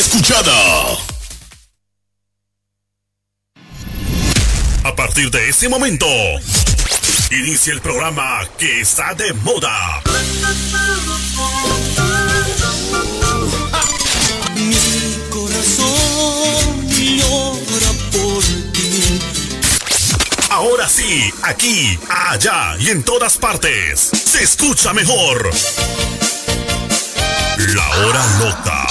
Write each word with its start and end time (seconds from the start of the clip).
escuchada. 0.00 0.52
A 4.84 4.94
partir 4.94 5.30
de 5.30 5.48
ese 5.48 5.68
momento, 5.68 6.06
inicia 7.30 7.72
el 7.72 7.80
programa 7.80 8.46
que 8.58 8.80
está 8.80 9.14
de 9.14 9.32
moda. 9.32 10.02
Mi 14.54 14.74
corazón 15.30 16.88
llora 16.88 17.92
por 18.12 18.44
ti. 18.72 19.20
Ahora 20.50 20.88
sí, 20.88 21.32
aquí, 21.42 21.98
allá 22.08 22.76
y 22.78 22.90
en 22.90 23.02
todas 23.02 23.36
partes, 23.38 24.10
se 24.24 24.42
escucha 24.42 24.92
mejor. 24.92 25.50
La 27.74 27.88
hora 27.88 28.26
loca. 28.38 28.86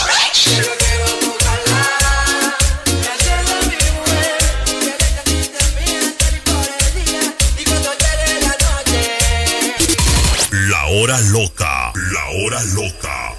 loca. 11.20 11.92
La 11.96 12.26
hora 12.30 12.64
loca. 12.74 13.34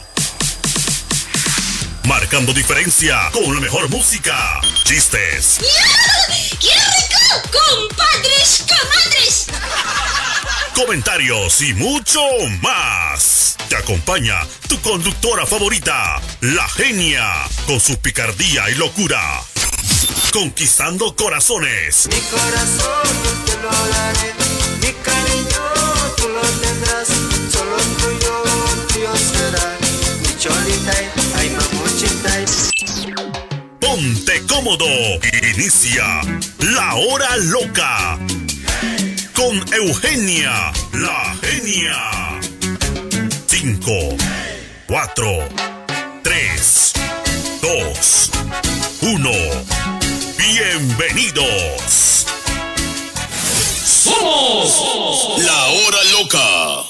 Marcando 2.05 2.53
diferencia 2.53 3.31
con 3.33 3.55
la 3.55 3.61
mejor 3.61 3.89
música. 3.89 4.61
Chistes. 4.85 5.59
¡Compadres, 7.53 8.65
comadres! 8.69 9.47
Comentarios 10.75 11.61
y 11.63 11.75
mucho 11.75 12.21
más. 12.61 13.57
Te 13.69 13.77
acompaña 13.77 14.47
tu 14.69 14.81
conductora 14.81 15.47
favorita, 15.47 16.21
la 16.41 16.69
genia, 16.69 17.27
con 17.67 17.81
su 17.81 17.99
picardía 17.99 18.71
y 18.71 18.75
locura. 18.75 19.21
Conquistando 20.33 21.17
corazones. 21.17 22.09
Mi 22.09 22.21
corazón 22.21 23.45
te 23.45 23.57
lo 23.57 23.71
daré. 23.89 24.46
Inicia 34.69 36.23
la 36.59 36.97
hora 36.97 37.37
loca 37.37 38.19
con 39.33 39.65
Eugenia, 39.73 40.73
la 40.93 41.37
genia. 41.41 42.41
5, 43.47 44.17
4, 44.89 45.49
3, 46.25 46.93
2, 47.63 48.31
1. 49.03 49.31
Bienvenidos. 50.37 52.27
Somos 53.85 55.39
la 55.45 55.67
hora 55.67 56.03
loca. 56.11 56.87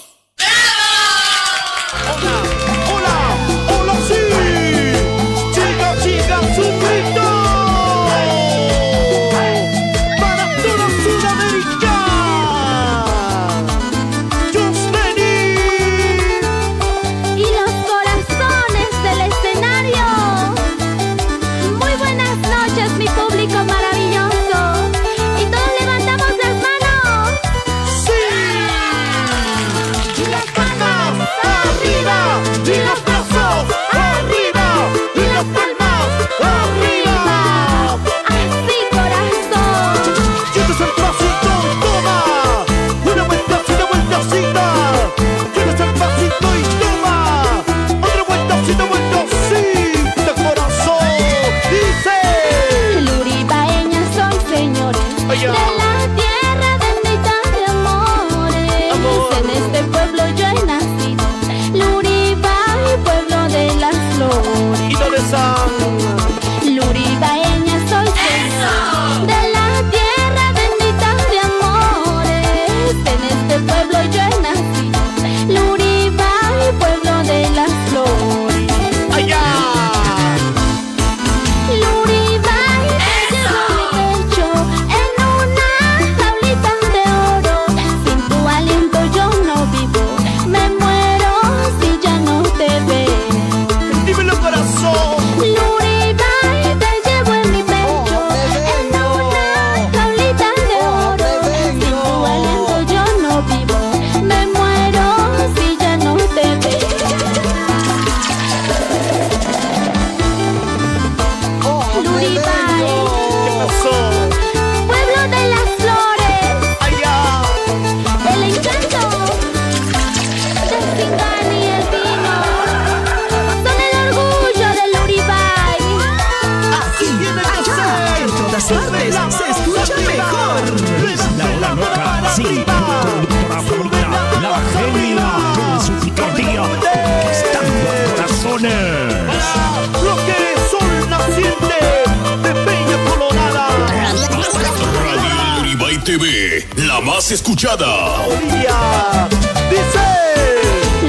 TV, 146.07 146.65
la 146.87 147.01
más 147.01 147.33
escuchada. 147.33 148.25
¡Gloria! 148.27 149.27
¡Dice! 149.69 150.07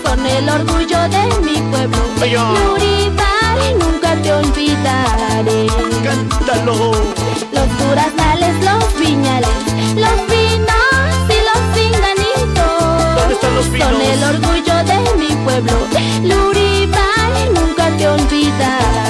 con 0.05 0.27
el 0.27 0.47
orgullo 0.51 1.01
de 1.09 1.23
mi 1.41 1.57
pueblo. 1.71 1.97
Pluribal, 2.19 3.61
nunca 3.79 4.15
te 4.23 4.33
olvidaré. 4.35 5.67
¡Cántalo! 6.05 6.93
Los 7.53 7.69
duraznales, 7.79 8.55
los 8.63 8.85
piñales, 9.01 9.49
los 9.97 10.21
pinos 10.29 11.15
y 11.31 11.41
los 11.49 11.61
finganitos. 11.75 13.17
¿Dónde 13.17 13.33
están 13.35 13.55
los 13.55 13.65
pinganitos 13.65 13.97
con 13.97 14.03
el 14.03 14.23
orgullo 14.25 14.77
de 14.85 14.99
mi 15.17 15.35
pueblo. 15.43 15.73
Pluribal, 16.21 16.58
que 17.99 18.07
olvidar. 18.07 19.08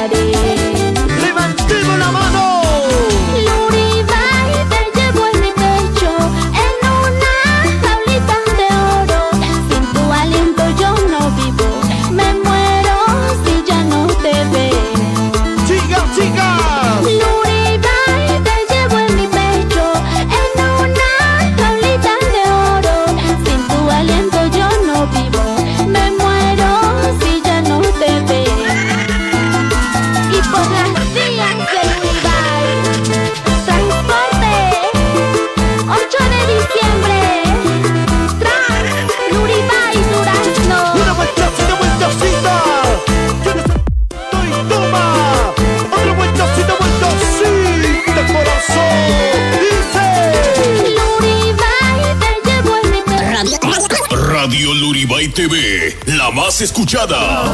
Más 56.31 56.61
escuchada. 56.61 57.45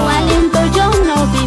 Yo 0.74 0.90
no 1.04 1.26
vivo. 1.26 1.43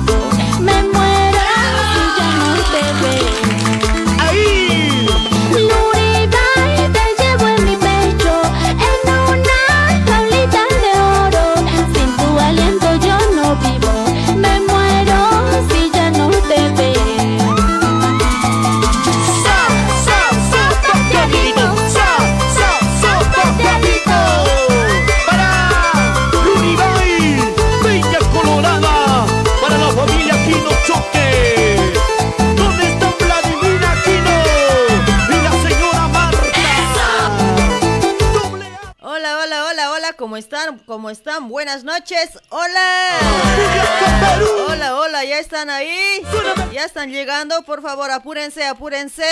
Están 46.97 47.11
llegando? 47.11 47.61
Por 47.61 47.83
favor, 47.83 48.09
apúrense, 48.09 48.65
apúrense. 48.65 49.23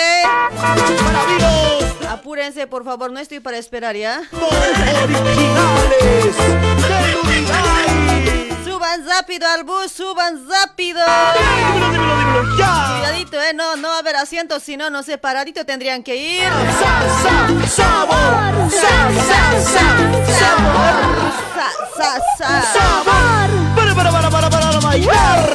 Apúrense, 2.08 2.68
por 2.68 2.84
favor, 2.84 3.10
no 3.10 3.18
estoy 3.18 3.40
para 3.40 3.58
esperar, 3.58 3.96
¿ya? 3.96 4.22
originales 4.30 6.36
de 6.76 7.16
Unibay. 7.24 8.56
Suban 8.64 9.04
rápido 9.04 9.48
al 9.48 9.64
bus, 9.64 9.90
suban 9.90 10.48
rápido. 10.48 11.00
Dímelo, 11.00 11.90
dímelo, 11.90 12.18
dímelo, 12.18 12.56
ya. 12.56 12.98
Cuidadito, 12.98 13.42
eh, 13.42 13.52
no, 13.52 13.74
no 13.74 13.88
va 13.88 13.96
a 13.96 13.98
haber 13.98 14.14
asientos, 14.14 14.62
si 14.62 14.76
no, 14.76 14.88
no 14.88 15.02
sé, 15.02 15.18
paradito 15.18 15.66
tendrían 15.66 16.04
que 16.04 16.14
ir. 16.14 16.44
Sa, 16.44 17.02
sa, 17.20 17.48
sabor. 17.66 18.70
Sabor. 18.70 19.24
Sabor. 22.72 23.50
Para, 23.74 23.92
para, 23.92 24.12
para, 24.12 24.30
para, 24.30 24.48
para 24.50 24.78
bailar. 24.78 25.50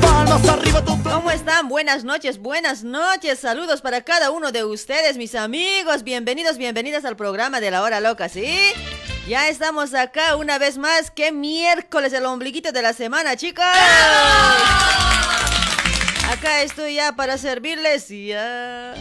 Palmas 0.00 0.48
arriba, 0.48 0.82
¿Cómo 1.10 1.32
están? 1.32 1.68
Buenas 1.68 2.04
noches, 2.04 2.38
buenas 2.38 2.84
noches. 2.84 3.40
Saludos 3.40 3.80
para 3.80 4.02
cada 4.02 4.30
uno 4.30 4.52
de 4.52 4.62
ustedes, 4.62 5.16
mis 5.16 5.34
amigos. 5.34 6.04
Bienvenidos, 6.04 6.56
bienvenidas 6.56 7.04
al 7.04 7.16
programa 7.16 7.60
de 7.60 7.72
la 7.72 7.82
hora 7.82 7.98
loca, 7.98 8.28
¿sí? 8.28 8.56
Ya 9.26 9.48
estamos 9.48 9.92
acá 9.92 10.36
una 10.36 10.58
vez 10.58 10.78
más. 10.78 11.10
¡Qué 11.10 11.32
miércoles, 11.32 12.12
el 12.12 12.26
ombliguito 12.26 12.70
de 12.70 12.82
la 12.82 12.92
semana, 12.92 13.36
chicos! 13.36 13.64
Acá 16.30 16.62
estoy 16.62 16.94
ya 16.94 17.16
para 17.16 17.38
servirles. 17.38 18.08
Ya. 18.08 18.94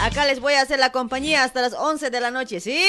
Acá 0.00 0.24
les 0.24 0.40
voy 0.40 0.54
a 0.54 0.62
hacer 0.62 0.78
la 0.78 0.92
compañía 0.92 1.44
hasta 1.44 1.60
las 1.60 1.74
11 1.74 2.08
de 2.08 2.20
la 2.20 2.30
noche, 2.30 2.58
¿sí? 2.58 2.80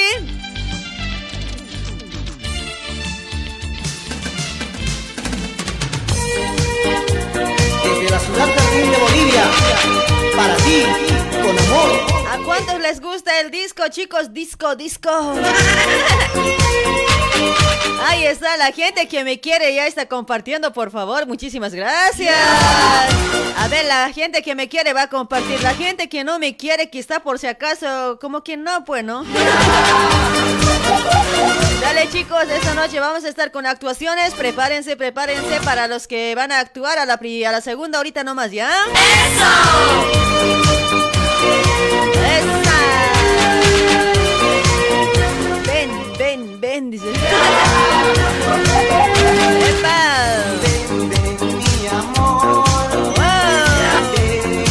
Desde 7.82 8.10
la 8.10 8.20
ciudad 8.20 8.46
de 8.46 8.98
Bolivia, 8.98 9.44
para 10.36 10.56
ti, 10.56 10.84
con 11.48 11.58
amor. 11.58 11.90
¿A 12.30 12.38
cuántos 12.44 12.78
les 12.80 13.00
gusta 13.00 13.40
el 13.40 13.50
disco, 13.50 13.82
chicos? 13.88 14.32
Disco, 14.34 14.76
disco. 14.76 15.10
Ahí 18.06 18.24
está 18.26 18.56
la 18.56 18.70
gente 18.72 19.08
que 19.08 19.24
me 19.24 19.40
quiere, 19.40 19.74
ya 19.74 19.86
está 19.86 20.06
compartiendo, 20.06 20.72
por 20.72 20.90
favor. 20.90 21.26
Muchísimas 21.26 21.74
gracias. 21.74 22.34
A 23.58 23.68
ver, 23.68 23.84
la 23.86 24.10
gente 24.12 24.42
que 24.42 24.54
me 24.54 24.68
quiere 24.68 24.92
va 24.92 25.02
a 25.02 25.08
compartir. 25.08 25.60
La 25.62 25.74
gente 25.74 26.08
que 26.08 26.22
no 26.24 26.38
me 26.38 26.56
quiere, 26.56 26.90
que 26.90 26.98
está 27.00 27.20
por 27.20 27.38
si 27.38 27.46
acaso, 27.48 28.18
como 28.20 28.42
que 28.42 28.56
no, 28.56 28.84
pues, 28.84 29.04
¿no? 29.04 29.24
Dale, 31.80 32.08
chicos, 32.10 32.44
esta 32.50 32.74
noche 32.74 33.00
vamos 33.00 33.24
a 33.24 33.28
estar 33.28 33.50
con 33.50 33.66
actuaciones. 33.66 34.32
Prepárense, 34.34 34.96
prepárense 34.96 35.60
para 35.64 35.88
los 35.88 36.06
que 36.06 36.34
van 36.34 36.52
a 36.52 36.60
actuar 36.60 36.98
a 36.98 37.04
la, 37.04 37.18
pri- 37.18 37.44
a 37.44 37.52
la 37.52 37.60
segunda 37.60 37.98
ahorita 37.98 38.22
nomás, 38.24 38.52
¿ya? 38.52 38.70
Ven, 45.66 45.88
ven, 46.18 46.60
ven, 46.60 46.90
dice. 46.90 47.10
¡Epa! 49.68 49.98
Ven, 50.62 51.08
ven, 51.10 51.36
mi 51.58 51.86
amor. 51.88 52.64
Ven. 54.14 54.64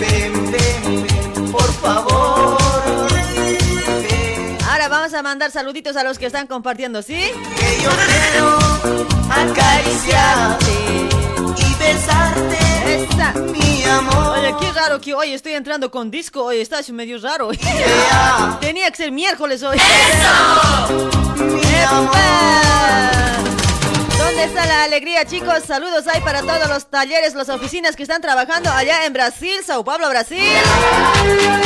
Ven, 0.00 0.32
ven, 0.52 1.52
por 1.52 1.70
favor. 1.74 2.58
Ahora 4.70 4.88
vamos 4.88 5.14
a 5.14 5.22
mandar 5.22 5.50
saluditos 5.50 5.96
a 5.96 6.02
los 6.04 6.18
que 6.18 6.26
están 6.26 6.46
compartiendo, 6.46 7.02
¿sí? 7.02 7.32
que 7.56 7.82
yo 7.82 7.90
quiero 8.06 8.58
acariciarte 9.30 10.72
y 11.38 11.39
besarte, 11.80 12.58
¡Esa! 12.86 13.32
mi 13.32 13.82
amor. 13.84 14.38
Oye, 14.38 14.54
qué 14.60 14.70
raro 14.72 15.00
que 15.00 15.14
hoy 15.14 15.32
estoy 15.32 15.52
entrando 15.54 15.90
con 15.90 16.10
disco. 16.10 16.44
Oye, 16.44 16.60
está 16.60 16.78
medio 16.92 17.18
raro. 17.18 17.48
Vea, 17.48 18.58
Tenía 18.60 18.90
que 18.90 18.96
ser 18.96 19.10
miércoles 19.12 19.62
hoy. 19.62 19.78
mi 21.38 21.74
amor. 21.88 23.59
¿Dónde 24.20 24.44
está 24.44 24.66
la 24.66 24.84
alegría, 24.84 25.24
chicos? 25.24 25.64
Saludos 25.66 26.06
hay 26.06 26.20
para 26.20 26.42
todos 26.42 26.68
los 26.68 26.90
talleres, 26.90 27.34
las 27.34 27.48
oficinas 27.48 27.96
que 27.96 28.02
están 28.02 28.20
trabajando 28.20 28.70
allá 28.70 29.06
en 29.06 29.14
Brasil, 29.14 29.58
Sao 29.64 29.82
Paulo, 29.82 30.08
Brasil. 30.10 30.44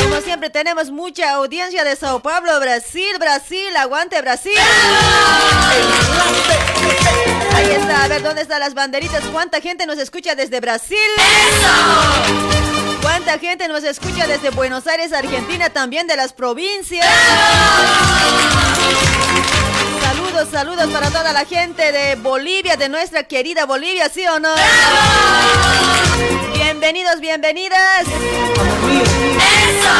Como 0.01 0.21
siempre, 0.21 0.49
tenemos 0.49 0.89
mucha 0.89 1.33
audiencia 1.33 1.83
de 1.83 1.97
Sao 1.97 2.21
Paulo, 2.21 2.57
Brasil, 2.61 3.17
Brasil, 3.19 3.75
aguante 3.75 4.21
Brasil. 4.21 4.57
Ahí 7.55 7.71
está, 7.71 8.05
a 8.05 8.07
ver, 8.07 8.23
¿dónde 8.23 8.41
están 8.41 8.61
las 8.61 8.73
banderitas? 8.73 9.23
¿Cuánta 9.33 9.59
gente 9.59 9.85
nos 9.85 9.97
escucha 9.97 10.33
desde 10.33 10.61
Brasil? 10.61 10.97
¿Cuánta 13.01 13.37
gente 13.37 13.67
nos 13.67 13.83
escucha 13.83 14.27
desde 14.27 14.49
Buenos 14.51 14.87
Aires, 14.87 15.11
Argentina, 15.11 15.69
también 15.69 16.07
de 16.07 16.15
las 16.15 16.31
provincias? 16.31 17.05
Saludos, 20.35 20.51
saludos 20.51 20.87
para 20.91 21.09
toda 21.11 21.31
la 21.31 21.45
gente 21.45 21.93
de 21.93 22.15
Bolivia, 22.15 22.75
de 22.75 22.89
nuestra 22.89 23.23
querida 23.23 23.65
Bolivia, 23.65 24.09
¿sí 24.09 24.27
o 24.27 24.37
no? 24.37 24.49
Bienvenidos, 26.55 27.21
bienvenidas. 27.21 28.01
Esa, 29.37 29.95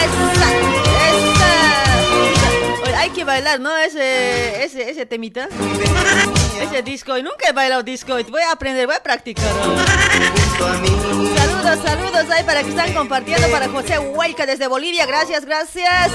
esa. 0.00 1.42
Oye, 2.84 2.94
hay 2.94 3.10
que 3.10 3.24
bailar, 3.24 3.60
¿no? 3.60 3.76
Ese, 3.76 4.64
ese, 4.64 4.88
ese 4.88 5.04
temita. 5.04 5.46
Ese 6.62 6.82
disco. 6.82 7.18
Y 7.18 7.22
nunca 7.22 7.46
he 7.50 7.52
bailado 7.52 7.82
disco. 7.82 8.16
Voy 8.30 8.40
a 8.40 8.52
aprender, 8.52 8.86
voy 8.86 8.96
a 8.96 9.02
practicar. 9.02 9.44
Junto 10.58 10.66
a 10.66 10.76
mí. 10.78 10.88
Saludos, 11.36 11.78
saludos 11.84 12.30
ahí 12.30 12.44
para 12.44 12.62
que 12.62 12.70
están 12.70 12.92
compartiendo 12.92 13.48
para 13.48 13.68
José 13.68 13.98
Huelca 13.98 14.46
desde 14.46 14.66
Bolivia. 14.66 15.06
Gracias, 15.06 15.44
gracias. 15.44 16.12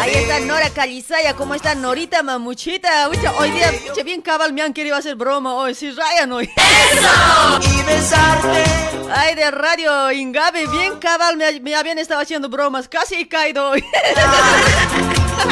Ahí 0.00 0.12
está 0.14 0.40
Nora 0.40 0.70
Calizaya. 0.70 1.34
¿Cómo 1.34 1.54
está 1.54 1.74
Norita 1.74 2.22
Mamuchita? 2.22 3.08
Ucha, 3.08 3.32
hoy 3.38 3.50
día, 3.52 3.72
bien 4.04 4.20
cabal 4.22 4.52
me 4.52 4.62
han 4.62 4.72
querido 4.72 4.96
hacer 4.96 5.14
broma 5.14 5.54
hoy. 5.54 5.74
Sí, 5.74 5.90
Ryan 5.90 6.32
hoy. 6.32 6.50
y 7.60 7.82
besarte. 7.84 8.64
Ay, 9.14 9.34
de 9.34 9.50
Radio 9.50 10.12
Ingabe, 10.12 10.66
bien 10.66 10.98
cabal 10.98 11.36
me, 11.36 11.60
me 11.60 11.74
habían 11.74 11.98
estado 11.98 12.20
haciendo 12.20 12.48
bromas. 12.48 12.88
Casi 12.88 13.14
he 13.14 13.28
caído 13.28 13.70
hoy. 13.70 13.84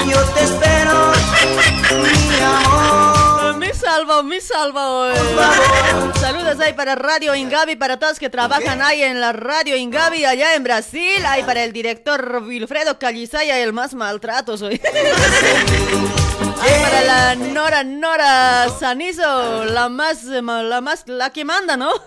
Yo 0.09 0.21
te 0.35 0.45
espero, 0.45 1.13
mi 2.03 2.45
amor. 2.45 3.16
Me 4.25 4.41
salva 4.41 4.91
hoy. 4.91 5.15
Saludos 6.19 6.59
ahí 6.59 6.73
para 6.73 6.97
Radio 6.97 7.37
Ingabi, 7.37 7.77
para 7.77 8.01
todos 8.01 8.19
que 8.19 8.29
trabajan 8.29 8.83
ahí 8.83 9.01
en 9.05 9.21
la 9.21 9.33
Radio 9.33 9.77
Ingabi 9.77 10.25
allá 10.25 10.57
en 10.57 10.65
Brasil. 10.65 11.25
Ahí 11.25 11.45
para 11.45 11.63
el 11.63 11.73
director 11.73 12.43
Wilfredo 12.45 12.99
Calizaya, 12.99 13.61
el 13.61 13.73
más 13.73 13.95
maltrato 13.95 14.59
soy. 14.59 14.81
Ahí 16.61 16.83
para 16.83 17.03
la 17.03 17.37
Nora 17.37 17.85
Nora 17.85 18.67
Sanizo, 18.77 19.65
la 19.67 19.89
más, 19.89 20.25
la 20.25 20.81
más, 20.81 21.05
la 21.07 21.31
que 21.31 21.45
manda, 21.45 21.77
¿no? 21.77 21.93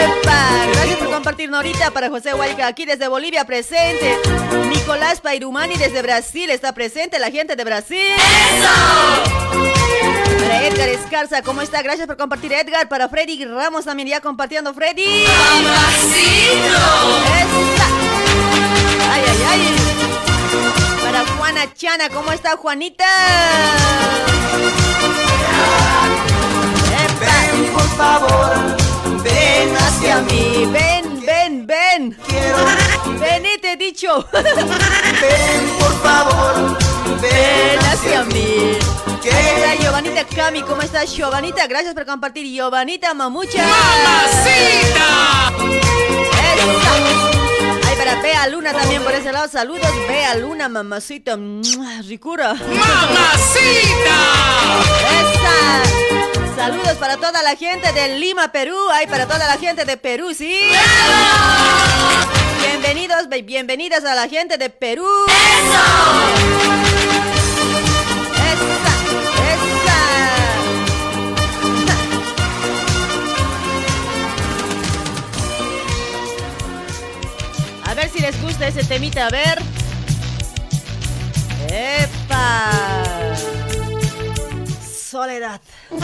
¡Epa! 0.00 0.66
Gracias 0.72 0.98
por 0.98 1.09
compartir 1.20 1.50
Norita 1.50 1.90
para 1.90 2.08
José 2.08 2.32
Huayca 2.32 2.66
aquí 2.66 2.86
desde 2.86 3.06
Bolivia 3.06 3.44
presente. 3.44 4.16
Nicolás 4.70 5.20
Pairumani 5.20 5.76
desde 5.76 6.00
Brasil 6.00 6.48
está 6.48 6.72
presente, 6.72 7.18
la 7.18 7.30
gente 7.30 7.56
de 7.56 7.62
Brasil. 7.62 8.14
Para 10.38 10.66
Edgar 10.66 10.88
Escarza, 10.88 11.42
¿cómo 11.42 11.60
está? 11.60 11.82
Gracias 11.82 12.06
por 12.06 12.16
compartir 12.16 12.54
Edgar. 12.54 12.88
Para 12.88 13.10
Freddy 13.10 13.44
Ramos 13.44 13.84
también 13.84 14.08
ya 14.08 14.22
compartiendo 14.22 14.72
Freddy. 14.72 15.26
Ay, 19.12 19.22
ay, 19.28 19.44
ay. 19.50 19.76
Para 21.02 21.26
Juana 21.36 21.74
Chana, 21.74 22.08
¿cómo 22.08 22.32
está 22.32 22.56
Juanita? 22.56 23.04
Ven 27.20 27.72
por 27.74 27.88
favor, 27.96 28.76
ven 29.22 29.76
hacia 29.76 30.20
mí. 30.22 30.66
Ven, 30.72 30.99
ven, 31.70 32.10
ven. 32.10 32.16
Quiero, 32.26 32.56
Vení, 33.18 33.58
te 33.60 33.72
he 33.72 33.76
dicho. 33.76 34.26
ven 34.32 35.70
por 35.78 36.02
favor, 36.02 36.78
Ven 37.20 37.20
ven 37.22 37.78
hacia 37.90 38.24
mí. 38.24 38.78
Hola, 39.22 39.74
Giovanita 39.80 40.24
Cami, 40.24 40.62
¿cómo 40.62 40.82
estás, 40.82 41.14
Giovanita? 41.14 41.66
Gracias 41.66 41.94
por 41.94 42.06
compartir, 42.06 42.46
Giovanita 42.46 43.12
Mamucha. 43.14 43.62
Ay, 47.86 47.96
para 47.96 48.20
Bea 48.22 48.48
Luna 48.48 48.72
también 48.72 49.02
por 49.02 49.12
ese 49.12 49.30
lado. 49.32 49.48
Saludos, 49.48 49.90
Bea 50.08 50.34
Luna, 50.36 50.68
mamacita. 50.68 51.36
Ricura. 52.08 52.54
Esa. 55.10 56.19
Saludos 56.56 56.96
para 56.98 57.16
toda 57.16 57.42
la 57.42 57.56
gente 57.56 57.92
de 57.92 58.18
Lima, 58.18 58.52
Perú. 58.52 58.76
Ay, 58.92 59.06
para 59.06 59.26
toda 59.26 59.46
la 59.46 59.56
gente 59.56 59.84
de 59.84 59.96
Perú, 59.96 60.34
¿sí? 60.34 60.70
Bienvenidos, 62.60 63.28
bienvenidas 63.44 64.04
a 64.04 64.14
la 64.14 64.28
gente 64.28 64.58
de 64.58 64.70
Perú. 64.70 65.06
Esa, 65.26 65.86
esa. 69.52 69.90
A 77.90 77.94
ver 77.94 78.08
si 78.10 78.20
les 78.20 78.40
gusta 78.42 78.68
ese 78.68 78.84
temita, 78.84 79.26
a 79.26 79.30
ver. 79.30 79.62
¡Epa! 81.68 83.09
Soledad. 85.10 85.60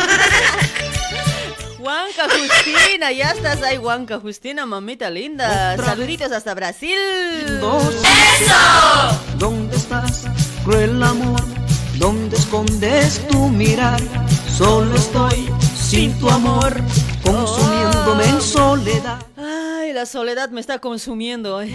Juanca 1.78 2.24
Justina, 2.28 3.12
ya 3.12 3.30
estás 3.30 3.62
ahí, 3.62 3.76
Juanca 3.76 4.18
Justina, 4.18 4.66
mamita 4.66 5.08
linda. 5.10 5.76
Saluditos 5.76 6.32
hasta 6.32 6.52
Brasil. 6.54 6.98
¿Dónde 9.38 9.76
estás, 9.76 10.24
cruel 10.64 11.00
amor? 11.00 11.40
¿Dónde 11.98 12.36
escondes 12.36 13.24
tu 13.28 13.48
mirar? 13.48 14.00
Solo 14.58 14.96
estoy 14.96 15.48
sin 15.80 16.18
tu 16.18 16.28
amor, 16.28 16.74
consumiéndome 17.22 18.24
en 18.24 18.40
soledad, 18.40 19.20
Ay, 19.86 19.92
la 19.92 20.04
soledad 20.04 20.48
me 20.50 20.60
está 20.60 20.80
consumiendo. 20.80 21.58
ay. 21.58 21.72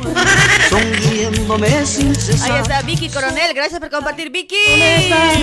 sonriéndome 0.70 1.86
sin 1.86 2.10
Ahí 2.44 2.60
está 2.62 2.82
Vicky 2.82 3.08
Coronel, 3.08 3.54
gracias 3.54 3.80
por 3.80 3.90
compartir, 3.90 4.30
Vicky. 4.30 4.58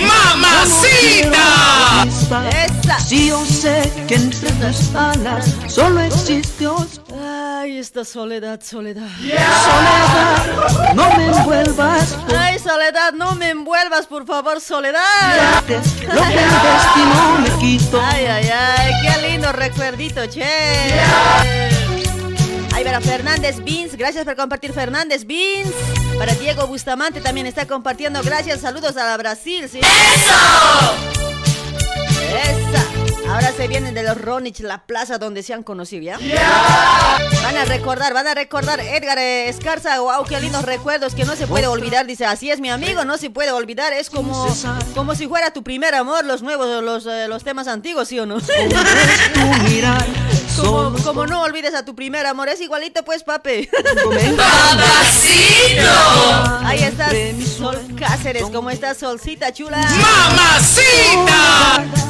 ¡Mamacita! 0.05 1.39
Esa. 2.05 2.99
Si 2.99 3.29
yo 3.29 3.43
sé 3.43 3.91
que 4.07 4.15
entre 4.15 4.51
tus 4.51 4.93
alas 4.93 5.51
solo 5.67 6.01
existe. 6.01 6.67
Ay, 7.19 7.79
esta 7.79 8.05
soledad, 8.05 8.61
soledad. 8.61 9.09
Soledad, 9.17 10.93
no 10.93 11.17
me 11.17 11.25
envuelvas 11.25 12.15
Ay, 12.37 12.59
soledad, 12.59 13.13
no 13.13 13.33
me 13.33 13.49
envuelvas, 13.49 14.05
por 14.05 14.27
favor, 14.27 14.61
soledad. 14.61 15.01
lo 15.55 15.65
que 15.65 15.73
el 15.73 15.81
destino 15.81 17.39
me 17.41 17.49
quitó. 17.59 17.99
Ay, 17.99 18.25
ay, 18.27 18.49
ay, 18.53 18.91
qué 19.01 19.27
lindo 19.27 19.51
recuerdito, 19.51 20.27
che. 20.27 21.78
Ay, 22.79 22.85
para 22.85 23.01
Fernández 23.01 23.61
Beans, 23.61 23.97
gracias 23.97 24.23
por 24.23 24.37
compartir 24.37 24.71
Fernández 24.71 25.25
Beans. 25.27 25.69
Para 26.17 26.33
Diego 26.35 26.65
Bustamante 26.65 27.19
también 27.19 27.45
está 27.45 27.67
compartiendo, 27.67 28.21
gracias, 28.23 28.61
saludos 28.61 28.95
a 28.95 29.17
Brasil, 29.17 29.67
¿sí? 29.69 29.79
¡Eso! 29.79 30.33
Esa. 32.31 33.33
Ahora 33.33 33.51
se 33.51 33.67
vienen 33.67 33.93
de 33.93 34.03
los 34.03 34.17
Ronich, 34.21 34.61
la 34.61 34.85
plaza 34.85 35.17
donde 35.17 35.43
se 35.43 35.53
han 35.53 35.61
conocido, 35.61 36.03
¿ya? 36.03 36.19
Van 37.43 37.57
a 37.57 37.65
recordar, 37.65 38.13
van 38.13 38.27
a 38.27 38.33
recordar 38.33 38.79
Edgar 38.79 39.19
Escarza, 39.19 39.99
wow, 39.99 40.23
qué 40.23 40.39
lindos 40.39 40.63
recuerdos 40.63 41.15
que 41.15 41.25
no 41.25 41.35
se 41.35 41.47
puede 41.47 41.67
olvidar, 41.67 42.05
dice, 42.05 42.25
así 42.25 42.49
es 42.49 42.61
mi 42.61 42.69
amigo, 42.69 43.03
no 43.03 43.17
se 43.17 43.29
puede 43.29 43.51
olvidar, 43.51 43.91
es 43.91 44.09
como, 44.09 44.47
como 44.95 45.15
si 45.15 45.27
fuera 45.27 45.51
tu 45.51 45.63
primer 45.63 45.95
amor, 45.95 46.23
los 46.23 46.41
nuevos, 46.43 46.81
los, 46.81 47.05
eh, 47.07 47.27
los 47.27 47.43
temas 47.43 47.67
antiguos, 47.67 48.07
¿sí 48.07 48.21
o 48.21 48.25
no? 48.25 48.37
Como, 50.63 51.25
no 51.25 51.41
olvides 51.43 51.73
a 51.73 51.83
tu 51.85 51.95
primer 51.95 52.25
amor, 52.25 52.49
es 52.49 52.61
igualito 52.61 53.03
pues, 53.03 53.23
papi. 53.23 53.69
Ahí 56.63 56.83
estás, 56.83 57.13
Sol 57.57 57.79
Cáceres, 57.97 58.43
¿cómo 58.53 58.69
estás, 58.69 58.97
Solcita 58.97 59.51
chula? 59.51 59.81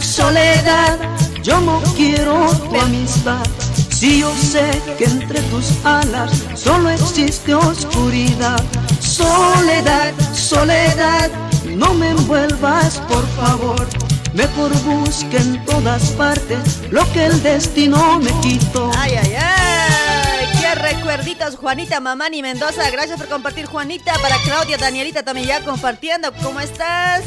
Soledad, 0.01 0.98
yo 1.44 1.60
no 1.62 1.82
quiero 1.96 2.50
tu 2.70 2.79
amistad. 2.79 3.46
Si 3.89 4.20
yo 4.22 4.34
sé 4.36 4.82
que 4.98 5.06
entre 5.06 5.41
tus 5.44 5.72
alas 5.84 6.32
solo 6.56 6.89
existe 6.89 7.53
oscuridad. 7.53 8.63
Soledad, 9.01 10.13
soledad, 10.34 11.29
no 11.65 11.94
me 11.94 12.10
envuelvas, 12.12 13.00
por 13.10 13.27
favor. 13.36 14.09
Mejor 14.33 14.71
busque 14.83 15.38
en 15.38 15.63
todas 15.65 16.12
partes 16.12 16.79
lo 16.91 17.09
que 17.13 17.25
el 17.25 17.43
destino 17.43 18.19
me 18.19 18.31
quitó. 18.41 18.91
Ay, 18.98 19.15
ay, 19.15 19.36
ay, 19.36 20.48
qué 20.62 20.75
recuerditos, 20.75 21.55
Juanita 21.55 22.00
Mamani 22.00 22.41
Mendoza, 22.41 22.89
gracias 22.91 23.17
por 23.17 23.27
compartir, 23.27 23.65
Juanita. 23.65 24.13
Para 24.21 24.38
Claudia, 24.43 24.77
Danielita 24.77 25.24
también 25.24 25.48
ya 25.48 25.62
compartiendo, 25.62 26.31
¿cómo 26.43 26.59
estás? 26.59 27.24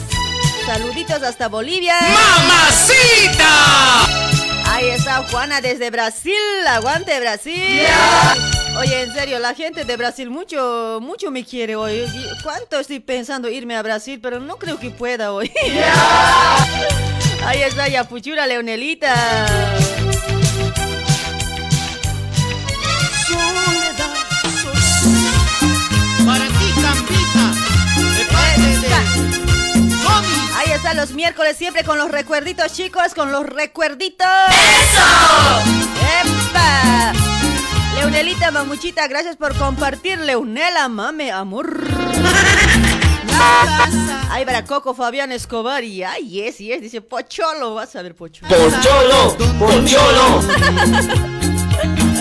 Saluditos 0.66 1.22
hasta 1.22 1.48
Bolivia. 1.48 1.96
Ahí 4.66 4.88
está 4.90 5.24
Juana 5.30 5.60
desde 5.60 5.90
Brasil, 5.90 6.34
aguante 6.68 7.18
Brasil. 7.18 7.82
Oye, 8.78 9.02
en 9.02 9.12
serio, 9.12 9.38
la 9.38 9.54
gente 9.54 9.84
de 9.84 9.96
Brasil 9.96 10.30
mucho, 10.30 10.98
mucho 11.02 11.30
me 11.30 11.44
quiere 11.44 11.76
hoy. 11.76 12.04
¿Cuánto 12.42 12.78
estoy 12.80 13.00
pensando 13.00 13.50
irme 13.50 13.76
a 13.76 13.82
Brasil? 13.82 14.18
Pero 14.20 14.40
no 14.40 14.56
creo 14.56 14.78
que 14.78 14.90
pueda 14.90 15.32
hoy. 15.32 15.52
Ahí 17.44 17.62
está 17.62 17.88
Yapuchura 17.88 18.46
Leonelita. 18.46 19.14
Para 26.24 26.46
ti, 26.46 26.72
Campita, 26.80 27.52
de 28.16 28.24
parte 28.32 28.60
de 28.62 28.74
Sony. 30.02 30.56
Ahí 30.56 30.72
están 30.72 30.96
los 30.96 31.10
miércoles 31.12 31.56
siempre 31.56 31.84
con 31.84 31.98
los 31.98 32.10
recuerditos, 32.10 32.72
chicos, 32.72 33.12
con 33.14 33.32
los 33.32 33.44
recuerditos. 33.44 34.26
¡Eso! 34.48 35.02
¡Epa! 36.22 37.31
Leonelita 38.02 38.50
Mamuchita, 38.50 39.06
gracias 39.06 39.36
por 39.36 39.56
compartir. 39.56 40.18
Leonela, 40.18 40.88
mame, 40.88 41.30
amor. 41.30 41.86
Ay, 44.28 44.44
para 44.44 44.64
Coco 44.64 44.92
Fabián 44.92 45.30
Escobar. 45.30 45.84
Y 45.84 46.02
ay, 46.02 46.28
yes, 46.28 46.58
yes, 46.58 46.80
dice 46.80 47.00
Pocholo. 47.00 47.74
Vas 47.74 47.94
a 47.94 48.02
ver, 48.02 48.16
Pocholo. 48.16 48.48
Pocholo, 48.48 49.36
pocholo. 49.56 50.40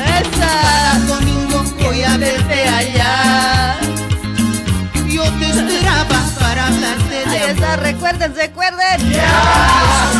¡Esa! 0.06 1.00
Domingo 1.08 1.64
voy 1.82 2.04
a 2.04 2.16
verte 2.16 2.68
allá. 2.68 3.80
Yo 5.08 5.24
te 5.24 5.50
esperaba 5.50 6.22
para 6.40 6.68
hablarte 6.68 7.26
de 7.26 7.26
Ahí 7.26 7.50
está, 7.50 7.78
recuerden, 7.78 8.36
recuerden. 8.36 9.14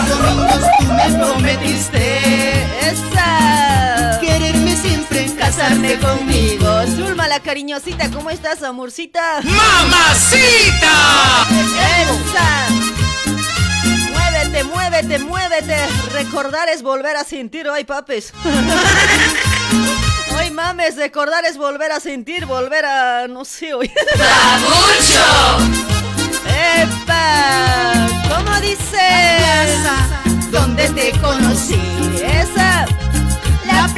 Los 0.08 0.18
domingos 0.18 0.60
tú 0.80 0.86
me 0.86 1.20
prometiste 1.20 2.64
¡Esa! 2.90 3.71
Casarme 5.62 5.96
conmigo. 6.00 6.66
Zulma 6.88 7.28
la 7.28 7.40
cariñosita, 7.40 8.10
¿cómo 8.10 8.32
estás, 8.32 8.64
amorcita? 8.64 9.42
¡Mamacita! 9.44 10.88
¡Esa! 12.02 12.66
Muévete, 14.12 14.64
muévete, 14.64 15.20
muévete. 15.20 15.78
Recordar 16.14 16.68
es 16.70 16.82
volver 16.82 17.16
a 17.16 17.24
sentir 17.24 17.70
hoy, 17.70 17.84
papes. 17.84 18.34
Hoy 20.36 20.50
mames, 20.50 20.96
recordar 20.96 21.46
es 21.46 21.58
volver 21.58 21.92
a 21.92 22.00
sentir, 22.00 22.48
volver 22.48 22.84
a. 22.86 23.28
no 23.28 23.46
sé, 23.46 23.76
hoy. 23.76 23.92
¡Epa! 26.76 28.08
¿Cómo 28.30 28.60
dice? 28.62 29.38
Donde 30.50 30.90
te 30.90 31.12
conocí. 31.20 31.80
Esa. 32.16 32.88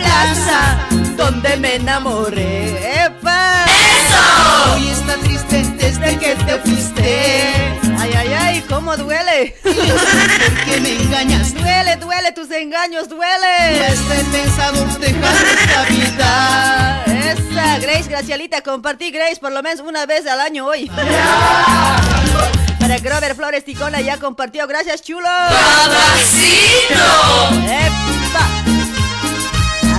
Plaza 0.04 0.78
donde 1.16 1.58
me 1.58 1.76
enamoré. 1.76 3.06
¡Epa! 3.06 3.66
Hoy 4.74 4.90
está 4.90 5.16
triste 5.18 5.64
desde 5.78 6.18
que 6.18 6.36
te 6.36 6.58
fuiste. 6.60 7.54
Ay, 7.98 8.14
ay, 8.18 8.34
ay, 8.34 8.62
cómo 8.68 8.96
duele. 8.98 9.56
Me 10.82 10.94
engañas. 10.94 11.54
Duele, 11.54 11.96
duele, 11.98 12.32
tus 12.32 12.52
engaños, 12.52 13.08
duele. 13.08 13.78
Ya 13.78 13.88
está 13.88 14.16
he 14.20 14.24
pensado 14.26 14.86
dejar 15.00 15.36
esta 15.46 15.84
vida. 15.86 17.04
Esa, 17.06 17.80
Grace 17.80 18.10
Gracielita, 18.10 18.62
compartí 18.62 19.12
Grace 19.12 19.38
por 19.40 19.52
lo 19.52 19.62
menos 19.64 19.80
una 19.82 20.06
vez 20.06 20.26
al 20.28 20.42
año 20.42 20.66
hoy. 20.66 20.90
Para 22.80 22.98
Grover 22.98 23.36
Flores 23.36 23.64
Ticona 23.64 24.02
ya 24.02 24.18
compartió. 24.18 24.68
Gracias, 24.68 25.02
chulo. 25.02 25.30
¡Epa! 27.66 28.83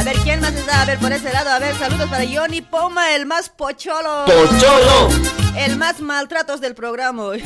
A 0.04 0.08
ver, 0.08 0.18
¿quién 0.18 0.38
más 0.42 0.52
está? 0.52 0.82
A 0.82 0.84
ver, 0.84 0.98
por 0.98 1.10
ese 1.12 1.32
lado. 1.32 1.48
A 1.48 1.58
ver, 1.58 1.74
saludos 1.78 2.10
para 2.10 2.26
Johnny 2.30 2.60
Poma, 2.60 3.14
el 3.14 3.24
más 3.24 3.48
pocholo. 3.48 4.26
¡Pocholo! 4.26 5.08
El 5.56 5.78
más 5.78 6.00
maltratos 6.00 6.60
del 6.60 6.74
programa. 6.74 7.32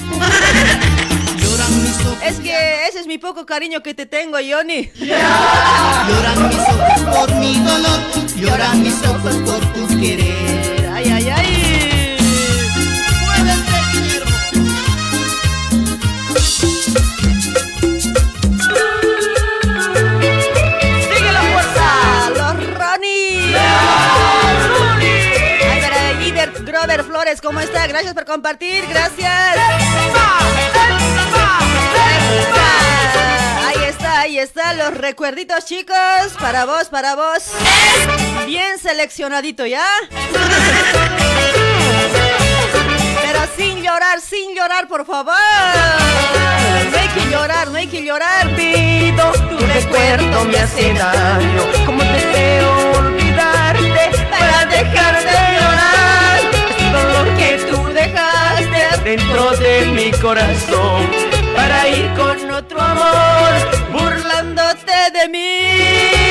Es 2.25 2.41
que 2.41 2.89
ese 2.89 2.99
es 2.99 3.07
mi 3.07 3.19
poco 3.19 3.47
cariño 3.47 3.81
que 3.81 3.95
te 3.95 4.07
tengo, 4.07 4.39
Johnny. 4.39 4.91
Lloran 4.97 6.49
mis 6.49 6.59
ojos 6.59 7.17
por 7.17 7.35
mi 7.37 7.55
dolor, 7.61 8.01
lloran 8.37 8.83
mis 8.83 9.07
ojos 9.07 9.37
por 9.37 9.61
tu 9.73 9.87
querer. 10.01 10.91
Ay, 10.93 11.11
ay, 11.11 11.29
ay. 11.29 11.58
¿Cómo 27.43 27.61
está? 27.61 27.87
Gracias 27.87 28.15
por 28.15 28.25
compartir, 28.25 28.87
gracias. 28.89 29.59
Ahí 33.67 33.85
está, 33.87 34.21
ahí 34.21 34.39
está, 34.39 34.73
los 34.73 34.95
recuerditos, 34.95 35.67
chicos. 35.67 35.97
Para 36.41 36.65
vos, 36.65 36.89
para 36.89 37.17
vos. 37.17 37.51
Bien 38.47 38.79
seleccionadito, 38.79 39.67
¿ya? 39.67 39.85
Pero 43.23 43.41
sin 43.59 43.83
llorar, 43.83 44.23
sin 44.23 44.55
llorar, 44.55 44.89
por 44.89 45.05
favor. 45.05 45.35
No 46.91 46.99
hay 46.99 47.09
que 47.09 47.31
llorar, 47.31 47.69
no 47.69 47.77
hay 47.77 47.89
que 47.89 48.03
llorar. 48.05 48.57
Pido 48.57 49.33
tu 49.33 49.67
recuerdo 49.67 50.45
me 50.47 50.59
hace 50.59 50.95
daño. 50.95 51.63
¿Cómo 51.85 52.03
deseo 52.03 52.93
olvidarte 52.93 54.11
para 54.31 54.65
dejar 54.65 55.17
de 55.19 55.61
llorar? 55.61 55.78
Dentro 59.09 59.51
de 59.57 59.87
mi 59.87 60.11
corazón 60.21 61.09
para 61.57 61.89
ir 61.89 62.13
con 62.15 62.51
otro 62.51 62.79
amor 62.79 63.51
burlándote 63.91 64.93
de 65.15 65.29
mí. 65.31 66.28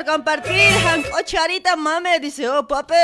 Por 0.00 0.12
compartir. 0.12 0.72
Ocharita 1.18 1.76
Mame 1.76 2.18
dice, 2.20 2.48
oh, 2.48 2.66
papi. 2.66 2.94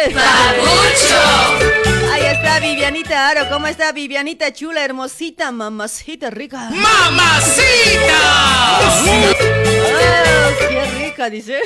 Ahí 2.12 2.24
está 2.24 2.61
Vivianita 2.61 3.28
Aro. 3.28 3.48
¿Cómo 3.50 3.66
está 3.66 3.92
Vivianita 3.92 4.52
chula, 4.52 4.85
hermosita, 4.85 5.52
mamacita 5.52 6.30
rica? 6.30 6.70
¡Mamacita! 6.70 8.16
Ah, 8.18 9.04
¡Qué 10.59 10.85
rica, 10.98 11.30
dice! 11.30 11.61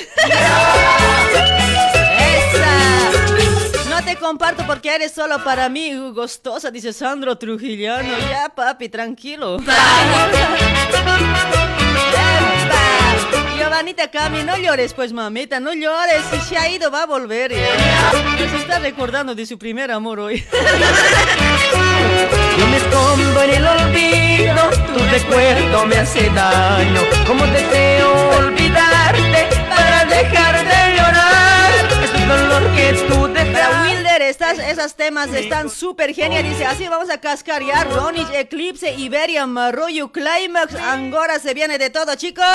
¡Esa! 2.18 3.88
No 3.88 4.04
te 4.04 4.16
comparto 4.16 4.66
porque 4.66 4.94
eres 4.94 5.12
solo 5.12 5.42
para 5.44 5.68
mí, 5.68 5.94
gustosa, 6.10 6.70
dice 6.70 6.92
Sandro 6.92 7.36
Trujillano. 7.38 8.18
Ya, 8.30 8.48
papi, 8.54 8.88
tranquilo. 8.88 9.58
¡Epa! 13.70 13.70
Giovanita 13.70 14.10
Cami, 14.10 14.42
no 14.42 14.56
llores, 14.56 14.92
pues 14.94 15.12
mamita, 15.12 15.60
no 15.60 15.72
llores. 15.72 16.24
Si 16.30 16.40
se 16.40 16.58
ha 16.58 16.68
ido, 16.68 16.90
va 16.90 17.04
a 17.04 17.06
volver. 17.06 17.52
Se 17.52 18.56
está 18.56 18.80
recordando 18.80 19.32
de 19.34 19.46
su 19.46 19.58
primer 19.58 19.92
amor 19.92 20.18
hoy. 20.18 20.44
Yo 22.58 22.66
me 22.66 22.76
escondo 22.76 23.42
en 23.42 23.50
el 23.50 23.66
olvido, 23.66 24.70
tu 24.92 24.98
recuerdo 25.10 25.86
me 25.86 25.96
hace 25.96 26.28
daño. 26.30 27.00
¿Cómo 27.26 27.46
deseo 27.46 28.12
olvidarte 28.38 29.48
para 29.68 30.04
dejar 30.04 30.58
de 30.58 30.96
llorar? 30.96 31.70
Es 32.02 32.12
dolor 32.28 32.62
que 32.74 32.92
tú 33.08 33.28
dejas. 33.28 33.89
Estas, 34.30 34.60
esos 34.60 34.94
temas 34.94 35.34
están 35.34 35.68
súper 35.68 36.14
genial. 36.14 36.44
Dice, 36.44 36.64
así 36.64 36.86
vamos 36.86 37.10
a 37.10 37.18
cascar 37.18 37.64
ya. 37.64 37.82
Ronich, 37.82 38.28
Eclipse, 38.32 38.94
Iberia, 38.94 39.44
Marroyo, 39.44 40.12
Climax, 40.12 40.76
Angora, 40.76 41.40
se 41.40 41.52
viene 41.52 41.78
de 41.78 41.90
todo, 41.90 42.14
chicos. 42.14 42.46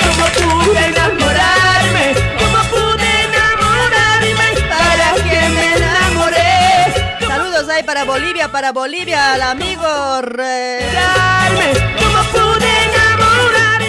¿Cómo 0.00 0.24
pude 0.64 0.86
enamorarme? 0.86 2.14
¿Cómo 2.38 2.58
pude 2.70 3.24
enamorarme? 3.24 4.62
Para 4.66 5.14
que 5.22 5.48
me 5.50 5.76
enamoré. 5.76 7.26
Saludos 7.26 7.68
ahí 7.68 7.82
para 7.82 8.04
Bolivia, 8.04 8.50
para 8.50 8.72
Bolivia, 8.72 9.34
al 9.34 9.42
amigo. 9.42 10.22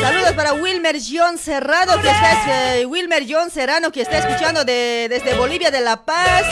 Saludos 0.08 0.32
para 0.36 0.54
Wilmer 0.54 0.96
John 1.02 1.38
Cerrado, 1.38 2.00
que 2.02 2.08
está, 2.10 2.78
eh, 2.78 2.86
Wilmer 2.86 3.26
John 3.30 3.52
Serrano, 3.52 3.91
que 3.91 4.02
está 4.02 4.20
escuchando 4.20 4.63
de- 4.63 5.08
desde 5.10 5.34
Bolivia 5.36 5.70
de 5.70 5.82
La 5.82 5.98
Paz. 6.06 6.43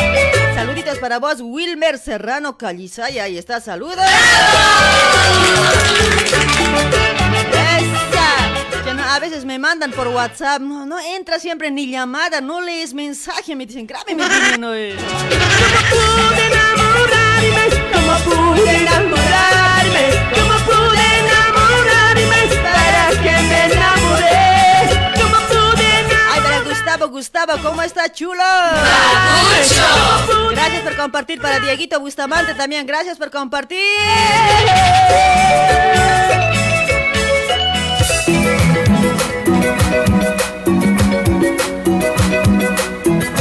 Saluditos 0.56 0.98
para 0.98 1.20
vos, 1.20 1.38
Wilmer 1.40 1.98
Serrano 1.98 2.58
Calizaya, 2.58 3.24
ahí 3.24 3.38
está, 3.38 3.62
saludos. 3.62 4.04
A 9.08 9.20
veces 9.20 9.46
me 9.46 9.58
mandan 9.58 9.92
por 9.92 10.10
WhatsApp, 10.10 10.60
no, 10.62 10.86
no 10.86 11.00
entra 11.00 11.40
siempre 11.40 11.72
ni 11.72 11.90
llamada, 11.90 12.42
no 12.42 12.60
lees 12.60 12.94
mensaje, 12.94 13.56
me 13.56 13.66
dicen, 13.66 13.88
grábeme, 13.88 14.24
es. 14.74 14.96
pude 18.30 18.76
enamorarme? 18.76 19.15
Gustavo, 27.10 27.54
Gustavo, 27.54 27.70
¿cómo 27.70 27.82
está 27.82 28.12
chulo? 28.12 28.44
Gracias 30.52 30.82
por 30.84 30.96
compartir 30.96 31.42
para 31.42 31.60
Dieguito 31.60 32.00
Bustamante 32.00 32.54
también, 32.56 32.86
gracias 32.86 33.18
por 33.18 33.30
compartir. 33.32 33.80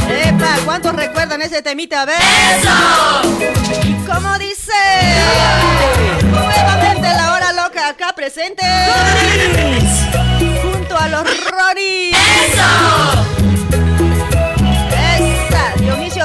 Epa, 0.09 0.57
¿cuántos 0.65 0.95
recuerdan 0.95 1.43
ese 1.43 1.63
temita? 1.63 2.03
A 2.03 2.05
ver. 2.07 2.17
¿Cómo 4.07 4.39
dice? 4.39 4.73
Nuevamente 6.25 7.09
la 7.09 7.35
hora 7.35 7.53
loca 7.53 7.89
acá 7.89 8.13
presente. 8.15 8.65
Junto 10.63 10.97
a 10.97 11.09
los 11.09 11.25
Roris. 11.51 12.17
Esa, 12.47 13.25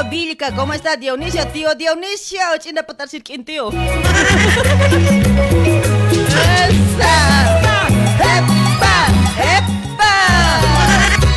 Vilca, 0.03 0.55
¿cómo 0.55 0.73
está 0.73 0.95
Dionisio, 0.95 1.47
tío? 1.47 1.75
Dionisio, 1.75 2.39
chinda 2.59 2.83
patar 2.83 3.09
sirkin, 3.09 3.43
tío. 3.43 3.69
Esa. 6.59 7.59
¡Epa! 8.19 9.07
¡Epa! 9.57 10.13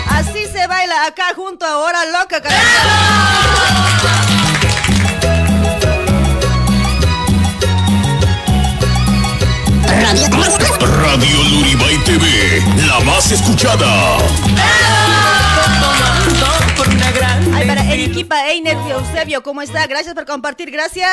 Así 0.08 0.46
se 0.52 0.66
baila 0.66 1.06
acá 1.06 1.32
junto 1.34 1.64
a 1.66 1.78
Hora 1.78 2.04
Loca, 2.06 2.40
carajo. 2.40 2.62
Radio 11.02 11.42
Luribay 11.44 11.96
TV, 12.04 12.62
la 12.86 13.00
más 13.00 13.32
escuchada. 13.32 14.18
Einer 18.30 18.76
y 18.86 18.90
Eusebio, 18.90 19.42
¿cómo 19.42 19.62
está? 19.62 19.86
Gracias 19.86 20.14
por 20.14 20.26
compartir, 20.26 20.70
gracias. 20.70 21.10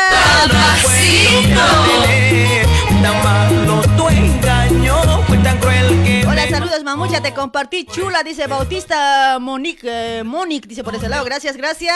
Hola, 6.28 6.48
saludos, 6.50 6.84
mamucha, 6.84 7.22
te 7.22 7.34
compartí 7.34 7.86
chula, 7.86 8.24
dice 8.24 8.48
Bautista 8.48 9.38
Monique, 9.40 10.20
eh, 10.20 10.24
Monique, 10.24 10.68
dice 10.68 10.84
por 10.84 10.96
ese 10.96 11.10
lado, 11.10 11.26
gracias, 11.26 11.58
gracias. 11.58 11.96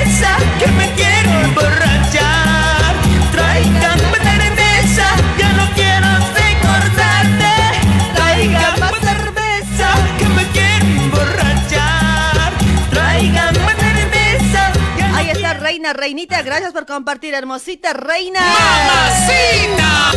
Cerveza 0.00 0.36
que 0.58 0.66
me 0.72 0.92
quiero 0.94 1.40
emborrachar. 1.44 1.99
Reina, 15.80 15.92
reinita, 15.94 16.42
gracias 16.42 16.72
por 16.72 16.84
compartir, 16.84 17.32
hermosita 17.32 17.94
reina. 17.94 18.40
¡Mamacita! 18.40 20.12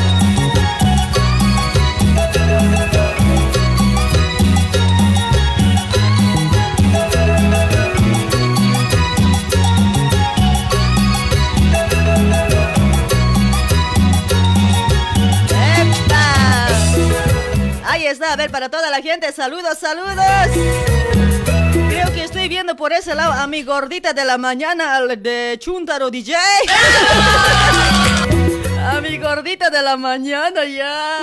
Ahí 17.85 18.07
está, 18.07 18.33
a 18.33 18.35
ver, 18.35 18.51
para 18.51 18.69
toda 18.69 18.89
la 18.89 19.01
gente, 19.01 19.31
saludos, 19.31 19.77
saludos. 19.79 21.12
Viendo 22.53 22.75
por 22.75 22.93
ese 22.93 23.15
lado 23.15 23.33
a 23.33 23.47
mi 23.47 23.63
gordita 23.63 24.13
de 24.13 24.23
la 24.23 24.37
mañana, 24.37 24.95
al 24.95 25.23
de 25.23 25.57
Chuntaro 25.59 26.11
DJ. 26.11 26.35
A 28.77 29.01
mi 29.01 29.17
gordita 29.17 29.71
de 29.71 29.81
la 29.81 29.97
mañana 29.97 30.63
ya. 30.63 31.17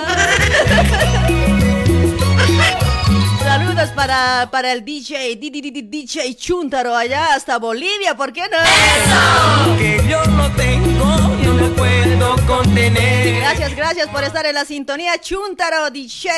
Saludos 3.41 3.91
para, 3.95 4.49
para 4.51 4.73
el 4.73 4.83
DJ, 4.83 5.37
DJ 5.37 6.35
Chuntaro 6.35 6.93
allá 6.97 7.33
hasta 7.33 7.59
Bolivia, 7.59 8.13
¿por 8.17 8.33
qué 8.33 8.41
no? 8.51 9.77
Que 9.77 10.03
yo 10.09 10.21
no 10.25 10.51
tengo, 10.51 11.15
yo 11.41 11.53
no 11.53 11.69
puedo 11.77 12.00
contener. 12.47 13.35
Gracias, 13.39 13.75
gracias 13.75 14.07
por 14.09 14.23
estar 14.23 14.45
en 14.45 14.55
la 14.55 14.65
sintonía 14.65 15.19
Chuntaro 15.19 15.89
DJ. 15.91 16.29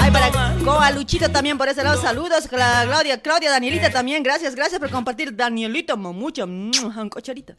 Ay, 0.00 0.10
para 0.10 0.30
Coa 0.64 0.90
Luchito 0.90 1.28
también 1.30 1.56
por 1.58 1.68
ese 1.68 1.82
lado. 1.82 2.00
Saludos, 2.00 2.48
Cla- 2.48 2.84
Claudia, 2.86 3.20
Claudia, 3.20 3.50
Danielita 3.50 3.90
también. 3.90 4.22
Gracias, 4.22 4.54
gracias 4.54 4.78
por 4.80 4.90
compartir. 4.90 5.34
Danielita, 5.34 5.96
mamucha, 5.96 6.46
mm, 6.46 7.08
cocharita. 7.08 7.54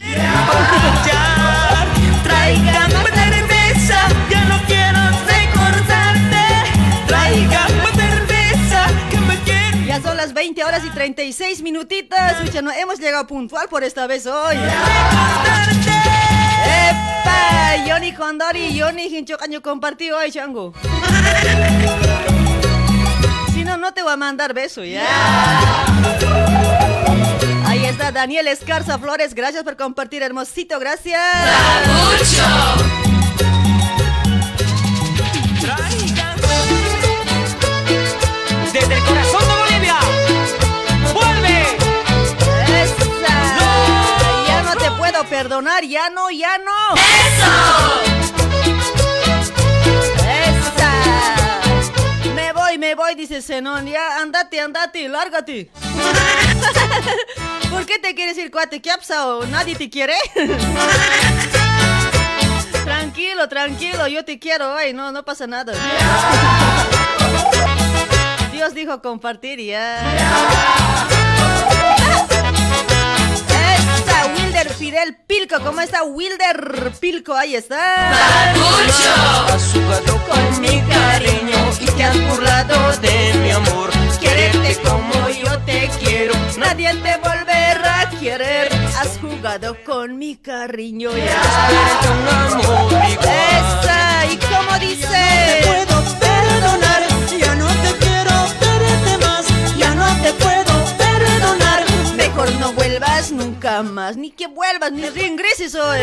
Traiga 2.24 2.88
más 2.88 3.10
cerveza, 3.14 4.08
ya 4.30 4.46
no 4.46 4.62
quiero 4.68 5.00
recordarte. 5.28 6.46
Traiga 7.08 7.68
las 10.22 10.34
20 10.34 10.64
horas 10.64 10.84
y 10.86 10.90
36 10.92 11.64
minutitos. 11.64 12.16
Escucha, 12.34 12.62
no 12.62 12.72
hemos 12.72 13.00
llegado 13.00 13.26
puntual 13.26 13.68
por 13.68 13.84
esta 13.84 14.06
vez 14.06 14.28
hoy. 14.28 14.56
¡Epa! 16.64 17.84
Johnny 17.88 18.14
Condori, 18.14 18.80
Johnny 18.80 19.06
Hinchocaño 19.06 19.64
compartió 19.64 20.20
hoy, 20.20 20.32
chango. 20.32 20.76
Si 23.52 23.64
no, 23.64 23.78
no 23.78 23.96
te 23.96 24.04
voy 24.04 24.14
a 24.14 24.16
mandar 24.16 24.54
beso, 24.54 24.84
ya. 24.84 25.08
Ahí 27.66 27.84
está 27.86 28.12
Daniel 28.12 28.48
Escarza 28.48 29.00
Flores, 29.00 29.34
gracias 29.34 29.64
por 29.64 29.76
compartir, 29.76 30.22
hermosito, 30.22 30.78
gracias. 30.80 31.20
Desde 38.72 38.96
el 38.96 39.04
corazón 39.04 39.41
puedo 45.12 45.24
perdonar, 45.26 45.84
ya 45.84 46.10
no, 46.10 46.32
ya 46.32 46.58
no. 46.58 46.96
¡Esa! 46.96 47.52
Me 52.34 52.54
voy, 52.54 52.78
me 52.78 52.96
voy, 52.96 53.16
dice 53.16 53.42
Zenón. 53.42 53.88
Ya, 53.88 54.22
andate, 54.22 54.62
andate, 54.62 55.10
lárgate. 55.10 55.70
¿Por 57.70 57.86
qué 57.86 58.00
te 58.00 58.16
quieres 58.16 58.38
ir, 58.38 58.50
cuate? 58.52 58.82
¿Qué 58.82 58.90
pasado? 58.92 59.46
¿Nadie 59.48 59.76
te 59.76 59.90
quiere? 59.90 60.16
tranquilo, 62.86 63.50
tranquilo, 63.50 64.08
yo 64.08 64.24
te 64.24 64.40
quiero 64.40 64.74
hoy, 64.74 64.94
no, 64.94 65.12
no 65.12 65.26
pasa 65.26 65.46
nada. 65.48 65.74
Dios 68.54 68.74
dijo 68.74 69.02
compartir 69.02 69.60
ya. 69.60 71.31
Wilder 74.52 74.74
Fidel 74.74 75.16
Pilco, 75.28 75.62
¿cómo 75.62 75.80
está 75.80 76.04
Wilder 76.04 76.92
Pilco? 77.00 77.34
Ahí 77.34 77.56
está. 77.56 78.12
Has 79.46 79.72
jugado 79.72 80.20
con 80.28 80.60
mi 80.60 80.82
cariño 80.82 81.72
y 81.80 81.86
te 81.86 82.04
has 82.04 82.20
burlado 82.30 82.92
de 82.98 83.34
mi 83.36 83.52
amor. 83.52 83.90
Quererte 84.20 84.78
como 84.84 85.30
yo 85.30 85.58
te 85.60 85.90
quiero, 86.04 86.34
nadie 86.58 86.94
te 86.96 87.16
volverá 87.20 88.02
a 88.02 88.10
querer. 88.10 88.68
Has 89.00 89.18
jugado 89.22 89.78
con 89.86 90.18
mi 90.18 90.36
cariño 90.36 91.12
ya. 91.16 91.42
Un 92.12 92.28
amor 92.28 92.92
igual. 93.10 93.30
Esa, 93.32 94.26
¿y 94.34 94.38
cómo 94.38 94.78
dice? 94.80 95.62
puedo 95.64 96.04
perdonar, 96.20 97.04
ya 97.40 97.56
no 97.56 97.68
te 97.68 97.96
quiero 98.04 98.34
verte 98.60 99.18
más, 99.26 99.78
ya 99.78 99.96
no 99.96 100.08
te 100.22 100.34
puedo 100.34 100.74
perdonar. 100.98 101.86
Mejor 102.18 102.52
no 102.60 102.74
vuelvas 102.74 102.91
nunca 103.30 103.84
más, 103.84 104.18
ni 104.18 104.32
que 104.32 104.48
vuelvas, 104.48 104.92
ni 104.92 105.08
reingreses 105.08 105.76
hoy. 105.76 106.00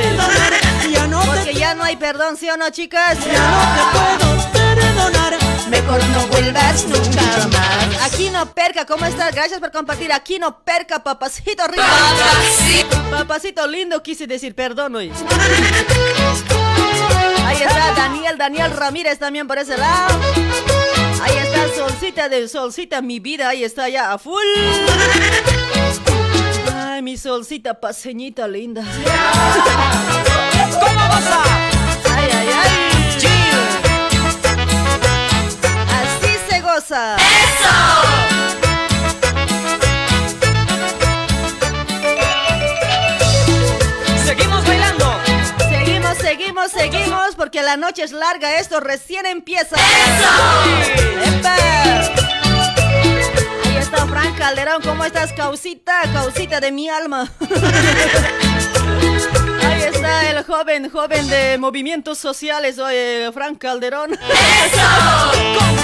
Ya 0.92 1.07
no 1.09 1.20
Porque 1.22 1.52
ya 1.54 1.74
no 1.74 1.83
hay 1.83 1.96
perdón, 1.96 2.37
¿sí 2.37 2.48
o 2.48 2.57
no, 2.57 2.70
chicas? 2.70 3.18
ya 3.24 3.50
no 3.50 3.59
te 3.74 3.83
puedo 3.98 4.52
perdonar. 4.52 5.37
Mejor 5.68 6.04
no 6.09 6.26
vuelvas 6.28 6.85
nunca 6.87 7.48
más. 7.48 8.12
Aquí 8.12 8.31
no 8.31 8.46
perca, 8.54 8.85
¿cómo 8.85 9.04
estás? 9.04 9.35
Gracias 9.35 9.59
por 9.59 9.72
compartir. 9.72 10.12
Aquí 10.12 10.38
no 10.38 10.61
perca, 10.61 11.02
papacito 11.02 11.66
rico. 11.66 11.83
Papacito 13.11 13.66
lindo, 13.66 14.00
quise 14.02 14.26
decir 14.26 14.54
perdón 14.54 14.94
hoy. 14.96 15.12
Ahí 17.44 17.57
está 17.57 17.94
Daniel, 17.96 18.38
Daniel 18.38 18.70
Ramírez 18.70 19.18
también 19.18 19.48
por 19.48 19.59
ese 19.59 19.76
lado. 19.76 20.20
Ahí 21.22 21.37
está 21.37 21.74
Solcita 21.74 22.28
de 22.28 22.48
Solcita, 22.48 23.02
mi 23.02 23.18
vida, 23.18 23.48
ahí 23.48 23.64
está 23.64 23.88
ya 23.88 24.12
a 24.12 24.18
full. 24.18 24.46
Ay, 26.98 27.02
mi 27.02 27.16
solcita 27.16 27.74
paseñita 27.74 28.48
linda. 28.48 28.82
¿Cómo 30.80 31.08
vas 31.08 31.26
a? 31.26 31.44
Ay, 32.16 32.28
ay, 32.34 32.48
ay. 32.58 32.70
Así 35.94 36.32
se 36.50 36.61
goza. 36.61 37.16
Seguimos 44.26 44.66
bailando. 44.66 45.20
Seguimos, 45.70 46.18
seguimos, 46.18 46.72
seguimos, 46.72 47.37
porque 47.37 47.62
la 47.62 47.76
noche 47.76 48.02
es 48.02 48.11
larga, 48.11 48.58
esto 48.58 48.80
recién 48.80 49.24
empieza. 49.24 49.76
¡Epa! 51.24 52.38
Está 53.90 54.07
Frank 54.07 54.37
Calderón, 54.37 54.83
¿cómo 54.83 55.03
estás, 55.03 55.33
causita? 55.33 56.03
Causita 56.12 56.61
de 56.61 56.70
mi 56.70 56.90
alma. 56.90 57.33
Ahí 59.64 59.81
está 59.81 60.31
el 60.31 60.44
joven, 60.44 60.90
joven 60.90 61.27
de 61.31 61.57
movimientos 61.57 62.18
sociales, 62.18 62.79
oye, 62.79 63.31
Frank 63.33 63.57
Calderón. 63.57 64.11
Con 64.11 64.18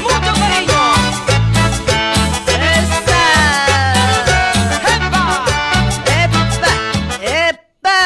mucho 0.03 0.35
cariño. 0.39 0.83
¡Esa! 2.47 3.25
¡Epa! 4.85 5.47
¡Epa! 6.25 6.73
¡Epa! 7.49 7.99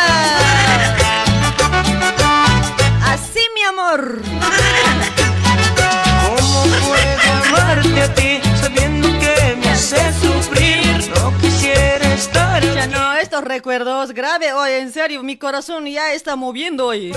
Así, 3.05 3.41
mi 3.53 3.63
amor. 3.65 4.21
¿Cómo 6.25 6.63
puedo 6.87 7.33
amarte 7.47 7.99
a 8.03 8.15
ti 8.15 8.31
sabiendo 8.61 9.09
que 9.19 9.35
sufrir? 9.96 11.11
No 11.16 11.37
quisiera 11.38 12.12
estar 12.14 12.62
Ya 12.62 12.83
aquí. 12.85 12.92
no, 12.92 13.14
estos 13.16 13.42
recuerdos 13.44 14.12
grave 14.12 14.53
hoy, 14.53 14.72
en 14.72 14.92
serio, 14.92 15.22
mi 15.22 15.37
corazón 15.37 15.87
ya 15.87 16.12
está 16.12 16.37
moviendo 16.37 16.87
hoy. 16.87 17.12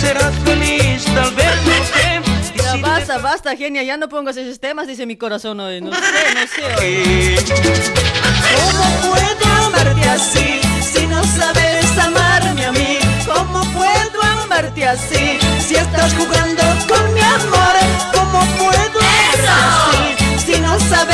Serás 0.00 0.34
feliz, 0.44 1.04
tal 1.14 1.34
vez 1.34 1.54
no. 1.64 2.54
Y 2.54 2.58
Ya 2.58 2.76
basta, 2.76 3.18
basta, 3.18 3.56
genia, 3.56 3.82
ya 3.82 3.96
no 3.96 4.08
pongas 4.08 4.36
esos 4.36 4.60
temas, 4.60 4.86
dice 4.86 5.04
mi 5.06 5.16
corazón 5.16 5.58
hoy. 5.60 5.80
No 5.80 5.90
sé, 5.92 6.34
no 6.34 6.46
sé 6.46 6.64
hoy. 6.78 7.36
¿Cómo 8.54 9.12
puedo 9.12 9.52
amarte 9.66 10.08
así 10.10 10.60
si 10.92 11.06
no 11.06 11.22
sabes 11.24 11.98
amarme 11.98 12.66
a 12.66 12.72
mí? 12.72 12.98
¿Cómo 13.26 13.64
puedo 13.72 14.22
amarte 14.42 14.86
así 14.86 15.38
si 15.66 15.74
estás 15.74 16.14
jugando 16.14 16.62
con 16.88 17.14
mi 17.14 17.20
amor? 17.20 17.74
¿Cómo 18.14 18.40
puedo 18.58 19.00
amarte 19.00 19.48
así 19.48 20.52
si 20.52 20.60
no 20.60 20.78
sabes 20.78 21.13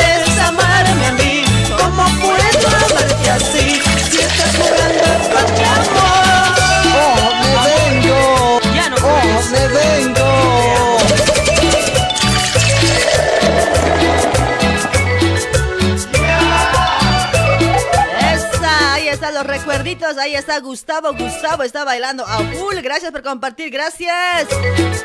Carlitos, 19.91 20.17
ahí 20.17 20.35
está 20.35 20.57
Gustavo, 20.61 21.11
Gustavo 21.13 21.63
está 21.63 21.83
bailando 21.83 22.25
a 22.25 22.37
full, 22.37 22.77
gracias 22.81 23.11
por 23.11 23.21
compartir, 23.23 23.69
gracias. 23.69 24.47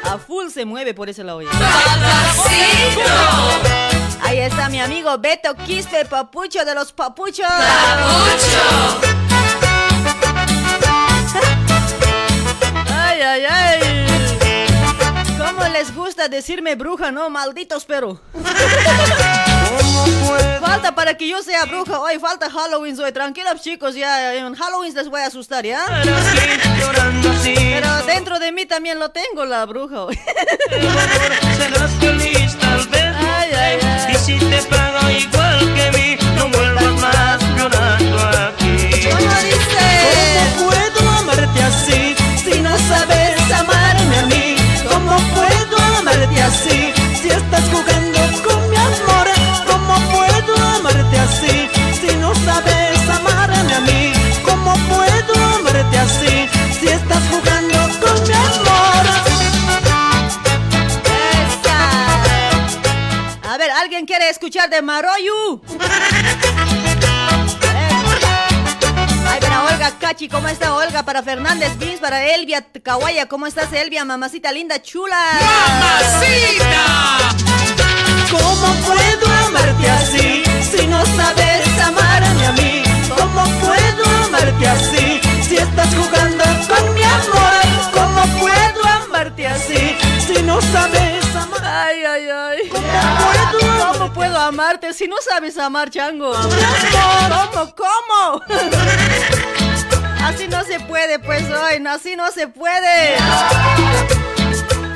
A 0.05 0.17
full 0.17 0.49
se 0.49 0.65
mueve 0.65 0.95
por 0.95 1.09
ese 1.09 1.25
lado. 1.25 1.43
ya. 1.43 1.51
Ahí 4.23 4.39
está 4.39 4.69
mi 4.69 4.81
amigo 4.81 5.19
Beto 5.19 5.57
Quispe, 5.57 6.05
papucho 6.05 6.65
de 6.65 6.73
los 6.77 6.93
papuchos. 6.93 7.47
Ay, 12.95 13.21
ay, 13.23 13.45
ay. 13.45 14.07
¿Cómo 15.37 15.67
les 15.69 15.93
gusta 15.93 16.29
decirme 16.29 16.77
bruja, 16.77 17.11
no? 17.11 17.29
Malditos, 17.29 17.85
pero. 17.87 18.21
Falta 20.61 20.95
para 20.95 21.15
que 21.17 21.29
yo 21.29 21.43
sea 21.43 21.65
bruja. 21.65 22.01
Hoy 22.01 22.19
falta 22.19 22.51
Halloween, 22.51 22.99
hoy. 23.01 23.13
Tranquilos, 23.13 23.63
chicos, 23.63 23.95
ya 23.95 24.35
en 24.35 24.55
Halloween 24.55 24.95
les 24.95 25.09
voy 25.09 25.21
a 25.21 25.27
asustar, 25.27 25.65
¿ya? 25.65 25.85
Pero 27.45 28.03
dentro 28.07 28.39
de 28.39 28.53
mí 28.53 28.67
también 28.67 28.99
lo 28.99 29.11
tengo, 29.11 29.45
la 29.45 29.65
bruja. 29.67 30.05
hoy. 30.05 30.19
Ay, 33.19 33.51
ay, 33.55 33.79
ay. 33.83 34.13
Y 34.13 34.15
si 34.17 34.39
te 34.39 34.63
pago 34.63 35.11
igual 35.11 35.75
que 35.75 35.91
mí 35.99 36.17
No 36.37 36.49
vuelvas 36.49 36.93
más 37.01 37.41
llorando 37.57 38.19
aquí 38.19 39.09
¿Cómo 39.11 39.35
dice? 39.43 39.87
¿Cómo 40.57 40.71
puedo 40.71 41.11
amarte 41.19 41.63
así 41.63 42.15
Si 42.45 42.61
no 42.61 42.77
sabes 42.89 43.53
amarme 43.53 44.19
a 44.19 44.27
mí 44.27 44.57
¿Cómo 44.89 45.17
puedo 45.35 45.77
amarte 45.99 46.43
así 46.43 46.96
A 64.07 64.19
ver, 64.19 64.21
¿alguien 64.21 64.21
quiere 64.21 64.31
escuchar 64.31 64.71
de 64.71 64.83
Maroyu? 64.83 65.61
Ay, 69.29 69.41
para 69.41 69.65
Olga 69.65 69.93
Cachi, 69.99 70.29
¿cómo 70.29 70.49
está 70.49 70.75
Olga? 70.75 71.03
Para 71.03 71.23
Fernández 71.23 71.77
Vins, 71.79 71.99
para 71.99 72.25
Elvia 72.25 72.65
Kawaya, 72.83 73.27
¿cómo 73.27 73.47
estás 73.47 73.73
Elvia? 73.73 74.05
Mamacita 74.05 74.53
linda, 74.53 74.81
chula. 74.81 75.19
¿Cómo 78.31 78.66
amarte 94.77 94.93
si 94.93 95.09
no 95.09 95.17
sabes 95.21 95.57
amar, 95.59 95.91
chango? 95.91 96.33
¿Cómo? 96.33 97.75
¿Cómo? 97.75 98.43
Así 100.23 100.49
no 100.49 100.65
se 100.65 100.81
puede, 100.81 101.19
pues 101.19 101.45
hoy, 101.51 101.81
no, 101.81 101.91
así 101.91 102.17
no 102.17 102.31
se 102.31 102.49
puede. 102.49 103.17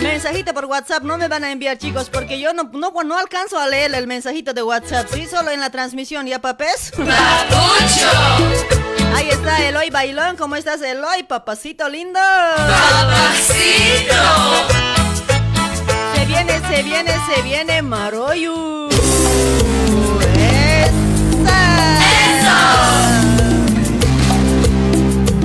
Mensajito 0.01 0.53
por 0.53 0.65
WhatsApp 0.67 1.03
no 1.03 1.17
me 1.17 1.29
van 1.29 1.45
a 1.45 1.53
enviar, 1.53 1.79
chicos, 1.79 2.11
porque 2.11 2.41
yo 2.41 2.53
no, 2.53 2.65
no, 2.73 2.93
no 3.05 3.17
alcanzo 3.17 3.59
a 3.59 3.69
leer 3.69 3.95
el 3.95 4.07
mensajito 4.07 4.53
de 4.53 4.63
WhatsApp, 4.63 5.09
sí, 5.13 5.27
solo 5.27 5.51
en 5.51 5.61
la 5.61 5.71
transmisión, 5.71 6.27
¿ya, 6.27 6.41
papés? 6.41 6.93
Ahí 9.15 9.29
está 9.31 9.67
Eloy 9.67 9.91
Bailón, 9.91 10.37
¿cómo 10.37 10.57
estás, 10.57 10.83
Eloy, 10.83 11.23
papacito 11.23 11.89
lindo? 11.89 12.21
Se 16.15 16.27
viene, 16.27 16.61
se 16.69 16.83
viene, 16.83 17.13
se 17.33 17.43
viene 17.43 17.83
Maroyu. 17.83 18.90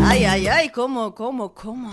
Ay, 0.07 0.25
ay, 0.25 0.47
ay, 0.47 0.69
¿cómo, 0.69 1.13
cómo, 1.13 1.53
cómo? 1.53 1.91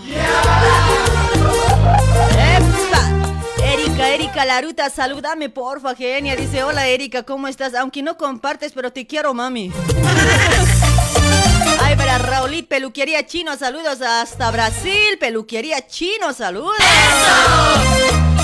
Erika, 3.63 4.09
Erika 4.09 4.45
Laruta, 4.45 4.89
salúdame 4.89 5.49
porfa, 5.49 5.95
genia. 5.95 6.35
Dice, 6.35 6.63
hola 6.63 6.87
Erika, 6.87 7.23
¿cómo 7.23 7.47
estás? 7.47 7.73
Aunque 7.75 8.01
no 8.03 8.17
compartes, 8.17 8.71
pero 8.73 8.91
te 8.91 9.07
quiero, 9.07 9.33
mami. 9.33 9.71
Ay, 11.81 11.95
para 11.95 12.17
Raulit, 12.17 12.67
peluquería 12.67 13.25
chino, 13.25 13.57
saludos 13.57 14.01
hasta 14.01 14.51
Brasil, 14.51 15.17
peluquería 15.19 15.85
chino, 15.87 16.33
saludos. 16.33 16.77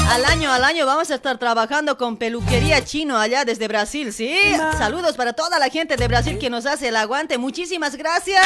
Al 0.09 0.25
año, 0.25 0.51
al 0.51 0.63
año 0.63 0.85
vamos 0.87 1.11
a 1.11 1.15
estar 1.15 1.37
trabajando 1.37 1.97
con 1.97 2.17
peluquería 2.17 2.83
chino 2.83 3.17
allá 3.17 3.45
desde 3.45 3.67
Brasil, 3.67 4.11
¿sí? 4.11 4.35
Saludos 4.77 5.15
para 5.15 5.33
toda 5.33 5.59
la 5.59 5.69
gente 5.69 5.95
de 5.97 6.07
Brasil 6.07 6.39
que 6.39 6.49
nos 6.49 6.65
hace 6.65 6.87
el 6.87 6.95
aguante, 6.95 7.37
muchísimas 7.37 7.95
gracias. 7.95 8.43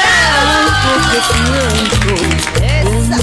Esa. 2.62 3.17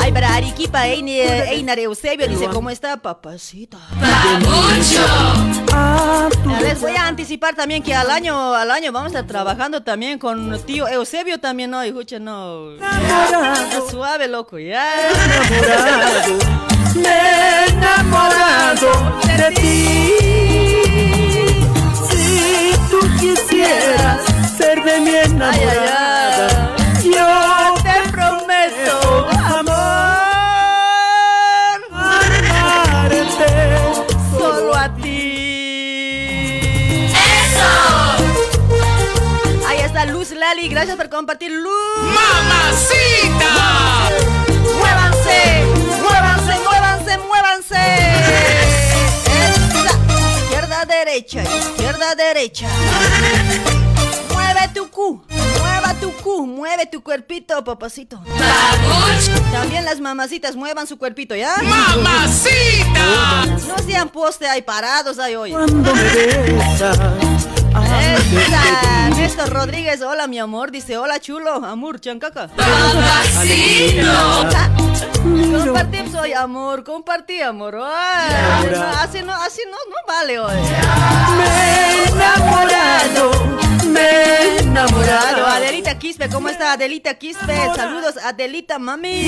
Ay, 0.00 0.12
para 0.12 0.34
Arequipa, 0.34 0.86
Einar 0.86 1.78
Eusebio 1.80 2.28
dice, 2.28 2.46
¿cómo 2.52 2.70
está, 2.70 2.96
papacita? 2.98 3.78
Ya 4.00 4.38
Les 6.60 6.80
voy 6.80 6.94
a 6.94 7.06
anticipar 7.08 7.54
también 7.56 7.82
que 7.82 7.94
al 7.94 8.10
año, 8.10 8.54
al 8.54 8.70
año 8.70 8.92
vamos 8.92 9.12
a 9.14 9.20
estar 9.20 9.26
trabajando 9.26 9.82
también 9.82 10.18
con 10.18 10.60
tío 10.64 10.86
Eusebio 10.86 11.40
también, 11.40 11.70
no, 11.70 11.82
escucha, 11.82 12.18
no. 12.20 12.68
Suave, 13.90 14.28
loco, 14.28 14.58
ya. 14.58 14.84
Me 16.94 17.08
he 17.08 17.66
enamorado 17.70 18.90
de 19.36 19.50
ti 19.60 20.14
Si 22.08 22.72
tú 22.90 23.00
quisieras 23.20 24.20
ser 24.56 24.82
de 24.82 25.00
mi 25.00 25.14
enamorada 25.14 26.74
Yo 27.02 27.74
te 27.82 27.96
prometo 28.10 29.28
amor 29.30 30.18
Amarte 31.92 33.50
solo 34.38 34.74
a 34.74 34.88
ti. 34.94 35.10
Ahí 39.66 39.80
está 39.84 40.04
Luz 40.06 40.30
Lali, 40.30 40.68
gracias 40.68 40.96
por 40.96 41.08
compartir, 41.08 41.50
Luz. 41.52 41.72
¡Mamacita! 42.02 43.48
Muévanse! 47.68 47.84
Esa. 49.26 49.98
Izquierda, 50.38 50.84
derecha, 50.84 51.42
izquierda, 51.42 52.14
derecha. 52.14 52.68
Mueve 54.32 54.68
tu 54.74 54.90
cu, 54.90 55.22
mueva 55.60 55.94
tu 56.00 56.12
cu, 56.22 56.46
mueve 56.46 56.86
tu 56.86 57.02
cuerpito, 57.02 57.62
papacito. 57.64 58.20
También 59.52 59.84
las 59.84 60.00
mamacitas 60.00 60.56
muevan 60.56 60.86
su 60.86 60.98
cuerpito, 60.98 61.34
¿ya? 61.34 61.56
¡Mamacita! 61.62 63.46
No 63.66 63.78
sean 63.86 64.08
poste 64.08 64.46
ahí 64.48 64.62
parados 64.62 65.18
ahí 65.18 65.34
hoy. 65.36 65.52
Cuando 65.52 65.94
me 65.94 66.02
besas 66.02 66.98
Esa. 67.84 69.08
Néstor 69.16 69.50
Rodríguez, 69.50 70.00
hola 70.02 70.26
mi 70.26 70.38
amor, 70.38 70.70
dice 70.70 70.96
hola 70.96 71.18
chulo, 71.20 71.64
amor, 71.64 72.00
chancaca. 72.00 72.48
Compartir 75.64 76.10
soy 76.10 76.32
amor, 76.32 76.84
compartí 76.84 77.40
amor. 77.40 77.78
Ay, 77.82 78.68
no, 78.72 78.86
así 79.00 79.22
no, 79.22 79.32
así 79.34 79.62
no, 79.70 79.76
no 79.90 79.96
vale 80.06 80.38
hoy. 80.38 80.54
Me 81.36 81.44
he 81.44 82.08
enamorado 82.08 83.30
Me 83.98 84.58
enamorado 84.58 85.46
Adelita 85.46 85.98
Quispe, 85.98 86.28
¿cómo 86.28 86.48
está 86.48 86.72
Adelita 86.72 87.14
Quispe? 87.14 87.54
Saludos, 87.74 88.16
Adelita, 88.22 88.78
mami. 88.78 89.24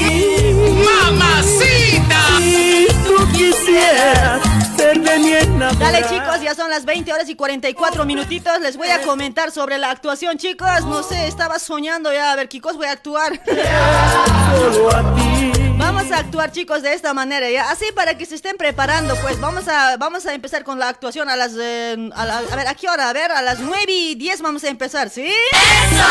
¡Mamacita! 0.85 2.39
Si 2.39 2.87
tú 3.05 3.17
quisieras 3.33 4.41
ser 4.77 5.01
de 5.01 5.19
mi 5.19 5.33
enamorada 5.33 5.61
Dale 5.79 6.07
chicos, 6.09 6.41
ya 6.41 6.55
son 6.55 6.71
las 6.71 6.85
20 6.85 7.13
horas 7.13 7.29
y 7.29 7.35
44 7.35 8.05
minutitos. 8.05 8.61
Les 8.61 8.77
voy 8.77 8.89
a 8.89 9.03
comentar 9.03 9.51
sobre 9.51 9.79
la 9.79 9.91
actuación, 9.91 10.39
chicos. 10.39 10.85
No 10.87 11.03
sé, 11.03 11.27
estaba 11.27 11.59
soñando 11.59 12.13
ya. 12.13 12.33
A 12.33 12.37
ver, 12.37 12.49
chicos, 12.49 12.77
voy 12.77 12.87
a 12.87 12.93
actuar. 12.93 13.41
Solo 14.57 14.91
a 14.95 15.15
ti 15.17 15.70
Vamos 15.81 16.11
a 16.13 16.19
actuar, 16.19 16.53
chicos, 16.53 16.83
de 16.83 16.93
esta 16.95 17.15
manera, 17.15 17.51
¿ya? 17.51 17.71
Así 17.71 17.87
para 17.95 18.17
que 18.17 18.27
se 18.27 18.35
estén 18.37 18.57
preparando, 18.57 19.17
pues 19.23 19.41
vamos 19.41 19.67
a, 19.67 19.97
vamos 19.97 20.27
a 20.27 20.35
empezar 20.35 20.63
con 20.63 20.79
la 20.79 20.89
actuación 20.89 21.29
a 21.29 21.37
las... 21.37 21.53
eh, 21.59 21.97
a, 22.15 22.25
la- 22.27 22.39
a 22.39 22.57
ver, 22.57 22.69
¿a 22.69 22.75
qué 22.75 22.89
hora? 22.89 23.09
A 23.09 23.13
ver, 23.13 23.33
a 23.33 23.43
las 23.43 23.59
9 23.61 23.85
y 23.89 24.15
10 24.15 24.43
vamos 24.43 24.63
a 24.65 24.69
empezar, 24.69 25.11
¿sí? 25.11 25.27
¡Eso! 25.27 26.05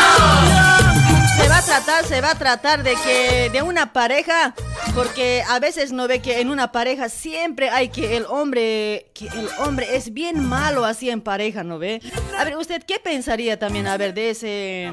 Se 1.42 1.48
va 1.48 1.58
a 1.58 1.62
tratar, 1.62 2.04
se 2.04 2.20
va 2.20 2.30
a 2.32 2.34
tratar 2.34 2.82
de 2.82 2.94
que 2.96 3.48
de 3.50 3.62
una 3.62 3.92
pareja 3.94 4.54
Porque 4.94 5.42
a 5.48 5.58
veces 5.58 5.90
no 5.92 6.06
ve 6.06 6.20
que 6.20 6.40
en 6.40 6.50
una 6.50 6.70
pareja 6.72 7.08
siempre 7.08 7.70
hay 7.70 7.88
que 7.88 8.16
el 8.16 8.26
hombre, 8.26 9.10
que 9.14 9.26
el 9.28 9.48
hombre 9.58 9.96
es 9.96 10.12
bien 10.12 10.44
malo 10.44 10.84
así 10.84 11.08
en 11.08 11.20
pareja, 11.22 11.62
¿no 11.64 11.78
ve? 11.78 12.02
A 12.36 12.44
ver, 12.44 12.56
¿usted 12.56 12.82
qué 12.86 12.98
pensaría 12.98 13.58
también, 13.58 13.86
a 13.86 13.96
ver, 13.96 14.12
de 14.12 14.30
ese, 14.30 14.90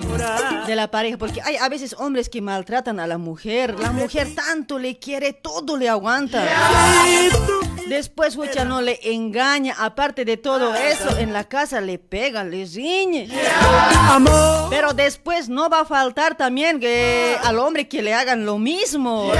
de 0.68 0.76
la 0.76 0.90
pareja? 0.92 1.18
Porque 1.18 1.42
hay 1.42 1.58
a 1.58 1.68
veces 1.68 1.96
hombres 1.98 2.30
que 2.30 2.42
maltratan 2.42 3.00
a 3.00 3.08
la 3.08 3.18
mujer, 3.18 3.78
la 3.80 3.92
mujer 3.92 4.34
le 4.76 5.00
quiere, 5.00 5.34
todo 5.34 5.78
le 5.78 5.88
aguanta. 5.88 6.44
Después, 7.88 8.36
Hucha 8.36 8.66
no 8.66 8.82
le 8.82 9.00
engaña, 9.14 9.74
aparte 9.80 10.26
de 10.26 10.36
todo 10.36 10.76
eso, 10.76 11.18
en 11.18 11.32
la 11.32 11.46
casa 11.46 11.80
le 11.80 11.98
pega, 11.98 12.44
le 12.44 12.66
riñe. 12.66 13.30
Pero 14.70 14.92
después 14.94 15.48
no 15.48 15.70
va 15.70 15.82
a 15.82 15.86
faltar 15.86 16.36
también 16.36 16.82
que 16.82 17.38
al 17.44 17.58
hombre 17.60 17.88
que 17.88 18.02
le 18.02 18.14
hagan 18.14 18.46
lo 18.46 18.58
mismo. 18.58 19.32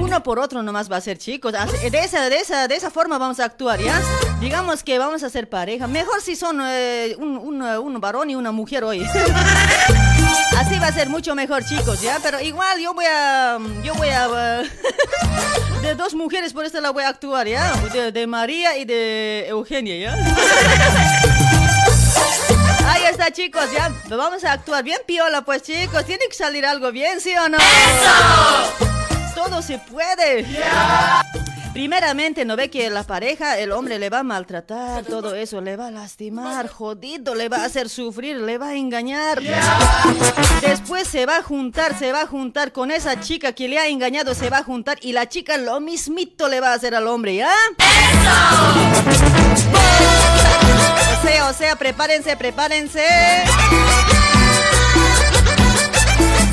Uno 0.00 0.22
por 0.24 0.40
otro 0.40 0.64
nomás 0.64 0.90
va 0.90 0.96
a 0.96 1.00
ser 1.00 1.18
chicos. 1.18 1.52
De 1.52 1.98
esa, 2.00 2.28
de 2.28 2.38
esa, 2.38 2.66
de 2.66 2.74
esa 2.74 2.90
forma 2.90 3.18
vamos 3.18 3.38
a 3.38 3.44
actuar, 3.44 3.80
¿ya? 3.80 4.02
Digamos 4.40 4.82
que 4.82 4.98
vamos 4.98 5.22
a 5.22 5.30
ser 5.30 5.48
pareja. 5.48 5.86
Mejor 5.86 6.20
si 6.22 6.34
son 6.34 6.60
eh, 6.64 7.14
un, 7.18 7.62
eh, 7.62 7.78
un 7.78 8.00
varón 8.00 8.30
y 8.30 8.34
una 8.34 8.50
mujer 8.50 8.82
hoy. 8.82 9.06
Así 10.56 10.78
va 10.78 10.88
a 10.88 10.92
ser 10.92 11.08
mucho 11.08 11.34
mejor, 11.34 11.64
chicos, 11.64 12.00
¿ya? 12.00 12.18
Pero 12.22 12.40
igual 12.40 12.80
yo 12.80 12.94
voy 12.94 13.06
a... 13.06 13.58
Yo 13.82 13.94
voy 13.94 14.08
a... 14.08 14.28
De 15.82 15.94
dos 15.94 16.14
mujeres 16.14 16.52
por 16.52 16.66
esta 16.66 16.80
la 16.80 16.90
voy 16.90 17.04
a 17.04 17.08
actuar, 17.08 17.48
¿ya? 17.48 17.72
De, 17.92 18.12
de 18.12 18.26
María 18.26 18.76
y 18.76 18.84
de 18.84 19.46
Eugenia, 19.48 19.96
¿ya? 19.96 20.12
Ahí 22.86 23.04
está, 23.04 23.30
chicos, 23.30 23.70
ya 23.72 23.90
vamos 24.08 24.44
a 24.44 24.52
actuar 24.52 24.84
bien 24.84 24.98
piola, 25.06 25.42
pues, 25.42 25.62
chicos. 25.62 26.04
Tiene 26.04 26.26
que 26.28 26.34
salir 26.34 26.66
algo 26.66 26.92
bien, 26.92 27.20
¿sí 27.20 27.32
o 27.34 27.48
no? 27.48 27.58
Todo 29.34 29.62
se 29.62 29.78
puede. 29.78 30.44
Primeramente, 31.80 32.44
¿no 32.44 32.56
ve 32.56 32.68
que 32.68 32.90
la 32.90 33.04
pareja, 33.04 33.56
el 33.56 33.72
hombre 33.72 33.98
le 33.98 34.10
va 34.10 34.18
a 34.18 34.22
maltratar, 34.22 35.02
todo 35.02 35.34
eso, 35.34 35.62
le 35.62 35.78
va 35.78 35.86
a 35.86 35.90
lastimar, 35.90 36.68
jodido, 36.68 37.34
le 37.34 37.48
va 37.48 37.62
a 37.62 37.64
hacer 37.64 37.88
sufrir, 37.88 38.36
le 38.36 38.58
va 38.58 38.68
a 38.68 38.74
engañar. 38.74 39.40
Después 40.60 41.08
se 41.08 41.24
va 41.24 41.38
a 41.38 41.42
juntar, 41.42 41.98
se 41.98 42.12
va 42.12 42.20
a 42.20 42.26
juntar 42.26 42.72
con 42.72 42.90
esa 42.90 43.18
chica 43.20 43.54
que 43.54 43.66
le 43.66 43.78
ha 43.78 43.88
engañado, 43.88 44.34
se 44.34 44.50
va 44.50 44.58
a 44.58 44.62
juntar 44.62 44.98
y 45.00 45.12
la 45.12 45.30
chica 45.30 45.56
lo 45.56 45.80
mismito 45.80 46.48
le 46.48 46.60
va 46.60 46.72
a 46.72 46.74
hacer 46.74 46.94
al 46.94 47.08
hombre, 47.08 47.36
¿ya? 47.36 47.50
O 51.18 51.26
sea, 51.26 51.48
o 51.48 51.54
sea, 51.54 51.76
prepárense, 51.76 52.36
prepárense. 52.36 53.06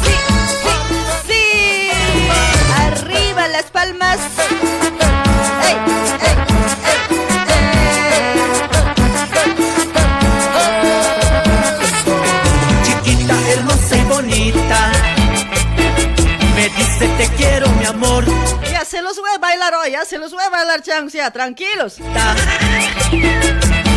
Sí, 0.05 0.15
sí, 1.27 1.27
sí. 1.27 1.89
Arriba 2.77 3.49
las 3.49 3.65
palmas. 3.65 4.19
Dice 16.99 17.13
te 17.17 17.27
quiero, 17.35 17.69
mi 17.69 17.85
amor. 17.85 18.25
Ya 18.71 18.83
se 18.83 19.01
los 19.01 19.17
voy 19.17 19.29
a 19.35 19.37
bailar 19.37 19.73
hoy, 19.75 19.91
ya 19.91 20.05
se 20.05 20.17
los 20.17 20.31
voy 20.31 20.43
a 20.43 20.49
bailar, 20.49 20.81
changos, 20.81 21.13
ya, 21.13 21.31
tranquilos. 21.31 21.99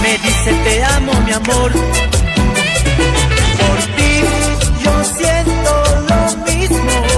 Me 0.03 0.19
dice 0.19 0.53
te 0.65 0.85
amo, 0.85 1.13
mi 1.23 1.33
amor. 1.33 1.73
Por 3.59 3.79
ti 3.97 4.23
yo 4.83 5.05
siento 5.05 6.07
lo 6.09 6.37
mismo. 6.45 7.10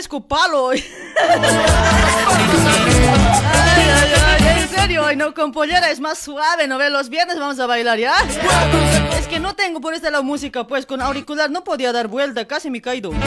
Parezco 0.00 0.20
palo 0.20 0.64
hoy. 0.64 0.82
Ay, 1.18 1.40
ay, 3.94 4.12
ay, 4.24 4.62
en 4.62 4.68
serio, 4.74 5.04
hoy 5.04 5.14
no, 5.16 5.34
con 5.34 5.52
pollera 5.52 5.90
es 5.90 6.00
más 6.00 6.18
suave, 6.18 6.66
¿no 6.66 6.78
ve? 6.78 6.88
Los 6.88 7.10
viernes 7.10 7.38
vamos 7.38 7.60
a 7.60 7.66
bailar, 7.66 7.98
¿ya? 7.98 8.14
Es 9.18 9.26
que 9.26 9.38
no 9.40 9.54
tengo 9.54 9.82
por 9.82 9.92
este 9.92 10.10
lado 10.10 10.22
música, 10.24 10.66
pues 10.66 10.86
con 10.86 11.02
auricular 11.02 11.50
no 11.50 11.64
podía 11.64 11.92
dar 11.92 12.08
vuelta, 12.08 12.46
casi 12.46 12.70
me 12.70 12.78
he 12.78 12.80
caído. 12.80 13.10
Sí, 13.10 13.18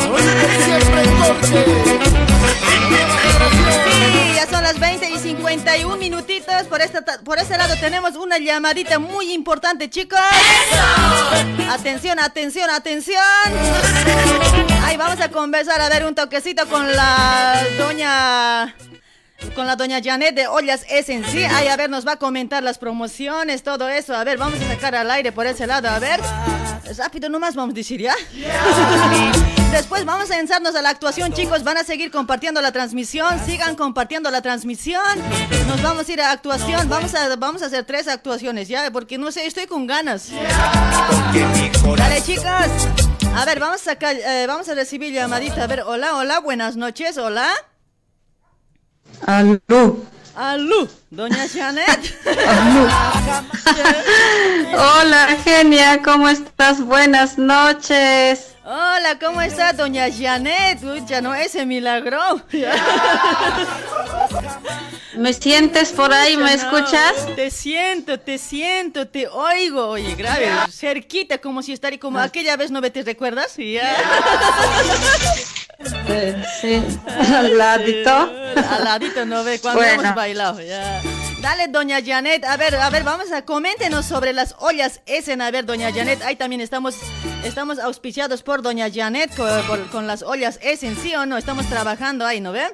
ya 4.35 4.47
son 4.49 4.63
las 4.63 4.79
20 4.79 5.11
y 5.11 5.17
51 5.19 5.95
minutitos. 5.97 6.63
Por, 6.69 6.81
esta, 6.81 7.03
ta- 7.03 7.19
por 7.23 7.37
este 7.37 7.55
lado 7.55 7.75
tenemos 7.79 8.15
una 8.15 8.39
llamadita 8.39 8.97
muy 8.97 9.31
importante, 9.31 9.91
chicos. 9.91 10.19
Atención, 11.69 12.17
atención, 12.19 12.67
atención. 12.71 13.21
Ahí 14.83 14.97
vamos 14.97 15.19
a 15.21 15.29
conversar, 15.29 15.79
a 15.81 15.89
ver 15.89 16.05
un 16.05 16.15
toquecito 16.15 16.67
con 16.67 16.91
la 16.91 17.61
doña... 17.77 18.75
Con 19.55 19.67
la 19.67 19.75
doña 19.75 19.99
Janet 20.01 20.33
de 20.35 20.47
Ollas 20.47 20.85
sí. 21.05 21.43
Ahí, 21.43 21.67
a 21.67 21.75
ver, 21.75 21.89
nos 21.89 22.07
va 22.07 22.13
a 22.13 22.15
comentar 22.15 22.63
las 22.63 22.77
promociones, 22.77 23.61
todo 23.61 23.89
eso. 23.89 24.15
A 24.15 24.23
ver, 24.23 24.37
vamos 24.37 24.57
a 24.61 24.67
sacar 24.69 24.95
al 24.95 25.11
aire 25.11 25.33
por 25.33 25.45
ese 25.45 25.67
lado, 25.67 25.89
a 25.89 25.99
ver. 25.99 26.21
Rápido 26.97 27.27
nomás 27.27 27.53
vamos 27.53 27.73
a 27.73 27.75
decir, 27.75 28.01
¿ya? 28.01 28.15
Después 29.71 30.05
vamos 30.05 30.31
a 30.31 30.39
ensarnos 30.39 30.75
a 30.75 30.81
la 30.81 30.89
actuación, 30.89 31.33
chicos. 31.33 31.63
Van 31.63 31.77
a 31.77 31.83
seguir 31.83 32.09
compartiendo 32.09 32.61
la 32.61 32.71
transmisión. 32.71 33.37
Sigan 33.45 33.75
compartiendo 33.75 34.31
la 34.31 34.41
transmisión. 34.41 35.01
Nos 35.67 35.81
vamos 35.81 36.07
a 36.07 36.11
ir 36.13 36.21
a 36.21 36.31
actuación. 36.31 36.87
Vamos 36.87 37.13
a, 37.13 37.35
vamos 37.35 37.63
a 37.63 37.65
hacer 37.65 37.83
tres 37.83 38.07
actuaciones, 38.07 38.69
¿ya? 38.69 38.89
Porque 38.91 39.17
no 39.17 39.29
sé, 39.31 39.45
estoy 39.45 39.65
con 39.65 39.87
ganas. 39.87 40.29
Dale, 41.97 42.21
chicos. 42.21 43.12
A 43.35 43.45
ver, 43.45 43.59
vamos 43.59 43.81
a 43.81 43.83
sacar, 43.83 44.15
eh, 44.15 44.45
vamos 44.47 44.69
a 44.69 44.75
recibir 44.75 45.11
llamadita. 45.11 45.63
A 45.63 45.67
ver, 45.67 45.81
hola, 45.81 46.15
hola, 46.15 46.39
buenas 46.39 46.75
noches, 46.75 47.17
hola. 47.17 47.49
Aló. 49.25 49.97
Aló, 50.35 50.87
doña 51.09 51.47
Janet. 51.47 52.15
Hola, 54.73 55.37
genia, 55.43 56.01
¿cómo 56.03 56.29
estás? 56.29 56.81
Buenas 56.81 57.37
noches. 57.37 58.52
Hola, 58.65 59.17
¿cómo 59.19 59.41
está 59.41 59.73
doña 59.73 60.05
Janet? 60.09 60.81
Uy, 60.83 61.03
ya 61.05 61.19
no 61.21 61.35
ese 61.35 61.65
milagro. 61.65 62.19
¿Me 65.17 65.33
sientes 65.33 65.91
por 65.91 66.13
ahí? 66.13 66.37
¿Me 66.37 66.43
no. 66.43 66.49
escuchas? 66.49 67.13
Te 67.35 67.51
siento, 67.51 68.19
te 68.19 68.37
siento, 68.37 69.07
te 69.07 69.27
oigo. 69.27 69.87
Oye, 69.89 70.15
grave, 70.15 70.49
cerquita, 70.71 71.39
como 71.39 71.61
si 71.61 71.73
estaría 71.73 71.99
como 71.99 72.19
aquella 72.19 72.55
vez, 72.55 72.71
¿no 72.71 72.79
ve? 72.79 72.89
¿Te 72.89 73.03
recuerdas? 73.03 73.55
Ya. 73.57 73.95
Eh, 76.07 76.43
sí, 76.61 76.81
al 77.33 77.57
ladito. 77.57 78.15
Al 78.15 78.83
ladito, 78.83 79.25
¿no 79.25 79.43
ve? 79.43 79.59
Cuando 79.59 79.81
Bueno. 79.81 80.01
hemos 80.03 80.15
bailado. 80.15 80.61
ya. 80.61 81.01
Dale, 81.43 81.67
doña 81.67 81.99
Janet. 82.01 82.45
A 82.45 82.55
ver, 82.55 82.73
a 82.75 82.89
ver, 82.89 83.03
vamos 83.03 83.29
a 83.33 83.43
coméntenos 83.43 84.05
sobre 84.05 84.31
las 84.31 84.55
ollas 84.59 85.01
Essen. 85.05 85.41
A 85.41 85.51
ver, 85.51 85.65
doña 85.65 85.91
Janet, 85.93 86.21
ahí 86.21 86.37
también 86.37 86.61
estamos, 86.61 86.95
estamos 87.43 87.79
auspiciados 87.79 88.41
por 88.43 88.61
doña 88.61 88.87
Janet 88.89 89.35
con, 89.35 89.49
por- 89.67 89.89
con 89.89 90.07
las 90.07 90.23
ollas 90.23 90.57
Essen, 90.61 90.95
¿sí 90.95 91.13
o 91.15 91.25
no? 91.25 91.35
Estamos 91.37 91.65
trabajando 91.67 92.25
ahí, 92.25 92.39
¿no 92.39 92.53
ven? 92.53 92.71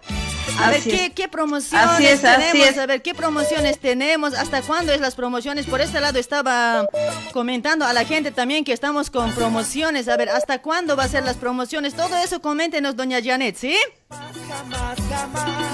A 0.59 0.69
ver, 0.69 0.83
¿qué, 0.83 1.11
qué 1.15 1.27
promociones 1.27 1.89
Así 1.89 2.05
es, 2.05 2.23
así 2.23 2.41
tenemos? 2.51 2.67
es. 2.69 2.77
A 2.77 2.85
ver, 2.85 3.01
¿qué 3.01 3.15
promociones 3.15 3.79
tenemos? 3.79 4.35
¿Hasta 4.35 4.61
cuándo 4.61 4.93
es 4.93 5.01
las 5.01 5.15
promociones? 5.15 5.65
Por 5.65 5.81
este 5.81 5.99
lado 5.99 6.19
estaba 6.19 6.87
comentando 7.33 7.85
a 7.87 7.93
la 7.93 8.05
gente 8.05 8.29
también 8.31 8.63
que 8.63 8.73
estamos 8.73 9.09
con 9.09 9.31
promociones. 9.33 10.07
A 10.07 10.15
ver, 10.15 10.29
¿hasta 10.29 10.61
cuándo 10.61 10.95
va 10.95 11.05
a 11.05 11.07
ser 11.07 11.23
las 11.25 11.37
promociones? 11.37 11.95
Todo 11.95 12.15
eso 12.17 12.39
coméntenos, 12.39 12.95
doña 12.95 13.17
Janet, 13.23 13.55
¿sí? 13.57 13.75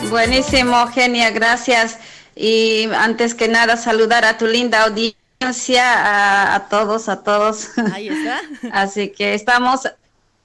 Buenísimo, 0.10 0.88
genia, 0.88 1.30
gracias. 1.32 1.98
Y 2.36 2.90
antes 2.94 3.34
que 3.36 3.48
nada, 3.48 3.78
saludar 3.78 4.26
a 4.26 4.38
tu 4.38 4.46
linda 4.48 4.84
audiencia, 4.84 5.14
a, 5.94 6.56
a 6.56 6.70
todos, 6.70 7.08
a 7.10 7.24
todos. 7.24 7.70
Ahí 7.94 8.10
está. 8.10 8.42
Así 8.74 9.10
que 9.10 9.34
estamos, 9.34 9.86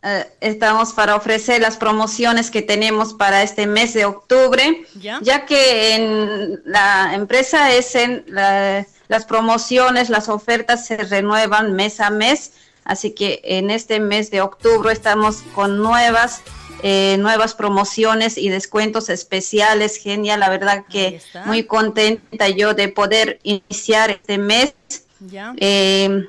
eh, 0.03 0.26
estamos 0.41 0.93
para 0.93 1.16
ofrecer 1.16 1.61
las 1.61 1.76
promociones 1.76 2.51
que 2.51 2.62
tenemos 2.62 3.14
para 3.14 3.43
este 3.43 3.66
mes 3.66 3.93
de 3.95 4.05
octubre, 4.05 4.84
¿Ya? 4.95 5.47
que 5.47 5.95
en 5.95 6.62
la 6.64 7.14
empresa 7.14 7.72
es 7.72 7.95
en 7.95 8.24
la- 8.28 8.86
las 9.09 9.24
promociones, 9.24 10.09
las 10.09 10.28
ofertas 10.28 10.86
se 10.86 10.97
renuevan 10.99 11.72
mes 11.72 11.99
a 11.99 12.11
mes, 12.11 12.53
así 12.84 13.11
que 13.12 13.41
en 13.43 13.70
este 13.70 13.99
mes 13.99 14.30
de 14.30 14.41
octubre 14.41 14.93
estamos 14.93 15.38
con 15.55 15.78
nuevas 15.78 16.43
eh, 16.83 17.16
nuevas 17.18 17.55
promociones 17.55 18.37
y 18.39 18.49
descuentos 18.49 19.09
especiales, 19.09 19.97
genial, 19.97 20.41
la 20.41 20.49
verdad 20.51 20.85
que 20.91 21.20
muy 21.47 21.64
contenta 21.64 22.49
yo 22.49 22.74
de 22.74 22.89
poder 22.89 23.39
iniciar 23.43 24.11
este 24.11 24.39
mes 24.39 24.74
¿Ya? 25.20 25.53
eh, 25.59 26.24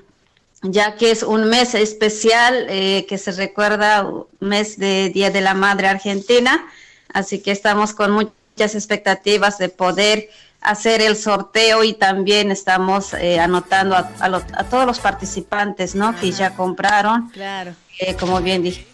ya 0.63 0.95
que 0.95 1.11
es 1.11 1.23
un 1.23 1.45
mes 1.45 1.73
especial 1.75 2.67
eh, 2.69 3.05
que 3.09 3.17
se 3.17 3.31
recuerda 3.31 4.07
mes 4.39 4.77
de 4.77 5.09
Día 5.09 5.31
de 5.31 5.41
la 5.41 5.53
Madre 5.55 5.87
Argentina, 5.87 6.65
así 7.13 7.39
que 7.39 7.51
estamos 7.51 7.93
con 7.93 8.11
muchas 8.11 8.75
expectativas 8.75 9.57
de 9.57 9.69
poder 9.69 10.29
hacer 10.61 11.01
el 11.01 11.15
sorteo 11.15 11.83
y 11.83 11.93
también 11.93 12.51
estamos 12.51 13.15
eh, 13.15 13.39
anotando 13.39 13.95
a, 13.95 14.11
a 14.19 14.29
lo- 14.29 14.43
a 14.53 14.63
todos 14.65 14.85
los 14.85 14.99
participantes, 14.99 15.95
¿no? 15.95 16.15
Que 16.19 16.31
ya 16.31 16.53
compraron, 16.55 17.31
Claro. 17.31 17.73
eh, 17.97 18.15
como 18.15 18.39
bien 18.41 18.61
dijimos. 18.61 18.90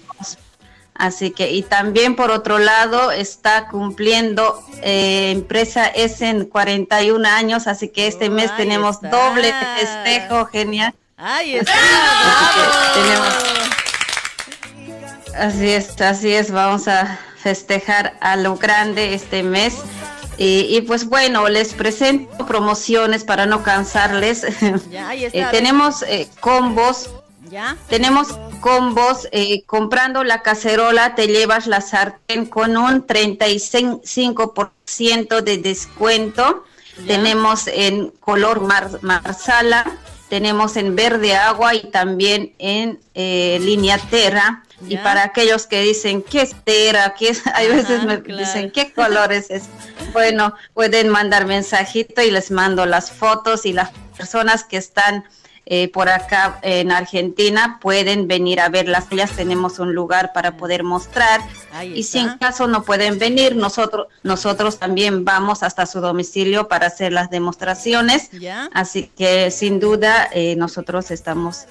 Así 0.98 1.30
que, 1.30 1.52
y 1.52 1.62
también 1.62 2.16
por 2.16 2.32
otro 2.32 2.58
lado, 2.58 3.12
está 3.12 3.68
cumpliendo 3.68 4.64
eh, 4.82 5.32
empresa 5.32 5.86
es 5.86 6.22
en 6.22 6.46
41 6.46 7.28
años, 7.28 7.68
así 7.68 7.90
que 7.90 8.08
este 8.08 8.30
mes 8.30 8.56
tenemos 8.58 9.00
doble 9.02 9.54
festejo, 9.78 10.48
genial. 10.48 10.96
Ahí 11.16 11.56
está. 11.56 11.74
Así 15.36 15.70
es, 15.70 16.02
así 16.02 16.34
es, 16.34 16.52
vamos 16.52 16.88
a 16.88 17.20
festejar 17.38 18.18
a 18.22 18.36
lo 18.36 18.56
grande 18.58 19.14
este 19.14 19.44
mes. 19.44 19.76
Y, 20.40 20.68
y 20.70 20.82
pues 20.82 21.08
bueno, 21.08 21.48
les 21.48 21.74
presento 21.74 22.46
promociones 22.46 23.24
para 23.24 23.46
no 23.46 23.62
cansarles. 23.62 24.46
Ya, 24.90 25.10
ahí 25.10 25.26
está. 25.26 25.38
Eh, 25.38 25.42
ver. 25.44 25.52
tenemos 25.52 26.04
eh, 26.04 26.28
combos 26.40 27.12
¿Ya? 27.50 27.76
tenemos 27.90 28.28
combos, 28.62 29.28
eh, 29.32 29.64
comprando 29.66 30.24
la 30.24 30.42
cacerola 30.42 31.16
te 31.16 31.28
llevas 31.28 31.68
la 31.68 31.82
sartén 31.82 32.46
con 32.46 32.78
un 32.78 33.06
35% 33.06 35.42
de 35.42 35.58
descuento. 35.58 36.64
Tenemos 37.06 37.68
en 37.68 38.10
color 38.20 38.62
mar- 38.62 39.00
marsala, 39.04 39.86
tenemos 40.30 40.78
en 40.78 40.96
verde 40.96 41.36
agua 41.36 41.76
y 41.76 41.92
también 41.92 42.54
en 42.58 43.00
eh, 43.14 43.60
línea 43.62 43.98
terra. 43.98 44.64
Y 44.88 44.98
para 44.98 45.24
aquellos 45.24 45.66
que 45.66 45.82
dicen, 45.82 46.22
¿qué 46.22 46.42
es 46.42 46.56
tera? 46.64 47.16
¿Qué 47.18 47.30
es? 47.30 47.42
Hay 47.54 47.68
veces 47.68 48.04
me 48.04 48.22
claro. 48.22 48.40
dicen, 48.40 48.72
¿qué 48.72 48.94
colores 48.94 49.50
es? 49.50 49.64
Bueno, 50.14 50.54
pueden 50.74 51.10
mandar 51.10 51.46
mensajito 51.46 52.22
y 52.22 52.32
les 52.32 52.52
mando 52.52 52.86
las 52.86 53.12
fotos 53.12 53.66
y 53.66 53.74
las 53.74 53.90
personas 54.18 54.64
que 54.64 54.78
están 54.78 55.24
eh, 55.70 55.90
por 55.90 56.08
acá 56.08 56.60
en 56.62 56.92
Argentina 56.94 57.78
pueden 57.82 58.26
venir 58.28 58.62
a 58.62 58.70
ver 58.70 58.88
las 58.88 59.12
ollas. 59.12 59.32
Tenemos 59.32 59.80
un 59.80 59.94
lugar 59.94 60.32
para 60.34 60.56
poder 60.56 60.84
mostrar. 60.84 61.42
Y 62.00 62.04
si 62.04 62.20
en 62.20 62.38
caso 62.38 62.68
no 62.68 62.84
pueden 62.84 63.20
venir, 63.20 63.56
nosotros, 63.58 64.08
nosotros 64.24 64.80
también 64.80 65.26
vamos 65.26 65.64
hasta 65.64 65.86
su 65.86 66.00
domicilio 66.00 66.70
para 66.70 66.88
hacer 66.88 67.12
las 67.12 67.30
demostraciones. 67.30 68.30
¿Ya? 68.32 68.70
Así 68.74 69.12
que 69.18 69.52
sin 69.52 69.80
duda 69.82 70.30
eh, 70.32 70.56
nosotros 70.56 71.12
estamos 71.12 71.66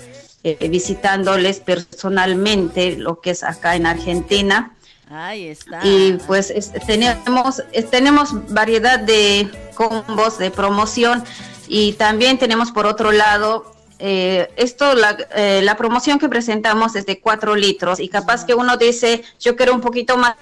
eh, 0.44 0.68
visitándoles 0.68 1.60
personalmente 1.60 2.96
lo 2.96 3.20
que 3.20 3.30
es 3.30 3.42
acá 3.42 3.76
en 3.76 3.86
Argentina. 3.86 4.72
Ahí 5.10 5.46
está. 5.48 5.80
Y 5.86 6.18
pues 6.26 6.50
es- 6.50 6.72
tenemos, 6.86 7.62
es- 7.72 7.90
tenemos 7.90 8.30
variedad 8.52 8.98
de 8.98 9.48
combos 9.74 10.38
de 10.38 10.50
promoción 10.50 11.22
y 11.68 11.92
también 11.94 12.38
tenemos 12.38 12.72
por 12.72 12.86
otro 12.86 13.12
lado, 13.12 13.72
eh, 13.98 14.50
esto, 14.56 14.94
la, 14.94 15.16
eh, 15.34 15.60
la 15.62 15.76
promoción 15.76 16.18
que 16.18 16.28
presentamos 16.28 16.96
es 16.96 17.06
de 17.06 17.20
4 17.20 17.54
litros 17.56 18.00
y 18.00 18.08
capaz 18.08 18.44
que 18.44 18.54
uno 18.54 18.76
dice, 18.76 19.22
yo 19.40 19.56
quiero 19.56 19.74
un 19.74 19.80
poquito 19.80 20.16
más 20.16 20.36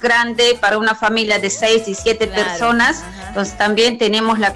grande 0.00 0.56
para 0.60 0.78
una 0.78 0.94
familia 0.94 1.38
de 1.38 1.50
6 1.50 1.86
y 1.86 1.94
7 1.94 2.26
personas. 2.28 3.04
Entonces 3.28 3.56
también 3.56 3.98
tenemos 3.98 4.38
la, 4.38 4.54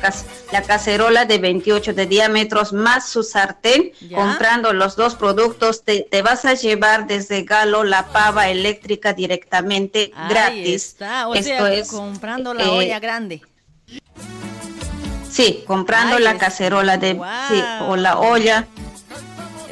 la 0.52 0.62
cacerola 0.62 1.26
de 1.26 1.38
28 1.38 1.92
de 1.92 2.06
diámetros 2.06 2.72
más 2.72 3.08
su 3.08 3.22
sartén. 3.22 3.92
Ya. 4.00 4.16
Comprando 4.16 4.72
los 4.72 4.96
dos 4.96 5.14
productos 5.14 5.84
te, 5.84 6.00
te 6.10 6.22
vas 6.22 6.44
a 6.44 6.54
llevar 6.54 7.06
desde 7.06 7.42
Galo 7.42 7.84
la 7.84 8.06
pava 8.06 8.48
eléctrica 8.48 9.12
directamente 9.12 10.10
Ahí 10.16 10.28
gratis. 10.30 10.74
está, 10.74 11.28
o 11.28 11.34
Esto 11.34 11.48
sea, 11.48 11.72
es, 11.74 11.88
comprando 11.88 12.54
la 12.54 12.64
eh, 12.64 12.68
olla 12.68 12.98
grande. 12.98 13.42
Sí, 15.34 15.64
comprando 15.66 16.16
Ay, 16.16 16.22
la 16.22 16.32
es- 16.32 16.38
cacerola 16.38 16.96
de 16.96 17.12
sí, 17.48 17.60
o 17.88 17.96
la 17.96 18.18
olla, 18.20 18.68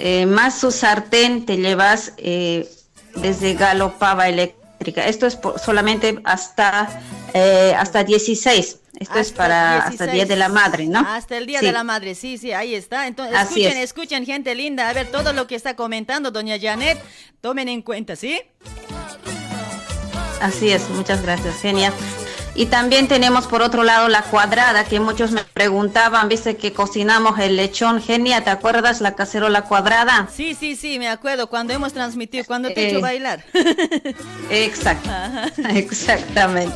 eh, 0.01 0.27
más 0.27 0.59
su 0.59 0.73
sartén 0.73 1.47
te 1.47 1.57
llevas 1.57 2.15
eh, 2.17 2.69
desde 3.15 3.55
Galo 3.55 3.97
Pava 3.97 4.29
Eléctrica. 4.29 5.07
Esto 5.07 5.29
es 5.29 5.37
por- 5.37 5.61
solamente 5.61 6.19
hasta 6.25 7.01
eh, 7.33 7.75
hasta 7.79 8.03
16. 8.03 8.79
Esto 8.99 9.19
es 9.21 9.31
para 9.33 9.79
hasta 9.87 10.05
el 10.07 10.13
Día 10.13 10.27
de 10.27 10.35
la 10.37 10.49
Madre, 10.49 10.87
¿no? 10.87 10.99
Hasta 11.01 11.37
el 11.37 11.47
Día 11.47 11.61
Sí. 11.61 11.67
de 11.67 11.73
la 11.73 11.85
Madre, 11.85 12.15
sí, 12.17 12.39
sí, 12.39 12.53
ahí 12.53 12.75
está. 12.75 13.07
Entonces, 13.07 13.37
Así 13.37 13.61
escuchen, 13.63 13.79
es. 13.79 13.85
escuchen, 13.85 14.27
gente 14.27 14.55
linda. 14.57 14.89
A 14.89 14.93
ver, 14.93 15.11
todo 15.13 15.33
lo 15.33 15.47
que 15.47 15.55
está 15.55 15.77
comentando 15.77 16.31
doña 16.33 16.57
Janet, 16.61 17.01
tomen 17.41 17.69
en 17.69 17.83
cuenta, 17.83 18.17
¿sí? 18.17 18.41
Así 20.41 20.73
es, 20.73 20.89
muchas 20.91 21.23
gracias, 21.23 21.61
Genia. 21.61 21.93
Y 22.55 22.67
también 22.67 23.09
tenemos 23.09 23.47
por 23.47 23.63
otro 23.63 23.83
lado 23.83 24.09
la 24.09 24.23
cuadrada, 24.23 24.85
que 24.85 25.01
muchos 25.01 25.31
me 25.31 25.43
preguntaban, 25.43 26.29
viste 26.29 26.57
que 26.57 26.73
cocinamos 26.75 27.39
el 27.39 27.57
lechón, 27.57 28.03
Genia, 28.03 28.45
¿te 28.45 28.51
acuerdas 28.51 29.01
la 29.01 29.15
cacerola 29.15 29.63
cuadrada? 29.63 30.29
Sí, 30.35 30.55
sí, 30.55 30.77
sí, 30.77 30.99
me 30.99 31.09
acuerdo, 31.09 31.47
cuando 31.47 31.73
hemos 31.73 31.95
transmitido, 31.95 32.45
cuando 32.45 32.69
te 32.71 32.83
he 32.83 32.89
hecho 32.89 32.99
Eh, 32.99 33.01
bailar. 33.01 33.45
Exacto, 34.51 35.11
exactamente. 35.71 36.75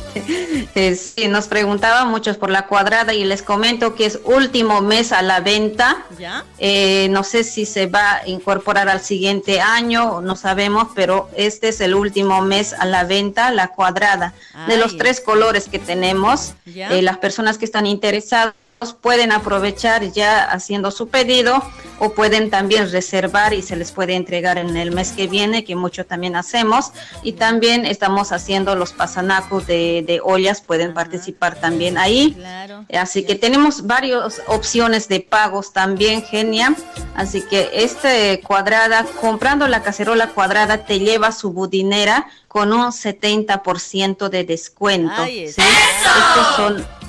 Eh, 0.73 0.95
sí, 0.95 1.27
nos 1.27 1.47
preguntaban 1.47 2.09
muchos 2.09 2.37
por 2.37 2.49
la 2.49 2.65
cuadrada 2.65 3.13
y 3.13 3.23
les 3.23 3.43
comento 3.43 3.93
que 3.93 4.07
es 4.07 4.19
último 4.23 4.81
mes 4.81 5.11
a 5.11 5.21
la 5.21 5.41
venta. 5.41 5.97
¿Ya? 6.17 6.43
Eh, 6.57 7.07
no 7.11 7.23
sé 7.23 7.43
si 7.43 7.65
se 7.67 7.85
va 7.85 8.15
a 8.15 8.27
incorporar 8.27 8.89
al 8.89 9.01
siguiente 9.01 9.61
año, 9.61 10.21
no 10.21 10.35
sabemos, 10.35 10.87
pero 10.95 11.29
este 11.35 11.69
es 11.69 11.81
el 11.81 11.93
último 11.93 12.41
mes 12.41 12.73
a 12.73 12.85
la 12.85 13.03
venta, 13.03 13.51
la 13.51 13.67
cuadrada. 13.69 14.33
De 14.67 14.77
los 14.77 14.97
tres 14.97 15.21
colores 15.21 15.66
que 15.67 15.79
tenemos, 15.79 16.53
eh, 16.65 17.01
las 17.01 17.17
personas 17.17 17.57
que 17.57 17.65
están 17.65 17.85
interesadas 17.85 18.53
pueden 19.01 19.31
aprovechar 19.31 20.11
ya 20.11 20.43
haciendo 20.43 20.91
su 20.91 21.07
pedido 21.07 21.63
o 21.99 22.13
pueden 22.13 22.51
también 22.51 22.91
reservar 22.91 23.53
y 23.53 23.63
se 23.63 23.75
les 23.75 23.91
puede 23.91 24.15
entregar 24.15 24.59
en 24.59 24.77
el 24.77 24.91
mes 24.91 25.13
que 25.13 25.27
viene, 25.27 25.63
que 25.63 25.75
mucho 25.75 26.05
también 26.05 26.35
hacemos. 26.35 26.91
Y 27.23 27.33
también 27.33 27.85
estamos 27.85 28.31
haciendo 28.31 28.75
los 28.75 28.93
pasanacos 28.93 29.65
de, 29.65 30.03
de 30.05 30.21
ollas, 30.23 30.61
pueden 30.61 30.93
participar 30.93 31.59
también 31.59 31.97
ahí. 31.97 32.33
Claro. 32.33 32.85
Así 32.93 33.25
que 33.25 33.35
tenemos 33.35 33.87
varias 33.87 34.41
opciones 34.47 35.07
de 35.07 35.21
pagos 35.21 35.73
también, 35.73 36.21
Genia. 36.21 36.75
Así 37.15 37.41
que 37.41 37.71
este 37.73 38.41
cuadrada, 38.45 39.05
comprando 39.19 39.67
la 39.67 39.81
cacerola 39.81 40.29
cuadrada, 40.29 40.85
te 40.85 40.99
lleva 40.99 41.31
su 41.31 41.51
budinera 41.51 42.27
con 42.47 42.73
un 42.73 42.91
70% 42.91 44.29
de 44.29 44.43
descuento. 44.43 45.13
Ay, 45.17 45.51
¿sí? 45.51 45.61
Estos 45.61 46.55
son 46.55 47.06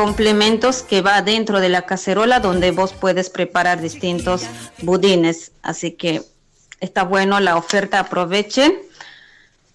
complementos 0.00 0.80
que 0.80 1.02
va 1.02 1.20
dentro 1.20 1.60
de 1.60 1.68
la 1.68 1.82
cacerola 1.82 2.40
donde 2.40 2.70
vos 2.70 2.94
puedes 2.94 3.28
preparar 3.28 3.82
distintos 3.82 4.46
budines. 4.80 5.52
Así 5.60 5.90
que 5.92 6.22
está 6.80 7.02
bueno 7.02 7.38
la 7.38 7.58
oferta, 7.58 8.00
aprovechen. 8.00 8.78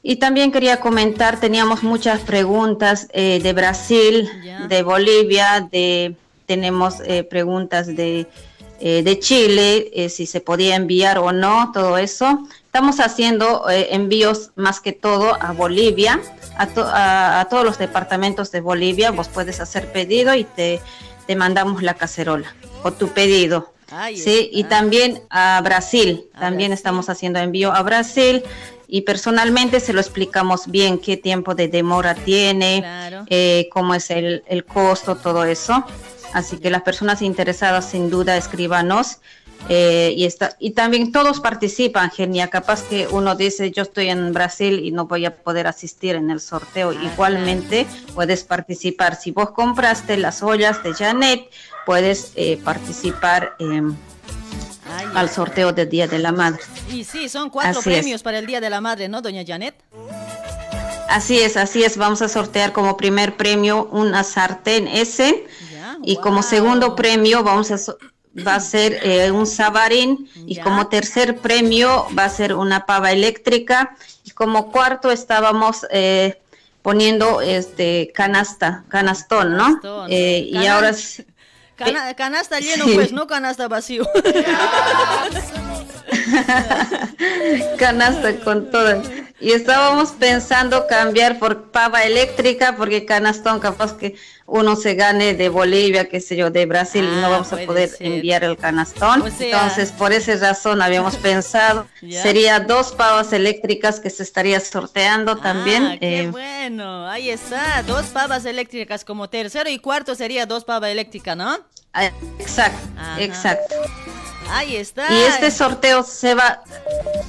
Y 0.02 0.16
también 0.16 0.52
quería 0.52 0.80
comentar, 0.80 1.40
teníamos 1.40 1.84
muchas 1.84 2.22
preguntas 2.22 3.08
eh, 3.14 3.40
de 3.44 3.54
Brasil, 3.54 4.28
de 4.68 4.82
Bolivia, 4.82 5.68
de 5.72 6.16
tenemos 6.48 6.96
eh, 7.06 7.24
preguntas 7.24 7.86
de, 7.88 8.28
eh, 8.80 9.04
de 9.04 9.20
Chile, 9.20 10.10
si 10.10 10.26
se 10.26 10.42
podía 10.42 10.76
enviar 10.76 11.20
o 11.20 11.32
no, 11.32 11.72
todo 11.72 12.00
eso. 12.00 12.48
Estamos 12.76 13.00
haciendo 13.00 13.70
eh, 13.70 13.88
envíos 13.92 14.52
más 14.58 14.82
que 14.82 14.92
todo 14.92 15.42
a 15.42 15.54
Bolivia, 15.54 16.20
a, 16.58 16.68
to- 16.68 16.84
a- 16.86 17.40
a 17.40 17.46
todos 17.46 17.64
los 17.64 17.78
departamentos 17.78 18.52
de 18.52 18.60
Bolivia. 18.60 19.12
Vos 19.12 19.30
puedes 19.30 19.62
hacer 19.62 19.94
pedido 19.94 20.36
y 20.36 20.44
te, 20.44 20.82
te 21.26 21.38
mandamos 21.38 21.82
la 21.84 21.94
cacerola 21.94 22.54
o 22.84 22.92
tu 22.92 23.08
pedido. 23.14 23.72
Ahí 23.92 24.18
Sí, 24.18 24.50
y 24.52 24.66
también 24.66 25.22
a 25.30 25.62
Brasil, 25.64 26.26
también 26.38 26.74
estamos 26.74 27.08
haciendo 27.08 27.40
envío 27.40 27.72
a 27.72 27.82
Brasil 27.82 28.44
y 28.90 29.04
personalmente 29.04 29.80
se 29.80 29.94
lo 29.94 30.02
explicamos 30.02 30.68
bien 30.68 30.98
qué 31.00 31.16
tiempo 31.16 31.56
de 31.56 31.70
demora 31.70 32.14
tiene, 32.14 32.80
Claro. 32.82 33.24
eh, 33.30 33.70
cómo 33.72 33.96
es 33.96 34.10
el, 34.12 34.44
el 34.48 34.66
costo, 34.66 35.16
todo 35.16 35.46
eso. 35.46 35.86
Así 36.34 36.58
que 36.58 36.70
las 36.70 36.82
personas 36.82 37.22
interesadas 37.22 37.90
sin 37.90 38.10
duda 38.10 38.36
escríbanos. 38.36 39.20
Eh, 39.70 40.14
y, 40.16 40.26
está, 40.26 40.56
y 40.60 40.72
también 40.72 41.12
todos 41.12 41.40
participan, 41.40 42.12
Genia. 42.12 42.50
Capaz 42.50 42.84
que 42.84 43.08
uno 43.08 43.36
dice, 43.36 43.72
yo 43.72 43.82
estoy 43.84 44.10
en 44.10 44.32
Brasil 44.34 44.80
y 44.86 44.92
no 44.92 45.06
voy 45.08 45.26
a 45.26 45.36
poder 45.36 45.66
asistir 45.68 46.16
en 46.16 46.30
el 46.30 46.40
sorteo. 46.40 46.94
Igualmente 46.94 47.88
puedes 48.14 48.44
participar. 48.44 49.16
Si 49.16 49.32
vos 49.32 49.52
compraste 49.52 50.18
las 50.18 50.44
ollas 50.44 50.84
de 50.84 50.94
Janet, 50.94 51.50
puedes 51.86 52.32
eh, 52.36 52.60
participar 52.64 53.56
em, 53.60 53.96
al 55.16 55.30
sorteo 55.30 55.74
del 55.74 55.90
Día 55.90 56.08
de 56.08 56.20
la 56.20 56.32
Madre. 56.32 56.62
Y 56.92 57.04
sí, 57.04 57.28
son 57.28 57.50
cuatro 57.50 57.80
Así 57.80 57.90
es. 57.92 57.98
premios 58.00 58.22
para 58.24 58.38
el 58.40 58.46
Día 58.46 58.62
de 58.62 58.70
la 58.70 58.82
Madre, 58.82 59.08
¿no, 59.10 59.22
doña 59.22 59.44
Janet? 59.46 59.76
Así 61.10 61.40
es, 61.40 61.56
así 61.58 61.84
es. 61.84 61.98
Vamos 61.98 62.22
a 62.22 62.30
sortear 62.30 62.72
como 62.72 62.98
primer 62.98 63.38
premio 63.38 63.88
una 63.92 64.24
sartén 64.24 64.88
S 64.88 65.46
y 66.04 66.18
como 66.18 66.44
segundo 66.44 66.96
premio 66.96 67.44
vamos 67.44 67.72
a 67.72 67.78
so- 67.78 67.98
va 68.46 68.56
a 68.56 68.60
ser 68.60 69.00
eh, 69.04 69.32
un 69.32 69.48
sabarín 69.48 70.30
y 70.46 70.60
como 70.60 70.88
tercer 70.88 71.38
premio 71.38 72.08
va 72.18 72.26
a 72.26 72.30
ser 72.30 72.54
una 72.56 72.86
pava 72.86 73.12
eléctrica 73.12 73.96
y 74.24 74.32
como 74.32 74.72
cuarto 74.72 75.12
estábamos 75.12 75.86
eh, 75.92 76.40
poniendo 76.82 77.42
este 77.42 78.12
canasta, 78.14 78.84
canastón, 78.90 79.58
¿no? 79.58 79.64
Canastón. 79.66 80.08
Eh, 80.12 80.48
y 80.52 80.66
ahora 80.68 80.92
Cana- 81.78 82.14
canasta 82.14 82.62
lleno, 82.62 82.86
Sí. 82.86 82.92
pues, 82.96 83.12
no 83.12 83.28
canasta 83.28 83.68
vacío. 83.68 84.08
canasta 87.78 88.36
con 88.44 88.70
todo. 88.72 89.02
Y 89.40 89.52
estábamos 89.52 90.12
pensando 90.12 90.88
cambiar 90.88 91.40
por 91.40 91.70
pava 91.72 92.04
eléctrica 92.04 92.76
porque 92.78 93.06
canastón 93.06 93.60
capaz 93.60 93.94
que 93.98 94.16
uno 94.46 94.76
se 94.78 94.94
gane 94.96 95.34
de 95.34 95.50
Bolivia, 95.50 96.08
qué 96.08 96.22
sé 96.22 96.38
yo, 96.38 96.52
de 96.52 96.66
Brasil 96.66 97.04
y 97.04 97.16
no 97.20 97.28
Ah, 97.28 97.30
vamos 97.30 97.52
a 97.52 97.58
poder 97.66 97.90
ser. 97.90 98.08
enviar 98.08 98.44
el 98.46 98.56
canastón. 98.58 99.22
O 99.24 99.30
sea- 99.30 99.46
Entonces, 99.48 99.92
por 99.92 100.14
esa 100.14 100.36
razón 100.38 100.82
habíamos 100.82 101.16
pensado, 101.18 101.88
sería 102.00 102.60
dos 102.62 102.94
pavas 102.94 103.34
eléctricas 103.34 104.00
que 104.00 104.10
se 104.10 104.24
estaría 104.24 104.60
sorteando 104.62 105.36
también. 105.38 105.84
Ah, 105.86 105.98
qué 106.00 106.22
eh, 106.22 106.28
bueno, 106.32 107.08
ahí 107.08 107.30
está, 107.30 107.84
dos 107.84 108.06
pavas 108.06 108.46
eléctricas 108.46 109.04
como 109.04 109.30
tercero 109.30 109.70
y 109.70 109.80
cuarto 109.80 110.16
sería 110.16 110.46
dos 110.46 110.64
pavas 110.64 110.90
eléctricas, 110.92 111.36
¿no? 111.36 111.58
ah, 111.94 112.12
exacto, 112.40 112.88
Ajá. 112.98 113.22
exacto. 113.22 113.76
Ahí 114.50 114.76
está. 114.76 115.12
Y 115.12 115.22
este 115.24 115.52
sorteo 115.52 116.04
se 116.04 116.36
va, 116.36 116.62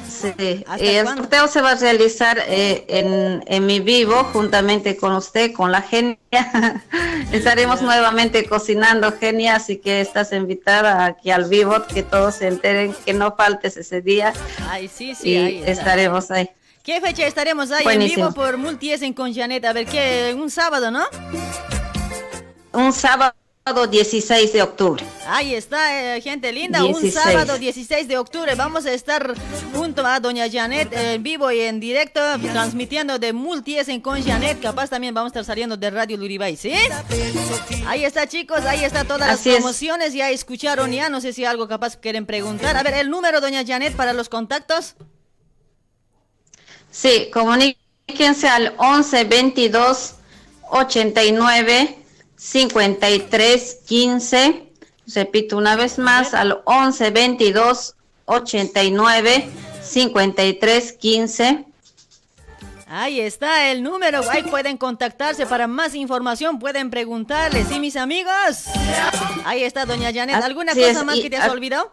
se- 0.09 0.65
¿Hasta 0.69 0.85
eh, 0.85 0.99
el 0.99 1.05
cuándo? 1.05 1.23
sorteo 1.23 1.49
se 1.49 1.61
va 1.61 1.73
a 1.73 1.75
realizar 1.75 2.39
eh, 2.47 2.85
en, 2.89 3.43
en 3.47 3.67
mi 3.67 3.81
vivo 3.81 4.25
juntamente 4.33 4.97
con 4.97 5.13
usted, 5.15 5.53
con 5.53 5.73
la 5.73 5.83
genia. 5.83 6.19
Estaremos 7.33 7.83
nuevamente 7.83 8.47
cocinando, 8.47 9.13
genia, 9.13 9.57
así 9.57 9.79
que 9.79 10.01
estás 10.01 10.33
invitada 10.33 11.05
aquí 11.07 11.31
al 11.31 11.49
vivo, 11.49 11.85
que 11.93 12.03
todos 12.03 12.37
se 12.37 12.49
enteren, 12.49 12.95
que 13.05 13.13
no 13.13 13.35
faltes 13.35 13.77
ese 13.77 14.01
día 14.03 14.33
Ay, 14.69 14.89
sí, 14.89 15.15
sí, 15.15 15.31
y 15.31 15.37
ahí 15.37 15.63
estaremos 15.67 16.31
ahí. 16.31 16.51
¿Qué 16.85 17.01
fecha 17.01 17.27
estaremos 17.27 17.73
ahí 17.73 17.85
en 17.89 17.99
vivo 18.01 18.33
por 18.33 18.57
Multiesen 18.59 19.13
con 19.13 19.35
Janet? 19.35 19.65
A 19.65 19.73
ver, 19.73 19.87
¿qué? 19.87 20.37
Un 20.39 20.51
sábado, 20.51 20.91
¿no? 20.93 21.05
Un 22.73 22.93
sábado 22.93 23.35
16 23.67 24.53
de 24.53 24.63
octubre. 24.63 25.05
Ahí 25.27 25.53
está, 25.53 26.17
eh, 26.17 26.21
gente 26.21 26.53
linda. 26.53 26.85
Un 26.85 27.03
16. 27.03 27.15
sábado 27.15 27.59
16 27.59 28.07
de 28.07 28.17
octubre 28.17 28.55
vamos 28.55 28.87
a 28.87 28.93
estar 28.93 29.35
junto 29.75 30.07
a 30.07 30.21
Doña 30.21 30.49
Janet 30.49 30.93
eh, 30.93 31.15
en 31.15 31.25
vivo 31.25 31.51
y 31.51 31.63
en 31.63 31.81
directo, 31.81 32.21
transmitiendo 32.53 33.19
de 33.19 33.33
Multiesen 33.33 34.01
con 34.01 34.23
Janet. 34.23 34.61
Capaz 34.61 34.89
también 34.89 35.15
vamos 35.15 35.31
a 35.31 35.33
estar 35.33 35.45
saliendo 35.45 35.77
de 35.77 35.91
Radio 35.91 36.17
Luribay, 36.17 36.57
¿sí? 36.57 36.73
Ahí 37.89 38.05
está, 38.05 38.29
chicos, 38.29 38.61
ahí 38.65 38.85
está 38.85 39.03
todas 39.03 39.21
las 39.21 39.41
Así 39.41 39.51
es. 39.51 39.57
promociones. 39.57 40.13
Ya 40.15 40.31
escucharon, 40.31 40.93
ya 40.93 41.09
no 41.09 41.21
sé 41.21 41.33
si 41.33 41.45
algo 41.45 41.67
capaz 41.67 41.97
quieren 41.97 42.25
preguntar. 42.25 42.77
A 42.77 42.85
ver, 42.85 42.95
el 42.95 43.11
número, 43.11 43.41
Doña 43.41 43.65
Janet, 43.67 43.97
para 43.97 44.13
los 44.13 44.29
contactos. 44.29 44.95
Sí, 46.93 47.31
comuníquense 47.33 48.47
al 48.49 48.75
11 48.79 49.25
22 49.25 50.15
89 50.71 52.06
53 52.37 53.79
15. 53.87 54.63
Repito 55.15 55.57
una 55.57 55.77
vez 55.77 55.99
más, 55.99 56.35
al 56.35 56.61
11 56.65 57.11
22 57.11 57.95
89 58.27 59.49
53 59.83 60.93
15. 60.93 61.65
Ahí 62.89 63.21
está 63.21 63.71
el 63.73 63.83
número, 63.83 64.21
ahí 64.31 64.45
pueden 64.45 64.77
contactarse 64.77 65.45
para 65.45 65.67
más 65.67 65.97
información, 65.97 66.61
pueden 66.61 66.89
preguntarle, 66.89 67.65
¿sí, 67.65 67.81
mis 67.81 67.97
amigos? 67.97 68.67
Ahí 69.45 69.65
está, 69.65 69.87
doña 69.87 70.13
Janet. 70.13 70.37
¿Alguna 70.37 70.71
Así 70.71 70.83
cosa 70.83 71.01
es, 71.01 71.05
más 71.05 71.19
que 71.19 71.29
te 71.29 71.37
has 71.37 71.51
olvidado? 71.51 71.91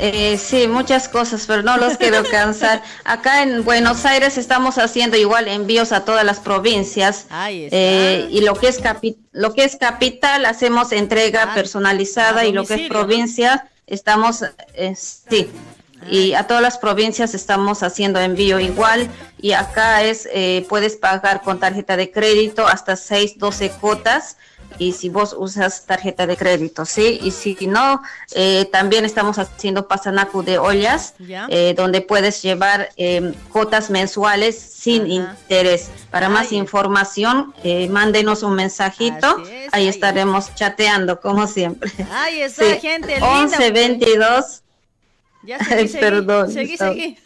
Eh, 0.00 0.38
sí, 0.38 0.66
muchas 0.66 1.08
cosas, 1.08 1.44
pero 1.46 1.62
no 1.62 1.76
los 1.76 1.96
quiero 1.96 2.22
cansar. 2.30 2.82
Acá 3.04 3.42
en 3.42 3.64
Buenos 3.64 4.04
Aires 4.04 4.36
estamos 4.38 4.78
haciendo 4.78 5.16
igual 5.16 5.46
envíos 5.48 5.92
a 5.92 6.04
todas 6.04 6.24
las 6.24 6.40
provincias. 6.40 7.26
Ahí 7.30 7.64
está. 7.66 7.76
Eh, 7.76 8.26
y 8.30 8.40
lo 8.40 8.54
que 8.54 8.68
es 8.68 8.82
capi- 8.82 9.16
lo 9.32 9.54
que 9.54 9.64
es 9.64 9.76
capital 9.76 10.46
hacemos 10.46 10.90
entrega 10.92 11.44
Ah, 11.50 11.54
personalizada 11.54 12.44
y 12.44 12.52
lo 12.52 12.64
que 12.64 12.74
es 12.74 12.80
provincia 12.88 13.68
estamos 13.86 14.44
eh, 14.74 14.94
sí. 14.96 15.48
Y 16.10 16.34
a 16.34 16.46
todas 16.46 16.62
las 16.62 16.76
provincias 16.76 17.32
estamos 17.34 17.82
haciendo 17.82 18.20
envío 18.20 18.60
igual 18.60 19.08
y 19.40 19.52
acá 19.52 20.02
es 20.02 20.28
eh, 20.32 20.66
puedes 20.68 20.96
pagar 20.96 21.40
con 21.40 21.58
tarjeta 21.60 21.96
de 21.96 22.10
crédito 22.10 22.66
hasta 22.66 22.96
6, 22.96 23.38
12 23.38 23.70
cuotas 23.70 24.36
y 24.78 24.92
si 24.92 25.08
vos 25.08 25.34
usas 25.38 25.86
tarjeta 25.86 26.26
de 26.26 26.36
crédito, 26.36 26.84
¿sí? 26.84 27.18
Y 27.22 27.30
si 27.30 27.54
no, 27.66 28.02
eh, 28.34 28.66
también 28.72 29.04
estamos 29.04 29.38
haciendo 29.38 29.88
pasanacu 29.88 30.42
de 30.42 30.58
ollas, 30.58 31.14
eh, 31.48 31.74
donde 31.76 32.00
puedes 32.00 32.42
llevar 32.42 32.90
eh, 32.96 33.32
cuotas 33.52 33.90
mensuales 33.90 34.58
sin 34.58 35.10
interés. 35.10 35.90
Para 36.10 36.28
más 36.28 36.52
información, 36.52 37.54
eh, 37.62 37.88
mándenos 37.88 38.42
un 38.42 38.54
mensajito, 38.54 39.38
es, 39.46 39.72
ahí 39.72 39.84
ahí. 39.84 39.88
estaremos 39.88 40.54
chateando 40.54 41.20
como 41.20 41.46
siempre. 41.46 41.90
Ahí 42.12 42.40
está, 42.40 42.64
Sí, 42.64 42.80
gente 42.80 43.12
linda. 43.14 43.40
11 43.40 43.70
22, 43.70 44.62
Ya 45.44 45.58
seguí, 45.64 45.88
seguí, 45.88 46.00
Perdón, 46.00 46.52
seguí, 46.52 46.76
seguí. 46.76 47.18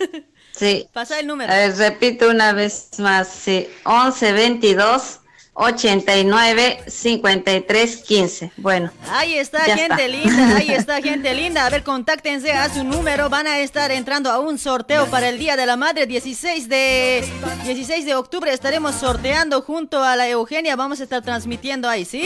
sí. 0.52 0.88
Pasa 0.92 1.20
el 1.20 1.26
número. 1.26 1.52
Repito 1.76 2.28
una 2.28 2.52
vez 2.52 2.90
más, 2.98 3.28
sí, 3.28 3.68
11 3.84 4.32
22 4.32 5.20
89 5.60 6.84
53 6.86 7.96
15. 7.96 8.52
Bueno, 8.58 8.92
Ahí 9.10 9.34
está, 9.34 9.58
gente 9.64 9.82
está. 9.82 10.08
linda, 10.08 10.56
ahí 10.56 10.70
está, 10.74 11.02
gente 11.02 11.34
linda. 11.34 11.66
A 11.66 11.70
ver, 11.70 11.82
contáctense 11.82 12.52
a 12.52 12.72
su 12.72 12.84
número. 12.84 13.28
Van 13.28 13.48
a 13.48 13.58
estar 13.58 13.90
entrando 13.90 14.30
a 14.30 14.38
un 14.38 14.56
sorteo 14.58 15.06
para 15.06 15.28
el 15.28 15.38
Día 15.38 15.56
de 15.56 15.66
la 15.66 15.76
Madre, 15.76 16.06
16 16.06 16.68
de, 16.68 17.24
16 17.64 18.06
de 18.06 18.14
octubre. 18.14 18.52
Estaremos 18.52 18.94
sorteando 18.94 19.60
junto 19.62 20.04
a 20.04 20.14
la 20.14 20.28
Eugenia. 20.28 20.76
Vamos 20.76 21.00
a 21.00 21.02
estar 21.02 21.22
transmitiendo 21.22 21.88
ahí, 21.88 22.04
¿sí? 22.04 22.22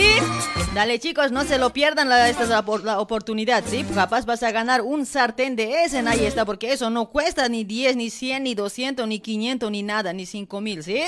Dale, 0.75 0.99
chicos, 0.99 1.31
no 1.31 1.43
se 1.43 1.57
lo 1.57 1.71
pierdan. 1.71 2.09
La, 2.09 2.29
esta 2.29 2.43
es 2.43 2.49
la, 2.49 2.63
la 2.83 2.99
oportunidad, 2.99 3.63
¿sí? 3.67 3.83
Capaz 3.95 4.25
vas 4.25 4.43
a 4.43 4.51
ganar 4.51 4.81
un 4.81 5.07
sartén 5.07 5.55
de 5.55 5.85
ese. 5.85 5.99
Ahí 6.07 6.25
está, 6.25 6.45
porque 6.45 6.71
eso 6.71 6.91
no 6.91 7.07
cuesta 7.07 7.49
ni 7.49 7.63
10, 7.63 7.95
ni 7.95 8.11
100, 8.11 8.43
ni 8.43 8.53
200, 8.53 9.07
ni 9.07 9.19
500, 9.19 9.71
ni 9.71 9.81
nada, 9.81 10.13
ni 10.13 10.27
5 10.27 10.61
mil, 10.61 10.83
¿sí? 10.83 11.01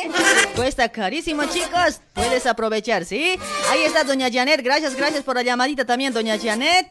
Cuesta 0.55 0.89
carísimo, 0.89 1.43
chicos. 1.45 2.01
Puedes 2.15 2.45
aprovechar, 2.47 3.05
¿sí? 3.05 3.37
Ahí 3.69 3.83
está 3.83 4.03
doña 4.03 4.29
Janet. 4.31 4.61
Gracias, 4.63 4.95
gracias 4.95 5.23
por 5.23 5.35
la 5.35 5.43
llamadita 5.43 5.85
también, 5.85 6.13
doña 6.13 6.37
Janet. 6.41 6.87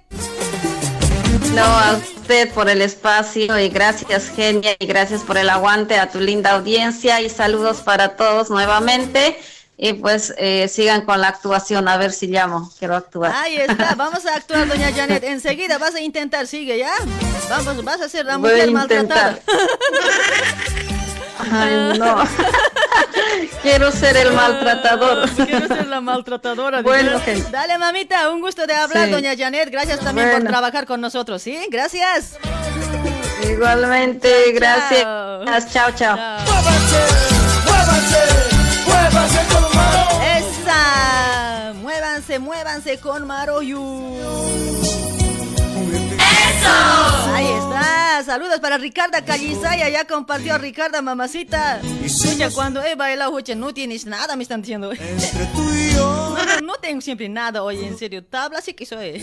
no 1.54 1.62
a 1.64 1.92
usted 1.94 2.50
por 2.52 2.68
el 2.68 2.82
espacio 2.82 3.58
y 3.58 3.68
gracias 3.68 4.28
Genia 4.34 4.76
y 4.78 4.86
gracias 4.86 5.22
por 5.22 5.38
el 5.38 5.48
aguante 5.48 5.96
a 5.98 6.10
tu 6.10 6.20
linda 6.20 6.52
audiencia 6.52 7.20
y 7.22 7.30
saludos 7.30 7.80
para 7.80 8.16
todos 8.16 8.50
nuevamente. 8.50 9.38
Y 9.76 9.94
pues 9.94 10.32
eh, 10.38 10.68
sigan 10.68 11.04
con 11.04 11.20
la 11.20 11.28
actuación, 11.28 11.88
a 11.88 11.96
ver 11.96 12.12
si 12.12 12.28
llamo, 12.28 12.70
quiero 12.78 12.94
actuar. 12.94 13.32
Ahí 13.34 13.56
está, 13.56 13.94
vamos 13.96 14.24
a 14.26 14.36
actuar, 14.36 14.68
doña 14.68 14.92
Janet. 14.92 15.24
Enseguida 15.24 15.78
vas 15.78 15.94
a 15.96 16.00
intentar, 16.00 16.46
sigue, 16.46 16.78
¿ya? 16.78 16.92
Vamos, 17.48 17.82
vas 17.82 18.00
a 18.00 18.08
ser 18.08 18.24
la 18.26 18.36
Voy 18.36 18.50
a 18.60 18.66
mujer 18.66 18.68
intentar. 18.92 19.40
maltratada. 19.40 19.42
Ay, 21.92 21.98
no. 21.98 22.16
quiero 23.62 23.90
ser 23.90 24.16
el 24.16 24.32
maltratador. 24.32 25.28
Quiero 25.30 25.68
ser 25.68 25.86
la 25.86 26.00
maltratadora. 26.00 26.82
Bueno, 26.82 27.18
gente. 27.20 27.50
Dale, 27.50 27.78
mamita, 27.78 28.30
un 28.30 28.40
gusto 28.40 28.66
de 28.66 28.74
hablar, 28.74 29.06
Sí. 29.06 29.10
doña 29.12 29.34
Janet. 29.36 29.70
Gracias 29.70 30.00
también 30.00 30.30
por 30.30 30.42
trabajar 30.44 30.86
con 30.86 31.00
nosotros, 31.00 31.42
¿sí? 31.42 31.58
Gracias. 31.70 32.38
Igualmente, 33.48 34.52
gracias. 34.52 35.72
Chao, 35.72 35.90
chao. 35.94 36.16
Esa. 40.36 41.72
Muévanse, 41.82 42.38
muévanse 42.38 42.98
con 42.98 43.26
Maroyu. 43.26 44.83
Ahí 46.66 47.46
está. 47.46 48.22
Saludos 48.24 48.60
para 48.60 48.78
Ricarda 48.78 49.24
Callisaya. 49.24 49.88
Ya 49.88 50.04
compartió 50.06 50.56
Ricarda, 50.58 51.02
mamacita. 51.02 51.80
Escucha, 52.04 52.50
cuando 52.50 52.82
he 52.82 52.94
bailado, 52.94 53.30
escucha, 53.30 53.54
no 53.54 53.74
tienes 53.74 54.06
nada, 54.06 54.36
me 54.36 54.42
están 54.42 54.62
diciendo. 54.62 54.92
No, 55.96 56.34
no, 56.34 56.60
no 56.62 56.74
tengo 56.74 57.00
siempre 57.00 57.28
nada, 57.28 57.62
oye, 57.62 57.86
en 57.86 57.98
serio. 57.98 58.24
Tabla 58.24 58.60
sí 58.60 58.74
que 58.74 58.86
soy. 58.86 59.22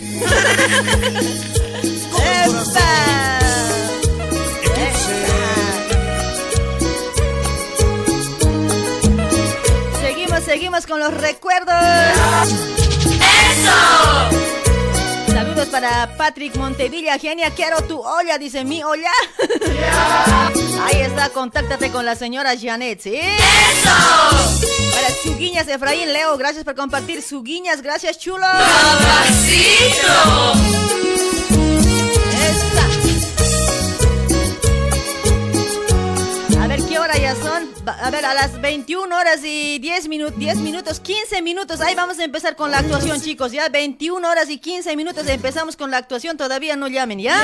¡Epa! 2.22 3.38
Seguimos, 10.00 10.42
seguimos 10.44 10.86
con 10.86 11.00
los 11.00 11.14
recuerdos. 11.14 11.74
¡Eso! 13.04 14.61
Para 15.72 16.16
Patrick 16.18 16.54
Montevilla, 16.56 17.18
genia, 17.18 17.50
quiero 17.50 17.80
tu 17.80 17.98
olla, 17.98 18.36
dice 18.36 18.62
mi 18.62 18.82
olla. 18.82 19.10
Ahí 20.84 21.00
está, 21.00 21.30
contáctate 21.30 21.90
con 21.90 22.04
la 22.04 22.14
señora 22.14 22.52
Janet, 22.60 23.00
¿sí? 23.00 23.16
¡Eso! 23.16 23.90
Para 24.94 25.10
Suguiñas, 25.22 25.66
Efraín, 25.66 26.12
Leo, 26.12 26.36
gracias 26.36 26.64
por 26.64 26.74
compartir. 26.74 27.22
Suguiñas, 27.22 27.80
gracias, 27.80 28.18
chulo. 28.18 28.46
Esa. 29.48 31.21
Hora 37.02 37.18
ya 37.18 37.34
son. 37.36 37.68
A 37.86 38.10
ver, 38.10 38.24
a 38.24 38.34
las 38.34 38.60
21 38.60 39.14
horas 39.14 39.40
y 39.44 39.78
10 39.78 40.08
minutos, 40.08 40.38
10 40.38 40.58
minutos, 40.58 41.00
15 41.00 41.42
minutos. 41.42 41.80
Ahí 41.80 41.94
vamos 41.94 42.18
a 42.18 42.24
empezar 42.24 42.56
con 42.56 42.70
la 42.70 42.78
actuación, 42.78 43.20
chicos. 43.20 43.52
Ya 43.52 43.68
21 43.68 44.28
horas 44.28 44.48
y 44.48 44.58
15 44.58 44.96
minutos 44.96 45.26
empezamos 45.28 45.76
con 45.76 45.90
la 45.90 45.98
actuación. 45.98 46.36
Todavía 46.36 46.76
no 46.76 46.88
llamen, 46.88 47.18
¿ya? 47.18 47.42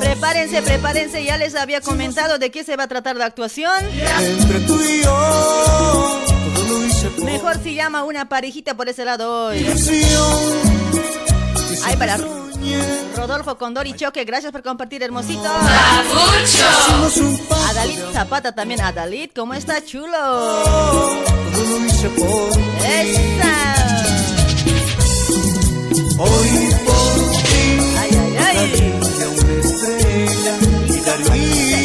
Prepárense, 0.00 0.62
prepárense. 0.62 1.24
Ya 1.24 1.38
les 1.38 1.54
había 1.54 1.80
comentado 1.80 2.38
de 2.38 2.50
qué 2.50 2.64
se 2.64 2.76
va 2.76 2.84
a 2.84 2.88
tratar 2.88 3.16
la 3.16 3.26
actuación. 3.26 3.84
Entre 4.20 4.60
tú 4.60 4.80
y 4.80 5.02
yo, 5.02 6.20
Mejor 7.24 7.62
si 7.62 7.74
llama 7.74 8.04
una 8.04 8.28
parejita 8.28 8.74
por 8.76 8.88
ese 8.88 9.04
lado 9.04 9.46
hoy. 9.46 9.64
Ahí 11.84 11.96
para 11.96 12.18
Rodolfo 13.16 13.56
Condori 13.56 13.94
Choque, 13.94 14.24
gracias 14.24 14.52
por 14.52 14.62
compartir, 14.62 15.02
hermosito. 15.02 15.48
Adalid 17.70 17.98
Zapata 18.12 18.52
también, 18.54 18.80
Adalid, 18.82 19.30
¿cómo 19.34 19.54
está, 19.54 19.82
chulo? 19.84 20.16
¡Esa! 22.84 23.74
Hoy 26.18 26.74
por 26.84 27.30
ti, 27.42 27.78
¡Ay, 27.98 28.10
ay, 28.20 28.36
ay! 28.38 28.92
una 29.46 29.64
estrella 29.64 30.54
y 30.90 31.75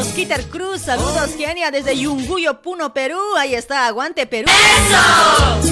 Osquitar 0.00 0.42
Cruz, 0.46 0.80
saludos, 0.80 1.34
genia, 1.36 1.70
desde 1.70 1.98
Yunguyo, 1.98 2.62
Puno, 2.62 2.94
Perú. 2.94 3.20
Ahí 3.36 3.54
está, 3.54 3.86
aguante, 3.86 4.26
Perú. 4.26 4.50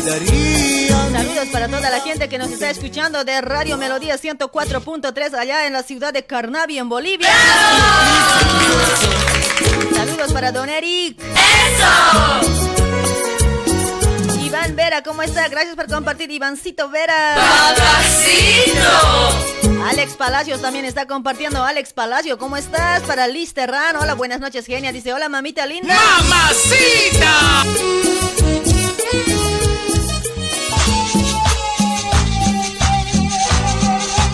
daría 0.04 1.10
Saludos 1.10 1.48
para 1.50 1.66
toda 1.68 1.88
la 1.88 2.00
gente 2.00 2.28
que 2.28 2.36
nos 2.36 2.50
está 2.50 2.68
escuchando 2.68 3.24
de 3.24 3.40
Radio 3.40 3.78
Melodía 3.78 4.18
104.3 4.18 5.34
allá 5.34 5.66
en 5.66 5.72
la 5.72 5.82
ciudad 5.82 6.12
de 6.12 6.24
Carnavi, 6.26 6.78
en 6.78 6.90
Bolivia. 6.90 7.30
Saludos 9.94 10.32
para 10.34 10.52
Don 10.52 10.68
Eric. 10.68 11.18
Iván 14.48 14.74
Vera, 14.76 15.02
¿cómo 15.02 15.22
está? 15.22 15.46
Gracias 15.48 15.76
por 15.76 15.86
compartir, 15.88 16.30
Ivancito 16.30 16.88
Vera. 16.88 17.34
Alex 19.90 20.14
Palacios 20.14 20.62
también 20.62 20.86
está 20.86 21.06
compartiendo. 21.06 21.62
Alex 21.62 21.92
Palacio, 21.92 22.38
¿cómo 22.38 22.56
estás? 22.56 23.02
Para 23.02 23.26
Liz 23.26 23.52
Terrano. 23.52 24.00
Hola, 24.00 24.14
buenas 24.14 24.40
noches, 24.40 24.64
genia. 24.64 24.90
Dice, 24.90 25.12
hola, 25.12 25.28
mamita 25.28 25.66
linda. 25.66 25.94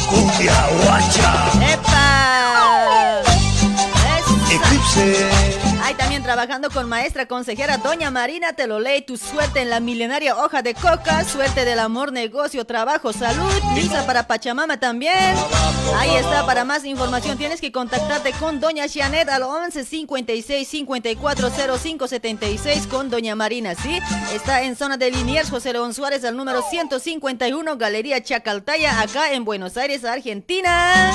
cumbia 0.09 0.55
guacha. 0.83 1.33
¡Epa! 1.73 3.23
Es- 4.17 4.53
Eclipse. 4.53 5.29
También 5.97 6.23
trabajando 6.23 6.71
con 6.71 6.89
maestra 6.89 7.27
consejera 7.27 7.79
Doña 7.79 8.11
Marina, 8.11 8.53
te 8.53 8.67
lo 8.67 8.81
lee 8.81 9.03
tu 9.03 9.17
suerte 9.17 9.61
en 9.61 9.71
la 9.71 9.81
milenaria 9.81 10.37
hoja 10.37 10.63
de 10.63 10.75
coca, 10.75 11.25
suerte 11.25 11.65
del 11.65 11.79
amor, 11.79 12.13
negocio, 12.13 12.65
trabajo, 12.65 13.13
salud, 13.13 13.53
visa 13.75 14.05
para 14.07 14.27
Pachamama 14.27 14.79
también. 14.79 15.35
Ahí 15.97 16.11
está, 16.17 16.45
para 16.47 16.65
más 16.65 16.85
información 16.85 17.39
tienes 17.39 17.61
que 17.61 17.73
contactarte 17.73 18.33
con 18.33 18.61
Doña 18.61 18.87
Janet 18.93 19.29
al 19.29 19.43
11 19.43 19.85
56 19.85 20.67
54 20.69 21.51
05 21.79 22.09
76 22.09 22.87
con 22.87 23.11
Doña 23.11 23.35
Marina, 23.35 23.75
¿sí? 23.75 24.01
Está 24.35 24.63
en 24.63 24.77
zona 24.77 24.97
de 24.97 25.11
Liniers, 25.11 25.51
José 25.51 25.73
León 25.73 25.95
Suárez 25.95 26.25
al 26.25 26.37
número 26.37 26.63
151, 26.69 27.77
Galería 27.77 28.23
Chacaltaya, 28.23 29.01
acá 29.01 29.33
en 29.33 29.45
Buenos 29.45 29.77
Aires, 29.77 30.05
Argentina. 30.05 31.13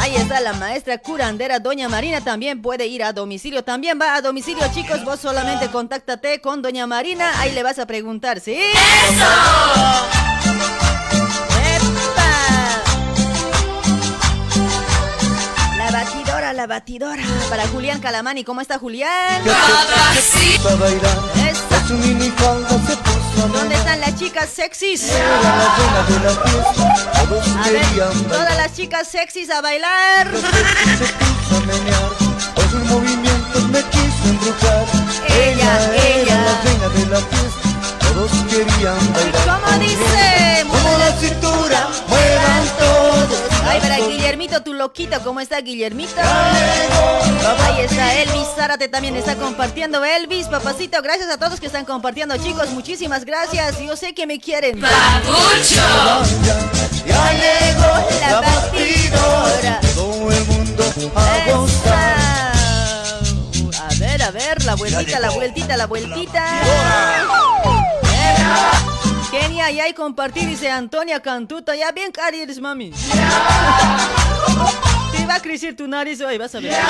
Ahí 0.00 0.16
está 0.16 0.40
la 0.40 0.54
maestra 0.54 0.98
curandera 0.98 1.58
Doña 1.58 1.88
Marina, 1.88 2.20
también 2.22 2.62
puede 2.62 2.86
ir 2.86 3.04
a 3.04 3.12
domicilio, 3.12 3.62
también 3.64 3.98
va 4.00 4.14
a 4.14 4.22
domicilio 4.22 4.64
chicos, 4.72 5.04
vos 5.04 5.20
solamente 5.20 5.68
contáctate 5.68 6.40
con 6.40 6.62
Doña 6.62 6.86
Marina, 6.86 7.38
ahí 7.38 7.52
le 7.52 7.62
vas 7.62 7.78
a 7.78 7.86
preguntar, 7.86 8.40
¿sí? 8.40 8.58
La 15.76 15.90
batidora, 15.90 16.52
la 16.52 16.66
batidora. 16.66 17.22
Para 17.48 17.66
Julián 17.68 18.00
Calamani, 18.00 18.44
¿cómo 18.44 18.60
está 18.60 18.78
Julián? 18.78 19.42
¿Dónde 23.36 23.74
están 23.74 24.00
las 24.00 24.18
chicas 24.18 24.48
sexys? 24.48 25.10
A 27.58 27.70
ver, 27.70 27.84
todas 28.28 28.56
las 28.56 28.74
chicas 28.74 29.08
sexys 29.08 29.50
a 29.50 29.60
bailar. 29.60 30.30
Embrujar. 34.26 34.86
Ella, 35.28 35.72
ella. 35.96 36.40
Todos 38.12 38.30
querían 38.48 39.12
bailar. 39.12 39.44
¿Cómo 39.44 39.60
con 39.66 39.80
dice? 39.80 40.64
Como 40.68 40.98
la 40.98 41.12
cintura, 41.18 41.88
muevan 42.08 42.64
todos. 42.78 43.40
Ay, 43.66 43.80
para 43.80 43.96
Guillermito, 43.98 44.62
tu 44.62 44.72
loquito, 44.74 45.20
¿cómo 45.22 45.40
está 45.40 45.60
Guillermito? 45.60 46.20
Ahí 46.20 47.80
está 47.84 48.14
Elvis 48.14 48.46
Zárate 48.56 48.88
también 48.88 49.16
está 49.16 49.34
compartiendo. 49.36 50.04
Elvis, 50.04 50.46
papacito, 50.46 51.00
gracias 51.02 51.30
a 51.30 51.36
todos 51.38 51.60
que 51.60 51.66
están 51.66 51.84
compartiendo, 51.84 52.36
chicos. 52.36 52.70
Muchísimas 52.70 53.24
gracias. 53.24 53.78
Yo 53.80 53.96
sé 53.96 54.14
que 54.14 54.26
me 54.26 54.38
quieren. 54.40 54.80
Ya 57.06 57.32
llegó 57.32 58.08
La 58.20 58.40
batidora. 58.40 59.80
Todo 59.94 60.30
el 60.32 60.44
mundo 60.46 60.84
a 61.14 61.50
gozar. 61.50 62.20
A 63.78 63.94
ver, 63.98 64.22
a 64.22 64.30
ver, 64.30 64.64
la 64.64 64.74
vueltita, 64.74 65.20
la 65.20 65.30
vueltita, 65.30 65.76
la 65.76 65.86
vueltita. 65.86 66.44
Kenia, 69.30 69.70
ya 69.70 69.84
hay 69.84 69.94
compartir, 69.94 70.48
dice 70.48 70.70
Antonia 70.70 71.20
Cantuta. 71.20 71.76
Ya 71.76 71.92
bien 71.92 72.10
cari 72.10 72.40
eres, 72.40 72.60
mami. 72.60 72.90
Te 75.12 75.26
va 75.26 75.34
a 75.36 75.40
crecer 75.40 75.76
tu 75.76 75.86
nariz 75.86 76.20
hoy, 76.20 76.38
vas 76.38 76.54
a 76.54 76.60
ver. 76.60 76.74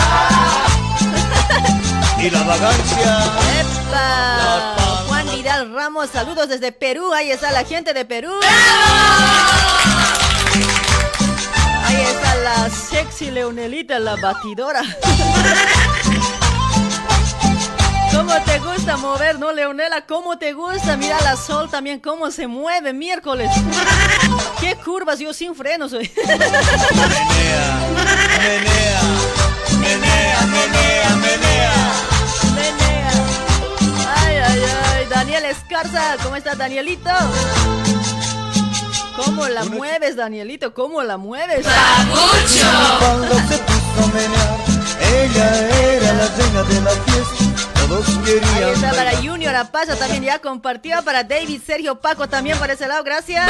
Y 2.21 2.29
la 2.29 2.43
vagancia. 2.43 3.25
¡Epa! 3.61 4.75
Juan 5.09 5.27
Vidal 5.35 5.73
Ramos, 5.73 6.11
saludos 6.11 6.51
desde 6.51 6.71
Perú. 6.71 7.15
Ahí 7.15 7.31
está 7.31 7.51
la 7.51 7.65
gente 7.65 7.95
de 7.95 8.05
Perú. 8.05 8.31
Ahí 11.87 11.97
está 11.97 12.35
la 12.35 12.69
sexy 12.69 13.31
Leonelita, 13.31 13.99
la 13.99 14.17
batidora. 14.17 14.83
¿Cómo 18.31 18.45
te 18.45 18.59
gusta 18.61 18.97
mover, 18.97 19.41
no, 19.41 19.51
Leonela? 19.51 20.07
¿Cómo 20.07 20.39
te 20.39 20.53
gusta? 20.53 20.97
Mira 20.97 21.21
la 21.23 21.35
sol 21.37 21.69
también, 21.69 21.99
cómo 21.99 22.31
se 22.31 22.47
mueve 22.47 22.93
miércoles. 22.93 23.51
¿Qué 24.61 24.77
curvas? 24.77 25.19
Yo 25.19 25.35
sin 25.35 25.57
frenos 25.57 25.93
hoy. 25.95 26.09
Menea, 26.95 27.91
menea, 29.81 30.47
menea, 30.47 31.17
menea. 31.17 31.73
Menea. 32.55 33.11
Ay, 34.17 34.37
ay, 34.37 34.63
ay. 34.95 35.07
Daniel 35.11 35.47
Escarza, 35.47 36.17
¿cómo 36.23 36.37
estás, 36.37 36.57
Danielito? 36.57 37.11
¿Cómo 39.17 39.49
la 39.49 39.65
mueves, 39.65 40.15
Danielito? 40.15 40.73
¿Cómo 40.73 41.03
la 41.03 41.17
mueves? 41.17 41.67
Cuando 43.01 43.35
se 43.49 43.59
puso 43.59 44.05
a 44.05 44.07
menear, 44.15 44.57
ella 45.01 45.69
era 45.97 46.13
la 46.13 46.29
reina 46.37 46.63
de 46.63 46.81
la 46.81 46.91
fiesta. 46.91 47.40
Todos 47.91 48.07
Ahí 48.07 48.23
querían 48.25 48.69
está 48.71 48.93
para. 48.93 49.17
Junior 49.17 49.57
Apaza 49.57 49.97
también 49.97 50.23
ya 50.23 50.39
compartió. 50.39 51.03
Para 51.03 51.25
David, 51.25 51.61
Sergio, 51.67 52.01
Paco 52.01 52.29
también 52.29 52.57
por 52.57 52.71
ese 52.71 52.87
lado. 52.87 53.03
Gracias. 53.03 53.45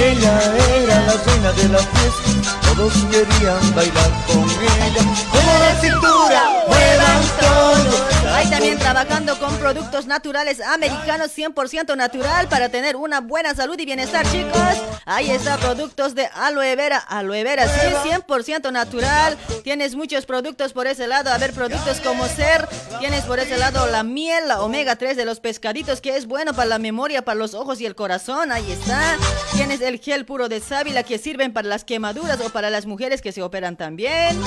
Ella 0.00 0.40
era 0.76 1.00
la 1.00 1.12
reina 1.12 1.52
de 1.52 1.68
la 1.68 1.78
fiesta. 1.78 2.60
Todos 2.62 2.92
querían 3.10 3.74
bailar 3.74 4.10
con 4.28 4.48
ella. 4.48 5.02
Como 5.32 5.58
la 5.58 5.80
cintura, 5.80 6.42
muevan 6.68 7.22
todos. 7.40 8.19
Ahí 8.40 8.48
también 8.48 8.78
trabajando 8.78 9.38
con 9.38 9.54
productos 9.58 10.06
naturales 10.06 10.62
americanos 10.62 11.30
100% 11.36 11.94
natural 11.94 12.48
para 12.48 12.70
tener 12.70 12.96
una 12.96 13.20
buena 13.20 13.54
salud 13.54 13.78
y 13.78 13.84
bienestar, 13.84 14.26
chicos. 14.32 14.80
Ahí 15.04 15.30
está 15.30 15.58
productos 15.58 16.14
de 16.14 16.26
aloe 16.32 16.74
vera, 16.74 16.96
aloe 16.96 17.44
vera, 17.44 17.68
sí, 17.68 18.08
100% 18.08 18.72
natural. 18.72 19.36
Tienes 19.62 19.94
muchos 19.94 20.24
productos 20.24 20.72
por 20.72 20.86
ese 20.86 21.06
lado. 21.06 21.30
A 21.30 21.36
ver, 21.36 21.52
productos 21.52 22.00
como 22.00 22.26
ser, 22.28 22.66
tienes 22.98 23.24
por 23.24 23.40
ese 23.40 23.58
lado 23.58 23.86
la 23.88 24.04
miel, 24.04 24.48
la 24.48 24.62
omega 24.62 24.96
3 24.96 25.18
de 25.18 25.26
los 25.26 25.38
pescaditos, 25.38 26.00
que 26.00 26.16
es 26.16 26.24
bueno 26.24 26.54
para 26.54 26.70
la 26.70 26.78
memoria, 26.78 27.22
para 27.22 27.38
los 27.38 27.52
ojos 27.52 27.78
y 27.82 27.84
el 27.84 27.94
corazón. 27.94 28.52
Ahí 28.52 28.72
está. 28.72 29.18
Tienes 29.52 29.82
el 29.82 30.00
gel 30.00 30.24
puro 30.24 30.48
de 30.48 30.60
sábila 30.60 31.02
que 31.02 31.18
sirven 31.18 31.52
para 31.52 31.68
las 31.68 31.84
quemaduras 31.84 32.40
o 32.40 32.48
para 32.48 32.70
las 32.70 32.86
mujeres 32.86 33.20
que 33.20 33.32
se 33.32 33.42
operan 33.42 33.76
también. 33.76 34.40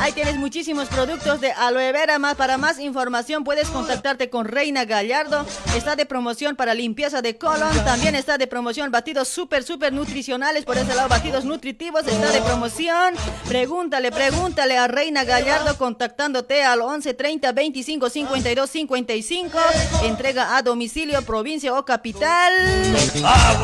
Ahí 0.00 0.10
tienes 0.10 0.34
muchísimos 0.34 0.88
productos 0.88 1.40
de 1.40 1.52
aloe 1.52 1.92
vera. 1.92 2.18
Más, 2.18 2.34
para 2.34 2.58
más 2.58 2.80
información 2.80 3.19
puedes 3.44 3.68
contactarte 3.68 4.30
con 4.30 4.46
Reina 4.46 4.84
Gallardo. 4.84 5.44
Está 5.76 5.94
de 5.96 6.06
promoción 6.06 6.56
para 6.56 6.74
limpieza 6.74 7.22
de 7.22 7.36
colon. 7.36 7.72
También 7.84 8.14
está 8.14 8.38
de 8.38 8.46
promoción 8.46 8.90
batidos 8.90 9.28
súper, 9.28 9.62
súper 9.62 9.92
nutricionales. 9.92 10.64
Por 10.64 10.78
ese 10.78 10.94
lado, 10.94 11.08
batidos 11.08 11.44
nutritivos. 11.44 12.06
Está 12.06 12.32
de 12.32 12.40
promoción. 12.40 13.14
Pregúntale, 13.46 14.10
pregúntale 14.10 14.76
a 14.76 14.88
Reina 14.88 15.24
Gallardo 15.24 15.76
contactándote 15.76 16.62
al 16.64 16.80
11 16.80 17.14
30 17.14 17.52
25 17.52 18.10
52 18.10 18.70
55. 18.70 19.58
Entrega 20.04 20.56
a 20.56 20.62
domicilio, 20.62 21.20
provincia 21.22 21.74
o 21.74 21.84
capital. 21.84 22.52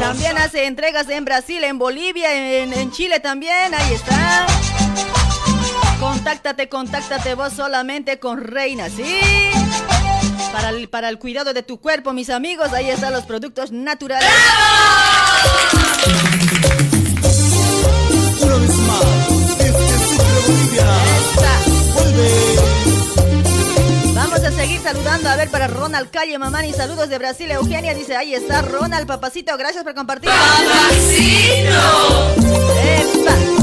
También 0.01 0.37
hace 0.39 0.67
entregas 0.67 1.09
en 1.09 1.25
Brasil, 1.25 1.65
en 1.65 1.79
Bolivia, 1.79 2.63
en, 2.63 2.73
en 2.73 2.91
Chile 2.93 3.21
también. 3.21 3.75
Ahí 3.75 3.95
está. 3.95 5.26
Contáctate, 6.01 6.69
contáctate 6.69 7.35
vos 7.35 7.53
solamente 7.53 8.19
con 8.19 8.43
Reina, 8.43 8.89
¿sí? 8.91 9.21
Para 10.53 10.71
el, 10.71 10.89
para 10.89 11.09
el 11.09 11.19
cuidado 11.19 11.53
de 11.55 11.63
tu 11.63 11.81
cuerpo, 11.81 12.13
mis 12.13 12.31
amigos, 12.31 12.73
ahí 12.73 12.91
están 12.91 13.13
los 13.13 13.25
productos 13.25 13.73
naturales. 13.73 14.29
Una 18.41 18.57
vez 18.57 18.77
más, 18.77 19.05
Bolivia. 20.47 20.87
Vamos 24.15 24.41
a 24.41 24.51
seguir 24.51 24.81
saludando, 24.81 25.29
a 25.31 25.37
ver, 25.37 25.51
para 25.51 25.67
Ronald 25.67 26.11
Calle, 26.11 26.39
Mamani, 26.39 26.73
saludos 26.73 27.09
de 27.09 27.19
Brasil, 27.19 27.51
Eugenia 27.51 27.95
dice, 27.95 28.17
ahí 28.17 28.35
está 28.35 28.63
Ronald, 28.63 29.07
papacito, 29.07 29.57
gracias 29.57 29.85
por 29.85 29.95
compartir. 29.95 30.31
¡Papacito! 30.31 31.75
¡Epa! 32.83 33.56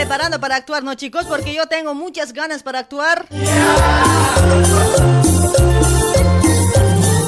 Preparando 0.00 0.40
para 0.40 0.56
actuar, 0.56 0.82
¿no, 0.82 0.94
chicos? 0.94 1.26
Porque 1.26 1.52
yo 1.52 1.66
tengo 1.66 1.94
muchas 1.94 2.32
ganas 2.32 2.62
para 2.62 2.78
actuar. 2.78 3.26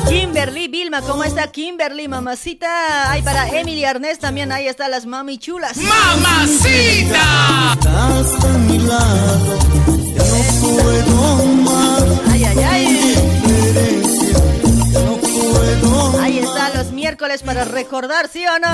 Kimberly 0.08 0.68
Vilma, 0.68 1.02
¿cómo 1.02 1.22
está 1.22 1.52
Kimberly, 1.52 2.08
mamacita? 2.08 3.10
Ay, 3.10 3.20
para 3.20 3.46
Emily 3.48 3.84
Arnés 3.84 4.18
también, 4.18 4.52
ahí 4.52 4.68
están 4.68 4.90
las 4.90 5.04
mami 5.04 5.36
chulas. 5.36 5.76
¡Mamacita! 5.76 7.22
Ay, 12.30 12.44
ay, 12.44 12.58
ay. 12.58 13.14
Ahí 16.22 16.38
están 16.38 16.74
los 16.74 16.90
miércoles 16.92 17.42
para 17.42 17.64
recordar, 17.64 18.30
¿sí 18.32 18.46
o 18.46 18.58
no? 18.58 18.68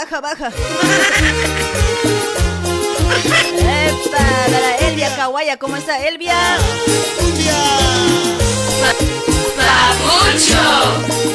baja, 0.00 0.20
baja. 0.20 1.19
Epa, 4.50 4.58
para 4.58 4.76
Elvia 4.76 5.14
Kawaya, 5.16 5.56
¿cómo 5.56 5.76
está 5.76 6.06
Elvia? 6.06 6.36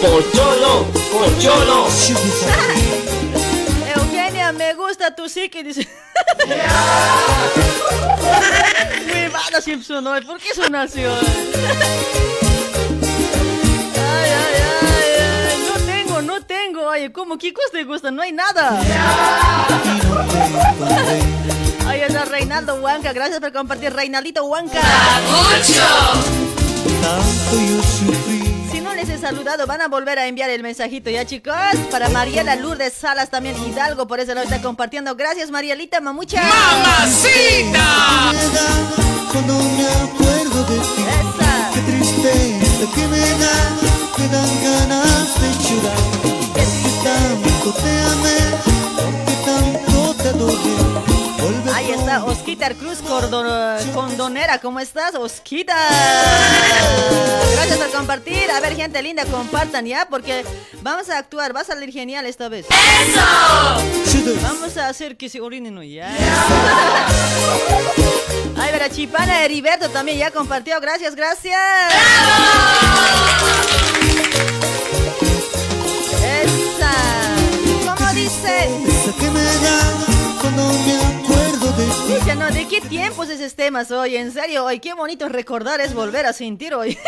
Pocholo, 0.01 0.85
pocholo. 1.11 1.87
Eugenia, 3.95 4.51
me 4.51 4.73
gusta 4.73 5.15
tu 5.15 5.29
psique, 5.29 5.63
dice. 5.63 5.87
Malo 9.31 9.61
Simpson 9.61 10.05
hoy, 10.07 10.21
¿por 10.21 10.39
qué 10.39 10.49
hoy? 10.59 10.65
Ay, 10.65 10.71
ay, 13.97 14.29
ay, 14.81 15.11
ay, 15.49 15.57
no 15.67 15.73
tengo, 15.85 16.21
no 16.21 16.41
tengo, 16.41 16.81
oye, 16.87 17.11
¿cómo? 17.11 17.37
¿Qué 17.37 17.53
cosa 17.53 17.67
te 17.71 17.83
gusta? 17.83 18.11
No 18.11 18.21
hay 18.21 18.31
nada. 18.31 18.81
Ahí 21.95 22.01
está 22.01 22.25
Reinaldo 22.25 22.75
Huanca, 22.75 23.13
gracias 23.13 23.39
por 23.39 23.53
compartir, 23.53 23.93
Reinaldito 23.93 24.43
Huanca. 24.43 24.81
Si 28.69 28.81
no 28.81 28.93
les 28.93 29.07
he 29.07 29.17
saludado, 29.17 29.65
van 29.65 29.79
a 29.79 29.87
volver 29.87 30.19
a 30.19 30.27
enviar 30.27 30.49
el 30.49 30.61
mensajito, 30.61 31.09
¿ya 31.09 31.25
chicos? 31.25 31.55
Para 31.89 32.09
Mariela 32.09 32.57
Lourdes 32.57 32.91
Salas 32.91 33.29
también, 33.29 33.55
Hidalgo, 33.65 34.07
por 34.07 34.19
eso 34.19 34.33
lo 34.33 34.41
está 34.41 34.61
compartiendo. 34.61 35.15
Gracias, 35.15 35.51
Marielita 35.51 36.01
Mamucha. 36.01 36.41
¡Mamacita! 36.43 37.85
Cuando 39.31 39.53
me 39.53 39.87
acuerdo 39.87 40.63
de 40.65 40.77
ti, 40.77 41.05
Esa. 41.07 41.69
qué 41.75 41.79
tristeza 41.93 42.91
que 42.93 43.07
me 43.07 43.19
da, 43.19 43.55
me 44.17 44.27
dan 44.27 44.63
ganas 44.63 45.39
de 45.39 45.49
llorar. 45.63 45.97
Porque 46.21 46.89
tanto 47.05 47.71
te 47.81 47.91
amé, 48.11 48.37
porque 48.97 49.33
tanto 49.45 50.13
te 50.21 50.27
adoré. 50.27 50.74
Está 52.05 52.23
Osquitar 52.23 52.75
Cruz 52.75 52.99
Cordo- 53.01 53.43
Condonera, 53.95 54.59
¿cómo 54.59 54.79
estás, 54.79 55.15
Osquita? 55.15 55.75
Gracias 57.53 57.79
por 57.79 57.89
compartir. 57.89 58.51
A 58.51 58.59
ver, 58.59 58.75
gente 58.75 59.01
linda, 59.01 59.25
compartan 59.25 59.87
ya, 59.87 60.05
porque 60.07 60.45
vamos 60.83 61.09
a 61.09 61.17
actuar. 61.17 61.55
Va 61.55 61.61
a 61.61 61.63
salir 61.63 61.91
genial 61.91 62.27
esta 62.27 62.47
vez. 62.47 62.67
Vamos 64.43 64.77
a 64.77 64.87
hacer 64.89 65.17
que 65.17 65.29
se 65.29 65.41
orinen 65.41 65.75
hoy, 65.79 65.95
ya. 65.95 66.13
Ay, 68.55 68.71
verá, 68.71 68.87
Chipana 68.91 69.43
Heriberto 69.43 69.89
también 69.89 70.19
ya 70.19 70.29
compartió. 70.29 70.79
Gracias, 70.79 71.15
gracias. 71.15 71.59
Esa. 76.21 77.95
¿Cómo 77.95 78.13
dice? 78.13 78.69
Esa 78.87 79.11
que 79.19 79.31
me 79.31 79.41
da 79.43 80.14
¿de 82.53 82.67
qué 82.67 82.81
tiempos 82.81 83.29
esos 83.29 83.55
temas 83.55 83.89
hoy? 83.91 84.17
En 84.17 84.31
serio, 84.31 84.65
hoy 84.65 84.79
qué 84.79 84.93
bonito 84.93 85.27
recordar 85.29 85.81
es 85.81 85.93
volver 85.93 86.25
a 86.25 86.33
sentir 86.33 86.73
hoy. 86.75 86.95
Te 86.95 87.01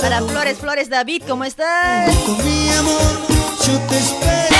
Para 0.00 0.22
Flores, 0.22 0.58
Flores, 0.58 0.88
David, 0.88 1.22
¿cómo 1.26 1.44
estás? 1.44 2.14
Con 2.24 2.44
mi 2.44 2.70
amor, 2.70 3.00
yo 3.66 3.78
te 3.88 3.98
espero. 3.98 4.56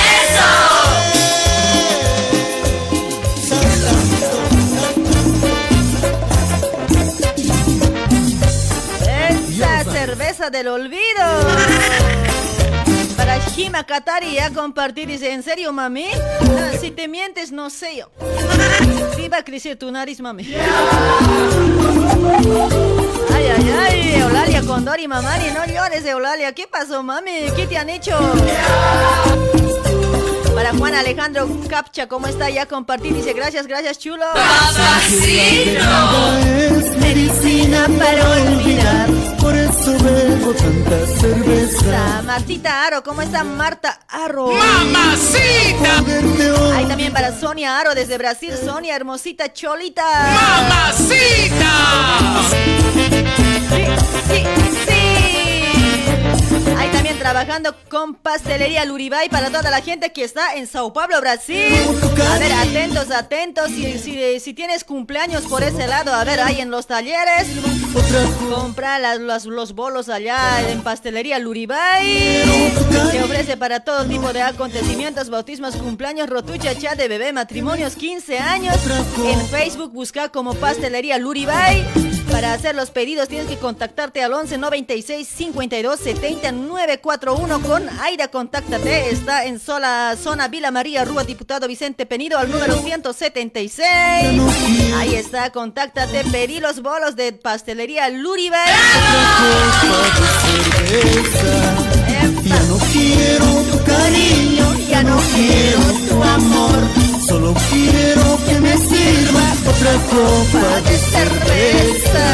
Esa 9.59 9.83
cerveza 9.91 10.49
del 10.49 10.67
olvido. 10.67 12.28
Para 13.19 13.37
Shima 13.49 13.83
Katari 13.83 14.35
ya 14.35 14.49
compartir, 14.49 15.05
dice, 15.05 15.33
¿en 15.33 15.43
serio, 15.43 15.73
mami? 15.73 16.05
Si 16.79 16.89
te 16.89 17.09
mientes, 17.09 17.51
no 17.51 17.69
sé 17.69 17.97
yo. 17.97 18.09
Sí 19.17 19.27
va 19.27 19.39
a 19.39 19.43
crecer 19.43 19.75
tu 19.75 19.91
nariz, 19.91 20.21
mami. 20.21 20.55
Ay, 23.35 23.45
ay, 23.45 23.75
ay, 23.77 24.21
Eulalia 24.21 24.61
Condori, 24.61 25.09
mamani, 25.09 25.51
no 25.51 25.65
llores, 25.65 26.05
Eulalia. 26.05 26.53
¿Qué 26.53 26.65
pasó, 26.65 27.03
mami? 27.03 27.31
¿Qué 27.57 27.67
te 27.67 27.77
han 27.77 27.89
hecho? 27.89 28.17
Para 30.55 30.73
Juan 30.73 30.95
Alejandro 30.95 31.47
Capcha, 31.69 32.07
¿cómo 32.07 32.27
está? 32.27 32.49
Ya 32.49 32.65
compartir, 32.65 33.13
dice, 33.13 33.33
gracias, 33.33 33.67
gracias, 33.67 33.99
chulo. 33.99 34.25
Es 36.57 36.97
medicina 36.97 37.87
para 37.97 38.29
olvidar, 38.29 39.09
por 39.39 39.55
eso 39.55 39.97
bebo 40.03 40.53
tanta 40.53 41.05
cerveza. 41.19 42.21
Martita 42.25 42.85
Aro, 42.85 43.03
¿cómo 43.03 43.21
está 43.21 43.43
Marta 43.43 43.99
Aro? 44.07 44.51
¡Mamacita! 44.51 46.03
Hay 46.75 46.85
también 46.85 47.13
para 47.13 47.37
Sonia 47.39 47.79
Aro 47.79 47.95
desde 47.95 48.17
Brasil, 48.17 48.53
Sonia 48.63 48.95
hermosita 48.95 49.53
cholita. 49.53 50.03
¡Mamacita! 50.33 51.71
Sí, 54.27 54.43
sí, 54.63 54.68
trabajando 57.19 57.75
con 57.89 58.15
Pastelería 58.15 58.85
Luribay 58.85 59.27
para 59.29 59.49
toda 59.51 59.69
la 59.69 59.81
gente 59.81 60.11
que 60.13 60.23
está 60.23 60.55
en 60.55 60.67
Sao 60.67 60.93
Paulo, 60.93 61.19
Brasil. 61.19 61.73
A 62.31 62.39
ver, 62.39 62.51
atentos, 62.53 63.11
atentos. 63.11 63.67
Si, 63.67 63.99
si, 63.99 64.39
si 64.39 64.53
tienes 64.53 64.85
cumpleaños 64.85 65.43
por 65.43 65.61
ese 65.61 65.85
lado, 65.85 66.13
a 66.13 66.23
ver, 66.23 66.39
ahí 66.39 66.61
en 66.61 66.71
los 66.71 66.87
talleres. 66.87 67.47
Compra 68.49 68.99
los 69.19 69.73
bolos 69.73 70.07
allá 70.07 70.69
en 70.69 70.81
Pastelería 70.81 71.39
Luribay. 71.39 72.71
Se 73.11 73.21
ofrece 73.21 73.57
para 73.57 73.81
todo 73.81 74.05
tipo 74.05 74.31
de 74.31 74.41
acontecimientos, 74.41 75.29
bautismos, 75.29 75.75
cumpleaños, 75.75 76.29
rotucha, 76.29 76.73
chat 76.75 76.97
de 76.97 77.09
bebé, 77.09 77.33
matrimonios, 77.33 77.95
15 77.95 78.39
años. 78.39 78.77
En 79.25 79.45
Facebook 79.47 79.91
busca 79.91 80.29
como 80.29 80.53
Pastelería 80.55 81.17
Luribay. 81.17 81.85
Para 82.39 82.53
hacer 82.53 82.73
los 82.73 82.89
pedidos 82.89 83.27
tienes 83.27 83.49
que 83.49 83.57
contactarte 83.57 84.23
al 84.23 84.31
11 84.31 84.59
96 84.59 85.27
52 85.27 85.99
70 85.99 86.53
941 86.53 87.59
con 87.59 87.89
Aira. 87.99 88.29
Contáctate. 88.29 89.09
Está 89.09 89.43
en 89.43 89.59
sola 89.59 90.15
zona 90.17 90.47
Vila 90.47 90.71
María, 90.71 91.03
Rúa 91.03 91.25
Diputado 91.25 91.67
Vicente 91.67 92.05
Penido 92.05 92.39
al 92.39 92.49
número 92.49 92.75
176. 92.75 93.83
Ahí 94.95 95.15
está, 95.15 95.49
contáctate. 95.49 96.23
Pedí 96.31 96.61
los 96.61 96.81
bolos 96.81 97.17
de 97.17 97.33
pastelería 97.33 98.07
Luribay. 98.07 98.71
Ya 102.45 102.63
no 102.63 102.77
quiero 102.93 103.45
tu 103.69 103.83
cariño, 103.83 104.75
ya 104.87 105.03
no 105.03 105.19
quiero 105.35 105.81
tu 106.07 106.23
amor. 106.23 106.98
Solo 107.29 107.53
quiero 107.69 108.39
que 108.47 108.59
me 108.59 108.75
sirva 108.75 109.53
otra 109.67 109.93
copa 110.09 110.81
de 110.81 110.97
cerveza. 110.97 112.25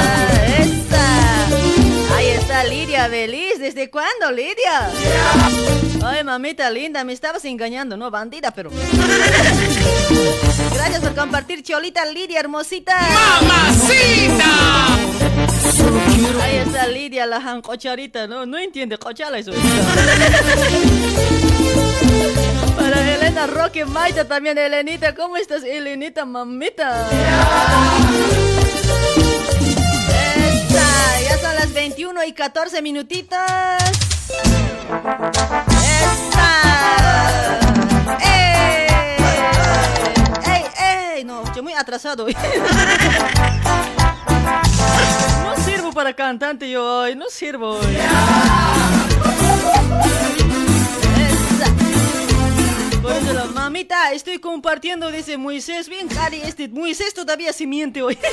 Esa. 0.58 1.48
Ahí 2.16 2.28
está 2.28 2.64
Lidia 2.64 3.10
Beliz. 3.10 3.60
¿Desde 3.60 3.90
cuándo, 3.90 4.32
Lidia? 4.32 4.90
Ay, 6.02 6.24
mamita 6.24 6.70
linda, 6.70 7.04
me 7.04 7.12
estabas 7.12 7.44
engañando, 7.44 7.98
¿no? 7.98 8.10
Bandida, 8.10 8.52
pero. 8.52 8.72
Gracias 10.74 11.02
por 11.02 11.14
compartir, 11.14 11.62
Cholita 11.62 12.06
Lidia, 12.06 12.40
hermosita. 12.40 12.98
¡Mamacita! 13.42 14.46
Ahí 16.42 16.56
está 16.66 16.88
Lidia, 16.88 17.26
la 17.26 17.42
jancocharita, 17.42 18.28
¿no? 18.28 18.46
No 18.46 18.58
entiende, 18.58 18.98
cochala 18.98 19.40
eso. 19.40 19.52
Para 22.76 23.14
Elena 23.16 23.48
Roque 23.48 23.86
Maita 23.86 24.26
también, 24.28 24.58
Elenita. 24.58 25.16
¿Cómo 25.16 25.38
estás, 25.38 25.64
Elenita, 25.64 26.26
mamita? 26.26 27.08
Esa, 30.42 31.22
ya 31.22 31.38
son 31.40 31.56
las 31.56 31.74
21 31.74 32.24
y 32.26 32.34
14 32.34 32.82
minutitos. 32.82 33.40
Esa. 35.82 36.52
¡Ey! 38.22 38.88
¡Ey, 40.46 40.64
ey! 41.18 41.24
No, 41.24 41.44
yo 41.56 41.64
muy 41.64 41.74
atrasado. 41.74 42.28
No 45.44 45.56
sirvo 45.64 45.92
para 45.92 46.14
cantante 46.14 46.70
yo 46.70 46.84
hoy, 47.02 47.16
no 47.16 47.26
sirvo 47.30 47.80
hoy. 47.80 47.98
Por 53.06 53.14
eso 53.14 53.34
la 53.34 53.46
mamita, 53.46 54.12
estoy 54.14 54.40
compartiendo, 54.40 55.12
dice 55.12 55.38
Moisés. 55.38 55.88
Bien, 55.90 56.08
Cari, 56.08 56.42
este 56.42 56.68
Moisés 56.70 57.14
todavía 57.14 57.54
se 57.54 57.68
miente 57.68 58.02
hoy. 58.02 58.18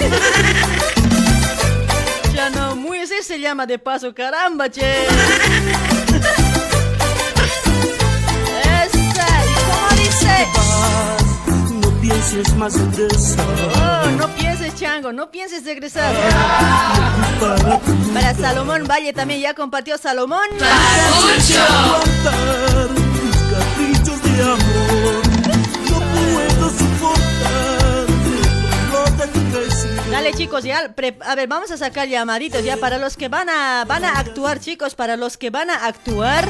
Ya 2.35 2.49
no, 2.49 2.75
muy 2.75 2.97
ese 2.97 3.23
se 3.23 3.39
llama 3.39 3.66
de 3.66 3.79
paso, 3.79 4.14
caramba, 4.14 4.70
che. 4.70 5.05
Esa, 8.64 9.29
¿y 9.45 9.55
cómo 9.66 9.89
dice? 9.99 10.47
No 11.83 11.91
pienses 12.01 12.55
más 12.55 12.73
regresar. 12.73 13.47
Oh, 13.77 14.11
no 14.12 14.29
pienses, 14.29 14.75
chango, 14.77 15.12
no 15.12 15.31
pienses 15.31 15.66
regresar. 15.66 16.14
Para 18.14 18.35
Salomón 18.35 18.87
Valle 18.89 19.12
también 19.12 19.43
ya 19.43 19.53
compartió 19.53 19.99
Salomón. 19.99 20.49
Aguantar 22.25 22.91
amor. 24.41 25.22
No 25.91 25.99
puedo 26.01 26.70
soportar. 26.70 28.07
Dale 30.11 30.35
chicos, 30.35 30.62
ya, 30.62 30.93
pre- 30.95 31.16
a 31.24 31.35
ver, 31.35 31.49
vamos 31.49 31.70
a 31.70 31.78
sacar 31.78 32.07
llamaditos 32.07 32.62
ya 32.62 32.76
para 32.76 32.99
los 32.99 33.16
que 33.16 33.28
van 33.28 33.49
a 33.49 33.85
van 33.87 34.05
a 34.05 34.18
actuar, 34.18 34.61
chicos, 34.61 34.95
para 34.95 35.16
los 35.16 35.39
que 35.39 35.49
van 35.51 35.70
a 35.70 35.87
actuar. 35.87 36.47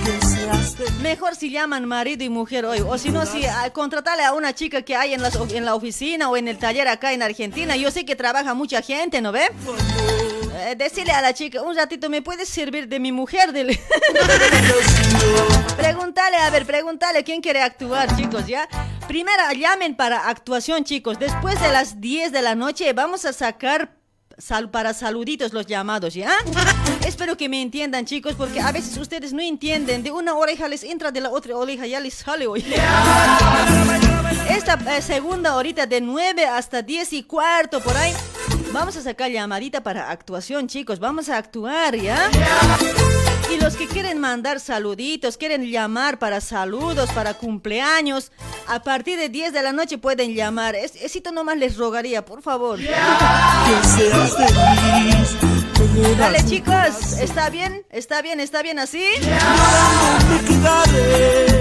Mejor 1.01 1.37
si 1.37 1.51
llaman 1.51 1.87
marido 1.87 2.25
y 2.25 2.29
mujer 2.29 2.65
hoy, 2.67 2.81
o 2.81 2.99
si 2.99 3.11
no, 3.11 3.25
si 3.25 3.45
ah, 3.47 3.71
contratale 3.73 4.25
a 4.25 4.33
una 4.33 4.53
chica 4.53 4.83
que 4.83 4.97
hay 4.97 5.15
en, 5.15 5.23
las, 5.23 5.37
en 5.37 5.65
la 5.65 5.77
oficina 5.77 6.29
o 6.29 6.37
en 6.37 6.49
el 6.49 6.59
taller 6.59 6.89
acá 6.89 7.13
en 7.13 7.23
Argentina. 7.23 7.77
Yo 7.77 7.91
sé 7.93 8.05
que 8.05 8.17
trabaja 8.17 8.53
mucha 8.55 8.83
gente, 8.83 9.21
¿no 9.21 9.31
ve? 9.31 9.49
Eh, 10.65 10.77
decirle 10.77 11.13
a 11.13 11.21
la 11.21 11.35
chica, 11.35 11.61
un 11.61 11.75
ratito, 11.75 12.09
¿me 12.09 12.23
puedes 12.23 12.49
servir 12.49 12.87
de 12.87 13.01
mi 13.01 13.11
mujer? 13.11 13.53
Dile. 13.53 13.81
Pregúntale, 15.77 16.37
a 16.37 16.51
ver, 16.51 16.65
pregúntale 16.65 17.25
quién 17.25 17.41
quiere 17.41 17.61
actuar, 17.61 18.15
chicos, 18.17 18.47
¿ya? 18.47 18.69
Primero 19.09 19.43
llamen 19.59 19.97
para 19.97 20.29
actuación, 20.29 20.85
chicos. 20.85 21.19
Después 21.19 21.61
de 21.61 21.73
las 21.73 22.01
10 22.01 22.31
de 22.31 22.43
la 22.43 22.55
noche 22.55 22.93
vamos 22.93 23.25
a 23.25 23.33
sacar 23.33 23.97
sal 24.39 24.71
para 24.71 24.95
saluditos 24.95 25.53
los 25.53 25.67
llamados, 25.67 26.15
¿ya? 26.15 26.31
Espero 27.05 27.37
que 27.37 27.49
me 27.49 27.61
entiendan, 27.61 28.05
chicos, 28.07 28.35
porque 28.35 28.61
a 28.61 28.71
veces 28.71 28.97
ustedes 28.97 29.33
no 29.33 29.43
entienden. 29.43 30.05
De 30.05 30.13
una 30.13 30.35
oreja 30.35 30.69
les 30.69 30.85
entra, 30.85 31.11
de 31.11 31.21
la 31.21 31.31
otra 31.31 31.57
oreja 31.57 31.87
ya 31.87 31.99
les 31.99 32.15
sale, 32.15 32.47
oye. 32.47 32.77
Esta 34.49 34.79
eh, 34.97 35.03
segunda 35.03 35.57
horita 35.57 35.87
de 35.87 36.01
9 36.01 36.47
hasta 36.47 36.83
10 36.83 37.13
y 37.15 37.23
cuarto, 37.25 37.81
por 37.81 37.97
ahí. 37.97 38.13
Vamos 38.73 38.97
a 38.97 39.03
sacar 39.03 39.31
llamadita 39.31 39.83
para 39.83 40.11
actuación, 40.11 40.67
chicos. 40.67 40.99
Vamos 40.99 41.29
a 41.29 41.37
actuar, 41.37 41.95
¿ya? 41.95 42.31
Y 43.53 43.61
los 43.61 43.77
que 43.77 43.87
quieren 43.87 44.19
mandar 44.19 44.61
saluditos, 44.61 45.37
quieren 45.37 45.71
llamar 45.71 46.19
para 46.19 46.41
saludos, 46.41 47.11
para 47.13 47.35
cumpleaños, 47.35 48.33
a 48.67 48.83
partir 48.83 49.19
de 49.19 49.29
10 49.29 49.53
de 49.53 49.63
la 49.63 49.73
noche 49.73 49.99
pueden 49.99 50.35
llamar. 50.35 50.75
Es, 50.75 50.97
esito 50.97 51.33
nomás 51.33 51.59
les 51.59 51.77
rogaría, 51.77 52.25
por 52.25 52.41
favor. 52.41 52.79
Que 52.79 53.89
seas 53.89 54.37
feliz. 54.37 55.62
Dale 56.19 56.45
chicos, 56.45 57.15
¿está 57.19 57.51
bien? 57.51 57.83
¿Está 57.91 58.23
bien? 58.23 58.39
¿Está 58.39 58.63
bien 58.63 58.79
así? 58.79 59.03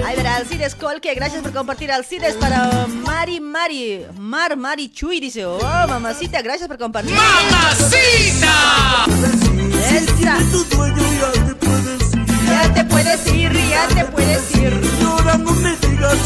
Ay, 0.05 0.15
verá, 0.15 0.35
Alcides 0.35 0.75
Colque, 0.75 1.15
gracias 1.15 1.41
por 1.41 1.51
compartir 1.51 1.91
Alcides 1.91 2.35
para 2.35 2.85
Mari 2.87 3.39
Mari, 3.39 4.05
Mar 4.17 4.55
Mari 4.57 4.91
Chuy, 4.91 5.19
dice, 5.19 5.45
oh, 5.45 5.59
mamacita, 5.87 6.41
gracias 6.43 6.67
por 6.67 6.77
compartir. 6.77 7.15
¡Mamacita! 7.15 8.55
Esa. 9.89 10.37
Ya 12.61 12.73
te 12.73 12.83
puedes 12.85 13.27
ir. 13.33 13.51
Ya 13.69 13.87
te 13.87 14.05
puedes 14.05 14.55
ir. 14.55 14.81
Ahora 15.03 15.37
no 15.37 15.51
me 15.51 15.75
digas 15.77 16.17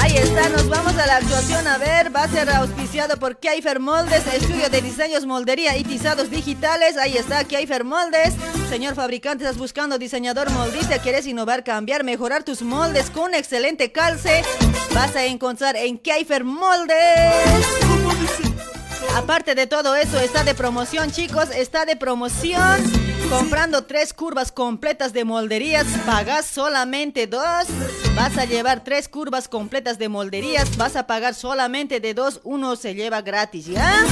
Ahí 0.00 0.16
está, 0.16 0.48
nos 0.48 0.68
vamos 0.68 0.96
a 0.96 1.06
la 1.06 1.16
actuación. 1.18 1.66
A 1.68 1.78
ver, 1.78 2.14
va 2.14 2.24
a 2.24 2.28
ser 2.28 2.50
auspiciado 2.50 3.16
por 3.16 3.38
Kaifer 3.38 3.78
Moldes, 3.78 4.26
estudio 4.26 4.68
de 4.68 4.80
diseños, 4.80 5.24
moldería 5.24 5.76
y 5.76 5.84
tizados 5.84 6.30
digitales. 6.30 6.96
Ahí 6.96 7.16
está, 7.16 7.44
Kaifer 7.44 7.84
Moldes. 7.84 8.34
Señor 8.68 8.96
fabricante, 8.96 9.44
estás 9.44 9.58
buscando 9.58 9.98
diseñador 9.98 10.50
moldista, 10.50 10.98
quieres 10.98 11.26
innovar, 11.26 11.62
cambiar, 11.62 12.02
mejorar 12.02 12.42
tus 12.42 12.62
moldes 12.62 13.10
con 13.10 13.34
excelente 13.34 13.92
calce. 13.92 14.42
Vas 14.94 15.14
a 15.14 15.26
encontrar 15.26 15.76
en 15.76 15.98
Kaifer 15.98 16.42
Moldes. 16.42 16.96
Aparte 19.14 19.54
de 19.54 19.66
todo 19.68 19.94
eso, 19.94 20.18
está 20.18 20.42
de 20.42 20.54
promoción, 20.54 21.12
chicos. 21.12 21.50
Está 21.54 21.84
de 21.84 21.94
promoción. 21.96 23.05
Comprando 23.30 23.84
tres 23.84 24.14
curvas 24.14 24.52
completas 24.52 25.12
de 25.12 25.24
molderías, 25.24 25.86
pagas 26.06 26.46
solamente 26.46 27.26
dos. 27.26 27.66
Vas 28.14 28.38
a 28.38 28.44
llevar 28.44 28.84
tres 28.84 29.08
curvas 29.08 29.48
completas 29.48 29.98
de 29.98 30.08
molderías, 30.08 30.76
vas 30.76 30.96
a 30.96 31.06
pagar 31.06 31.34
solamente 31.34 32.00
de 32.00 32.14
dos, 32.14 32.40
uno 32.44 32.76
se 32.76 32.94
lleva 32.94 33.22
gratis, 33.22 33.66
¿ya? 33.66 34.04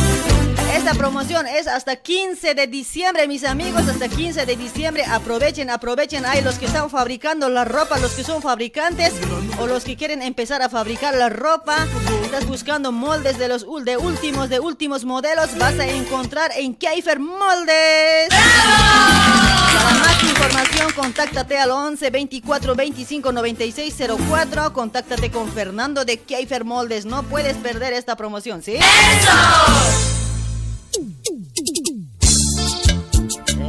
Esta 0.74 0.92
promoción 0.94 1.46
es 1.46 1.68
hasta 1.68 1.94
15 1.94 2.54
de 2.54 2.66
diciembre, 2.66 3.28
mis 3.28 3.44
amigos, 3.44 3.86
hasta 3.88 4.08
15 4.08 4.44
de 4.44 4.56
diciembre. 4.56 5.04
Aprovechen, 5.04 5.70
aprovechen. 5.70 6.26
Hay 6.26 6.42
los 6.42 6.58
que 6.58 6.66
están 6.66 6.90
fabricando 6.90 7.48
la 7.48 7.64
ropa, 7.64 7.96
los 8.00 8.10
que 8.12 8.24
son 8.24 8.42
fabricantes 8.42 9.12
o 9.60 9.68
los 9.68 9.84
que 9.84 9.96
quieren 9.96 10.20
empezar 10.20 10.62
a 10.62 10.68
fabricar 10.68 11.14
la 11.14 11.28
ropa. 11.28 11.86
Estás 12.24 12.46
buscando 12.48 12.90
moldes 12.90 13.38
de 13.38 13.46
los 13.46 13.64
de 13.84 13.96
últimos, 13.96 14.48
de 14.48 14.58
últimos 14.58 15.04
modelos. 15.04 15.56
Vas 15.58 15.78
a 15.78 15.86
encontrar 15.86 16.50
en 16.56 16.74
Keifer 16.74 17.20
Moldes. 17.20 18.30
Para 18.30 19.98
más 20.00 20.22
información, 20.24 20.92
contáctate 20.96 21.56
al 21.56 21.70
11 21.70 22.10
24 22.10 22.74
25 22.74 23.30
96 23.32 23.94
04. 24.28 24.72
Contáctate 24.72 25.30
con 25.30 25.48
Fernando 25.52 26.04
de 26.04 26.18
Keifer 26.18 26.64
Moldes. 26.64 27.06
No 27.06 27.22
puedes 27.22 27.56
perder 27.58 27.92
esta 27.92 28.16
promoción, 28.16 28.60
¿sí? 28.60 28.76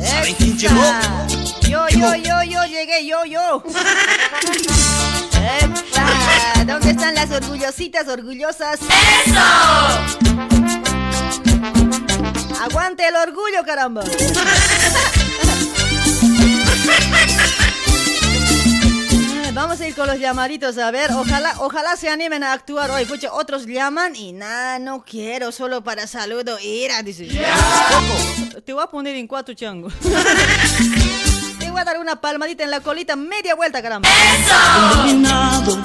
¿Saben 0.01 0.35
quién 0.35 0.57
llegó? 0.57 0.75
Yo, 1.61 1.87
yo, 1.89 2.15
yo, 2.15 2.43
yo 2.43 2.63
llegué, 2.65 3.07
yo, 3.07 3.25
yo. 3.25 3.63
¡Epa! 5.61 6.63
¿Dónde 6.65 6.91
están 6.91 7.15
las 7.15 7.31
orgullositas, 7.31 8.07
orgullosas? 8.07 8.79
¡Eso! 9.25 9.39
Aguante 12.63 13.07
el 13.07 13.15
orgullo, 13.15 13.63
caramba. 13.65 14.03
Vamos 19.55 19.79
a 19.79 19.87
ir 19.87 19.95
con 19.95 20.05
los 20.05 20.19
llamaditos, 20.19 20.77
a 20.77 20.91
ver, 20.91 21.11
ojalá, 21.13 21.53
ojalá 21.59 21.95
se 21.95 22.09
animen 22.09 22.43
a 22.43 22.51
actuar 22.51 22.91
hoy. 22.91 23.05
Pucha, 23.05 23.31
otros 23.31 23.65
llaman 23.65 24.13
y 24.13 24.33
nada, 24.33 24.79
no 24.79 25.05
quiero, 25.05 25.53
solo 25.53 25.81
para 25.81 26.07
saludo, 26.07 26.59
ira, 26.59 27.01
dice. 27.03 27.25
Coco, 27.29 28.61
te 28.61 28.73
voy 28.73 28.83
a 28.83 28.87
poner 28.87 29.15
en 29.15 29.27
cuatro 29.27 29.53
chango. 29.53 29.87
Te 31.59 31.71
voy 31.71 31.79
a 31.79 31.85
dar 31.85 31.99
una 31.99 32.19
palmadita 32.19 32.65
en 32.65 32.69
la 32.69 32.81
colita, 32.81 33.15
media 33.15 33.55
vuelta, 33.55 33.81
caramba. 33.81 34.09
Condenado, 34.91 35.81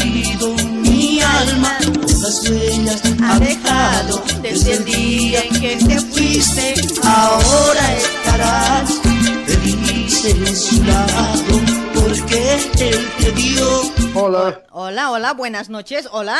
herido 0.00 0.54
mi 0.54 1.20
alma, 1.20 1.76
las 2.22 2.48
huellas 2.48 3.02
Ha 3.22 3.38
dejado 3.38 4.24
desde 4.40 4.72
el 4.72 4.84
día 4.86 5.42
en 5.42 5.60
que 5.60 5.76
te 5.76 6.00
fuiste. 6.00 6.74
Ahora 7.02 7.96
estarás 7.98 9.00
feliz 9.46 10.24
en 10.24 10.56
su 10.56 10.82
lado, 10.84 11.83
porque 12.20 12.54
él 12.54 12.72
te 13.18 13.32
dio. 13.32 13.66
Hola, 14.14 14.62
Hola, 14.70 15.10
hola, 15.10 15.32
buenas 15.32 15.68
noches, 15.68 16.08
hola. 16.10 16.38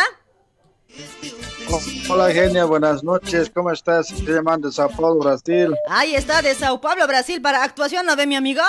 hola 2.08 2.30
Genia, 2.32 2.64
buenas 2.64 3.02
noches, 3.02 3.50
¿cómo 3.52 3.70
estás? 3.70 4.08
Te 4.08 4.32
llaman 4.32 4.60
de 4.60 4.70
Sao 4.70 4.88
Paulo, 4.88 5.20
Brasil. 5.20 5.74
Ahí 5.88 6.14
está, 6.14 6.42
de 6.42 6.54
Sao 6.54 6.80
Paulo, 6.80 7.06
Brasil, 7.06 7.40
para 7.42 7.64
actuación, 7.64 8.06
¿no 8.06 8.14
ve 8.16 8.26
mi 8.26 8.36
amiga? 8.36 8.64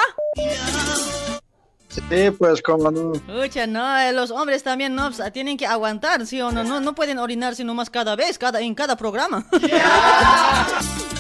Sí, 1.90 2.32
pues 2.38 2.62
como 2.62 2.92
no. 2.92 3.14
Pucha, 3.14 3.68
no, 3.68 3.98
eh, 4.00 4.12
los 4.12 4.32
hombres 4.32 4.64
también 4.64 4.96
no, 4.96 5.12
tienen 5.32 5.58
que 5.58 5.66
aguantar, 5.66 6.26
¿sí 6.26 6.42
o 6.42 6.52
no? 6.52 6.64
No, 6.64 6.82
no 6.82 6.94
pueden 6.94 7.20
orinarse 7.20 7.64
nomás 7.64 7.90
cada 7.90 8.16
vez, 8.16 8.38
cada, 8.38 8.62
en 8.62 8.76
cada 8.76 8.98
programa. 8.98 9.46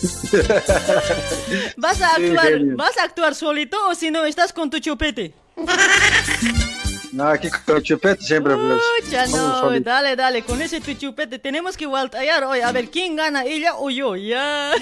¿Vas 1.76 2.00
a 2.00 2.14
actuar, 2.14 2.60
vas 2.76 2.96
a 2.96 3.04
actuar 3.04 3.34
solito 3.34 3.76
o 3.88 3.94
si 3.94 4.10
no 4.10 4.24
estás 4.24 4.52
con 4.52 4.70
tu 4.70 4.78
chupete? 4.78 5.34
No, 7.12 7.26
aquí 7.26 7.48
con 7.66 7.78
el 7.78 7.82
chupete 7.82 8.22
siempre, 8.22 8.54
pues. 8.54 8.80
Pucha, 9.04 9.26
no, 9.26 9.80
dale, 9.80 10.14
dale, 10.14 10.42
con 10.42 10.62
ese 10.62 10.80
tu 10.80 10.94
chupete 10.94 11.40
tenemos 11.40 11.76
que 11.76 11.84
voltear 11.86 12.44
hoy, 12.44 12.60
a 12.60 12.70
ver 12.70 12.88
quién 12.88 13.16
gana, 13.16 13.42
ella 13.44 13.74
o 13.76 13.90
yo, 13.90 14.14
ya. 14.14 14.70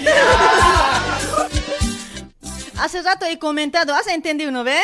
Hace 2.77 3.01
rato 3.01 3.25
he 3.25 3.39
comentado, 3.39 3.95
¿has 3.95 4.05
entendido, 4.07 4.51
no 4.51 4.63
ve? 4.63 4.79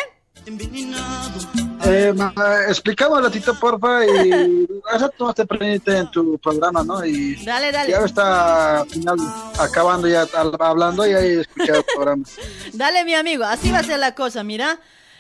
Eh, 1.88 2.13
ma, 2.13 2.33
explícame 2.67 3.15
un 3.15 3.23
ratito, 3.23 3.53
porfa, 3.59 4.05
y 4.05 4.67
hace 4.91 4.99
rato 5.05 5.33
te 5.33 5.45
prendiste 5.45 5.97
en 5.97 6.09
tu 6.11 6.38
programa, 6.39 6.83
¿no? 6.83 7.05
Y 7.05 7.36
Dale, 7.45 7.71
dale. 7.71 7.91
ya 7.91 7.99
está 7.99 8.79
al 8.81 8.89
final, 8.89 9.17
acabando 9.59 10.07
ya 10.07 10.27
hablando 10.59 11.05
y 11.05 11.13
ahí 11.13 11.39
escuché 11.39 11.71
el 11.77 11.83
programa. 11.93 12.23
Dale, 12.73 13.03
mi 13.05 13.13
amigo, 13.13 13.43
así 13.43 13.71
va 13.71 13.79
a 13.79 13.83
ser 13.83 13.99
la 13.99 14.15
cosa, 14.15 14.43
mira. 14.43 14.79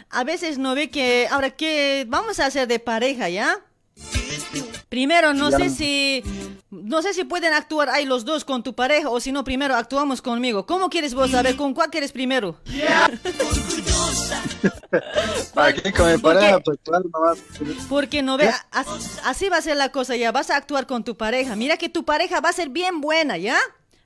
A 0.09 0.23
veces 0.23 0.57
no 0.57 0.75
ve 0.75 0.89
que, 0.89 1.27
ahora 1.31 1.49
que 1.51 2.05
vamos 2.07 2.39
a 2.39 2.45
hacer 2.47 2.67
de 2.67 2.79
pareja, 2.79 3.29
¿ya? 3.29 3.59
Primero, 4.89 5.33
no 5.33 5.49
Ya. 5.49 5.57
sé 5.57 5.69
si 5.69 6.23
No 6.83 7.01
sé 7.01 7.13
si 7.13 7.23
pueden 7.23 7.53
actuar 7.53 7.89
ahí 7.89 8.05
los 8.05 8.25
dos 8.25 8.43
con 8.45 8.63
tu 8.63 8.73
pareja 8.75 9.09
o 9.09 9.19
si 9.19 9.31
no, 9.31 9.43
primero 9.43 9.75
actuamos 9.75 10.21
conmigo. 10.21 10.65
¿Cómo 10.65 10.89
quieres 10.89 11.13
vos 11.13 11.31
saber 11.31 11.55
con 11.55 11.73
cuál 11.73 11.89
quieres 11.89 12.11
primero? 12.11 12.57
Aquí 15.55 15.91
con 15.91 16.11
mi 16.11 16.17
pareja, 16.17 16.59
pues 16.59 16.79
claro, 16.83 17.05
no 17.13 17.19
va. 17.21 17.33
Porque 17.89 18.21
no 18.21 18.37
ve, 18.37 18.49
as- 18.71 19.19
así 19.23 19.49
va 19.49 19.57
a 19.57 19.61
ser 19.61 19.77
la 19.77 19.91
cosa 19.91 20.15
ya, 20.15 20.31
vas 20.31 20.49
a 20.49 20.57
actuar 20.57 20.87
con 20.87 21.03
tu 21.03 21.15
pareja. 21.17 21.55
Mira 21.55 21.77
que 21.77 21.89
tu 21.89 22.03
pareja 22.05 22.39
va 22.41 22.49
a 22.49 22.53
ser 22.53 22.69
bien 22.69 23.01
buena, 23.01 23.37
¿ya? 23.37 23.57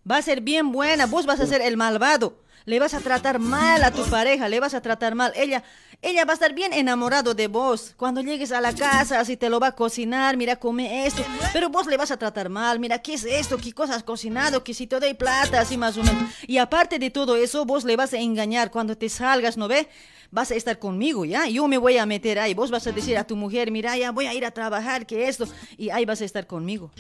Va 0.10 0.18
a 0.18 0.22
ser 0.22 0.42
bien 0.42 0.72
buena, 0.72 1.06
vos 1.06 1.26
vas 1.26 1.40
a 1.40 1.48
ser 1.48 1.62
el 1.62 1.78
malvado. 1.78 2.38
Le 2.70 2.80
vas 2.80 2.94
a 2.94 3.00
tratar 3.00 3.40
mal 3.40 3.84
a 3.84 3.90
tu 3.90 4.04
pareja, 4.04 4.48
le 4.48 4.60
vas 4.60 4.76
a 4.76 4.82
tratar 4.82 5.16
mal. 5.16 5.34
Ella, 5.36 5.64
ella 6.04 6.24
va 6.24 6.34
a 6.34 6.36
estar 6.36 6.54
bien 6.54 6.72
enamorado 6.72 7.34
de 7.34 7.48
vos. 7.48 7.96
Cuando 7.98 8.22
llegues 8.22 8.52
a 8.52 8.62
la 8.62 8.76
casa, 8.76 9.20
así 9.20 9.36
te 9.38 9.50
lo 9.50 9.60
va 9.60 9.70
a 9.70 9.72
cocinar, 9.76 10.38
mira, 10.38 10.58
come 10.58 11.08
esto. 11.08 11.24
Pero 11.52 11.70
vos 11.70 11.88
le 11.88 11.98
vas 11.98 12.12
a 12.12 12.18
tratar 12.18 12.48
mal, 12.50 12.80
mira, 12.80 13.00
¿qué 13.00 13.16
es 13.16 13.24
esto? 13.24 13.58
¿Qué 13.58 13.74
cosas 13.74 13.96
has 13.96 14.04
cocinado? 14.04 14.64
Que 14.64 14.76
si 14.76 14.86
te 14.86 15.00
doy 15.00 15.16
plata, 15.16 15.62
así 15.62 15.78
más 15.78 15.98
o 15.98 16.04
menos. 16.04 16.32
Y 16.46 16.60
aparte 16.60 17.00
de 17.00 17.10
todo 17.10 17.38
eso, 17.38 17.66
vos 17.66 17.86
le 17.86 17.96
vas 17.96 18.14
a 18.14 18.20
engañar 18.20 18.70
cuando 18.70 18.96
te 18.96 19.10
salgas, 19.10 19.58
¿no 19.58 19.68
ve? 19.68 19.90
Vas 20.30 20.52
a 20.52 20.56
estar 20.56 20.78
conmigo, 20.78 21.26
¿ya? 21.26 21.48
Yo 21.48 21.68
me 21.68 21.80
voy 21.80 21.98
a 21.98 22.06
meter 22.06 22.38
ahí. 22.38 22.54
Vos 22.54 22.70
vas 22.70 22.86
a 22.86 22.92
decir 22.92 23.18
a 23.18 23.24
tu 23.24 23.36
mujer, 23.36 23.72
mira, 23.72 23.98
ya 23.98 24.12
voy 24.12 24.28
a 24.28 24.34
ir 24.36 24.46
a 24.46 24.52
trabajar, 24.52 25.08
que 25.08 25.28
esto. 25.28 25.48
Y 25.76 25.90
ahí 25.90 26.06
vas 26.06 26.22
a 26.22 26.26
estar 26.26 26.46
conmigo. 26.46 26.92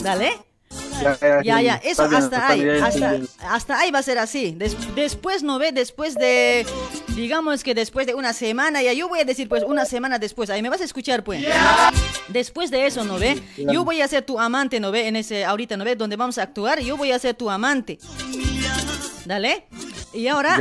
Dale. 0.00 0.38
Ya, 1.02 1.42
Ya, 1.42 1.60
ya, 1.62 1.74
eso 1.84 2.04
está 2.04 2.18
bien, 2.18 2.22
hasta 2.24 2.48
ahí, 2.48 2.60
bien, 2.62 2.82
hasta, 2.84 3.54
hasta 3.54 3.80
ahí 3.80 3.90
va 3.90 3.98
a 3.98 4.02
ser 4.02 4.18
así. 4.18 4.52
Des- 4.52 4.76
después, 4.94 5.42
¿no 5.42 5.58
ve? 5.58 5.72
Después 5.72 6.14
de, 6.14 6.66
digamos 7.14 7.62
que 7.62 7.74
después 7.74 8.06
de 8.06 8.14
una 8.14 8.32
semana, 8.32 8.82
ya 8.82 8.92
yo 8.92 9.08
voy 9.08 9.20
a 9.20 9.24
decir 9.24 9.48
pues 9.48 9.62
una 9.62 9.84
semana 9.84 10.18
después, 10.18 10.50
ahí 10.50 10.62
me 10.62 10.68
vas 10.68 10.80
a 10.80 10.84
escuchar 10.84 11.22
pues. 11.24 11.44
Después 12.28 12.70
de 12.70 12.86
eso, 12.86 13.04
¿no 13.04 13.18
ve? 13.18 13.40
Yo 13.72 13.84
voy 13.84 14.00
a 14.02 14.08
ser 14.08 14.22
tu 14.24 14.38
amante, 14.38 14.80
¿no 14.80 14.90
ve? 14.90 15.08
En 15.08 15.16
ese, 15.16 15.44
ahorita, 15.44 15.76
¿no 15.76 15.84
ve? 15.84 15.96
Donde 15.96 16.16
vamos 16.16 16.38
a 16.38 16.42
actuar, 16.42 16.80
yo 16.80 16.96
voy 16.96 17.12
a 17.12 17.18
ser 17.18 17.34
tu 17.34 17.48
amante. 17.50 17.98
Dale. 19.24 19.66
Y 20.12 20.26
ahora, 20.28 20.56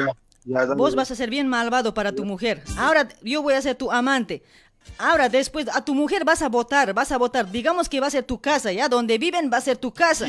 vos 0.76 0.96
vas 0.96 1.12
a 1.12 1.16
ser 1.16 1.30
bien 1.30 1.48
malvado 1.48 1.94
para 1.94 2.12
tu 2.14 2.24
mujer. 2.26 2.64
Ahora 2.78 3.08
yo 3.22 3.42
voy 3.42 3.54
a 3.54 3.62
ser 3.62 3.76
tu 3.76 3.92
amante. 3.92 4.44
Ahora 4.98 5.30
después 5.30 5.68
a 5.74 5.84
tu 5.86 5.94
mujer 5.94 6.26
vas 6.26 6.42
a 6.42 6.50
votar, 6.50 6.94
vas 6.94 7.12
a 7.12 7.18
votar. 7.18 7.52
Digamos 7.52 7.88
que 7.90 8.00
va 8.00 8.08
a 8.08 8.12
ser 8.12 8.24
tu 8.24 8.40
casa, 8.40 8.72
¿ya? 8.72 8.90
Donde 8.90 9.18
viven 9.18 9.50
va 9.52 9.58
a 9.58 9.62
ser 9.62 9.78
tu 9.78 9.94
casa. 9.94 10.26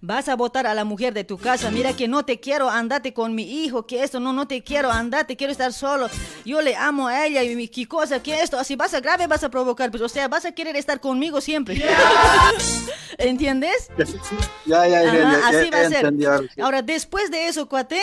Vas 0.00 0.28
a 0.28 0.36
votar 0.36 0.66
a 0.66 0.74
la 0.74 0.84
mujer 0.84 1.14
de 1.14 1.24
tu 1.24 1.38
casa. 1.38 1.70
Mira 1.70 1.92
que 1.94 2.06
no 2.08 2.24
te 2.24 2.38
quiero, 2.40 2.68
andate 2.70 3.12
con 3.14 3.34
mi 3.34 3.64
hijo, 3.64 3.86
que 3.86 4.02
esto, 4.02 4.20
no, 4.20 4.32
no 4.32 4.46
te 4.46 4.62
quiero, 4.62 4.90
andate, 4.90 5.36
quiero 5.36 5.50
estar 5.52 5.72
solo. 5.72 6.08
Yo 6.44 6.60
le 6.60 6.76
amo 6.76 7.08
a 7.08 7.26
ella 7.26 7.42
y 7.42 7.56
mi- 7.56 7.68
qué 7.68 7.86
cosa, 7.88 8.22
que 8.22 8.40
esto. 8.42 8.58
Así 8.58 8.76
vas 8.76 8.94
a 8.94 9.00
grave, 9.00 9.26
vas 9.26 9.42
a 9.44 9.48
provocar. 9.48 9.90
Pues, 9.90 10.02
o 10.02 10.08
sea, 10.08 10.28
vas 10.28 10.44
a 10.44 10.52
querer 10.52 10.76
estar 10.76 11.00
conmigo 11.00 11.40
siempre. 11.40 11.82
¿Entiendes? 13.18 13.88
Ya, 14.66 14.86
ya, 14.86 15.02
ya, 15.02 15.08
Ajá, 15.08 15.16
ya, 15.18 15.50
ya, 15.50 15.58
así 15.58 15.70
va 15.70 15.80
a 15.80 15.88
ser. 15.88 16.50
Ahora, 16.62 16.82
después 16.82 17.30
de 17.30 17.48
eso, 17.48 17.68
cuate, 17.68 18.00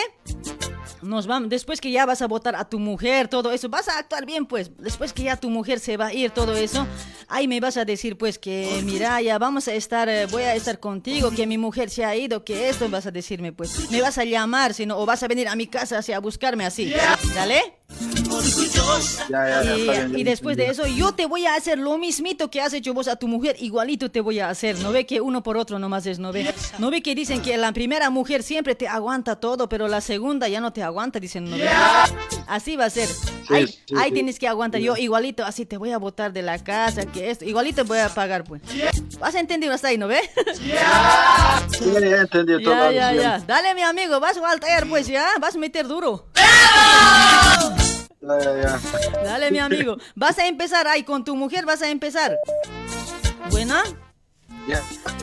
nos 1.02 1.26
vamos, 1.26 1.48
después 1.48 1.80
que 1.80 1.90
ya 1.90 2.06
vas 2.06 2.22
a 2.22 2.26
votar 2.26 2.56
a 2.56 2.68
tu 2.68 2.78
mujer, 2.78 3.28
todo 3.28 3.52
eso, 3.52 3.68
vas 3.68 3.88
a 3.88 3.98
actuar 3.98 4.26
bien, 4.26 4.46
pues. 4.46 4.70
Después 4.78 5.12
que 5.12 5.24
ya 5.24 5.36
tu 5.36 5.50
mujer 5.50 5.80
se 5.80 5.96
va 5.96 6.06
a 6.06 6.12
ir, 6.12 6.30
todo 6.30 6.54
eso, 6.56 6.86
ahí 7.28 7.48
me 7.48 7.60
vas 7.60 7.76
a 7.76 7.84
decir, 7.84 8.16
pues, 8.16 8.38
que 8.38 8.82
mira, 8.84 9.20
ya 9.22 9.38
vamos 9.38 9.68
a 9.68 9.74
estar, 9.74 10.08
eh, 10.08 10.26
voy 10.26 10.42
a 10.42 10.54
estar 10.54 10.80
contigo, 10.80 11.30
que 11.30 11.46
mi 11.46 11.58
mujer 11.58 11.90
se 11.90 12.04
ha 12.04 12.16
ido, 12.16 12.44
que 12.44 12.68
esto 12.68 12.88
vas 12.88 13.06
a 13.06 13.10
decirme, 13.10 13.52
pues. 13.52 13.90
Me 13.90 14.00
vas 14.00 14.18
a 14.18 14.24
llamar, 14.24 14.74
sino, 14.74 14.98
o 14.98 15.06
vas 15.06 15.22
a 15.22 15.28
venir 15.28 15.48
a 15.48 15.56
mi 15.56 15.66
casa 15.66 15.98
así 15.98 16.12
a 16.12 16.20
buscarme 16.20 16.64
así. 16.64 16.92
¿Dale? 17.34 17.62
Ya, 19.28 19.48
ya, 19.48 19.62
ya, 19.62 19.76
Y, 19.76 20.14
bien, 20.14 20.24
después 20.24 20.56
de 20.56 20.66
eso, 20.66 20.86
yo 20.86 21.12
te 21.12 21.26
voy 21.26 21.46
a 21.46 21.54
hacer 21.54 21.78
lo 21.78 21.98
mismito 21.98 22.50
que 22.50 22.60
has 22.60 22.72
hecho 22.72 22.94
vos 22.94 23.08
a 23.08 23.16
tu 23.16 23.28
mujer, 23.28 23.56
igualito 23.58 24.10
te 24.10 24.20
voy 24.20 24.40
a 24.40 24.48
hacer. 24.48 24.78
No 24.80 24.92
ve 24.92 25.06
que 25.06 25.20
uno 25.20 25.42
por 25.42 25.56
otro 25.56 25.78
nomás 25.78 26.06
es, 26.06 26.18
no 26.18 26.32
ve. 26.32 26.52
No 26.78 26.90
ve 26.90 27.02
que 27.02 27.14
dicen 27.14 27.42
que 27.42 27.56
la 27.56 27.72
primera 27.72 28.10
mujer 28.10 28.42
siempre 28.42 28.74
te 28.74 28.88
aguanta 28.88 29.36
todo, 29.36 29.68
pero 29.68 29.88
la 29.88 30.00
segunda 30.00 30.48
ya 30.48 30.60
no 30.60 30.72
te 30.72 30.82
aguanta, 30.82 31.20
dicen, 31.20 31.50
no 31.50 31.56
ve. 31.56 31.68
Así 32.46 32.76
va 32.76 32.86
a 32.86 32.90
ser. 32.90 33.08
ahí 33.48 33.66
sí, 33.66 33.78
ahí 33.96 34.08
sí. 34.08 34.14
tienes 34.14 34.38
que 34.38 34.48
aguantar. 34.48 34.80
Yo 34.80 34.96
igualito, 34.96 35.44
así 35.44 35.66
te 35.66 35.76
voy 35.76 35.92
a 35.92 35.98
botar 35.98 36.32
de 36.32 36.42
la 36.42 36.62
casa, 36.62 37.06
que 37.06 37.30
esto, 37.30 37.44
igualito 37.44 37.84
voy 37.84 37.98
a 37.98 38.08
pagar, 38.08 38.44
pues. 38.44 38.62
¿Has 39.20 39.34
entendido 39.34 39.72
hasta 39.72 39.88
ahí, 39.88 39.98
no 39.98 40.08
ve? 40.08 40.20
Ya, 40.66 42.00
ya 42.00 42.20
entendí 42.20 42.62
todo. 42.62 42.92
Ya, 42.92 43.12
ya. 43.12 43.38
Dale, 43.46 43.74
mi 43.74 43.82
amigo, 43.82 44.20
vas 44.20 44.36
al 44.36 44.60
taller, 44.60 44.88
pues, 44.88 45.06
ya. 45.06 45.26
Vas 45.40 45.54
a 45.54 45.58
meter 45.58 45.86
duro. 45.86 46.26
Ya. 46.34 47.76
Dale, 48.20 49.50
mi 49.50 49.58
amigo. 49.58 49.96
Vas 50.14 50.38
a 50.38 50.46
empezar 50.46 50.86
ahí 50.88 51.02
con 51.04 51.24
tu 51.24 51.36
mujer, 51.36 51.64
vas 51.64 51.82
a 51.82 51.90
empezar. 51.90 52.38
¿Buena? 53.50 53.82
Ya. 54.68 54.82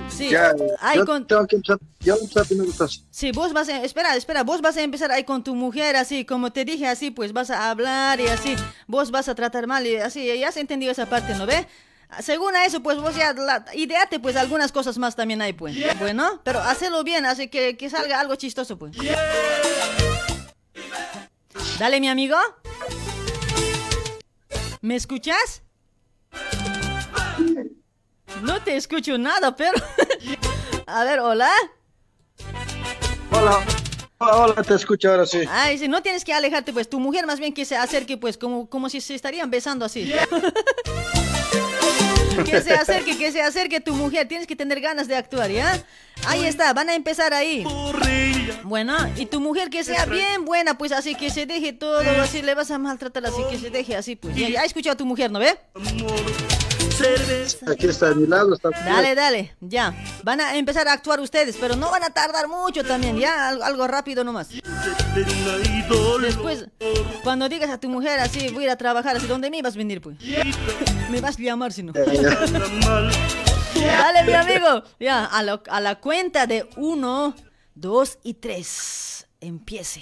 Sí. 0.10 0.30
Ya, 0.30 0.54
Ahí 0.80 0.98
yo 0.98 1.06
con- 1.06 1.28
tengo 1.28 1.46
que 1.48 1.58
empezar, 1.58 1.78
yo 2.00 2.16
empezar 2.16 2.46
primero. 2.46 2.72
Sí, 3.10 3.32
vos 3.32 3.52
vas 3.52 3.68
a... 3.68 3.84
Espera, 3.84 4.16
espera, 4.16 4.44
vos 4.44 4.62
vas 4.62 4.78
a 4.78 4.82
empezar 4.82 5.12
ahí 5.12 5.24
con 5.24 5.44
tu 5.44 5.56
mujer, 5.56 5.96
así, 5.96 6.24
como 6.24 6.54
te 6.54 6.64
dije, 6.66 6.88
así, 6.88 7.12
pues 7.12 7.34
vas 7.34 7.50
a 7.50 7.70
hablar 7.70 8.22
y 8.22 8.28
así. 8.28 8.56
Vos 8.88 9.12
vas 9.12 9.28
a 9.28 9.36
tratar 9.36 9.68
mal 9.68 9.86
y 9.86 9.98
así, 9.98 10.26
ya 10.40 10.48
has 10.50 10.58
entendido 10.58 10.92
esa 10.92 11.08
parte, 11.08 11.36
¿no 11.36 11.46
ve? 11.46 11.68
Según 12.22 12.56
a 12.56 12.66
eso, 12.66 12.82
pues 12.84 13.00
vos 13.00 13.16
ya 13.16 13.34
la, 13.34 13.66
ideate 13.74 14.20
pues 14.20 14.36
algunas 14.36 14.72
cosas 14.72 14.98
más 15.00 15.16
también 15.16 15.42
ahí, 15.42 15.54
pues. 15.54 15.76
Bueno, 16.00 16.42
pero 16.44 16.62
hacelo 16.62 17.04
bien, 17.04 17.26
así 17.26 17.48
que, 17.48 17.76
que 17.76 17.90
salga 17.90 18.20
algo 18.20 18.36
chistoso, 18.36 18.78
pues. 18.78 18.96
Dale, 21.80 22.00
mi 22.00 22.08
amigo. 22.08 22.38
¿Me 24.84 24.98
escuchas? 24.98 25.62
No 28.42 28.62
te 28.64 28.76
escucho 28.76 29.18
nada, 29.18 29.56
pero... 29.56 29.82
A 30.88 31.06
ver, 31.06 31.22
hola. 31.22 31.50
Hola. 33.32 33.66
Hola, 34.18 34.36
hola, 34.36 34.62
te 34.62 34.74
escucho 34.74 35.10
ahora 35.10 35.26
sí. 35.26 35.40
Ay, 35.50 35.78
sí, 35.78 35.88
no 35.88 36.04
tienes 36.04 36.26
que 36.26 36.34
alejarte, 36.34 36.74
pues 36.74 36.90
tu 36.90 37.00
mujer 37.00 37.26
más 37.26 37.40
bien 37.40 37.54
que 37.54 37.64
se 37.64 37.78
acerque, 37.78 38.18
pues 38.18 38.38
como, 38.38 38.70
como 38.70 38.90
si 38.90 39.00
se 39.00 39.16
estarían 39.16 39.50
besando 39.50 39.86
así. 39.86 40.14
que 42.46 42.62
se 42.62 42.74
acerque, 42.74 43.18
que 43.18 43.32
se 43.32 43.42
acerque 43.42 43.80
tu 43.80 43.94
mujer, 43.94 44.28
tienes 44.28 44.48
que 44.48 44.56
tener 44.56 44.80
ganas 44.82 45.08
de 45.08 45.16
actuar, 45.16 45.50
¿ya? 45.52 45.84
Ahí 46.28 46.46
está, 46.46 46.74
van 46.74 46.90
a 46.90 46.96
empezar 46.96 47.34
ahí. 47.34 47.66
Bueno, 48.64 48.96
y 49.18 49.26
tu 49.26 49.42
mujer 49.42 49.70
que 49.70 49.84
sea 49.84 50.06
bien 50.06 50.46
buena, 50.46 50.78
pues 50.78 50.92
así 50.92 51.16
que 51.16 51.30
se 51.30 51.46
deje 51.46 51.74
todo, 51.74 52.00
así 52.22 52.42
le 52.42 52.56
vas 52.56 52.72
a 52.72 52.78
maltratar, 52.78 53.26
así 53.26 53.42
que 53.50 53.58
se 53.58 53.70
deje 53.70 53.96
así, 53.96 54.16
pues. 54.16 54.36
Ya, 54.36 54.50
ya 54.50 54.60
has 54.62 54.68
escuchado 54.68 54.94
a 54.94 54.98
tu 54.98 55.06
mujer, 55.06 55.32
¿no 55.32 55.40
ve? 55.40 55.58
Aquí 57.68 57.88
está 57.88 58.10
a 58.10 58.14
mi 58.16 58.28
lado. 58.28 58.54
Está 58.54 58.70
Dale, 58.70 59.16
dale, 59.16 59.56
ya. 59.62 59.94
Van 60.24 60.40
a 60.42 60.56
empezar 60.56 60.88
a 60.88 60.94
actuar 60.94 61.20
ustedes, 61.20 61.56
pero 61.60 61.76
no 61.76 61.90
van 61.92 62.04
a 62.04 62.10
tardar 62.12 62.48
mucho 62.48 62.84
también, 62.84 63.18
ya, 63.18 63.48
algo, 63.50 63.64
algo 63.64 63.88
rápido 63.88 64.24
nomás. 64.24 64.50
Después, 66.22 66.66
cuando 67.24 67.50
digas 67.50 67.70
a 67.70 67.80
tu 67.80 67.90
mujer 67.90 68.20
así, 68.20 68.50
voy 68.50 68.64
a 68.64 68.66
ir 68.68 68.72
a 68.72 68.78
trabajar, 68.78 69.18
así, 69.18 69.28
¿dónde 69.28 69.50
me 69.50 69.62
vas 69.62 69.74
a 69.76 69.78
venir, 69.78 70.02
pues? 70.02 70.18
me 71.10 71.20
vas 71.22 71.38
a 71.38 71.42
llamar, 71.42 71.72
si 71.74 71.84
no. 71.84 71.94
Dale, 73.76 74.24
mi 74.26 74.34
amigo. 74.34 74.84
Ya, 75.00 75.26
a, 75.26 75.44
lo- 75.44 75.64
a 75.70 75.80
la 75.82 76.00
cuenta 76.00 76.46
de 76.48 76.70
uno, 76.78 77.36
dos 77.76 78.20
y 78.24 78.36
tres. 78.36 79.28
Empiece. 79.42 80.02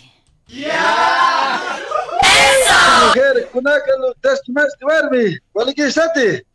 Mujer, 3.08 3.50
kunákalo, 3.52 4.14
testimas, 4.22 4.68
duerme. 4.80 5.38
¿Cuál 5.52 5.74
que 5.74 5.88
estate? 5.88 6.46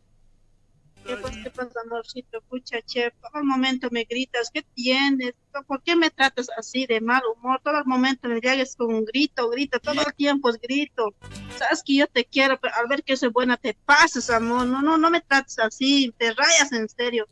¿Qué 1.07 1.15
pasa, 1.15 1.37
qué 1.41 1.49
pasa, 1.51 1.79
amorcito? 1.85 2.41
Pucha, 2.49 2.81
che, 2.81 3.11
todo 3.21 3.41
el 3.41 3.45
momento 3.45 3.87
me 3.91 4.03
gritas, 4.03 4.49
¿qué 4.53 4.61
tienes? 4.73 5.33
¿Por 5.65 5.81
qué 5.81 5.95
me 5.95 6.09
tratas 6.09 6.47
así 6.57 6.85
de 6.85 6.99
mal 6.99 7.21
humor? 7.33 7.61
Todo 7.63 7.77
el 7.77 7.85
momento 7.85 8.27
me 8.27 8.41
llegues 8.41 8.75
con 8.75 8.93
un 8.93 9.05
grito, 9.05 9.49
grito, 9.49 9.79
todo 9.79 10.01
el 10.01 10.13
tiempo 10.15 10.49
es 10.49 10.59
grito. 10.59 11.15
Sabes 11.57 11.81
que 11.85 11.95
yo 11.95 12.07
te 12.07 12.25
quiero, 12.25 12.59
pero 12.59 12.75
al 12.75 12.87
ver 12.87 13.03
que 13.03 13.15
soy 13.15 13.29
buena 13.29 13.55
te 13.55 13.73
pasas, 13.85 14.29
amor. 14.29 14.67
No, 14.67 14.81
no, 14.81 14.97
no 14.97 15.09
me 15.09 15.21
trates 15.21 15.57
así, 15.59 16.13
te 16.17 16.33
rayas 16.33 16.73
en 16.73 16.89
serio. 16.89 17.25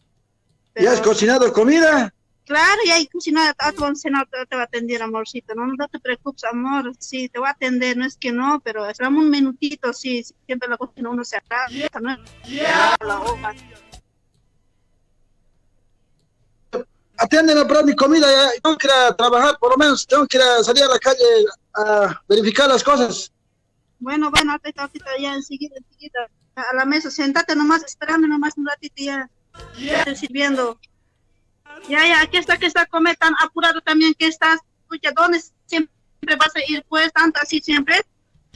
¿Ya 0.75 0.93
has 0.93 1.01
cocinado 1.01 1.51
comida? 1.51 2.13
Claro, 2.45 2.79
y 2.85 2.91
ahí 2.91 3.09
a 3.57 3.71
tu 3.71 3.85
anciano 3.85 4.23
te, 4.31 4.45
te 4.45 4.55
va 4.55 4.61
a 4.63 4.65
atender, 4.65 5.01
amorcito. 5.01 5.55
No, 5.55 5.65
no 5.65 5.87
te 5.87 5.99
preocupes, 5.99 6.43
amor. 6.43 6.91
Sí, 6.99 7.27
te 7.27 7.39
va 7.39 7.49
a 7.49 7.51
atender, 7.51 7.97
no 7.97 8.05
es 8.05 8.17
que 8.17 8.31
no, 8.31 8.61
pero 8.63 8.87
esperamos 8.87 9.23
un 9.23 9.31
minutito, 9.31 9.91
sí. 9.93 10.23
Siempre 10.45 10.69
la 10.69 10.77
cocina 10.77 11.09
uno 11.09 11.25
se 11.25 11.37
atrasa, 11.37 11.99
¿no? 11.99 12.17
La 12.99 13.21
hoja. 13.21 13.53
Mi 17.83 17.95
comida. 17.95 18.27
Ya. 18.27 18.61
Tengo 18.61 18.77
que 18.77 18.87
ir 18.87 18.93
a 18.93 19.15
trabajar, 19.15 19.57
por 19.59 19.71
lo 19.71 19.77
menos. 19.77 20.05
Tengo 20.05 20.27
que 20.27 20.37
ir 20.37 20.43
a 20.43 20.63
salir 20.63 20.83
a 20.83 20.87
la 20.87 20.99
calle 20.99 21.23
a 21.73 22.21
verificar 22.29 22.67
las 22.67 22.83
cosas. 22.83 23.31
Bueno, 23.99 24.29
bueno, 24.29 24.51
ahorita, 24.51 24.83
ahorita, 24.83 25.09
ya 25.19 25.33
enseguida, 25.33 25.75
enseguida. 25.77 26.29
A 26.55 26.75
la 26.75 26.85
mesa, 26.85 27.09
sentate 27.09 27.55
nomás, 27.55 27.83
esperando 27.83 28.27
nomás 28.27 28.53
un 28.57 28.67
ratito 28.67 28.95
ya. 28.97 29.29
Ya 29.79 29.99
estoy 29.99 30.15
sirviendo. 30.15 30.79
Ya, 31.87 32.05
ya, 32.07 32.21
aquí 32.21 32.37
está, 32.37 32.53
aquí 32.53 32.65
está, 32.65 32.85
come 32.85 33.15
tan 33.15 33.33
apurado 33.41 33.81
también 33.81 34.13
que 34.13 34.27
estás. 34.27 34.59
Escucha, 34.81 35.11
¿dónde 35.15 35.41
siempre 35.65 36.35
vas 36.37 36.55
a 36.55 36.71
ir? 36.71 36.83
Pues, 36.87 37.11
tanto 37.13 37.39
así 37.41 37.59
siempre. 37.59 38.01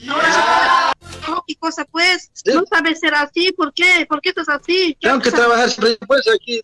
Ahora 0.08 0.92
tengo 1.24 1.44
¿qué 1.46 1.56
cosa 1.56 1.84
pues? 1.84 2.30
No 2.46 2.64
sabes 2.66 3.00
ser 3.00 3.14
así, 3.14 3.52
¿por 3.52 3.72
qué? 3.74 4.06
¿Por 4.08 4.20
qué 4.20 4.30
estás 4.30 4.48
así? 4.48 4.96
Tengo 5.00 5.20
que 5.20 5.30
trabajar 5.30 5.70
siempre, 5.70 5.98
pues 6.06 6.22
aquí, 6.34 6.62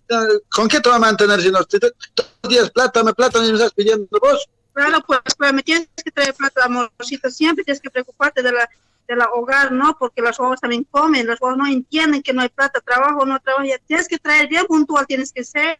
¿con 0.51 0.69
qué 0.69 0.81
te 0.81 0.89
va 0.89 0.97
a 0.97 1.01
mantener 1.01 1.41
si 1.43 1.51
no? 1.51 1.63
Todos 1.65 1.93
los 2.15 2.51
días 2.51 2.71
plátame, 2.71 3.13
plátame 3.13 3.47
y 3.47 3.51
me 3.51 3.57
estás 3.57 3.75
pidiendo 3.75 4.09
vos. 4.21 4.49
Claro, 4.73 5.03
pues, 5.07 5.21
pero 5.39 5.53
me 5.53 5.63
tienes 5.63 5.89
que 6.03 6.11
traer 6.11 6.35
plata, 6.35 6.65
amorcito. 6.65 7.31
Siempre 7.31 7.65
tienes 7.65 7.81
que 7.81 7.91
preocuparte 7.91 8.43
de 8.43 8.53
la, 8.53 8.69
de 9.09 9.17
la 9.17 9.27
hogar, 9.33 9.73
¿no? 9.73 9.97
Porque 9.99 10.21
las 10.21 10.37
guaguas 10.37 10.61
también 10.61 10.85
comen, 10.85 11.27
las 11.27 11.39
guaguas 11.39 11.59
no 11.59 11.67
entienden 11.67 12.23
que 12.23 12.33
no 12.33 12.43
hay 12.43 12.51
plata, 12.51 12.81
trabajo, 12.81 13.25
no 13.25 13.41
trabajo. 13.41 13.65
Ya 13.65 13.79
Tienes 13.79 14.09
que 14.09 14.19
traer 14.19 14.49
bien 14.49 14.67
puntual, 14.67 15.07
tienes 15.07 15.33
que 15.33 15.45
ser. 15.45 15.79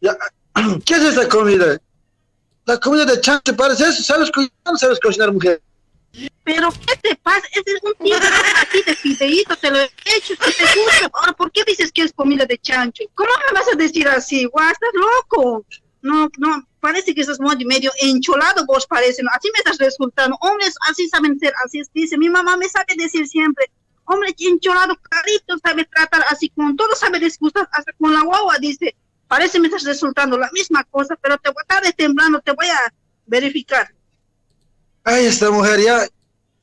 Ya, 0.00 0.16
¿Qué 0.84 0.94
es 0.94 1.02
esta 1.02 1.28
comida? 1.28 1.80
La 2.66 2.78
comida 2.78 3.04
de 3.04 3.20
chancho 3.20 3.56
parece 3.56 3.88
eso, 3.88 4.02
¿sabes 4.02 4.30
cocinar 4.30 4.78
sabes 4.78 5.00
cocinar, 5.00 5.32
mujer? 5.32 5.62
Pero, 6.44 6.70
¿qué 6.86 6.96
te 6.96 7.16
pasa? 7.16 7.46
Ese 7.52 7.72
es 7.76 7.82
un 7.82 7.94
tipo 7.94 8.16
así 8.16 8.82
de 8.84 8.94
fideíto, 8.96 9.56
te 9.56 9.70
lo 9.70 9.78
he 9.78 9.90
hecho, 10.16 10.34
te 10.36 10.46
gusta. 10.46 11.10
Ahora, 11.12 11.32
¿por 11.32 11.52
qué 11.52 11.62
dices 11.64 11.92
que 11.92 12.02
es 12.02 12.12
comida 12.12 12.44
de 12.44 12.58
chancho? 12.58 13.04
¿Cómo 13.14 13.30
me 13.46 13.58
vas 13.58 13.68
a 13.72 13.76
decir 13.76 14.08
así? 14.08 14.44
Guau, 14.46 14.68
estás 14.70 14.90
loco. 14.94 15.64
No, 16.02 16.28
no, 16.38 16.66
parece 16.80 17.14
que 17.14 17.20
estás 17.20 17.38
medio 17.40 17.92
encholado, 18.00 18.64
vos 18.66 18.86
parece. 18.86 19.22
Así 19.32 19.50
me 19.52 19.58
estás 19.58 19.78
resultando. 19.78 20.36
Hombres 20.40 20.74
así 20.88 21.08
saben 21.08 21.38
ser, 21.38 21.52
así 21.64 21.80
es, 21.80 21.92
dice. 21.92 22.18
Mi 22.18 22.28
mamá 22.28 22.56
me 22.56 22.68
sabe 22.68 22.94
decir 22.96 23.28
siempre, 23.28 23.66
hombre 24.04 24.34
encholado, 24.38 24.96
carito, 25.02 25.58
sabe 25.58 25.84
tratar 25.84 26.24
así 26.28 26.48
con 26.50 26.76
todo, 26.76 26.96
sabe 26.96 27.20
disgustar, 27.20 27.68
hasta 27.72 27.92
con 27.92 28.12
la 28.12 28.22
guagua, 28.22 28.58
dice. 28.58 28.96
Parece 29.30 29.60
me 29.60 29.68
estás 29.68 29.84
resultando 29.84 30.36
la 30.36 30.50
misma 30.50 30.82
cosa, 30.90 31.14
pero 31.14 31.38
te 31.38 31.50
voy 31.50 31.62
a 31.68 31.76
estar 31.76 31.92
temblando, 31.92 32.40
te 32.40 32.50
voy 32.50 32.66
a 32.66 32.92
verificar. 33.26 33.94
Ay, 35.04 35.26
esta 35.26 35.52
mujer 35.52 35.80
ya, 35.80 36.08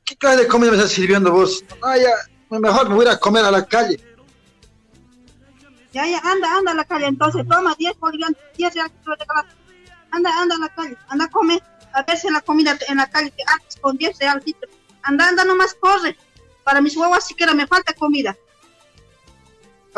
¿qué 0.04 0.14
clase 0.14 0.42
de 0.42 0.48
comida 0.48 0.72
me 0.72 0.76
estás 0.76 0.92
sirviendo 0.92 1.32
vos? 1.32 1.64
Ay, 1.82 2.02
ya, 2.02 2.58
mejor 2.58 2.90
me 2.90 2.94
voy 2.96 3.06
a 3.06 3.18
comer 3.18 3.46
a 3.46 3.50
la 3.50 3.64
calle. 3.64 3.98
Ya, 5.94 6.06
ya, 6.06 6.18
anda, 6.18 6.58
anda 6.58 6.72
a 6.72 6.74
la 6.74 6.84
calle, 6.84 7.06
entonces, 7.06 7.48
toma 7.48 7.74
10 7.78 7.98
bolivianos, 8.00 8.38
10 8.58 8.74
reales 8.74 8.92
que. 9.02 9.24
Anda, 10.10 10.38
anda 10.38 10.56
a 10.56 10.58
la 10.58 10.68
calle, 10.68 10.98
anda 11.08 11.24
a 11.24 11.30
comer, 11.30 11.62
a 11.94 12.02
ver 12.02 12.18
si 12.18 12.30
la 12.30 12.42
comida 12.42 12.78
en 12.86 12.98
la 12.98 13.08
calle 13.08 13.30
te 13.30 13.44
haces 13.44 13.80
con 13.80 13.96
10 13.96 14.18
reales. 14.18 14.44
Anda, 15.00 15.26
anda, 15.26 15.42
nomás 15.46 15.72
corre. 15.72 16.18
Para 16.64 16.82
mis 16.82 16.94
huevos 16.94 17.24
siquiera 17.24 17.54
me 17.54 17.66
falta 17.66 17.94
comida. 17.94 18.36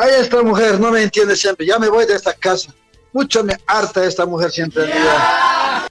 Ay, 0.01 0.13
esta 0.17 0.41
mujer 0.41 0.79
no 0.79 0.89
me 0.89 1.03
entiende 1.03 1.35
siempre, 1.35 1.63
ya 1.63 1.77
me 1.77 1.87
voy 1.87 2.07
de 2.07 2.15
esta 2.15 2.33
casa. 2.33 2.73
Mucho 3.13 3.43
me 3.43 3.55
harta 3.67 4.03
esta 4.03 4.25
mujer 4.25 4.49
siempre. 4.49 4.87
Ya, 4.87 5.87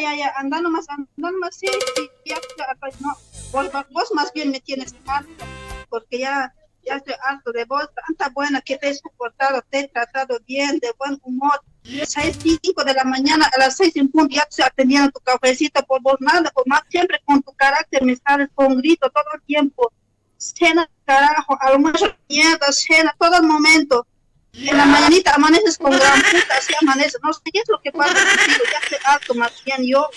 ya, 0.00 0.16
ya, 0.16 0.32
anda 0.34 0.60
nomás, 0.60 0.88
anda 0.88 1.06
nomás, 1.16 1.54
sí, 1.54 1.68
sí, 1.68 2.10
ya, 2.24 2.36
pues, 2.80 3.00
no. 3.00 3.16
Vos, 3.52 4.10
más 4.12 4.32
bien 4.32 4.50
me 4.50 4.58
tienes 4.58 4.92
harto, 5.06 5.44
porque 5.88 6.18
ya, 6.18 6.52
ya 6.84 6.96
estoy 6.96 7.14
harto 7.22 7.52
de 7.52 7.64
vos, 7.64 7.88
tanta 8.04 8.28
buena 8.30 8.60
que 8.60 8.76
te 8.76 8.88
he 8.88 8.94
soportado, 8.94 9.62
te 9.70 9.78
he 9.78 9.88
tratado 9.88 10.40
bien, 10.48 10.80
de 10.80 10.92
buen 10.98 11.16
humor. 11.22 11.60
Seis, 11.84 12.36
cinco 12.42 12.82
de 12.82 12.94
la 12.94 13.04
mañana, 13.04 13.48
a 13.54 13.58
las 13.60 13.76
seis 13.76 13.94
en 13.94 14.10
punto, 14.10 14.34
ya 14.34 14.46
te 14.46 14.64
atendiendo 14.64 15.12
tu 15.12 15.20
cafecito 15.20 15.80
por 15.84 16.02
vos, 16.02 16.16
nada, 16.18 16.50
por 16.50 16.66
más, 16.66 16.82
siempre 16.88 17.22
con 17.24 17.40
tu 17.40 17.52
carácter 17.52 18.02
me 18.02 18.16
sales 18.16 18.48
con 18.56 18.78
grito 18.78 19.08
todo 19.10 19.26
el 19.32 19.42
tiempo. 19.42 19.92
Cena, 20.40 20.90
carajo, 21.10 21.58
almuerzo, 21.60 22.06
mierda, 22.28 22.70
cena, 22.72 23.14
todo 23.18 23.36
el 23.36 23.42
momento. 23.42 24.06
En 24.52 24.76
la 24.76 24.84
mañanita 24.84 25.34
amaneces 25.34 25.78
con 25.78 25.90
gran 25.90 26.20
puta, 26.22 26.54
así 26.56 26.72
amaneces. 26.80 27.20
No 27.22 27.32
sé 27.32 27.40
qué 27.52 27.58
es 27.58 27.68
lo 27.68 27.80
que 27.82 27.90
pasa 27.92 28.14
contigo, 28.14 28.64
ya 29.04 29.14
estoy 29.14 29.36
más 29.38 29.52
bien 29.64 29.86
yo. 29.86 30.08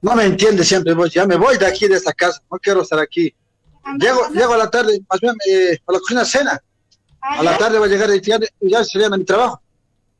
No 0.00 0.14
me 0.14 0.24
entiende 0.24 0.64
siempre 0.64 0.94
vos, 0.94 1.12
ya 1.12 1.26
me 1.26 1.36
voy 1.36 1.56
de 1.58 1.66
aquí, 1.66 1.88
de 1.88 1.96
esta 1.96 2.12
casa, 2.12 2.40
no 2.50 2.58
quiero 2.58 2.82
estar 2.82 2.98
aquí. 2.98 3.34
Llego, 3.98 4.28
llego 4.28 4.54
a 4.54 4.58
la 4.58 4.70
tarde, 4.70 5.00
más 5.10 5.20
bien 5.20 5.34
eh, 5.50 5.78
a 5.86 5.92
la 5.92 5.98
cocina 6.00 6.24
cena. 6.24 6.62
A 7.20 7.42
la 7.42 7.56
tarde 7.58 7.78
voy 7.78 7.88
a 7.88 7.92
llegar 7.92 8.10
y 8.14 8.20
ya, 8.20 8.38
ya 8.60 8.84
sería 8.84 9.08
mi 9.08 9.24
trabajo. 9.24 9.60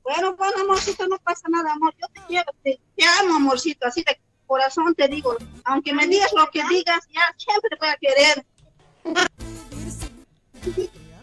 Bueno, 0.02 0.34
bueno, 0.36 0.62
amorcito, 0.62 1.06
no 1.06 1.18
pasa 1.18 1.46
nada, 1.50 1.72
amor. 1.72 1.94
Yo 2.00 2.08
te 2.08 2.20
quiero, 2.26 2.50
te, 2.64 2.80
te 2.96 3.04
amo, 3.20 3.36
amorcito, 3.36 3.86
así 3.86 4.02
de 4.02 4.18
corazón 4.46 4.94
te 4.94 5.06
digo. 5.08 5.36
Aunque 5.64 5.92
me 5.92 6.06
digas 6.06 6.32
lo 6.34 6.48
que 6.50 6.62
digas, 6.68 7.00
ya 7.12 7.22
siempre 7.36 7.76
voy 7.78 7.88
a 7.90 7.96
querer. 8.00 8.44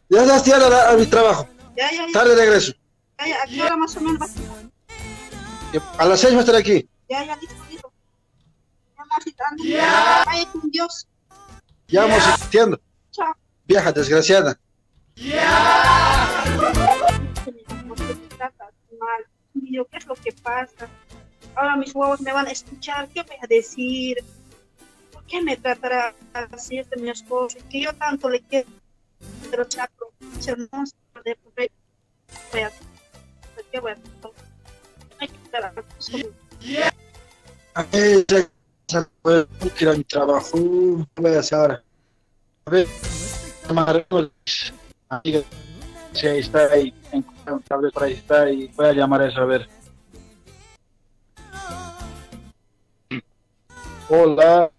Ya 0.09 0.23
ya 0.23 0.35
estoy 0.37 0.53
a, 0.53 0.89
a 0.89 0.93
mi 0.97 1.05
trabajo. 1.05 1.47
Ya, 1.75 1.91
ya, 1.91 2.05
ya. 2.05 2.11
Tarde 2.13 2.35
regreso. 2.35 2.73
Ya, 3.19 3.27
ya, 3.27 3.43
¿a 3.43 3.47
qué 3.47 3.61
hora 3.61 3.77
más 3.77 3.95
o 3.97 4.01
menos 4.01 4.19
vas? 4.19 4.35
A 5.97 6.05
las 6.05 6.19
seis 6.19 6.33
voy 6.33 6.39
a 6.39 6.41
estar 6.41 6.55
aquí. 6.55 6.87
Ya, 7.09 7.25
ya, 7.25 7.35
listo, 7.35 7.55
listo. 7.69 7.91
Ya, 8.95 9.03
amorcito, 9.03 9.43
anda. 9.49 10.23
Vaya 10.25 10.51
con 10.51 10.71
Dios. 10.71 11.07
Ya 11.87 12.05
vamos 12.05 12.23
entiendo. 12.43 12.79
Chao. 13.11 13.35
Vieja 13.65 13.91
desgraciada. 13.91 14.59
¿Por 17.87 17.97
qué 17.97 18.15
me 18.15 18.15
tratas 18.37 18.73
mal? 18.99 19.25
Y 19.55 19.75
yo, 19.75 19.85
¿qué 19.87 19.97
es 19.97 20.05
lo 20.05 20.15
que 20.15 20.31
pasa? 20.31 20.87
Ahora 21.55 21.75
mis 21.75 21.93
huevos 21.95 22.21
me 22.21 22.31
van 22.31 22.47
a 22.47 22.51
escuchar, 22.51 23.07
¿qué 23.09 23.23
voy 23.23 23.37
a 23.41 23.47
decir? 23.47 24.17
¿Por 25.25 25.31
qué 25.31 25.41
me 25.41 25.57
tratará 25.57 26.13
así 26.51 26.77
este 26.77 26.97
mi 27.01 27.09
esposo? 27.09 27.57
Que 27.69 27.81
yo 27.81 27.93
tanto 27.95 28.29
le 28.29 28.41
quiero, 28.41 28.69
pero 29.49 29.65
ser 30.39 30.57
monstruo 30.71 31.23
de. 31.23 31.35
Voy 32.51 32.61
a 32.61 32.69
¿por 32.69 33.65
¿qué 33.71 33.79
voy 33.79 33.91
a 33.91 33.95
a- 37.73 37.83
ver, 37.91 38.25
ya- 38.27 39.09
puedo 39.23 39.47
ir 39.81 39.89
a 39.89 39.93
mi 39.93 40.03
trabajo. 40.03 40.57
¿Qué 41.15 41.21
voy 41.21 41.33
a 41.33 41.39
hacer 41.39 41.57
ahora? 41.59 41.83
A 42.65 42.69
ver, 42.69 42.87
llamaremos 43.67 44.31
a 45.09 45.17
amiga. 45.17 45.41
Si 46.13 46.27
ahí 46.27 46.39
está, 46.39 46.71
ahí, 46.71 46.93
tal 47.67 47.81
vez 47.81 47.91
por 47.91 48.03
ahí 48.03 48.13
y 48.53 48.67
voy 48.67 48.85
a 48.85 48.93
llamar 48.93 49.21
a 49.21 49.27
eso 49.27 49.41
a 49.41 49.45
ver. 49.45 49.67
Hola, 54.07 54.71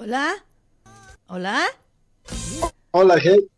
Hola. 0.00 0.32
Hola. 1.26 1.60
hola, 2.92 3.18
Ge- 3.18 3.48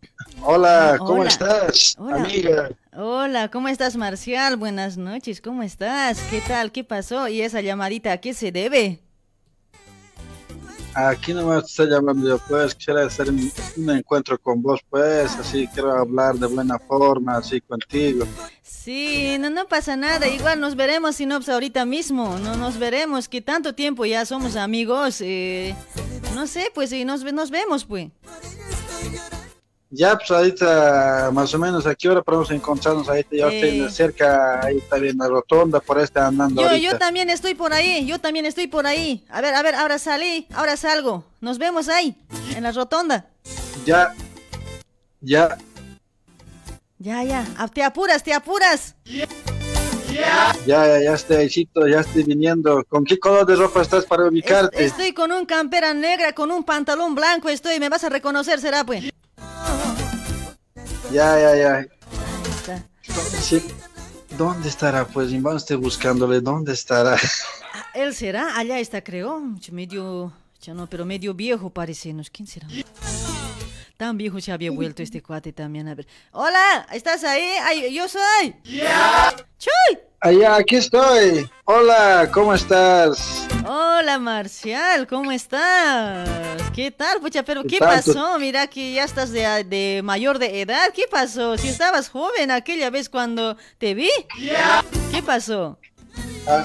Hola, 0.42 0.94
¿cómo 0.98 1.20
Hola. 1.20 1.28
estás, 1.28 1.94
Hola. 1.98 2.16
amiga? 2.16 2.70
Hola, 2.96 3.50
¿cómo 3.50 3.68
estás, 3.68 3.94
Marcial? 3.94 4.56
Buenas 4.56 4.96
noches, 4.96 5.42
¿cómo 5.42 5.62
estás? 5.62 6.18
¿Qué 6.30 6.40
tal? 6.40 6.72
¿Qué 6.72 6.82
pasó? 6.82 7.28
¿Y 7.28 7.42
esa 7.42 7.60
llamadita 7.60 8.12
a 8.12 8.16
qué 8.22 8.32
se 8.32 8.52
debe? 8.52 9.00
Aquí 10.94 11.32
nomás 11.32 11.64
te 11.64 11.70
estoy 11.70 11.90
llamando 11.90 12.28
yo, 12.28 12.38
pues, 12.48 12.74
quisiera 12.74 13.04
hacer 13.04 13.28
un, 13.30 13.50
encuentro 13.90 14.38
con 14.38 14.60
vos, 14.60 14.80
pues, 14.90 15.36
así 15.36 15.68
quiero 15.72 15.92
hablar 15.92 16.34
de 16.36 16.46
buena 16.46 16.78
forma, 16.78 17.36
así 17.36 17.60
contigo. 17.60 18.26
Sí, 18.62 19.36
no, 19.38 19.50
no 19.50 19.68
pasa 19.68 19.96
nada, 19.96 20.26
igual 20.28 20.60
nos 20.60 20.74
veremos, 20.74 21.16
si 21.16 21.26
no, 21.26 21.36
pues 21.36 21.48
ahorita 21.48 21.84
mismo, 21.84 22.38
no 22.38 22.56
nos 22.56 22.78
veremos, 22.78 23.28
que 23.28 23.40
tanto 23.40 23.74
tiempo 23.74 24.04
ya 24.04 24.26
somos 24.26 24.56
amigos, 24.56 25.20
eh, 25.20 25.76
no 26.34 26.46
sé, 26.46 26.70
pues, 26.74 26.92
y 26.92 27.04
nos, 27.04 27.22
nos 27.32 27.50
vemos, 27.50 27.84
pues. 27.84 28.08
Ya, 29.92 30.16
pues 30.16 30.30
ahorita, 30.30 31.30
más 31.32 31.52
o 31.52 31.58
menos, 31.58 31.84
¿a 31.84 31.96
qué 31.96 32.08
hora 32.08 32.22
podemos 32.22 32.48
encontrarnos? 32.52 33.08
Ahí 33.08 33.26
ya 33.32 33.48
estoy 33.48 33.80
Eh. 33.80 33.90
cerca, 33.90 34.64
ahí 34.64 34.76
está 34.78 34.96
bien 34.98 35.16
la 35.18 35.26
rotonda, 35.26 35.80
por 35.80 35.98
ahí 35.98 36.04
está 36.04 36.28
andando 36.28 36.62
Yo, 36.62 36.68
ahorita. 36.68 36.92
yo 36.92 36.96
también 36.98 37.28
estoy 37.28 37.54
por 37.56 37.72
ahí, 37.72 38.06
yo 38.06 38.20
también 38.20 38.46
estoy 38.46 38.68
por 38.68 38.86
ahí. 38.86 39.24
A 39.28 39.40
ver, 39.40 39.52
a 39.52 39.62
ver, 39.62 39.74
ahora 39.74 39.98
salí, 39.98 40.46
ahora 40.54 40.76
salgo. 40.76 41.24
Nos 41.40 41.58
vemos 41.58 41.88
ahí, 41.88 42.14
en 42.54 42.62
la 42.62 42.70
rotonda. 42.70 43.26
Ya, 43.84 44.14
ya, 45.20 45.58
Ya, 47.02 47.24
ya, 47.24 47.44
ah, 47.56 47.66
te 47.66 47.82
apuras, 47.82 48.22
te 48.22 48.32
apuras. 48.32 48.94
ya, 49.04 50.54
ya, 50.66 51.00
ya 51.02 51.14
estoy 51.14 51.36
ahícito, 51.38 51.88
ya 51.88 52.00
estoy 52.00 52.22
viniendo. 52.24 52.84
¿Con 52.88 53.04
qué 53.04 53.18
color 53.18 53.44
de 53.46 53.56
ropa 53.56 53.80
estás 53.82 54.04
para 54.04 54.28
ubicarte? 54.28 54.84
Estoy 54.84 55.12
con 55.14 55.32
un 55.32 55.46
campera 55.46 55.94
negra, 55.94 56.32
con 56.32 56.50
un 56.52 56.62
pantalón 56.62 57.14
blanco, 57.16 57.48
estoy, 57.48 57.80
me 57.80 57.88
vas 57.88 58.04
a 58.04 58.08
reconocer, 58.10 58.60
será 58.60 58.84
pues. 58.84 59.04
Ya, 61.12 61.38
ya, 61.38 61.56
ya. 61.56 61.86
Sí. 63.40 63.62
¿Dónde 64.38 64.68
estará? 64.68 65.06
Pues, 65.06 65.32
vamos 65.32 65.54
a 65.54 65.64
estar 65.64 65.76
buscándole, 65.76 66.40
¿dónde 66.40 66.72
estará? 66.72 67.16
Ah, 67.72 67.86
Él 67.94 68.14
será, 68.14 68.56
allá 68.56 68.78
está, 68.78 69.02
creo. 69.02 69.40
Medio, 69.72 70.32
ya 70.62 70.72
no, 70.74 70.86
pero 70.88 71.04
medio 71.04 71.34
viejo 71.34 71.70
parece. 71.70 72.14
¿Quién 72.32 72.46
será? 72.46 72.68
Tan 74.00 74.16
viejo 74.16 74.40
se 74.40 74.50
había 74.50 74.70
vuelto 74.70 75.02
este 75.02 75.22
cuate 75.22 75.52
también. 75.52 75.86
A 75.86 75.94
ver. 75.94 76.06
Hola, 76.32 76.86
¿estás 76.90 77.22
ahí? 77.22 77.52
Ay, 77.62 77.94
yo 77.94 78.08
soy. 78.08 78.54
¡Chuy! 78.64 79.98
Allá, 80.20 80.56
aquí 80.56 80.76
estoy. 80.76 81.46
Hola, 81.66 82.30
¿cómo 82.32 82.54
estás? 82.54 83.46
Hola, 83.68 84.18
Marcial, 84.18 85.06
¿cómo 85.06 85.30
estás? 85.30 86.26
¿Qué 86.74 86.90
tal, 86.90 87.20
pucha? 87.20 87.42
Pero 87.42 87.62
¿qué 87.64 87.76
pasó? 87.76 88.38
Mira 88.38 88.68
que 88.68 88.94
ya 88.94 89.04
estás 89.04 89.32
de, 89.32 89.64
de 89.64 90.00
mayor 90.02 90.38
de 90.38 90.62
edad. 90.62 90.94
¿Qué 90.94 91.04
pasó? 91.10 91.58
Si 91.58 91.68
estabas 91.68 92.08
joven 92.08 92.50
aquella 92.50 92.88
vez 92.88 93.10
cuando 93.10 93.58
te 93.76 93.92
vi. 93.92 94.08
¿Qué 95.12 95.22
pasó? 95.22 95.78
Ah, 96.48 96.64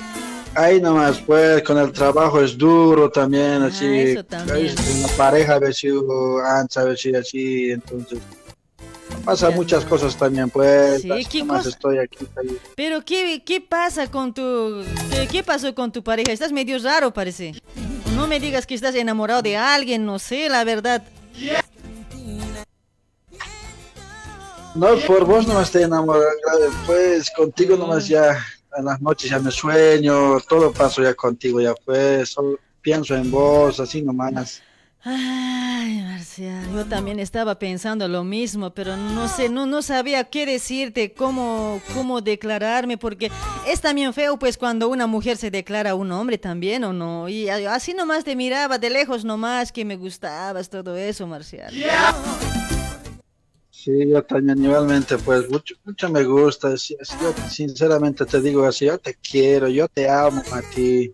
ahí 0.55 0.81
nomás, 0.81 1.19
pues, 1.19 1.61
con 1.63 1.77
el 1.77 1.91
trabajo 1.91 2.41
es 2.41 2.57
duro 2.57 3.09
también, 3.09 3.61
así. 3.63 3.85
Ah, 3.85 4.01
eso 4.01 4.23
también. 4.23 4.75
la 5.01 5.07
pareja 5.17 5.55
a 5.55 5.59
hubo 5.59 6.41
antes, 6.41 6.77
a 6.77 6.95
si 6.95 7.15
así, 7.15 7.71
entonces. 7.71 8.19
Pasa 9.23 9.49
muchas 9.49 9.85
cosas 9.85 10.15
también, 10.15 10.49
pues. 10.49 11.01
Sí, 11.01 11.11
así 11.11 11.25
¿qué 11.25 11.39
nomás 11.39 11.57
cosa? 11.63 11.69
estoy 11.69 11.97
aquí. 11.99 12.27
ahí. 12.37 12.57
Pero 12.75 13.03
¿qué, 13.03 13.43
qué 13.43 13.61
pasa 13.61 14.09
con 14.09 14.33
tu... 14.33 14.83
Qué, 15.11 15.27
qué 15.27 15.43
pasó 15.43 15.73
con 15.73 15.91
tu 15.91 16.03
pareja? 16.03 16.31
Estás 16.31 16.51
medio 16.51 16.77
raro, 16.79 17.13
parece. 17.13 17.53
No 18.15 18.27
me 18.27 18.39
digas 18.39 18.65
que 18.65 18.75
estás 18.75 18.95
enamorado 18.95 19.41
de 19.41 19.57
alguien, 19.57 20.05
no 20.05 20.19
sé, 20.19 20.47
la 20.49 20.63
verdad. 20.63 21.03
No, 24.75 24.97
por 25.07 25.25
vos 25.25 25.47
no 25.47 25.55
me 25.55 25.63
estoy 25.63 25.83
enamorado, 25.83 26.29
pues, 26.85 27.31
contigo 27.31 27.77
nomás 27.77 28.07
ya, 28.07 28.45
en 28.77 28.85
las 28.85 29.01
noches 29.01 29.29
ya 29.29 29.39
me 29.39 29.51
sueño, 29.51 30.39
todo 30.41 30.71
paso 30.71 31.01
ya 31.01 31.13
contigo, 31.13 31.61
ya 31.61 31.73
pues, 31.85 32.29
solo 32.29 32.59
pienso 32.81 33.15
en 33.15 33.31
vos, 33.31 33.79
así 33.79 34.01
nomás. 34.01 34.61
Ay, 35.07 36.01
Marcia, 36.01 36.63
yo 36.73 36.83
también 36.85 37.19
estaba 37.19 37.59
pensando 37.59 38.07
lo 38.07 38.23
mismo, 38.23 38.73
pero 38.73 38.97
no 38.97 39.27
sé, 39.27 39.49
no, 39.49 39.67
no 39.67 39.83
sabía 39.83 40.23
qué 40.23 40.47
decirte, 40.47 41.13
cómo, 41.13 41.79
cómo 41.93 42.21
declararme, 42.21 42.97
porque 42.97 43.31
es 43.67 43.81
también 43.81 44.15
feo, 44.15 44.39
pues, 44.39 44.57
cuando 44.57 44.89
una 44.89 45.05
mujer 45.05 45.37
se 45.37 45.51
declara 45.51 45.91
a 45.91 45.95
un 45.95 46.11
hombre 46.11 46.39
también, 46.39 46.83
¿o 46.85 46.91
no? 46.91 47.29
Y 47.29 47.49
así 47.49 47.93
nomás 47.93 48.23
te 48.23 48.35
miraba 48.35 48.79
de 48.79 48.89
lejos 48.89 49.23
nomás, 49.23 49.71
que 49.71 49.85
me 49.85 49.95
gustabas, 49.95 50.69
todo 50.69 50.95
eso, 50.95 51.27
Marcial. 51.27 51.71
Sí, 53.85 54.09
yo 54.09 54.23
también 54.23 54.65
igualmente, 54.65 55.15
pues 55.19 55.47
mucho, 55.47 55.75
mucho 55.83 56.09
me 56.09 56.23
gusta. 56.23 56.69
yo 56.71 57.33
sinceramente 57.47 58.25
te 58.25 58.41
digo 58.41 58.65
así, 58.65 58.85
yo 58.85 58.97
te 58.97 59.13
quiero, 59.13 59.67
yo 59.67 59.87
te 59.87 60.09
amo 60.09 60.41
a 60.51 60.61
ti. 60.73 61.13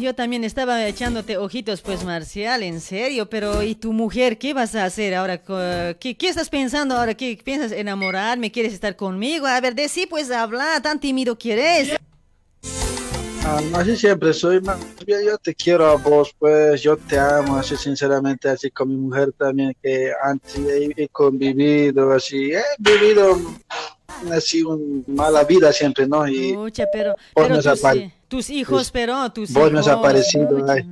Yo 0.00 0.16
también 0.16 0.42
estaba 0.42 0.84
echándote 0.84 1.36
ojitos, 1.36 1.80
pues, 1.80 2.02
Marcial, 2.02 2.64
en 2.64 2.80
serio, 2.80 3.30
pero 3.30 3.62
¿y 3.62 3.76
tu 3.76 3.92
mujer 3.92 4.36
qué 4.36 4.52
vas 4.52 4.74
a 4.74 4.84
hacer 4.84 5.14
ahora? 5.14 5.40
¿Qué, 6.00 6.16
qué 6.16 6.28
estás 6.28 6.50
pensando 6.50 6.96
ahora? 6.96 7.14
¿Qué 7.14 7.38
piensas 7.42 7.70
enamorarme? 7.70 8.50
¿Quieres 8.50 8.72
estar 8.72 8.96
conmigo? 8.96 9.46
A 9.46 9.60
ver, 9.60 9.76
de 9.76 9.88
sí, 9.88 10.08
pues, 10.10 10.32
habla, 10.32 10.80
tan 10.82 10.98
tímido 10.98 11.38
quieres. 11.38 11.96
No, 13.70 13.78
así 13.78 13.96
siempre 13.96 14.32
soy, 14.32 14.60
más 14.60 14.78
bien 15.04 15.24
yo 15.24 15.38
te 15.38 15.54
quiero 15.54 15.86
a 15.86 15.96
vos, 15.96 16.34
pues 16.38 16.82
yo 16.82 16.96
te 16.96 17.18
amo, 17.18 17.56
así 17.56 17.76
sinceramente, 17.76 18.48
así 18.48 18.70
con 18.70 18.88
mi 18.88 18.96
mujer 18.96 19.32
también, 19.32 19.76
que 19.82 20.12
antes 20.22 20.56
he, 20.58 20.92
he 20.96 21.08
convivido, 21.08 22.12
así, 22.12 22.52
he 22.52 22.62
vivido 22.78 23.38
así 24.32 24.62
una 24.62 25.02
mala 25.06 25.44
vida 25.44 25.72
siempre, 25.72 26.06
¿no? 26.06 26.26
Y 26.26 26.56
pero, 26.92 27.14
vos 27.34 27.48
pero 27.48 27.62
tus, 27.62 27.84
eh, 27.84 28.12
tus 28.28 28.50
hijos, 28.50 28.90
pero 28.90 29.30
tus 29.32 29.52
vos 29.52 29.72
me 29.72 29.80
has 29.80 29.88
aparecido, 29.88 30.64
ay. 30.68 30.88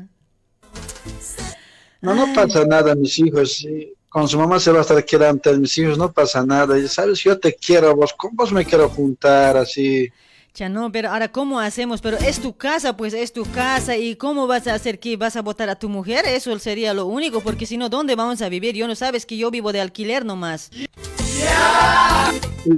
No, 2.05 2.15
no 2.15 2.35
pasa 2.35 2.65
nada, 2.67 2.95
mis 2.95 3.19
hijos. 3.19 3.53
sí. 3.59 3.95
Con 4.11 4.29
su 4.29 4.39
mamá 4.39 4.61
se 4.61 4.71
va 4.71 4.79
a 4.79 4.83
estar 4.83 5.05
quedando 5.05 5.53
mis 5.59 5.77
hijos, 5.79 5.99
no 5.99 6.13
pasa 6.13 6.45
nada. 6.45 6.79
Y 6.79 6.87
sabes, 6.87 7.19
yo 7.21 7.37
te 7.39 7.55
quiero 7.55 7.89
a 7.89 7.95
vos, 7.95 8.13
con 8.13 8.37
vos 8.37 8.53
me 8.53 8.65
quiero 8.65 8.89
juntar, 8.89 9.57
así. 9.57 10.09
Ya 10.57 10.69
no, 10.69 10.93
pero 10.93 11.11
ahora 11.11 11.33
¿cómo 11.33 11.59
hacemos? 11.59 12.01
Pero 12.01 12.17
es 12.17 12.39
tu 12.39 12.57
casa, 12.57 12.97
pues 12.97 13.13
es 13.13 13.33
tu 13.33 13.45
casa 13.45 13.97
y 13.97 14.15
¿cómo 14.15 14.47
vas 14.47 14.69
a 14.69 14.75
hacer 14.75 15.01
que 15.01 15.17
vas 15.17 15.35
a 15.35 15.43
votar 15.43 15.69
a 15.69 15.77
tu 15.77 15.89
mujer? 15.89 16.27
Eso 16.29 16.57
sería 16.61 16.95
lo 16.95 17.07
único, 17.07 17.41
porque 17.41 17.67
si 17.67 17.77
no, 17.77 17.89
¿dónde 17.89 18.15
vamos 18.15 18.41
a 18.41 18.49
vivir? 18.49 18.77
Yo 18.77 18.87
no 18.87 18.95
sabes 18.95 19.27
que 19.27 19.37
yo 19.37 19.51
vivo 19.51 19.73
de 19.73 19.81
alquiler 19.81 20.25
nomás. 20.25 20.71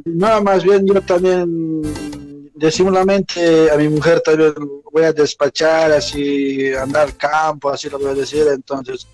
No, 0.06 0.42
más 0.42 0.64
bien 0.64 0.86
yo 0.86 1.02
también, 1.02 1.82
disimulamente 2.54 3.70
a 3.70 3.76
mi 3.76 3.90
mujer 3.90 4.22
también 4.22 4.54
voy 4.90 5.04
a 5.04 5.12
despachar, 5.12 5.92
así, 5.92 6.72
andar 6.72 7.14
campo, 7.14 7.68
así 7.68 7.90
lo 7.90 7.98
voy 7.98 8.12
a 8.12 8.14
decir. 8.14 8.46
Entonces, 8.50 9.06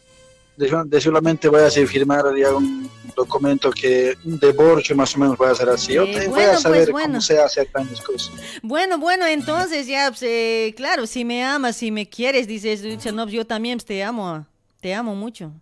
disim- 0.57 0.89
disimulamente 0.89 1.49
voy 1.49 1.61
a 1.62 1.70
firmar 1.70 2.24
ya 2.37 2.55
un 2.55 2.91
documento 3.16 3.70
que, 3.70 4.16
un 4.24 4.39
divorcio 4.39 4.95
más 4.97 5.15
o 5.16 5.19
menos 5.19 5.37
voy 5.37 5.49
a 5.49 5.53
hacer 5.53 5.69
así. 5.69 5.93
Yo 5.95 6.05
Eh, 6.05 6.29
bueno, 6.29 6.31
voy 6.31 6.43
a 6.45 6.57
saber 6.59 6.81
pues, 6.85 6.93
bueno. 6.93 7.09
cómo 7.09 7.20
se 7.20 7.39
hace 7.39 7.65
tantas 7.66 8.01
cosas. 8.01 8.33
Bueno, 8.62 8.99
bueno, 8.99 9.27
entonces 9.27 9.87
ya, 9.87 10.09
pues, 10.11 10.23
eh, 10.23 10.73
claro, 10.77 11.07
si 11.07 11.24
me 11.24 11.45
amas, 11.45 11.77
si 11.77 11.91
me 11.91 12.09
quieres, 12.09 12.47
dices, 12.47 12.83
"Ucha, 12.85 13.12
no, 13.12 13.29
yo 13.29 13.47
también 13.47 13.79
pues, 13.79 13.87
te 13.87 14.03
amo, 14.03 14.47
te 14.81 14.95
amo 14.95 15.15
mucho. 15.15 15.53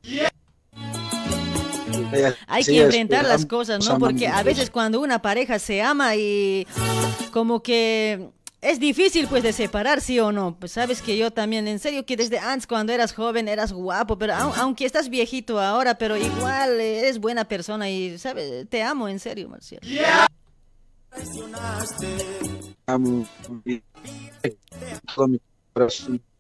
Hay 2.46 2.64
Sí, 2.64 2.72
que 2.72 2.82
enfrentar 2.82 3.24
las 3.24 3.46
cosas, 3.46 3.86
¿no? 3.86 3.98
Porque 3.98 4.26
a 4.26 4.42
veces 4.42 4.70
cuando 4.70 5.00
una 5.00 5.22
pareja 5.22 5.58
se 5.58 5.80
ama 5.82 6.16
y 6.16 6.66
como 7.32 7.62
que 7.62 8.28
es 8.62 8.78
difícil 8.78 9.26
pues 9.28 9.42
de 9.42 9.52
separar, 9.52 10.00
sí 10.00 10.18
o 10.20 10.32
no. 10.32 10.56
Pues 10.58 10.72
sabes 10.72 11.02
que 11.02 11.16
yo 11.16 11.30
también, 11.30 11.66
en 11.68 11.78
serio 11.78 12.04
que 12.04 12.16
desde 12.16 12.38
antes 12.38 12.66
cuando 12.66 12.92
eras 12.92 13.14
joven 13.14 13.48
eras 13.48 13.72
guapo, 13.72 14.18
pero 14.18 14.34
au- 14.34 14.52
aunque 14.56 14.84
estás 14.84 15.08
viejito 15.08 15.60
ahora, 15.60 15.96
pero 15.96 16.16
igual 16.16 16.80
eres 16.80 17.18
buena 17.18 17.44
persona 17.46 17.88
y, 17.90 18.18
¿sabes? 18.18 18.68
Te 18.68 18.82
amo, 18.82 19.08
en 19.08 19.18
serio, 19.18 19.48
Marcial. 19.48 19.80
Amo 22.86 23.26
y- 23.64 23.82
todo 25.14 25.28
mi 25.28 25.40
corazón. 25.72 26.20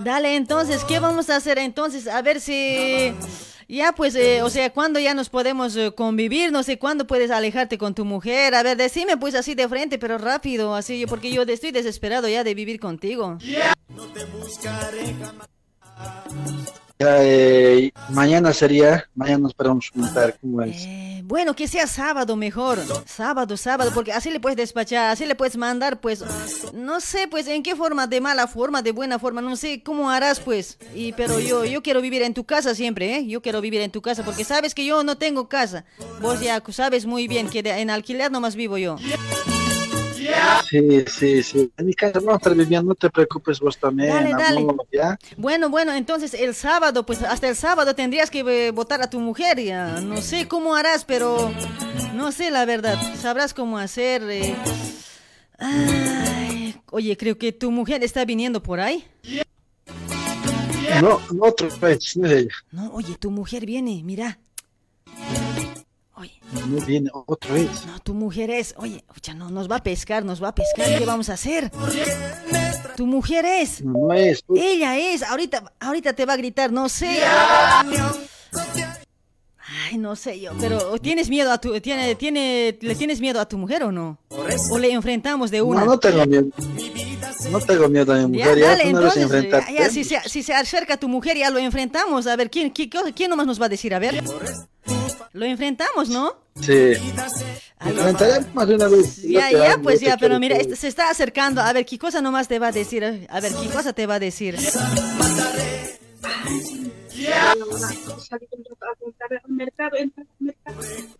Dale, 0.00 0.36
entonces, 0.36 0.84
¿qué 0.84 0.98
vamos 0.98 1.30
a 1.30 1.36
hacer 1.36 1.58
entonces? 1.58 2.06
A 2.06 2.22
ver 2.22 2.40
si... 2.40 3.12
Ya, 3.70 3.92
pues, 3.92 4.16
eh, 4.16 4.42
o 4.42 4.50
sea, 4.50 4.70
¿cuándo 4.70 4.98
ya 4.98 5.14
nos 5.14 5.28
podemos 5.28 5.76
eh, 5.76 5.92
convivir? 5.94 6.50
No 6.50 6.64
sé, 6.64 6.76
¿cuándo 6.76 7.06
puedes 7.06 7.30
alejarte 7.30 7.78
con 7.78 7.94
tu 7.94 8.04
mujer? 8.04 8.52
A 8.56 8.64
ver, 8.64 8.76
decime 8.76 9.16
pues 9.16 9.36
así 9.36 9.54
de 9.54 9.68
frente, 9.68 9.96
pero 9.96 10.18
rápido, 10.18 10.74
así, 10.74 11.06
porque 11.06 11.30
yo 11.32 11.42
estoy 11.42 11.70
desesperado 11.70 12.28
ya 12.28 12.42
de 12.42 12.54
vivir 12.54 12.80
contigo. 12.80 13.38
Ya, 16.98 17.16
eh, 17.22 17.92
mañana 18.08 18.52
sería, 18.52 19.08
mañana 19.14 19.38
nos 19.38 19.54
podemos 19.54 19.88
juntar, 19.88 20.36
¿cómo 20.40 20.62
es? 20.62 20.88
Bueno, 21.30 21.54
que 21.54 21.68
sea 21.68 21.86
sábado 21.86 22.34
mejor. 22.34 22.80
Sábado, 23.06 23.56
sábado, 23.56 23.92
porque 23.94 24.10
así 24.10 24.32
le 24.32 24.40
puedes 24.40 24.56
despachar, 24.56 25.10
así 25.10 25.24
le 25.26 25.36
puedes 25.36 25.56
mandar, 25.56 26.00
pues, 26.00 26.24
no 26.74 26.98
sé, 26.98 27.28
pues, 27.28 27.46
en 27.46 27.62
qué 27.62 27.76
forma, 27.76 28.08
de 28.08 28.20
mala 28.20 28.48
forma, 28.48 28.82
de 28.82 28.90
buena 28.90 29.16
forma, 29.20 29.40
no 29.40 29.54
sé 29.54 29.80
cómo 29.80 30.10
harás, 30.10 30.40
pues. 30.40 30.76
Y, 30.92 31.12
pero 31.12 31.38
yo, 31.38 31.64
yo 31.64 31.84
quiero 31.84 32.00
vivir 32.00 32.22
en 32.22 32.34
tu 32.34 32.42
casa 32.42 32.74
siempre, 32.74 33.14
¿eh? 33.14 33.26
Yo 33.28 33.40
quiero 33.42 33.60
vivir 33.60 33.80
en 33.80 33.92
tu 33.92 34.02
casa, 34.02 34.24
porque 34.24 34.42
sabes 34.42 34.74
que 34.74 34.84
yo 34.84 35.04
no 35.04 35.18
tengo 35.18 35.48
casa. 35.48 35.84
Vos 36.20 36.40
ya 36.40 36.60
sabes 36.70 37.06
muy 37.06 37.28
bien 37.28 37.48
que 37.48 37.60
en 37.60 37.90
alquiler 37.90 38.32
nomás 38.32 38.56
vivo 38.56 38.76
yo. 38.76 38.96
Sí, 40.68 41.04
sí, 41.06 41.42
sí. 41.42 41.72
En 41.76 41.86
mi 41.86 41.94
casa 41.94 42.20
vamos 42.20 42.34
a 42.34 42.36
estar 42.36 42.54
viviendo, 42.54 42.88
no 42.90 42.94
te 42.94 43.10
preocupes 43.10 43.58
vos 43.60 43.76
también, 43.78 44.10
Dale, 44.10 44.30
dale. 44.30 44.60
amor, 44.60 44.86
¿ya? 44.92 45.18
Bueno, 45.36 45.68
bueno, 45.70 45.92
entonces 45.92 46.34
el 46.34 46.54
sábado, 46.54 47.04
pues 47.06 47.22
hasta 47.22 47.48
el 47.48 47.56
sábado 47.56 47.94
tendrías 47.94 48.30
que 48.30 48.40
eh, 48.40 48.70
votar 48.70 49.02
a 49.02 49.10
tu 49.10 49.18
mujer, 49.20 49.60
ya. 49.60 50.00
No 50.00 50.20
sé 50.22 50.46
cómo 50.48 50.74
harás, 50.76 51.04
pero 51.04 51.50
no 52.14 52.32
sé 52.32 52.50
la 52.50 52.64
verdad. 52.66 52.96
Sabrás 53.16 53.54
cómo 53.54 53.78
hacer. 53.78 54.22
eh. 54.30 54.54
Ay, 55.58 56.80
oye, 56.90 57.16
creo 57.16 57.36
que 57.36 57.52
tu 57.52 57.70
mujer 57.70 58.02
está 58.04 58.24
viniendo 58.24 58.62
por 58.62 58.80
ahí. 58.80 59.04
No, 61.02 61.20
no 61.32 61.44
otra 61.46 61.68
vez, 61.80 62.16
no 62.16 62.26
es 62.26 62.32
ella. 62.32 62.54
No, 62.72 62.90
oye, 62.92 63.14
tu 63.18 63.30
mujer 63.30 63.64
viene, 63.64 64.02
mira. 64.04 64.38
No 66.68 66.84
viene 66.86 67.10
otra 67.12 67.52
vez. 67.54 67.86
No, 67.86 67.98
tu 68.00 68.14
mujer 68.14 68.50
es, 68.50 68.74
oye, 68.76 69.04
oye, 69.08 69.34
no, 69.34 69.50
nos 69.50 69.70
va 69.70 69.76
a 69.76 69.82
pescar, 69.82 70.24
nos 70.24 70.42
va 70.42 70.48
a 70.48 70.54
pescar, 70.54 70.98
¿qué 70.98 71.04
vamos 71.06 71.28
a 71.28 71.34
hacer? 71.34 71.70
Tu 72.96 73.06
mujer 73.06 73.44
es. 73.44 73.82
No, 73.82 73.92
no 74.08 74.12
es. 74.14 74.42
Ella 74.54 74.98
es, 74.98 75.22
ahorita, 75.22 75.72
ahorita 75.80 76.12
te 76.14 76.24
va 76.26 76.34
a 76.34 76.36
gritar, 76.36 76.72
no 76.72 76.88
sé. 76.88 77.20
Ay, 79.88 79.98
no 79.98 80.16
sé 80.16 80.40
yo, 80.40 80.52
pero 80.60 80.98
¿tienes 80.98 81.28
miedo 81.28 81.52
a 81.52 81.58
tu, 81.60 81.80
tiene, 81.80 82.14
tiene, 82.16 82.76
le 82.80 82.94
tienes 82.94 83.20
miedo 83.20 83.40
a 83.40 83.48
tu 83.48 83.56
mujer 83.56 83.84
o 83.84 83.92
no? 83.92 84.18
¿O 84.70 84.78
le 84.78 84.92
enfrentamos 84.92 85.50
de 85.50 85.62
una? 85.62 85.80
No, 85.80 85.86
no 85.86 85.98
tengo 85.98 86.26
miedo. 86.26 86.46
No 87.50 87.58
tengo 87.60 87.88
miedo 87.88 88.12
a 88.12 88.16
mi 88.16 88.38
mujer, 88.38 88.58
ya, 88.58 88.66
dale, 88.68 88.92
no 88.92 89.00
entonces, 89.00 89.50
ya, 89.50 89.70
ya, 89.72 89.88
si, 89.90 90.04
se, 90.04 90.20
si 90.28 90.42
se 90.42 90.52
acerca 90.54 90.96
tu 90.96 91.08
mujer, 91.08 91.36
ya 91.36 91.50
lo 91.50 91.58
enfrentamos. 91.58 92.26
A 92.26 92.36
ver, 92.36 92.50
¿quién, 92.50 92.70
qué- 92.72 92.88
quién 92.88 93.30
nomás 93.30 93.46
nos 93.46 93.60
va 93.60 93.66
a 93.66 93.68
decir? 93.68 93.94
A 93.94 93.98
ver. 93.98 94.22
Lo 95.32 95.44
enfrentamos, 95.46 96.08
¿no? 96.08 96.34
Sí. 96.60 96.92
Enfrentaremos 97.80 98.54
más 98.54 98.68
de 98.68 98.74
una 98.74 98.88
vez. 98.88 99.22
Ya, 99.22 99.50
ya, 99.50 99.78
pues 99.82 100.00
ya, 100.00 100.16
pero 100.16 100.38
mira, 100.40 100.56
este- 100.56 100.76
se 100.76 100.88
está 100.88 101.08
acercando. 101.08 101.60
A 101.60 101.72
ver, 101.72 101.86
¿qué 101.86 101.98
cosa 101.98 102.20
nomás 102.20 102.48
te 102.48 102.58
va 102.58 102.68
a 102.68 102.72
decir? 102.72 103.04
A 103.04 103.40
ver, 103.40 103.52
¿qué 103.62 103.68
cosa 103.68 103.92
te 103.92 104.06
va 104.06 104.16
a 104.16 104.18
decir? 104.18 104.56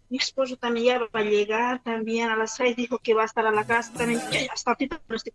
Mi 0.08 0.16
esposo 0.18 0.56
también 0.56 0.86
ya 0.86 0.98
va 0.98 1.20
a 1.20 1.22
llegar 1.22 1.82
también 1.82 2.30
a 2.30 2.36
las 2.36 2.56
seis, 2.56 2.76
dijo 2.76 2.98
que 2.98 3.14
va 3.14 3.22
a 3.22 3.26
estar 3.26 3.46
a 3.46 3.50
la 3.52 3.64
casa 3.64 3.92
también. 3.92 4.20
Ya, 4.32 4.40
ya 4.46 4.52
hasta 4.52 4.72
ahorita 4.72 5.00
no 5.08 5.16
estoy 5.16 5.32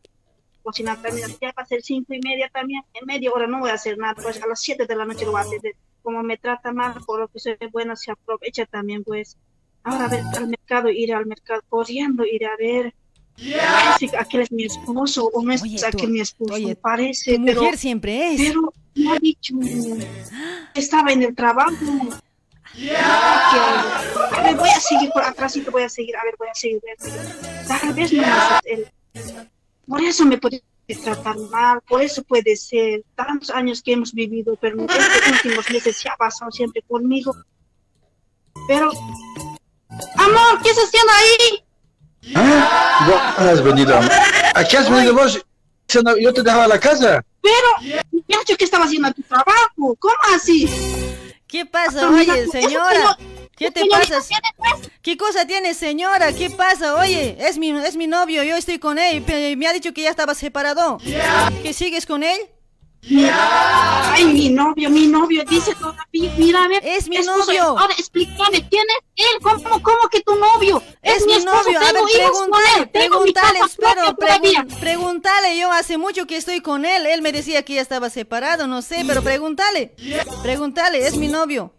cocinando 0.63 1.01
también, 1.03 1.29
ya 1.41 1.53
va 1.57 1.63
a 1.63 1.65
ser 1.65 1.81
cinco 1.81 2.13
y 2.13 2.19
media 2.19 2.49
también. 2.53 2.81
En 2.93 3.05
media 3.05 3.31
hora 3.31 3.47
no 3.47 3.59
voy 3.59 3.69
a 3.69 3.75
hacer 3.75 3.97
nada, 3.97 4.15
pues 4.15 4.41
a 4.41 4.47
las 4.47 4.59
siete 4.59 4.85
de 4.85 4.95
la 4.95 5.05
noche 5.05 5.25
lo 5.25 5.31
voy 5.31 5.41
a 5.41 5.43
hacer. 5.43 5.61
Como 6.05 6.21
me 6.21 6.37
trata 6.37 6.71
mal, 6.71 6.93
por 7.05 7.19
lo 7.19 7.27
que 7.27 7.39
soy 7.39 7.57
buena, 7.71 7.95
se 7.95 8.11
aprovecha 8.11 8.65
también, 8.67 9.03
pues. 9.03 9.37
Ahora 9.83 10.05
a 10.05 10.07
ver, 10.07 10.23
al 10.37 10.47
mercado, 10.47 10.89
ir 10.89 11.13
al 11.13 11.25
mercado, 11.25 11.61
corriendo, 11.67 12.23
ir 12.23 12.45
a 12.45 12.55
ver. 12.57 12.93
Que 13.35 14.09
aquel 14.17 14.41
es 14.41 14.51
mi 14.51 14.65
esposo, 14.65 15.29
o 15.33 15.43
no 15.43 15.51
es 15.51 15.83
aquel 15.83 16.11
mi 16.11 16.21
esposo, 16.21 16.75
parece, 16.79 17.35
tu 17.35 17.45
pero... 17.45 17.61
mujer 17.63 17.77
siempre 17.77 18.33
es. 18.33 18.41
Pero 18.41 18.73
me 18.93 19.11
ha 19.11 19.19
dicho, 19.19 19.55
estaba 20.73 21.11
en 21.11 21.23
el 21.23 21.35
trabajo. 21.35 21.75
A 24.31 24.41
ver, 24.43 24.55
voy 24.55 24.69
a 24.69 24.79
seguir 24.79 25.09
por 25.09 25.23
atrás 25.23 25.55
y 25.57 25.61
te 25.61 25.71
voy 25.71 25.83
a 25.83 25.89
seguir, 25.89 26.15
a 26.15 26.23
ver, 26.23 26.35
voy 26.37 26.47
a 26.49 26.55
seguir. 26.55 26.79
voy 26.81 26.91
a 26.91 26.97
seguir. 26.97 27.67
Tal 27.67 27.93
vez 27.93 28.13
no 28.13 28.23
es 28.23 28.29
él. 28.65 28.87
Por 29.87 30.01
eso 30.01 30.25
me 30.25 30.37
puede 30.85 31.01
tratar 31.01 31.37
mal, 31.37 31.81
por 31.87 32.01
eso 32.01 32.23
puede 32.23 32.55
ser 32.55 33.03
tantos 33.15 33.49
años 33.49 33.81
que 33.81 33.93
hemos 33.93 34.13
vivido, 34.13 34.55
pero 34.59 34.79
en 34.79 34.89
estos 34.89 35.27
últimos 35.43 35.69
meses 35.69 35.97
se 35.97 36.09
ha 36.09 36.15
pasado 36.15 36.51
siempre 36.51 36.81
conmigo. 36.87 37.35
Pero, 38.67 38.91
amor, 40.17 40.61
¿qué 40.63 40.69
estás 40.69 40.85
haciendo 40.85 41.11
ahí? 41.13 41.63
¿Ah? 42.35 43.35
Has 43.37 43.63
venido. 43.63 43.99
¿A 44.55 44.63
qué 44.63 44.77
has 44.77 44.89
venido 44.89 45.13
vos? 45.13 45.45
Yo 45.87 46.33
te 46.33 46.41
dejaba 46.41 46.67
la 46.67 46.79
casa. 46.79 47.23
Pero, 47.41 47.97
me 48.11 48.35
ha 48.35 48.39
dicho 48.39 48.57
que 48.57 48.65
estaba 48.65 48.85
haciendo 48.85 49.11
tu 49.13 49.21
trabajo, 49.23 49.95
¿cómo 49.99 50.15
así? 50.35 50.67
¿Qué 51.47 51.65
pasa? 51.65 52.09
Oye, 52.09 52.47
señora. 52.47 53.17
¿Qué 53.57 53.71
te 53.71 53.85
pasa? 53.85 54.21
¿Qué 55.01 55.17
cosa 55.17 55.47
tiene, 55.47 55.73
señora? 55.73 56.33
¿Qué 56.33 56.49
pasa? 56.49 56.95
Oye, 56.95 57.37
es 57.39 57.57
mi, 57.57 57.69
es 57.71 57.95
mi 57.95 58.07
novio, 58.07 58.43
yo 58.43 58.55
estoy 58.55 58.79
con 58.79 58.97
él. 58.99 59.23
Me 59.57 59.67
ha 59.67 59.73
dicho 59.73 59.93
que 59.93 60.01
ya 60.03 60.09
estaba 60.09 60.35
separado. 60.35 60.97
¿Que 61.63 61.73
sigues 61.73 62.05
con 62.05 62.23
él? 62.23 62.39
Ay, 63.07 64.25
mi 64.25 64.49
novio, 64.49 64.89
mi 64.89 65.05
novio, 65.05 65.43
dice 65.47 65.75
todavía, 65.75 66.33
mira, 66.37 66.63
a 66.63 66.67
ver. 66.67 66.81
Es 66.83 67.07
mi 67.07 67.17
esposo, 67.17 67.45
novio. 67.45 67.63
Ahora 67.77 67.93
explícame, 67.97 68.67
¿quién 68.67 68.83
es 68.97 69.04
él? 69.15 69.41
¿Cómo, 69.41 69.81
cómo 69.81 70.09
que 70.11 70.21
tu 70.21 70.35
novio? 70.35 70.81
Es, 71.01 71.25
mi 71.25 71.33
esposo, 71.33 71.63
novio. 71.63 71.79
A 71.79 71.91
ver, 71.91 72.03
pregúntale, 72.11 72.87
pregúntale, 72.87 73.59
espero, 73.65 74.15
pregun- 74.15 74.79
pregúntale. 74.79 75.57
Yo 75.57 75.71
hace 75.71 75.97
mucho 75.97 76.25
que 76.27 76.37
estoy 76.37 76.61
con 76.61 76.85
él. 76.85 77.05
Él 77.05 77.21
me 77.21 77.31
decía 77.31 77.63
que 77.63 77.75
ya 77.75 77.81
estaba 77.81 78.09
separado, 78.09 78.67
no 78.67 78.81
sé, 78.81 79.03
pero 79.07 79.21
pregúntale. 79.21 79.93
Pregúntale, 80.41 81.07
es 81.07 81.15
mi 81.15 81.27
novio. 81.27 81.73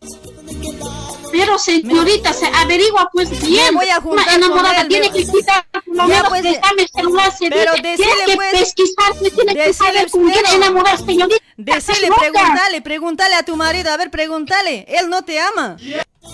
Pero 1.32 1.58
señorita, 1.58 2.32
se 2.32 2.46
averigua 2.46 3.10
pues 3.12 3.28
bien. 3.44 3.74
Me 3.74 3.80
voy 3.80 3.88
a 3.90 4.00
juntar 4.00 4.26
Una 4.26 4.34
enamorada 4.36 4.80
él, 4.82 4.88
tiene 4.88 5.10
que 5.12 5.26
quitar 5.26 5.66
lo 5.86 6.04
menos 6.06 6.28
pues, 6.28 6.42
dejarme 6.42 6.82
el 6.82 6.88
celular, 6.88 7.32
se 7.36 7.50
pero 7.50 7.72
decile, 7.82 8.08
que 8.26 8.36
pues, 8.36 8.52
pesquisar, 8.52 9.12
tienes 9.34 9.54
que 9.66 9.72
saber 9.72 10.10
con 10.10 10.30
quién 10.30 10.46
enamorar, 10.54 10.96
señorita. 10.98 11.44
Decile, 11.56 12.08
pregúntale, 12.16 12.82
pregúntale 12.82 13.34
a 13.34 13.42
tu 13.42 13.56
marido, 13.56 13.90
a 13.90 13.96
ver, 13.96 14.10
pregúntale. 14.10 14.86
Él 14.88 15.08
no 15.10 15.22
te 15.22 15.40
ama. 15.40 15.76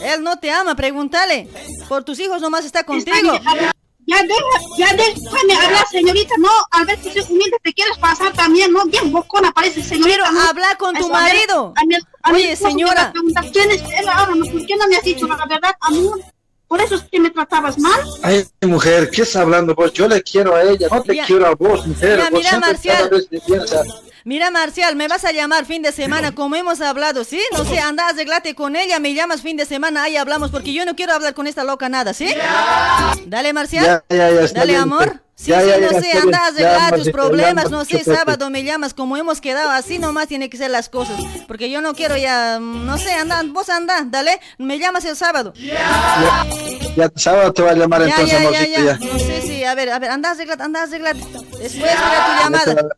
Él 0.03 0.23
no 0.23 0.39
te 0.39 0.51
ama, 0.51 0.75
pregúntale. 0.75 1.49
Por 1.89 2.05
tus 2.05 2.19
hijos 2.21 2.41
nomás 2.41 2.65
está 2.65 2.85
contigo. 2.85 3.33
a 3.33 3.73
Ya 4.05 4.21
deja, 4.23 4.35
ya 4.79 4.95
déjame 4.97 5.55
hablar, 5.55 5.87
señorita. 5.91 6.35
No, 6.39 6.49
a 6.73 6.85
ver 6.85 6.99
si 7.03 7.13
soy 7.13 7.23
humilde, 7.33 7.57
te 7.63 7.73
quieres 7.73 7.97
pasar 7.99 8.33
también, 8.33 8.73
¿no? 8.73 8.85
Bien 8.87 9.13
bocona 9.13 9.53
parece, 9.53 9.83
señorita. 9.83 10.09
Quiero 10.09 10.33
¿no? 10.33 10.41
hablar 10.49 10.77
con 10.77 10.95
tu 10.95 11.05
Eso, 11.05 11.15
a 11.15 11.23
ver, 11.25 11.35
marido. 11.35 11.73
a 11.77 11.85
mi- 11.87 11.95
a 12.23 12.31
mi 12.33 12.37
Oye, 12.37 12.53
a 12.53 12.57
señora. 12.57 13.13
¿Quién 13.53 13.71
es 13.71 13.81
él 13.83 14.09
ahora? 14.09 14.33
¿Por 14.35 14.67
qué 14.67 14.77
no 14.77 14.89
me 14.89 14.97
has 14.97 15.05
dicho 15.05 15.27
la 15.29 15.37
verdad, 15.47 15.75
amor? 15.81 16.21
¿Por 16.67 16.81
eso 16.81 16.95
es 16.97 17.03
que 17.03 17.21
me 17.21 17.31
tratabas 17.31 17.79
mal? 17.79 18.01
Ay, 18.23 18.45
mujer, 18.63 19.11
¿qué 19.11 19.23
estás 19.23 19.43
hablando 19.43 19.75
vos? 19.75 19.93
Yo 19.93 20.09
le 20.09 20.23
quiero 20.23 20.57
a 20.57 20.63
ella, 20.63 20.89
no 20.91 21.03
te 21.03 21.15
Ya. 21.15 21.27
quiero 21.27 21.47
a 21.47 21.55
vos, 21.55 21.87
mujer. 21.87 22.17
Mira, 22.19 22.31
vos 22.31 22.39
mira, 22.39 22.49
siempre 22.51 22.71
Marcial. 22.73 23.11
cada 23.11 23.59
vez 23.61 23.73
a- 23.73 23.85
Mira, 24.25 24.51
Marcial, 24.51 24.95
me 24.95 25.09
vas 25.09 25.25
a 25.25 25.33
llamar 25.33 25.67
fin 25.67 25.83
de 25.83 25.91
semana, 25.93 26.33
como 26.33 26.55
hemos 26.55 26.81
hablado, 26.81 27.25
¿sí? 27.25 27.41
No 27.53 27.65
sé, 27.65 27.81
anda, 27.81 28.09
arreglate 28.09 28.55
con 28.55 28.77
ella, 28.77 28.99
me 29.01 29.15
llamas 29.15 29.43
fin 29.43 29.57
de 29.57 29.67
semana, 29.67 30.05
ahí 30.05 30.17
hablamos, 30.17 30.51
porque 30.51 30.73
yo 30.73 30.85
no 30.85 30.95
quiero 30.95 31.13
hablar 31.13 31.35
con 31.35 31.47
esta 31.47 31.65
loca 31.65 31.89
nada, 31.89 32.15
¿sí? 32.15 32.29
Dale, 33.27 33.53
Marcial. 33.53 34.05
Dale, 34.09 34.77
amor. 34.77 35.23
Sí, 35.35 35.51
Ya, 35.51 35.61
sí, 35.63 35.69
ya, 35.71 35.79
no 35.79 35.91
ya, 35.91 36.01
sé, 36.01 36.13
anda 36.19 36.39
a 36.39 36.47
arreglar 36.49 36.95
tus 36.95 37.11
problemas, 37.11 37.69
no 37.71 37.85
sé, 37.85 38.05
sábado 38.05 38.49
me 38.49 38.63
llamas, 38.63 38.95
como 38.95 39.17
hemos 39.17 39.41
quedado, 39.41 39.71
así 39.71 39.99
nomás 39.99 40.29
tiene 40.29 40.49
que 40.49 40.57
ser 40.57 40.71
las 40.71 40.89
cosas, 40.89 41.19
porque 41.49 41.69
yo 41.69 41.81
no 41.81 41.95
quiero 41.95 42.17
ya, 42.17 42.59
mm, 42.61 42.87
no 42.87 42.97
sé, 42.97 43.13
anda, 43.15 43.43
vos 43.47 43.69
anda, 43.69 44.05
dale, 44.07 44.39
me 44.59 44.79
llamas 44.79 45.05
el 45.05 45.17
sábado. 45.17 45.53
Ya, 45.55 46.47
ya, 46.97 47.11
sábado 47.17 47.53
te 47.53 47.63
voy 47.63 47.73
a 47.73 47.75
llamar 47.75 48.03
entonces, 48.03 48.39
amorcito, 48.39 48.81
ya, 48.85 48.99
no 48.99 49.19
sé, 49.19 49.43
sí, 49.43 49.65
a 49.65 49.75
ver, 49.75 49.91
a 49.91 49.99
ver, 49.99 50.11
anda, 50.11 50.31
arreglate, 50.31 50.63
anda, 50.63 50.83
arreglate, 50.83 51.19
después 51.19 51.65
espera 51.65 52.27
tu 52.27 52.45
llamada. 52.45 52.89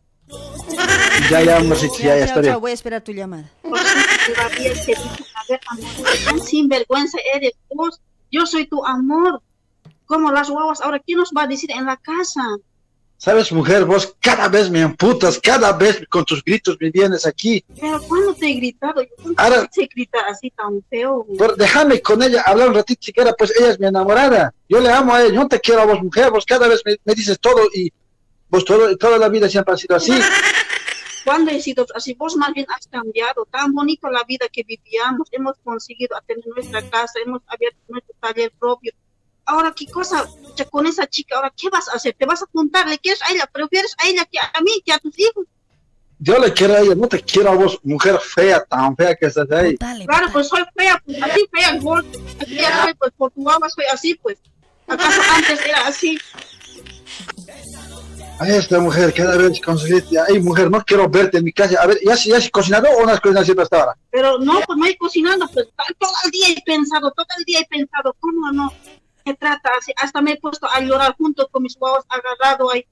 Ya, 1.31 1.43
ya, 1.43 1.56
amorcito, 1.59 1.94
ya, 1.98 2.19
ya, 2.19 2.24
está 2.24 2.40
bien. 2.40 2.52
chao, 2.52 2.61
voy 2.61 2.70
a 2.73 2.74
esperar 2.74 3.02
tu 3.02 3.12
llamada. 3.12 3.51
Por 3.62 3.78
eso 3.78 3.86
todavía 4.35 4.74
se 4.74 4.90
dice, 4.90 4.94
a 5.35 5.43
ver, 5.48 5.61
amor, 5.69 5.86
tan 6.24 6.40
sinvergüenza 6.40 7.19
eres 7.35 7.52
vos. 7.74 8.01
Yo 8.31 8.47
soy 8.47 8.66
tu 8.66 8.85
amor. 8.85 9.40
Como 10.06 10.31
las 10.32 10.51
guaguas, 10.51 10.81
ahora, 10.82 10.98
¿quién 10.98 11.19
nos 11.19 11.31
va 11.36 11.44
a 11.44 11.47
decir 11.47 11.70
en 11.70 11.86
la 11.86 11.97
casa? 11.97 12.43
Sabes, 13.16 13.51
mujer, 13.52 13.86
vos 13.86 14.15
cada 14.20 14.48
vez 14.48 14.69
me 14.70 14.81
emputas, 14.82 15.39
cada 15.40 15.73
vez 15.73 16.02
con 16.11 16.24
tus 16.27 16.44
gritos 16.44 16.77
me 16.78 16.90
vienes 16.90 17.24
aquí. 17.27 17.65
Pero 17.81 18.02
¿cuándo 18.02 18.35
te 18.35 18.51
he 18.51 18.55
gritado? 18.55 19.01
Yo 19.02 19.09
Ahora- 19.39 19.66
te 19.69 19.85
he 19.85 19.86
gritado 19.86 20.27
así 20.28 20.51
tan 20.51 20.82
feo. 20.90 21.24
Por, 21.39 21.56
déjame 21.56 22.02
con 22.02 22.23
ella 22.23 22.43
hablar 22.44 22.69
un 22.69 22.74
ratito 22.74 23.01
siquiera, 23.02 23.32
pues 23.32 23.55
ella 23.59 23.70
es 23.70 23.81
mi 23.81 23.86
enamorada. 23.86 24.52
Yo 24.69 24.78
le 24.81 24.90
amo 24.90 25.15
a 25.15 25.23
ella, 25.23 25.32
yo 25.35 25.40
no 25.40 25.48
te 25.48 25.59
quiero 25.61 25.81
a 25.82 25.86
vos, 25.86 26.02
mujer, 26.02 26.31
vos 26.31 26.44
cada 26.44 26.69
vez 26.69 26.82
me, 26.85 26.97
me 27.02 27.15
dices 27.15 27.39
todo 27.40 27.62
y 27.73 27.90
vos 28.55 28.64
todo, 28.64 28.97
toda 28.97 29.18
la 29.18 29.28
vida 29.28 29.48
siempre 29.48 29.74
ha 29.74 29.76
sido 29.76 29.97
así. 29.97 30.12
¿Cuándo 31.24 31.51
he 31.51 31.60
sido 31.60 31.86
así? 31.94 32.14
Vos 32.14 32.36
más 32.36 32.52
bien 32.52 32.66
has 32.68 32.86
cambiado. 32.86 33.47
Tan 33.51 33.72
bonito 33.72 34.09
la 34.10 34.22
vida 34.24 34.47
que 34.52 34.62
vivíamos. 34.62 35.28
Hemos 35.32 35.56
conseguido 35.64 36.16
tener 36.26 36.47
nuestra 36.47 36.82
casa, 36.90 37.14
hemos 37.24 37.43
abierto 37.47 37.78
nuestro 37.89 38.14
taller 38.20 38.52
propio. 38.59 38.93
Ahora, 39.47 39.74
¿qué 39.76 39.86
cosa? 39.86 40.28
Con 40.70 40.86
esa 40.86 41.06
chica, 41.06 41.36
ahora, 41.36 41.52
¿qué 41.56 41.68
vas 41.70 41.89
a 41.89 41.93
hacer? 41.97 42.14
¿Te 42.18 42.26
vas 42.26 42.43
a 42.43 42.47
juntar? 42.52 42.89
¿Le 42.89 42.98
quieres 42.98 43.20
a 43.22 43.32
ella? 43.32 43.48
¿Prefieres 43.51 43.94
a 43.98 44.09
ella 44.09 44.24
que 44.31 44.39
a 44.39 44.60
mí, 44.60 44.82
que 44.85 44.93
a 44.93 44.98
tus 44.98 45.18
hijos? 45.18 45.47
Yo 46.18 46.39
le 46.39 46.52
quiero 46.52 46.74
a 46.74 46.81
ella, 46.81 46.94
no 46.94 47.09
te 47.09 47.20
quiero 47.20 47.51
a 47.51 47.55
vos, 47.55 47.78
mujer 47.82 48.18
fea, 48.20 48.64
tan 48.64 48.97
fea 48.97 49.14
que 49.16 49.26
estás 49.26 49.51
ahí. 49.51 49.76
Claro, 49.76 50.28
pues 50.32 50.48
soy 50.48 50.62
fea, 50.76 51.02
pues 51.05 51.22
así 51.22 51.47
fea, 51.52 51.78
gol. 51.81 52.06
Así 52.40 52.55
ya 52.55 52.85
soy, 52.85 52.94
pues 52.94 53.12
por 53.16 53.31
tu 53.32 53.51
agua 53.51 53.68
soy 53.68 53.85
así, 53.93 54.14
pues. 54.14 54.39
¿Acaso 54.86 55.20
antes 55.35 55.64
era 55.66 55.86
así? 55.86 56.18
A 58.40 58.48
esta 58.48 58.81
mujer, 58.81 59.15
cada 59.15 59.36
vez 59.36 59.61
con 59.61 59.78
su 59.78 59.86
grito, 59.86 60.09
ay 60.28 60.40
mujer, 60.40 60.69
no 60.70 60.82
quiero 60.85 61.09
verte 61.09 61.39
en 61.39 61.44
mi 61.44 61.52
casa. 61.52 61.81
A 61.81 61.86
ver, 61.86 61.98
¿ya, 62.05 62.15
has- 62.15 62.24
ya 62.24 62.36
has 62.36 62.51
cocinado 62.51 62.89
o 62.90 63.06
no 63.06 63.12
has 63.12 63.20
cocinado 63.20 63.44
siempre 63.44 63.62
hasta 63.62 63.81
ahora? 63.81 63.97
Pero 64.11 64.39
no, 64.39 64.61
pues 64.66 64.77
no 64.78 64.86
he 64.86 64.97
cocinado, 64.97 65.48
pues 65.52 65.69
todo 65.98 66.12
el 66.24 66.31
día 66.32 66.48
he 66.51 66.61
pensado, 66.62 67.11
todo 67.12 67.27
el 67.39 67.44
día 67.44 67.61
he 67.61 67.66
pensado, 67.66 68.15
¿cómo 68.19 68.51
no? 68.52 68.73
Me 69.24 69.35
trata 69.35 69.70
hasta 70.02 70.20
me 70.20 70.32
he 70.32 70.36
puesto 70.40 70.69
a 70.69 70.81
llorar 70.81 71.15
junto 71.16 71.48
con 71.48 71.62
mis 71.62 71.77
huevos 71.81 72.05
agarrado 72.09 72.70
ahí. 72.70 72.85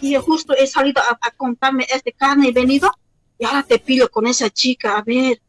Y 0.00 0.16
justo 0.16 0.54
he 0.56 0.66
salido 0.66 1.02
a, 1.02 1.18
a 1.20 1.30
comprarme 1.32 1.86
este 1.92 2.12
carne 2.12 2.48
y 2.48 2.52
venido, 2.52 2.90
y 3.38 3.44
ahora 3.44 3.62
te 3.62 3.78
pillo 3.78 4.08
con 4.10 4.26
esa 4.26 4.48
chica, 4.50 4.96
a 4.98 5.02
ver, 5.02 5.40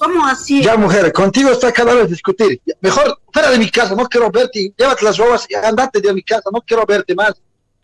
¿cómo 0.00 0.26
así? 0.26 0.62
Ya 0.62 0.76
mujer, 0.76 1.12
contigo 1.12 1.50
está 1.50 1.72
cada 1.72 1.94
vez 1.94 2.10
discutir. 2.10 2.60
Mejor 2.80 3.20
fuera 3.32 3.50
de 3.50 3.58
mi 3.58 3.70
casa, 3.70 3.94
no 3.94 4.06
quiero 4.08 4.30
verte. 4.30 4.72
Llévate 4.76 5.04
las 5.04 5.16
bobas 5.18 5.46
y 5.48 5.54
andate 5.54 6.00
de 6.00 6.12
mi 6.12 6.22
casa, 6.22 6.50
no 6.52 6.60
quiero 6.62 6.84
verte 6.84 7.14
más. 7.14 7.40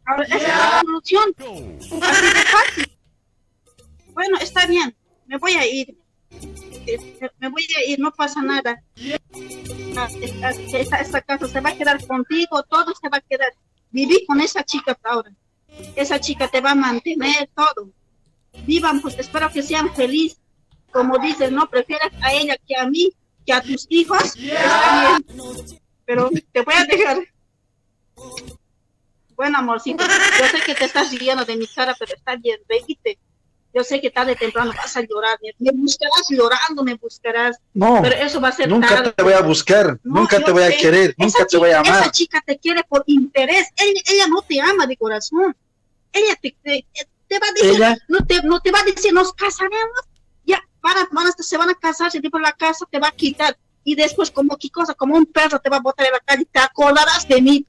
A 0.07 0.17
ver, 0.17 0.27
esa 0.27 0.37
es 0.37 0.49
la 0.49 0.81
solución. 0.81 1.35
Así 2.03 2.27
de 2.27 2.43
fácil. 2.43 2.99
Bueno, 4.13 4.39
está 4.39 4.67
bien, 4.67 4.95
me 5.27 5.39
voy 5.39 5.53
a 5.55 5.67
ir. 5.67 5.97
Eh, 6.87 7.31
me- 7.39 7.49
voy 7.49 7.67
a 7.79 7.91
ir, 7.91 7.99
no 7.99 8.13
pasa 8.13 8.43
nada. 8.43 8.83
Ah, 9.97 10.09
Esta, 10.21 11.23
casa 11.23 11.49
se 11.49 11.61
va 11.61 11.71
a 11.71 11.77
quedar 11.77 12.05
contigo, 12.07 12.63
todo 12.65 12.93
se 13.01 13.09
va 13.09 13.19
a 13.19 13.21
quedar. 13.23 13.53
Viví 13.91 14.25
con 14.27 14.41
esa 14.41 14.63
chica 14.65 14.99
ahora. 15.05 15.31
Esa 15.97 16.21
chica 16.21 16.49
te 16.49 16.61
va 16.61 16.73
a 16.73 16.75
mantener 16.75 17.49
todo. 17.55 17.91
Vivan, 18.67 19.01
pues 19.01 19.19
espero 19.19 19.51
que 19.51 19.63
sean 19.63 19.93
felices. 19.95 20.39
Como 20.93 21.19
dices, 21.19 21.51
no 21.51 21.69
prefieres 21.69 22.13
a 22.23 22.33
ella 22.33 22.57
que 22.69 22.77
a 22.77 22.87
mí, 22.87 23.11
que 23.45 23.53
a 23.53 23.61
tus 23.63 23.87
hijos. 23.89 24.37
Está 24.37 25.19
bien. 25.27 25.81
Pero 26.05 26.31
te 26.53 26.63
voy 26.63 26.75
a 26.75 26.85
dejar. 26.85 27.19
Bueno, 29.37 29.59
amorcito, 29.59 30.05
yo 30.05 30.47
sé 30.47 30.61
que 30.65 30.75
te 30.75 30.85
estás 30.85 31.11
riendo 31.19 31.45
de 31.45 31.57
mi 31.57 31.67
cara, 31.67 31.95
pero 31.99 32.15
está 32.15 32.37
bien, 32.37 32.59
reíte. 32.69 33.19
Yo 33.73 33.83
sé 33.83 34.01
que 34.01 34.09
tarde 34.11 34.33
o 34.33 34.37
temprano 34.37 34.73
vas 34.77 34.97
a 34.97 35.01
llorar. 35.01 35.37
Me- 35.59 35.73
buscarás 35.73 36.23
llorando, 36.31 36.85
me 36.85 36.95
buscarás. 36.95 37.57
No, 37.73 37.99
pero 38.03 38.15
eso 38.15 38.41
va 38.41 38.49
a 38.49 38.53
ser 38.53 38.69
nunca 38.69 38.89
tarde. 38.89 39.13
te 39.13 39.23
voy 39.25 39.33
a 39.33 39.41
buscar, 39.41 39.99
No, 40.05 40.21
nunca 40.21 40.39
te 40.41 40.53
voy 40.53 40.63
a 40.63 40.69
querer, 40.77 41.13
nunca 41.19 41.45
te 41.45 41.57
voy 41.57 41.71
a 41.71 41.83
chica- 41.83 41.91
amar. 41.91 42.03
Esa 42.03 42.13
chica 42.13 42.43
te 42.47 42.57
quiere 42.59 42.85
por 42.85 43.03
interés. 43.07 43.69
Ella, 43.77 44.01
ella 44.13 44.29
no 44.29 44.43
te 44.43 44.61
ama 44.61 44.87
de 44.87 44.97
corazón. 44.97 45.57
Ella 46.13 46.37
te, 46.41 46.57
te, 46.63 46.87
te 47.27 47.39
va 47.41 47.49
a 47.49 47.53
decir, 47.53 47.71
Ella- 47.71 47.97
no 48.07 48.25
te, 48.25 48.43
no 48.45 48.61
te 48.61 48.71
va 48.71 48.79
a 48.79 48.85
decir, 48.85 49.13
nos 49.13 49.33
casaremos. 49.33 50.01
Ya, 50.47 50.61
van 50.81 50.99
a, 50.99 51.09
van 51.11 51.27
a- 51.27 51.33
se 51.37 51.57
van 51.57 51.71
a 51.71 51.75
casar, 51.75 52.13
se 52.13 52.21
por 52.31 52.41
la 52.41 52.53
casa, 52.53 52.87
te 52.89 53.01
va 53.01 53.09
a 53.09 53.13
quitar. 53.13 53.59
Y 53.83 53.97
después, 53.97 54.31
como 54.31 54.57
qué 54.57 54.71
cosa, 54.71 54.95
como 54.95 55.17
un 55.17 55.27
perro 55.27 55.59
te 55.59 55.69
va 55.69 55.79
a 55.79 55.81
botar 55.81 56.07
en 56.07 56.13
la 56.13 56.21
calle, 56.21 56.47
te 56.51 56.61
acordarás 56.61 57.27
de 57.27 57.43
mí. 57.43 57.67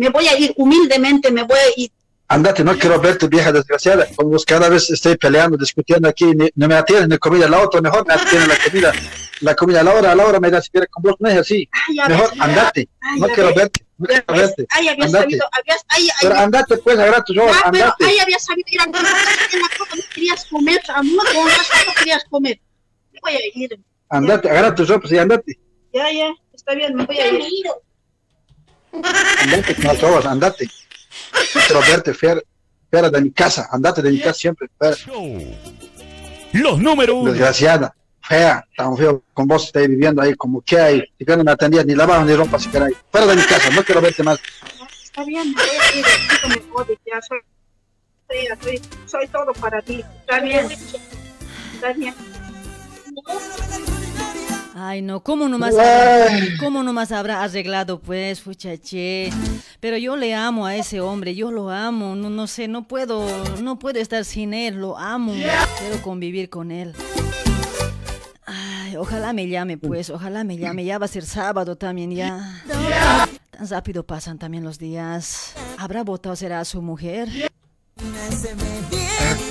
Me 0.00 0.08
voy 0.08 0.26
a 0.28 0.38
ir 0.38 0.54
humildemente, 0.56 1.30
me 1.30 1.42
voy 1.42 1.58
a 1.58 1.68
ir 1.80 1.90
Andate, 2.28 2.62
no 2.64 2.78
quiero 2.78 2.98
verte, 3.00 3.26
vieja 3.26 3.50
desgraciada. 3.52 4.06
Con 4.16 4.30
vos 4.30 4.44
cada 4.46 4.68
vez 4.70 4.88
estoy 4.88 5.16
peleando, 5.18 5.58
discutiendo 5.58 6.08
aquí, 6.08 6.24
ni- 6.26 6.48
no 6.54 6.68
me 6.68 6.76
atienden 6.76 7.08
ni 7.10 7.18
comida. 7.18 7.48
La 7.48 7.58
otra 7.60 7.80
mejor 7.82 8.06
me 8.06 8.14
atiende 8.14 8.46
la 8.46 8.56
comida. 8.64 8.92
La 9.40 9.54
comida 9.56 9.80
a 9.80 9.82
la 9.82 9.92
hora, 9.94 10.12
a 10.12 10.14
la 10.14 10.24
hora 10.26 10.38
me 10.40 10.48
da 10.48 10.62
si 10.62 10.70
quiere 10.70 10.86
con 10.86 11.02
vos, 11.02 11.16
no 11.18 11.28
es 11.28 11.36
así. 11.38 11.68
ya 11.92 12.08
Mejor 12.08 12.30
ves, 12.30 12.40
andate, 12.40 12.88
Ay, 13.02 13.20
no 13.20 13.26
quiero 13.28 13.48
ves. 13.48 13.56
verte, 13.56 13.84
no 13.98 14.06
quiero 14.06 14.24
verte. 14.34 14.66
Ay, 14.70 14.88
había 14.88 15.04
Andate. 15.06 15.22
sabido, 15.24 15.48
habías, 15.52 15.84
ay, 15.88 16.08
ay, 16.08 16.16
Pero 16.22 16.34
andate 16.38 16.76
pues, 16.78 16.98
agarra 16.98 17.24
tu 17.24 17.34
ropa, 17.34 17.52
Ya, 17.52 17.70
pero 17.72 17.84
andate. 17.84 18.04
ahí 18.06 18.18
había 18.20 18.38
sabido 18.38 18.66
ir 18.70 18.80
a 18.80 18.84
en 18.84 18.92
la 18.92 19.00
casa 19.00 19.96
no 19.96 20.02
querías 20.14 20.44
comer, 20.46 20.80
amor, 20.94 21.26
razón 21.26 21.80
no 21.88 21.92
querías 21.98 22.24
comer. 22.30 22.60
Me 23.12 23.18
voy 23.22 23.32
a 23.32 23.38
ir. 23.54 23.80
Andate, 24.08 24.48
agarra 24.48 24.74
tus 24.74 24.88
ropas 24.88 25.10
y 25.12 25.18
andate. 25.18 25.58
Ya, 25.92 26.10
ya, 26.12 26.30
está 26.54 26.74
bien, 26.74 26.94
me 26.94 27.04
voy 27.06 27.18
a 27.18 27.26
ir. 27.28 27.66
Andate 28.92 29.76
las 29.82 30.00
robas, 30.00 30.26
andate. 30.26 30.68
No 31.54 31.60
quiero 31.66 31.80
verte, 31.80 32.14
fuera, 32.14 32.40
fuera 32.90 33.10
de 33.10 33.20
mi 33.20 33.30
casa, 33.30 33.68
andate 33.70 34.02
de 34.02 34.10
mi 34.10 34.20
casa 34.20 34.34
siempre. 34.34 34.68
fuera. 34.76 34.96
Los 36.52 36.78
número 36.80 37.16
uno. 37.16 37.30
Desgraciada, 37.30 37.94
fea, 38.22 38.66
tan 38.76 38.96
feo, 38.96 39.22
con 39.32 39.46
vos 39.46 39.64
estoy 39.64 39.86
viviendo 39.88 40.20
ahí 40.20 40.34
como 40.34 40.60
que 40.60 40.78
hay, 40.78 41.02
si 41.18 41.24
que 41.24 41.36
no 41.36 41.44
me 41.44 41.52
atendías 41.52 41.86
ni 41.86 41.94
lavabas 41.94 42.26
ni 42.26 42.34
ropa 42.34 42.58
siquiera 42.58 42.86
ahí. 42.86 42.92
Fuera 43.10 43.26
de 43.26 43.36
mi 43.36 43.42
casa, 43.42 43.70
no 43.70 43.82
quiero 43.84 44.00
verte 44.00 44.22
más. 44.22 44.38
Está 45.02 45.24
bien, 45.24 45.52
voy 45.52 45.62
a 45.64 45.98
ir. 45.98 46.04
Ya 47.06 47.20
soy, 47.22 47.38
soy, 48.28 48.46
soy, 48.62 48.82
soy 49.06 49.28
todo 49.28 49.52
para 49.54 49.80
ti. 49.82 50.04
Está 50.20 50.40
bien. 50.40 50.68
Está 51.74 51.92
bien. 51.92 52.14
Ay, 54.74 55.02
no, 55.02 55.20
¿cómo 55.20 55.48
nomás, 55.48 55.74
habrá, 55.76 56.28
¿cómo 56.60 56.82
nomás 56.82 57.10
habrá 57.12 57.42
arreglado, 57.42 58.00
pues, 58.00 58.40
fuchache? 58.40 59.30
Pero 59.80 59.96
yo 59.96 60.16
le 60.16 60.34
amo 60.34 60.64
a 60.64 60.76
ese 60.76 61.00
hombre, 61.00 61.34
yo 61.34 61.50
lo 61.50 61.70
amo, 61.70 62.14
no, 62.14 62.30
no 62.30 62.46
sé, 62.46 62.68
no 62.68 62.86
puedo, 62.86 63.26
no 63.62 63.78
puedo 63.78 63.98
estar 63.98 64.24
sin 64.24 64.54
él, 64.54 64.76
lo 64.76 64.96
amo, 64.96 65.32
quiero 65.32 66.02
convivir 66.02 66.50
con 66.50 66.70
él. 66.70 66.94
Ay, 68.46 68.96
ojalá 68.96 69.32
me 69.32 69.48
llame, 69.48 69.76
pues, 69.76 70.08
ojalá 70.08 70.44
me 70.44 70.56
llame, 70.56 70.84
ya 70.84 70.98
va 70.98 71.06
a 71.06 71.08
ser 71.08 71.24
sábado 71.24 71.76
también, 71.76 72.12
ya. 72.12 72.62
Tan 73.50 73.68
rápido 73.68 74.06
pasan 74.06 74.38
también 74.38 74.62
los 74.64 74.78
días. 74.78 75.52
¿Habrá 75.78 76.04
votado 76.04 76.36
será 76.36 76.60
a 76.60 76.64
su 76.64 76.80
mujer? 76.80 77.28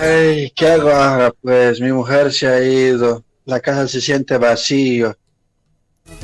Ay, 0.02 0.50
¿qué 0.56 0.68
hago 0.68 0.90
ahora? 0.90 1.32
Pues 1.42 1.82
mi 1.82 1.92
mujer 1.92 2.32
se 2.32 2.48
ha 2.48 2.64
ido, 2.64 3.24
la 3.50 3.60
casa 3.60 3.88
se 3.88 4.00
siente 4.00 4.38
vacío. 4.38 5.18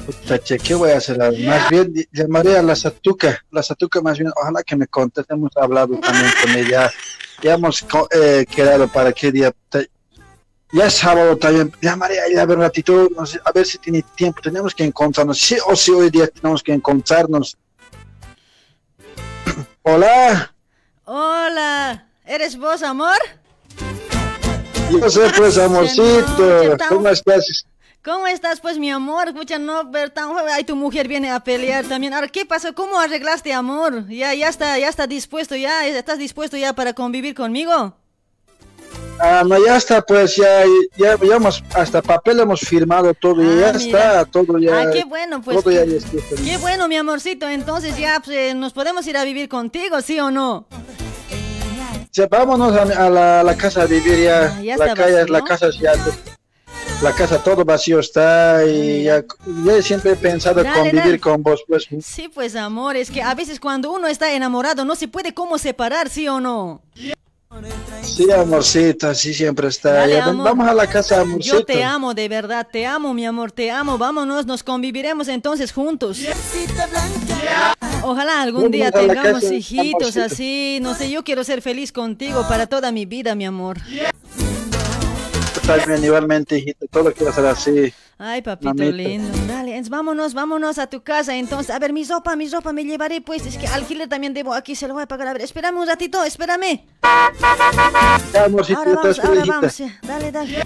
Puta, 0.06 0.39
che, 0.39 0.57
¿qué 0.57 0.73
voy 0.73 0.91
a 0.91 0.97
hacer? 0.97 1.18
Más 1.18 1.69
bien 1.69 1.93
llamaré 2.11 2.57
a 2.57 2.64
la 2.64 2.76
Satuca, 2.76 3.43
la 3.52 3.61
Satuca 3.61 4.02
más 4.02 4.18
bien, 4.18 4.31
ojalá 4.35 4.64
que 4.64 4.76
me 4.76 4.88
conteste, 4.88 5.34
hemos 5.34 5.56
hablado 5.57 5.99
también 5.99 6.31
con 6.41 6.52
ella, 6.56 6.91
ya 7.41 7.53
hemos 7.53 7.85
eh, 8.11 8.45
quedado 8.49 8.88
para 8.88 9.11
qué 9.11 9.31
día. 9.31 9.53
Ya 10.72 10.88
es 10.88 10.93
sábado 10.95 11.38
también, 11.38 11.72
llamaré 11.81 12.19
a 12.19 12.26
ella 12.26 12.41
a 12.41 12.45
ver 12.45 12.57
un 12.57 12.64
ratito, 12.64 13.07
no 13.15 13.26
sé, 13.26 13.39
a 13.45 13.52
ver 13.52 13.65
si 13.65 13.77
tiene 13.77 14.03
tiempo, 14.15 14.41
tenemos 14.41 14.73
que 14.73 14.84
encontrarnos, 14.84 15.39
sí 15.39 15.56
o 15.68 15.76
sí 15.76 15.91
hoy 15.91 16.10
día 16.10 16.27
tenemos 16.27 16.64
que 16.64 16.73
encontrarnos. 16.73 17.57
Hola, 19.84 20.52
Hola, 21.06 22.07
¿eres 22.26 22.57
vos, 22.57 22.81
amor? 22.81 23.18
Yo 24.91 25.10
sé 25.10 25.22
pues 25.36 25.57
amorcito, 25.66 26.78
¿cómo 26.90 27.10
estás? 27.10 27.66
¿Cómo 28.03 28.28
estás, 28.28 28.60
pues, 28.60 28.78
mi 28.78 28.91
amor? 28.91 29.30
Escucha, 29.30 29.57
no, 29.57 29.90
ver 29.90 30.12
tan 30.12 30.30
Ay, 30.52 30.64
tu 30.64 30.76
mujer 30.76 31.07
viene 31.07 31.32
a 31.32 31.40
pelear 31.40 31.86
también. 31.86 32.14
Ahora, 32.14 32.28
¿qué 32.28 32.45
pasó? 32.45 32.76
¿Cómo 32.76 32.99
arreglaste, 32.99 33.52
amor? 33.52 34.07
Ya, 34.10 34.32
ya 34.36 34.48
está, 34.48 34.78
ya 34.78 34.90
está 34.90 35.07
dispuesto, 35.07 35.56
ya, 35.56 35.88
¿estás 35.88 36.20
dispuesto 36.20 36.56
ya 36.56 36.74
para 36.74 36.94
convivir 36.94 37.34
conmigo? 37.34 37.95
Ah, 39.20 39.44
no, 39.44 39.57
ya 39.66 39.78
está, 39.78 40.03
pues 40.03 40.36
ya, 40.36 40.66
ya, 40.98 41.18
ya 41.20 41.36
hemos, 41.38 41.64
hasta 41.74 42.02
papel 42.03 42.41
hemos 42.41 42.60
firmado 42.60 43.12
todo, 43.16 43.41
y 43.41 43.60
ya 43.60 43.70
Ah, 43.70 43.74
mira. 43.74 43.99
está, 43.99 44.26
todo 44.26 44.60
ya. 44.60 44.82
Ah, 44.82 44.91
qué 44.94 45.03
bueno, 45.03 45.41
pues. 45.41 45.57
Todo 45.64 45.72
qué, 45.72 45.99
ya 45.99 46.44
qué 46.44 46.57
bueno, 46.57 46.88
mi 46.88 46.98
amorcito. 46.98 47.49
Entonces 47.49 47.98
ya 47.98 48.22
pues, 48.24 48.38
eh, 48.38 48.53
nos 48.53 48.74
podemos 48.74 49.07
ir 49.07 49.18
a 49.18 49.24
vivir 49.24 49.49
contigo, 49.49 49.99
¿sí 50.02 50.20
o 50.20 50.30
no? 50.30 50.68
Ya, 52.15 52.27
vámonos 52.27 52.73
a, 52.73 53.05
a 53.05 53.09
la, 53.09 53.39
a 53.41 53.43
la 53.43 53.57
casa 53.57 53.81
a 53.81 53.85
vivir 53.85 54.23
ya. 54.23 54.45
Ah, 54.45 54.61
ya 54.61 54.77
la, 54.77 54.93
calle, 54.93 55.15
vacío. 55.17 55.33
la 55.33 55.43
casa 55.43 55.69
ya, 55.69 55.91
la 57.01 57.11
casa 57.11 57.43
todo 57.43 57.65
vacío 57.65 57.99
está 57.99 58.65
y 58.65 59.03
ya, 59.03 59.21
ya 59.65 59.81
siempre 59.81 60.11
he 60.11 60.15
pensado 60.15 60.63
Dale, 60.63 60.75
convivir 60.77 61.03
dale. 61.03 61.19
con 61.19 61.43
vos, 61.43 61.65
pues. 61.67 61.87
Sí, 62.01 62.29
pues, 62.29 62.55
amor, 62.55 62.95
es 62.95 63.11
que 63.11 63.21
a 63.21 63.33
veces 63.35 63.59
cuando 63.59 63.91
uno 63.91 64.07
está 64.07 64.31
enamorado 64.31 64.85
no 64.85 64.95
se 64.95 65.09
puede 65.09 65.33
cómo 65.33 65.57
separar, 65.57 66.09
¿sí 66.09 66.25
o 66.29 66.39
no? 66.39 66.81
Sí, 68.02 68.32
amorcito, 68.32 69.10
así 69.10 69.34
siempre 69.34 69.68
está. 69.68 69.91
Dale, 69.91 70.14
Ya, 70.14 70.27
vamos 70.27 70.68
a 70.68 70.73
la 70.73 70.88
casa, 70.88 71.22
amorcito. 71.22 71.60
Yo 71.60 71.65
te 71.65 71.84
amo, 71.84 72.14
de 72.14 72.30
verdad, 72.30 72.65
te 72.72 72.86
amo, 72.86 73.14
mi 73.14 73.26
amor, 73.26 73.52
te 73.52 73.72
amo. 73.72 73.98
Vámonos, 73.98 74.45
nos 74.45 74.64
conviviremos 74.64 75.27
entonces 75.27 75.72
juntos. 75.73 76.19
Ojalá 78.03 78.41
algún 78.41 78.72
día 78.72 78.91
Vamos 78.91 79.07
tengamos 79.07 79.41
casa, 79.41 79.53
hijitos 79.53 80.15
amorcito. 80.15 80.26
así. 80.26 80.80
No 80.82 80.94
sé, 80.94 81.10
yo 81.10 81.23
quiero 81.23 81.44
ser 81.44 81.61
feliz 81.61 81.91
contigo 81.91 82.45
para 82.48 82.68
toda 82.68 82.91
mi 82.91 83.06
vida, 83.06 83.36
mi 83.36 83.45
amor. 83.45 83.77
También 85.65 86.03
igualmente, 86.03 86.57
hijito, 86.59 86.85
todo 86.91 87.11
quiero 87.11 87.33
ser 87.33 87.45
así. 87.47 87.93
Ay, 88.17 88.41
papito 88.41 88.73
Mamita. 88.73 88.95
lindo. 88.95 89.37
Dale, 89.47 89.77
es- 89.77 89.89
vámonos, 89.89 90.33
vámonos 90.33 90.77
a 90.77 90.87
tu 90.87 91.01
casa. 91.03 91.35
Entonces, 91.35 91.73
a 91.75 91.79
ver, 91.79 91.91
mi 91.91 92.03
ropa, 92.03 92.35
mi 92.35 92.47
ropa 92.47 92.71
me 92.71 92.83
llevaré, 92.85 93.19
pues. 93.21 93.45
Es 93.45 93.57
que 93.57 93.67
alquiler 93.67 94.07
también 94.07 94.33
debo 94.33 94.53
aquí, 94.53 94.75
se 94.75 94.87
lo 94.87 94.93
voy 94.93 95.03
a 95.03 95.07
pagar. 95.07 95.27
A 95.29 95.33
ver, 95.33 95.41
espérame 95.41 95.77
un 95.79 95.87
ratito, 95.87 96.23
espérame. 96.23 96.85
Amorcito, 98.45 98.79
Ahora 98.79 98.93
vamos, 98.95 99.19
ahora 99.19 99.43
vamos. 99.45 99.77
ya. 99.77 99.99
Dale, 100.03 100.31
dale. 100.31 100.63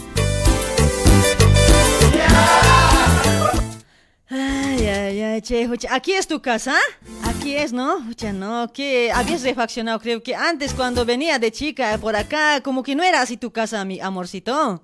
Ay, 4.31 4.85
ay, 4.85 5.22
ay, 5.22 5.41
che. 5.41 5.68
Aquí 5.89 6.14
es 6.14 6.27
tu 6.27 6.39
casa, 6.41 6.76
aquí 7.23 7.56
es, 7.56 7.73
¿no? 7.73 7.99
No, 8.34 8.72
que 8.72 9.11
habías 9.11 9.41
refaccionado, 9.41 9.99
creo 9.99 10.22
que 10.22 10.35
antes 10.35 10.73
cuando 10.73 11.03
venía 11.03 11.39
de 11.39 11.51
chica 11.51 11.97
por 11.99 12.15
acá, 12.15 12.61
como 12.61 12.84
que 12.84 12.95
no 12.95 13.03
era 13.03 13.22
así 13.22 13.38
tu 13.38 13.51
casa, 13.51 13.84
mi 13.85 13.99
amorcito. 13.99 14.84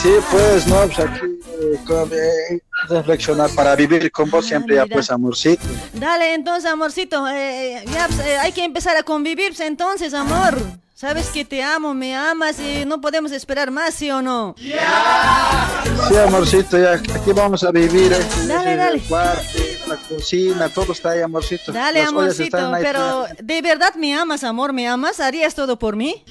Sí, 0.00 0.10
pues, 0.30 0.66
no, 0.66 0.76
pues 0.86 0.98
aquí, 1.00 1.26
eh, 1.60 1.78
con- 1.86 2.10
eh, 2.12 2.58
reflexionar 2.88 3.50
para 3.50 3.74
vivir 3.76 4.10
con 4.10 4.30
vos 4.30 4.46
siempre, 4.46 4.76
ya, 4.76 4.82
Ah, 4.82 4.86
pues, 4.90 5.10
amorcito. 5.10 5.62
Dale, 5.92 6.34
entonces, 6.34 6.70
amorcito, 6.70 7.26
eh, 7.28 7.84
ya, 7.92 8.06
pues, 8.08 8.20
eh, 8.26 8.38
hay 8.38 8.52
que 8.52 8.64
empezar 8.64 8.96
a 8.96 9.02
convivir, 9.04 9.48
pues, 9.48 9.60
entonces, 9.60 10.12
amor. 10.14 10.56
Sabes 11.02 11.30
que 11.30 11.44
te 11.44 11.60
amo, 11.64 11.94
me 11.94 12.14
amas 12.14 12.60
y 12.60 12.84
no 12.84 13.00
podemos 13.00 13.32
esperar 13.32 13.72
más, 13.72 13.92
¿sí 13.92 14.08
o 14.12 14.22
no? 14.22 14.54
Sí, 14.56 16.16
amorcito, 16.16 16.78
ya, 16.78 16.92
aquí 16.92 17.32
vamos 17.34 17.64
a 17.64 17.72
vivir. 17.72 18.12
eh, 18.12 18.18
Dale, 18.46 18.72
el 18.74 18.78
dale. 18.78 19.00
cuarto, 19.00 19.58
la 19.88 19.96
cocina, 19.96 20.68
todo 20.68 20.92
está 20.92 21.10
ahí, 21.10 21.20
amorcito. 21.22 21.72
Dale, 21.72 21.98
Las 21.98 22.10
amorcito, 22.10 22.56
ahí, 22.72 22.84
pero 22.84 23.26
¿de 23.42 23.62
verdad 23.62 23.96
me 23.96 24.14
amas, 24.14 24.44
amor? 24.44 24.72
¿Me 24.72 24.86
amas? 24.86 25.18
¿Harías 25.18 25.56
todo 25.56 25.76
por 25.76 25.96
mí? 25.96 26.22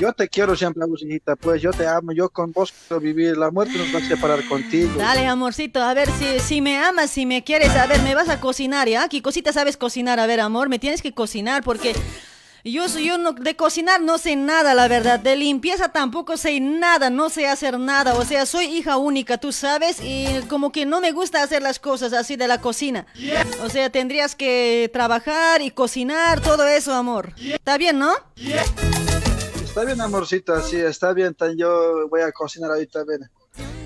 Yo 0.00 0.12
te 0.12 0.28
quiero 0.28 0.56
siempre, 0.56 0.84
hijita, 1.00 1.36
pues 1.36 1.62
yo 1.62 1.70
te 1.70 1.86
amo, 1.86 2.10
yo 2.10 2.28
con 2.28 2.50
vos 2.50 2.74
quiero 2.88 3.00
vivir, 3.00 3.36
la 3.36 3.52
muerte 3.52 3.78
nos 3.78 3.94
va 3.94 4.04
a 4.04 4.08
separar 4.08 4.44
contigo. 4.48 4.90
Dale, 4.98 5.24
amorcito, 5.24 5.80
a 5.80 5.94
ver 5.94 6.10
si, 6.18 6.40
si 6.40 6.60
me 6.60 6.76
amas, 6.78 7.12
si 7.12 7.26
me 7.26 7.44
quieres, 7.44 7.70
a 7.76 7.86
ver, 7.86 8.02
me 8.02 8.16
vas 8.16 8.28
a 8.28 8.40
cocinar, 8.40 8.88
¿ya? 8.88 9.08
¿Qué 9.08 9.22
cosita 9.22 9.52
sabes 9.52 9.76
cocinar? 9.76 10.18
A 10.18 10.26
ver, 10.26 10.40
amor, 10.40 10.68
me 10.68 10.80
tienes 10.80 11.00
que 11.00 11.14
cocinar 11.14 11.62
porque 11.62 11.94
yo, 12.70 12.86
yo 12.86 13.18
no, 13.18 13.32
de 13.32 13.56
cocinar 13.56 14.00
no 14.00 14.18
sé 14.18 14.36
nada, 14.36 14.74
la 14.74 14.88
verdad. 14.88 15.20
De 15.20 15.36
limpieza 15.36 15.88
tampoco 15.88 16.36
sé 16.36 16.60
nada, 16.60 17.10
no 17.10 17.30
sé 17.30 17.46
hacer 17.46 17.78
nada. 17.78 18.14
O 18.14 18.24
sea, 18.24 18.46
soy 18.46 18.66
hija 18.66 18.96
única, 18.96 19.38
tú 19.38 19.52
sabes, 19.52 19.98
y 20.02 20.26
como 20.48 20.72
que 20.72 20.86
no 20.86 21.00
me 21.00 21.12
gusta 21.12 21.42
hacer 21.42 21.62
las 21.62 21.78
cosas 21.78 22.12
así 22.12 22.36
de 22.36 22.48
la 22.48 22.60
cocina. 22.60 23.06
O 23.62 23.68
sea, 23.68 23.90
tendrías 23.90 24.34
que 24.34 24.90
trabajar 24.92 25.62
y 25.62 25.70
cocinar, 25.70 26.40
todo 26.40 26.66
eso, 26.66 26.92
amor. 26.94 27.34
¿Está 27.40 27.78
bien, 27.78 27.98
no? 27.98 28.12
Está 29.64 29.84
bien, 29.84 30.00
amorcito, 30.00 30.54
así, 30.54 30.76
está 30.76 31.12
bien, 31.12 31.36
yo 31.56 32.08
voy 32.08 32.22
a 32.22 32.32
cocinar 32.32 32.70
ahorita, 32.70 33.04
ven. 33.04 33.30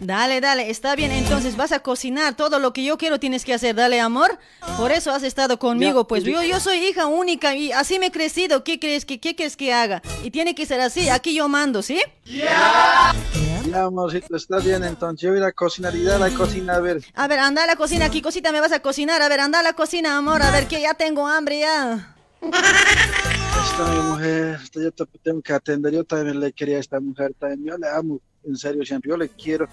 Dale, 0.01 0.40
dale, 0.40 0.69
está 0.69 0.97
bien. 0.97 1.12
Entonces 1.12 1.57
vas 1.57 1.70
a 1.70 1.81
cocinar 1.81 2.35
todo 2.35 2.59
lo 2.59 2.73
que 2.73 2.82
yo 2.85 2.99
quiero 2.99 3.20
tienes 3.20 3.44
que 3.44 3.55
hacer. 3.55 3.77
Dale, 3.77 4.01
amor. 4.01 4.39
Por 4.77 4.90
eso 4.90 5.12
has 5.12 5.23
estado 5.23 5.59
conmigo. 5.59 6.09
Pues 6.09 6.24
yo, 6.24 6.43
yo 6.43 6.59
soy 6.59 6.78
hija 6.78 7.07
única 7.07 7.55
y 7.55 7.70
así 7.73 7.99
me 7.99 8.07
he 8.07 8.11
crecido. 8.11 8.65
¿Qué 8.65 8.81
crees 8.81 9.05
que, 9.05 9.20
qué 9.20 9.36
crees 9.36 9.57
que 9.57 9.73
haga? 9.73 10.03
Y 10.24 10.31
tiene 10.31 10.55
que 10.55 10.66
ser 10.66 10.81
así. 10.81 11.09
Aquí 11.09 11.35
yo 11.35 11.49
mando, 11.49 11.82
¿sí? 11.82 12.01
Ya, 12.24 13.85
amorcito, 13.85 14.36
está 14.36 14.59
bien, 14.59 14.82
entonces 14.82 15.20
yo 15.20 15.28
voy 15.31 15.39
a 15.39 15.43
ir 15.43 15.47
a 15.47 15.53
cocinar 15.53 15.94
y 15.94 16.09
a 16.09 16.19
la 16.19 16.31
cocina, 16.31 16.74
a 16.74 16.81
ver. 16.81 17.03
A 17.15 17.28
ver, 17.28 17.39
anda 17.39 17.62
a 17.62 17.66
la 17.66 17.77
cocina. 17.77 18.11
¿Qué 18.11 18.20
cosita 18.20 18.51
me 18.51 18.61
vas 18.61 18.73
a 18.73 18.81
cocinar? 18.81 19.23
A 19.23 19.28
ver, 19.28 19.40
anda 19.40 19.61
a 19.61 19.62
la 19.62 19.74
cocina, 19.74 20.16
amor. 20.16 20.43
A 20.43 20.51
ver, 20.51 20.66
que 20.66 20.81
ya 20.81 20.94
tengo 20.94 21.28
hambre 21.28 21.61
ya. 21.61 22.15
Esta 22.43 23.85
mi 23.85 24.01
mujer, 24.03 24.59
esta 24.62 24.81
yo 24.82 24.90
te 24.90 25.05
tengo 25.23 25.40
que 25.40 25.53
atender, 25.53 25.93
yo 25.93 26.05
también 26.05 26.40
le 26.40 26.53
quería 26.53 26.78
a 26.78 26.81
esta 26.81 26.99
mujer, 26.99 27.32
también 27.39 27.65
yo 27.65 27.78
le 27.78 27.89
amo, 27.89 28.20
en 28.44 28.56
serio, 28.56 28.85
siempre, 28.85 29.10
yo 29.10 29.16
le 29.16 29.28
quiero. 29.28 29.69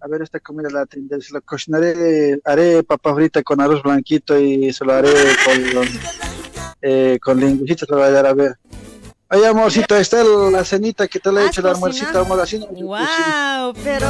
A 0.00 0.08
ver, 0.08 0.22
esta 0.22 0.40
comida 0.40 0.68
la 0.70 0.82
atenderé, 0.82 1.20
se 1.22 1.32
la 1.34 1.40
cocinaré, 1.40 2.38
haré 2.44 2.82
papa 2.82 3.14
frita 3.14 3.42
con 3.42 3.60
arroz 3.60 3.82
blanquito 3.82 4.38
y 4.38 4.72
se 4.72 4.84
lo 4.84 4.92
haré 4.94 5.10
con 5.44 5.88
eh, 6.80 7.18
con 7.22 7.38
lingüita 7.40 7.86
te 7.86 7.94
voy 7.94 8.02
a 8.04 8.10
dar 8.10 8.26
a 8.26 8.34
ver. 8.34 8.54
Ay, 9.28 9.44
amorcito, 9.44 9.96
está 9.96 10.20
el- 10.20 10.52
la 10.52 10.64
cenita 10.64 11.08
que 11.08 11.18
te 11.18 11.32
le 11.32 11.40
he 11.40 11.44
¿Has 11.44 11.50
hecho, 11.50 11.60
el 11.62 11.68
almuercito, 11.68 12.06
cocinado? 12.06 12.24
amor, 12.26 12.40
así 12.40 12.58
no. 12.58 12.66
Wow, 12.66 13.74
pero... 13.82 14.06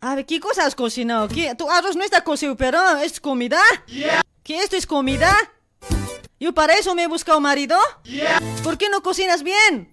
A 0.00 0.14
ver, 0.14 0.24
¿qué 0.26 0.38
cosa 0.40 0.64
has 0.64 0.74
cocinado? 0.74 1.26
¿Qué? 1.28 1.54
Tu 1.56 1.68
arroz 1.70 1.96
no 1.96 2.04
está 2.04 2.22
cocido, 2.22 2.56
pero 2.56 2.78
¿es 2.98 3.18
comida? 3.20 3.60
¿Qué 4.44 4.58
esto 4.60 4.76
es 4.76 4.86
comida? 4.86 5.34
¿Yo 6.38 6.52
para 6.54 6.74
eso 6.74 6.94
me 6.94 7.02
he 7.04 7.08
buscado 7.08 7.40
marido? 7.40 7.76
¿Por 8.62 8.78
qué 8.78 8.88
no 8.88 9.02
cocinas 9.02 9.42
bien? 9.42 9.92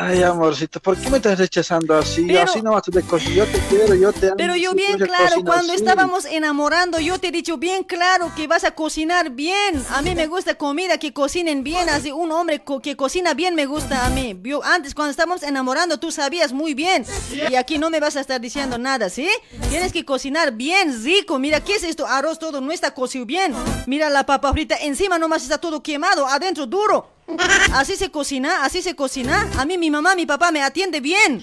Ay, 0.00 0.22
amorcito, 0.22 0.78
¿por 0.78 0.96
qué 0.96 1.10
me 1.10 1.16
estás 1.16 1.36
rechazando 1.40 1.98
así? 1.98 2.24
Pero- 2.24 2.42
así 2.42 2.62
no 2.62 2.70
vas 2.70 2.84
a 2.86 2.90
de 2.92 3.02
cocinar. 3.02 3.34
Yo 3.34 3.46
te 3.46 3.58
quiero, 3.68 3.94
yo 3.96 4.12
te 4.12 4.26
amo. 4.28 4.36
Pero 4.36 4.54
yo 4.54 4.72
bien 4.72 4.96
tú 4.96 5.06
claro, 5.06 5.42
cuando 5.44 5.72
así. 5.72 5.82
estábamos 5.82 6.24
enamorando, 6.24 7.00
yo 7.00 7.18
te 7.18 7.26
he 7.28 7.32
dicho 7.32 7.56
bien 7.56 7.82
claro 7.82 8.30
que 8.36 8.46
vas 8.46 8.62
a 8.62 8.70
cocinar 8.70 9.30
bien. 9.30 9.84
A 9.90 10.00
mí 10.02 10.14
me 10.14 10.28
gusta 10.28 10.54
comida 10.54 10.98
que 10.98 11.12
cocinen 11.12 11.64
bien, 11.64 11.88
así 11.88 12.12
un 12.12 12.30
hombre 12.30 12.60
co- 12.62 12.80
que 12.80 12.96
cocina 12.96 13.34
bien 13.34 13.56
me 13.56 13.66
gusta 13.66 14.06
a 14.06 14.10
mí. 14.10 14.38
Yo 14.44 14.62
antes 14.62 14.94
cuando 14.94 15.10
estábamos 15.10 15.42
enamorando 15.42 15.98
tú 15.98 16.12
sabías 16.12 16.52
muy 16.52 16.74
bien. 16.74 17.04
Y 17.50 17.56
aquí 17.56 17.76
no 17.78 17.90
me 17.90 17.98
vas 17.98 18.14
a 18.14 18.20
estar 18.20 18.40
diciendo 18.40 18.78
nada, 18.78 19.10
¿sí? 19.10 19.28
Tienes 19.68 19.92
que 19.92 20.04
cocinar 20.04 20.52
bien, 20.52 21.02
rico. 21.02 21.40
Mira, 21.40 21.58
¿qué 21.64 21.72
es 21.74 21.82
esto? 21.82 22.06
Arroz 22.06 22.38
todo 22.38 22.60
no 22.60 22.70
está 22.70 22.94
cocido 22.94 23.26
bien. 23.26 23.52
Mira 23.86 24.08
la 24.10 24.24
papa 24.24 24.52
frita, 24.52 24.76
encima 24.76 25.18
nomás 25.18 25.42
está 25.42 25.58
todo 25.58 25.82
quemado, 25.82 26.24
adentro 26.24 26.66
duro. 26.66 27.17
Así 27.72 27.96
se 27.96 28.10
cocina, 28.10 28.64
así 28.64 28.82
se 28.82 28.96
cocina. 28.96 29.48
A 29.58 29.64
mí 29.64 29.76
mi 29.78 29.90
mamá, 29.90 30.14
mi 30.14 30.26
papá 30.26 30.50
me 30.50 30.62
atiende 30.62 31.00
bien. 31.00 31.42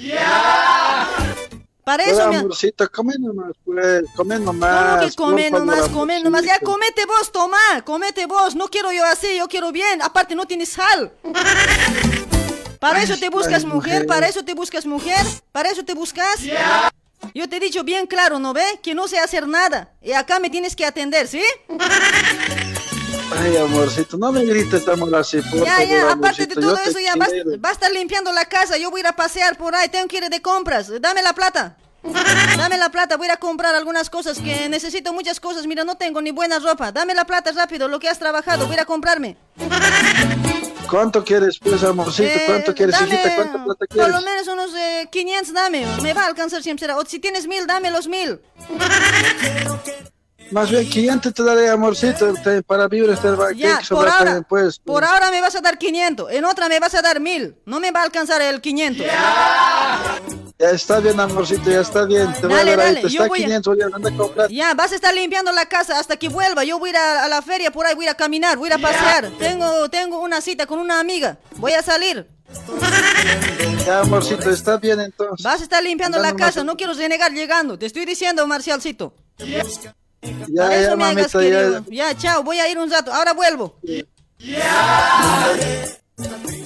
Para 1.83 2.03
Pues, 2.03 2.17
eso 2.17 2.27
me... 2.29 2.37
amorcito, 2.37 2.89
come 2.91 3.13
nomás, 3.19 3.51
pues, 3.63 4.05
come 4.15 4.39
nomás. 4.39 4.97
¿Cómo 4.97 4.99
que 5.07 5.15
come 5.15 5.51
nomás, 5.51 5.89
come 5.89 6.19
nomás? 6.23 6.43
Ya 6.43 6.59
comete 6.59 7.05
vos, 7.05 7.31
toma, 7.31 7.57
comete 7.83 8.25
vos. 8.25 8.55
No 8.55 8.67
quiero 8.69 8.91
yo 8.91 9.05
así, 9.05 9.37
yo 9.37 9.47
quiero 9.47 9.71
bien. 9.71 10.01
Aparte 10.01 10.33
no 10.33 10.45
tienes 10.45 10.69
sal. 10.69 11.13
Para 12.79 13.03
eso 13.03 13.17
te 13.17 13.29
buscas 13.29 13.63
ay, 13.63 13.69
mujer, 13.69 13.93
mujer. 13.93 14.07
para 14.07 14.27
eso 14.27 14.43
te 14.43 14.53
buscas 14.55 14.85
mujer, 14.85 15.25
para 15.51 15.69
eso 15.69 15.85
te 15.85 15.93
buscas. 15.93 16.39
Yo 17.33 17.49
te 17.49 17.57
he 17.57 17.59
dicho 17.59 17.83
bien 17.83 18.07
claro, 18.07 18.39
¿no 18.39 18.53
ve? 18.53 18.65
Que 18.81 18.95
no 18.95 19.07
sé 19.07 19.19
hacer 19.19 19.47
nada. 19.47 19.93
Y 20.01 20.11
acá 20.13 20.39
me 20.39 20.49
tienes 20.49 20.75
que 20.75 20.85
atender, 20.85 21.27
¿sí? 21.27 21.43
Ay, 23.37 23.57
amorcito, 23.57 24.17
no 24.17 24.31
me 24.31 24.45
grites, 24.45 24.87
amor, 24.87 25.13
así, 25.15 25.41
por 25.41 25.63
Ya, 25.65 25.75
favor, 25.77 25.87
ya, 25.87 26.11
aparte 26.11 26.47
de 26.47 26.55
todo 26.55 26.77
eso, 26.77 26.99
ya 26.99 27.15
vas, 27.15 27.29
va 27.63 27.69
a 27.69 27.71
estar 27.73 27.91
limpiando 27.91 28.31
la 28.31 28.45
casa. 28.45 28.77
Yo 28.77 28.89
voy 28.91 28.99
a 28.99 29.01
ir 29.01 29.07
a 29.07 29.15
pasear 29.15 29.57
por 29.57 29.75
ahí, 29.75 29.89
tengo 29.89 30.07
que 30.07 30.17
ir 30.17 30.29
de 30.29 30.41
compras. 30.41 30.91
Dame 31.01 31.21
la 31.21 31.33
plata. 31.33 31.77
Dame 32.57 32.77
la 32.77 32.89
plata, 32.89 33.17
voy 33.17 33.25
a 33.25 33.29
ir 33.29 33.31
a 33.33 33.37
comprar 33.37 33.73
algunas 33.73 34.09
cosas 34.09 34.39
que 34.39 34.69
necesito 34.69 35.11
muchas 35.11 35.39
cosas. 35.39 35.65
Mira, 35.65 35.83
no 35.83 35.95
tengo 35.95 36.21
ni 36.21 36.31
buena 36.31 36.59
ropa. 36.59 36.91
Dame 36.91 37.13
la 37.15 37.25
plata 37.25 37.51
rápido, 37.51 37.87
lo 37.87 37.99
que 37.99 38.07
has 38.07 38.19
trabajado, 38.19 38.65
voy 38.65 38.73
a 38.73 38.77
ir 38.77 38.81
a 38.81 38.85
comprarme. 38.85 39.37
¿Cuánto 40.89 41.23
quieres, 41.23 41.57
pues, 41.57 41.83
amorcito? 41.83 42.29
Eh, 42.29 42.43
¿Cuánto 42.45 42.75
quieres, 42.75 42.99
dame 42.99 43.15
hijita? 43.15 43.35
¿Cuánta 43.35 43.63
plata 43.63 43.79
Por 43.79 43.87
quieres? 43.87 44.13
lo 44.13 44.21
menos 44.21 44.47
unos 44.47 44.71
eh, 44.75 45.09
500 45.11 45.53
dame, 45.53 45.85
me 46.03 46.13
va 46.13 46.21
a 46.23 46.27
alcanzar 46.27 46.61
siempre. 46.61 46.91
O 46.93 47.03
si 47.05 47.19
tienes 47.19 47.47
mil, 47.47 47.65
dame 47.65 47.89
los 47.89 48.07
mil. 48.07 48.39
Más 50.51 50.69
bien 50.69 50.87
500 50.89 51.33
te 51.33 51.43
daré, 51.43 51.69
amorcito, 51.69 52.33
te- 52.43 52.61
para 52.61 52.87
vivir 52.87 53.09
este 53.09 53.27
Ya, 53.55 53.81
por 53.89 54.07
ahora, 54.07 54.41
pues. 54.47 54.79
por 54.79 55.03
ahora 55.03 55.31
me 55.31 55.41
vas 55.41 55.55
a 55.55 55.61
dar 55.61 55.77
500, 55.77 56.31
en 56.31 56.45
otra 56.45 56.69
me 56.69 56.79
vas 56.79 56.93
a 56.93 57.01
dar 57.01 57.19
mil. 57.19 57.55
No 57.65 57.79
me 57.79 57.91
va 57.91 58.01
a 58.01 58.03
alcanzar 58.03 58.41
el 58.41 58.61
500. 58.61 59.05
Ya 60.57 60.69
está 60.69 60.99
bien, 60.99 61.19
amorcito, 61.19 61.69
ya 61.69 61.81
está 61.81 62.05
bien. 62.05 62.31
Te 62.33 62.47
voy 62.47 62.53
a 62.53 62.57
Dale, 62.57 62.71
dar 62.71 62.79
ahí, 62.79 62.85
dale, 62.95 63.01
te 63.01 63.09
yo 63.09 63.21
está 63.23 63.27
voy 63.27 63.39
a- 63.41 63.45
500, 63.45 63.73
oye, 63.73 63.83
anda 63.93 64.09
a 64.09 64.15
comprar. 64.15 64.49
Ya, 64.49 64.73
vas 64.73 64.91
a 64.91 64.95
estar 64.95 65.13
limpiando 65.13 65.51
la 65.51 65.65
casa 65.65 65.99
hasta 65.99 66.15
que 66.17 66.29
vuelva. 66.29 66.63
Yo 66.63 66.79
voy 66.79 66.89
a 66.89 66.91
ir 66.91 66.97
a, 66.97 67.25
a 67.25 67.27
la 67.27 67.41
feria 67.41 67.71
por 67.71 67.85
ahí, 67.85 67.95
voy 67.95 68.05
a 68.05 68.09
ir 68.09 68.11
a 68.11 68.15
caminar, 68.15 68.57
voy 68.57 68.69
a 68.71 68.75
ir 68.75 68.79
a 68.79 68.81
pasear. 68.87 69.31
Tengo, 69.39 69.89
tengo 69.89 70.19
una 70.19 70.39
cita 70.41 70.65
con 70.67 70.79
una 70.79 70.99
amiga. 70.99 71.37
Voy 71.57 71.73
a 71.73 71.81
salir. 71.81 72.27
Ya, 73.85 73.99
amorcito, 74.01 74.49
está 74.49 74.77
bien 74.77 75.01
entonces. 75.01 75.43
Vas 75.43 75.59
a 75.59 75.63
estar 75.63 75.83
limpiando 75.83 76.19
la 76.19 76.35
casa, 76.35 76.63
no 76.63 76.77
quiero 76.77 76.93
renegar 76.93 77.31
llegando. 77.33 77.77
Te 77.77 77.87
estoy 77.87 78.05
diciendo, 78.05 78.45
Marcialcito. 78.47 79.13
Ya, 80.21 80.63
Para 80.63 80.75
eso 80.77 80.89
ya, 80.91 80.95
me 80.95 81.03
hagas 81.05 81.31
querido. 81.31 81.85
ya. 81.87 82.11
Ya, 82.11 82.17
chao, 82.17 82.43
voy 82.43 82.59
a 82.59 82.69
ir 82.69 82.77
un 82.77 82.89
rato. 82.89 83.13
Ahora 83.13 83.33
vuelvo. 83.33 83.79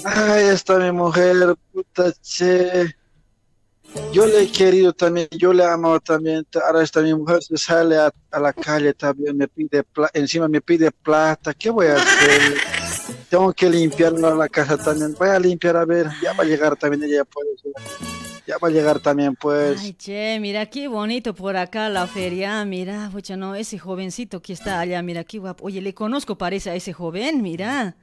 Ay, 0.06 0.44
está 0.50 0.78
mi 0.78 0.92
mujer, 0.92 1.56
puta 1.74 2.12
che. 2.22 2.96
Yo 4.14 4.28
le 4.28 4.44
he 4.44 4.52
querido 4.52 4.94
también, 4.94 5.28
yo 5.32 5.52
le 5.52 5.66
amo 5.66 6.00
también. 6.00 6.46
Ahora 6.66 6.84
está 6.84 7.02
mi 7.02 7.14
mujer, 7.14 7.42
se 7.42 7.58
sale 7.58 7.98
a, 7.98 8.12
a 8.32 8.40
la 8.40 8.54
calle 8.54 8.94
también, 8.94 9.36
me 9.36 9.48
pide 9.48 9.84
encima 10.14 10.48
me 10.48 10.62
pide 10.62 10.92
plata. 10.92 11.54
¿Qué 11.56 11.72
voy 11.72 11.88
a 11.88 11.96
hacer? 11.96 12.54
Tengo 13.30 13.54
que 13.54 13.70
limpiar 13.70 14.14
la 14.14 14.50
casa 14.50 14.78
también. 14.78 15.14
Voy 15.18 15.30
a 15.30 15.40
limpiar, 15.40 15.78
a 15.78 15.86
ver, 15.86 16.08
ya 16.22 16.34
va 16.34 16.44
a 16.44 16.48
llegar 16.48 16.76
también 16.76 17.04
ella, 17.04 17.24
pues. 17.26 17.46
Ya 18.48 18.58
va 18.58 18.68
a 18.70 18.72
llegar 18.72 19.00
también, 19.00 19.36
pues. 19.36 19.80
Ay, 19.80 19.94
che, 19.94 20.40
mira 20.40 20.66
qué 20.66 20.88
bonito 20.88 21.36
por 21.36 21.56
acá 21.56 21.88
la 21.90 22.08
feria. 22.08 22.66
Mira, 22.66 23.10
pucha, 23.12 23.38
no, 23.38 23.54
ese 23.54 23.78
jovencito 23.78 24.42
que 24.42 24.54
está 24.54 24.80
allá, 24.80 25.02
mira 25.04 25.24
qué 25.24 25.38
guapo. 25.38 25.66
Oye, 25.66 25.82
le 25.82 25.94
conozco, 25.94 26.38
parece 26.38 26.72
a 26.72 26.76
ese 26.76 26.92
joven, 26.92 27.44
mira. 27.44 27.96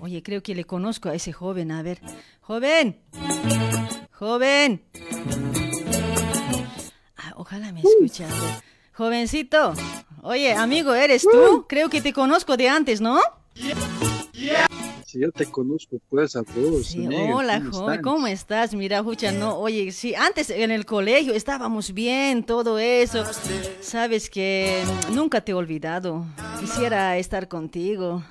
Oye, 0.00 0.22
creo 0.24 0.42
que 0.42 0.56
le 0.56 0.64
conozco 0.64 1.08
a 1.08 1.14
ese 1.14 1.32
joven. 1.32 1.70
A 1.70 1.82
ver, 1.82 2.00
joven, 2.40 2.98
joven. 4.10 4.82
Ah, 7.16 7.32
ojalá 7.36 7.70
me 7.70 7.82
escuche. 7.82 8.24
a 8.24 8.28
ver. 8.28 8.62
Jovencito, 8.94 9.74
oye, 10.22 10.52
amigo, 10.52 10.92
¿eres 10.92 11.22
tú? 11.22 11.66
Creo 11.68 11.88
que 11.88 12.02
te 12.02 12.12
conozco 12.12 12.56
de 12.56 12.68
antes, 12.68 13.00
¿no? 13.00 13.20
Si 15.06 15.20
yo 15.20 15.30
te 15.30 15.44
conozco, 15.44 15.98
pues, 16.08 16.34
a 16.36 16.40
vos. 16.40 16.86
Sí, 16.86 17.06
hola, 17.06 17.58
¿cómo 17.58 17.72
joven? 17.72 18.02
¿cómo 18.02 18.26
estás? 18.26 18.74
Mira, 18.74 19.02
Jucha, 19.02 19.30
no, 19.30 19.58
oye, 19.58 19.92
sí, 19.92 20.14
antes 20.14 20.48
en 20.48 20.70
el 20.70 20.86
colegio 20.86 21.34
estábamos 21.34 21.92
bien, 21.92 22.44
todo 22.44 22.78
eso. 22.78 23.22
Sabes 23.82 24.30
que 24.30 24.82
nunca 25.12 25.42
te 25.42 25.52
he 25.52 25.54
olvidado. 25.54 26.24
Quisiera 26.60 27.18
estar 27.18 27.46
contigo. 27.48 28.22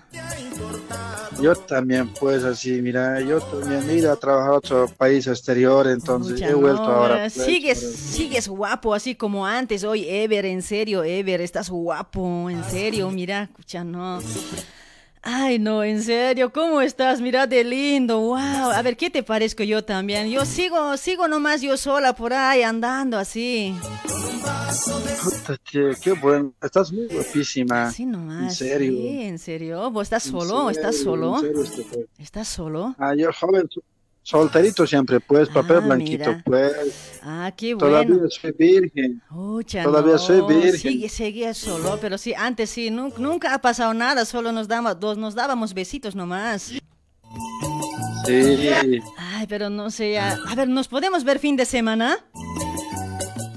Yo 1.40 1.56
también, 1.56 2.12
pues, 2.20 2.44
así, 2.44 2.82
mira, 2.82 3.22
yo 3.22 3.40
también 3.40 3.88
he 3.90 3.98
ido 3.98 4.12
a 4.12 4.16
trabajar 4.16 4.50
a 4.52 4.58
otro 4.58 4.88
país 4.98 5.28
exterior, 5.28 5.88
entonces 5.88 6.42
he 6.42 6.54
vuelto 6.54 6.84
no, 6.84 6.92
ahora. 6.92 7.18
pues, 7.22 7.34
sigues, 7.34 7.80
pero- 7.80 7.94
sigues 7.94 8.48
guapo, 8.48 8.94
así 8.96 9.14
como 9.16 9.46
antes. 9.46 9.84
Hoy, 9.84 10.06
Ever, 10.08 10.46
en 10.46 10.64
serio, 10.64 11.04
Ever, 11.04 11.42
estás 11.42 11.70
guapo, 11.70 12.50
en 12.50 12.64
serio, 12.64 13.10
mira, 13.12 13.44
escucha, 13.44 13.84
no. 13.84 14.20
Ay, 15.24 15.60
no, 15.60 15.84
en 15.84 16.02
serio, 16.02 16.52
¿cómo 16.52 16.82
estás? 16.82 17.22
Mira 17.22 17.46
de 17.46 17.64
lindo, 17.64 18.20
wow. 18.20 18.72
A 18.72 18.82
ver, 18.82 18.98
¿qué 18.98 19.12
te 19.12 19.22
parezco 19.22 19.62
yo 19.64 19.84
también? 19.84 20.30
Yo 20.32 20.46
sigo, 20.46 20.98
sigo 20.98 21.28
nomás 21.28 21.62
yo 21.62 21.78
sola 21.78 22.16
por 22.16 22.34
ahí, 22.34 22.64
andando 22.64 23.18
así. 23.20 23.76
Puta, 25.24 25.58
che, 25.64 25.92
qué 26.02 26.14
bueno. 26.14 26.54
Estás 26.62 26.92
muy 26.92 27.06
guapísima. 27.08 27.84
Así 27.84 28.06
nomás. 28.06 28.44
En 28.44 28.68
serio. 28.68 28.92
Sí, 28.94 29.22
en 29.22 29.38
serio. 29.38 29.92
¿Vos 29.92 30.04
estás 30.04 30.24
solo? 30.24 30.72
¿Estás 30.72 30.98
solo? 30.98 31.40
serio, 31.40 31.64
este, 31.64 31.84
pues. 31.84 32.06
¿Estás 32.18 32.48
solo? 32.48 32.96
Ah, 32.98 33.14
yo 33.14 33.30
joven, 33.32 33.70
solterito 34.24 34.86
siempre, 34.86 35.20
pues, 35.20 35.50
papel 35.50 35.78
Ah, 35.78 35.86
blanquito, 35.88 36.30
mira. 36.30 36.42
pues. 36.46 37.20
Ah, 37.24 37.52
qué 37.56 37.76
Todavía 37.76 38.16
bueno. 38.16 38.30
soy 38.30 38.52
virgen. 38.58 39.22
Pucha, 39.30 39.84
Todavía 39.84 40.14
no, 40.14 40.18
soy 40.20 40.42
virgen. 40.48 40.78
Sigue, 40.80 41.10
seguía 41.10 41.54
solo, 41.54 41.98
pero 42.02 42.18
sí, 42.18 42.34
antes 42.34 42.70
sí, 42.70 42.90
nu- 42.90 43.14
nunca 43.18 43.54
ha 43.54 43.60
pasado 43.62 43.94
nada, 43.94 44.26
solo 44.26 44.52
nos, 44.52 44.68
daba, 44.68 44.96
dos, 44.96 45.18
nos 45.18 45.36
dábamos 45.36 45.74
besitos 45.74 46.16
nomás. 46.16 46.62
Sí. 48.26 48.70
Ay, 49.18 49.48
pero 49.48 49.70
no 49.70 49.90
sé, 49.90 50.14
ya. 50.14 50.38
A 50.48 50.56
ver, 50.56 50.68
¿nos 50.68 50.88
podemos 50.88 51.24
ver 51.24 51.40
fin 51.40 51.56
de 51.56 51.66
semana? 51.66 52.18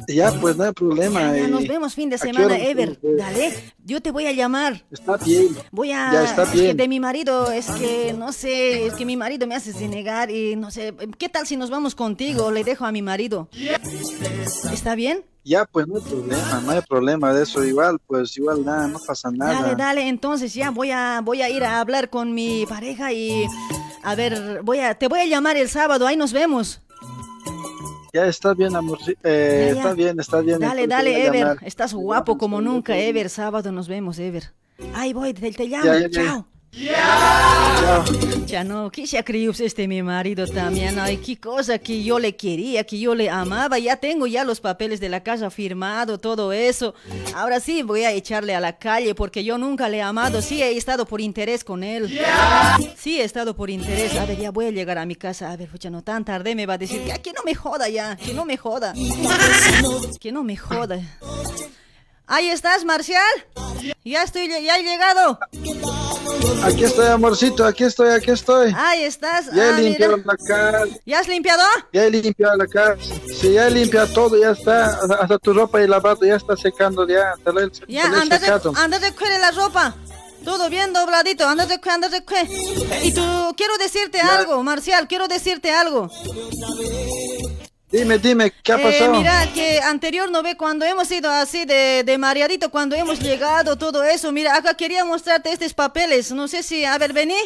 Ya, 0.09 0.33
pues, 0.41 0.57
no 0.57 0.65
hay 0.65 0.73
problema. 0.73 1.37
Ya, 1.37 1.49
nos 1.49 1.67
vemos 1.67 1.95
fin 1.95 2.11
de 2.11 2.17
¿a 2.17 2.19
qué 2.19 2.33
semana, 2.33 2.57
Ever. 2.59 2.99
Dale, 3.03 3.55
yo 3.85 4.01
te 4.01 4.11
voy 4.11 4.27
a 4.27 4.33
llamar. 4.33 4.85
Está 4.91 5.17
bien. 5.17 5.57
Voy 5.71 5.93
a... 5.93 6.13
Ya 6.13 6.25
está 6.25 6.43
es 6.45 6.51
que 6.51 6.75
de 6.75 6.89
mi 6.89 7.01
marido, 7.01 7.51
es 7.51 7.67
que, 7.71 8.15
no 8.17 8.33
sé, 8.33 8.87
es 8.87 8.95
que 8.95 9.05
mi 9.05 9.17
marido 9.17 9.47
me 9.47 9.55
hace 9.55 9.73
denegar 9.73 10.31
y 10.31 10.57
no 10.57 10.71
sé, 10.71 10.95
¿qué 11.19 11.29
tal 11.29 11.47
si 11.47 11.57
nos 11.57 11.71
vamos 11.71 11.95
contigo? 11.95 12.51
Le 12.51 12.65
dejo 12.65 12.85
a 12.85 12.93
mi 12.93 13.03
marido. 13.03 13.49
¿Está 14.73 14.95
bien? 14.95 15.25
Ya, 15.45 15.67
pues, 15.67 15.87
no 15.87 15.97
hay 15.97 16.03
problema, 16.03 16.63
no 16.65 16.71
hay 16.71 16.81
problema 16.81 17.35
de 17.35 17.43
eso. 17.43 17.65
Igual, 17.65 17.99
pues, 18.07 18.37
igual, 18.37 18.65
nada, 18.65 18.89
no 18.89 18.99
pasa 19.07 19.31
nada. 19.31 19.61
Dale, 19.61 19.77
dale, 19.77 20.09
entonces 20.09 20.55
ya 20.55 20.71
voy 20.71 20.91
a, 20.91 21.21
voy 21.23 21.43
a 21.43 21.51
ir 21.51 21.65
a 21.65 21.81
hablar 21.81 22.11
con 22.11 22.35
mi 22.35 22.67
pareja 22.67 23.13
y... 23.13 23.47
A 24.07 24.15
ver, 24.15 24.61
voy 24.63 24.81
a, 24.81 24.95
te 24.95 25.09
voy 25.09 25.21
a 25.21 25.25
llamar 25.25 25.57
el 25.57 25.71
sábado, 25.71 26.07
ahí 26.07 26.15
nos 26.15 26.35
vemos. 26.35 26.83
Ya 28.15 28.27
está 28.29 28.55
bien, 28.55 28.77
amor. 28.77 28.99
eh, 29.25 29.67
Ya, 29.71 29.75
ya. 29.75 29.81
Está 29.83 29.93
bien, 29.95 30.21
está 30.21 30.41
bien. 30.41 30.61
Dale, 30.61 30.85
entonces 30.85 30.89
dale, 30.89 31.27
Ever. 31.27 31.59
Estás 31.63 31.93
guapo 31.95 32.39
como 32.39 32.61
nunca, 32.61 32.97
Ever. 32.97 33.29
Sábado 33.29 33.73
nos 33.73 33.89
vemos, 33.89 34.21
Ever. 34.21 34.53
Ahí 34.95 35.13
voy, 35.13 35.35
te, 35.35 35.51
te 35.51 35.67
llamo. 35.67 35.85
Ya, 35.85 36.07
ya, 36.09 36.47
ya. 36.77 38.65
No, 38.65 38.91
que 38.91 39.07
se 39.07 39.19
ha 39.19 39.25
creído 39.25 39.53
este 39.59 39.87
mi 39.89 40.03
marido 40.03 40.47
también. 40.47 40.99
Ay, 40.99 41.17
qué 41.19 41.39
cosa 41.39 41.79
que 41.79 42.03
yo 42.05 42.19
le 42.19 42.37
quería, 42.37 42.85
que 42.85 42.99
yo 42.99 43.15
le 43.15 43.29
amaba. 43.29 43.79
Ya 43.79 43.97
tengo 43.97 44.27
ya 44.27 44.45
los 44.45 44.61
papeles 44.61 45.01
de 45.01 45.09
la 45.09 45.23
casa 45.23 45.51
firmado, 45.51 46.19
todo 46.19 46.53
eso. 46.53 46.95
Ahora 47.35 47.61
sí 47.61 47.83
voy 47.83 48.05
a 48.05 48.13
echarle 48.13 48.55
a 48.55 48.61
la 48.61 48.79
calle 48.79 49.15
porque 49.15 49.45
yo 49.45 49.59
nunca 49.59 49.89
le 49.89 49.99
he 49.99 50.03
amado. 50.03 50.41
Sí 50.41 50.63
he 50.63 50.77
estado 50.77 51.05
por 51.07 51.21
interés 51.21 51.65
con 51.65 51.83
él. 51.83 52.09
Sí 52.97 53.21
he 53.21 53.25
estado 53.25 53.55
por 53.57 53.71
interés. 53.71 54.17
A 54.17 54.25
ver, 54.27 54.39
ya 54.39 54.51
voy 54.51 54.67
a 54.67 54.71
llegar 54.71 54.99
a 54.99 55.07
mi 55.07 55.17
casa. 55.17 55.51
A 55.51 55.57
ver, 55.57 55.69
ya 55.79 55.91
no 55.91 56.03
tan 56.03 56.25
tarde 56.25 56.55
me 56.55 56.67
va 56.67 56.75
a 56.75 56.79
decir 56.79 57.03
que, 57.05 57.13
"Ah, 57.13 57.19
que 57.19 57.33
no 57.33 57.43
me 57.45 57.55
joda 57.55 57.89
ya, 57.89 58.17
que 58.17 58.33
no 58.35 58.45
me 58.45 58.57
joda. 58.57 58.95
Que 60.21 60.33
no 60.33 60.43
me 60.45 60.57
joda. 60.57 61.01
Ahí 62.27 62.49
estás, 62.49 62.85
Marcial. 62.85 63.21
Ya 64.05 64.23
estoy, 64.23 64.49
ya 64.49 64.79
he 64.79 64.83
llegado. 64.83 65.39
Aquí 66.65 66.85
estoy, 66.85 67.07
amorcito, 67.09 67.65
aquí 67.65 67.85
estoy, 67.85 68.09
aquí 68.11 68.31
estoy. 68.31 68.73
Ahí 68.77 69.05
estás. 69.05 69.47
Ya 69.53 69.63
Ah, 69.75 69.79
he 69.79 69.83
limpiado 69.83 70.17
mira. 70.17 70.33
la 70.33 70.37
casa, 70.37 70.85
¿Ya 71.05 71.19
has 71.21 71.29
limpiado? 71.29 71.63
ya 71.93 72.05
he 72.05 72.11
limpiado 72.11 72.57
la 72.57 72.67
casa. 72.67 72.97
Sí, 73.41 73.53
ya 73.53 73.67
he 73.67 73.71
limpiado 73.71 74.07
todo, 74.09 74.41
ya 74.41 74.51
está. 74.51 74.99
Hasta, 75.21 75.39
tu 75.39 75.53
ropa 75.53 75.83
y 75.83 75.87
lavado 75.87 76.25
ya 76.25 76.37
está 76.37 76.57
secando 76.57 77.07
ya. 77.07 77.35
Te 77.45 77.53
lo 77.53 77.61
he, 77.61 77.71
Ya, 77.89 78.05
te 78.05 78.09
lo 78.11 78.17
he 78.17 78.21
anda 78.21 78.99
de, 78.99 79.11
de 79.11 79.15
cuere 79.15 79.39
la 79.39 79.51
ropa. 79.51 79.95
Todo 80.45 80.69
bien 80.69 80.93
dobladito, 80.93 81.47
anda 81.47 81.65
de 81.67 81.81
cue, 81.81 81.91
anda 81.93 82.09
de 82.09 82.23
cue. 82.23 82.43
Y 83.03 83.13
tú, 83.13 83.23
quiero 83.57 83.77
decirte 83.79 84.21
algo, 84.21 84.63
Marcial, 84.63 85.09
quiero 85.09 85.27
decirte 85.27 85.71
algo. 85.71 86.11
Dime, 87.97 88.19
dime, 88.19 88.53
¿qué 88.63 88.73
ha 88.73 88.77
Eh, 88.77 88.83
pasado? 88.83 89.13
mira, 89.13 89.47
que 89.55 89.79
anterior 89.79 90.29
no 90.29 90.43
ve 90.43 90.57
cuando 90.57 90.85
hemos 90.85 91.09
ido 91.13 91.31
así 91.31 91.65
de, 91.65 92.03
de 92.05 92.19
mareadito, 92.19 92.69
cuando 92.69 92.97
hemos 92.97 93.21
llegado, 93.21 93.77
todo 93.79 94.03
eso. 94.03 94.33
Mira, 94.33 94.57
acá 94.57 94.75
quería 94.75 95.05
mostrarte 95.05 95.53
estos 95.53 95.75
papeles. 95.75 96.33
No 96.33 96.49
sé 96.49 96.65
si, 96.65 96.85
a 96.85 96.99
ver, 96.99 97.13
vení. 97.13 97.37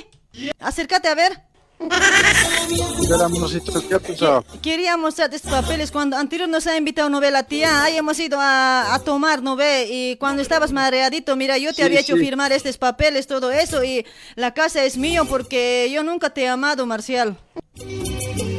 Acércate 0.59 1.09
a 1.09 1.15
ver. 1.15 1.43
Mira, 1.79 3.25
amorcito, 3.27 3.73
¿qué 3.87 3.95
ha 3.95 4.01
pasado? 4.01 4.45
Quería 4.63 4.97
mostrarte 4.97 5.37
estos 5.37 5.53
papeles 5.53 5.93
cuando 5.93 6.17
anterior 6.17 6.49
nos 6.49 6.67
ha 6.67 6.77
invitado, 6.77 7.09
no 7.09 7.21
ve 7.21 7.31
la 7.31 7.45
tía, 7.45 7.85
ahí 7.85 7.97
hemos 7.97 8.19
ido 8.19 8.39
a, 8.41 8.95
a 8.95 8.99
tomar, 8.99 9.43
no 9.43 9.55
ve, 9.55 9.87
y 9.89 10.17
cuando 10.17 10.43
estabas 10.43 10.73
mareadito, 10.73 11.37
mira, 11.37 11.57
yo 11.57 11.71
te 11.71 11.77
Sí, 11.77 11.83
había 11.83 12.01
hecho 12.01 12.17
sí. 12.17 12.21
firmar 12.25 12.51
estos 12.53 12.79
papeles, 12.79 13.29
todo 13.29 13.53
eso, 13.53 13.85
y 13.85 14.05
la 14.35 14.55
casa 14.55 14.83
es 14.85 14.97
mío 14.97 15.25
porque 15.27 15.89
yo 15.93 16.03
nunca 16.03 16.31
te 16.31 16.43
he 16.43 16.49
amado, 16.49 16.85
Marcial. 16.85 17.37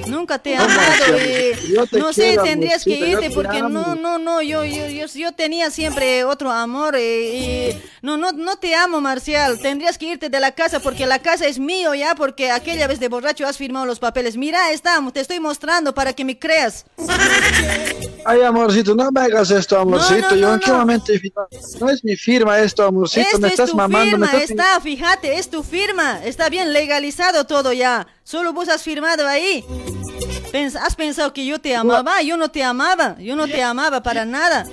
Nunca 0.07 0.39
te 0.39 0.51
he 0.51 0.57
amado 0.57 1.17
yo 1.69 1.85
te 1.85 1.99
no 1.99 2.13
sé, 2.13 2.37
tendrías 2.43 2.83
que 2.83 2.97
yo 2.97 3.05
irte 3.05 3.29
te 3.29 3.35
porque 3.35 3.61
no, 3.61 3.95
no, 3.95 4.17
no, 4.17 4.41
yo, 4.41 4.65
yo, 4.65 4.87
yo, 4.87 5.05
yo 5.05 5.31
tenía 5.33 5.69
siempre 5.69 6.23
otro 6.23 6.51
amor 6.51 6.95
y, 6.97 7.01
y 7.01 7.81
no, 8.01 8.17
no, 8.17 8.31
no 8.31 8.57
te 8.57 8.75
amo, 8.75 9.01
Marcial. 9.01 9.59
Tendrías 9.59 9.97
que 9.97 10.07
irte 10.07 10.29
de 10.29 10.39
la 10.39 10.53
casa 10.53 10.79
porque 10.79 11.05
la 11.05 11.19
casa 11.19 11.47
es 11.47 11.59
mío 11.59 11.93
ya, 11.93 12.15
porque 12.15 12.51
aquella 12.51 12.87
vez 12.87 12.99
de 12.99 13.09
borracho 13.09 13.45
has 13.45 13.57
firmado 13.57 13.85
los 13.85 13.99
papeles. 13.99 14.37
Mira, 14.37 14.71
está, 14.71 14.99
te 15.13 15.19
estoy 15.19 15.39
mostrando 15.39 15.93
para 15.93 16.13
que 16.13 16.25
me 16.25 16.39
creas. 16.39 16.85
Ay, 18.25 18.41
amorcito, 18.41 18.95
no 18.95 19.11
me 19.11 19.21
hagas 19.21 19.51
esto, 19.51 19.77
amorcito. 19.79 20.31
no, 20.31 20.35
Yo 20.35 20.47
no, 20.47 20.53
en 20.55 20.59
qué 20.59 20.71
no. 20.71 20.77
momento? 20.77 21.13
No 21.79 21.89
es 21.89 22.03
mi 22.03 22.15
firma 22.15 22.59
esto, 22.59 22.85
amorcito. 22.85 23.21
Esto 23.21 23.39
me 23.39 23.47
es 23.47 23.53
estás 23.53 23.69
tu 23.71 23.75
mamando, 23.75 24.17
me 24.17 24.27
firma, 24.27 24.43
estás... 24.43 24.49
está, 24.49 24.81
fíjate, 24.81 25.37
es 25.37 25.49
tu 25.49 25.63
firma. 25.63 26.23
Está 26.23 26.49
bien 26.49 26.73
legalizado 26.73 27.45
todo 27.45 27.73
ya. 27.73 28.07
Solo 28.23 28.53
vos 28.53 28.69
has 28.69 28.83
firmado 28.89 29.27
ahí. 29.27 29.63
Pens- 30.51 30.75
¿Has 30.75 30.95
pensado 30.95 31.31
que 31.31 31.45
yo 31.45 31.59
te 31.61 31.75
amaba? 31.75 32.23
Yo 32.23 32.37
no 32.37 32.49
te 32.49 32.63
amaba. 32.63 33.15
Yo 33.19 33.35
no 33.35 33.45
te 33.47 33.61
amaba 33.61 34.01
para 34.01 34.25
nada. 34.25 34.65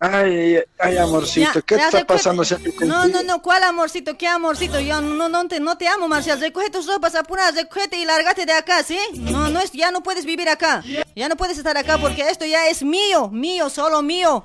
Ay, 0.00 0.58
ay, 0.78 0.96
amorcito, 0.96 1.54
Ya, 1.54 1.62
¿qué 1.62 1.76
ya, 1.76 1.86
está 1.88 2.04
pasando? 2.04 2.42
No, 2.86 3.06
no, 3.08 3.22
no, 3.24 3.42
¿cuál 3.42 3.62
amorcito? 3.64 4.16
¿Qué 4.16 4.26
amorcito? 4.28 4.78
Yo 4.80 5.00
no, 5.00 5.28
no, 5.28 5.48
te, 5.48 5.58
no 5.60 5.76
te 5.76 5.86
amo, 5.88 6.06
Marcial. 6.08 6.40
Recoge 6.40 6.70
tus 6.70 6.86
ropas, 6.86 7.14
apura, 7.16 7.50
recógete 7.52 7.96
y 7.96 8.04
lárgate 8.04 8.44
de 8.46 8.52
acá, 8.52 8.82
¿sí? 8.82 8.98
No, 9.14 9.48
no 9.48 9.60
es, 9.60 9.70
ya 9.72 9.90
no 9.92 10.02
puedes 10.02 10.24
vivir 10.24 10.48
acá. 10.48 10.82
Ya 11.16 11.28
no 11.28 11.36
puedes 11.36 11.58
estar 11.58 11.76
acá 11.76 11.98
porque 11.98 12.28
esto 12.28 12.44
ya 12.44 12.68
es 12.68 12.82
mío, 12.82 13.28
mío, 13.30 13.70
solo 13.70 14.02
mío. 14.02 14.44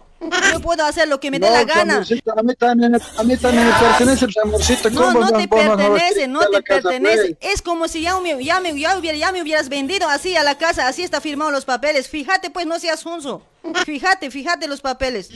Yo 0.52 0.60
puedo 0.60 0.86
hacer 0.86 1.08
lo 1.08 1.20
que 1.20 1.32
me 1.32 1.40
dé 1.40 1.48
No, 1.48 1.54
la 1.54 1.64
gana. 1.64 1.98
a 1.98 2.44
mí 2.44 2.56
también, 2.56 2.96
a 2.96 3.24
mí 3.24 3.38
también 3.38 3.68
me 3.68 3.74
pertenece, 3.74 4.26
pues, 4.26 4.38
amorcito. 4.38 4.90
No, 4.90 5.02
¿cómo 5.02 5.20
no 5.20 5.32
te 5.32 5.48
pertenece, 5.48 6.28
no 6.28 6.40
te 6.48 6.62
pertenece. 6.62 7.38
Es 7.42 7.62
como 7.62 7.88
si 7.88 8.02
ya 8.02 8.20
me, 8.20 8.44
ya, 8.44 8.60
me, 8.60 8.80
ya, 8.80 8.98
hubiera, 8.98 9.18
ya 9.18 9.32
me 9.32 9.42
hubieras 9.42 9.70
vendido 9.70 10.08
así 10.10 10.36
a 10.36 10.44
la 10.44 10.58
casa, 10.58 10.88
así 10.88 11.04
está 11.04 11.22
firmado 11.22 11.52
los 11.52 11.66
papeles. 11.66 12.08
Fíjate, 12.08 12.50
pues, 12.50 12.66
no 12.66 12.80
seas 12.80 13.06
hunzo. 13.06 13.42
Fíjate, 13.86 14.30
fíjate 14.32 14.68
los 14.68 14.82
papeles. 14.82 15.30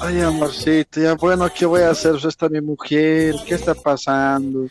Ay, 0.00 0.20
amorcito, 0.20 1.00
ya 1.00 1.14
bueno, 1.14 1.48
¿qué 1.52 1.66
voy 1.66 1.82
a 1.82 1.90
hacer? 1.90 2.12
Pues 2.12 2.24
está 2.24 2.48
mi 2.48 2.60
mujer, 2.60 3.34
¿qué 3.46 3.54
está 3.54 3.74
pasando? 3.74 4.66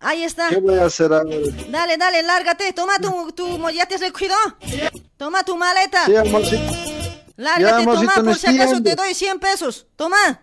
Ahí 0.00 0.24
está. 0.24 0.48
¿Qué 0.48 0.56
voy 0.56 0.78
a 0.78 0.86
hacer 0.86 1.12
ahora? 1.12 1.28
Dale, 1.68 1.98
dale, 1.98 2.22
lárgate. 2.22 2.72
Toma 2.72 2.98
tu, 2.98 3.32
tu 3.32 3.68
¿ya 3.70 3.84
te 3.84 3.96
has 3.96 4.00
recogido? 4.00 4.34
Toma 5.18 5.44
tu 5.44 5.56
maleta. 5.56 6.06
Sí, 6.06 6.16
amorcito. 6.16 6.99
Lárgate, 7.40 7.70
Ya, 7.70 7.76
amorcito, 7.78 8.12
toma, 8.12 8.22
me 8.22 8.30
por 8.32 8.38
si 8.38 8.46
acaso 8.48 8.82
te 8.82 8.94
doy 8.94 9.14
100 9.14 9.38
pesos. 9.40 9.86
Toma. 9.96 10.40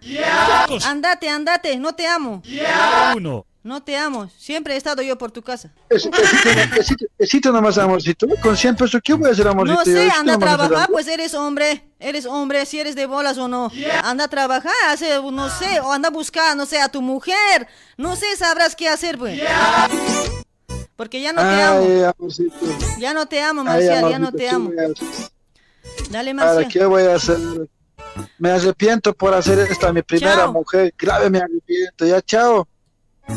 Andate, 0.85 1.29
andate, 1.29 1.77
no 1.77 1.93
te 1.93 2.07
amo. 2.07 2.41
Uno. 3.15 3.45
No 3.61 3.83
te 3.83 3.95
amo. 3.97 4.29
Siempre 4.37 4.73
he 4.73 4.77
estado 4.77 5.01
yo 5.01 5.17
por 5.17 5.29
tu 5.29 5.41
casa. 5.43 5.71
Esi- 5.89 6.09
Esito, 6.17 6.79
esito, 6.79 7.05
esito 7.19 7.51
nomás, 7.51 7.77
amorcito. 7.77 8.25
Con 8.41 8.55
100 8.57 8.75
pesos, 8.77 9.01
¿qué 9.03 9.13
voy 9.13 9.29
a 9.29 9.33
hacer, 9.33 9.47
amorcito? 9.47 9.77
No 9.79 9.85
sé, 9.85 10.09
anda 10.09 10.35
a 10.35 10.39
trabajar, 10.39 10.87
pues 10.89 11.07
eres 11.07 11.33
hombre. 11.35 11.83
Eres 11.99 12.25
hombre, 12.25 12.65
si 12.65 12.79
eres 12.79 12.95
de 12.95 13.05
bolas 13.05 13.37
o 13.37 13.47
no. 13.47 13.69
Anda 14.03 14.23
a 14.23 14.27
trabajar, 14.29 14.71
hace, 14.87 15.21
no 15.21 15.49
sé, 15.49 15.79
o 15.81 15.91
anda 15.91 16.07
a 16.07 16.11
buscar, 16.11 16.55
no 16.57 16.65
sé, 16.65 16.79
a 16.81 16.87
tu 16.89 17.01
mujer. 17.01 17.67
No 17.97 18.15
sé, 18.15 18.25
sabrás 18.37 18.75
qué 18.75 18.87
hacer, 18.89 19.17
pues. 19.19 19.39
Porque 20.95 21.21
ya 21.21 21.31
no 21.33 21.41
te 21.41 21.61
amo. 21.61 21.79
Ay, 21.87 22.03
amorcito. 22.17 22.55
Ya 22.97 23.13
no 23.13 23.27
te 23.27 23.41
amo, 23.41 23.61
Ay, 23.61 23.67
Marcial, 23.67 24.09
ya 24.09 24.17
no 24.19 24.31
te 24.31 24.37
¿qué 24.37 24.49
amo. 24.49 24.71
Dale, 26.09 26.31
Ahora, 26.31 26.45
Marcial. 26.45 26.67
¿qué 26.71 26.85
voy 26.85 27.03
a 27.03 27.15
hacer? 27.15 27.37
Me 28.39 28.51
arrepiento 28.51 29.13
por 29.13 29.33
hacer 29.33 29.59
esto 29.59 29.87
a 29.87 29.93
mi 29.93 30.01
primera 30.01 30.35
Chao. 30.35 30.53
mujer. 30.53 30.93
Grave 30.97 31.29
me 31.29 31.39
arrepiento. 31.39 32.05
Ya, 32.05 32.21
chao. 32.21 32.67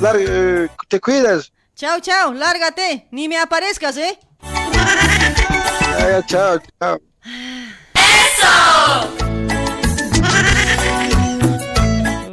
Larga, 0.00 0.22
eh, 0.26 0.68
te 0.88 1.00
cuidas. 1.00 1.52
Chao, 1.74 1.98
chao, 2.00 2.32
lárgate. 2.32 3.08
Ni 3.10 3.28
me 3.28 3.38
aparezcas, 3.38 3.96
¿eh? 3.96 4.18
Ya, 4.42 6.10
ya, 6.10 6.26
chao, 6.26 6.58
chao. 6.78 6.98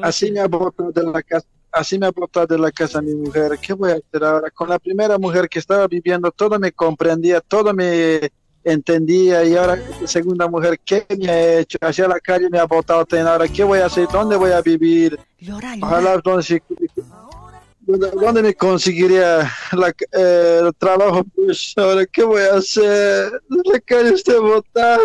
Así 0.01 0.31
me 0.31 0.39
ha 0.39 0.47
botado 0.47 0.91
de 0.91 1.03
la 1.03 1.21
casa. 1.23 1.47
Así 1.71 1.99
me 1.99 2.05
ha 2.07 2.11
botado 2.11 2.47
de 2.47 2.57
la 2.57 2.71
casa 2.71 3.01
mi 3.01 3.13
mujer. 3.13 3.57
¿Qué 3.61 3.73
voy 3.73 3.91
a 3.91 3.95
hacer 3.95 4.23
ahora? 4.23 4.49
Con 4.51 4.69
la 4.69 4.79
primera 4.79 5.17
mujer 5.17 5.49
que 5.49 5.59
estaba 5.59 5.87
viviendo, 5.87 6.31
todo 6.31 6.57
me 6.59 6.71
comprendía, 6.71 7.41
todo 7.41 7.73
me 7.73 8.31
entendía. 8.63 9.43
Y 9.43 9.55
ahora, 9.55 9.77
segunda 10.05 10.47
mujer, 10.47 10.79
¿qué 10.85 11.05
me 11.17 11.29
ha 11.29 11.59
hecho? 11.59 11.77
Hacia 11.81 12.07
la 12.07 12.19
calle 12.19 12.49
me 12.49 12.59
ha 12.59 12.65
botado. 12.65 13.05
Ahora, 13.27 13.47
¿qué 13.47 13.63
voy 13.63 13.79
a 13.79 13.85
hacer? 13.87 14.07
¿Dónde 14.11 14.35
voy 14.35 14.51
a 14.51 14.61
vivir? 14.61 15.19
Ojalá, 15.83 16.17
¿dónde, 16.23 16.43
se- 16.43 16.63
dónde- 17.81 18.11
dónde 18.11 18.41
me 18.43 18.53
conseguiría 18.53 19.49
la- 19.71 19.93
eh, 20.11 20.61
el 20.63 20.73
trabajo? 20.75 21.23
Pues 21.35 21.73
ahora, 21.77 22.05
¿qué 22.05 22.23
voy 22.23 22.41
a 22.41 22.55
hacer? 22.55 23.41
La 23.49 23.79
calle 23.79 24.13
está 24.13 24.39
botada. 24.39 24.99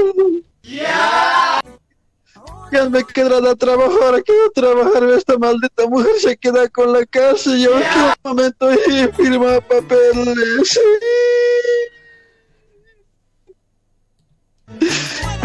Ya 2.72 2.88
me 2.88 3.04
quedará 3.04 3.38
de 3.40 3.54
trabajo, 3.56 3.98
ahora 4.02 4.22
quiero 4.22 4.50
trabajar. 4.50 5.04
Esta 5.10 5.36
maldita 5.36 5.86
mujer 5.88 6.12
se 6.18 6.34
queda 6.38 6.66
con 6.70 6.90
la 6.90 7.04
casa 7.04 7.50
y 7.54 7.64
yo 7.64 7.76
en 7.76 7.82
qué 7.82 8.14
momento 8.24 8.72
y 8.72 9.08
firma 9.12 9.60
papeles. 9.60 10.80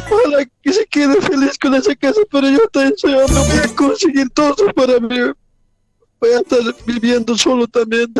Ojalá 0.09 0.45
que 0.61 0.73
se 0.73 0.85
quede 0.85 1.21
feliz 1.21 1.57
con 1.57 1.75
esa 1.75 1.95
casa, 1.95 2.21
pero 2.31 2.49
yo 2.49 2.67
también 2.69 2.93
hombre, 3.03 3.41
voy 3.47 3.59
a 3.63 3.75
conseguir 3.75 4.29
todo 4.31 4.73
para 4.73 4.99
mí. 4.99 5.33
Voy 6.19 6.31
a 6.31 6.39
estar 6.39 6.59
viviendo 6.85 7.37
solo 7.37 7.67
también. 7.67 8.11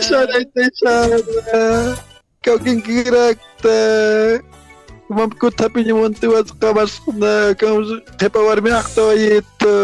Sara, 0.00 0.34
Sara. 0.74 1.96
Kau 2.42 2.58
king 2.58 2.82
kirakta. 2.82 4.42
Mam 5.08 5.30
ko 5.36 5.48
tapi 5.48 5.84
nyumun 5.84 6.12
tuat 6.16 6.48
kawas 6.60 7.00
na 7.16 7.56
kau 7.56 7.80
hepa 8.20 8.40
warmi 8.40 8.72
akto 8.72 9.12
itu. 9.16 9.78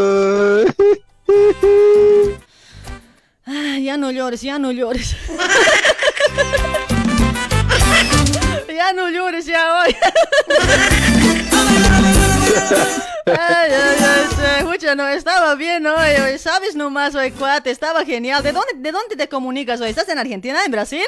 Ah, 3.49 3.77
ya 3.81 3.97
no 3.97 4.13
llores, 4.13 4.43
ya 4.45 4.59
no 4.59 4.73
llores. 4.73 5.17
ya 8.81 8.95
no 8.95 9.11
llores, 9.11 9.45
ya 9.45 9.81
hoy. 9.81 9.95
Ay, 13.27 13.37
ay, 13.71 13.97
ay, 14.01 14.59
escucha, 14.59 14.95
no, 14.97 15.07
estaba 15.07 15.55
bien 15.55 15.87
hoy, 15.87 16.11
hoy, 16.21 16.39
sabes 16.39 16.75
nomás 16.75 17.15
hoy, 17.15 17.31
cuate, 17.31 17.71
estaba 17.71 18.05
genial. 18.05 18.43
¿De 18.43 18.51
dónde, 18.53 18.73
¿De 18.77 18.91
dónde 18.91 19.15
te 19.15 19.29
comunicas 19.29 19.81
hoy? 19.81 19.91
¿Estás 19.91 20.09
en 20.09 20.19
Argentina, 20.19 20.65
en 20.65 20.73
Brasil? 20.73 21.05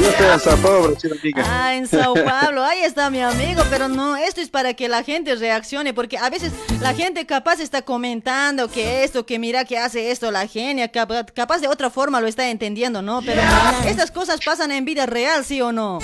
Yo 0.00 0.08
estoy 0.08 0.26
en 0.26 0.40
Sao 0.40 0.56
Paulo, 0.58 0.88
Brasil, 0.90 1.12
amiga. 1.20 1.44
Ah, 1.46 1.74
en 1.74 1.86
Sao 1.86 2.14
Paulo, 2.14 2.62
ahí 2.64 2.80
está 2.80 3.10
mi 3.10 3.20
amigo, 3.20 3.62
pero 3.70 3.88
no, 3.88 4.16
esto 4.16 4.40
es 4.40 4.48
para 4.48 4.74
que 4.74 4.88
la 4.88 5.02
gente 5.02 5.34
reaccione, 5.34 5.94
porque 5.94 6.18
a 6.18 6.28
veces 6.30 6.52
la 6.80 6.94
gente 6.94 7.24
capaz 7.26 7.60
está 7.60 7.82
comentando 7.82 8.68
que 8.68 9.04
esto, 9.04 9.24
que 9.24 9.38
mira 9.38 9.64
que 9.64 9.78
hace 9.78 10.10
esto 10.10 10.30
la 10.30 10.46
genia, 10.46 10.88
capaz, 10.88 11.24
capaz 11.32 11.58
de 11.58 11.68
otra 11.68 11.90
forma 11.90 12.20
lo 12.20 12.26
está 12.26 12.48
entendiendo, 12.50 13.02
¿no? 13.02 13.22
Pero 13.22 13.42
estas 13.86 14.10
cosas 14.10 14.40
pasan 14.44 14.70
en 14.70 14.84
vida 14.84 15.06
real, 15.06 15.44
¿sí 15.44 15.60
o 15.60 15.72
no? 15.72 15.98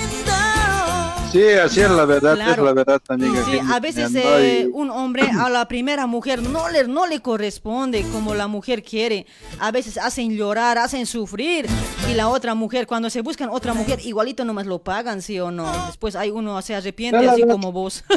Sí, 1.33 1.43
así 1.65 1.81
es 1.81 1.91
la 1.91 2.05
verdad, 2.05 2.35
Claro. 2.35 2.53
es 2.53 2.59
la 2.59 2.73
verdad, 2.75 3.01
amiga. 3.09 3.43
Sí, 3.47 3.59
a 3.59 3.81
veces 3.81 4.15
eh, 4.15 4.69
un 4.71 4.91
hombre 4.91 5.23
a 5.39 5.49
la 5.49 5.67
primera 5.67 6.07
mujer 6.07 6.43
no 6.43 6.69
le, 6.69 6.87
no 6.87 7.07
le 7.07 7.21
corresponde 7.21 8.03
como 8.13 8.35
la 8.35 8.49
mujer 8.49 8.83
quiere. 8.83 9.25
A 9.59 9.71
veces 9.71 9.97
hacen 9.97 10.37
llorar, 10.37 10.77
hacen 10.77 11.07
sufrir. 11.07 11.67
Y 12.11 12.15
la 12.15 12.29
otra 12.29 12.55
mujer, 12.55 12.87
cuando 12.87 13.09
se 13.09 13.23
buscan 13.23 13.49
otra 13.49 13.73
mujer, 13.73 14.01
igualito 14.05 14.45
nomás 14.45 14.67
lo 14.67 14.81
pagan, 14.83 15.23
¿sí 15.23 15.41
o 15.41 15.51
no? 15.51 15.73
Después 15.87 16.17
hay 16.17 16.29
uno 16.31 16.61
se 16.61 16.75
arrepiente 16.75 17.17
No, 17.17 17.23
no, 17.25 17.31
así 17.33 17.43
no. 17.43 17.49
como 17.55 17.73
vos. 17.73 18.05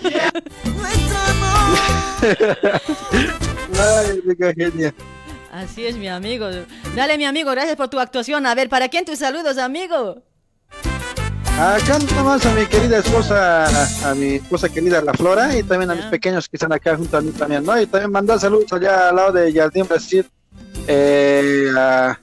Ay, 3.79 4.21
amiga 4.23 4.53
genia. 4.53 4.93
Así 5.51 5.85
es, 5.85 5.95
mi 5.95 6.09
amigo. 6.09 6.47
Dale, 6.95 7.17
mi 7.17 7.23
amigo, 7.25 7.51
gracias 7.51 7.77
por 7.77 7.87
tu 7.87 7.97
actuación. 7.99 8.45
A 8.45 8.53
ver, 8.55 8.67
¿para 8.67 8.89
quién 8.89 9.05
tus 9.05 9.19
saludos, 9.19 9.57
amigo? 9.57 10.21
Acá 11.57 11.97
nomás 12.13 12.45
a 12.45 12.53
mi 12.53 12.65
querida 12.65 12.97
esposa, 12.97 13.65
a, 14.09 14.13
mi 14.13 14.35
esposa 14.35 14.67
querida 14.67 15.01
La 15.01 15.13
Flora 15.13 15.57
y 15.57 15.63
también 15.63 15.89
a 15.89 15.95
mis 15.95 16.03
pequeños 16.05 16.49
que 16.49 16.57
están 16.57 16.73
acá 16.73 16.97
junto 16.97 17.15
a 17.15 17.21
mí 17.21 17.31
también, 17.31 17.63
¿no? 17.63 17.79
Y 17.79 17.85
también 17.85 18.11
mandar 18.11 18.41
saludos 18.41 18.73
allá 18.73 19.07
al 19.07 19.15
lado 19.15 19.31
de 19.31 19.53
Jardín 19.53 19.87
Brasil, 19.87 20.25
eh, 20.85 21.71
a, 21.77 22.19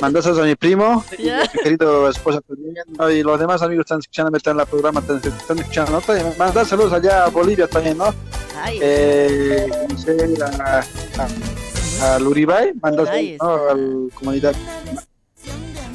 mandar 0.00 0.22
saludos 0.22 0.44
a 0.44 0.46
mi 0.46 0.54
primo, 0.54 1.04
y 1.18 1.28
a 1.28 1.42
mi 1.42 1.62
querido 1.62 2.08
esposa 2.08 2.40
también, 2.40 2.74
¿no? 2.98 3.10
Y 3.10 3.22
los 3.22 3.38
demás 3.38 3.60
amigos 3.60 3.84
están 3.84 3.98
escuchando, 3.98 4.34
están 4.34 4.52
en 4.52 4.56
la 4.56 4.64
programa, 4.64 5.00
están, 5.00 5.18
están 5.18 5.58
escuchando, 5.58 5.92
¿no? 5.92 6.00
También 6.00 6.32
mandar 6.38 6.64
saludos 6.64 6.94
allá 6.94 7.24
a 7.24 7.28
Bolivia 7.28 7.68
también, 7.68 7.98
¿no? 7.98 8.14
Ay. 8.62 8.78
Eh, 8.80 9.68
no 9.90 9.98
sé, 9.98 10.16
a, 10.42 10.82
a, 11.18 12.14
al 12.14 12.26
Uribay, 12.26 12.72
mandar 12.80 13.08
saludos, 13.08 13.36
¿no? 13.42 13.52
A 13.52 13.74
la 13.74 14.14
comunidad. 14.14 14.54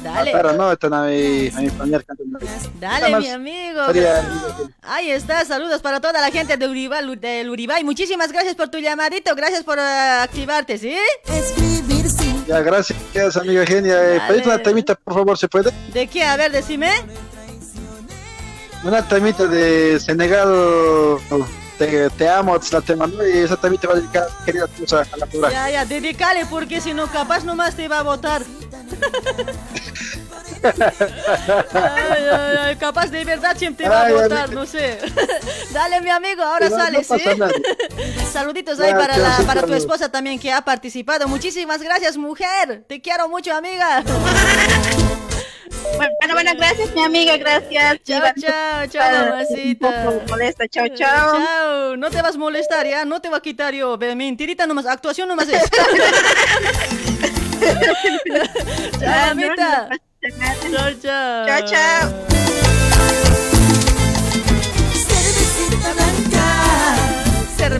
Dale. 0.02 0.32
Mi, 0.32 1.48
a 1.48 1.60
mi 1.60 1.70
familiar 1.70 2.04
cantando. 2.04 2.38
Dale, 2.80 3.18
mi 3.18 3.28
amigo. 3.28 3.80
Ahí 4.82 5.10
está, 5.10 5.44
saludos 5.44 5.82
para 5.82 6.00
toda 6.00 6.20
la 6.20 6.30
gente 6.30 6.56
de 6.56 6.68
Uribay, 6.68 7.16
del 7.16 7.50
Uribay. 7.50 7.84
Muchísimas 7.84 8.32
gracias 8.32 8.54
por 8.54 8.68
tu 8.68 8.78
llamadito, 8.78 9.34
gracias 9.34 9.62
por 9.62 9.78
eh, 9.78 10.20
activarte, 10.22 10.78
¿sí? 10.78 10.96
Ya, 12.46 12.60
gracias, 12.60 13.36
amiga 13.36 13.64
genia. 13.66 14.16
Eh, 14.16 14.20
pedí 14.26 14.42
una 14.44 14.58
temita, 14.58 14.94
por 14.94 15.14
favor, 15.14 15.38
¿se 15.38 15.48
puede? 15.48 15.70
¿De 15.92 16.06
qué? 16.06 16.24
A 16.24 16.36
ver, 16.36 16.50
decime. 16.50 16.90
Una 18.82 19.06
temita 19.06 19.46
de 19.46 20.00
Senegal, 20.00 21.18
te, 21.80 22.10
te 22.10 22.28
amo, 22.28 22.58
la 22.72 22.80
tema, 22.82 23.06
¿no? 23.06 23.26
Y 23.26 23.38
esa 23.38 23.56
temita 23.56 23.88
va 23.88 23.94
a 23.94 23.96
dedicar, 23.96 24.28
querida 24.44 24.66
esposa, 24.66 25.06
a 25.10 25.16
la 25.16 25.24
programa. 25.24 25.50
Ya, 25.50 25.70
ya, 25.70 25.84
dedícale 25.86 26.44
porque 26.44 26.78
si 26.78 26.92
no, 26.92 27.06
capaz 27.06 27.42
nomás 27.42 27.74
te 27.74 27.88
va 27.88 28.00
a 28.00 28.02
votar. 28.02 28.42
Ay, 30.62 32.24
ay, 32.32 32.56
ay, 32.60 32.76
capaz 32.76 33.06
de 33.06 33.24
verdad 33.24 33.56
siempre 33.56 33.84
te 33.84 33.90
va 33.90 34.06
a 34.06 34.12
votar, 34.12 34.52
no 34.52 34.66
sé. 34.66 34.98
Dale, 35.72 36.02
mi 36.02 36.10
amigo, 36.10 36.42
ahora 36.42 36.68
No, 36.68 36.76
no 36.76 36.84
sale, 36.84 37.02
¿sí? 37.02 37.22
Saluditos 38.30 38.78
ahí 38.78 38.92
para, 38.92 39.16
la, 39.16 39.38
para 39.46 39.62
tu 39.62 39.72
esposa 39.72 40.10
también 40.10 40.38
que 40.38 40.52
ha 40.52 40.60
participado. 40.60 41.28
Muchísimas 41.28 41.80
gracias, 41.80 42.18
mujer. 42.18 42.84
Te 42.86 43.00
quiero 43.00 43.26
mucho, 43.30 43.54
amiga. 43.54 44.04
Bueno, 45.96 46.34
bueno, 46.34 46.52
gracias, 46.56 46.94
mi 46.94 47.02
amiga, 47.02 47.36
gracias. 47.36 48.02
Chao, 48.02 48.22
chao, 48.36 48.86
chao, 48.86 49.26
mamacita. 49.30 50.12
molesta, 50.28 50.68
chao, 50.68 50.88
chao. 50.88 51.38
Chao, 51.38 51.96
no 51.96 52.10
te 52.10 52.22
vas 52.22 52.34
a 52.34 52.38
molestar, 52.38 52.86
¿ya? 52.86 53.04
No 53.04 53.20
te 53.20 53.28
va 53.28 53.36
a 53.38 53.42
quitar 53.42 53.74
yo. 53.74 53.98
Mentirita 53.98 54.66
nomás, 54.66 54.86
actuación 54.86 55.28
nomás 55.28 55.48
es. 55.48 55.62
chao, 59.00 59.34
mamita. 59.34 59.88
Chao, 60.70 60.92
chao. 61.00 61.46
Chao, 61.46 61.60
chao. 61.66 62.79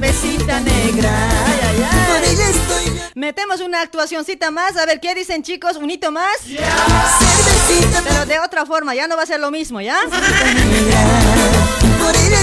Cervecita 0.00 0.60
negra. 0.60 1.10
Ay, 1.46 1.60
ay, 1.62 1.84
ay. 1.84 3.02
Metemos 3.14 3.60
una 3.60 3.82
actuacioncita 3.82 4.50
más. 4.50 4.76
A 4.76 4.86
ver, 4.86 4.98
¿qué 5.00 5.14
dicen, 5.14 5.42
chicos? 5.42 5.76
¿Un 5.76 5.90
hito 5.90 6.10
más? 6.10 6.36
Pero 8.04 8.26
de 8.26 8.38
otra 8.40 8.64
forma, 8.64 8.94
ya 8.94 9.06
no 9.06 9.16
va 9.16 9.24
a 9.24 9.26
ser 9.26 9.40
lo 9.40 9.50
mismo, 9.50 9.80
¿ya? 9.80 9.98
Por 12.02 12.16
ella 12.16 12.39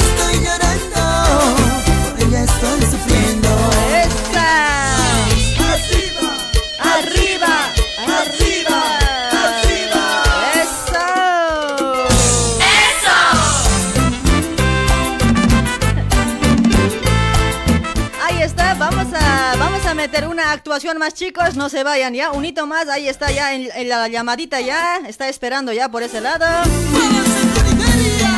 meter 20.07 20.25
una 20.25 20.53
actuación 20.53 20.97
más, 20.97 21.13
chicos. 21.13 21.55
No 21.55 21.67
se 21.67 21.83
vayan 21.83 22.13
ya. 22.13 22.31
Un 22.31 22.45
hito 22.45 22.65
más, 22.65 22.87
ahí 22.87 23.09
está 23.09 23.29
ya 23.29 23.53
en, 23.53 23.67
en 23.75 23.89
la 23.89 24.07
llamadita 24.07 24.61
ya. 24.61 25.01
Está 25.05 25.27
esperando 25.27 25.73
ya 25.73 25.89
por 25.89 26.01
ese 26.01 26.21
lado. 26.21 26.45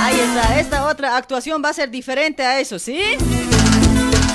Ahí 0.02 0.20
está, 0.20 0.60
esta 0.60 0.88
otra 0.88 1.16
actuación 1.16 1.62
va 1.64 1.70
a 1.70 1.74
ser 1.74 1.92
diferente 1.92 2.44
a 2.44 2.60
eso, 2.60 2.80
¿sí? 2.80 3.00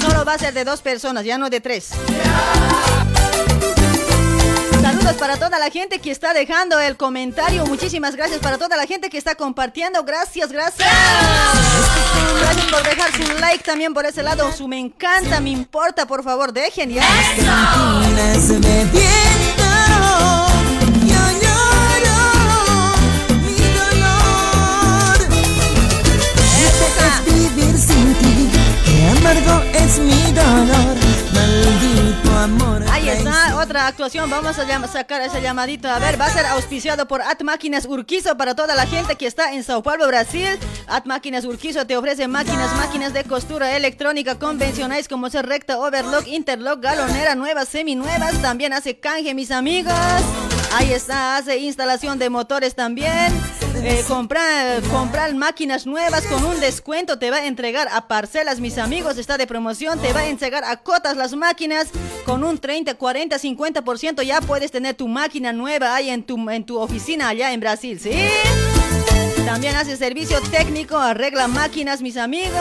Solo 0.00 0.24
va 0.24 0.34
a 0.34 0.38
ser 0.38 0.54
de 0.54 0.64
dos 0.64 0.80
personas, 0.80 1.24
ya 1.24 1.36
no 1.36 1.50
de 1.50 1.60
tres. 1.60 1.90
Saludos 5.04 5.20
para 5.20 5.36
toda 5.36 5.58
la 5.58 5.68
gente 5.68 5.98
que 5.98 6.10
está 6.10 6.32
dejando 6.32 6.80
el 6.80 6.96
comentario. 6.96 7.66
Muchísimas 7.66 8.16
gracias 8.16 8.40
para 8.40 8.56
toda 8.56 8.74
la 8.74 8.86
gente 8.86 9.10
que 9.10 9.18
está 9.18 9.34
compartiendo. 9.34 10.02
Gracias, 10.02 10.50
gracias. 10.50 10.88
Por 12.70 12.82
dejar 12.82 13.12
su 13.12 13.38
like 13.38 13.62
también 13.62 13.92
por 13.92 14.06
ese 14.06 14.22
lado. 14.22 14.50
Su 14.52 14.66
me 14.66 14.78
encanta, 14.78 15.40
me 15.40 15.50
importa, 15.50 16.06
por 16.06 16.24
favor, 16.24 16.54
dejen 16.54 16.88
ya. 16.88 17.04
Amargo 29.24 29.64
es 29.72 29.98
mi 30.00 30.32
dolor, 30.32 30.96
maldito 31.32 32.30
amor. 32.36 32.84
Ahí 32.90 33.08
está, 33.08 33.56
otra 33.56 33.86
actuación. 33.86 34.28
Vamos 34.28 34.58
a 34.58 34.86
sacar 34.86 35.22
ese 35.22 35.40
llamadito. 35.40 35.88
A 35.88 35.98
ver, 35.98 36.20
va 36.20 36.26
a 36.26 36.30
ser 36.30 36.44
auspiciado 36.46 37.08
por 37.08 37.22
At 37.22 37.40
Máquinas 37.42 37.86
Urquizo 37.86 38.36
para 38.36 38.54
toda 38.54 38.74
la 38.74 38.86
gente 38.86 39.16
que 39.16 39.26
está 39.26 39.52
en 39.52 39.64
Sao 39.64 39.82
Paulo, 39.82 40.06
Brasil. 40.06 40.58
At 40.86 41.06
Máquinas 41.06 41.44
Urquizo 41.44 41.86
te 41.86 41.96
ofrece 41.96 42.28
máquinas, 42.28 42.74
máquinas 42.76 43.14
de 43.14 43.24
costura 43.24 43.74
electrónica 43.76 44.38
convencionales 44.38 45.08
como 45.08 45.30
ser 45.30 45.46
recta, 45.46 45.78
overlock, 45.78 46.26
interlock, 46.26 46.82
galonera, 46.82 47.34
nuevas, 47.34 47.68
seminuevas. 47.68 48.40
También 48.42 48.74
hace 48.74 48.98
canje, 48.98 49.34
mis 49.34 49.50
amigos. 49.50 49.94
Ahí 50.74 50.92
está, 50.92 51.36
hace 51.36 51.58
instalación 51.58 52.18
de 52.18 52.28
motores 52.28 52.74
también. 52.74 53.32
Eh, 53.86 54.02
comprar, 54.08 54.82
comprar 54.84 55.34
máquinas 55.34 55.84
nuevas 55.84 56.24
con 56.26 56.42
un 56.42 56.58
descuento 56.58 57.18
te 57.18 57.30
va 57.30 57.36
a 57.36 57.46
entregar 57.46 57.86
a 57.92 58.08
parcelas, 58.08 58.58
mis 58.58 58.78
amigos. 58.78 59.18
Está 59.18 59.36
de 59.36 59.46
promoción, 59.46 60.00
te 60.00 60.14
va 60.14 60.20
a 60.20 60.28
entregar 60.28 60.64
a 60.64 60.78
cotas 60.78 61.18
las 61.18 61.34
máquinas 61.34 61.88
con 62.24 62.44
un 62.44 62.56
30, 62.56 62.94
40, 62.94 63.36
50%. 63.36 64.22
Ya 64.22 64.40
puedes 64.40 64.70
tener 64.70 64.94
tu 64.94 65.06
máquina 65.06 65.52
nueva 65.52 65.94
ahí 65.94 66.08
en 66.08 66.22
tu, 66.22 66.48
en 66.48 66.64
tu 66.64 66.78
oficina 66.78 67.28
allá 67.28 67.52
en 67.52 67.60
Brasil, 67.60 68.00
¿sí? 68.00 68.12
También 69.44 69.76
hace 69.76 69.96
servicio 69.96 70.40
técnico, 70.50 70.96
arregla 70.96 71.48
máquinas, 71.48 72.02
mis 72.02 72.16
amigos. 72.16 72.54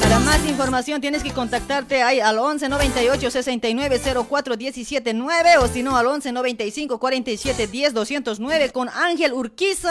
Para 0.00 0.20
más 0.20 0.44
información 0.46 1.00
tienes 1.00 1.22
que 1.22 1.32
contactarte 1.32 2.02
ahí 2.02 2.18
al 2.20 2.38
11 2.38 2.68
98 2.68 3.30
69 3.30 4.00
04 4.26 4.56
17 4.56 5.12
9 5.12 5.58
o 5.58 5.68
si 5.68 5.82
no 5.82 5.96
al 5.96 6.06
11 6.06 6.32
95 6.32 6.98
47 6.98 7.66
10 7.66 7.94
209 7.94 8.70
con 8.70 8.88
Ángel 8.88 9.34
Urquizo. 9.34 9.88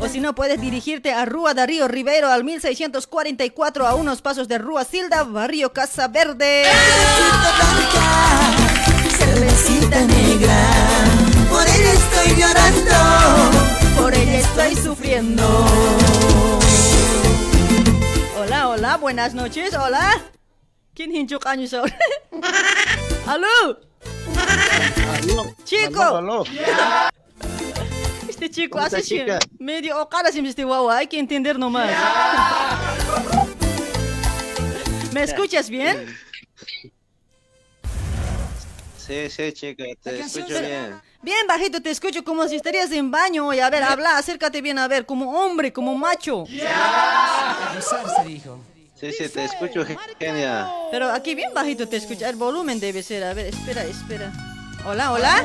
O 0.00 0.08
si 0.08 0.20
no 0.20 0.34
puedes 0.34 0.60
dirigirte 0.60 1.12
a 1.12 1.26
Rúa 1.26 1.52
Darío 1.52 1.88
Rivero 1.88 2.28
al 2.30 2.42
1644 2.42 3.86
a 3.86 3.94
unos 3.94 4.22
pasos 4.22 4.48
de 4.48 4.58
Rúa 4.58 4.84
Silda, 4.84 5.24
Barrio 5.24 5.72
Casa 5.72 6.08
Verde. 6.08 6.64
Cervecita 9.18 10.00
negra, 10.06 10.56
por 11.50 11.66
llorando, 12.38 13.63
estoy 14.38 14.74
sufriendo. 14.76 15.42
Hola, 18.38 18.68
hola, 18.68 18.96
buenas 18.96 19.34
noches, 19.34 19.74
hola. 19.74 20.20
¿Quién 20.94 21.14
hinchó 21.14 21.38
caños 21.38 21.72
ahora? 21.74 21.96
¿Aló? 23.26 23.80
Chico. 25.64 26.02
Aló. 26.02 26.44
Este 28.28 28.50
chico 28.50 28.72
¿Cómo 28.72 28.86
está, 28.86 28.98
hace 28.98 29.06
chica? 29.06 29.38
medio 29.58 30.00
o 30.00 30.08
cara 30.08 30.28
este 30.28 30.64
guau, 30.64 30.90
hay 30.90 31.06
que 31.06 31.18
entender 31.18 31.58
nomás. 31.58 31.90
¿Me 35.12 35.22
escuchas 35.22 35.70
bien? 35.70 36.16
Sí, 39.06 39.28
sí, 39.28 39.52
chica, 39.52 39.84
te 40.02 40.20
escucho 40.20 40.60
bien. 40.60 41.00
Bien 41.20 41.46
bajito 41.46 41.80
te 41.82 41.90
escucho 41.90 42.24
como 42.24 42.46
si 42.48 42.56
estarías 42.56 42.90
en 42.92 43.10
baño 43.10 43.46
hoy. 43.48 43.60
A 43.60 43.68
ver, 43.70 43.82
habla, 43.82 44.16
acércate 44.18 44.62
bien, 44.62 44.78
a 44.78 44.88
ver, 44.88 45.04
como 45.04 45.38
hombre, 45.44 45.72
como 45.72 45.94
macho. 45.94 46.44
Sí, 46.48 46.60
sí, 49.12 49.28
te 49.28 49.44
escucho, 49.44 49.84
genia. 50.18 50.70
Pero 50.90 51.10
aquí 51.10 51.34
bien 51.34 51.52
bajito 51.52 51.88
te 51.88 51.96
escucha, 51.96 52.28
el 52.28 52.36
volumen 52.36 52.80
debe 52.80 53.02
ser. 53.02 53.24
A 53.24 53.34
ver, 53.34 53.46
espera, 53.46 53.84
espera. 53.84 54.32
Hola, 54.86 55.12
hola. 55.12 55.44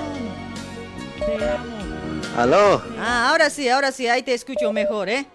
¿Aló? 2.38 2.82
Ah, 2.98 3.30
ahora 3.30 3.50
sí, 3.50 3.68
ahora 3.68 3.92
sí, 3.92 4.08
ahí 4.08 4.24
te 4.24 4.34
escucho 4.34 4.72
mejor, 4.72 5.10
¿eh? 5.10 5.26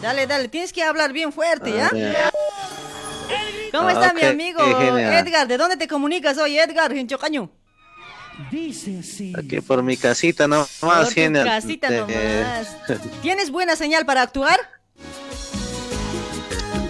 Dale, 0.00 0.26
dale, 0.26 0.48
tienes 0.48 0.72
que 0.72 0.82
hablar 0.82 1.12
bien 1.12 1.32
fuerte, 1.32 1.72
¿ya? 1.72 1.90
Ah. 1.92 2.30
¿Cómo 3.72 3.88
Ah, 3.88 3.92
está 3.92 4.08
ok, 4.08 4.14
mi 4.14 4.22
amigo 4.22 4.60
genial. 4.60 5.26
Edgar? 5.26 5.48
¿De 5.48 5.56
dónde 5.56 5.76
te 5.76 5.88
comunicas 5.88 6.38
hoy, 6.38 6.58
Edgar? 6.58 6.92
En 8.38 8.72
Chocaño. 8.72 9.38
Aquí 9.38 9.60
por 9.60 9.82
mi 9.82 9.96
casita 9.96 10.48
nomás, 10.48 10.68
Por 10.80 10.90
tu 11.08 11.32
casita 11.44 11.88
De- 11.90 12.00
nomás. 12.00 12.76
¿Tienes 13.22 13.50
buena 13.50 13.76
señal 13.76 14.04
para 14.06 14.22
actuar? 14.22 14.58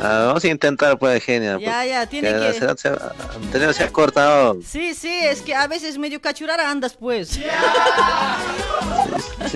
Ah, 0.04 0.24
vamos 0.26 0.42
a 0.42 0.48
intentar, 0.48 0.98
pues, 0.98 1.22
genia. 1.22 1.58
Ya, 1.60 1.84
ya, 1.84 2.06
tiene 2.06 2.32
porque 2.32 2.46
que- 2.58 2.58
Se, 2.76 2.76
se- 2.76 3.36
anterior 3.36 3.72
se 3.72 3.84
ha 3.84 3.92
cortado. 3.92 4.58
Sí, 4.66 4.94
sí, 4.94 5.08
es 5.12 5.42
que 5.42 5.54
a 5.54 5.68
veces 5.68 5.96
medio 5.96 6.20
cachurara 6.20 6.68
andas, 6.72 6.94
pues. 6.94 7.28
Sí, 7.28 7.44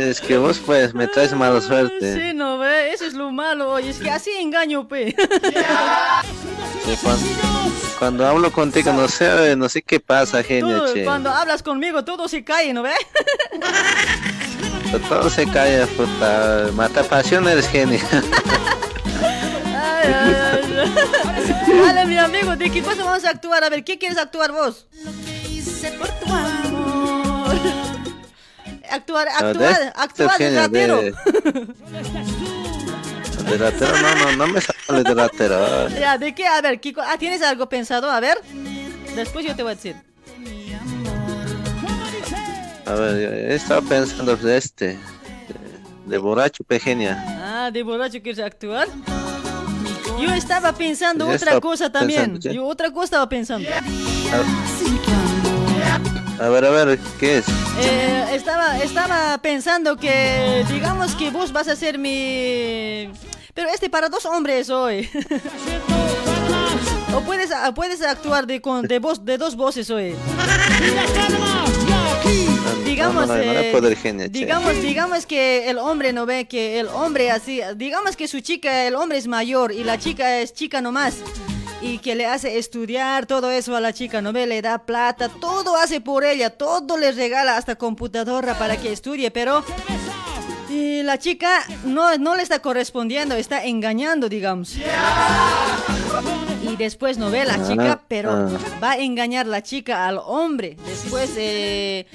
es 0.03 0.21
que 0.21 0.39
vos, 0.39 0.61
pues, 0.65 0.95
me 0.95 1.09
traes 1.09 1.33
mala 1.35 1.61
suerte. 1.61 2.15
Sí, 2.15 2.33
no 2.37 2.59
ve, 2.59 2.93
eso 2.93 3.07
es 3.07 3.15
lo 3.15 3.33
malo, 3.33 3.73
oye, 3.73 3.91
es 3.91 3.99
que 3.99 4.09
así 4.11 4.31
engaño, 4.39 4.87
pe. 4.87 5.17
Sí, 6.85 6.97
cuando, 7.99 8.27
hablo 8.27 8.53
contigo, 8.53 8.93
no 8.93 9.09
sé, 9.09 9.57
no 9.57 9.69
sé 9.69 9.83
qué 9.83 10.01
pasa, 10.01 10.43
genia, 10.43 10.79
Tú, 10.87 10.95
che. 10.95 11.05
cuando 11.05 11.31
hablas 11.31 11.63
conmigo 11.63 12.05
todo 12.05 12.29
se 12.29 12.45
cae, 12.45 12.73
¿no 12.73 12.83
ve? 12.83 12.93
Todo 15.09 15.29
se 15.31 15.47
calla, 15.51 15.87
puta. 15.89 16.69
Mata 16.75 17.03
pasión 17.03 17.47
eres 17.49 17.69
genia. 17.69 18.01
Ay, 19.75 20.13
ay, 20.13 20.37
ay. 20.53 21.83
Dale, 21.85 22.07
mi 22.07 22.17
amigo, 22.19 22.57
¿de 22.57 22.71
qué 22.71 22.83
cosa 22.83 23.05
vamos 23.05 23.25
a 23.25 23.31
actuar? 23.31 23.65
A 23.65 23.69
ver, 23.69 23.85
¿qué 23.85 23.99
quieres 23.99 24.17
actuar 24.19 24.53
vos? 24.53 24.87
Actuar, 28.91 29.29
Ah, 29.37 29.43
de 29.43 29.49
actuar, 29.51 29.73
este 29.73 29.93
actuar 29.97 30.39
de 30.39 30.45
genio, 30.45 30.61
ratero. 30.61 31.01
de- 33.51 33.59
ratero, 33.59 33.93
no, 34.01 34.15
no, 34.17 34.37
no 34.37 34.47
me 34.53 34.61
sale 34.61 35.03
de 35.03 35.15
ratero. 35.15 35.89
Ya, 35.89 36.19
¿de 36.19 36.35
qué? 36.35 36.47
A 36.47 36.61
ver, 36.61 36.81
Kiko, 36.81 37.01
ah, 37.01 37.17
¿tienes 37.19 37.43
algo 37.43 37.69
pensado? 37.69 38.11
A 38.11 38.21
ver, 38.21 38.39
después 39.15 39.45
yo 39.47 39.55
te 39.57 39.63
voy 39.63 39.73
a 39.73 39.75
decir. 39.75 39.97
A 42.87 42.93
ver, 42.95 43.21
yo 43.21 43.29
he 43.37 43.55
estado 43.55 43.83
pensando 43.83 44.37
de 44.37 44.57
este. 44.57 44.87
De, 44.87 44.99
de 46.07 46.19
borracho, 46.19 46.63
pegenia. 46.63 47.23
Ah, 47.43 47.71
de 47.73 47.83
borracho 47.83 48.23
quieres 48.23 48.45
actuar. 48.45 48.87
Yo 50.21 50.33
estaba 50.33 50.73
pensando 50.73 51.25
Yo 51.27 51.31
otra 51.35 51.37
estaba 51.37 51.61
cosa 51.61 51.91
también. 51.91 52.39
Yo 52.41 52.65
otra 52.65 52.91
cosa 52.91 53.05
estaba 53.05 53.29
pensando. 53.29 53.69
A 56.39 56.49
ver, 56.49 56.65
a 56.65 56.71
ver, 56.71 56.99
¿qué 57.19 57.39
es? 57.39 57.47
Eh, 57.81 58.27
estaba, 58.33 58.79
estaba 58.79 59.39
pensando 59.39 59.97
que, 59.97 60.65
digamos 60.71 61.15
que 61.15 61.31
vos 61.31 61.51
vas 61.53 61.67
a 61.69 61.77
ser 61.77 61.99
mi... 61.99 63.11
Pero 63.57 63.71
este 63.71 63.89
para 63.89 64.11
dos 64.11 64.27
hombres 64.27 64.69
hoy. 64.69 65.09
o 67.17 67.21
puedes, 67.23 67.49
puedes 67.75 68.03
actuar 68.03 68.47
de, 68.47 68.61
con, 68.61 68.87
de, 68.87 68.99
voz, 68.99 69.25
de 69.25 69.39
dos 69.39 69.57
voces 69.57 69.89
hoy. 69.89 70.15
Digamos, 72.85 73.31
eh, 73.31 74.29
digamos, 74.31 74.83
digamos 74.83 75.25
que 75.25 75.71
el 75.71 75.79
hombre 75.79 76.13
no 76.13 76.27
ve 76.27 76.47
que 76.47 76.79
el 76.79 76.89
hombre 76.89 77.31
así, 77.31 77.63
digamos 77.77 78.15
que 78.15 78.29
su 78.29 78.41
chica, 78.41 78.87
el 78.87 78.95
hombre 78.95 79.17
es 79.17 79.27
mayor 79.27 79.73
y 79.73 79.85
la 79.85 79.99
chica 79.99 80.39
es 80.39 80.53
chica 80.53 80.83
nomás 80.83 81.17
y 81.81 81.99
que 81.99 82.15
le 82.15 82.27
hace 82.27 82.59
estudiar 82.59 83.27
todo 83.27 83.51
eso 83.51 83.75
a 83.75 83.81
la 83.81 83.95
chica, 83.95 84.21
no 84.21 84.33
ve, 84.33 84.47
le 84.47 84.61
da 84.61 84.85
plata, 84.85 85.29
todo 85.29 85.77
hace 85.77 86.03
por 86.03 86.25
ella, 86.25 86.51
todo 86.51 86.99
le 86.99 87.13
regala 87.13 87.57
hasta 87.57 87.77
computadora 87.77 88.59
para 88.59 88.77
que 88.77 88.93
estudie, 88.93 89.31
pero 89.31 89.65
y 90.77 91.03
la 91.03 91.19
chica 91.19 91.65
no, 91.85 92.17
no 92.19 92.37
le 92.37 92.43
está 92.43 92.61
correspondiendo, 92.61 93.35
está 93.35 93.65
engañando, 93.65 94.29
digamos. 94.29 94.77
Y 96.63 96.77
después 96.77 97.17
no 97.17 97.31
ve 97.31 97.45
la 97.45 97.67
chica, 97.67 97.93
Ah, 97.93 98.01
pero 98.09 98.31
ah. 98.33 98.49
va 98.83 98.93
a 98.93 98.97
engañar 98.99 99.47
la 99.47 99.63
chica 99.63 100.07
al 100.07 100.19
hombre. 100.19 100.77
Después 100.85 101.31
eh, 101.37 102.07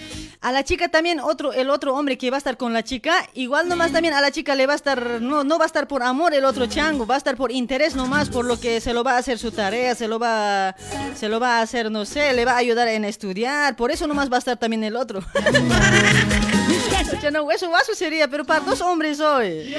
a 0.42 0.52
la 0.52 0.64
chica 0.64 0.90
también 0.90 1.20
otro, 1.20 1.54
el 1.54 1.70
otro 1.70 1.96
hombre 1.96 2.18
que 2.18 2.30
va 2.30 2.38
a 2.38 2.40
estar 2.40 2.58
con 2.58 2.74
la 2.74 2.84
chica, 2.84 3.14
igual 3.34 3.68
nomás 3.68 3.92
también 3.92 4.14
a 4.14 4.22
la 4.22 4.32
chica 4.32 4.54
le 4.56 4.68
va 4.68 4.74
a 4.74 4.76
estar, 4.76 5.22
no, 5.22 5.44
no 5.44 5.58
va 5.58 5.66
a 5.66 5.68
estar 5.68 5.88
por 5.88 6.04
amor 6.04 6.34
el 6.34 6.46
otro 6.46 6.66
chango, 6.68 7.08
va 7.08 7.16
a 7.16 7.18
estar 7.18 7.38
por 7.38 7.52
interés 7.52 7.96
nomás, 7.96 8.30
por 8.30 8.46
lo 8.46 8.60
que 8.60 8.82
se 8.82 8.94
lo 8.94 9.04
va 9.04 9.14
a 9.14 9.18
hacer 9.18 9.40
su 9.40 9.52
tarea, 9.52 9.96
se 9.96 10.08
lo 10.08 10.20
va, 10.20 10.76
se 11.16 11.30
lo 11.30 11.40
va 11.40 11.60
a 11.60 11.62
hacer, 11.62 11.90
no 11.90 12.06
sé, 12.06 12.34
le 12.34 12.46
va 12.46 12.54
a 12.54 12.58
ayudar 12.58 12.88
en 12.90 13.06
estudiar, 13.06 13.76
por 13.76 13.92
eso 13.92 14.06
nomás 14.08 14.30
va 14.32 14.36
a 14.36 14.40
estar 14.40 14.58
también 14.58 14.84
el 14.84 14.96
otro. 14.96 15.24
Oye, 17.10 17.32
no, 17.32 17.50
eso 17.52 17.70
vaso 17.72 17.96
sería, 17.96 18.28
pero 18.28 18.46
para 18.46 18.60
dos 18.60 18.80
hombres 18.82 19.20
hoy. 19.20 19.76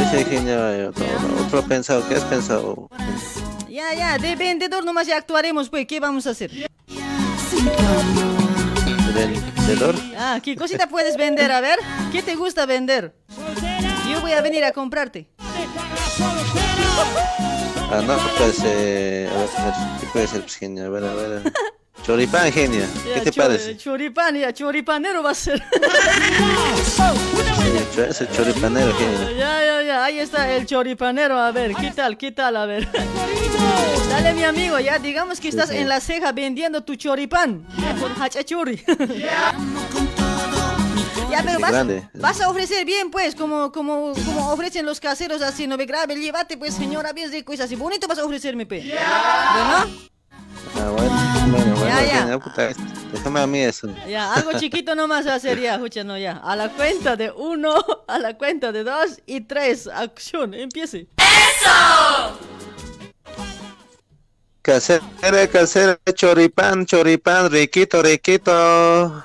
Ese 0.00 0.24
genio, 0.24 0.88
otro, 0.88 1.04
otro 1.46 1.62
pensado, 1.62 2.06
¿qué 2.08 2.16
has 2.16 2.24
pensado? 2.24 2.88
Ya, 3.68 3.94
ya, 3.94 4.18
de 4.18 4.34
vendedor 4.34 4.84
nomás 4.84 5.06
ya 5.06 5.16
actuaremos, 5.16 5.68
pues, 5.68 5.86
¿qué 5.86 6.00
vamos 6.00 6.26
a 6.26 6.30
hacer? 6.30 6.50
¿Vendedor? 9.14 9.94
Ah, 10.18 10.40
¿qué 10.42 10.56
cosita 10.56 10.88
puedes 10.88 11.16
vender? 11.16 11.52
A 11.52 11.60
ver, 11.60 11.78
¿qué 12.10 12.22
te 12.22 12.34
gusta 12.34 12.66
vender? 12.66 13.14
Yo 14.10 14.20
voy 14.20 14.32
a 14.32 14.40
venir 14.40 14.64
a 14.64 14.72
comprarte. 14.72 15.28
Ah, 17.88 18.02
no, 18.04 18.16
pues, 18.38 18.58
eh, 18.64 19.28
a 19.32 19.38
ver, 19.38 19.48
¿qué 20.00 20.06
puede 20.12 20.26
ser, 20.26 20.40
pues, 20.40 20.56
genio? 20.56 20.86
A 20.86 20.88
ver, 20.88 21.04
a 21.04 21.14
ver. 21.14 21.52
Choripán, 22.04 22.52
genio, 22.52 22.84
¿qué 23.02 23.14
Ya, 23.16 23.22
te 23.22 23.32
parece? 23.32 23.76
Choripán, 23.76 24.36
ya, 24.36 24.52
choripanero 24.52 25.22
va 25.24 25.30
a 25.30 25.34
ser. 25.34 25.60
Ese 28.08 28.28
choripanero, 28.30 28.94
genio. 28.98 29.30
ya, 29.36 29.64
ya, 29.64 29.82
ya, 29.82 30.04
ahí 30.04 30.20
está 30.20 30.52
el 30.52 30.66
choripanero. 30.66 31.36
A 31.38 31.50
ver, 31.50 31.74
¿qué 31.74 31.90
tal? 31.90 32.16
¿Qué 32.16 32.30
tal? 32.30 32.56
A 32.56 32.66
ver. 32.66 32.86
Dale, 34.08 34.34
mi 34.34 34.44
amigo, 34.44 34.78
ya, 34.78 34.98
digamos 35.00 35.40
que 35.40 35.48
estás 35.48 35.70
sí. 35.70 35.78
en 35.78 35.88
la 35.88 35.98
ceja 36.00 36.30
vendiendo 36.32 36.84
tu 36.84 36.94
choripán. 36.94 37.66
Con 38.00 38.12
hachachuri. 38.22 38.84
Ya, 41.28 41.42
pero 41.42 41.58
vas, 41.58 41.86
vas 42.14 42.40
a 42.40 42.48
ofrecer 42.48 42.84
bien, 42.84 43.10
pues, 43.10 43.34
como, 43.34 43.72
como, 43.72 44.12
como 44.24 44.52
ofrecen 44.52 44.86
los 44.86 45.00
caseros 45.00 45.42
así, 45.42 45.66
no 45.66 45.76
ve 45.76 45.86
grave, 45.86 46.14
llévate, 46.14 46.56
pues, 46.56 46.74
señora, 46.74 47.12
bien 47.12 47.32
rico, 47.32 47.52
y 47.52 47.60
así 47.60 47.74
bonito 47.74 48.06
vas 48.06 48.18
a 48.18 48.24
ofrecerme, 48.24 48.64
pues. 48.64 48.84
¿Bueno? 48.84 50.15
Ah, 50.78 50.90
bueno, 50.90 51.10
bueno, 51.50 51.74
bueno, 51.76 51.86
Ya, 51.88 52.04
ya. 52.04 52.18
genio, 52.22 52.40
puta, 52.40 52.68
déjame 53.12 53.40
a 53.40 53.46
mí 53.46 53.60
eso. 53.60 53.88
Ya, 54.08 54.34
algo 54.34 54.52
chiquito 54.58 54.94
nomás 54.94 55.26
va 55.26 55.32
a 55.32 55.36
hacer 55.36 55.58
ya, 55.60 55.74
escucha, 55.76 56.04
no, 56.04 56.18
ya. 56.18 56.32
A 56.44 56.54
la 56.56 56.68
cuenta 56.70 57.16
de 57.16 57.30
uno, 57.30 57.74
a 58.08 58.18
la 58.18 58.36
cuenta 58.36 58.72
de 58.72 58.84
dos 58.84 59.20
y 59.26 59.40
tres. 59.42 59.86
Acción, 59.86 60.52
empiece. 60.54 61.06
Casera, 64.62 65.46
casera, 65.50 65.98
choripán, 66.12 66.86
choripán, 66.86 67.50
riquito, 67.50 68.02
riquito. 68.02 69.24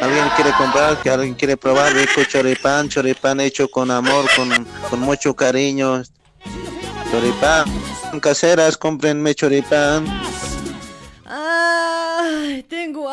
¿Alguien 0.00 0.28
quiere 0.34 0.52
comprar? 0.58 1.00
¿Que 1.00 1.10
¿Alguien 1.10 1.34
quiere 1.34 1.56
probar 1.56 1.92
rico 1.94 2.22
choripán? 2.24 2.88
Choripán 2.88 3.40
hecho 3.40 3.68
con 3.68 3.90
amor, 3.90 4.26
con, 4.34 4.48
con 4.90 5.00
mucho 5.00 5.34
cariño. 5.34 6.02
Choripán, 7.10 7.64
caseras, 8.20 8.76
cómprenme 8.76 9.34
choripán. 9.34 10.04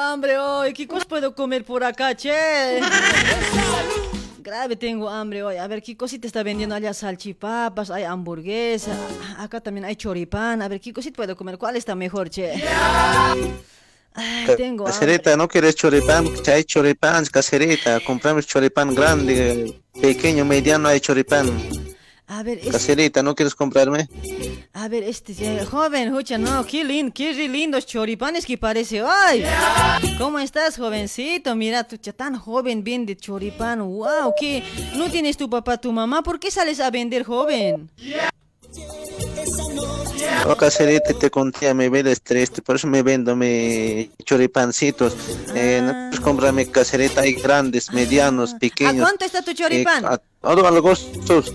Hambre 0.07 0.37
hoy. 0.37 0.73
¿Qué 0.73 0.87
cosa 0.87 1.05
puedo 1.05 1.35
comer 1.35 1.65
por 1.65 1.83
acá, 1.83 2.15
che? 2.15 2.31
Grave, 4.39 4.77
tengo 4.77 5.09
hambre 5.09 5.43
hoy. 5.43 5.57
A 5.57 5.67
ver, 5.67 5.83
¿qué 5.83 5.97
cosita 5.97 6.27
está 6.27 6.43
vendiendo 6.43 6.73
allá? 6.73 6.93
Salchipapas, 6.93 7.91
hay 7.91 8.03
hamburguesa. 8.03 8.95
Acá 9.37 9.59
también 9.59 9.83
hay 9.83 9.97
choripán. 9.97 10.61
A 10.61 10.69
ver, 10.69 10.79
¿qué 10.79 10.93
cosita 10.93 11.17
puedo 11.17 11.35
comer? 11.35 11.57
¿Cuál 11.57 11.75
está 11.75 11.93
mejor, 11.93 12.29
che? 12.29 12.53
Ay, 14.13 14.55
tengo 14.55 14.85
hambre. 14.85 14.93
Caserita, 14.93 15.35
¿no 15.35 15.49
quieres 15.49 15.75
choripán? 15.75 16.25
Hay 16.47 16.63
choripán, 16.63 17.25
caserita. 17.25 17.99
Compramos 17.99 18.47
choripán 18.47 18.95
grande, 18.95 19.81
pequeño, 20.01 20.45
mediano, 20.45 20.87
hay 20.87 21.01
choripán. 21.01 21.51
A 22.29 22.43
ver, 22.43 22.59
es- 22.59 22.71
Caserita, 22.71 23.23
¿no 23.23 23.33
quieres 23.35 23.55
comprarme? 23.55 24.09
A 24.73 24.87
ver, 24.89 25.03
este 25.03 25.33
eh, 25.39 25.65
joven, 25.65 26.09
escucha, 26.09 26.37
no, 26.37 26.65
qué 26.65 26.83
lindo, 26.83 27.11
qué 27.15 27.31
lindos 27.47 27.85
choripanes 27.85 28.45
que 28.45 28.57
parece. 28.57 29.01
¡Ay! 29.01 29.45
¿Cómo 30.17 30.37
estás, 30.37 30.75
jovencito? 30.77 31.55
Mira, 31.55 31.85
tú 31.85 31.97
ya 32.01 32.11
tan 32.13 32.37
joven, 32.37 32.83
vende 32.83 33.15
choripán. 33.15 33.81
¡Wow! 33.81 34.33
¿Qué? 34.39 34.61
¿No 34.95 35.09
tienes 35.09 35.37
tu 35.37 35.49
papá, 35.49 35.77
tu 35.77 35.91
mamá? 35.93 36.21
¿Por 36.21 36.37
qué 36.39 36.51
sales 36.51 36.79
a 36.81 36.91
vender, 36.91 37.23
joven? 37.23 37.89
Oh, 40.45 40.55
caserita, 40.55 41.13
te 41.13 41.29
conté, 41.31 41.73
me 41.73 41.89
ves 41.89 42.21
triste, 42.21 42.61
por 42.61 42.75
eso 42.75 42.87
me 42.87 43.01
vendo 43.03 43.35
mis 43.35 44.09
choripancitos. 44.25 45.15
Eh, 45.55 45.79
no 45.81 45.91
puedes 45.93 46.19
comprarme 46.19 46.65
caserita, 46.69 47.21
hay 47.21 47.33
grandes, 47.33 47.91
medianos, 47.91 48.53
¿A 48.53 48.59
pequeños. 48.59 48.95
cuánto 49.05 49.25
está 49.25 49.41
tu 49.41 49.53
choripán? 49.53 50.03
Eh, 50.03 50.07
a, 50.43 50.51
a 50.51 50.55
los 50.71 50.81
gustos. 50.81 51.53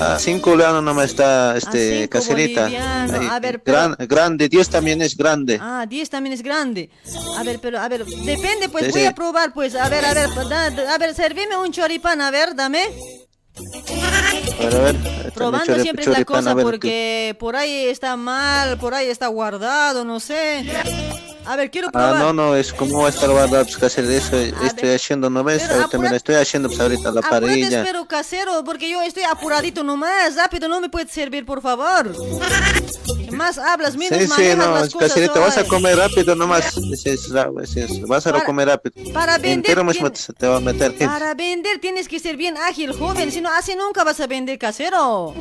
A 0.00 0.18
cinco 0.18 0.54
leones 0.56 0.82
nomás 0.82 1.06
está 1.06 1.56
este 1.56 2.08
caserita. 2.08 2.62
boliviano. 2.64 3.18
Ahí, 3.20 3.26
A 3.30 3.40
ver, 3.40 3.62
pero- 3.62 3.76
gran- 3.78 3.96
grande, 4.08 4.48
Dios 4.48 4.68
también 4.68 5.00
es 5.02 5.16
grande. 5.16 5.58
Ah, 5.60 5.86
10 5.88 6.10
también 6.10 6.32
es 6.34 6.42
grande. 6.42 6.90
A 7.38 7.42
ver, 7.42 7.58
pero, 7.60 7.78
a 7.80 7.88
ver, 7.88 8.04
depende, 8.04 8.68
pues 8.68 8.86
Sí, 8.86 8.90
voy 8.92 9.00
sí. 9.02 9.06
a 9.06 9.14
probar, 9.14 9.52
pues. 9.54 9.74
A 9.74 9.88
ver, 9.88 10.04
a 10.04 10.12
ver, 10.14 10.28
da- 10.48 10.70
da- 10.70 10.94
a 10.94 10.98
ver, 10.98 11.14
servime 11.14 11.56
un 11.56 11.72
choripán, 11.72 12.20
a 12.20 12.30
ver, 12.30 12.54
dame. 12.54 12.82
A 14.60 14.64
ver, 14.64 14.74
a 14.74 14.78
ver. 14.80 15.32
Probando 15.34 15.72
chori- 15.74 15.82
siempre 15.82 16.02
es 16.02 16.08
la 16.08 16.14
choripán, 16.16 16.36
cosa 16.44 16.54
ver, 16.54 16.64
porque 16.64 17.36
por 17.38 17.56
ahí 17.56 17.86
está 17.86 18.16
mal, 18.16 18.76
por 18.78 18.92
ahí 18.94 19.08
está 19.08 19.26
guardado, 19.28 20.04
no 20.04 20.20
sé. 20.20 20.64
A 21.46 21.56
ver, 21.56 21.70
quiero 21.70 21.88
Ah, 21.88 21.92
probar. 21.92 22.16
no, 22.18 22.32
no, 22.32 22.56
es 22.56 22.72
como 22.72 23.00
va 23.02 23.06
a 23.06 23.10
estar 23.10 23.30
guardado, 23.30 23.64
pues 23.64 23.76
caserita, 23.76 24.14
eso 24.14 24.36
estoy 24.64 24.90
haciendo, 24.90 25.30
¿no 25.30 25.44
ves? 25.44 25.68
Ahorita 25.70 25.98
me 25.98 26.10
la 26.10 26.16
estoy 26.16 26.34
haciendo, 26.34 26.68
pues 26.68 26.80
ahorita 26.80 27.12
la 27.12 27.20
parrilla. 27.22 27.80
espero 27.82 28.06
casero, 28.06 28.64
porque 28.64 28.90
yo 28.90 29.00
estoy 29.02 29.22
apuradito 29.24 29.84
nomás. 29.84 30.34
Rápido, 30.36 30.68
no 30.68 30.80
me 30.80 30.88
puedes 30.88 31.10
servir, 31.10 31.46
por 31.46 31.62
favor. 31.62 32.12
Más 33.30 33.58
hablas, 33.58 33.96
menos 33.96 34.18
Sí, 34.18 34.26
sí, 34.34 34.42
no, 34.56 34.72
las 34.74 34.92
cosas 34.92 35.08
caserita, 35.10 35.38
vas 35.40 35.56
a 35.58 35.64
comer 35.64 35.96
rápido 35.98 36.34
nomás. 36.34 36.76
Es, 37.04 37.28
ra- 37.30 37.50
ese 37.62 37.84
es, 37.84 38.00
vas 38.02 38.26
a 38.26 38.32
Para- 38.32 38.44
comer 38.44 38.68
rápido. 38.68 39.12
para 39.12 39.34
vender 39.34 39.50
Entero 39.56 39.84
mismo 39.84 40.10
tiene- 40.10 40.16
se 40.16 40.32
te 40.32 40.46
va 40.46 40.56
a 40.56 40.60
meter. 40.60 40.90
gente. 40.92 41.06
Para 41.06 41.34
vender 41.34 41.78
tienes 41.80 42.08
que 42.08 42.18
ser 42.18 42.36
bien 42.36 42.56
ágil, 42.56 42.92
joven. 42.92 43.30
Si 43.30 43.40
no, 43.40 43.50
así 43.52 43.74
nunca 43.76 44.04
vas 44.04 44.20
a 44.20 44.26
vender 44.26 44.58
casero. 44.58 45.34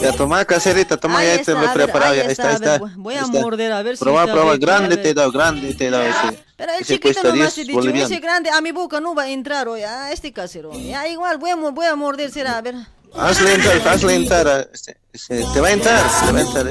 Ya 0.00 0.12
toma 0.12 0.44
caserita, 0.44 0.96
toma, 0.96 1.18
Ahí 1.18 1.26
ya 1.26 1.34
está, 1.34 1.44
te 1.44 1.52
lo 1.52 1.58
a 1.58 1.64
he 1.70 1.74
preparado, 1.74 2.14
ya 2.14 2.22
está, 2.22 2.52
está, 2.52 2.72
a 2.72 2.76
está. 2.76 2.92
voy 2.96 3.14
a 3.16 3.26
morder, 3.26 3.72
a 3.72 3.82
ver 3.82 3.96
si 3.96 4.04
Proba, 4.04 4.26
proba, 4.26 4.52
a 4.52 4.56
grande 4.56 4.96
te 4.96 5.10
he 5.10 5.14
dado, 5.14 5.32
grande 5.32 5.74
te 5.74 5.86
he 5.86 5.90
dado 5.90 6.04
ese. 6.04 6.38
Pero 6.56 6.72
el 6.78 6.84
chiquito 6.84 7.22
nomás 7.22 7.54
10 7.54 7.54
te 7.54 7.60
he 7.72 7.92
dicho, 7.92 8.06
ese 8.06 8.18
grande 8.20 8.50
a 8.50 8.60
mi 8.60 8.72
boca 8.72 9.00
no 9.00 9.14
va 9.14 9.22
a 9.24 9.28
entrar 9.28 9.68
hoy. 9.68 9.82
Ah, 9.82 10.12
este 10.12 10.32
casero. 10.32 10.72
Ya 10.72 11.06
igual, 11.08 11.38
voy 11.38 11.50
a, 11.50 11.56
voy 11.56 11.86
a 11.86 11.96
morder, 11.96 12.30
será, 12.30 12.58
a 12.58 12.62
ver. 12.62 12.74
Hazle 13.14 13.54
entrar, 13.54 13.88
hazle 13.88 14.14
entrar. 14.14 14.48
a 14.48 14.60
este, 14.72 14.98
este, 15.12 15.44
te 15.52 15.60
va 15.60 15.68
a 15.68 15.72
entrar, 15.72 16.00
te 16.26 16.32
va 16.32 16.38
a 16.38 16.42
entrar. 16.42 16.66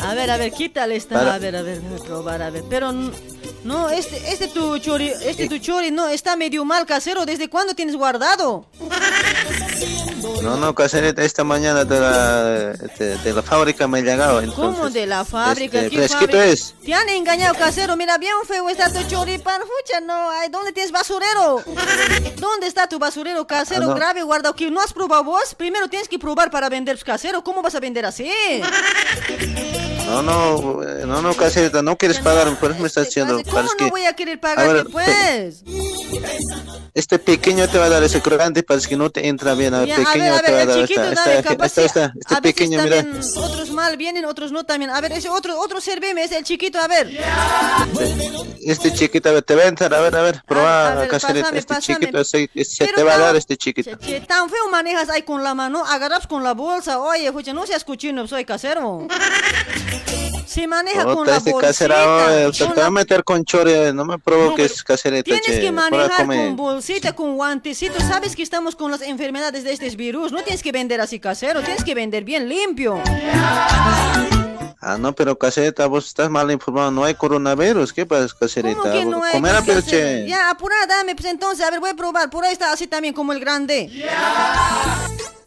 A 0.00 0.14
ver, 0.14 0.30
a 0.30 0.36
ver, 0.36 0.52
quítale 0.52 0.96
esta, 0.96 1.14
Para- 1.16 1.34
a 1.34 1.38
ver, 1.38 1.54
a 1.56 1.62
ver, 1.62 1.80
voy 1.80 2.00
a 2.00 2.04
probar, 2.04 2.42
a 2.42 2.50
ver. 2.50 2.64
Pero 2.68 2.92
no, 2.92 3.90
este, 3.90 4.16
este 4.32 4.48
tu 4.48 4.78
chori, 4.78 5.12
este 5.24 5.48
tu 5.48 5.58
chori, 5.58 5.90
no, 5.90 6.08
está 6.08 6.34
medio 6.34 6.64
mal 6.64 6.86
casero. 6.86 7.26
¿Desde 7.26 7.48
cuándo 7.48 7.74
tienes 7.74 7.94
guardado? 7.94 8.66
No, 10.42 10.56
no, 10.56 10.74
caserita, 10.74 11.22
esta 11.22 11.44
mañana 11.44 11.84
de 11.84 11.98
la, 12.00 12.42
de, 12.42 13.18
de 13.18 13.32
la 13.32 13.42
fábrica 13.42 13.86
me 13.88 13.98
ha 13.98 14.02
llegado. 14.02 14.40
Entonces, 14.40 14.76
¿Cómo 14.76 14.90
de 14.90 15.06
la 15.06 15.24
fábrica? 15.24 15.78
este, 15.78 15.90
¿Qué 15.90 15.96
fresquito 15.96 16.20
fábrica? 16.32 16.44
es. 16.46 16.74
Te 16.84 16.94
han 16.94 17.08
engañado, 17.08 17.54
casero. 17.54 17.96
Mira, 17.96 18.18
bien 18.18 18.32
feo 18.46 18.68
está 18.68 18.92
tu 18.92 19.02
choripán. 19.08 19.60
Fucha, 19.62 20.00
no. 20.00 20.30
Ay, 20.30 20.48
¿Dónde 20.50 20.72
tienes 20.72 20.92
basurero? 20.92 21.62
¿Dónde 22.38 22.66
está 22.66 22.88
tu 22.88 22.98
basurero 22.98 23.46
casero 23.46 23.82
Ah, 23.84 23.86
no. 23.88 23.94
grave 23.94 24.22
guardado? 24.22 24.54
¿Que 24.54 24.70
no 24.70 24.80
has 24.80 24.92
probado 24.92 25.24
vos? 25.24 25.54
Primero 25.56 25.88
tienes 25.88 26.08
que 26.08 26.18
probar 26.18 26.50
para 26.50 26.68
vender 26.68 26.98
casero. 27.02 27.42
¿Cómo 27.44 27.62
vas 27.62 27.74
a 27.74 27.80
vender 27.80 28.04
así? 28.06 28.30
No, 30.12 30.22
no, 30.22 31.06
no, 31.06 31.22
no, 31.22 31.34
caserita, 31.34 31.80
no 31.82 31.96
quieres 31.96 32.18
pagar, 32.18 32.54
por 32.58 32.72
eso 32.72 32.80
me 32.80 32.86
estás 32.88 33.08
haciendo. 33.08 33.42
¿Cómo 33.42 33.52
Parece 33.52 33.72
no 33.72 33.76
que 33.78 33.90
voy 33.90 34.04
a 34.04 34.12
querer 34.14 34.38
pagarte, 34.38 34.72
ver, 34.74 34.86
pues? 34.90 35.62
este 36.94 37.18
pequeño 37.18 37.66
te 37.68 37.78
va 37.78 37.86
a 37.86 37.88
dar 37.88 38.02
ese 38.02 38.20
grande, 38.20 38.62
parece 38.62 38.88
que 38.88 38.96
no 38.96 39.08
te 39.10 39.26
entra 39.26 39.54
bien. 39.54 39.72
A 39.72 39.80
ver, 39.80 39.92
a 39.92 39.96
pequeño 39.96 40.34
a 40.34 40.42
te 40.42 40.52
va 40.52 40.60
a 40.60 40.66
dar. 40.66 40.78
esta, 40.78 42.12
este 42.14 42.34
a 42.34 42.40
pequeño, 42.42 42.82
mira. 42.82 43.04
otros 43.36 43.70
mal 43.70 43.96
vienen, 43.96 44.24
otros 44.26 44.52
no 44.52 44.64
también. 44.64 44.90
A 44.90 45.00
ver, 45.00 45.12
ese 45.12 45.28
otro, 45.30 45.58
otro 45.58 45.80
servime, 45.80 46.22
ese 46.24 46.36
el 46.38 46.44
chiquito, 46.44 46.78
a 46.78 46.88
ver. 46.88 47.08
Este 48.64 48.92
chiquito, 48.92 49.30
a 49.30 49.32
ver, 49.32 49.42
te 49.42 49.54
va 49.54 49.62
a 49.62 49.66
entrar, 49.68 49.92
a 49.94 50.00
ver, 50.00 50.14
a 50.14 50.22
ver, 50.22 50.42
a 50.48 50.94
ver, 50.94 51.08
caserita, 51.08 51.48
este 51.48 51.74
pásame. 51.74 51.98
chiquito, 51.98 52.20
ese- 52.20 52.50
se 52.64 52.86
te 52.86 53.02
va 53.02 53.14
a 53.14 53.18
no, 53.18 53.24
dar 53.24 53.36
este 53.36 53.56
chiquito. 53.56 53.96
Che, 53.98 54.20
tan 54.20 54.48
feo 54.50 54.68
manejas 54.70 55.08
ahí 55.08 55.22
con 55.22 55.42
la 55.42 55.54
mano, 55.54 55.84
agarras 55.84 56.26
con 56.26 56.44
la 56.44 56.52
bolsa. 56.52 57.00
Oye, 57.00 57.32
fucha, 57.32 57.52
no 57.52 57.66
seas 57.66 57.84
cochino, 57.84 58.26
soy 58.26 58.44
casero. 58.44 59.08
Se 60.52 60.66
maneja 60.66 61.04
con 61.04 61.26
la 61.26 61.38
bolsita. 61.38 61.58
casera, 61.60 61.96
te 62.52 62.64
va 62.66 62.74
la- 62.76 62.86
a 62.86 62.90
meter 62.90 63.24
con 63.24 63.42
chore, 63.44 63.92
no 63.94 64.04
me 64.04 64.18
provoques, 64.18 64.82
caserita, 64.84 65.24
Tienes 65.24 65.46
che, 65.46 65.60
que 65.60 65.72
manejar 65.72 66.26
con 66.26 66.56
bolsita, 66.56 67.14
con 67.14 67.36
guantecito. 67.36 67.98
Sabes 68.00 68.36
que 68.36 68.42
estamos 68.42 68.76
con 68.76 68.90
las 68.90 69.00
enfermedades 69.02 69.64
de 69.64 69.72
este 69.72 69.88
virus. 69.96 70.30
No 70.32 70.42
tienes 70.42 70.62
que 70.62 70.70
vender 70.72 71.00
así 71.00 71.18
casero, 71.20 71.62
tienes 71.62 71.84
que 71.84 71.94
vender 71.94 72.24
bien 72.24 72.48
limpio. 72.48 73.00
Ah, 74.84 74.98
no, 74.98 75.12
pero 75.14 75.38
caserita, 75.38 75.86
vos 75.86 76.06
estás 76.08 76.28
mal 76.28 76.50
informado, 76.50 76.90
no 76.90 77.04
hay 77.04 77.14
coronavirus, 77.14 77.92
¿qué 77.92 78.04
pasa, 78.04 78.34
caserita? 78.38 78.80
¿Cómo 78.80 78.92
que 78.92 79.04
no 79.04 79.22
hay? 79.22 79.32
Comer 79.34 79.52
Pues, 79.52 79.64
pero 79.66 79.80
¿qué 79.84 79.86
hacer? 79.96 80.24
che. 80.24 80.28
Ya, 80.28 80.50
apura, 80.50 80.74
dame, 80.88 81.14
pues 81.14 81.26
entonces, 81.30 81.64
a 81.64 81.70
ver, 81.70 81.78
voy 81.78 81.90
a 81.90 81.94
probar. 81.94 82.28
Por 82.30 82.44
ahí 82.44 82.52
está 82.52 82.72
así 82.72 82.88
también 82.88 83.14
como 83.14 83.32
el 83.32 83.38
grande. 83.38 83.88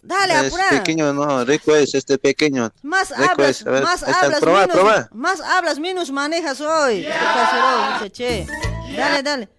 Dale, 0.05 0.33
Es 0.33 0.47
apura. 0.53 0.69
pequeño, 0.69 1.13
no, 1.13 1.43
rico 1.45 1.75
es 1.75 1.95
este 1.95 2.17
pequeño. 2.19 2.71
Más 2.83 3.09
rico 3.09 3.31
hablas, 3.31 3.61
es, 3.61 3.67
a 3.67 3.71
ver, 3.71 3.83
más 3.83 4.03
hablas, 4.03 4.41
menos, 4.41 4.67
proba. 4.67 5.09
más 5.11 5.41
hablas, 5.41 5.79
menos 5.79 6.11
manejas 6.11 6.61
hoy. 6.61 7.05
Este 7.05 7.11
casero, 7.11 8.07
che. 8.09 8.47
Dale, 8.95 9.23
dale. 9.23 9.49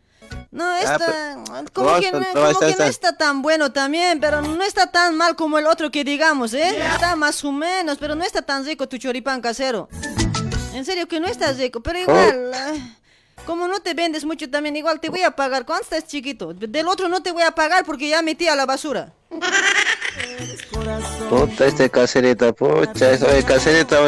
No, 0.53 0.75
esta, 0.77 1.37
como 1.73 1.99
que, 2.01 2.13
no, 2.13 2.21
como 2.33 2.47
está, 2.49 2.67
que 2.67 2.71
está. 2.71 2.85
no 2.85 2.91
está 2.91 3.17
tan 3.17 3.43
bueno 3.43 3.73
también, 3.73 4.21
pero 4.21 4.41
no 4.41 4.63
está 4.63 4.91
tan 4.91 5.17
mal 5.17 5.35
como 5.35 5.59
el 5.59 5.67
otro 5.67 5.91
que 5.91 6.05
digamos, 6.05 6.55
¿eh? 6.55 6.79
Está 6.95 7.17
más 7.17 7.45
o 7.45 7.51
menos, 7.53 7.99
pero 7.99 8.15
no 8.15 8.25
está 8.25 8.41
tan 8.41 8.65
rico 8.65 8.89
tu 8.89 8.97
choripán 8.99 9.41
casero. 9.41 9.89
En 10.73 10.85
serio 10.85 11.09
que 11.09 11.19
no 11.21 11.27
está 11.27 11.53
rico, 11.53 11.81
pero 11.83 11.99
igual, 11.99 12.53
eh, 12.55 12.97
como 13.47 13.69
no 13.69 13.81
te 13.81 13.95
vendes 13.95 14.25
mucho 14.25 14.51
también, 14.51 14.77
igual 14.77 15.01
te 15.01 15.09
voy 15.09 15.23
a 15.23 15.31
pagar. 15.31 15.65
¿Cuánto 15.65 15.85
estás 15.85 16.07
chiquito? 16.07 16.53
Del 16.53 16.89
otro 16.89 17.09
no 17.09 17.23
te 17.23 17.33
voy 17.33 17.45
a 17.45 17.53
pagar 17.53 17.85
porque 17.87 18.09
ya 18.09 18.21
metí 18.21 18.49
a 18.49 18.57
la 18.57 18.67
basura. 18.67 19.13
Puta, 21.31 21.67
este 21.67 21.89
caserita, 21.89 22.53
pucha, 22.53 23.11
oye, 23.11 23.43
caserita, 23.45 23.99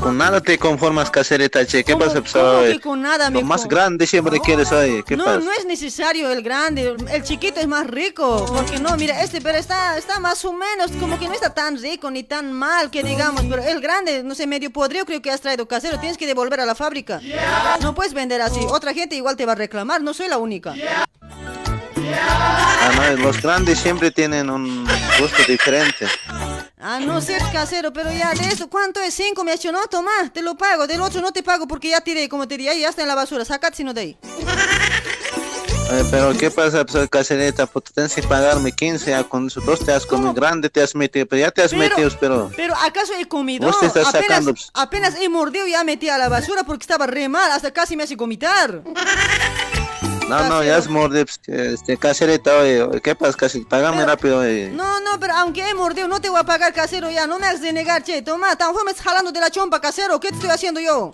con, 0.00 0.18
nada 0.18 0.40
te 0.40 0.58
conformas, 0.58 1.10
caserita, 1.10 1.64
che, 1.64 1.84
¿qué 1.84 1.96
pasa, 1.96 2.20
pues, 2.20 2.32
¿Cómo 2.32 2.44
oye? 2.44 2.72
que 2.72 2.80
con 2.80 3.02
nada, 3.02 3.30
Lo 3.30 3.42
más 3.42 3.68
grande 3.68 4.04
siempre 4.06 4.40
quieres, 4.40 4.72
oye, 4.72 5.04
¿qué 5.04 5.16
no, 5.16 5.24
pasa? 5.24 5.38
no 5.38 5.52
es 5.52 5.64
necesario 5.64 6.30
el 6.32 6.42
grande, 6.42 6.96
el 7.12 7.22
chiquito 7.22 7.60
es 7.60 7.68
más 7.68 7.86
rico, 7.86 8.46
porque 8.52 8.80
no, 8.80 8.96
mira, 8.96 9.22
este, 9.22 9.40
pero 9.40 9.58
está, 9.58 9.96
está 9.96 10.18
más 10.18 10.44
o 10.44 10.52
menos, 10.52 10.90
como 10.98 11.18
que 11.18 11.28
no 11.28 11.34
está 11.34 11.54
tan 11.54 11.80
rico 11.80 12.10
ni 12.10 12.24
tan 12.24 12.52
mal 12.52 12.90
que 12.90 13.04
digamos, 13.04 13.44
pero 13.48 13.62
el 13.62 13.80
grande, 13.80 14.24
no 14.24 14.34
sé, 14.34 14.46
medio 14.48 14.70
podrido 14.70 15.06
creo 15.06 15.22
que 15.22 15.30
has 15.30 15.40
traído 15.40 15.68
casero, 15.68 16.00
tienes 16.00 16.18
que 16.18 16.26
devolver 16.26 16.60
a 16.60 16.66
la 16.66 16.74
fábrica. 16.74 17.20
No 17.80 17.94
puedes 17.94 18.12
vender 18.12 18.42
así, 18.42 18.60
otra 18.68 18.92
gente 18.92 19.14
igual 19.14 19.36
te 19.36 19.46
va 19.46 19.52
a 19.52 19.56
reclamar, 19.56 20.02
no 20.02 20.14
soy 20.14 20.28
la 20.28 20.38
única. 20.38 20.74
Ah, 22.18 22.90
no, 23.16 23.22
los 23.24 23.40
grandes 23.42 23.78
siempre 23.78 24.10
tienen 24.10 24.50
un 24.50 24.84
gusto 25.18 25.42
diferente. 25.46 26.06
Ah, 26.82 26.98
no 26.98 27.20
sé, 27.20 27.36
casero, 27.52 27.92
pero 27.92 28.10
ya 28.10 28.32
de 28.32 28.48
eso, 28.48 28.68
¿cuánto 28.70 29.00
es? 29.00 29.12
Cinco, 29.12 29.44
me 29.44 29.52
ha 29.52 29.54
hecho, 29.54 29.70
no, 29.70 29.86
toma, 29.86 30.10
te 30.32 30.40
lo 30.40 30.56
pago, 30.56 30.86
del 30.86 31.02
otro 31.02 31.20
no 31.20 31.30
te 31.30 31.42
pago 31.42 31.68
porque 31.68 31.90
ya 31.90 32.00
tiré, 32.00 32.28
como 32.28 32.48
te 32.48 32.54
ahí 32.70 32.80
ya 32.80 32.88
está 32.88 33.02
en 33.02 33.08
la 33.08 33.14
basura, 33.14 33.44
sacate 33.44 33.76
sino 33.76 33.92
de 33.92 34.00
ahí. 34.00 34.16
Oye, 35.92 36.04
pero 36.10 36.32
¿qué 36.38 36.50
pasa, 36.50 36.86
pues, 36.86 37.06
caserita? 37.10 37.66
Pues 37.66 37.84
tienes 37.94 38.14
que 38.14 38.22
pagarme 38.22 38.72
15, 38.72 39.10
ya 39.10 39.24
con 39.24 39.48
esos 39.48 39.64
dos 39.66 39.84
te 39.84 39.92
has 39.92 40.06
comido 40.06 40.32
grande, 40.32 40.70
te 40.70 40.82
has 40.82 40.94
metido, 40.94 41.26
pero 41.26 41.40
ya 41.40 41.50
te 41.50 41.62
has 41.62 41.72
Pero- 41.72 41.82
metido, 41.82 42.10
pero... 42.18 42.50
Pero 42.56 42.74
¿acaso 42.76 43.12
he 43.18 43.28
comido? 43.28 43.66
Vos 43.66 43.78
te 43.78 43.86
estás 43.86 44.06
apenas, 44.06 44.26
sacando, 44.28 44.54
pues. 44.54 44.70
apenas 44.72 45.14
he 45.16 45.28
mordido 45.28 45.66
y 45.66 45.72
ya 45.72 45.84
metí 45.84 46.08
a 46.08 46.16
la 46.16 46.30
basura 46.30 46.64
porque 46.64 46.84
estaba 46.84 47.06
re 47.06 47.28
mal, 47.28 47.50
hasta 47.52 47.70
casi 47.72 47.94
me 47.94 48.04
hace 48.04 48.16
vomitar. 48.16 48.80
No, 50.30 50.48
no, 50.48 50.62
ya 50.64 50.76
has 50.76 50.88
mordido, 50.88 51.26
pues, 51.26 51.40
este, 51.58 51.96
caserita, 51.96 52.56
oye, 52.58 53.00
¿qué 53.02 53.14
pasa, 53.14 53.36
casi? 53.36 53.60
Págame 53.60 54.04
rápido, 54.06 54.38
oye. 54.38 54.70
No, 54.72 55.00
no, 55.00 55.18
pero 55.20 55.34
aunque 55.34 55.68
he 55.68 55.74
mordido, 55.74 56.08
no 56.08 56.20
te 56.20 56.28
voy 56.28 56.40
a 56.40 56.44
pagar 56.44 56.72
casero 56.72 57.10
ya, 57.10 57.26
no 57.26 57.38
me 57.38 57.46
hagas 57.46 57.60
de 57.60 57.72
negar, 57.72 58.02
che, 58.02 58.22
toma, 58.22 58.56
tan 58.56 58.72
me 58.84 58.90
estás 58.92 59.04
jalando 59.04 59.32
de 59.32 59.40
la 59.40 59.50
chompa, 59.50 59.80
casero, 59.80 60.18
¿qué 60.20 60.28
te 60.28 60.34
estoy 60.36 60.50
haciendo 60.50 60.80
yo? 60.80 61.12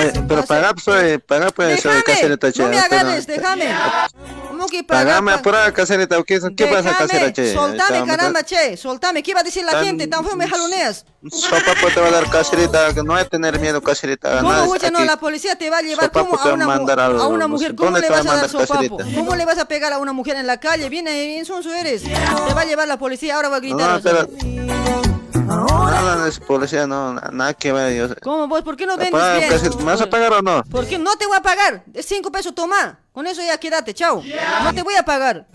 Oye, 0.00 0.22
pero 0.28 0.44
paga, 0.44 0.74
pues, 0.74 0.88
oye, 0.88 1.18
paga, 1.18 1.50
pues, 1.50 1.84
oye, 1.86 2.02
caserita, 2.02 2.52
che. 2.52 2.62
No 2.62 2.68
me 2.68 2.76
no. 2.76 2.82
agarres, 2.82 3.26
déjame. 3.26 3.68
¿Cómo 4.48 4.66
que 4.66 4.82
pagar? 4.82 5.06
Págame, 5.06 5.32
apura, 5.32 5.72
caserita, 5.72 6.16
¿qué, 6.26 6.40
qué 6.56 6.66
pasa, 6.66 6.88
Déjame, 6.90 6.96
casera, 7.08 7.32
che? 7.32 7.54
soltame, 7.54 8.04
caramba, 8.06 8.42
che, 8.42 8.76
soltame, 8.76 9.22
¿qué 9.22 9.34
va 9.34 9.40
a 9.40 9.44
decir 9.44 9.64
la 9.64 9.72
Tan- 9.72 9.84
gente? 9.84 10.06
Tan 10.08 10.24
feo 10.24 10.36
me 10.36 10.48
jaloneas. 10.48 11.04
Sopa 11.30 11.74
pues 11.80 11.94
te 11.94 12.00
va 12.00 12.08
a 12.08 12.10
dar 12.10 12.30
caserita, 12.30 12.92
que 12.94 13.02
no 13.02 13.14
hay 13.14 13.24
que 13.24 13.30
tener 13.30 13.58
miedo, 13.60 13.80
caserita. 13.82 14.38
¿Cómo, 14.38 14.52
nada, 14.52 14.64
mucha, 14.64 14.90
no? 14.90 14.98
aquí. 14.98 15.06
La 15.06 15.16
policía 15.18 15.56
te 15.56 15.68
va 15.70 15.78
a 15.78 15.82
llevar 15.82 16.10
como 16.12 16.36
a 16.36 16.42
a 16.42 16.52
una, 16.54 16.74
al- 16.74 17.20
a 17.20 17.26
una 17.26 17.46
mujer. 17.48 17.74
¿Cómo 17.74 17.90
¿Dónde 17.90 18.00
le 18.02 18.08
vas 18.08 18.26
a 18.26 18.32
a 18.32 18.36
dar 18.36 18.47
¿Cómo 19.14 19.34
le 19.36 19.44
vas 19.44 19.58
a 19.58 19.66
pegar 19.66 19.92
a 19.92 19.98
una 19.98 20.12
mujer 20.12 20.36
en 20.36 20.46
la 20.46 20.58
calle? 20.58 20.88
Viene 20.88 21.26
bien 21.26 21.44
sonso 21.44 21.72
eres. 21.74 22.02
Te 22.02 22.54
va 22.54 22.62
a 22.62 22.64
llevar 22.64 22.88
la 22.88 22.98
policía, 22.98 23.36
ahora 23.36 23.48
va 23.48 23.56
a 23.56 23.60
gritar. 23.60 23.96
No, 23.96 24.00
pero... 24.02 24.28
No, 25.48 26.16
no, 26.16 26.26
es 26.26 26.38
policía, 26.40 26.86
no, 26.86 27.14
na- 27.14 27.30
nada 27.32 27.54
que 27.54 27.72
ver. 27.72 27.96
Yo, 27.96 28.14
¿Cómo 28.22 28.48
vos? 28.48 28.62
¿Por 28.62 28.76
qué 28.76 28.86
no 28.86 28.96
vendes 28.96 29.12
Paga, 29.12 29.38
bien? 29.38 29.76
¿Me 29.78 29.84
vas 29.84 30.00
a 30.00 30.10
pagar 30.10 30.32
o 30.34 30.42
no? 30.42 30.62
¿Por 30.64 30.86
qué 30.86 30.98
no 30.98 31.16
te 31.16 31.26
voy 31.26 31.36
a 31.38 31.42
pagar? 31.42 31.84
Es 31.94 32.06
cinco 32.06 32.30
pesos, 32.30 32.54
toma. 32.54 33.00
Con 33.12 33.26
eso 33.26 33.40
ya 33.42 33.58
quédate, 33.58 33.94
chao. 33.94 34.22
No 34.62 34.74
te 34.74 34.82
voy 34.82 34.94
a 34.94 35.02
pagar. 35.04 35.46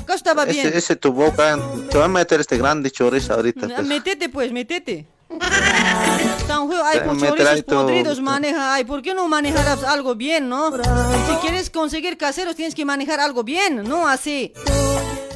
Acá 0.00 0.14
estaba 0.14 0.44
bien. 0.44 0.68
Ese, 0.68 0.78
ese 0.78 0.96
tu 0.96 1.12
boca, 1.12 1.58
te 1.90 1.98
va 1.98 2.06
a 2.06 2.08
meter 2.08 2.40
este 2.40 2.56
grande 2.56 2.90
chorizo 2.90 3.34
ahorita. 3.34 3.66
Pues. 3.68 3.86
Métete 3.86 4.28
pues, 4.28 4.50
métete. 4.52 5.06
Tan 5.38 6.68
feo, 6.70 6.82
ay, 6.84 6.98
Te 7.00 7.04
con 7.04 7.16
meterá 7.16 7.30
chorizos 7.30 7.50
ahí 7.54 7.62
tu- 7.62 7.74
podridos 7.74 8.20
maneja, 8.20 8.74
ay, 8.74 8.84
¿por 8.84 9.02
qué 9.02 9.14
no 9.14 9.26
manejarás 9.28 9.82
algo 9.84 10.14
bien, 10.14 10.48
no? 10.48 10.70
Si 10.72 11.34
quieres 11.40 11.70
conseguir 11.70 12.16
caseros 12.16 12.54
tienes 12.56 12.74
que 12.74 12.84
manejar 12.84 13.20
algo 13.20 13.42
bien, 13.44 13.82
no 13.84 14.06
así. 14.08 14.52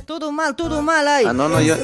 Todo 0.06 0.32
mal, 0.32 0.56
todo 0.56 0.82
mal, 0.82 1.06
ay. 1.06 1.24
Ah, 1.28 1.32
no, 1.32 1.48
no, 1.48 1.60
yo. 1.60 1.76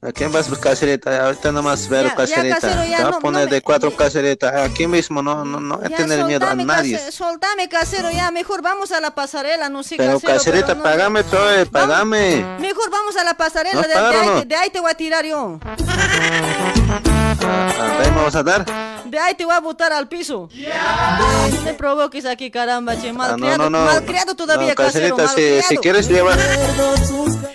¿A 0.00 0.12
quién 0.12 0.30
vas 0.30 0.48
a 0.50 0.56
caserita? 0.60 1.24
Ahorita 1.26 1.50
nomás 1.50 1.88
ver 1.88 2.14
casero, 2.14 2.84
ya 2.84 2.98
Te 2.98 3.02
va 3.04 3.10
no- 3.10 3.16
a 3.16 3.20
poner 3.20 3.40
no 3.46 3.48
me- 3.50 3.54
de 3.56 3.62
cuatro 3.62 3.96
caseritas. 3.96 4.54
Aquí 4.70 4.86
mismo 4.86 5.22
no, 5.22 5.44
no, 5.44 5.58
no 5.58 5.74
a 5.74 5.80
tener 5.88 6.24
miedo 6.24 6.46
a 6.46 6.54
nadie. 6.54 6.96
case- 6.96 7.10
soltame, 7.10 7.68
casero, 7.68 8.08
ya, 8.08 8.30
mejor 8.30 8.62
vamos 8.62 8.92
a 8.92 9.00
la 9.00 9.12
pasarela, 9.16 9.68
no 9.68 9.82
sé, 9.82 9.96
Pero 9.96 10.14
casero, 10.20 10.34
caserita, 10.34 10.66
pero 10.68 10.78
no- 10.78 10.84
pagame 10.84 11.24
todo, 11.24 11.66
pagame. 11.66 12.44
Mejor 12.60 12.90
vamos 12.90 13.16
a 13.16 13.24
la 13.24 13.34
pasarela, 13.34 13.74
¿No 13.74 13.82
de, 13.82 13.88
de 13.88 13.94
ahí, 13.98 14.44
de 14.46 14.54
ahí 14.54 14.70
te 14.70 14.78
voy 14.78 14.90
a 14.92 14.94
tirar 14.94 15.24
yo. 15.24 15.58
¿de 17.40 18.04
ahí 18.04 18.10
me 18.10 18.22
vas 18.24 18.34
a 18.34 18.42
dar? 18.42 18.64
De 19.04 19.18
ahí 19.18 19.34
te 19.34 19.44
voy 19.44 19.54
a 19.54 19.60
botar 19.60 19.92
al 19.92 20.08
piso. 20.08 20.48
No 20.52 21.64
te 21.64 21.74
provoques 21.74 22.26
aquí, 22.26 22.50
caramba, 22.50 22.94
che, 23.00 23.08
Ah, 23.08 23.12
no, 23.12 23.18
malcriado, 23.18 23.70
no, 23.70 23.78
no. 23.78 23.84
malcriado 23.86 24.34
todavía, 24.34 24.74
casero, 24.74 25.16
caserita, 25.16 25.62
si, 25.62 25.74
si 25.74 25.76
quieres 25.78 26.08
llevar. 26.08 26.38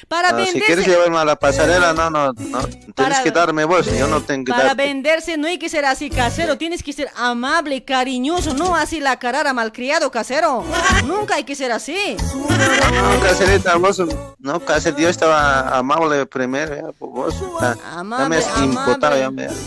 Para 0.07 0.29
Ah, 0.29 0.31
si 0.31 0.35
venderse, 0.37 0.61
quieres 0.65 0.87
llevarme 0.87 1.17
a 1.17 1.25
la 1.25 1.35
pasarela, 1.35 1.93
no, 1.93 2.09
no, 2.09 2.33
no. 2.33 2.33
Tienes 2.67 2.93
Para- 2.95 3.23
que 3.23 3.31
darme 3.31 3.65
vos, 3.65 3.85
yo 3.85 4.07
no 4.07 4.21
tengo 4.21 4.45
que 4.45 4.51
para 4.51 4.65
darte. 4.69 4.83
venderse 4.83 5.37
no 5.37 5.47
hay 5.47 5.57
que 5.57 5.69
ser 5.69 5.85
así, 5.85 6.09
casero, 6.09 6.57
tienes 6.57 6.83
que 6.83 6.93
ser 6.93 7.09
amable, 7.15 7.83
cariñoso, 7.83 8.53
no 8.53 8.75
así 8.75 8.99
la 8.99 9.17
carara 9.17 9.53
malcriado, 9.53 10.11
casero. 10.11 10.63
Nunca 11.05 11.35
hay 11.35 11.43
que 11.43 11.55
ser 11.55 11.71
así. 11.71 12.15
No, 12.33 13.19
caserita, 13.21 13.75
vos, 13.75 14.01
no, 14.39 14.59
caserita, 14.59 15.01
yo 15.01 15.09
estaba 15.09 15.77
amable 15.77 16.25
primero, 16.25 16.75
ya, 16.75 16.91
pues, 16.97 17.11
vos, 17.11 17.35
ah, 17.61 17.75
me 17.75 17.99
Amable, 17.99 18.43
imputado, 18.63 19.15
amable. 19.15 19.19
ya 19.19 19.31
me, 19.31 19.47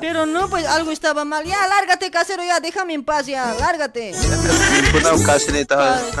Pero 0.00 0.26
no, 0.26 0.48
pues 0.48 0.66
algo 0.66 0.90
estaba 0.90 1.24
mal. 1.24 1.44
Ya, 1.44 1.66
lárgate, 1.68 2.10
casero, 2.10 2.44
ya, 2.44 2.60
déjame 2.60 2.94
en 2.94 3.04
paz, 3.04 3.26
ya, 3.26 3.54
lárgate. 3.58 4.12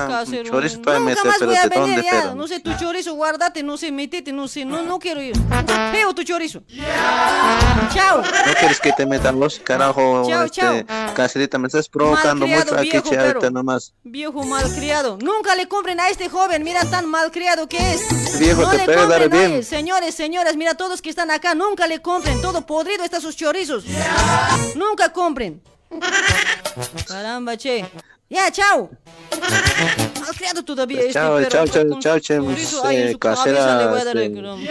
casero, 0.08 0.50
chorizo 0.50 0.76
Nunca 0.78 0.98
más 1.24 1.40
voy 1.40 1.56
a 1.56 1.62
¿de 1.62 1.68
venir, 1.68 2.02
ya. 2.02 2.34
No 2.34 2.46
sé, 2.46 2.60
tu 2.60 2.74
chorizo, 2.76 3.14
guárdate, 3.14 3.62
no 3.62 3.76
sé, 3.76 3.92
metete, 3.92 4.32
no 4.32 4.48
sé, 4.48 4.64
no, 4.64 4.82
no 4.82 4.98
quiero 4.98 5.22
ir. 5.22 5.34
Feo 5.92 6.14
tu 6.14 6.22
chorizo. 6.24 6.62
Chao. 7.92 8.18
¿No 8.22 8.54
quieres 8.58 8.80
que 8.80 8.92
te 8.92 9.06
metan 9.06 9.38
los 9.38 9.58
carajo? 9.58 10.26
Chao, 10.28 10.44
este, 10.44 10.86
Caserita, 11.14 11.58
me 11.58 11.68
estás 11.68 11.88
provocando 11.88 12.46
mucho 12.46 12.76
aquí, 12.76 12.90
pero- 13.10 13.50
nomás. 13.50 13.94
Viejo 14.02 14.42
malcriado. 14.44 15.18
Nunca 15.20 15.54
le 15.54 15.68
compren 15.68 16.00
a 16.00 16.08
este 16.08 16.28
joven, 16.28 16.62
mira 16.64 16.84
tan 16.84 17.06
malcriado 17.06 17.68
que 17.68 17.94
es. 17.94 18.38
Viejo, 18.38 18.62
no 18.62 18.70
te 18.70 18.78
le 18.78 18.84
puede 18.84 18.96
dar 19.06 19.20
compren, 19.22 19.30
bien. 19.30 19.52
oye, 19.52 19.62
señores, 19.62 20.14
señoras, 20.14 20.56
mira 20.56 20.74
todos 20.74 21.02
que 21.02 21.10
están 21.10 21.30
acá, 21.30 21.54
nunca 21.54 21.86
le 21.86 22.02
compren. 22.02 22.40
Todo 22.40 22.66
podrido 22.66 23.04
están 23.04 23.20
sus 23.20 23.36
chorizos. 23.36 23.53
Nunca 24.74 25.10
compren. 25.10 25.60
Caramba, 27.06 27.56
che. 27.56 27.84
Ya, 28.28 28.50
chao. 28.50 28.90
Malcriado 30.20 30.64
todavía 30.64 31.00
este 31.00 31.12
Chao, 31.12 31.36
perro, 31.36 31.50
chao, 31.50 31.66
chao, 31.66 32.00
chao, 32.00 32.20
che, 32.20 32.34
ahí 32.84 32.96
en 32.96 33.08
eh, 33.08 33.12
este, 33.12 33.18
cromo. 34.32 34.64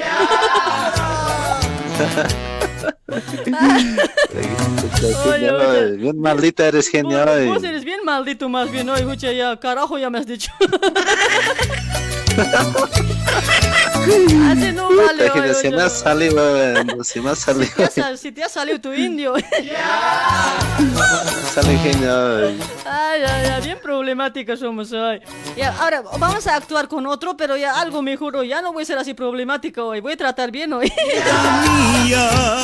Oye, 5.27 5.97
Bien 5.97 6.19
maldita 6.19 6.67
eres 6.67 6.89
genial. 6.89 7.47
Vos 7.47 7.63
eres 7.63 7.85
bien 7.85 8.03
maldito 8.03 8.49
más 8.49 8.71
bien, 8.71 8.89
oye, 8.89 9.01
escucha 9.01 9.31
ya, 9.31 9.59
carajo 9.59 9.97
ya 9.97 10.09
me 10.09 10.17
has 10.19 10.25
dicho. 10.25 10.51
Así 14.03 14.71
no 14.73 14.89
vale, 14.95 15.29
oye, 15.31 15.53
Se 15.53 15.71
me 15.71 15.81
ha 15.81 15.89
salido, 15.89 17.03
se 17.03 17.21
me 17.21 17.29
ha 17.31 17.35
salido, 17.35 17.71
Ya 17.77 17.89
sal- 17.89 18.17
Si 18.17 18.31
te 18.31 18.43
ha 18.43 18.49
salido 18.49 18.79
tu 18.81 18.93
indio. 18.93 19.33
sale 21.53 21.77
genial. 21.77 22.57
Ay, 22.85 23.21
ay, 23.23 23.45
ay, 23.53 23.61
bien 23.63 23.79
problemáticos 23.81 24.59
somos 24.59 24.91
hoy. 24.91 25.21
Ya, 25.55 25.73
ahora 25.79 26.01
vamos 26.19 26.45
a 26.47 26.55
actuar 26.55 26.87
con 26.87 27.05
otro, 27.07 27.37
pero 27.37 27.55
ya 27.57 27.79
algo 27.79 28.01
mejor 28.01 28.35
hoy. 28.35 28.49
Ya 28.49 28.61
no 28.61 28.73
voy 28.73 28.83
a 28.83 28.85
ser 28.85 28.97
así 28.97 29.13
problemático 29.13 29.85
hoy. 29.85 30.01
Voy 30.01 30.13
a 30.13 30.17
tratar 30.17 30.51
bien 30.51 30.73
hoy. 30.73 30.91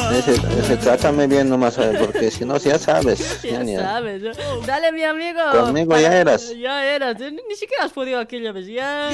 Ese, 0.09 0.33
ese, 0.59 0.77
trátame 0.77 1.27
bien 1.27 1.49
nomás, 1.49 1.75
porque 1.75 2.29
si 2.31 2.45
no, 2.45 2.57
ya 2.57 2.77
sabes. 2.77 3.41
ya 3.43 3.57
genial. 3.59 3.83
sabes. 3.83 4.21
Dale, 4.65 4.91
mi 4.91 5.03
amigo. 5.03 5.39
Conmigo 5.51 5.97
ya 5.97 6.17
eras. 6.17 6.51
Ya 6.57 6.85
eras. 6.85 7.17
Ni 7.19 7.31
ni 7.31 7.55
siquiera 7.55 7.85
has 7.85 7.91
podido 7.91 8.19
aquella 8.19 8.51
vez. 8.51 8.67
Ya. 8.67 9.09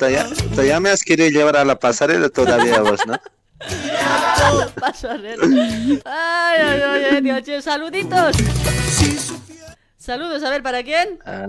Ya, 0.00 0.26
ya 0.66 0.80
me 0.80 0.90
has 0.90 1.02
querido 1.02 1.28
llevar 1.30 1.56
a 1.56 1.64
la 1.64 1.78
pasarela 1.78 2.28
todavía 2.28 2.80
vos, 2.80 3.00
¿no? 3.06 3.14
Ay, 6.04 6.60
ay, 6.60 6.82
ay, 6.82 7.04
ay, 7.30 7.42
Dios, 7.42 7.64
saluditos. 7.64 8.36
Saludos, 9.98 10.42
a 10.44 10.50
ver, 10.50 10.62
¿para 10.62 10.82
quién? 10.82 11.18
Ah, 11.24 11.46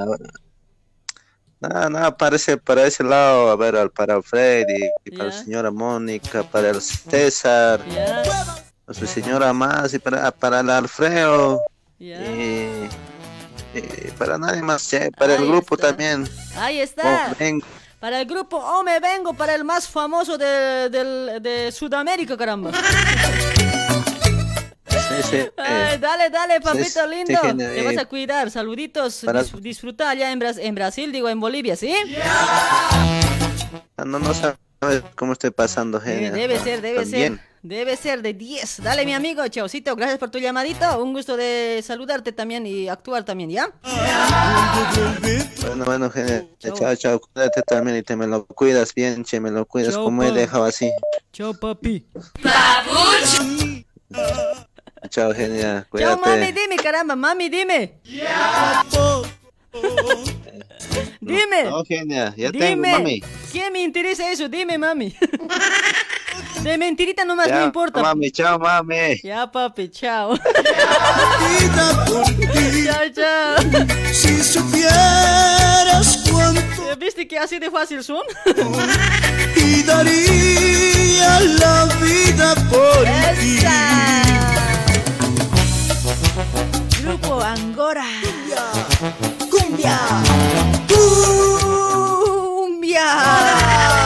Nada, 1.60 1.90
nada, 1.90 2.16
parece 2.18 2.58
para 2.58 2.86
ese 2.86 3.04
lado, 3.04 3.50
a 3.50 3.56
ver, 3.56 3.76
al- 3.76 3.90
para 3.90 4.22
Freddy, 4.22 4.90
y 5.06 5.12
para 5.12 5.26
la 5.26 5.32
señora 5.44 5.72
Mónica, 5.72 6.44
para 6.44 6.70
el 6.70 6.80
César, 6.82 7.80
para 8.86 9.00
su 9.00 9.08
señora 9.08 9.54
más 9.54 9.92
y 9.94 9.98
para, 10.00 10.30
para 10.32 10.60
el 10.60 10.70
Alfredo. 10.70 11.60
Y, 13.74 13.76
y 13.76 14.12
para 14.20 14.38
nadie 14.38 14.62
más, 14.62 14.88
che, 14.88 15.12
para 15.12 15.34
el 15.36 15.48
grupo 15.48 15.76
también. 15.78 16.30
Ahí 16.56 16.80
Oh, 16.80 16.84
está. 16.84 17.36
ven, 17.40 17.60
Para 18.00 18.22
el 18.22 18.28
grupo 18.28 18.58
O 18.58 18.84
Me 18.84 19.00
Vengo, 19.00 19.34
para 19.34 19.56
el 19.56 19.64
más 19.64 19.88
famoso 19.88 20.38
de, 20.38 20.90
del- 20.90 21.42
de 21.42 21.72
Sudamérica, 21.72 22.38
caramba. 22.38 22.72
sí, 24.88 25.24
sí, 25.30 25.36
eh, 25.38 25.52
Ay, 25.58 25.98
dale, 25.98 26.30
dale, 26.30 26.62
papito 26.62 26.86
sí, 27.04 27.10
lindo. 27.10 27.40
Te 27.58 27.84
vas 27.84 27.98
a 27.98 28.06
cuidar. 28.06 28.52
Saluditos. 28.52 29.22
para- 29.26 29.42
dis- 29.44 29.60
disfruta 29.62 30.10
allá 30.12 30.32
en, 30.32 30.40
Bras- 30.40 30.60
en 30.60 30.76
Brasil, 30.76 31.12
digo, 31.12 31.28
en 31.30 31.40
Bolivia, 31.40 31.76
¿sí? 31.76 31.94
no, 33.98 34.20
no 34.20 34.34
sabes 34.34 34.58
cómo 35.16 35.34
estoy 35.34 35.50
pasando, 35.52 36.00
genial. 36.00 36.34
debe 36.34 36.60
ser, 36.60 36.82
debe 36.82 37.02
También. 37.02 37.38
ser. 37.38 37.47
Debe 37.64 37.98
ser 37.98 38.22
de 38.22 38.34
10. 38.34 38.84
Dale, 38.84 39.06
mi 39.06 39.14
amigo, 39.14 39.46
chaucito. 39.48 39.96
Gracias 39.96 40.20
por 40.20 40.30
tu 40.30 40.40
llamadito. 40.40 41.04
Un 41.04 41.14
gusto 41.14 41.36
de 41.36 41.82
saludarte 41.84 42.32
también 42.32 42.66
y 42.66 42.88
actuar 42.88 43.24
también, 43.26 43.50
¿ya? 43.50 43.70
Bueno, 45.62 45.86
bueno, 45.86 46.10
genial. 46.10 46.50
Chao, 46.60 46.96
chao, 46.96 47.20
cuídate 47.20 47.62
también 47.64 47.98
y 47.98 48.04
te 48.04 48.16
me 48.16 48.28
lo 48.28 48.46
cuidas 48.46 48.94
bien, 48.94 49.24
che, 49.24 49.40
me 49.40 49.52
lo 49.52 49.66
cuidas 49.66 49.98
como 49.98 50.24
he 50.24 50.32
dejado 50.32 50.66
así. 50.66 50.92
Chao, 51.34 51.54
papi. 51.54 52.06
Chao, 55.10 55.34
genial, 55.34 55.88
Chao, 55.98 56.18
mami, 56.18 56.52
dime, 56.52 56.76
caramba. 56.78 57.16
Mami, 57.16 57.50
dime. 57.50 58.00
Dime. 61.20 61.64
No, 61.66 61.84
genial, 61.84 62.34
ya 62.36 62.52
tengo, 62.52 62.66
Dime. 62.66 62.92
mami. 62.92 63.24
¿Qué 63.52 63.70
me 63.72 63.82
interesa 63.82 64.32
eso? 64.32 64.48
Dime, 64.48 64.78
mami. 64.78 65.16
De 66.68 66.78
mentirita 66.78 67.24
nomás 67.24 67.48
Chao, 67.48 67.60
no 67.60 67.66
importa. 67.66 68.02
mami, 68.02 68.30
chao, 68.30 68.60
mami. 68.60 69.22
Ya, 69.24 69.50
papi, 69.50 69.88
chao. 69.88 70.36
chao, 72.86 73.10
chao. 73.16 73.56
Si 74.12 74.44
supieras 74.44 76.24
cuánto 76.30 76.92
Eh, 76.92 76.96
¿Viste 77.00 77.26
que 77.26 77.40
así 77.40 77.58
de 77.58 77.72
fácil 77.72 78.04
son? 78.04 78.22
y 79.56 79.82
daría 79.84 81.40
la 81.40 81.86
vida 82.02 82.54
por 82.70 83.06
ti. 83.40 83.60
Grupo 87.02 87.42
Angora. 87.42 88.04
Cumbia. 89.50 89.98
Cumbia. 90.90 93.08
Con 93.88 93.97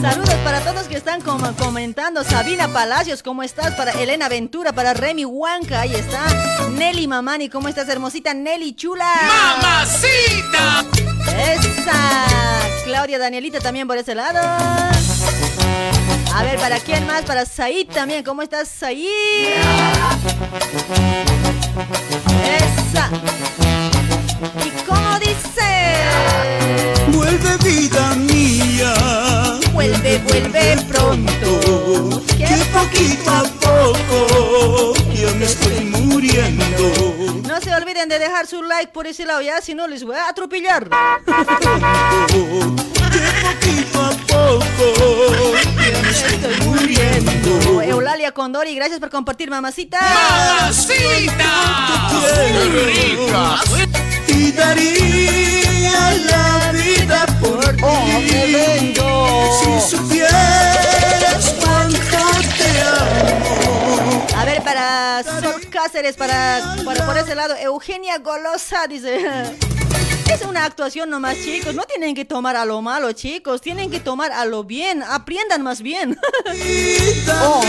Saludos 0.00 0.34
para 0.44 0.60
todos 0.60 0.86
que 0.86 0.96
están 0.96 1.20
com- 1.20 1.40
comentando. 1.54 2.22
Sabina 2.24 2.68
Palacios, 2.68 3.22
¿cómo 3.22 3.42
estás? 3.42 3.74
Para 3.74 3.90
Elena 3.92 4.28
Ventura, 4.28 4.72
para 4.72 4.94
Remy 4.94 5.24
Huanca, 5.24 5.80
ahí 5.80 5.94
está. 5.94 6.20
Nelly 6.70 7.06
Mamani, 7.08 7.48
¿cómo 7.48 7.68
estás, 7.68 7.88
hermosita? 7.88 8.32
Nelly 8.34 8.74
Chula. 8.74 9.04
¡Mamacita! 9.26 10.84
Esa. 11.36 12.26
Claudia 12.84 13.18
Danielita 13.18 13.58
también 13.60 13.86
por 13.88 13.96
ese 13.98 14.14
lado. 14.14 14.38
A 16.34 16.42
ver, 16.44 16.58
¿para 16.58 16.78
quién 16.80 17.06
más? 17.06 17.22
Para 17.24 17.44
Said 17.44 17.88
también. 17.88 18.22
¿Cómo 18.22 18.42
estás, 18.42 18.68
Said? 18.68 19.04
Esa. 22.56 23.10
¿Y 24.64 24.70
cómo 24.86 25.18
dice? 25.18 26.04
Vuelve 27.08 27.56
vida 27.58 28.14
mía 28.14 28.37
vuelve, 29.78 30.18
vuelve 30.18 30.76
pronto. 30.88 32.20
Que 32.36 32.48
poquito 32.72 33.30
a 33.30 33.44
poco 33.44 34.94
yo 35.14 35.32
me 35.36 35.44
estoy 35.44 35.84
muriendo. 35.84 37.44
No 37.46 37.60
se 37.60 37.72
olviden 37.72 38.08
de 38.08 38.18
dejar 38.18 38.48
su 38.48 38.60
like 38.62 38.90
por 38.92 39.06
ese 39.06 39.24
lado 39.24 39.40
ya, 39.40 39.60
si 39.60 39.74
no 39.76 39.86
les 39.86 40.02
voy 40.02 40.16
a 40.16 40.28
atropellar. 40.28 40.88
Que 43.08 43.24
poquito 43.42 44.00
a 44.00 44.10
poco 44.10 44.84
yo 45.76 46.02
me 46.02 46.10
estoy 46.10 46.66
muriendo. 46.66 47.82
Eulalia 47.82 48.32
Condori, 48.32 48.74
gracias 48.74 49.00
por 49.00 49.10
compartir, 49.10 49.48
mamacita. 49.48 49.98
¡Mamacita! 50.60 51.50
¡Qué 52.10 52.64
rica! 52.84 53.60
Y 54.26 54.52
daría 54.52 55.67
la 55.82 56.72
vida 56.72 57.26
por 57.40 57.76
ti. 57.76 57.82
¡Oh, 57.82 58.20
me 58.20 58.46
vengo! 58.46 59.80
Si 59.80 59.96
supieras 59.96 61.54
cuánto 61.60 62.18
te 62.56 62.80
amo. 62.80 64.26
A 64.36 64.44
ver, 64.44 64.62
para 64.62 65.22
Sol 65.40 65.68
Cáceres, 65.70 66.16
para, 66.16 66.76
para 66.84 67.06
por 67.06 67.16
ese 67.16 67.34
lado, 67.34 67.54
Eugenia 67.56 68.18
Golosa 68.18 68.86
dice. 68.88 69.58
Es 70.32 70.42
una 70.42 70.64
actuación 70.64 71.10
nomás, 71.10 71.36
chicos. 71.36 71.74
No 71.74 71.82
tienen 71.84 72.14
que 72.14 72.24
tomar 72.24 72.56
a 72.56 72.64
lo 72.64 72.82
malo, 72.82 73.12
chicos. 73.12 73.60
Tienen 73.60 73.90
que 73.90 74.00
tomar 74.00 74.30
a 74.32 74.44
lo 74.44 74.64
bien. 74.64 75.02
Aprendan 75.02 75.62
más 75.62 75.80
bien. 75.82 76.18
Oh, 77.42 77.62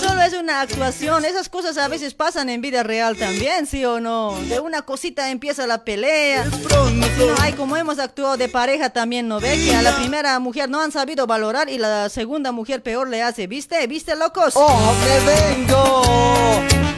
Solo 0.00 0.22
es 0.22 0.32
una 0.34 0.60
actuación. 0.60 1.24
Esas 1.24 1.48
cosas 1.48 1.76
a 1.78 1.88
veces 1.88 2.14
pasan 2.14 2.48
en 2.48 2.60
vida 2.60 2.82
real 2.82 3.16
también, 3.16 3.66
¿sí 3.66 3.84
o 3.84 4.00
no? 4.00 4.36
De 4.48 4.60
una 4.60 4.82
cosita 4.82 5.30
empieza 5.30 5.66
la 5.66 5.84
pelea. 5.84 6.44
No, 6.44 7.34
ay, 7.40 7.52
como 7.52 7.76
hemos 7.76 7.98
actuado 7.98 8.36
de 8.36 8.48
pareja 8.48 8.90
también, 8.90 9.28
¿no 9.28 9.40
ve? 9.40 9.56
Que 9.56 9.74
a 9.74 9.82
la 9.82 9.96
primera 9.96 10.38
mujer 10.38 10.68
no 10.68 10.80
han 10.80 10.92
sabido 10.92 11.26
valorar 11.26 11.68
y 11.68 11.78
la 11.78 12.08
segunda 12.08 12.52
mujer 12.52 12.82
peor 12.82 13.08
le 13.08 13.22
hace. 13.22 13.46
¿Viste? 13.46 13.86
¿Viste, 13.86 14.16
locos? 14.16 14.54
¡Oh, 14.56 14.94
me 15.04 15.54
vengo! 15.54 16.95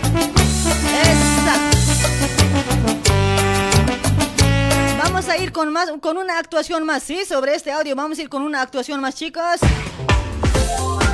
Vamos 5.18 5.32
a 5.32 5.36
ir 5.36 5.50
con 5.50 5.72
más, 5.72 5.90
con 6.00 6.16
una 6.16 6.38
actuación 6.38 6.86
más, 6.86 7.02
¿sí? 7.02 7.24
Sobre 7.24 7.56
este 7.56 7.72
audio 7.72 7.96
vamos 7.96 8.20
a 8.20 8.22
ir 8.22 8.28
con 8.28 8.40
una 8.42 8.62
actuación 8.62 9.00
más, 9.00 9.16
chicos. 9.16 9.58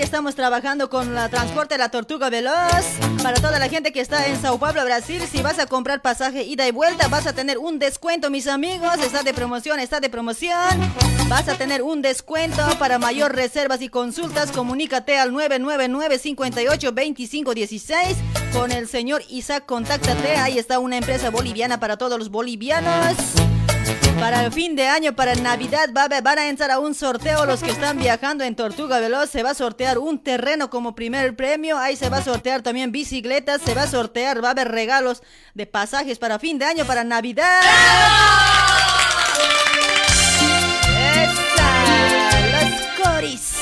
Estamos 0.00 0.34
trabajando 0.34 0.90
con 0.90 1.14
la 1.14 1.28
transporte 1.28 1.74
de 1.74 1.78
la 1.78 1.88
Tortuga 1.88 2.28
Veloz. 2.28 2.84
Para 3.22 3.40
toda 3.40 3.58
la 3.58 3.68
gente 3.68 3.92
que 3.92 4.00
está 4.00 4.26
en 4.26 4.40
Sao 4.40 4.58
Paulo, 4.58 4.84
Brasil, 4.84 5.22
si 5.30 5.42
vas 5.42 5.58
a 5.58 5.66
comprar 5.66 6.02
pasaje 6.02 6.44
ida 6.44 6.68
y 6.68 6.70
vuelta, 6.70 7.08
vas 7.08 7.26
a 7.26 7.32
tener 7.32 7.58
un 7.58 7.78
descuento, 7.78 8.30
mis 8.30 8.46
amigos. 8.46 8.98
Está 8.98 9.22
de 9.22 9.32
promoción, 9.32 9.80
está 9.80 10.00
de 10.00 10.10
promoción. 10.10 10.54
Vas 11.28 11.48
a 11.48 11.56
tener 11.56 11.82
un 11.82 12.02
descuento 12.02 12.62
para 12.78 12.98
mayor 12.98 13.34
reservas 13.34 13.80
y 13.80 13.88
consultas. 13.88 14.52
Comunícate 14.52 15.18
al 15.18 15.32
999 15.32 16.18
58 16.18 16.92
25 16.92 17.54
16 17.54 18.16
con 18.52 18.72
el 18.72 18.88
señor 18.88 19.22
Isaac. 19.28 19.64
Contáctate. 19.66 20.36
Ahí 20.36 20.58
está 20.58 20.78
una 20.78 20.98
empresa 20.98 21.30
boliviana 21.30 21.80
para 21.80 21.96
todos 21.96 22.18
los 22.18 22.30
bolivianos. 22.30 23.16
Para 24.18 24.44
el 24.44 24.52
fin 24.52 24.74
de 24.74 24.86
año, 24.88 25.14
para 25.14 25.34
Navidad, 25.34 25.90
va 25.96 26.02
a 26.02 26.04
haber- 26.04 26.22
van 26.22 26.38
a 26.38 26.48
entrar 26.48 26.70
a 26.70 26.78
un 26.78 26.94
sorteo 26.94 27.44
los 27.46 27.62
que 27.62 27.70
están 27.70 27.98
viajando 27.98 28.44
en 28.44 28.56
Tortuga 28.56 28.98
Veloz. 28.98 29.30
Se 29.30 29.42
va 29.42 29.50
a 29.50 29.54
sortear 29.54 29.98
un 29.98 30.18
terreno 30.22 30.70
como 30.70 30.94
primer 30.94 31.36
premio. 31.36 31.78
Ahí 31.78 31.96
se 31.96 32.08
va 32.08 32.18
a 32.18 32.24
sortear 32.24 32.62
también 32.62 32.92
bicicletas. 32.92 33.60
Se 33.62 33.74
va 33.74 33.82
a 33.82 33.86
sortear, 33.86 34.42
va 34.42 34.48
a 34.48 34.50
haber 34.52 34.68
regalos 34.68 35.22
de 35.54 35.66
pasajes 35.66 36.18
para 36.18 36.38
fin 36.38 36.58
de 36.58 36.64
año, 36.64 36.84
para 36.86 37.04
Navidad. 37.04 37.60
¡Esa! 41.22 41.70
¡Los 42.52 43.06
coris! 43.06 43.52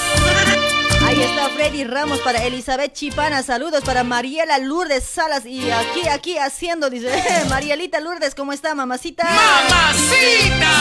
Ahí 1.14 1.22
está 1.22 1.48
Freddy 1.48 1.84
Ramos 1.84 2.18
para 2.22 2.42
Elizabeth 2.42 2.92
Chipana. 2.92 3.44
Saludos 3.44 3.84
para 3.84 4.02
Mariela 4.02 4.58
Lourdes 4.58 5.04
Salas. 5.04 5.46
Y 5.46 5.70
aquí, 5.70 6.08
aquí 6.08 6.36
haciendo, 6.38 6.90
dice 6.90 7.08
Marielita 7.48 8.00
Lourdes, 8.00 8.34
¿cómo 8.34 8.52
está, 8.52 8.74
mamacita? 8.74 9.22
¡Mamacita! 9.22 10.72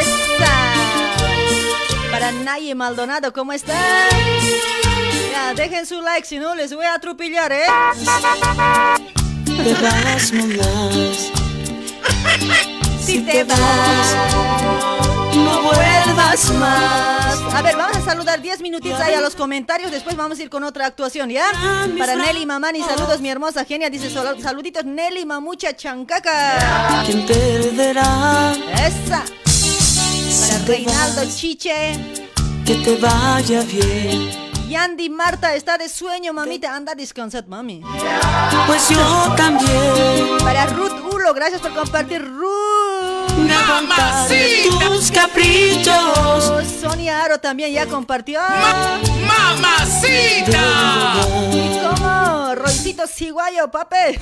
¡Esa! 0.00 0.50
Para 2.10 2.32
Naye 2.32 2.74
Maldonado, 2.74 3.34
¿cómo 3.34 3.52
está? 3.52 3.74
Ya, 5.30 5.52
dejen 5.52 5.84
su 5.84 6.00
like, 6.00 6.26
si 6.26 6.38
no 6.38 6.54
les 6.54 6.72
voy 6.72 6.86
a 6.86 6.94
atropellar, 6.94 7.52
¿eh? 7.52 7.66
Te 9.44 9.74
vas. 9.74 10.32
Si 13.06 13.20
te 13.20 13.44
vas, 13.44 15.15
no 15.46 15.62
vuelvas 15.62 16.50
más. 16.54 17.54
A 17.54 17.62
ver, 17.62 17.76
vamos 17.76 17.96
a 17.96 18.00
saludar 18.04 18.40
10 18.42 18.60
minutitos 18.60 19.00
ahí 19.00 19.14
a 19.14 19.20
los 19.20 19.34
comentarios. 19.36 19.90
Después 19.90 20.16
vamos 20.16 20.38
a 20.38 20.42
ir 20.42 20.50
con 20.50 20.64
otra 20.64 20.86
actuación, 20.86 21.30
¿ya? 21.30 21.46
Para 21.98 22.16
Nelly 22.16 22.44
Mamani, 22.46 22.82
saludos, 22.82 23.20
mi 23.20 23.30
hermosa 23.30 23.64
genia. 23.64 23.88
Dice 23.90 24.10
"Solo- 24.10 24.38
saluditos, 24.40 24.84
Nelly 24.84 25.24
Mamucha 25.24 25.74
Chancaca. 25.74 27.02
¿Quién 27.06 27.24
perderá? 27.26 28.54
Esa. 28.74 29.22
Para 30.40 30.64
Reinaldo 30.66 31.22
Chiche. 31.34 31.98
Que 32.66 32.74
te 32.76 32.96
vaya 32.96 33.62
bien. 33.62 34.44
Yandy 34.68 35.08
Marta 35.08 35.54
está 35.54 35.78
de 35.78 35.88
sueño, 35.88 36.32
mamita. 36.32 36.74
Anda 36.74 36.92
a 36.92 36.94
descansar, 36.96 37.46
mami. 37.46 37.82
Pues 38.66 38.88
yo 38.88 39.32
también. 39.36 40.38
Para 40.40 40.66
Ruth 40.66 40.92
Ulo, 41.12 41.32
gracias 41.32 41.60
por 41.60 41.72
compartir, 41.72 42.20
Ruth. 42.24 42.95
Aguantaré 43.36 44.68
tus 44.68 45.10
caprichos. 45.10 46.64
Sonia 46.80 47.24
Aro 47.24 47.38
también 47.38 47.72
ya 47.72 47.86
compartió. 47.86 48.40
¡Mamacita! 49.26 50.62
¿Y 51.52 51.78
cómo? 51.78 52.54
Roycito 52.54 53.06
Ciguayo, 53.06 53.70
pape. 53.70 54.18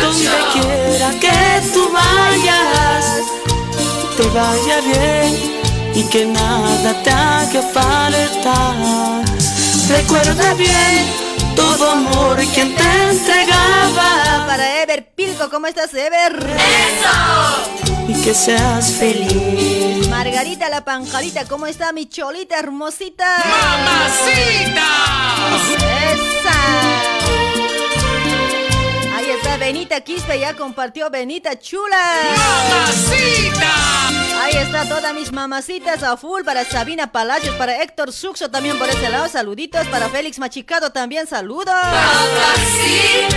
Donde 0.00 0.30
quiera 0.52 1.10
que 1.20 1.62
tú 1.72 1.88
vayas, 1.92 3.04
te 4.16 4.28
vaya 4.30 4.80
bien 4.80 5.62
y 5.94 6.02
que 6.08 6.26
nada 6.26 7.02
te 7.02 7.10
haga 7.10 7.62
falta. 7.72 9.22
Recuerda 9.88 10.54
bien 10.54 11.32
todo 11.54 11.90
amor 11.90 12.38
quien 12.54 12.74
te 12.74 13.10
entregaba 13.10 14.46
Para 14.46 14.82
Ever 14.82 15.06
Pilco, 15.14 15.50
¿cómo 15.50 15.66
estás, 15.66 15.92
Ever? 15.92 16.34
¡Eso! 16.38 17.91
Y 18.08 18.14
que 18.22 18.34
seas 18.34 18.92
feliz. 18.92 20.08
Margarita 20.08 20.68
la 20.68 20.84
panjarita, 20.84 21.44
¿cómo 21.46 21.66
está 21.66 21.92
mi 21.92 22.06
cholita 22.06 22.58
hermosita? 22.58 23.38
¡Mamacita! 23.44 24.86
¡Esa! 26.12 26.58
Ahí 29.16 29.30
está 29.30 29.56
Benita 29.56 30.00
Quispe 30.00 30.38
ya 30.38 30.54
compartió 30.54 31.10
Benita 31.10 31.58
Chula. 31.58 31.96
¡Mamacita! 32.36 33.72
Ahí 34.42 34.56
está 34.56 34.88
todas 34.88 35.14
mis 35.14 35.30
mamacitas 35.32 36.02
a 36.02 36.16
full 36.16 36.42
para 36.42 36.64
Sabina 36.64 37.12
Palacios, 37.12 37.54
para 37.56 37.80
Héctor 37.82 38.12
Suxo 38.12 38.50
también 38.50 38.78
por 38.78 38.88
ese 38.88 39.08
lado. 39.08 39.28
Saluditos 39.28 39.86
para 39.88 40.08
Félix 40.08 40.38
Machicado 40.38 40.90
también, 40.90 41.26
saludos. 41.26 41.74
¡Mamacito! 41.74 43.36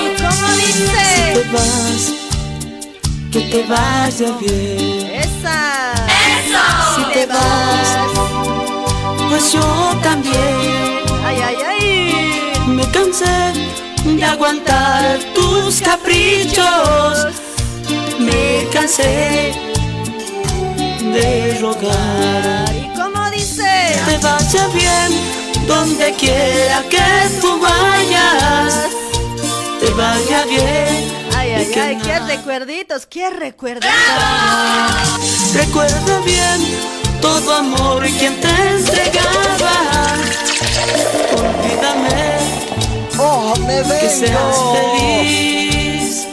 ¿Y 0.00 0.16
cómo 0.16 0.48
dice? 0.56 2.25
Que 3.36 3.42
te 3.50 3.62
vaya 3.64 4.32
bien. 4.40 5.10
Esa. 5.12 5.92
Si 6.94 7.02
te 7.12 7.26
vas, 7.26 8.08
pues 9.28 9.52
yo 9.52 9.60
también. 10.02 11.02
Ay, 11.22 11.38
ay, 11.48 11.56
ay. 11.68 12.60
Me 12.66 12.84
cansé 12.90 13.52
de 14.04 14.24
aguantar 14.24 15.18
tus 15.34 15.82
caprichos. 15.82 17.26
Me 18.18 18.66
cansé 18.72 19.52
de 21.12 21.58
rogar. 21.60 22.74
¿Y 22.74 22.88
cómo 22.98 23.30
dice? 23.30 24.00
Te 24.06 24.16
vaya 24.16 24.66
bien 24.68 25.66
donde 25.66 26.14
quiera 26.14 26.82
que 26.88 27.06
tú 27.42 27.60
vayas. 27.60 28.88
Te 29.80 29.90
vaya 29.90 30.44
bien. 30.46 31.25
Ay, 31.56 31.98
qué 32.04 32.18
recuerditos, 32.18 33.06
qué 33.06 33.30
recuerditos. 33.30 33.90
Recuerda 35.54 36.20
bien 36.20 36.60
todo 37.22 37.54
amor 37.54 38.04
quien 38.18 38.38
te 38.40 38.48
entregaba. 38.48 40.16
Olvídame. 41.32 42.38
Oh, 43.18 43.54
me 43.66 43.82
que 43.98 44.10
seas 44.10 44.56
feliz. 44.74 46.26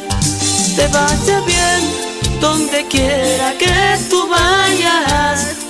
Te 0.75 0.87
vaya 0.89 1.39
bien 1.45 2.41
donde 2.41 2.85
quiera 2.87 3.53
que 3.57 3.97
tú 4.09 4.27
vayas. 4.27 5.62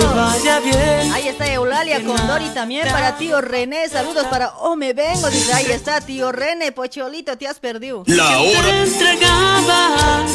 Te 0.00 0.06
vaya 0.06 0.60
bien. 0.60 1.12
Ahí 1.12 1.28
está 1.28 1.46
Eulalia 1.52 2.02
Condori 2.04 2.48
también 2.50 2.88
para 2.88 3.16
tío 3.16 3.40
René. 3.40 3.88
Saludos 3.88 4.26
para 4.26 4.50
Oh 4.60 4.76
me 4.76 4.92
vengo. 4.92 5.28
Dice, 5.30 5.52
ahí 5.52 5.66
está 5.66 6.00
tío 6.00 6.32
René, 6.32 6.72
Pocholito, 6.72 7.36
te 7.36 7.46
has 7.46 7.58
perdido. 7.58 8.02
La 8.06 8.40
hora. 8.40 8.62
Te 8.62 8.82
entregaba. 8.82 10.26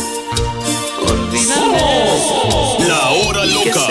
La 2.88 3.10
hora 3.10 3.46
loca. 3.46 3.88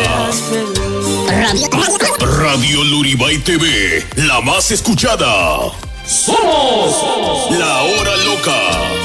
Radio 2.20 2.84
Luribay 2.84 3.38
TV, 3.38 4.04
la 4.16 4.40
más 4.40 4.70
escuchada. 4.70 5.72
Somos 6.06 7.50
La 7.50 7.82
Hora 7.82 8.16
Loca. 8.16 9.03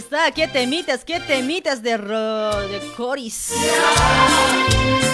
Está, 0.00 0.30
qué 0.32 0.48
temitas, 0.48 1.04
qué 1.04 1.20
temitas 1.20 1.82
de, 1.82 1.96
ro- 1.96 2.68
de 2.68 2.80
Coris. 2.96 3.52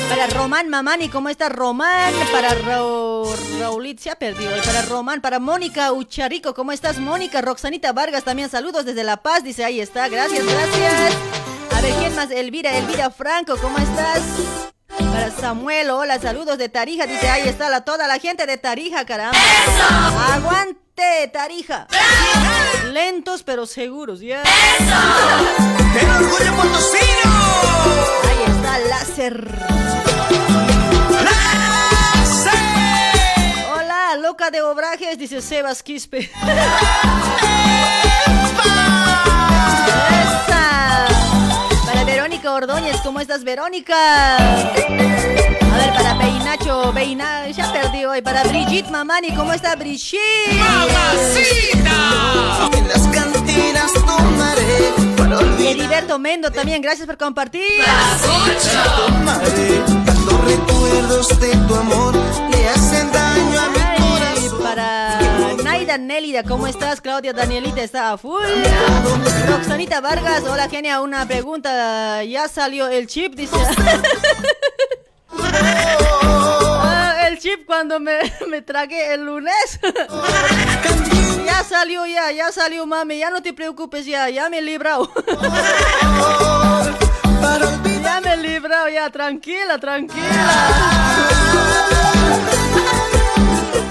Para 0.08 0.28
Román 0.28 0.68
Mamani, 0.68 1.08
¿cómo 1.08 1.28
está 1.28 1.48
Román? 1.48 2.14
Para 2.32 2.54
Ro 2.54 3.24
Raulit, 3.58 3.98
se 3.98 4.10
ha 4.10 4.16
perdido. 4.16 4.50
Para 4.64 4.82
Román, 4.82 5.20
para 5.20 5.38
Mónica 5.40 5.92
Ucharico, 5.92 6.54
¿cómo 6.54 6.70
estás 6.72 6.98
Mónica? 6.98 7.42
Roxanita 7.42 7.92
Vargas 7.92 8.22
también, 8.24 8.48
saludos 8.48 8.84
desde 8.84 9.02
La 9.04 9.16
Paz, 9.18 9.42
dice, 9.42 9.64
ahí 9.64 9.80
está, 9.80 10.08
gracias, 10.08 10.44
gracias. 10.46 11.14
A 11.76 11.80
ver, 11.80 11.92
¿quién 11.94 12.14
más? 12.14 12.30
Elvira, 12.30 12.78
Elvira 12.78 13.10
Franco, 13.10 13.56
¿cómo 13.60 13.76
estás? 13.78 14.22
Para 15.12 15.30
Samuel, 15.32 15.90
hola, 15.90 16.20
saludos 16.20 16.56
de 16.58 16.68
Tarija, 16.68 17.06
dice, 17.06 17.28
ahí 17.28 17.48
está 17.48 17.68
la, 17.68 17.82
toda 17.84 18.06
la 18.06 18.18
gente 18.18 18.46
de 18.46 18.56
Tarija, 18.56 19.04
caramba. 19.04 19.36
Tarija. 21.32 21.86
Lentos 22.92 23.42
pero 23.42 23.66
seguros, 23.66 24.20
ya. 24.20 24.42
¡El 24.42 26.08
orgullo 26.10 26.56
potosino! 26.56 27.32
Ahí 28.24 28.44
está, 28.46 28.78
láser. 28.78 29.48
Hola, 33.74 34.16
loca 34.20 34.50
de 34.50 34.62
obrajes, 34.62 35.18
dice 35.18 35.42
Sebas 35.42 35.82
Quispe. 35.82 36.30
Esa. 40.48 41.06
Para 41.84 42.04
Verónica 42.04 42.52
Ordóñez, 42.52 42.96
¿cómo 43.02 43.20
estás, 43.20 43.44
Verónica? 43.44 44.36
Ver, 45.86 45.94
para 45.94 46.18
Peinacho, 46.18 46.92
Peina, 46.92 47.48
ya 47.50 47.72
perdí 47.72 48.04
hoy. 48.04 48.20
Para 48.20 48.42
Brigitte 48.44 48.90
Mamani, 48.90 49.32
¿cómo 49.34 49.52
está 49.52 49.76
Brigitte? 49.76 50.20
En 52.72 52.88
las 52.88 53.06
cantinas 53.08 53.92
tomaré 53.92 54.92
para 55.16 55.40
Heriberto 55.58 56.18
Mendo 56.18 56.50
también, 56.50 56.82
gracias 56.82 57.06
por 57.06 57.16
compartir. 57.16 57.62
tomaré 58.96 59.80
Tantos 60.04 60.44
recuerdos 60.44 61.40
de 61.40 61.56
tu 61.68 61.74
amor 61.74 62.14
le 62.50 62.68
hacen 62.68 63.12
daño 63.12 63.60
a 63.60 63.68
mi 63.68 63.78
para 64.62 65.20
Naida 65.62 65.98
Nélida, 65.98 66.42
¿cómo 66.42 66.66
estás? 66.66 67.00
Claudia 67.00 67.32
Danielita 67.32 67.82
está 67.82 68.12
a 68.12 68.18
full. 68.18 68.42
Roxanita 69.48 70.00
Vargas, 70.00 70.42
hola 70.44 70.68
genia, 70.68 71.00
una 71.00 71.26
pregunta. 71.26 72.24
¿Ya 72.24 72.48
salió 72.48 72.88
el 72.88 73.06
chip? 73.06 73.34
Dice. 73.36 73.56
Ah, 75.30 77.26
el 77.28 77.38
chip 77.38 77.66
cuando 77.66 78.00
me, 78.00 78.18
me 78.48 78.62
tragué 78.62 79.14
el 79.14 79.24
lunes. 79.24 79.80
ya 81.46 81.64
salió 81.64 82.06
ya, 82.06 82.32
ya 82.32 82.52
salió 82.52 82.86
mami, 82.86 83.18
ya 83.18 83.30
no 83.30 83.42
te 83.42 83.52
preocupes 83.52 84.06
ya, 84.06 84.28
ya 84.30 84.48
me 84.48 84.58
he 84.58 84.62
librado. 84.62 85.10
ya 88.02 88.20
me 88.22 88.32
he 88.34 88.36
librado 88.36 88.88
ya, 88.88 89.10
tranquila, 89.10 89.78
tranquila. 89.78 90.26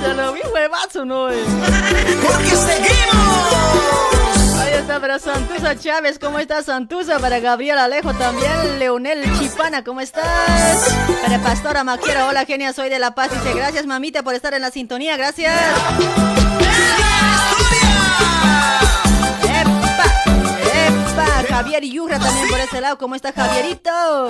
Se 0.01 0.13
lo 0.13 0.33
vi 0.33 0.41
huevazo, 0.53 1.05
¿no? 1.05 1.27
Porque 1.27 2.55
seguimos. 2.55 4.14
Ahí 4.75 4.81
está 4.81 4.99
para 4.99 5.19
Santusa 5.19 5.79
Chávez, 5.79 6.19
¿cómo 6.19 6.37
estás 6.37 6.65
Santusa? 6.65 7.17
Para 7.19 7.39
Gabriel 7.39 7.77
Alejo 7.77 8.13
también, 8.13 8.77
Leonel 8.77 9.23
Chipana, 9.39 9.85
¿cómo 9.85 10.01
estás? 10.01 10.93
Para 11.21 11.39
Pastora 11.39 11.85
Maquiera, 11.85 12.27
hola 12.27 12.43
genia, 12.43 12.73
soy 12.73 12.89
de 12.89 12.99
La 12.99 13.15
Paz, 13.15 13.31
dice 13.31 13.53
gracias 13.55 13.85
mamita 13.85 14.21
por 14.21 14.35
estar 14.35 14.53
en 14.53 14.61
la 14.61 14.71
sintonía, 14.71 15.15
gracias. 15.15 15.55
¡Epa! 19.43 20.03
¡Epa! 20.87 21.25
Javier 21.47 21.85
Yurra 21.85 22.19
también 22.19 22.49
por 22.49 22.59
ese 22.59 22.81
lado, 22.81 22.97
¿cómo 22.97 23.15
está 23.15 23.31
Javierito? 23.31 24.29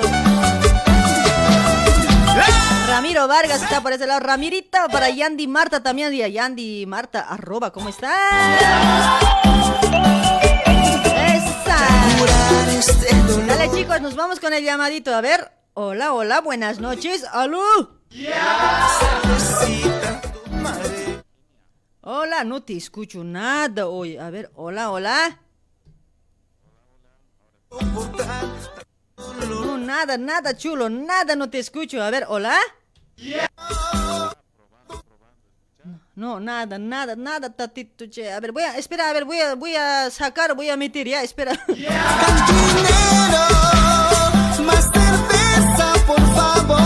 Ramiro 2.88 3.28
Vargas 3.28 3.64
está 3.64 3.82
por 3.82 3.94
ese 3.94 4.06
lado. 4.06 4.20
Ramirito 4.20 4.78
para 4.92 5.10
Yandy 5.10 5.48
Marta 5.48 5.82
también. 5.82 6.14
Y 6.14 6.22
a 6.22 6.28
Yandy 6.28 6.86
Marta, 6.86 7.22
arroba, 7.22 7.72
¿cómo 7.72 7.90
Dale 13.48 13.72
chicos, 13.72 14.02
nos 14.02 14.16
vamos 14.16 14.40
con 14.40 14.54
el 14.54 14.64
llamadito. 14.64 15.14
A 15.14 15.22
ver. 15.22 15.52
Hola, 15.74 16.14
hola, 16.14 16.40
buenas 16.40 16.80
noches. 16.80 17.26
¿Aló? 17.32 17.62
Hola, 22.02 22.44
no 22.46 22.64
te 22.64 22.78
escucho 22.78 23.24
nada 23.24 23.88
hoy. 23.88 24.18
A 24.18 24.30
ver, 24.30 24.52
hola, 24.56 24.92
hola. 24.92 25.42
No, 29.50 29.78
nada, 29.78 30.18
nada 30.18 30.56
chulo, 30.56 30.90
nada 30.90 31.36
no 31.36 31.50
te 31.50 31.60
escucho. 31.60 32.02
A 32.02 32.10
ver, 32.10 32.26
hola. 32.30 32.58
No, 36.16 36.40
nada, 36.40 36.78
nada, 36.80 37.14
nada, 37.18 37.50
tatito, 37.50 38.06
che. 38.10 38.32
A 38.32 38.40
ver, 38.40 38.54
voy 38.54 38.64
a, 38.64 38.78
espera, 38.78 39.10
a 39.10 39.14
ver, 39.14 39.26
voy 39.26 39.38
a, 39.42 39.56
voy 39.56 39.76
a 39.76 40.10
sacar, 40.10 40.56
voy 40.56 40.70
a 40.70 40.78
meter, 40.78 41.06
ya, 41.06 41.22
espera. 41.22 41.52
Más 44.66 44.90
cerveza, 44.94 45.94
por 46.08 46.22
favor, 46.34 46.78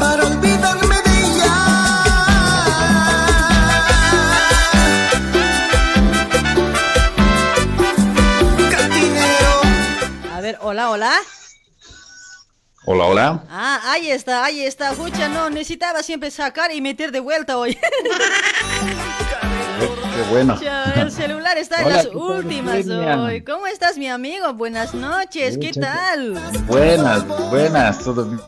para 0.00 0.24
olvidarme 0.24 0.96
de 1.02 1.20
ella. 1.20 1.54
Cantinero. 8.70 9.60
A 10.32 10.40
ver, 10.40 10.56
hola, 10.62 10.88
hola. 10.90 11.20
Hola, 12.88 13.04
hola. 13.06 13.42
Ah, 13.50 13.80
ahí 13.84 14.08
está, 14.10 14.44
ahí 14.44 14.60
está. 14.60 14.92
Escucha, 14.92 15.28
no, 15.28 15.50
necesitaba 15.50 16.04
siempre 16.04 16.30
sacar 16.30 16.72
y 16.72 16.80
meter 16.80 17.10
de 17.10 17.18
vuelta 17.18 17.58
hoy. 17.58 17.76
Qué 20.14 20.22
bueno. 20.30 20.56
El 20.94 21.10
celular 21.10 21.58
está 21.58 21.80
en 21.80 21.86
Hola, 21.86 21.96
las 21.96 22.06
¿qué 22.06 22.12
tal, 22.12 22.20
últimas 22.20 22.86
hoy. 22.86 23.42
¿Cómo 23.42 23.66
estás, 23.66 23.98
mi 23.98 24.08
amigo? 24.08 24.54
Buenas 24.54 24.94
noches, 24.94 25.58
¿qué 25.58 25.72
tal? 25.72 26.34
Buenas, 26.66 27.26
buenas, 27.50 27.98
todo 27.98 28.24
bien. 28.24 28.40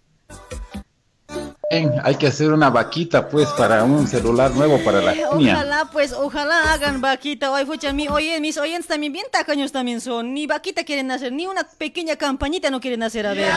Hay 1.70 2.14
que 2.14 2.26
hacer 2.28 2.50
una 2.50 2.70
vaquita 2.70 3.28
pues 3.28 3.46
para 3.50 3.84
un 3.84 4.06
celular 4.06 4.50
nuevo 4.52 4.82
para 4.82 5.02
la 5.02 5.12
niña. 5.12 5.54
Ojalá, 5.54 5.88
pues, 5.92 6.12
ojalá 6.12 6.72
hagan 6.72 7.02
vaquita. 7.02 7.52
Oye, 7.52 7.66
fucha, 7.66 7.92
mi, 7.92 8.08
oye, 8.08 8.40
mis 8.40 8.56
oyentes 8.56 8.86
también 8.86 9.12
bien 9.12 9.26
tacaños 9.30 9.70
también 9.70 10.00
son. 10.00 10.32
Ni 10.32 10.46
vaquita 10.46 10.84
quieren 10.84 11.10
hacer, 11.10 11.30
ni 11.30 11.46
una 11.46 11.64
pequeña 11.64 12.16
campañita 12.16 12.70
no 12.70 12.80
quieren 12.80 13.02
hacer, 13.02 13.26
a 13.26 13.34
ver. 13.34 13.52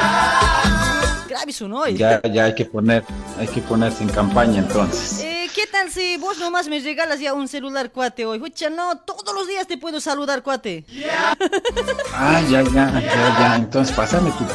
Grave 1.29 1.53
su 1.53 1.69
no. 1.69 1.87
Ya, 1.87 2.21
ya 2.23 2.45
hay 2.45 2.55
que 2.55 2.65
poner, 2.65 3.05
hay 3.39 3.47
que 3.47 3.61
ponerse 3.61 4.03
en 4.03 4.09
campaña 4.09 4.59
entonces. 4.59 5.21
Eh, 5.23 5.49
¿Qué 5.55 5.67
tal 5.67 5.89
si 5.89 6.17
vos 6.17 6.37
nomás 6.37 6.67
me 6.67 6.79
regalas 6.81 7.19
ya 7.21 7.33
un 7.33 7.47
celular, 7.47 7.91
cuate, 7.91 8.25
hoy? 8.25 8.39
Fucha, 8.39 8.69
no, 8.69 8.97
todos 8.97 9.33
los 9.33 9.47
días 9.47 9.67
te 9.67 9.77
puedo 9.77 10.01
saludar, 10.01 10.43
cuate. 10.43 10.85
Ah, 12.13 12.41
ya, 12.49 12.61
ya, 12.61 12.99
ya, 12.99 13.39
ya. 13.39 13.55
Entonces, 13.55 13.95
pásame 13.95 14.31
tu 14.31 14.45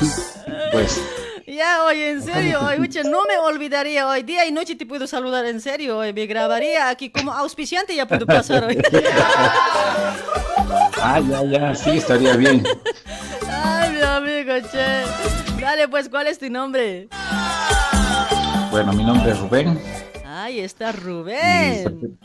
pues. 0.70 1.00
Ya, 1.46 1.84
oye, 1.84 2.10
en 2.10 2.22
serio, 2.22 2.58
fucha, 2.76 3.04
no 3.04 3.24
me 3.24 3.38
olvidaría 3.38 4.08
hoy. 4.08 4.24
Día 4.24 4.46
y 4.46 4.52
noche 4.52 4.74
te 4.74 4.84
puedo 4.84 5.06
saludar, 5.06 5.44
en 5.46 5.60
serio, 5.60 5.98
hoy. 5.98 6.12
Me 6.12 6.26
grabaría 6.26 6.88
aquí 6.88 7.08
como 7.08 7.32
auspiciante, 7.32 7.94
ya 7.94 8.06
puedo 8.06 8.26
pasar 8.26 8.64
hoy. 8.64 8.82
Ah, 10.98 11.20
ya, 11.20 11.44
ya, 11.44 11.74
sí, 11.74 11.90
estaría 11.90 12.34
bien. 12.36 12.64
Ay, 13.48 13.90
mi 13.92 14.00
amigo, 14.00 14.54
che. 14.72 15.04
Dale, 15.60 15.86
pues, 15.88 16.08
¿cuál 16.08 16.26
es 16.26 16.38
tu 16.38 16.50
nombre? 16.50 17.08
Bueno, 18.70 18.92
mi 18.92 19.04
nombre 19.04 19.30
es 19.30 19.38
Rubén. 19.38 19.80
Ahí 20.26 20.58
está 20.60 20.90
Rubén. 20.92 22.18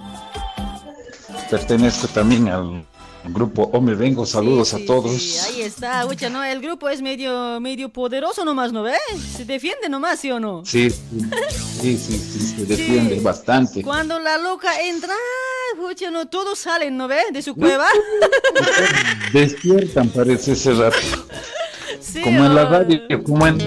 Pertenezco 1.49 2.07
también 2.07 2.49
al 2.49 2.83
grupo 3.25 3.69
Hombre 3.73 3.95
Vengo. 3.95 4.25
Saludos 4.25 4.73
a 4.73 4.79
todos. 4.85 5.11
Sí, 5.11 5.37
ahí 5.39 5.61
está, 5.61 6.05
Ucha, 6.05 6.29
no, 6.29 6.43
el 6.43 6.61
grupo 6.61 6.89
es 6.89 7.01
medio, 7.01 7.59
medio 7.59 7.89
poderoso 7.89 8.43
nomás, 8.45 8.71
¿no 8.71 8.83
ves? 8.83 8.99
Se 9.35 9.45
defiende 9.45 9.89
nomás, 9.89 10.19
¿sí 10.19 10.31
o 10.31 10.39
no? 10.39 10.63
Sí, 10.65 10.89
sí, 10.89 10.99
sí, 11.81 11.97
sí, 11.97 12.19
sí, 12.19 12.55
se 12.57 12.65
defiende 12.65 13.19
bastante. 13.19 13.83
Cuando 13.83 14.19
la 14.19 14.37
loca 14.37 14.81
entra, 14.81 15.13
Ucha, 15.79 16.11
no, 16.11 16.27
todos 16.27 16.59
salen, 16.59 16.97
¿no 16.97 17.07
ves? 17.07 17.25
De 17.31 17.41
su 17.41 17.55
cueva. 17.55 17.87
Despiertan, 19.33 20.09
parece 20.09 20.53
ese 20.53 20.73
rato. 20.73 20.97
Sí, 21.99 22.21
Como 22.21 22.45
en 22.45 22.55
la 22.55 22.63
oh. 22.63 22.69
radio, 22.69 23.23
como 23.23 23.47
en, 23.47 23.57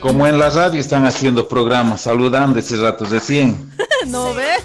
como 0.00 0.26
en 0.26 0.38
la 0.38 0.50
radio 0.50 0.78
están 0.78 1.06
haciendo 1.06 1.48
programas, 1.48 2.02
saludando 2.02 2.58
ese 2.58 2.76
rato 2.76 3.06
recién. 3.06 3.72
¿No 4.06 4.34
ves? 4.34 4.62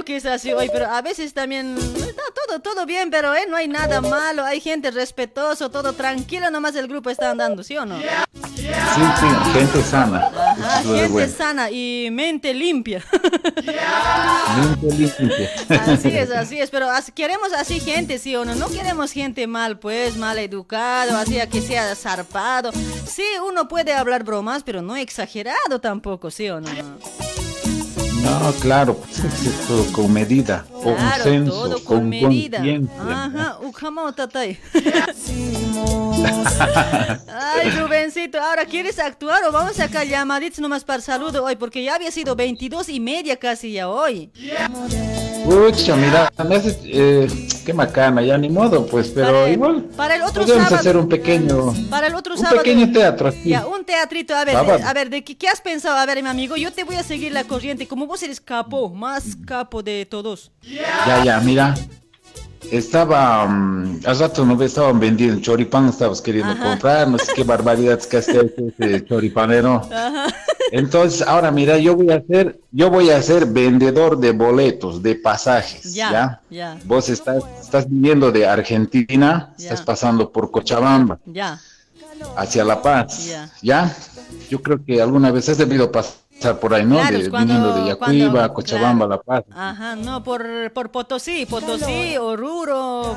Serio 0.00 0.04
que 0.04 0.16
es 0.16 0.26
así 0.26 0.52
hoy, 0.52 0.70
pero 0.72 0.86
a 0.86 1.02
veces 1.02 1.34
también 1.34 1.76
está 1.76 2.22
todo, 2.46 2.60
todo 2.60 2.86
bien, 2.86 3.10
pero 3.10 3.34
eh, 3.34 3.46
no 3.48 3.56
hay 3.56 3.68
nada 3.68 4.00
malo, 4.00 4.44
hay 4.44 4.60
gente 4.60 4.90
respetuoso, 4.90 5.70
todo 5.70 5.92
tranquilo, 5.92 6.50
nomás 6.50 6.74
el 6.76 6.86
grupo 6.88 7.10
está 7.10 7.30
andando, 7.30 7.62
¿sí 7.62 7.76
o 7.76 7.84
no? 7.84 7.98
Sí, 7.98 8.62
sí, 8.62 9.26
gente 9.52 9.82
sana. 9.82 10.30
Ajá, 10.34 10.82
gente 10.82 11.08
bueno. 11.08 11.32
sana 11.36 11.70
y 11.70 12.08
mente 12.12 12.54
limpia. 12.54 13.04
Limpia, 14.80 15.14
limpia. 15.18 15.50
Así 15.86 16.08
es, 16.08 16.30
así 16.30 16.60
es, 16.60 16.70
pero 16.70 16.88
queremos 17.14 17.52
así 17.52 17.80
gente, 17.80 18.18
¿sí 18.18 18.34
o 18.36 18.44
no? 18.44 18.54
No 18.54 18.68
queremos 18.68 19.12
gente 19.12 19.46
mal, 19.46 19.78
pues, 19.78 20.16
mal 20.16 20.38
educado, 20.38 21.16
así 21.16 21.40
a 21.40 21.48
que 21.48 21.60
sea 21.60 21.94
zarpado. 21.94 22.72
Sí, 23.06 23.24
uno 23.46 23.68
puede 23.68 23.92
hablar 23.92 24.24
bromas, 24.24 24.62
pero 24.62 24.82
no 24.82 24.96
exagerado 24.96 25.80
tampoco, 25.80 26.30
¿sí 26.30 26.48
o 26.48 26.60
no? 26.60 26.70
No, 28.22 28.52
claro, 28.60 29.00
es 29.10 29.66
todo 29.66 29.84
con 29.92 30.12
medida, 30.12 30.64
con 30.82 30.94
Claro, 30.94 31.24
senso, 31.24 31.52
todo 31.52 31.84
con, 31.84 31.98
con 32.00 32.08
medida. 32.08 32.58
conciencia. 32.58 33.02
Ajá, 33.24 33.58
ukamo 33.62 34.12
tatay. 34.12 34.58
Ay, 37.28 37.70
Rubencito, 37.78 38.40
ahora 38.40 38.64
quieres 38.66 38.98
actuar 38.98 39.42
o 39.44 39.52
vamos 39.52 39.72
a 39.72 39.86
sacar 39.86 40.06
llamaditos 40.06 40.58
nomás 40.60 40.84
para 40.84 41.00
saludo 41.00 41.44
hoy, 41.44 41.56
porque 41.56 41.82
ya 41.82 41.94
había 41.94 42.10
sido 42.10 42.36
22 42.36 42.88
y 42.90 43.00
media 43.00 43.36
casi 43.36 43.72
ya 43.72 43.88
hoy. 43.88 44.30
Pucha, 45.44 45.96
mira, 45.96 46.30
eh, 46.84 47.26
qué 47.64 47.72
macana, 47.72 48.20
ya 48.22 48.36
ni 48.36 48.50
modo, 48.50 48.86
pues, 48.86 49.08
pero 49.08 49.48
igual. 49.48 49.84
Para 49.96 50.16
el 50.16 50.22
otro 50.22 50.42
Podemos 50.42 50.64
sábado. 50.64 50.80
hacer 50.80 50.96
un 50.98 51.08
pequeño, 51.08 51.72
Para 51.88 52.08
el 52.08 52.14
otro 52.14 52.34
un 52.34 52.40
sábado. 52.40 52.58
pequeño 52.62 52.92
teatro 52.92 53.28
así. 53.28 53.48
Ya, 53.48 53.66
un 53.66 53.82
teatrito. 53.84 54.34
A 54.36 54.44
ver, 54.44 54.54
Sábado. 54.54 54.80
a 54.84 54.92
ver, 54.92 55.08
¿de 55.08 55.24
qué, 55.24 55.36
qué 55.38 55.48
has 55.48 55.60
pensado? 55.62 55.96
A 55.96 56.04
ver, 56.06 56.22
mi 56.22 56.28
amigo, 56.28 56.56
yo 56.56 56.70
te 56.72 56.84
voy 56.84 56.96
a 56.96 57.02
seguir 57.02 57.32
la 57.32 57.44
corriente. 57.44 57.88
Como 57.88 58.06
vos 58.10 58.20
eres 58.24 58.40
capo, 58.40 58.88
más 58.92 59.36
capo 59.46 59.84
de 59.84 60.04
todos. 60.04 60.50
Ya, 60.62 61.22
ya, 61.24 61.40
mira. 61.40 61.76
Estaba, 62.68 63.46
mm, 63.46 64.00
hace 64.04 64.22
rato 64.22 64.44
no 64.44 64.60
estaban 64.60 64.98
vendiendo 64.98 65.40
choripán, 65.40 65.88
estabas 65.88 66.20
queriendo 66.20 66.52
Ajá. 66.54 66.70
comprar, 66.70 67.08
no 67.08 67.18
sé 67.18 67.32
qué 67.34 67.44
barbaridades 67.44 68.08
que 68.08 68.16
hace 68.16 68.52
ese 68.78 69.04
choripanero. 69.08 69.76
Ajá. 69.92 70.26
Entonces, 70.72 71.22
ahora 71.22 71.52
mira, 71.52 71.78
yo 71.78 71.94
voy 71.94 72.10
a 72.10 72.16
hacer, 72.16 72.60
yo 72.72 72.90
voy 72.90 73.10
a 73.10 73.22
ser 73.22 73.46
vendedor 73.46 74.18
de 74.18 74.32
boletos, 74.32 75.00
de 75.04 75.14
pasajes, 75.14 75.94
Ya, 75.94 76.10
¿ya? 76.10 76.40
ya. 76.50 76.78
Vos 76.86 77.08
estás, 77.08 77.44
estás 77.62 77.88
viniendo 77.88 78.32
de 78.32 78.44
Argentina, 78.44 79.54
estás 79.56 79.82
pasando 79.82 80.32
por 80.32 80.50
Cochabamba, 80.50 81.20
Ya. 81.26 81.60
hacia 82.36 82.64
La 82.64 82.82
Paz, 82.82 83.26
Ya. 83.28 83.50
¿ya? 83.62 83.96
Yo 84.50 84.60
creo 84.60 84.84
que 84.84 85.00
alguna 85.00 85.30
vez 85.30 85.48
has 85.48 85.58
debido 85.58 85.92
pasar 85.92 86.14
por 86.60 86.74
ahí, 86.74 86.84
¿no? 86.84 86.96
Claro, 86.96 87.18
de, 87.18 87.30
cuando- 87.30 87.54
viniendo 87.54 87.80
de 87.82 87.88
Yacuiba, 87.90 88.30
cuando- 88.32 88.54
Cochabamba, 88.54 89.06
La 89.06 89.18
Paz. 89.20 89.44
Ajá, 89.54 89.96
no, 89.96 90.22
por, 90.24 90.72
por 90.72 90.90
Potosí, 90.90 91.46
Potosí, 91.46 92.16
Oruro. 92.16 93.16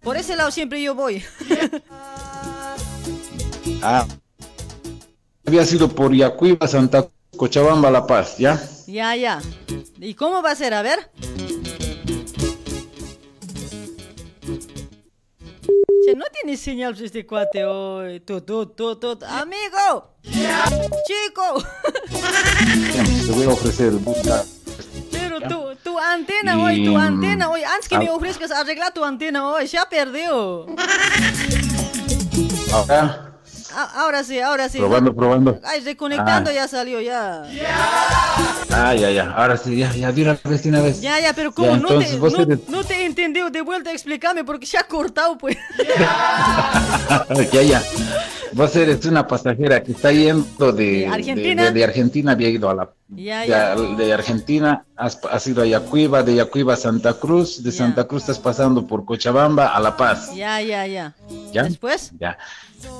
Por 0.00 0.16
ese 0.16 0.36
lado 0.36 0.50
siempre 0.50 0.82
yo 0.82 0.94
voy. 0.94 1.22
Ah, 3.82 4.06
había 5.46 5.64
sido 5.64 5.88
por 5.88 6.14
Yacuiba, 6.14 6.66
Santa 6.66 7.06
Cochabamba, 7.36 7.90
La 7.90 8.06
Paz, 8.06 8.38
¿ya? 8.38 8.60
ya, 8.86 9.14
ya. 9.16 9.40
¿Y 10.00 10.14
cómo 10.14 10.42
va 10.42 10.52
a 10.52 10.56
ser? 10.56 10.72
A 10.74 10.82
ver. 10.82 11.10
Che, 16.06 16.14
no 16.14 16.24
tiene 16.30 16.56
señal 16.56 16.94
este 17.02 17.26
cuate 17.26 17.64
hoy. 17.64 18.20
Tut, 18.20 18.46
tut, 18.46 18.76
tut, 18.76 19.00
tut. 19.00 19.24
Amigo. 19.24 20.14
Chico. 20.22 21.64
Te 23.26 23.32
voy 23.32 23.44
a 23.44 23.48
ofrecer 23.48 23.90
busca. 23.94 24.44
Pero 25.10 25.40
tu, 25.40 25.74
tu 25.82 25.98
antena 25.98 26.62
hoy, 26.62 26.84
tu 26.84 26.92
mm, 26.92 26.96
antena 26.96 27.50
hoy. 27.50 27.64
Antes 27.64 27.88
que 27.88 27.98
me 27.98 28.06
ah. 28.06 28.12
ofrezcas 28.12 28.52
arreglar 28.52 28.94
tu 28.94 29.02
antena 29.04 29.48
hoy, 29.48 29.66
ya 29.66 29.88
perdió. 29.88 30.66
Ahora, 32.72 33.00
Ah, 33.00 33.30
ahora 33.84 34.24
sí, 34.24 34.40
ahora 34.40 34.68
sí. 34.68 34.78
probando, 34.78 35.14
probando. 35.14 35.60
Ay, 35.64 35.80
reconectando 35.80 36.50
Ah. 36.50 36.54
ya 36.54 36.68
salió, 36.68 37.00
ya. 37.00 37.42
Ah, 38.70 38.94
ya, 38.94 39.10
ya. 39.10 39.30
Ahora 39.32 39.56
sí, 39.56 39.76
ya, 39.76 39.92
ya, 39.94 40.12
de 40.12 40.22
una 40.22 40.38
vez, 40.44 40.62
de 40.62 40.68
una 40.68 40.80
vez. 40.82 41.00
Ya, 41.00 41.20
ya, 41.20 41.32
pero 41.32 41.52
como 41.52 41.76
no, 41.76 41.88
te, 41.88 41.94
no, 41.94 42.00
eres- 42.40 42.68
no 42.68 42.84
te 42.84 42.94
he 42.94 43.04
entendido, 43.06 43.50
de 43.50 43.60
vuelta 43.62 43.92
explícame 43.92 44.44
porque 44.44 44.66
se 44.66 44.78
ha 44.78 44.84
cortado, 44.84 45.36
pues. 45.38 45.56
ya, 47.52 47.62
ya. 47.62 47.82
Vos 48.52 48.74
eres 48.76 49.04
una 49.04 49.26
pasajera 49.26 49.82
que 49.82 49.92
está 49.92 50.12
yendo 50.12 50.72
de, 50.72 50.84
¿De 51.00 51.06
Argentina? 51.08 51.64
de, 51.64 51.72
de 51.72 51.84
Argentina, 51.84 52.32
había 52.32 52.48
ido 52.48 52.70
a 52.70 52.74
la. 52.74 52.90
Ya, 53.08 53.40
de- 53.42 53.48
ya. 53.48 53.74
De, 53.76 54.12
Argentina 54.12 54.84
has, 54.96 55.18
has 55.30 55.46
ido 55.46 55.62
a 55.62 55.66
Yacuiba, 55.66 56.22
de 56.24 56.34
Yacuiba 56.34 56.74
a 56.74 56.76
Santa 56.76 57.14
Cruz, 57.14 57.62
de 57.62 57.70
Santa 57.70 58.04
Cruz 58.08 58.22
estás 58.22 58.38
pasando 58.40 58.86
por 58.86 59.04
Cochabamba 59.04 59.68
a 59.68 59.80
La 59.80 59.96
Paz. 59.96 60.34
Ya, 60.34 60.60
ya, 60.60 60.86
ya. 60.86 61.14
¿Ya? 61.52 61.62
Después. 61.62 62.12
Ya. 62.18 62.36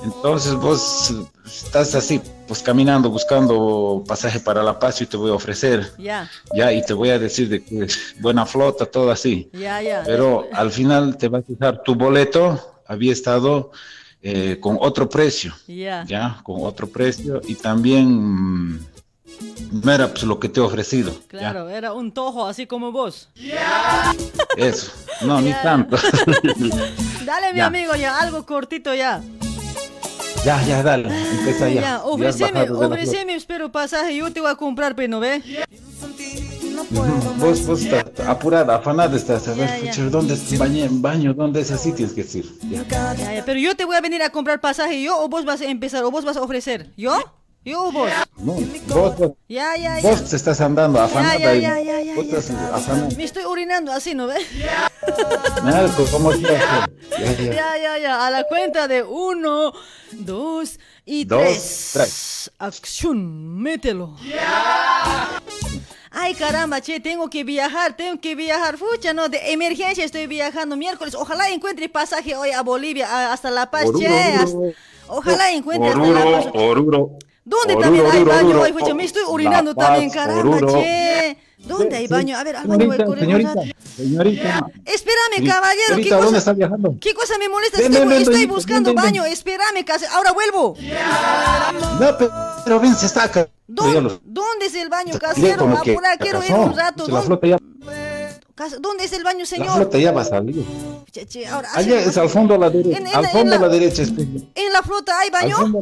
Entonces 0.03 0.53
vos 0.55 1.13
estás 1.45 1.93
así, 1.93 2.21
pues 2.47 2.61
caminando, 2.63 3.09
buscando 3.09 4.03
pasaje 4.07 4.39
para 4.39 4.63
La 4.63 4.79
Paz 4.79 5.01
y 5.01 5.05
te 5.05 5.17
voy 5.17 5.29
a 5.29 5.33
ofrecer. 5.33 5.91
Ya, 5.97 6.29
Ya, 6.53 6.71
y 6.71 6.83
te 6.85 6.93
voy 6.93 7.09
a 7.09 7.19
decir 7.19 7.49
de 7.49 7.63
que 7.63 7.83
es 7.83 8.15
buena 8.21 8.45
flota, 8.45 8.85
todo 8.85 9.11
así. 9.11 9.49
ya, 9.53 9.81
ya. 9.81 10.03
Pero 10.05 10.47
al 10.53 10.71
final 10.71 11.17
te 11.17 11.27
vas 11.27 11.43
a 11.49 11.51
usar 11.53 11.83
tu 11.83 11.95
boleto, 11.95 12.79
había 12.87 13.11
estado 13.11 13.71
eh, 14.21 14.57
con 14.61 14.77
otro 14.79 15.07
precio, 15.09 15.53
Ya. 15.67 16.03
ya, 16.07 16.39
con 16.43 16.65
otro 16.65 16.87
precio 16.87 17.39
y 17.47 17.53
también 17.55 18.79
era 19.85 20.07
pues 20.09 20.23
lo 20.23 20.39
que 20.39 20.49
te 20.49 20.59
he 20.59 20.63
ofrecido, 20.63 21.13
Claro, 21.27 21.69
era 21.69 21.93
un 21.93 22.11
tojo 22.11 22.45
así 22.47 22.67
como 22.67 22.91
vos. 22.91 23.29
eso, 24.57 24.91
no, 25.21 25.41
ni 25.41 25.49
Ya. 25.49 25.61
tanto. 25.63 25.97
Dale, 27.25 27.51
mi 27.53 27.57
Ya. 27.59 27.65
amigo, 27.67 27.95
ya, 27.95 28.19
algo 28.19 28.45
cortito 28.45 28.93
ya. 28.93 29.21
ya, 30.45 30.63
ya, 30.65 30.81
dale, 30.83 31.09
empieza 31.31 31.67
ya. 31.69 31.73
Ya, 31.75 31.81
Ya 31.81 32.03
ofreceme, 32.03 33.35
espero 33.35 33.71
pasaje, 33.71 34.15
yo 34.15 34.31
te 34.31 34.39
voy 34.41 34.51
a 34.51 34.55
comprar, 34.55 34.95
pero 34.95 35.09
no 35.09 35.19
ve. 35.19 35.41
Vos, 37.37 37.65
vos 37.65 37.81
estás 37.81 38.05
apurada, 38.27 38.75
afanada 38.75 39.15
estás, 39.15 39.47
a 39.47 39.53
ver, 39.53 39.67
Ya, 39.67 39.77
ya. 39.79 39.91
pucha, 39.91 40.03
¿dónde 40.09 40.33
es 40.35 40.57
baño, 40.57 40.87
baño? 40.91 41.33
¿Dónde 41.33 41.61
es 41.61 41.71
así? 41.71 41.91
Tienes 41.91 42.13
que 42.13 42.23
decir. 42.23 42.45
Ya. 42.69 42.83
Ya, 42.87 43.33
ya, 43.35 43.43
pero 43.45 43.59
yo 43.59 43.75
te 43.75 43.83
voy 43.85 43.95
a 43.95 44.01
venir 44.01 44.21
a 44.23 44.29
comprar 44.29 44.61
pasaje, 44.61 45.01
yo 45.01 45.19
o 45.19 45.27
vos 45.27 45.43
vas 45.43 45.61
a 45.61 45.65
empezar, 45.65 46.03
o 46.03 46.11
vos 46.11 46.23
vas 46.23 46.37
a 46.37 46.41
ofrecer. 46.41 46.91
¿Yo? 46.95 47.17
Yo 47.67 47.91
vos. 47.91 48.09
No, 48.37 48.53
vos, 48.87 49.17
vos, 49.17 49.31
Ya, 49.49 49.75
ya, 49.75 49.99
ya. 49.99 50.09
vos 50.09 50.23
te 50.29 50.37
estás 50.37 50.61
andando 50.61 51.01
afanada 51.01 51.37
ya, 51.55 51.81
ya, 51.81 51.99
estás. 52.13 53.17
Me 53.17 53.25
estoy 53.25 53.43
orinando 53.43 53.91
así, 53.91 54.15
¿no 54.15 54.27
ves? 54.27 54.47
Pues, 55.97 56.09
¿cómo 56.09 56.29
hace? 56.29 56.43
Ya, 56.43 57.77
ya. 57.77 57.97
Ya. 57.99 58.25
A 58.25 58.31
la 58.31 58.45
cuenta 58.45 58.87
de 58.87 59.03
uno, 59.03 59.73
dos 60.13 60.79
y 61.03 61.25
Dos, 61.25 61.41
tres. 61.41 61.89
tres. 61.91 62.51
Acción, 62.57 63.57
mételo. 63.57 64.15
Ay, 66.11 66.35
caramba, 66.35 66.79
che, 66.79 67.01
tengo 67.01 67.29
que 67.29 67.43
viajar, 67.43 67.97
tengo 67.97 68.21
que 68.21 68.33
viajar. 68.35 68.77
Fucha, 68.77 69.13
no, 69.13 69.27
de 69.27 69.51
emergencia 69.51 70.05
estoy 70.05 70.25
viajando 70.27 70.77
miércoles. 70.77 71.15
Ojalá 71.15 71.49
encuentre 71.49 71.89
pasaje 71.89 72.33
hoy 72.37 72.51
a 72.51 72.61
Bolivia, 72.61 73.07
a- 73.09 73.33
hasta 73.33 73.51
La 73.51 73.69
Paz, 73.69 73.87
Oruro, 73.87 73.99
che. 73.99 74.07
Oruro. 74.07 74.69
hasta- 74.69 74.81
Ojalá 75.09 75.51
encuentre 75.51 75.89
hasta 75.89 76.01
La 76.07 76.23
Paz. 76.23 76.45
Oruro, 76.53 76.69
Oruro. 76.69 77.09
¿Dónde 77.47 77.73
Oruro, 77.75 77.79
también 77.81 78.05
hay 78.05 78.21
Oruro, 78.21 78.31
baño 78.35 78.49
Oruro. 78.61 78.79
fucha? 78.79 78.93
Me 78.93 79.03
estoy 79.05 79.23
orinando 79.25 79.73
Paz, 79.73 79.87
también, 79.87 80.09
caramba, 80.11 80.57
Oruro. 80.57 80.73
che. 80.73 81.37
¿Dónde 81.59 81.95
hay 81.95 82.07
baño? 82.07 82.37
A 82.37 82.43
ver, 82.43 82.55
al 82.57 82.67
baño 82.67 82.91
a 82.91 82.95
Señorita, 82.95 83.53
señorita. 83.95 84.65
Espérame, 84.85 85.47
caballero, 85.47 85.95
¿qué 85.95 86.09
¿dónde 86.09 86.25
cosa? 86.25 86.37
está 86.37 86.53
viajando? 86.53 86.95
¿Qué 86.99 87.13
cosa 87.13 87.37
me 87.37 87.47
molesta? 87.49 87.77
Ven, 87.79 87.93
estoy 87.93 88.07
ven, 88.07 88.21
estoy 88.21 88.45
buscando 88.47 88.89
ven, 88.89 88.95
ven, 88.95 89.03
baño, 89.05 89.25
espérame, 89.25 89.83
casi. 89.85 90.05
ahora 90.05 90.33
vuelvo. 90.33 90.75
No, 91.99 92.17
pe- 92.17 92.29
pero 92.65 92.79
ven, 92.79 92.95
se 92.95 93.05
está 93.07 93.23
acá. 93.23 93.47
Lo- 93.67 94.19
¿Dónde 94.23 94.65
es 94.67 94.75
el 94.75 94.89
baño, 94.89 95.17
casero? 95.19 95.67
Apura, 95.77 96.17
quiero 96.19 96.43
ir 96.43 96.53
un 96.53 96.75
rato. 96.75 97.05
¿Dónde, 97.07 97.25
flota 97.25 97.47
ya, 97.47 97.57
cas- 97.57 97.67
¿Dónde 98.79 99.03
es 99.05 99.13
el 99.13 99.23
baño, 99.23 99.39
la 99.41 99.45
señor? 99.45 99.75
flota 99.75 99.97
ya 99.99 100.11
va 100.11 100.21
a 100.21 100.25
salir. 100.25 100.65
Ahora, 101.51 101.69
Allá 101.73 101.99
es 101.99 102.17
al 102.17 102.29
fondo 102.29 102.55
a 102.55 102.57
la 102.57 102.69
derecha. 102.69 102.97
En- 102.97 103.07
en 103.07 103.15
al 103.15 103.21
la- 103.23 103.29
fondo 103.29 103.55
en 103.55 103.61
a 103.61 103.65
la- 103.65 103.67
la 103.67 103.73
derecha. 103.73 104.03
¿En 104.03 104.73
la 104.73 104.81
flota 104.81 105.19
hay 105.19 105.29
baño? 105.29 105.57
Fondo 105.57 105.81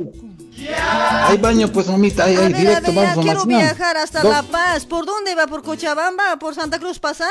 Hay 1.27 1.37
baño, 1.37 1.71
pues, 1.71 1.87
mamita. 1.87 2.23
Ahí, 2.25 2.35
A 2.35 2.39
ahí, 2.39 2.53
ver, 2.53 2.55
a 2.55 2.59
directo, 2.59 2.81
ver, 2.87 2.95
ya 2.95 3.01
vamos 3.01 3.17
a 3.17 3.21
quiero 3.21 3.45
viajar 3.45 3.97
hasta 3.97 4.21
Dos- 4.21 4.31
La 4.31 4.43
Paz. 4.43 4.85
¿Por 4.85 5.05
dónde 5.05 5.35
va? 5.35 5.47
¿Por 5.47 5.63
Cochabamba? 5.63 6.37
¿Por 6.39 6.55
Santa 6.55 6.79
Cruz 6.79 6.97
pasa? 6.99 7.27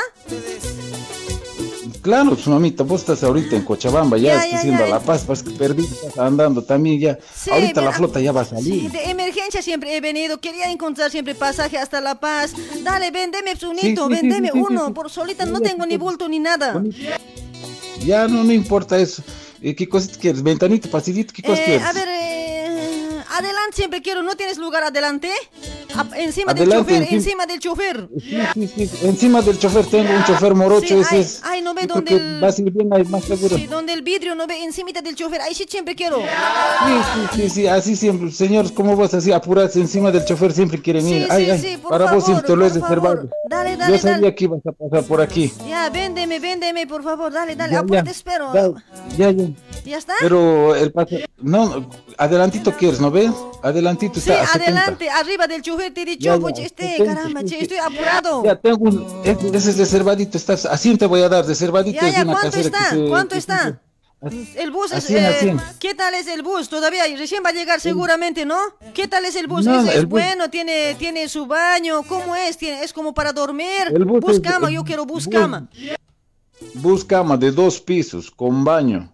Claro, 2.05 2.35
pues, 2.35 2.45
mamita, 2.45 2.83
vos 2.83 3.01
estás 3.01 3.23
ahorita 3.23 3.55
en 3.55 3.63
Cochabamba, 3.63 4.15
ya, 4.19 4.35
Ya, 4.35 4.45
estás 4.45 4.63
yendo 4.63 4.83
a 4.83 4.87
La 4.87 4.99
Paz, 4.99 5.23
pues 5.25 5.41
que 5.41 5.49
perdí, 5.49 5.85
estás 5.85 6.15
andando 6.19 6.61
también 6.63 6.99
ya. 6.99 7.17
Sí, 7.35 7.49
ahorita 7.49 7.81
la 7.81 7.91
flota 7.93 8.19
ya 8.21 8.31
va 8.31 8.41
a 8.41 8.45
Sí, 8.45 8.51
salir. 8.53 8.91
de 8.91 9.09
emergencia 9.09 9.63
siempre 9.63 9.97
he 9.97 10.01
venido. 10.01 10.39
Quería 10.39 10.69
encontrar 10.69 11.09
siempre 11.09 11.33
pasaje 11.33 11.79
hasta 11.79 12.01
La 12.01 12.19
Paz. 12.19 12.53
Dale, 12.83 13.09
vendeme 13.09 13.53
unito, 13.67 14.07
sí, 14.07 14.15
sí, 14.15 14.21
vendeme 14.21 14.51
uno. 14.53 14.93
Por 14.93 15.09
solita 15.09 15.47
no 15.47 15.59
tengo 15.61 15.83
ni 15.87 15.97
bulto 15.97 16.29
ni 16.29 16.37
nada. 16.37 16.79
Ya 18.05 18.27
no, 18.27 18.43
no 18.43 18.53
importa 18.53 18.99
eso. 18.99 19.23
Eh, 19.63 19.73
¿Qué 19.75 19.89
cosas 19.89 20.15
quieres? 20.19 20.43
¿Ventanita, 20.43 20.87
pasillito? 20.91 21.33
¿Qué 21.33 21.41
cosas 21.41 21.59
Eh, 21.61 21.63
quieres? 21.65 21.87
a 21.87 21.91
ver, 21.93 22.07
eh, 22.07 23.09
adelante 23.31 23.77
siempre 23.77 24.03
quiero. 24.03 24.21
¿No 24.21 24.35
tienes 24.35 24.59
lugar 24.59 24.83
adelante? 24.83 25.31
A- 25.93 26.17
encima 26.19 26.51
Adelante, 26.51 26.93
del 26.93 27.01
chofer, 27.03 27.13
encima- 27.13 27.45
del 27.45 27.59
chofer. 27.59 28.09
Sí, 28.19 28.67
sí, 28.67 28.87
sí. 28.87 29.05
Encima 29.07 29.41
del 29.41 29.59
chofer 29.59 29.85
tengo 29.85 30.13
un 30.13 30.23
chofer 30.23 30.53
morocho, 30.55 30.99
ese 31.01 31.15
ay, 31.15 31.21
es. 31.21 31.41
ay, 31.43 31.61
no 31.61 31.73
ve 31.73 31.87
que 32.05 32.15
el- 32.15 32.43
va 32.43 32.47
a 32.47 32.53
ir 32.57 32.71
bien 32.71 32.93
ahí, 32.93 33.03
más 33.05 33.23
seguro. 33.23 33.55
Sí, 33.55 33.67
donde 33.67 33.93
el 33.93 34.01
vidrio 34.01 34.35
no 34.35 34.47
ve 34.47 34.63
encima 34.63 34.91
del 34.91 35.15
chofer. 35.15 35.41
Ahí 35.41 35.53
sí 35.53 35.65
siempre 35.69 35.95
quiero. 35.95 36.17
Sí, 36.17 36.93
sí, 37.13 37.41
sí, 37.41 37.49
sí, 37.49 37.67
así 37.67 37.95
siempre. 37.95 38.31
Señores, 38.31 38.71
¿cómo 38.71 38.95
vas 38.95 39.13
así 39.13 39.31
apurarse 39.31 39.79
encima 39.79 40.11
del 40.11 40.25
chofer? 40.25 40.51
Siempre 40.51 40.81
quieren 40.81 41.07
ir. 41.07 41.27
Ay, 41.29 41.49
ay, 41.49 41.77
por 41.77 41.91
para 41.91 42.05
vos 42.05 42.11
favor, 42.11 42.25
siempre 42.25 42.47
te 42.47 42.55
lo 42.55 42.65
he 42.65 42.69
reservado. 42.69 43.29
Dale, 43.49 43.77
dale, 43.77 43.93
Yo 43.93 43.99
sabía 43.99 44.15
dale. 44.17 44.35
que 44.35 44.43
ibas 44.45 44.59
a 44.65 44.71
pasar 44.71 45.03
por 45.03 45.21
aquí. 45.21 45.51
Ya, 45.67 45.89
véndeme, 45.89 46.39
véndeme, 46.39 46.87
por 46.87 47.03
favor. 47.03 47.31
Dale, 47.31 47.55
dale. 47.55 47.73
Ya, 47.73 47.79
apura, 47.79 47.99
ya, 47.99 48.03
te 48.03 48.11
espero. 48.11 48.53
Ya, 48.53 48.69
ya, 49.17 49.31
ya. 49.31 49.45
¿Ya 49.85 49.97
está? 49.97 50.13
Pero 50.19 50.75
el 50.75 50.91
pasa... 50.91 51.15
No, 51.37 51.89
adelantito 52.17 52.71
quieres, 52.75 52.99
¿no 52.99 53.11
ves? 53.11 53.31
Adelantito 53.61 54.15
Sí, 54.19 54.31
está 54.31 54.45
70. 54.47 54.63
adelante, 54.71 55.09
arriba 55.09 55.47
del 55.47 55.61
chofer 55.61 55.93
te 55.93 56.01
he 56.01 56.05
dicho, 56.05 56.39
pues 56.41 56.57
este, 56.59 56.97
70, 56.97 57.15
caramba, 57.15 57.39
sí, 57.41 57.45
che, 57.47 57.55
sí. 57.57 57.61
estoy 57.63 57.77
apurado. 57.77 58.43
Ya 58.43 58.55
tengo 58.55 58.77
un... 58.83 59.21
Ese, 59.23 59.69
es 59.69 59.77
reservadito, 59.77 60.37
estás... 60.37 60.65
Así 60.65 60.97
te 60.97 61.05
voy 61.05 61.21
a 61.21 61.29
dar, 61.29 61.45
reservadito. 61.45 62.01
Ya, 62.01 62.09
ya, 62.09 62.23
una 62.23 62.33
¿cuánto 62.33 62.57
está? 62.57 62.89
se- 62.89 63.07
¿Cuánto 63.07 63.35
está? 63.35 63.81
El 64.55 64.71
bus 64.71 64.91
es, 64.91 64.97
Así 65.03 65.15
en, 65.17 65.25
así 65.25 65.47
eh. 65.49 65.57
¿qué 65.79 65.93
tal 65.93 66.15
es 66.15 66.25
el 66.25 66.41
bus? 66.41 66.67
Todavía 66.67 67.03
recién 67.15 67.43
va 67.45 67.49
a 67.49 67.53
llegar 67.53 67.79
seguramente, 67.79 68.43
¿no? 68.43 68.57
¿Qué 68.95 69.07
tal 69.07 69.23
es 69.25 69.35
el 69.35 69.45
bus? 69.45 69.65
No, 69.65 69.81
¿Es, 69.81 69.89
es 69.89 69.95
el 69.97 70.05
bus- 70.07 70.19
bueno? 70.19 70.49
¿Tiene, 70.49 70.95
¿Tiene 70.95 71.29
su 71.29 71.45
baño? 71.45 72.01
¿Cómo 72.01 72.35
es? 72.35 72.57
¿Tiene, 72.57 72.81
¿Es 72.83 72.91
como 72.91 73.13
para 73.13 73.33
dormir? 73.33 73.67
El 73.93 74.03
bus 74.05 74.21
bus 74.21 74.39
cama, 74.39 74.69
el 74.69 74.75
yo 74.75 74.83
quiero 74.83 75.05
bus 75.05 75.25
bus- 75.25 75.31
cama. 75.35 75.69
Bus 76.75 77.05
cama 77.05 77.37
de 77.37 77.51
dos 77.51 77.79
pisos, 77.79 78.31
con 78.31 78.63
baño. 78.63 79.11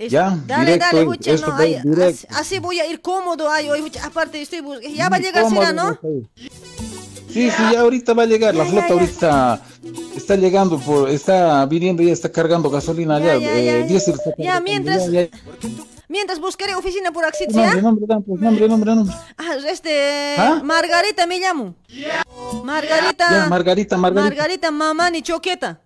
Es- 0.00 0.10
ya, 0.12 0.34
dale, 0.46 0.72
directo, 0.72 0.96
dale, 0.96 1.18
esto 1.26 1.46
no, 1.48 1.56
ay, 1.58 1.74
así, 1.74 2.26
así 2.30 2.58
voy 2.58 2.80
a 2.80 2.86
ir 2.86 3.02
cómodo, 3.02 3.50
ay, 3.50 3.68
hoy, 3.68 3.92
aparte 4.02 4.40
estoy 4.40 4.60
bus- 4.60 4.80
ya 4.80 5.10
va 5.10 5.16
a 5.16 5.20
llegar, 5.20 5.42
¿Cómo 5.42 5.60
será, 5.60 5.74
¿no? 5.74 5.98
Sí, 7.30 7.50
sí, 7.50 7.62
ya 7.70 7.80
ahorita 7.80 8.14
va 8.14 8.22
a 8.22 8.26
llegar. 8.26 8.54
La 8.54 8.64
Ya, 8.64 8.70
flota 8.70 8.88
ya, 8.88 8.94
ya. 8.94 9.00
ahorita 9.00 9.62
está, 10.16 10.36
llegando, 10.36 10.78
por, 10.78 11.10
está 11.10 11.66
viniendo 11.66 12.02
ya 12.02 12.14
está 12.14 12.32
cargando 12.32 12.70
gasolina 12.70 13.20
Ya, 13.20 13.34
eh, 13.36 13.84
diésel 13.86 14.14
Ya, 14.38 14.58
mientras-. 14.60 15.06
Mientras 16.08 16.40
buscaré 16.40 16.74
oficina 16.74 17.12
por 17.12 17.24
Axit, 17.26 17.50
Nombre, 17.50 17.82
nombre, 17.82 18.06
pues, 18.26 18.40
nombre, 18.40 18.68
nombre, 18.68 18.94
nombre. 18.96 19.14
Ah, 19.36 19.54
este, 19.68 20.34
¿Ah? 20.38 20.60
Margarita 20.64 21.26
me 21.26 21.38
llamo. 21.38 21.74
Margarita. 22.64 23.48
Margarita, 23.48 23.96
Margarita. 23.98 24.28
Margarita 24.28 24.70
Mamani 24.72 25.22
Choqueta. 25.22 25.78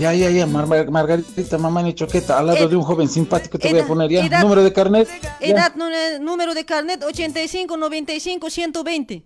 Ya, 0.00 0.14
ya, 0.14 0.30
ya, 0.30 0.46
Mar- 0.46 0.66
Mar- 0.66 0.90
Margarita, 0.90 1.58
mamá 1.58 1.82
ni 1.82 1.92
choqueta, 1.94 2.38
al 2.38 2.46
lado 2.46 2.58
Ed- 2.64 2.70
de 2.70 2.76
un 2.76 2.82
joven 2.82 3.06
simpático 3.08 3.58
te 3.58 3.68
voy 3.68 3.76
edad- 3.78 3.84
a 3.84 3.88
poner 3.88 4.10
ya. 4.10 4.24
edad- 4.24 4.40
Número 4.42 4.62
de 4.64 4.72
carnet. 4.72 5.08
ya. 5.22 5.36
Edad, 5.40 5.74
número 6.20 6.54
de 6.54 6.64
carnet 6.64 7.02
85 7.04 7.76
95 7.76 8.48
120. 8.48 9.22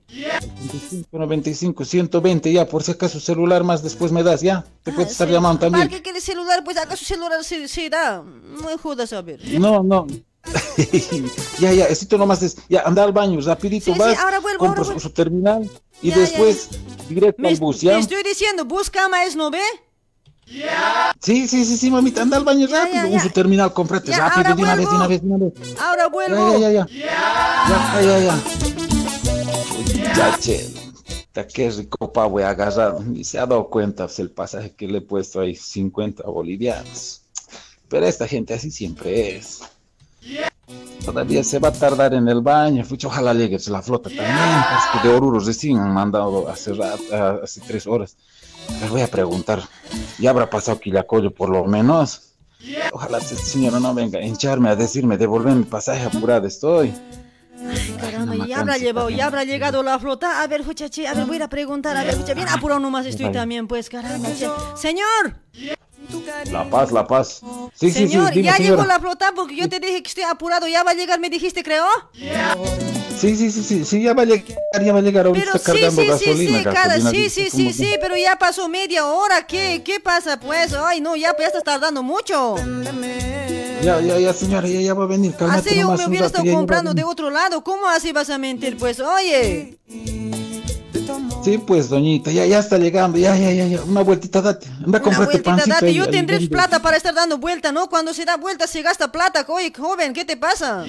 95, 1.13 1.85
120, 1.85 2.53
ya, 2.53 2.67
por 2.67 2.83
si 2.83 2.91
acaso 2.91 3.21
celular 3.21 3.63
más 3.63 3.83
después 3.85 4.11
me 4.11 4.25
das, 4.25 4.41
ya. 4.41 4.65
Te 4.83 4.93
puedes 4.93 5.13
estar 5.13 5.29
llamando 5.29 5.61
¿Para 5.61 5.71
también. 5.71 5.89
qué 5.91 6.03
quiere 6.03 6.21
celular? 6.21 6.65
Pues 6.65 6.77
acaso 6.77 7.05
celular 7.05 7.45
se, 7.45 7.69
se 7.69 7.89
da. 7.89 8.23
No 8.23 8.63
me 8.69 8.77
jodas 8.77 9.13
a 9.13 9.23
ver. 9.23 9.41
No, 9.61 9.83
no. 9.83 10.07
ya, 11.61 11.73
ya, 11.73 11.85
necesito 11.85 12.19
nomás 12.19 12.43
es, 12.43 12.57
ya, 12.69 12.83
anda 12.83 13.03
al 13.05 13.13
baño, 13.13 13.41
rapidito 13.41 13.87
Sí, 13.87 13.93
sí, 13.93 13.99
vas, 13.99 14.19
ahora 14.19 14.41
vuelvo, 14.41 14.59
compras 14.59 14.89
ahora 14.89 14.95
vuelvo. 14.97 15.01
su 15.01 15.11
terminal 15.11 15.71
y 16.03 16.11
Ya, 16.11 16.17
ya, 16.17 16.21
después 16.21 16.69
directo 17.09 17.47
al 17.49 17.57
bus, 17.57 17.79
Te 17.81 17.87
¿ya? 17.87 17.99
estoy 17.99 18.23
diciendo, 18.23 18.65
bus 18.67 18.91
cama 18.91 19.25
es, 19.25 19.37
¿no 19.37 19.51
ve? 19.51 19.63
Sí, 20.47 21.49
sí, 21.49 21.65
sí, 21.65 21.77
sí, 21.77 21.91
mamita, 21.91 22.23
anda 22.23 22.37
al 22.37 22.45
baño 22.45 22.67
rápido, 22.67 23.03
ya, 23.03 23.07
un 23.07 23.13
ya. 23.13 23.21
su 23.21 23.31
terminal, 23.31 23.73
cómprate 23.73 24.11
Ya, 24.11 24.29
rápido, 24.29 24.55
de 24.55 24.63
una 24.63 24.75
vez, 24.77 24.89
de 24.89 24.95
una 24.95 25.07
vez, 25.07 25.21
de 25.23 25.27
una 25.27 25.39
vez. 25.39 25.53
Ahora 25.81 26.09
vuelvo. 26.09 26.59
Ya, 26.59 26.71
ya, 26.71 26.87
ya, 26.87 26.87
ya. 26.87 28.01
Ya, 28.01 28.03
ya, 28.03 28.19
ya. 30.15 30.39
Che. 30.39 30.85
Qué 31.53 31.71
rico 31.71 32.13
pavo 32.13 32.31
voy 32.31 32.43
a 32.45 32.51
agarrar. 32.51 33.01
Ni 33.01 33.25
se 33.25 33.39
ha 33.39 33.47
dado 33.47 33.69
cuenta 33.69 34.07
pues, 34.07 34.21
el 34.21 34.31
pasaje 34.31 34.73
que 34.73 34.87
le 34.87 34.99
he 34.99 35.01
puesto 35.01 35.41
ahí, 35.41 35.57
50 35.57 36.23
bolivianos. 36.25 37.23
Pero 37.89 38.07
esta 38.07 38.29
gente 38.29 38.55
así 38.55 38.71
siempre 38.71 39.37
es. 39.37 39.61
Todavía 41.05 41.43
se 41.43 41.59
va 41.59 41.69
a 41.69 41.73
tardar 41.73 42.15
en 42.15 42.29
el 42.29 42.41
baño. 42.41 42.85
Fucha, 42.85 43.09
ojalá 43.09 43.35
llegue 43.35 43.59
la 43.67 43.83
flota 43.83 44.09
también. 44.09 44.29
Es 44.29 45.03
que 45.03 45.09
de 45.09 45.15
Oruro 45.15 45.41
recién 45.41 45.79
han 45.79 45.93
mandado 45.93 46.49
hace, 46.49 46.73
rato, 46.73 47.03
hace 47.43 47.61
tres 47.61 47.87
horas. 47.87 48.17
Les 48.81 48.91
voy 48.91 49.03
a 49.03 49.07
preguntar. 49.09 49.63
¿Ya 50.19 50.31
habrá 50.31 50.49
pasado 50.49 50.79
Quillacollo 50.79 51.31
por 51.33 51.49
lo 51.49 51.65
menos? 51.65 52.35
Ojalá 52.93 53.19
esta 53.19 53.37
señora 53.37 53.79
no 53.79 53.95
venga 53.95 54.19
a 54.19 54.23
hincharme 54.23 54.71
a 54.71 54.77
decirme, 54.77 55.17
devolver 55.17 55.55
mi 55.55 55.65
pasaje 55.65 56.05
apurado 56.05 56.47
estoy. 56.47 56.95
Caramba, 58.01 58.47
ya 58.47 58.61
habrá 58.61 58.79
llevado, 58.79 59.11
ya 59.11 59.27
habrá 59.27 59.45
llegado 59.45 59.83
la 59.83 59.99
flota. 59.99 60.43
A 60.43 60.47
ver, 60.47 60.65
fucha, 60.65 60.89
che, 60.89 61.07
a 61.07 61.15
ver, 61.15 61.25
voy 61.25 61.35
a 61.35 61.37
ir 61.37 61.43
a 61.43 61.49
preguntar. 61.49 61.97
A 61.97 62.05
ver, 62.05 62.15
fucha, 62.15 62.35
bien 62.35 62.49
apurado 62.49 62.81
nomás 62.81 63.07
estoy 63.07 63.31
también, 63.33 63.67
pues, 63.67 63.89
caramba, 63.89 64.29
che. 64.33 64.49
Señor, 64.77 65.37
La 66.51 66.69
paz, 66.69 66.93
la 66.93 67.07
paz. 67.07 67.41
Sí, 67.75 67.91
sí, 67.91 67.93
sí, 67.93 68.09
señor, 68.09 68.31
dime, 68.33 68.45
ya 68.45 68.57
llegó 68.57 68.77
señora. 68.77 68.87
la 68.87 69.01
flota 69.01 69.33
porque 69.35 69.57
yo 69.57 69.69
te 69.69 69.81
dije 69.81 70.03
que 70.03 70.09
estoy 70.09 70.25
apurado. 70.25 70.67
Ya 70.69 70.83
va 70.83 70.93
a 70.93 70.95
llegar, 70.95 71.19
me 71.21 71.31
dijiste, 71.31 71.63
creo. 71.63 71.85
Sí, 73.19 73.37
sí, 73.37 73.51
sí, 73.51 73.63
sí, 73.63 73.85
sí, 73.85 74.03
ya 74.03 74.13
va 74.13 74.23
a 74.23 74.25
llegar, 74.27 74.45
ya 74.85 74.93
va 74.93 74.99
a 74.99 75.03
llegar. 75.03 75.27
Ahorita 75.27 75.45
Pero 75.47 75.57
está 75.57 75.73
sí, 75.73 75.81
cargando 75.81 76.03
sí, 76.03 76.07
sí, 76.07 76.27
gasolina. 76.31 76.59
sí, 76.59 76.65
cara, 76.65 76.97
gasolina, 76.97 77.11
sí, 77.11 77.31
sí, 77.31 77.51
¿cómo 77.51 77.63
sí, 77.63 77.73
sí, 77.73 77.95
pero 78.01 78.17
ya 78.17 78.37
pasó 78.37 78.69
media 78.69 79.07
hora. 79.07 79.47
¿Qué, 79.47 79.83
qué 79.85 80.01
pasa, 80.01 80.39
pues? 80.39 80.73
Ay, 80.75 81.01
no, 81.01 81.17
ya, 81.17 81.35
ya 81.39 81.47
estás 81.47 81.65
tardando 81.65 82.03
mucho. 82.03 82.57
Ya, 83.83 84.01
ya, 84.01 84.19
ya, 84.19 84.33
señora, 84.33 84.67
ya, 84.67 84.81
ya 84.81 84.95
va 84.95 85.05
a 85.05 85.07
venir. 85.07 85.35
Cálmate 85.37 85.69
Así 85.71 85.79
yo 85.79 85.91
me 85.93 86.07
hubiera 86.07 86.27
estado 86.27 86.45
comprando 86.53 86.95
de 86.95 87.05
otro 87.05 87.31
lado. 87.31 87.63
¿Cómo 87.63 87.87
así 87.87 88.13
vas 88.13 88.31
a 88.31 88.39
mentir, 88.39 88.77
pues? 88.79 88.99
Oye. 89.01 89.79
Sí, 91.45 91.59
pues, 91.59 91.89
doñita, 91.89 92.31
ya, 92.31 92.47
ya 92.47 92.59
está 92.59 92.79
llegando. 92.79 93.19
Ya, 93.19 93.37
ya, 93.37 93.51
ya, 93.53 93.67
ya. 93.67 93.83
Una 93.83 94.01
vueltita 94.03 94.41
date. 94.41 94.67
Anda, 94.85 95.01
Una 95.05 95.17
vueltita, 95.19 95.57
date. 95.67 95.87
ahí, 95.87 95.95
Yo 95.95 96.05
ahí 96.05 96.11
tendré 96.11 96.41
plata 96.49 96.81
para 96.81 96.97
estar 96.97 97.15
dando 97.15 97.39
vuelta, 97.39 97.71
¿no? 97.73 97.89
Cuando 97.89 98.15
se 98.15 98.25
da 98.25 98.37
vuelta 98.37 98.67
se 98.67 98.81
gasta 98.83 99.13
plata. 99.13 99.45
Oye, 99.49 99.73
joven, 99.77 100.13
¿qué 100.15 100.25
te 100.25 100.37
pasa? 100.37 100.85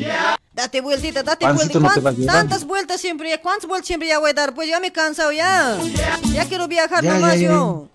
Date 0.54 0.80
vueltita, 0.82 1.22
date 1.24 1.46
Pancito 1.46 1.80
vuelta. 1.80 1.88
no 1.90 1.94
te 1.94 2.00
va 2.00 2.10
a 2.10 2.14
¿Cuán- 2.14 2.16
ayudar. 2.16 2.36
Tantas 2.36 2.64
vueltas 2.66 3.02
siempre, 3.02 3.40
¿cuántas 3.42 3.68
vueltas 3.68 3.88
siempre 3.88 4.08
ya 4.08 4.20
voy 4.20 4.30
a 4.30 4.34
dar? 4.34 4.54
Pues 4.56 4.70
ya 4.70 4.80
me 4.80 4.88
he 4.88 4.92
cansado 4.94 5.32
ya. 5.34 5.78
Ya 6.34 6.46
quiero 6.46 6.68
viajar 6.68 7.04
Ya, 7.04 7.14
nomás 7.16 7.34
ya, 7.40 7.48
yo. 7.50 7.90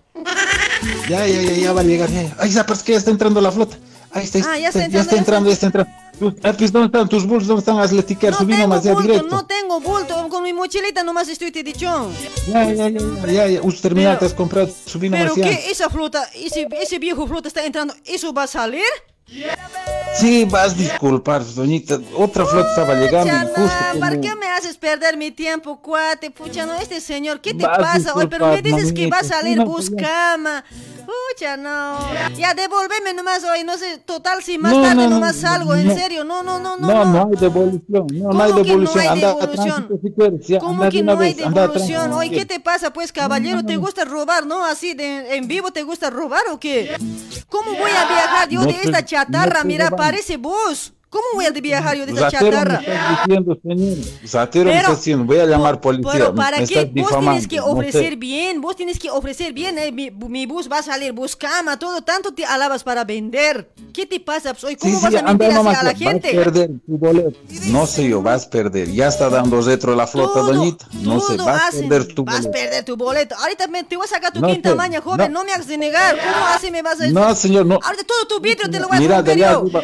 Ya, 1.09 1.25
ya, 1.27 1.41
ya, 1.41 1.51
ya 1.53 1.73
va 1.73 1.81
a 1.81 1.83
llegar. 1.83 2.09
Ya, 2.11 2.21
ya. 2.23 2.35
Ahí 2.39 2.49
está, 2.49 2.65
pues 2.65 2.83
que 2.83 2.91
ya 2.91 2.97
está 2.99 3.09
entrando 3.11 3.41
la 3.41 3.51
flota. 3.51 3.77
Ahí 4.11 4.25
está, 4.25 4.39
Ah, 4.39 4.57
ya 4.59 4.67
está 4.69 4.87
ya 4.87 5.01
está 5.01 5.15
entrando, 5.15 5.49
ya 5.49 5.53
está 5.53 5.65
entrando. 5.67 5.91
Tus 6.21 6.35
apis, 6.43 6.71
¿dónde 6.71 6.85
están 6.85 7.09
tus 7.09 7.25
bolsos? 7.25 7.47
¿Dónde 7.47 7.61
están 7.61 7.77
las 7.77 7.91
letiqueras? 7.91 8.37
Subí 8.37 8.53
tengo 8.53 8.67
nomás 8.67 8.83
ya 8.83 8.93
directo. 8.93 9.27
no 9.27 9.43
tengo 9.47 9.79
bulto, 9.79 10.29
con 10.29 10.43
mi 10.43 10.53
mochilita 10.53 11.01
nomás 11.01 11.27
estoy 11.27 11.51
te 11.51 11.63
dicho. 11.63 12.11
Ya, 12.47 12.63
ya, 12.71 12.89
ya, 12.89 12.99
ya, 12.99 13.31
ya, 13.31 13.47
ya. 13.47 13.61
Us 13.63 13.81
terminal, 13.81 14.19
te 14.19 14.25
has 14.25 14.33
comprado, 14.35 14.69
subí 14.85 15.09
Pero 15.09 15.29
nomás 15.29 15.37
ya. 15.37 15.49
que 15.49 15.71
esa 15.71 15.89
fruta, 15.89 16.29
ese, 16.35 16.67
ese 16.79 16.99
viejo 16.99 17.25
fruta 17.25 17.47
está 17.47 17.65
entrando, 17.65 17.95
¿eso 18.05 18.31
va 18.33 18.43
a 18.43 18.47
salir? 18.47 18.83
Sí, 20.15 20.45
vas 20.45 20.73
a 20.73 20.75
disculpar, 20.75 21.43
doñita. 21.55 21.99
Otra 22.15 22.45
flota 22.45 22.69
estaba 22.69 22.95
llegando 22.95 23.33
y 23.33 23.39
justo 23.39 23.61
Pucha, 23.61 23.99
¿para 23.99 24.15
como... 24.17 24.21
qué 24.21 24.35
me 24.35 24.47
haces 24.47 24.77
perder 24.77 25.17
mi 25.17 25.31
tiempo, 25.31 25.81
cuate? 25.81 26.31
Pucha, 26.31 26.65
no, 26.65 26.75
este 26.75 26.99
señor, 26.99 27.39
¿qué 27.39 27.53
te 27.53 27.65
Vas 27.65 27.77
pasa 27.77 28.13
hoy? 28.13 28.27
Pero 28.27 28.47
me 28.47 28.61
dices 28.61 28.91
que 28.91 29.07
va 29.07 29.17
a 29.17 29.21
mamita, 29.21 29.35
salir 29.35 29.57
no, 29.57 29.65
buscama. 29.65 30.63
Pucha, 31.01 31.57
no. 31.57 31.97
Ya, 32.37 32.53
devuélveme 32.53 33.13
nomás 33.13 33.43
hoy, 33.43 33.63
no 33.63 33.77
sé, 33.77 33.97
total, 33.99 34.43
si 34.43 34.57
más 34.57 34.73
No, 34.73 34.81
tarde 34.81 34.95
no, 34.95 35.03
no, 35.03 35.09
nomás 35.15 35.37
salgo, 35.37 35.73
en 35.75 35.97
serio. 35.97 36.23
No, 36.23 36.43
no, 36.43 36.59
no, 36.59 36.77
no. 36.77 36.87
No, 36.87 37.05
no 37.05 37.29
hay 37.29 37.39
devolución, 37.39 38.07
no, 38.11 38.31
no 38.31 38.43
hay 38.43 38.51
¿Cómo 38.51 38.63
que 38.63 38.75
no 38.75 38.93
devolución. 38.93 38.99
hay 38.99 39.07
anda 39.07 39.33
¿Cómo 40.59 40.89
que 40.89 41.03
no 41.03 41.19
hay 41.19 41.33
devolución? 41.33 42.13
Oye, 42.13 42.31
¿qué 42.31 42.45
te 42.45 42.59
pasa, 42.59 42.91
pues, 42.93 43.11
caballero? 43.11 43.65
¿Te 43.65 43.77
gusta 43.77 44.05
robar, 44.05 44.45
no? 44.45 44.63
Así, 44.63 44.93
de, 44.93 45.35
en 45.35 45.47
vivo, 45.47 45.71
¿te 45.71 45.83
gusta 45.83 46.09
robar 46.09 46.43
o 46.51 46.59
qué? 46.59 46.95
¿Cómo 47.49 47.71
voy 47.71 47.91
a 47.91 48.05
viajar 48.05 48.49
yo 48.49 48.61
de 48.65 48.81
esta 48.81 49.01
no 49.01 49.07
chatarra? 49.25 49.61
te 49.61 49.67
Mira, 49.67 49.91
parece 49.91 50.37
vos. 50.37 50.93
¿Cómo 51.11 51.25
voy 51.33 51.45
a 51.45 51.51
viajar 51.51 51.97
yo 51.97 52.05
de 52.05 52.13
esta 52.13 52.31
Zatero 52.31 52.45
me 52.45 52.51
chatarra? 52.57 52.75
estás 52.79 53.19
diciendo, 53.27 53.57
señor. 53.61 53.97
Zatero 54.25 54.65
me 54.65 54.71
Pero- 54.71 54.81
estás 54.81 54.97
diciendo, 54.99 55.25
voy 55.25 55.37
a 55.39 55.45
llamar 55.45 55.81
policía. 55.81 56.09
Pero 56.13 56.31
me- 56.31 56.37
para 56.37 56.57
me 56.59 56.65
qué 56.67 56.85
vos 56.85 57.09
tienes 57.19 57.47
que 57.49 57.57
no 57.57 57.63
sé. 57.65 57.69
ofrecer 57.69 58.15
bien, 58.15 58.61
vos 58.61 58.75
tienes 58.77 58.97
que 58.97 59.09
ofrecer 59.11 59.51
bien, 59.51 59.77
eh, 59.77 59.91
mi, 59.91 60.09
mi 60.09 60.45
bus 60.45 60.71
va 60.71 60.77
a 60.77 60.83
salir 60.83 61.11
buscama, 61.11 61.77
todo 61.77 62.01
tanto 62.01 62.33
te 62.33 62.45
alabas 62.45 62.85
para 62.85 63.03
vender. 63.03 63.69
¿Qué 63.93 64.05
te 64.05 64.21
pasa? 64.21 64.53
Pues, 64.53 64.63
oye, 64.63 64.77
¿Cómo 64.77 64.95
Sí, 64.95 65.03
vas 65.03 65.11
sí, 65.11 65.17
a 65.19 65.23
mentir 65.23 65.47
así 65.47 65.55
nomás, 65.57 65.77
a 65.79 65.83
la 65.83 65.89
vas 65.91 65.99
gente? 65.99 66.29
a 66.29 66.43
perder 66.45 66.69
tu 66.85 66.97
boleto. 66.97 67.39
No 67.67 67.85
sé 67.87 68.07
yo, 68.07 68.21
vas 68.21 68.45
a 68.45 68.49
perder. 68.49 68.89
Ya 68.93 69.07
está 69.09 69.29
dando 69.29 69.61
retro 69.61 69.93
la 69.93 70.07
flota, 70.07 70.39
doñita. 70.39 70.85
No 70.93 71.19
sé, 71.19 71.35
Todo 71.35 71.47
vas 71.47 71.75
a 71.75 71.77
perder 71.77 72.07
tu 72.15 72.23
vas 72.23 72.35
a 72.35 72.37
boleto. 72.39 72.51
perder 72.53 72.85
tu 72.85 72.95
boleto. 72.95 73.35
Ahorita 73.35 73.67
me, 73.67 73.83
te 73.83 73.97
voy 73.97 74.05
a 74.05 74.09
sacar 74.09 74.31
tu 74.31 74.39
No 74.39 74.47
quinta 74.47 74.69
sé, 74.69 74.75
maña, 74.75 75.01
joven, 75.01 75.33
no. 75.33 75.39
no. 75.39 75.45
me 75.45 75.51
hagas 75.51 75.67
de 75.67 75.77
negar. 75.77 76.15
¿Cómo 76.17 76.45
así 76.55 76.71
me 76.71 76.81
vas 76.81 77.01
a 77.01 77.07
No, 77.07 77.35
señor, 77.35 77.65
no. 77.65 77.79
Ahorita 77.83 78.05
todo 78.05 78.27
tu 78.29 78.39
vidrio 78.39 78.69
te 78.71 78.79
lo 78.79 78.87
voy 78.87 78.95
a 78.95 78.99
Mira, 79.01 79.21
de 79.21 79.31
allá 79.33 79.49
arriba. 79.57 79.81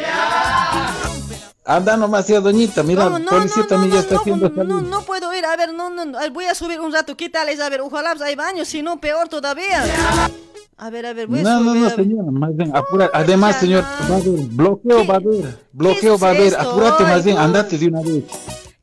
Anda 1.68 1.98
nomás 1.98 2.26
ya, 2.26 2.40
doñita. 2.40 2.82
Mira, 2.82 3.04
el 3.14 3.24
No, 3.24 3.30
policía 3.30 3.66
también 3.66 3.92
ya 3.92 4.00
está 4.00 4.16
haciendo 4.16 4.48
No, 4.48 4.80
no 4.80 5.02
puedo 5.02 5.34
ir, 5.34 5.44
a 5.44 5.54
ver, 5.54 5.74
no, 5.74 5.90
no, 5.90 6.06
no, 6.06 6.18
voy 6.32 6.46
a 6.46 6.54
subir 6.54 6.80
un 6.80 6.90
rato, 6.90 7.14
¿qué 7.14 7.28
tal 7.28 7.50
es? 7.50 7.60
A 7.60 7.68
ver, 7.68 7.82
ojalá 7.82 8.14
hay 8.24 8.34
baño, 8.34 8.64
si 8.64 8.80
no, 8.82 8.98
peor 8.98 9.28
todavía. 9.28 9.84
A 10.78 10.88
ver, 10.88 11.04
a 11.04 11.12
ver, 11.12 11.26
voy 11.26 11.40
a 11.40 11.42
No, 11.42 11.60
no, 11.60 11.70
subir. 11.72 11.80
no, 11.82 11.86
a 11.86 11.90
ver. 11.90 11.96
señora, 12.06 12.30
más 12.30 12.56
bien, 12.56 12.74
apura. 12.74 13.10
Además, 13.12 13.56
señor, 13.56 13.84
va 13.84 14.14
a 14.14 14.18
haber 14.18 14.40
bloqueo, 14.46 15.06
va 15.06 15.14
a 15.14 15.16
haber, 15.18 15.58
bloqueo 15.72 16.18
va 16.18 16.28
a 16.28 16.30
haber. 16.30 16.56
Apúrate 16.56 17.04
más 17.04 17.22
bien, 17.24 17.36
no. 17.36 17.42
andate 17.42 17.76
de 17.76 17.86
una 17.88 18.00
vez. 18.00 18.24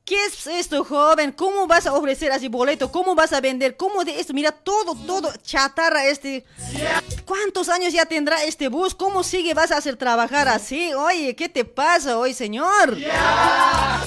¿Qué 0.05 0.15
es 0.27 0.45
esto, 0.45 0.83
joven? 0.83 1.31
¿Cómo 1.31 1.65
vas 1.65 1.87
a 1.87 1.93
ofrecer 1.93 2.31
así 2.31 2.47
boleto? 2.47 2.91
¿Cómo 2.91 3.15
vas 3.15 3.33
a 3.33 3.41
vender? 3.41 3.75
¿Cómo 3.75 4.03
de 4.05 4.19
esto? 4.19 4.33
Mira, 4.35 4.51
todo, 4.51 4.93
todo 4.93 5.31
chatarra 5.41 6.05
este. 6.05 6.45
¿Cuántos 7.25 7.69
años 7.69 7.91
ya 7.91 8.05
tendrá 8.05 8.43
este 8.43 8.67
bus? 8.67 8.93
¿Cómo 8.93 9.23
sigue 9.23 9.55
vas 9.55 9.71
a 9.71 9.77
hacer 9.77 9.95
trabajar 9.95 10.47
así? 10.47 10.93
Oye, 10.93 11.35
¿qué 11.35 11.49
te 11.49 11.65
pasa 11.65 12.19
hoy, 12.19 12.35
señor? 12.35 12.95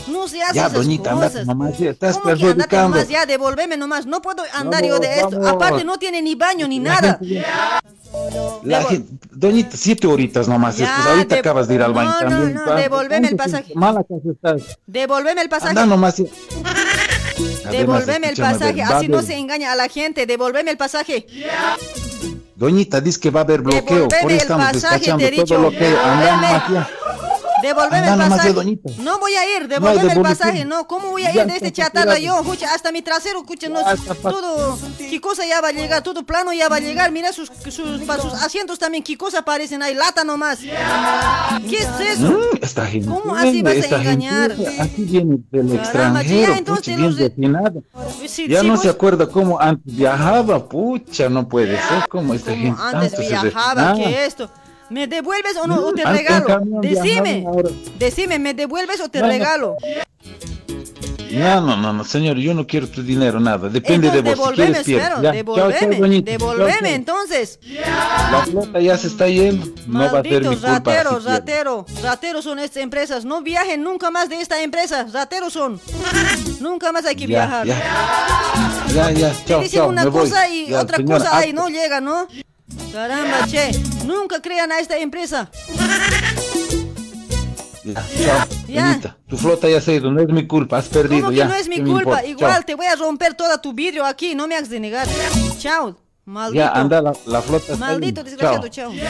No 0.07 0.29
se 0.29 0.41
hace 0.41 0.55
Ya, 0.55 0.61
esas 0.67 0.73
doñita, 0.75 1.11
andate 1.11 1.33
cosas. 1.33 1.47
nomás, 1.49 1.77
ya 1.79 1.91
estás 1.91 2.17
¿Cómo 2.17 2.37
que 2.37 2.47
andate 2.47 2.77
nomás? 2.77 3.09
Ya, 3.09 3.27
devolveme 3.27 3.77
nomás. 3.77 4.07
No 4.07 4.23
puedo 4.23 4.45
andar 4.53 4.85
yo 4.85 5.01
de 5.01 5.17
esto. 5.17 5.31
vamos. 5.31 5.49
Aparte, 5.49 5.83
no 5.83 5.99
tiene 5.99 6.23
ni 6.23 6.37
baño 6.37 6.69
ni 6.69 6.79
La 6.79 6.95
nada. 6.95 7.19
gente 7.19 7.45
La 8.63 8.83
gente, 8.85 9.27
doñita, 9.33 9.77
siete 9.77 10.07
horitas 10.07 10.47
nomás. 10.49 10.77
Ya, 10.77 10.87
después, 10.87 11.07
ahorita 11.09 11.35
de- 11.35 11.41
acabas 11.41 11.67
de 11.69 11.75
ir 11.75 11.83
al 11.83 11.93
baño 11.93 12.09
no, 12.11 12.21
no, 12.23 12.29
también. 12.31 12.55
no, 12.55 12.65
Pa- 12.65 12.75
devolveme 12.77 13.29
el 13.29 13.37
¿cuánto 13.37 13.53
pasaje. 13.53 13.75
Mala 13.75 14.01
casa 14.05 14.31
estás. 14.57 14.79
Devolveme 14.87 15.43
el 15.43 15.49
pasaje. 15.49 15.75
Nomás. 15.89 16.23
Devolveme 17.71 18.29
el 18.29 18.37
pasaje. 18.37 18.83
Así 18.83 19.09
no 19.09 19.23
se 19.23 19.37
engaña 19.37 19.73
a 19.73 19.77
la 19.77 19.89
gente. 19.89 20.27
Devolveme 20.27 20.71
el 20.71 20.77
pasaje. 20.77 21.27
Doñita, 22.55 23.01
dice 23.01 23.21
que 23.21 23.31
va 23.31 23.41
a 23.41 23.43
haber 23.45 23.63
bloqueo. 23.63 24.09
Por 24.09 24.17
Devolveme 24.17 24.19
eso 24.19 24.29
el 24.29 24.37
estamos 24.37 24.73
pasaje, 24.73 25.13
te 25.17 25.27
he 25.27 25.31
todo 25.31 25.43
dicho. 25.43 25.59
lo 25.59 25.71
que 25.71 25.95
Devolveme. 27.63 28.09
el 28.09 28.19
pasaje. 28.19 28.55
No 28.99 29.19
voy 29.19 29.35
a 29.35 29.57
ir, 29.57 29.63
No 29.63 29.69
devolveme 29.69 30.01
el 30.03 30.09
devolución. 30.09 30.23
pasaje. 30.23 30.65
No, 30.65 30.87
¿cómo 30.87 31.11
voy 31.11 31.25
a 31.25 31.35
ir 31.35 31.47
de 31.47 31.55
este 31.55 31.73
chatarra 31.73 32.19
yo? 32.19 32.39
Escucha, 32.41 32.75
hasta 32.75 32.93
mi 32.93 33.03
trasero, 33.03 33.41
escucha, 33.41 33.69
no, 33.69 33.81
todo, 34.23 34.79
qué 34.99 35.21
cosa 35.21 35.45
ya 35.47 35.61
va 35.61 35.69
a 35.69 35.73
llegar, 35.73 36.03
todo 36.03 36.25
plano 36.25 36.53
ya 36.53 36.69
va 36.69 36.77
a 36.77 36.81
llegar. 36.81 37.11
Mira 37.13 37.33
sus, 37.33 37.49
sus, 37.65 37.75
sus 37.75 38.35
asientos 38.43 38.79
también, 38.79 39.03
qué 39.03 39.17
cosa 39.17 39.43
parecen 39.43 39.83
ahí, 39.83 39.95
lata 39.95 40.25
nomás. 40.25 40.61
¿Qué 40.61 41.77
es 41.77 42.01
eso? 42.19 42.31
Mm, 42.31 42.59
esta 42.63 42.87
gente. 42.87 43.09
¿Cómo 43.09 43.35
así 43.35 43.63
vas 43.63 43.73
a 43.77 43.81
gente, 43.81 43.95
engañar? 43.97 44.53
Aquí 44.81 45.03
viene 45.05 45.39
del 45.51 45.67
Caramba, 45.69 46.21
extranjero, 46.23 46.53
ya, 46.53 46.59
entonces 46.59 46.95
pucha, 46.97 46.97
bien. 46.97 47.85
Si- 48.29 48.49
Ya 48.49 48.61
si 48.61 48.67
no 48.67 48.75
vos- 48.75 48.83
se 48.83 48.89
acuerda 48.89 49.27
cómo 49.29 49.61
antes 49.61 49.95
viajaba, 49.97 50.69
pucha, 50.69 51.29
no 51.29 51.49
puede 51.49 51.77
ser 51.81 52.09
como 52.09 52.35
esta 52.35 52.53
gente 52.55 52.81
antes 52.81 53.13
tanto 53.13 53.17
se 53.23 53.29
viajaba, 53.29 53.93
refinaba. 53.93 53.95
que 54.11 54.25
esto. 54.27 54.51
¿Me 54.91 55.07
devuelves 55.07 55.57
o 55.57 55.67
no? 55.67 55.77
¿O 55.87 55.93
te 55.93 56.05
regalo? 56.05 56.61
Decime, 56.81 57.47
decime, 57.99 58.39
¿me 58.39 58.55
devuelves 58.55 59.01
o 59.01 59.09
te 59.09 59.23
regalo? 59.23 59.77
No, 61.31 61.61
no, 61.61 61.77
no, 61.77 61.93
no, 61.93 62.05
señor, 62.05 62.39
yo 62.39 62.55
no 62.55 62.67
quiero 62.67 62.89
tu 62.89 63.03
dinero, 63.03 63.39
nada. 63.39 63.69
Depende 63.69 64.09
Entonces, 64.09 64.25
de 64.25 64.35
vos. 64.35 64.49
Si 64.49 64.57
devolveme, 64.57 64.83
quieres, 64.83 64.85
pierdes. 64.87 65.09
espero, 65.09 65.23
Ya, 65.23 65.33
chao, 65.45 65.55
chao, 65.71 65.91
devolveme, 65.91 66.23
devolveme 66.23 66.71
Chao, 66.73 66.81
chao. 66.81 66.95
entonces. 66.95 67.61
La 68.33 68.47
flota 68.51 68.81
ya 68.81 68.97
se 68.97 69.07
está 69.09 69.29
yendo. 69.29 69.67
No 69.87 70.11
va 70.11 70.21
a 70.21 70.23
ser 70.23 70.41
mi 70.41 70.47
culpa. 70.57 70.69
rateros, 70.69 70.79
si 70.79 70.81
pierdes. 70.81 71.25
rateros, 71.27 72.03
rateros 72.03 72.45
son 72.45 72.59
estas 72.61 72.83
empresas. 72.83 73.25
No 73.27 73.43
viajen 73.43 73.83
nunca 73.83 74.11
más 74.11 74.31
de 74.31 74.41
esta 74.41 74.63
empresa. 74.63 75.07
Rateros 75.13 75.53
son. 75.53 75.79
Nunca 76.61 76.93
más 76.93 77.05
hay 77.05 77.15
que 77.15 77.27
Ya, 77.27 77.45
viajar. 77.47 77.67
ya. 77.67 77.83
Ya, 78.95 79.11
ya, 79.11 79.31
Te 79.33 79.45
chao, 79.45 79.61
dicen 79.61 79.81
chao, 79.81 79.89
una 79.91 80.05
me 80.05 80.11
voy. 80.11 80.23
cosa 80.23 80.49
y 80.49 80.69
Ya, 80.69 80.81
otra 80.81 80.97
señora, 80.97 81.19
cosa 81.19 81.37
ahí 81.37 81.53
no 81.53 81.69
llega, 81.69 82.01
¿no? 82.01 82.27
Caramba, 82.93 83.47
che. 83.47 83.71
Nunca 84.05 84.41
crean 84.41 84.71
a 84.73 84.79
esta 84.81 84.97
empresa. 84.99 85.51
Ya, 87.85 88.05
chao, 88.25 88.47
Ya. 88.69 89.17
Tu 89.29 89.37
flota 89.39 89.69
ya 89.69 89.81
se 89.81 89.93
ha 89.93 89.95
ido, 89.95 90.11
no 90.11 90.21
es 90.21 90.29
mi 90.29 90.47
culpa, 90.47 90.77
has 90.79 90.89
perdido 90.89 91.23
¿Cómo 91.23 91.31
que 91.31 91.37
ya. 91.37 91.47
no 91.47 91.55
es 91.55 91.69
mi 91.69 91.77
¿qué 91.77 91.83
me 91.83 91.91
culpa? 91.93 92.25
Igual 92.25 92.53
Chao. 92.53 92.63
te 92.65 92.75
voy 92.75 92.87
a 92.87 92.97
romper 92.97 93.35
toda 93.35 93.61
tu 93.63 93.73
vidrio 93.73 94.05
aquí. 94.05 94.35
No 94.35 94.47
me 94.47 94.57
hagas 94.57 94.69
de 94.69 94.81
negar. 94.81 95.07
Chao. 95.59 95.97
Maldito. 96.27 96.63
Ya, 96.65 96.71
anda, 96.73 97.01
la, 97.01 97.13
la 97.27 97.41
flota 97.41 97.73
está 97.73 97.87
Maldito 97.87 98.23
desgraciado, 98.23 98.69
Chao. 98.69 98.93
chao. 98.93 99.09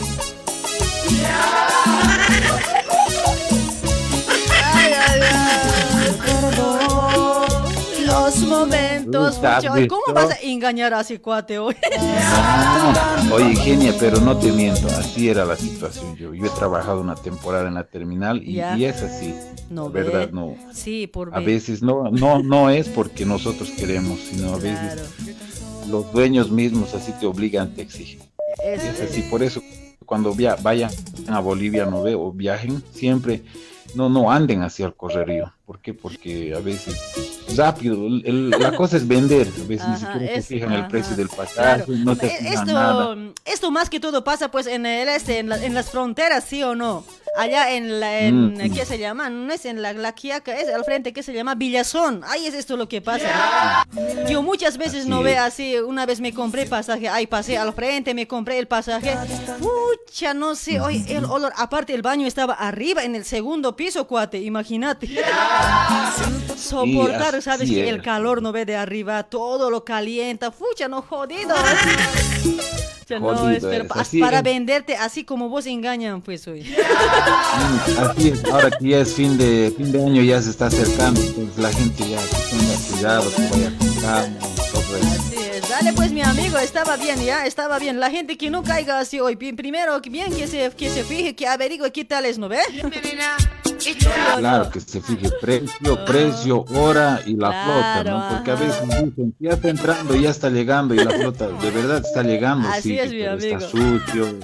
Ay, 4.74 4.92
ay, 4.92 5.20
ay. 5.22 5.77
Los 8.24 8.38
momentos, 8.40 9.38
mucho. 9.38 9.88
¿Cómo 9.88 10.14
vas 10.14 10.30
a 10.32 10.40
engañar 10.42 10.92
a 10.94 11.00
ese 11.00 11.20
cuate 11.20 11.58
hoy? 11.58 11.74
No, 13.30 13.34
Oye, 13.36 13.54
genia, 13.56 13.94
pero 13.98 14.20
no 14.20 14.36
te 14.36 14.50
miento, 14.52 14.86
así 14.88 15.28
era 15.28 15.44
la 15.44 15.56
situación. 15.56 16.16
Yo, 16.16 16.34
yo 16.34 16.46
he 16.46 16.50
trabajado 16.50 17.00
una 17.00 17.14
temporada 17.14 17.68
en 17.68 17.74
la 17.74 17.84
terminal 17.84 18.42
y, 18.42 18.60
es 18.60 19.02
así. 19.02 19.34
No 19.70 19.90
verdad, 19.90 20.26
ve. 20.26 20.32
no. 20.32 20.56
Sí, 20.72 21.06
por 21.06 21.34
A 21.34 21.38
ver. 21.38 21.46
veces 21.46 21.82
no, 21.82 22.10
no, 22.10 22.42
no 22.42 22.70
es 22.70 22.88
porque 22.88 23.24
nosotros 23.24 23.70
queremos, 23.70 24.18
sino 24.20 24.54
a 24.54 24.56
veces 24.56 25.00
los 25.88 26.10
dueños 26.12 26.50
mismos 26.50 26.94
así 26.94 27.12
te 27.12 27.26
obligan, 27.26 27.74
te 27.74 27.82
exigen. 27.82 28.20
Es- 28.64 28.82
Es 28.82 29.00
así, 29.10 29.22
por 29.22 29.42
eso 29.42 29.62
cuando 30.04 30.32
via- 30.34 30.56
vayan 30.62 30.90
a 31.28 31.38
Bolivia 31.40 31.84
no 31.86 32.02
veo, 32.02 32.20
o 32.22 32.32
viajen, 32.32 32.82
siempre 32.94 33.42
no, 33.94 34.08
no 34.08 34.30
anden 34.30 34.62
hacia 34.62 34.86
el 34.86 34.94
correrío. 34.94 35.52
¿Por 35.66 35.80
qué? 35.80 35.92
Porque 35.94 36.54
a 36.54 36.60
veces 36.60 36.96
rápido, 37.56 37.94
el- 38.06 38.50
la 38.50 38.72
cosa 38.76 38.96
es 38.96 39.06
vender, 39.06 39.46
a 39.46 39.66
veces 39.66 39.88
ni 39.88 39.96
siquiera 39.96 40.24
es- 40.32 40.44
se 40.46 40.54
fijan 40.54 40.72
el 40.72 40.86
precio 40.88 41.16
del 41.16 41.28
pasaje, 41.28 41.54
claro. 41.54 41.84
no 41.88 42.14
se 42.14 42.28
fijan 42.30 42.66
nada. 42.66 43.12
Esto, 43.14 43.32
esto 43.44 43.70
más 43.70 43.90
que 43.90 44.00
todo 44.00 44.22
pasa 44.24 44.50
pues 44.50 44.66
en 44.66 44.86
el 44.86 45.08
este, 45.08 45.38
en, 45.38 45.48
la- 45.48 45.62
en 45.64 45.74
las 45.74 45.90
fronteras, 45.90 46.44
¿sí 46.44 46.62
o 46.62 46.74
no? 46.74 47.04
Allá 47.38 47.74
en 47.74 48.00
la, 48.00 48.20
en, 48.20 48.54
Mm. 48.54 48.74
¿qué 48.74 48.84
se 48.84 48.98
llama? 48.98 49.30
No 49.30 49.52
es 49.52 49.64
en 49.64 49.80
la, 49.82 49.92
la 49.92 50.12
Quiaca, 50.12 50.56
es 50.58 50.68
al 50.68 50.84
frente, 50.84 51.12
¿qué 51.12 51.22
se 51.22 51.32
llama? 51.32 51.54
Villazón. 51.54 52.22
Ahí 52.26 52.46
es 52.46 52.54
esto 52.54 52.76
lo 52.76 52.88
que 52.88 53.00
pasa. 53.00 53.86
Yo 54.28 54.42
muchas 54.42 54.76
veces 54.76 55.00
Así 55.02 55.08
no 55.08 55.22
veo 55.22 55.42
así, 55.42 55.76
una 55.76 56.04
vez 56.06 56.20
me 56.20 56.32
compré 56.34 56.66
pasaje, 56.66 57.08
ahí 57.08 57.26
pasé 57.26 57.56
al 57.58 57.72
frente, 57.72 58.14
me 58.14 58.26
compré 58.26 58.58
el 58.58 58.66
pasaje. 58.66 59.16
Pucha, 59.60 60.34
no 60.34 60.54
sé, 60.54 60.80
hoy 60.80 61.04
el 61.08 61.24
olor, 61.24 61.52
aparte 61.56 61.94
el 61.94 62.02
baño 62.02 62.26
estaba 62.26 62.54
arriba 62.54 63.04
en 63.04 63.14
el 63.14 63.24
segundo 63.24 63.76
piso, 63.76 64.06
cuate, 64.06 64.38
imagínate. 64.38 65.08
Soportar, 66.56 67.36
así 67.36 67.42
¿sabes? 67.42 67.70
que 67.70 67.88
El 67.88 68.02
calor 68.02 68.42
no 68.42 68.52
ve 68.52 68.64
de 68.64 68.76
arriba, 68.76 69.22
todo 69.24 69.70
lo 69.70 69.84
calienta, 69.84 70.50
fucha, 70.50 70.88
no 70.88 71.02
jodido. 71.02 71.54
Ya 71.54 72.97
no, 73.10 73.20
Jodido 73.20 73.50
espero, 73.50 73.86
así 73.90 74.20
para 74.20 74.38
es. 74.38 74.44
venderte 74.44 74.96
así 74.96 75.24
como 75.24 75.48
vos 75.48 75.66
engañan, 75.66 76.20
pues 76.20 76.46
hoy. 76.48 76.60
Así 77.98 78.28
es, 78.28 78.44
ahora 78.44 78.70
que 78.70 78.88
ya 78.88 78.98
es 79.00 79.14
fin 79.14 79.38
de, 79.38 79.72
fin 79.76 79.92
de 79.92 80.04
año, 80.04 80.22
ya 80.22 80.40
se 80.42 80.50
está 80.50 80.66
acercando, 80.66 81.20
entonces 81.20 81.58
la 81.58 81.72
gente 81.72 82.08
ya 82.08 82.20
tenga 82.50 82.74
cuidado, 82.90 83.30
que 83.34 83.42
vaya 83.42 83.72
con 83.78 83.94
calma, 84.00 84.38
todo 84.72 84.96
eso. 84.96 85.06
Así 85.06 85.36
es. 85.36 85.47
Dale 85.88 85.96
pues 85.96 86.12
mi 86.12 86.20
amigo, 86.20 86.58
estaba 86.58 86.98
bien, 86.98 87.18
ya, 87.24 87.46
estaba 87.46 87.78
bien. 87.78 87.98
La 87.98 88.10
gente 88.10 88.36
que 88.36 88.50
no 88.50 88.62
caiga 88.62 88.98
así 88.98 89.20
hoy, 89.20 89.36
primero 89.36 90.02
que 90.02 90.10
bien 90.10 90.34
que 90.36 90.46
se, 90.46 90.70
que 90.72 90.90
se 90.90 91.02
fije, 91.02 91.34
que 91.34 91.46
averigüe 91.46 91.90
qué 91.92 92.04
tal 92.04 92.26
es, 92.26 92.38
¿no 92.38 92.46
ve? 92.46 92.58
Claro, 94.36 94.70
que 94.70 94.80
se 94.80 95.00
fije 95.00 95.30
precio, 95.40 96.04
precio, 96.04 96.64
hora 96.74 97.22
y 97.24 97.36
la 97.36 97.64
flota, 97.64 98.04
¿no? 98.04 98.28
Porque 98.28 98.50
a 98.50 98.54
veces 98.56 98.82
dicen, 98.82 99.34
ya 99.38 99.50
está 99.52 99.68
entrando, 99.70 100.14
ya 100.14 100.28
está 100.28 100.50
llegando 100.50 100.94
y 100.94 100.98
la 100.98 101.10
flota 101.10 101.48
de 101.48 101.70
verdad 101.70 102.04
está 102.04 102.22
llegando, 102.22 102.68
Así 102.68 102.90
sí, 102.90 102.98
es, 102.98 103.10
mi 103.10 103.20
pero 103.20 103.38
está 103.38 103.56
amigo. 103.56 103.70
sucio. 103.70 104.38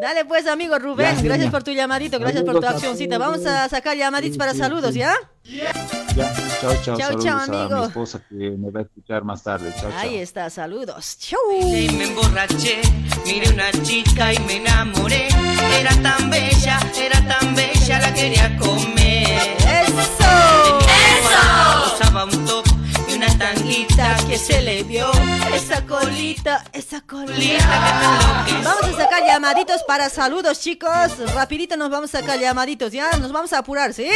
Dale 0.00 0.24
pues, 0.24 0.46
amigo 0.46 0.78
Rubén, 0.78 1.16
gracias 1.22 1.38
niña. 1.38 1.50
por 1.50 1.62
tu 1.62 1.72
llamadito, 1.72 2.18
gracias 2.18 2.42
por 2.44 2.58
tu 2.58 2.66
a 2.66 2.70
accioncita. 2.70 3.18
Vamos 3.18 3.44
a 3.44 3.68
sacar 3.68 3.96
llamaditos 3.96 4.38
para 4.38 4.54
saludos, 4.54 4.94
¿ya? 4.94 5.14
Ya, 5.44 5.72
chao, 6.60 6.74
chao, 6.84 6.96
Chao, 6.96 6.96
saludos 6.98 7.24
chao, 7.24 7.38
a 7.38 7.42
amigo. 7.44 7.76
mi 7.80 7.86
esposa 7.86 8.20
que 8.28 8.34
me 8.34 8.70
va 8.70 8.80
a 8.80 8.82
escuchar 8.84 9.24
más 9.24 9.42
tarde. 9.42 9.72
Chao, 9.78 9.90
chao. 9.90 10.00
Ahí 10.00 10.16
está, 10.18 10.48
saludos. 10.48 11.18
Chau. 11.18 11.38
Y 11.60 11.88
me 11.90 12.04
emborraché, 12.04 12.80
miré 13.26 13.50
una 13.52 13.70
chica 13.82 14.32
y 14.32 14.38
me 14.40 14.56
enamoré. 14.56 15.28
Era 15.78 15.94
tan 16.02 16.30
bella, 16.30 16.80
era 16.98 17.20
tan 17.38 17.54
bella, 17.54 17.98
la 18.00 18.14
quería 18.14 18.56
comer. 18.58 19.56
¡Eso! 19.58 20.78
¡Eso! 20.80 21.94
Usaba 21.94 22.24
un 22.24 22.44
una 22.44 22.69
tanguita 23.38 24.16
que 24.28 24.38
se 24.38 24.60
le 24.62 24.82
vio. 24.82 25.10
Esa 25.54 25.84
colita, 25.86 26.64
esa 26.72 27.00
colita. 27.00 28.44
Vamos 28.64 28.84
a 28.84 28.96
sacar 28.96 29.24
llamaditos 29.24 29.82
para 29.86 30.08
saludos, 30.10 30.60
chicos. 30.60 30.90
Rapidito 31.34 31.76
nos 31.76 31.90
vamos 31.90 32.14
a 32.14 32.20
sacar 32.20 32.38
llamaditos, 32.38 32.92
¿ya? 32.92 33.10
Nos 33.18 33.32
vamos 33.32 33.52
a 33.52 33.58
apurar, 33.58 33.92
¿sí? 33.94 34.08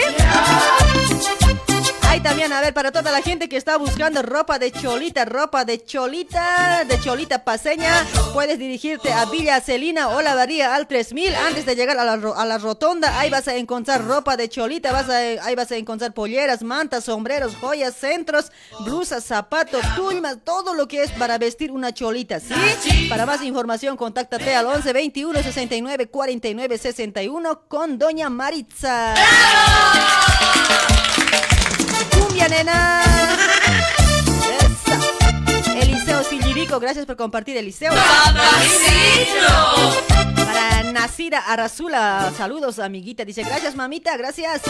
Hay 2.15 2.21
también, 2.21 2.53
a 2.53 2.61
ver, 2.61 2.73
para 2.73 2.93
toda 2.93 3.11
la 3.11 3.23
gente 3.23 3.49
que 3.49 3.57
está 3.57 3.77
buscando 3.77 4.23
ropa 4.23 4.61
de 4.61 4.71
cholita, 4.71 5.25
ropa 5.25 5.65
de 5.65 5.85
cholita, 5.85 6.85
de 6.85 7.01
cholita 7.01 7.43
paseña, 7.43 7.91
puedes 8.33 8.57
dirigirte 8.57 9.13
a 9.13 9.25
Villa 9.25 9.61
Celina 9.61 10.07
o 10.11 10.23
la 10.23 10.37
Varía 10.37 10.77
al 10.77 10.87
3000 10.87 11.35
antes 11.35 11.67
de 11.67 11.75
llegar 11.75 11.99
a 11.99 12.05
la, 12.05 12.13
a 12.13 12.45
la 12.45 12.59
rotonda. 12.59 13.19
Ahí 13.19 13.31
vas 13.31 13.49
a 13.49 13.57
encontrar 13.57 14.05
ropa 14.05 14.37
de 14.37 14.49
cholita, 14.49 14.93
vas 14.93 15.09
a, 15.11 15.17
ahí 15.17 15.57
vas 15.57 15.73
a 15.73 15.77
encontrar 15.77 16.15
polleras, 16.15 16.63
mantas, 16.63 17.03
sombreros, 17.03 17.57
joyas, 17.57 17.97
centros, 17.97 18.53
blusas, 18.85 19.25
zapatos, 19.25 19.85
tulmas, 19.97 20.37
todo 20.45 20.75
lo 20.75 20.87
que 20.87 21.03
es 21.03 21.11
para 21.11 21.37
vestir 21.39 21.73
una 21.73 21.93
cholita, 21.93 22.39
¿sí? 22.39 23.09
Para 23.09 23.27
más 23.27 23.43
información, 23.43 23.97
contáctate 23.97 24.55
al 24.55 24.67
11 24.67 24.93
21 24.93 25.43
69 25.43 26.07
49 26.07 26.79
61 26.79 27.63
con 27.67 27.99
Doña 27.99 28.31
Maritza. 28.31 29.15
Nena. 32.49 33.03
Esa. 34.61 34.99
Eliseo 35.81 36.23
Sillirico, 36.25 36.79
gracias 36.79 37.07
por 37.07 37.17
compartir, 37.17 37.57
Eliseo. 37.57 37.93
Para 40.35 40.83
Nasira 40.93 41.39
Arrazula, 41.41 42.33
saludos, 42.37 42.79
amiguita. 42.79 43.25
Dice, 43.25 43.45
gracias, 43.45 43.75
mamita, 43.75 44.17
gracias. 44.17 44.61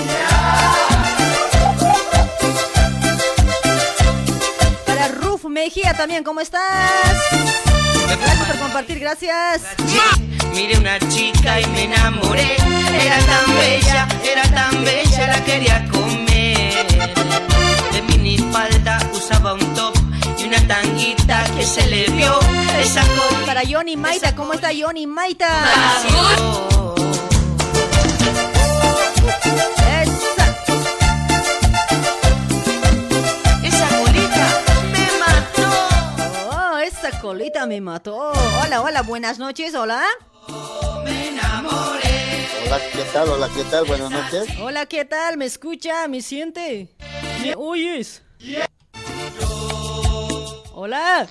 Para 4.86 5.09
Ruf 5.09 5.44
Mejía 5.47 5.94
también, 5.94 6.23
¿cómo 6.23 6.41
estás? 6.41 6.62
Gracias 8.07 8.47
por 8.47 8.59
compartir, 8.59 9.01
gracias. 9.01 9.62
Miré 10.53 10.78
una 10.78 10.99
chica 11.09 11.61
y 11.61 11.67
me 11.67 11.85
enamoré. 11.85 12.57
Era 13.01 13.19
tan 13.19 13.57
bella, 13.57 14.09
era 14.23 14.43
tan 14.43 14.85
bella, 14.85 15.27
la 15.27 15.44
quería 15.44 15.85
comer. 15.91 16.03
Minifalda 18.25 18.97
usaba 19.12 19.53
un 19.53 19.75
top 19.75 19.93
y 20.39 20.44
una 20.44 20.57
tanguita 20.67 21.44
que 21.55 21.62
se 21.62 21.86
le 21.89 22.07
vio. 22.07 22.39
Esa 22.81 23.03
colita. 23.03 23.44
Para 23.44 23.62
Yoni 23.65 23.99
Maita, 23.99 24.35
¿cómo 24.35 24.55
está 24.55 24.73
Yoni 24.73 25.07
Maita? 25.07 25.47
Esa 33.62 33.89
colita 33.99 34.47
me 34.94 35.07
mató. 35.20 35.69
Oh, 36.51 36.78
esa 36.78 37.20
colita 37.20 37.67
me 37.67 37.81
mató. 37.83 38.33
Hola, 38.62 38.81
hola, 38.81 39.03
buenas 39.03 39.39
noches, 39.39 39.75
hola. 39.75 40.03
Hola, 40.49 41.05
¿qué 42.91 43.05
tal? 43.12 43.28
Hola, 43.28 43.51
¿qué 43.55 43.65
tal? 43.65 43.85
Buenas 43.85 44.11
noches. 44.11 44.47
Hola, 44.62 44.86
¿qué 44.86 45.05
tal? 45.05 45.36
¿Me 45.36 45.44
escucha? 45.44 46.09
¿Me 46.09 46.23
siente? 46.23 46.89
¿Me 47.44 47.55
oyes? 47.56 48.23
Hola. 50.73 51.28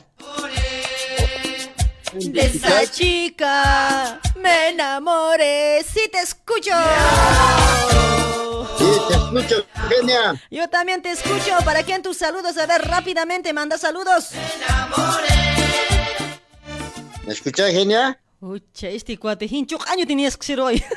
De 2.13 2.45
esa 2.45 2.91
chica 2.91 4.19
me 4.35 4.69
enamoré. 4.69 5.83
Sí 5.83 6.01
te 6.11 6.19
escucho. 6.19 6.71
Sí, 8.77 8.85
te 9.07 9.13
escucho, 9.15 9.65
genia. 9.89 10.39
Yo 10.51 10.69
también 10.69 11.01
te 11.01 11.09
escucho. 11.09 11.57
¿Para 11.65 11.81
quién 11.81 12.03
tus 12.03 12.17
saludos? 12.17 12.59
A 12.59 12.67
ver, 12.67 12.87
rápidamente, 12.87 13.51
manda 13.51 13.79
saludos. 13.79 14.29
¿Me 17.25 17.33
escuchas, 17.33 17.71
genia? 17.71 18.19
Uy, 18.39 18.63
che, 18.71 18.95
este 18.95 19.17
cuate, 19.17 19.47
hincho 19.49 19.79
año 19.87 20.05
tenías 20.05 20.37
que 20.37 20.45
ser 20.45 20.59
hoy. 20.59 20.83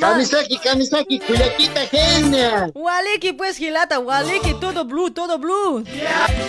Kamisaki, 0.00 0.58
Kamisaki, 0.58 1.18
Cuyaquita, 1.20 1.86
genia. 1.86 2.70
Waliki, 2.74 3.32
pues, 3.32 3.56
Gilata, 3.56 3.98
Waliki, 3.98 4.54
todo 4.60 4.84
blue, 4.84 5.10
todo 5.10 5.38
blue. 5.38 5.84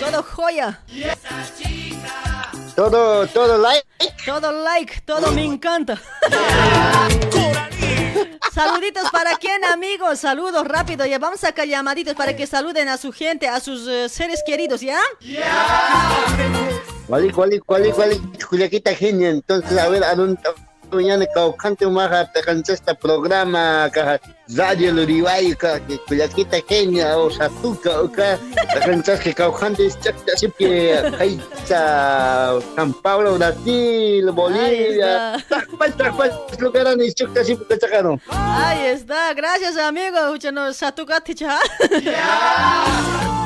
Todo 0.00 0.22
joya. 0.22 0.80
Todo, 2.74 3.26
todo 3.26 3.58
like. 3.58 3.86
Todo 4.24 4.52
like, 4.52 5.00
todo 5.00 5.32
me 5.32 5.44
encanta. 5.44 6.00
Saluditos 8.52 9.10
para 9.10 9.36
quién, 9.36 9.64
amigos. 9.64 10.20
Saludos 10.20 10.66
rápido. 10.66 11.06
Ya 11.06 11.18
vamos 11.18 11.42
a 11.44 11.48
sacar 11.48 11.66
llamaditos 11.66 12.14
para 12.14 12.36
que 12.36 12.46
saluden 12.46 12.88
a 12.88 12.96
su 12.96 13.12
gente, 13.12 13.48
a 13.48 13.60
sus 13.60 13.86
eh, 13.88 14.08
seres 14.08 14.42
queridos, 14.44 14.80
¿ya? 14.80 15.00
Cuali, 17.06 17.30
cuali, 17.30 17.60
cuali, 17.60 17.92
cuali, 17.92 18.18
Cuyaquita, 18.48 18.94
genia. 18.94 19.30
Entonces, 19.30 19.78
a 19.78 19.88
ver, 19.88 20.04
a 20.04 20.14
dónde 20.14 20.40
mañana 20.96 21.26
caucante 21.34 21.86
maja 21.86 22.30
te 22.32 22.40
cansa 22.40 22.72
este 22.72 22.94
programa 22.94 23.88
caja 23.92 24.20
radio 24.56 24.92
luriway 24.92 25.54
ka 25.56 25.78
que 25.80 25.98
Cuyaquita 26.08 26.60
genia 26.68 27.18
o 27.18 27.28
satuca 27.30 28.00
o 28.00 28.08
ka 28.08 28.38
te 28.72 28.80
cansas 28.80 29.20
que 29.20 29.34
caucante 29.34 29.86
es 29.86 29.98
chacta 30.00 30.36
siempre 30.36 30.96
ahí 31.20 31.40
sa 31.64 32.58
San 32.74 32.92
Pablo 32.94 33.36
Brasil 33.36 34.30
Bolivia 34.32 35.36
takpal 35.48 35.92
takpal 35.96 36.32
lugaran 36.58 37.00
es 37.00 37.14
chacta 37.14 37.44
siempre 37.44 37.76
cachacaron 37.76 38.20
Ahí 38.30 38.86
está. 38.86 39.32
Gracias, 39.34 39.76
amigo. 39.76 40.30
Uchano, 40.32 40.72
satukati 40.72 41.34
cha. 41.34 41.58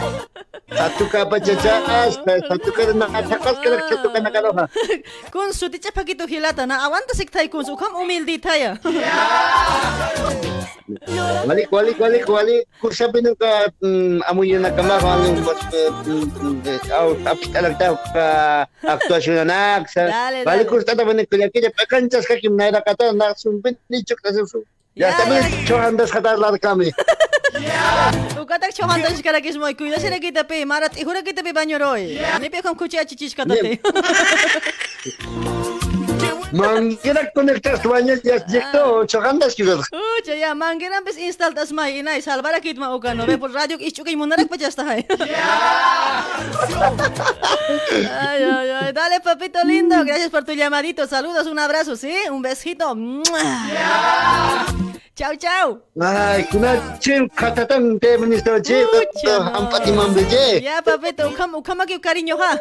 satuca 0.77 1.27
pachachas 1.29 2.15
satuca 2.49 2.93
na 2.95 3.07
chacas 3.29 3.59
que 3.61 3.69
la 3.71 3.89
satuca 3.89 4.21
na 4.21 4.31
kaloha 4.31 4.69
Kun 5.33 5.53
su 5.53 5.69
ticha 5.69 5.93
pakito 5.93 6.27
hilata 6.27 6.67
na 6.67 6.85
awanta 6.87 7.15
siktai 7.15 7.49
kun 7.49 7.65
su 7.65 7.77
kam 7.77 7.95
umildi 7.95 8.39
taya. 8.41 8.79
Wali, 11.47 11.63
wali, 11.71 11.93
wali, 11.99 12.19
wali. 12.25 12.57
Kung 12.81 12.95
sabi 12.95 13.23
nung 13.23 13.37
ka, 13.37 13.69
um, 13.83 14.23
amoy 14.29 14.53
yung 14.53 14.63
mas, 14.63 14.75
tapos 17.23 17.49
talaga 17.53 17.97
ka, 18.13 18.27
aktuasyon 18.85 19.43
na 19.43 19.47
nak. 19.49 19.89
Sa, 19.89 20.07
Dale, 20.07 20.45
wali 20.45 20.63
dale. 20.65 20.71
kung 20.71 20.81
sa 20.83 20.97
tabi 20.97 21.13
ng 21.17 21.29
kuya-kuya, 21.29 21.71
pagkanchas 21.73 22.27
ka 22.27 22.37
kim 22.39 22.55
naira 22.57 22.85
ka 22.85 22.95
ta, 22.95 23.13
na 23.15 23.33
sumpin 23.35 23.77
ni 23.89 24.05
chuk 24.05 24.21
na 24.25 24.31
susu. 24.35 24.61
Ya, 24.93 25.15
sabi, 25.17 25.41
chohandas 25.65 26.13
ka 26.13 26.21
ta 26.21 26.37
lar 26.37 26.57
kami. 26.61 26.93
Ukatak 28.43 28.73
chohan 28.73 29.05
dan 29.05 29.13
shikara 29.13 29.41
kis 29.45 29.57
moy 29.61 29.77
kuida 29.77 30.01
sira 30.01 30.17
kita 30.17 30.45
pe 30.49 30.65
marat 30.65 30.97
ihura 30.97 31.21
kita 31.21 31.45
pe 31.45 31.53
banyo 31.53 31.77
roy. 31.77 32.17
Ni 32.41 32.49
pe 32.49 32.65
kam 32.65 32.75
kuchi 32.75 32.97
achi 32.97 33.17
chich 33.17 33.37
kata 33.37 33.55
te. 33.55 33.77
Mangirak 36.53 37.33
konektas 37.37 37.81
tuanya, 37.81 38.17
ya, 38.23 38.39
jekto, 38.45 39.05
chohandas 39.09 39.57
juga. 39.57 39.81
Ucha 39.93 40.35
ya 40.37 40.55
mangiran 40.55 41.05
pes 41.05 41.17
install 41.17 41.55
tas 41.57 41.73
mai 41.73 41.99
inay 42.05 42.21
salvara 42.21 42.61
kit 42.61 42.77
ma 42.77 42.93
ukano 42.95 43.25
be 43.27 43.37
por 43.41 43.51
radio 43.51 43.77
ichu 43.81 44.05
kay 44.05 44.15
munarak 44.17 44.49
pa 44.49 44.57
chasta 44.61 44.85
hai. 44.89 45.01
Ay, 48.09 48.41
ay, 48.45 48.69
ay. 48.71 48.93
Dale, 48.93 49.21
papito 49.21 49.59
lindo. 49.65 50.05
Gracias 50.05 50.31
por 50.31 50.45
tu 50.45 50.53
llamadito. 50.53 51.07
Saludos, 51.07 51.47
un 51.47 51.59
abrazo, 51.59 51.97
¿sí? 51.97 52.13
Un 52.31 52.43
besito. 52.43 52.95
¡Mua! 52.95 53.43
Chao, 55.15 55.37
chao. 55.37 55.79
Ay, 56.01 56.45
kuna 56.51 56.99
chim 56.99 57.29
katatang 57.29 58.01
te 58.01 58.17
ministro 58.17 58.59
che, 58.63 58.81
ampati 59.53 59.93
mambe 59.93 60.25
che. 60.27 60.61
Ya, 60.65 60.81
papito, 60.81 61.29
ukam, 61.29 61.55
ukama 61.55 61.85
que 61.85 62.01
cariño, 62.01 62.37
ha. 62.41 62.57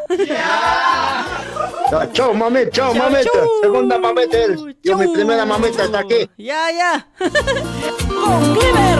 Ya, 1.90 2.06
Chao, 2.12 2.34
mameta, 2.34 2.70
chao, 2.70 2.94
mameta. 2.94 3.40
Segunda 3.82 3.98
mameta, 3.98 4.36
él. 4.38 4.76
Yo 4.84 4.96
mi 4.96 5.08
primera 5.08 5.44
mameta 5.44 5.84
está 5.84 5.98
aquí. 6.00 6.30
Ya, 6.38 6.70
ya. 6.70 7.06
Con 7.18 8.54
Clever. 8.54 8.98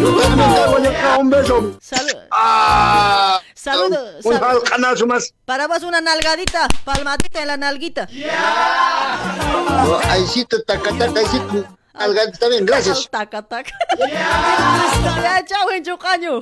Yo 0.00 0.16
también 0.16 0.54
te 0.54 0.66
voy 0.70 0.86
a 0.86 0.90
dar 0.92 1.18
un 1.20 1.30
beso. 1.30 1.76
Salud. 1.80 2.12
Ah, 2.30 3.40
Saludos. 3.54 4.24
un 4.24 4.38
sal- 4.38 4.62
canal 4.62 5.06
más. 5.06 5.34
Para 5.44 5.66
vos 5.66 5.82
una 5.82 6.00
nalgadita, 6.00 6.68
palmadita 6.84 7.40
en 7.42 7.48
la 7.48 7.56
nalguita. 7.56 8.08
No, 8.12 9.98
Ahícito, 10.08 10.62
tacataca, 10.62 11.18
ahícito. 11.18 11.64
Alga, 11.94 12.22
está 12.22 12.48
bien, 12.48 12.64
gracias. 12.64 13.08
Taca, 13.10 13.42
taca. 13.42 13.72
Ya, 13.98 15.44
chao, 15.44 15.70
en 15.72 15.84
Chocaño. 15.84 16.40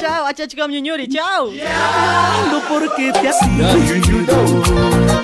Chao, 0.00 0.24
achachcam 0.26 0.70
ñuñuri, 0.70 1.08
chao. 1.08 1.50
porque 2.68 3.12
te 3.12 3.28
has 3.28 3.42
ido 3.42 5.17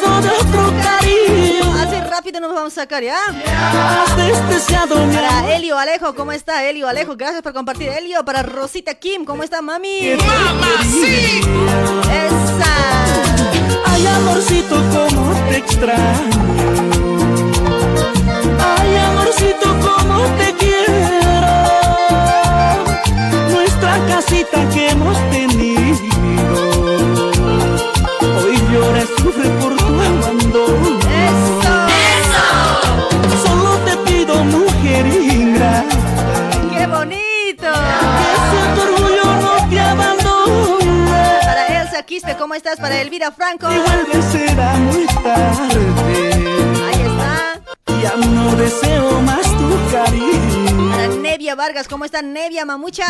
brazo 0.00 0.20
de 0.22 0.28
otro 0.30 0.72
cariño. 0.82 1.72
Así 1.74 2.00
rápido 2.00 2.40
nos 2.40 2.54
vamos 2.54 2.78
a 2.78 2.82
amor. 2.82 3.34
Para 5.12 5.56
Elio 5.56 5.78
Alejo, 5.78 6.14
¿cómo 6.14 6.32
está 6.32 6.68
Elio 6.68 6.88
Alejo? 6.88 7.16
Gracias 7.16 7.42
por 7.42 7.52
compartir. 7.52 7.88
Elio, 7.88 8.24
para 8.24 8.42
Rosita 8.42 8.94
Kim, 8.94 9.24
¿cómo 9.24 9.42
está 9.42 9.62
mami? 9.62 10.10
¡Esa! 10.10 10.18
Ay, 13.86 14.06
amorcito, 14.06 14.76
cómo 14.92 15.34
te 15.50 15.56
extraño. 15.58 16.27
¿Cómo 42.38 42.54
estás? 42.54 42.78
Para 42.78 43.00
Elvira 43.00 43.32
Franco. 43.32 43.70
Igual 43.70 44.06
que 44.06 44.22
será 44.22 44.74
muy 44.74 45.06
tarde. 45.06 45.92
Ahí 46.86 47.02
está. 47.02 47.60
Ya 48.00 48.16
no 48.16 48.54
deseo 48.56 49.20
más 49.22 49.42
tu 49.42 49.90
cariño. 49.90 50.90
Para 50.90 51.08
Nevia 51.08 51.54
Vargas, 51.54 51.88
¿cómo 51.88 52.04
está 52.04 52.22
Nevia 52.22 52.64
Mamucha? 52.64 53.06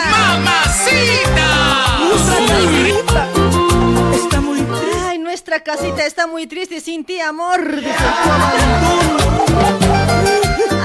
Nuestra 2.09 2.39
casita 2.47 3.29
está 4.15 4.41
muy 4.41 4.67
Ay, 5.07 5.19
nuestra 5.19 5.61
casita 5.61 6.07
está 6.07 6.27
muy 6.27 6.47
triste 6.47 6.81
sin 6.81 7.05
ti, 7.05 7.21
amor. 7.21 7.77
Dice. 7.77 7.95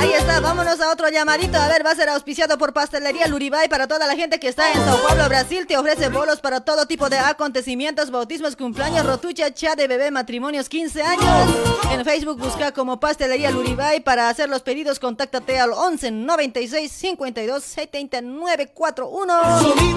Ahí 0.03 0.11
está, 0.11 0.41
vámonos 0.41 0.82
a 0.82 0.91
otro 0.91 1.07
llamadito. 1.07 1.57
A 1.57 1.69
ver, 1.69 1.85
va 1.85 1.91
a 1.91 1.95
ser 1.95 2.09
auspiciado 2.09 2.57
por 2.57 2.73
Pastelería 2.73 3.25
Luribay 3.27 3.69
para 3.69 3.88
toda 3.88 4.06
la 4.06 4.17
gente 4.17 4.38
que 4.38 4.49
está 4.49 4.69
en 4.69 4.83
Sao 4.83 5.01
Paulo, 5.01 5.30
Brasil. 5.30 5.65
Te 5.65 5.77
ofrece 5.77 6.09
bolos 6.09 6.41
para 6.41 6.59
todo 6.59 6.85
tipo 6.88 7.07
de 7.09 7.17
acontecimientos, 7.17 8.11
bautismos, 8.11 8.57
cumpleaños, 8.57 9.06
rotucha, 9.06 9.53
chat 9.53 9.77
de 9.77 9.88
bebé, 9.88 10.11
matrimonios, 10.11 10.67
15 10.67 11.03
años. 11.03 11.56
En 11.90 12.03
Facebook 12.03 12.38
busca 12.38 12.73
como 12.73 12.99
Pastelería 12.99 13.49
Luribay 13.51 14.01
para 14.01 14.27
hacer 14.27 14.49
los 14.49 14.61
pedidos. 14.61 14.99
Contáctate 14.99 15.57
al 15.57 15.72
11 15.72 16.11
96 16.11 16.91
52 16.91 17.64
79 17.64 18.72
41. 18.73 19.33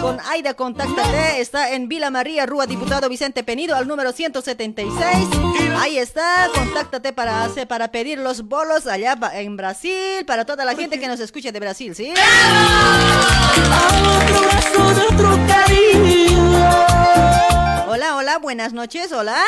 Con 0.01 0.21
Aida, 0.21 0.55
contáctate. 0.55 1.41
Está 1.41 1.73
en 1.73 1.89
Vila 1.89 2.11
María, 2.11 2.47
Rúa 2.47 2.67
Diputado 2.67 3.09
Vicente 3.09 3.43
Penido, 3.43 3.75
al 3.75 3.89
número 3.89 4.13
176. 4.13 4.87
Ahí 5.79 5.99
está, 5.99 6.49
contáctate 6.55 7.13
para, 7.13 7.43
hacer, 7.45 7.69
para 7.69 7.91
pedir 7.91 8.19
los 8.19 8.43
bolos 8.43 8.87
allá 8.87 9.19
en 9.35 9.57
Brasil, 9.57 9.96
para 10.27 10.45
toda 10.45 10.65
la 10.65 10.75
gente 10.75 10.99
que 10.99 11.09
nos 11.09 11.21
escuche 11.21 11.53
de 11.53 11.61
Brasil, 11.61 11.95
¿sí? 11.95 12.13
Hola, 17.89 18.17
hola, 18.17 18.39
buenas 18.39 18.73
noches, 18.73 19.13
hola. 19.13 19.39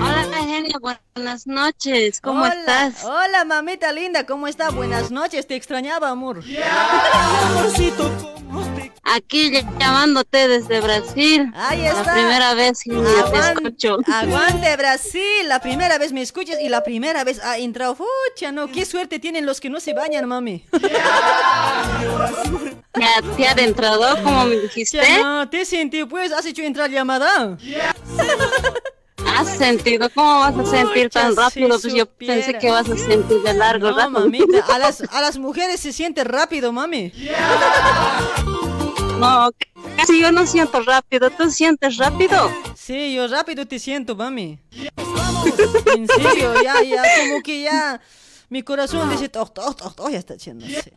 Hola, 0.00 0.22
Eugenia, 0.38 0.76
buenas 0.80 1.46
noches. 1.46 2.20
¿Cómo 2.20 2.42
Hola, 2.42 2.54
estás? 2.54 3.04
Hola, 3.04 3.44
mamita 3.44 3.92
linda, 3.92 4.24
¿cómo 4.26 4.46
está? 4.48 4.70
Buenas 4.70 5.10
noches, 5.10 5.46
te 5.46 5.56
extrañaba, 5.56 6.08
amor. 6.10 6.42
Aquí 9.10 9.50
ll- 9.50 9.78
llamándote 9.78 10.48
desde 10.48 10.80
Brasil. 10.80 11.50
Ahí 11.54 11.84
está. 11.86 12.04
La 12.04 12.12
primera 12.14 12.54
vez 12.54 12.80
que 12.84 12.90
te 12.90 13.38
escucho. 13.52 13.98
Aguante 14.06 14.76
Brasil, 14.82 15.48
la 15.48 15.60
primera 15.60 15.96
vez 15.98 16.12
me 16.12 16.20
escuchas 16.22 16.60
y 16.60 16.68
la 16.68 16.84
primera 16.84 17.24
vez 17.24 17.42
ha 17.42 17.56
entrado. 17.58 17.96
Fucha, 17.96 18.52
no, 18.52 18.68
qué 18.70 18.84
suerte 18.84 19.18
tienen 19.18 19.46
los 19.46 19.60
que 19.60 19.70
no 19.70 19.80
se 19.80 19.94
bañan, 19.94 20.26
mami. 20.28 20.64
¿Ya 22.98 23.22
te 23.54 23.62
ha 23.62 23.64
entrado, 23.64 24.22
como 24.22 24.44
me 24.44 24.56
dijiste? 24.56 24.98
Ya 24.98 25.22
no, 25.22 25.48
te 25.48 25.64
sentí, 25.64 26.04
pues, 26.04 26.30
has 26.32 26.44
hecho 26.46 26.62
entrar 26.62 26.90
llamada. 26.90 27.56
¿Has 29.38 29.56
sentido? 29.56 30.10
¿Cómo 30.14 30.40
vas 30.40 30.56
a 30.56 30.64
sentir 30.66 31.10
tan 31.10 31.36
rápido? 31.36 31.78
si 31.78 31.82
Pues 31.88 31.94
yo 31.94 32.06
pensé 32.06 32.58
que 32.58 32.70
vas 32.70 32.88
a 32.88 32.96
sentir 32.96 33.40
de 33.42 33.54
largo 33.54 33.90
No, 33.90 33.96
rato. 33.96 34.10
mamita, 34.10 34.64
a 34.66 34.78
las, 34.80 35.00
a 35.00 35.20
las 35.20 35.38
mujeres 35.38 35.78
se 35.80 35.92
siente 35.92 36.24
rápido, 36.24 36.72
mami. 36.72 37.12
No, 39.18 39.50
casi 39.96 40.20
yo 40.20 40.30
no 40.30 40.46
siento 40.46 40.80
rápido. 40.82 41.28
¿Tú 41.30 41.50
sientes 41.50 41.96
rápido? 41.96 42.52
Sí, 42.76 43.14
yo 43.14 43.26
rápido 43.26 43.66
te 43.66 43.80
siento, 43.80 44.14
mami. 44.14 44.60
En 45.96 46.06
serio, 46.06 46.54
ya, 46.62 46.80
ya, 46.84 47.02
como 47.18 47.42
que 47.42 47.62
ya. 47.62 48.00
Mi 48.48 48.62
corazón 48.62 49.10
dice, 49.10 49.28
toc, 49.28 49.52
toc, 49.52 49.76
toc, 49.76 50.08
ya 50.10 50.18
está 50.18 50.34
haciéndose. 50.34 50.92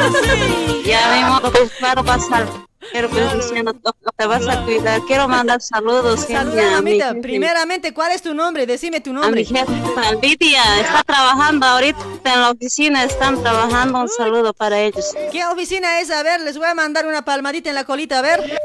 Ya 0.84 1.14
mi 1.14 1.24
modo, 1.24 1.52
pues 1.52 1.70
claro, 1.78 2.02
vas 2.02 2.30
a... 2.32 2.46
Pero 2.92 3.08
pues 3.10 3.34
diciendo, 3.34 3.74
te 4.16 4.26
vas 4.26 4.48
a 4.48 4.64
cuidar. 4.64 5.00
Quiero 5.06 5.28
mandar 5.28 5.60
saludos, 5.60 6.28
a 6.30 6.44
mi 6.44 6.56
mamita. 6.56 7.14
Primeramente, 7.20 7.92
¿cuál 7.94 8.10
es 8.12 8.22
tu 8.22 8.34
nombre? 8.34 8.66
Decime 8.66 9.00
tu 9.00 9.10
A 9.10 9.14
nombre. 9.14 9.42
mi 9.42 9.44
jefa 9.44 10.14
Lidia, 10.20 10.80
está 10.80 11.04
trabajando 11.04 11.66
ahorita 11.66 12.00
en 12.24 12.40
la 12.40 12.50
oficina, 12.50 13.04
están 13.04 13.40
trabajando, 13.42 14.00
un 14.00 14.08
saludo 14.08 14.52
para 14.54 14.80
ellos. 14.80 15.14
¿Qué 15.30 15.44
oficina 15.44 16.00
es? 16.00 16.10
A 16.10 16.22
ver, 16.22 16.40
les 16.40 16.56
voy 16.56 16.66
a 16.66 16.74
mandar 16.74 17.06
una 17.06 17.22
palmadita 17.24 17.68
en 17.68 17.74
la 17.76 17.84
colita, 17.84 18.18
a 18.18 18.22
ver. 18.22 18.60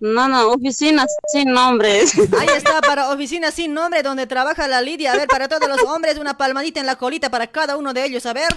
No, 0.00 0.28
no, 0.28 0.48
oficinas 0.50 1.06
sin 1.32 1.52
nombres. 1.52 2.12
Ahí 2.38 2.48
está, 2.54 2.80
para 2.80 3.10
oficina 3.10 3.50
sin 3.50 3.72
nombre, 3.72 4.02
donde 4.02 4.26
trabaja 4.26 4.68
la 4.68 4.82
Lidia. 4.82 5.12
A 5.12 5.16
ver, 5.16 5.28
para 5.28 5.48
todos 5.48 5.68
los 5.68 5.82
hombres, 5.82 6.18
una 6.18 6.36
palmadita 6.36 6.80
en 6.80 6.86
la 6.86 6.96
colita 6.96 7.30
para 7.30 7.46
cada 7.46 7.76
uno 7.76 7.94
de 7.94 8.04
ellos, 8.04 8.26
a 8.26 8.32
ver. 8.32 8.48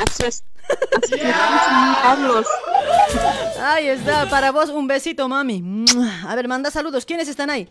Es, 0.00 0.44
Carlos. 2.02 2.46
Ahí 3.60 3.88
está, 3.88 4.28
para 4.28 4.52
vos 4.52 4.68
un 4.68 4.86
besito, 4.86 5.28
mami. 5.28 5.84
A 6.26 6.34
ver, 6.34 6.46
manda 6.48 6.70
saludos. 6.70 7.04
¿Quiénes 7.04 7.28
están 7.28 7.50
ahí? 7.50 7.68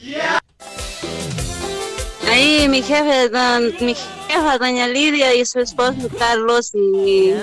Ahí 2.29 2.67
mi 2.67 2.81
jefe, 2.81 3.29
don- 3.29 3.73
mi 3.79 3.95
jefa, 4.27 4.57
doña 4.57 4.87
Lidia 4.87 5.33
y 5.33 5.45
su 5.45 5.59
esposo 5.59 6.09
Carlos 6.19 6.71
y 6.73 7.33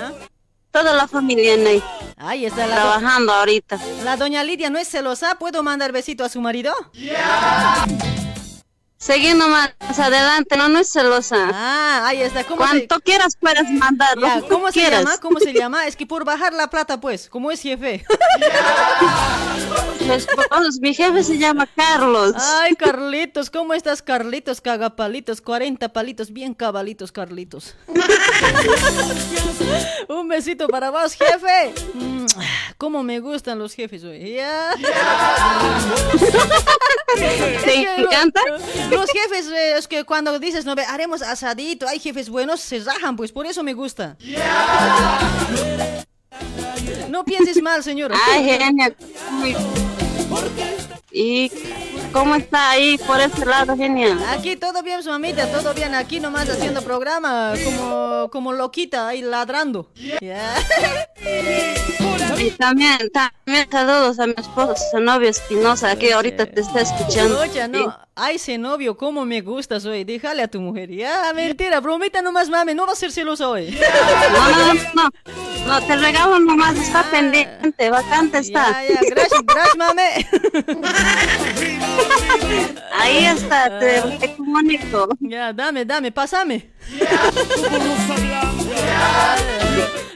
toda 0.71 0.93
la 0.93 1.07
familia 1.07 1.53
en 1.55 1.65
ahí. 1.67 1.83
Ahí 2.17 2.45
está 2.45 2.67
la 2.67 2.75
Trabajando 2.75 3.33
ahorita. 3.33 3.79
La 4.03 4.15
doña 4.17 4.43
Lidia 4.43 4.69
no 4.69 4.77
es 4.77 4.87
celosa. 4.89 5.35
¿Puedo 5.39 5.63
mandar 5.63 5.91
besito 5.91 6.23
a 6.23 6.29
su 6.29 6.39
marido? 6.41 6.73
Siguiendo 9.05 9.47
más 9.47 9.71
adelante, 9.99 10.57
no, 10.57 10.67
no 10.67 10.79
es 10.79 10.91
celosa. 10.91 11.51
Ah, 11.53 12.07
ahí 12.07 12.21
está. 12.21 12.43
¿Cómo 12.43 12.57
Cuanto 12.57 12.99
quieras 13.01 13.37
puedes 13.39 13.69
mandar. 13.69 14.17
Ya, 14.19 14.41
¿Cómo 14.49 14.65
se 14.69 14.73
quieras. 14.79 15.03
llama? 15.03 15.17
¿Cómo 15.19 15.39
se 15.39 15.53
llama? 15.53 15.85
Es 15.85 15.95
que 15.95 16.07
por 16.07 16.25
bajar 16.25 16.53
la 16.53 16.71
plata, 16.71 16.99
pues, 16.99 17.29
como 17.29 17.51
es 17.51 17.61
jefe. 17.61 18.03
Mi 20.81 20.93
jefe 20.93 21.23
se 21.23 21.37
llama 21.37 21.67
Carlos. 21.67 22.33
Ay, 22.37 22.75
Carlitos, 22.75 23.49
¿cómo 23.49 23.73
estás, 23.73 24.01
Carlitos? 24.01 24.61
Cagapalitos, 24.61 25.41
40 25.41 25.89
palitos, 25.89 26.31
bien 26.31 26.53
cabalitos, 26.53 27.11
Carlitos. 27.11 27.75
Un 30.07 30.27
besito 30.27 30.67
para 30.67 30.91
vos, 30.91 31.13
jefe. 31.13 31.73
Mm, 31.93 32.25
¿Cómo 32.77 33.03
me 33.03 33.19
gustan 33.19 33.59
los 33.59 33.73
jefes 33.73 34.03
hoy? 34.03 34.33
Ya. 34.35 34.71
¿Te 37.63 38.01
encanta? 38.01 38.41
Los 38.95 39.11
jefes, 39.11 39.47
eh, 39.47 39.77
es 39.77 39.87
que 39.87 40.03
cuando 40.03 40.37
dices, 40.39 40.65
no, 40.65 40.75
ve, 40.75 40.83
haremos 40.83 41.21
asadito, 41.21 41.87
hay 41.87 41.99
jefes 41.99 42.29
buenos, 42.29 42.61
se 42.61 42.79
rajan, 42.79 43.15
pues 43.15 43.31
por 43.31 43.45
eso 43.45 43.63
me 43.63 43.73
gusta. 43.73 44.17
No 47.09 47.23
pienses 47.23 47.61
mal, 47.61 47.83
señora. 47.83 48.15
Ay, 48.29 48.43
genia. 48.43 48.95
Y 51.11 51.49
¿cómo 52.11 52.35
está 52.35 52.71
ahí 52.71 52.97
por 52.97 53.21
ese 53.21 53.45
lado, 53.45 53.77
genial? 53.77 54.19
Aquí 54.29 54.57
todo 54.57 54.83
bien, 54.83 55.01
su 55.01 55.09
mamita, 55.09 55.49
todo 55.49 55.73
bien. 55.73 55.95
Aquí 55.95 56.19
nomás 56.19 56.49
haciendo 56.49 56.81
programa 56.81 57.53
como, 57.63 58.29
como 58.31 58.51
loquita 58.51 59.07
ahí 59.07 59.21
ladrando. 59.21 59.89
Y 62.37 62.51
también, 62.51 62.97
también 63.11 63.67
saludos 63.71 64.19
a 64.19 64.27
mi 64.27 64.33
esposo, 64.37 64.75
su 64.91 64.99
novio 64.99 65.29
Espinosa, 65.29 65.95
que 65.95 66.13
ahorita 66.13 66.45
te 66.45 66.61
está 66.61 66.81
escuchando. 66.81 67.39
Oye, 67.39 67.67
no. 67.67 67.97
Ay, 68.13 68.35
ese 68.35 68.57
novio, 68.57 68.97
cómo 68.97 69.25
me 69.25 69.41
gusta 69.41 69.77
hoy. 69.85 70.03
Déjale 70.03 70.43
a 70.43 70.47
tu 70.47 70.59
mujer. 70.59 70.89
Ya, 70.91 71.31
mentira, 71.33 71.79
bromita 71.79 72.21
nomás, 72.21 72.49
mami. 72.49 72.73
No 72.73 72.85
va 72.85 72.93
a 72.93 72.95
ser 72.95 73.11
celoso 73.11 73.51
hoy. 73.51 73.71
No, 73.71 74.49
no, 74.49 74.73
no, 74.93 75.09
no, 75.67 75.87
te 75.87 75.95
regalo 75.95 76.39
nomás, 76.39 76.75
está 76.77 77.03
pendiente, 77.09 77.89
vacante 77.89 78.39
está. 78.39 78.83
Ya, 78.83 78.93
ya, 78.93 78.99
gracias, 79.09 79.41
gracias, 79.45 79.77
mami. 79.77 80.01
Ahí 82.93 83.25
está, 83.25 83.79
te, 83.79 84.01
te 84.19 84.35
comunico. 84.35 85.07
Ya, 85.19 85.53
dame, 85.53 85.85
dame, 85.85 86.11
pásame. 86.11 86.69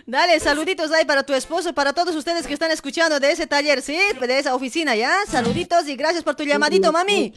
Dale, 0.06 0.40
saluditos 0.40 0.92
ahí 0.92 1.06
para 1.06 1.24
tu 1.24 1.34
esposo, 1.34 1.74
para 1.74 1.94
todos 1.94 2.16
ustedes 2.16 2.48
que 2.48 2.54
están 2.54 2.72
escuchando 2.72 3.20
de 3.20 3.32
ese 3.32 3.46
taller, 3.46 3.82
¿sí? 3.82 3.98
De 4.20 4.40
esa 4.40 4.56
oficina, 4.56 4.96
¿ya? 4.96 5.14
Saluditos 5.28 5.88
y 5.88 5.96
gracias 5.96 6.24
por 6.24 6.36
tu 6.36 6.44
llamadito, 6.44 6.92
mami. 6.92 7.34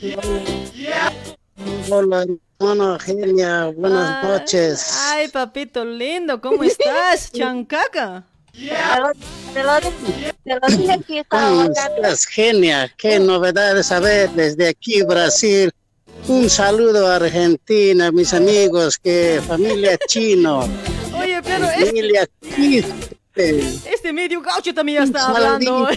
Hola, 1.90 2.24
hermano 2.58 2.98
Genia, 2.98 3.66
buenas 3.76 4.22
Ay, 4.22 4.28
noches. 4.30 4.98
Ay, 5.10 5.28
papito 5.28 5.84
lindo, 5.84 6.40
¿cómo 6.40 6.64
estás? 6.64 7.30
Chancaca. 7.32 8.24
Te 8.52 9.62
lo 9.62 9.80
dije, 9.80 10.34
te 10.44 10.54
lo 10.54 10.76
dije 10.76 11.00
que 11.06 11.18
estaba 11.20 11.48
¿Cómo 11.48 11.68
bacán. 11.68 11.92
estás, 11.96 12.26
Genia? 12.26 12.92
Qué 12.96 13.18
novedades 13.18 13.90
a 13.92 14.00
ver 14.00 14.30
desde 14.30 14.68
aquí, 14.68 15.02
Brasil. 15.02 15.72
Un 16.28 16.48
saludo 16.48 17.08
a 17.08 17.16
Argentina, 17.16 18.12
mis 18.12 18.32
amigos, 18.32 18.98
que 18.98 19.40
familia 19.46 19.98
chino, 20.06 20.68
Oye, 21.18 21.42
pero 21.42 21.66
familia 21.66 22.28
Quispe. 22.54 23.16
Este 23.34 24.12
medio 24.12 24.40
gaucho 24.42 24.74
también 24.74 24.98
ya 24.98 25.04
está 25.04 25.26
hablando. 25.28 25.88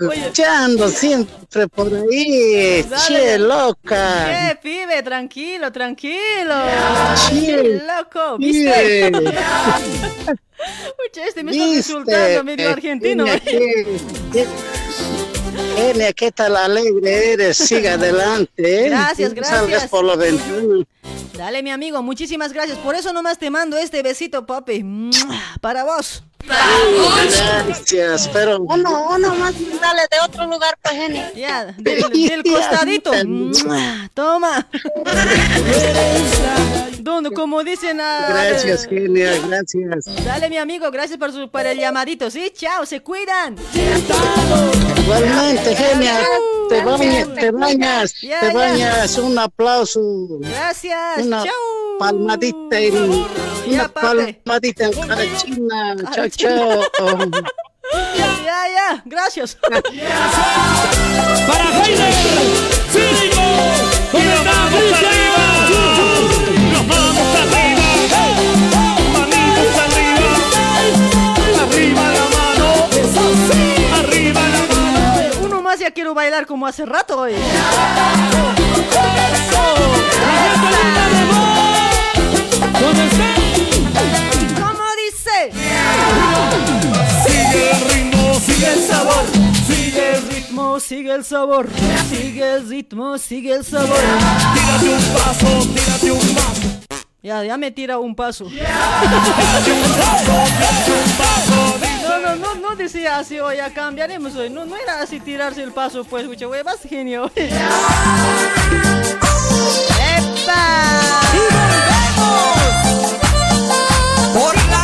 Escuchando 0.00 0.88
siempre 0.88 1.68
por 1.68 1.92
ahí, 1.94 2.82
Dale. 2.82 3.02
che 3.06 3.38
loca. 3.38 4.26
¿Qué, 4.26 4.58
pibe? 4.62 5.02
Tranquilo, 5.02 5.72
tranquilo. 5.72 6.54
Sí. 7.28 7.46
Qué 7.46 7.82
loco. 7.86 8.38
¿viste? 8.38 9.12
Uy, 10.98 11.22
este 11.26 11.44
me 11.44 11.52
está 11.52 11.66
insultando 11.66 12.44
medio 12.44 12.70
argentino. 12.70 13.24
Qué- 13.24 14.00
qué- 14.32 14.46
Genia, 15.76 16.12
qué 16.12 16.30
tal 16.32 16.56
alegre 16.56 17.32
eres, 17.32 17.56
siga 17.56 17.94
adelante. 17.94 18.86
¿eh? 18.86 18.88
Gracias, 18.88 19.34
No 19.34 19.42
Salgas 19.44 19.68
gracias. 19.68 19.90
por 19.90 20.04
los 20.04 20.16
21. 20.18 20.84
Dale, 21.34 21.62
mi 21.62 21.70
amigo, 21.70 22.02
muchísimas 22.02 22.52
gracias. 22.52 22.78
Por 22.78 22.94
eso 22.94 23.12
nomás 23.12 23.38
te 23.38 23.50
mando 23.50 23.76
este 23.76 24.02
besito, 24.02 24.46
papi. 24.46 24.84
Para 25.60 25.84
vos. 25.84 26.22
Gracias, 26.46 28.28
pero 28.32 28.60
Uno, 28.60 29.08
uno 29.10 29.34
más, 29.34 29.54
dale 29.80 30.02
de 30.10 30.18
otro 30.24 30.46
lugar, 30.46 30.78
pues, 30.82 30.94
Jenny. 30.94 31.22
Ya, 31.34 31.64
del, 31.78 32.02
del 32.10 32.42
costadito. 32.52 33.10
Toma. 34.14 34.66
Donde, 37.00 37.30
como 37.30 37.62
dicen 37.62 38.00
a... 38.00 38.26
gracias, 38.28 38.86
Genia, 38.86 39.32
gracias. 39.46 40.24
Dale, 40.24 40.48
mi 40.48 40.56
amigo, 40.58 40.90
gracias 40.90 41.18
por, 41.18 41.32
su, 41.32 41.48
por 41.50 41.64
el 41.64 41.78
llamadito. 41.78 42.30
Sí, 42.30 42.52
chao, 42.54 42.84
se 42.84 43.00
cuidan. 43.00 43.54
Igualmente, 45.04 45.76
Genia, 45.76 46.18
te 46.68 46.84
bañas, 46.84 47.34
te 47.34 47.50
bañas, 47.50 48.20
Ya, 48.20 48.40
te 48.40 48.52
bañas. 48.52 49.18
Un 49.18 49.38
aplauso, 49.38 50.00
Gracias, 50.40 51.18
una 51.18 51.44
chao. 51.44 51.52
palmadita 51.98 52.78
en, 52.78 53.26
una 53.66 53.88
palmadita 53.88 54.84
en 54.86 54.92
cara 54.92 55.24
china. 55.36 55.96
Chao, 56.14 56.28
chao. 56.28 56.80
Ya, 58.16 58.68
ya, 58.68 59.02
gracias. 59.04 59.56
Para 59.56 59.80
Heider, 61.84 62.14
Cínico, 62.90 63.42
¿dónde 64.12 64.34
estamos 64.34 65.45
ya 75.86 75.92
quiero 75.92 76.14
bailar 76.14 76.46
como 76.46 76.66
hace 76.66 76.84
rato 76.84 77.20
hoy. 77.20 77.32
¿Cómo 84.58 84.84
dice? 85.04 85.52
Sigue 87.24 87.70
el 87.70 87.80
ritmo, 87.88 88.34
sigue 88.40 88.72
el 88.72 88.82
sabor, 88.82 89.24
Sigue 89.68 90.14
el 90.16 90.28
ritmo, 90.28 90.80
sigue 90.80 91.14
el 91.14 91.24
sabor. 91.24 91.68
Sigue 92.10 92.54
el 92.54 92.68
ritmo, 92.68 93.18
sigue 93.18 93.52
el 93.54 93.64
sabor. 93.64 93.96
tírate 94.54 94.88
un 94.88 95.04
paso, 95.14 95.68
tírate 95.72 96.10
un 96.10 96.34
paso. 96.34 96.62
Ya, 97.22 97.44
ya 97.44 97.56
me 97.56 97.70
tira 97.70 97.98
un 97.98 98.16
paso. 98.16 98.46
Tírate 98.46 99.72
un 99.72 99.92
paso, 99.92 100.32
tírate 100.58 100.90
un 100.90 101.10
paso. 101.16 101.85
No, 102.06 102.20
no, 102.20 102.36
no, 102.36 102.54
no 102.54 102.76
decía 102.76 103.18
así 103.18 103.40
hoy, 103.40 103.56
ya 103.56 103.70
cambiaremos 103.70 104.36
hoy. 104.36 104.48
No, 104.48 104.64
no 104.64 104.76
era 104.76 105.00
así 105.00 105.18
tirarse 105.18 105.62
el 105.62 105.72
paso, 105.72 106.04
pues, 106.04 106.26
güey, 106.28 106.62
vas 106.62 106.80
genio. 106.88 107.30
¡Epa! 107.36 107.50
Por 114.32 114.54
la 114.54 114.82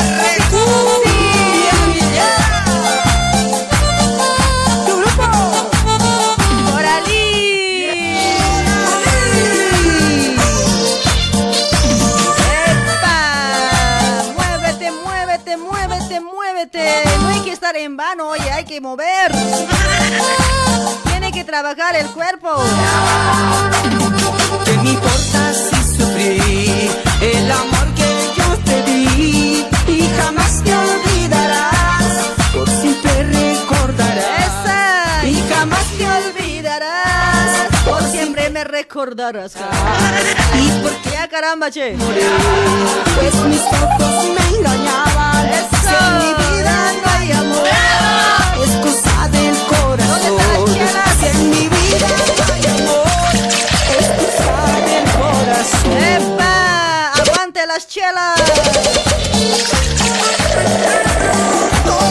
¡Tu 4.86 4.97
grupo! 4.97 5.23
¡Oralí! 6.75 7.91
¡Epa! 12.67 13.17
¡Muévete, 14.34 14.91
muévete, 14.91 15.57
muévete, 15.57 16.20
muévete! 16.20 17.11
Estar 17.53 17.77
en 17.77 17.99
vano, 17.99 18.29
oye, 18.29 18.51
hay 18.51 18.65
que 18.65 18.81
mover. 18.81 19.31
Tiene 21.05 21.31
que 21.31 21.45
trabajar 21.45 21.95
el 21.97 22.07
cuerpo. 22.07 22.49
¿Qué 24.65 24.77
me 24.79 24.91
importa 24.93 25.53
si 25.53 25.97
sufrí 25.97 26.91
el 27.21 27.53
amor 27.53 27.95
que 27.95 28.33
yo 28.37 28.59
te 28.65 28.83
di? 28.85 29.67
Y 29.87 30.11
jamás 30.17 30.63
te 30.65 31.02
me 38.62 38.68
recordarás. 38.68 39.52
¿Y 40.55 40.70
por 40.82 40.92
qué 41.02 41.10
Ya 41.10 41.28
caramba, 41.28 41.70
che. 41.70 41.97
Pues 41.97 43.34
mis 43.47 43.60
ojos 43.60 44.24
me 44.36 44.57
engañaban. 44.57 45.49
Eso. 45.49 45.68
Si 45.82 45.94
en 45.94 46.18
mi 46.18 46.31
vida 46.42 46.76
no 47.02 47.10
hay 47.18 47.32
amor, 47.32 47.68
es 48.65 48.73
cosa 48.86 49.28
del 49.28 49.57
corazón. 49.73 50.68
Si 51.20 51.26
en 51.26 51.50
mi 51.50 51.68
vida 51.68 52.08
no 52.39 52.44
hay 52.55 52.65
amor, 52.78 53.34
es 53.99 54.08
cosa 54.20 54.55
del 54.89 55.05
corazón. 55.20 55.92
¡Epa! 56.16 56.55
¡Aguante 57.20 57.60
las 57.66 57.82
chelas! 57.89 58.41
¿Cómo 61.84 62.10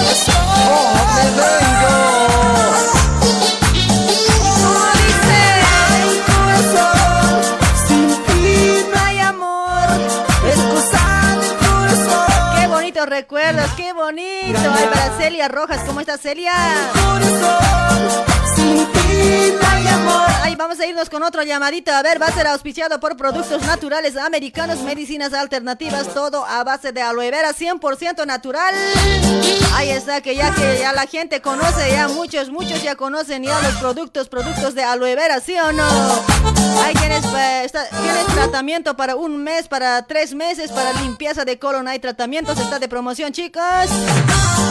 recuerdos! 13.12 13.70
¡Qué 13.76 13.92
bonito! 13.92 14.58
Ay, 14.74 14.86
para 14.86 15.18
Celia 15.18 15.50
Rojas, 15.50 15.84
¿cómo 15.86 16.00
está 16.00 16.18
Celia? 16.18 16.54
Vamos 20.58 20.80
a 20.80 20.86
irnos 20.86 21.10
con 21.10 21.24
otro 21.24 21.42
llamadito. 21.42 21.92
A 21.92 22.04
ver, 22.04 22.22
va 22.22 22.28
a 22.28 22.32
ser 22.32 22.46
auspiciado 22.46 23.00
por 23.00 23.18
productos 23.18 23.64
naturales 23.64 24.16
americanos, 24.16 24.80
medicinas 24.82 25.34
alternativas, 25.34 26.14
todo 26.14 26.46
a 26.46 26.64
base 26.64 26.92
de 26.92 27.02
aloe 27.02 27.32
vera, 27.32 27.52
100% 27.52 28.28
natural. 28.28 28.76
Ahí 29.74 29.90
está, 29.90 30.22
que 30.22 30.36
ya 30.36 30.54
que 30.54 30.78
ya 30.80 30.94
la 30.94 31.08
gente 31.08 31.42
conoce, 31.42 31.90
ya 31.92 32.08
muchos, 32.10 32.52
muchos 32.52 32.84
ya 32.84 32.96
conocen 32.96 33.44
ya 33.44 33.60
los 33.62 33.74
productos, 33.78 34.30
productos 34.30 34.76
de 34.76 34.84
aloe 34.84 35.16
vera, 35.16 35.40
¿sí 35.42 35.56
o 35.58 35.72
no? 35.72 35.90
Quienes, 36.94 37.26
eh, 37.26 37.68
tra- 37.74 38.34
tratamiento 38.36 38.96
para 38.96 39.16
un 39.16 39.38
mes, 39.44 39.68
para 39.68 40.04
tres 40.06 40.36
meses, 40.36 40.72
para 40.72 40.94
limpieza 41.02 41.44
de 41.44 41.58
colon. 41.58 41.88
Hay 41.88 41.98
tratamientos, 42.00 42.60
está 42.60 42.78
de 42.78 42.88
promoción, 42.88 43.32
chicos. 43.32 43.64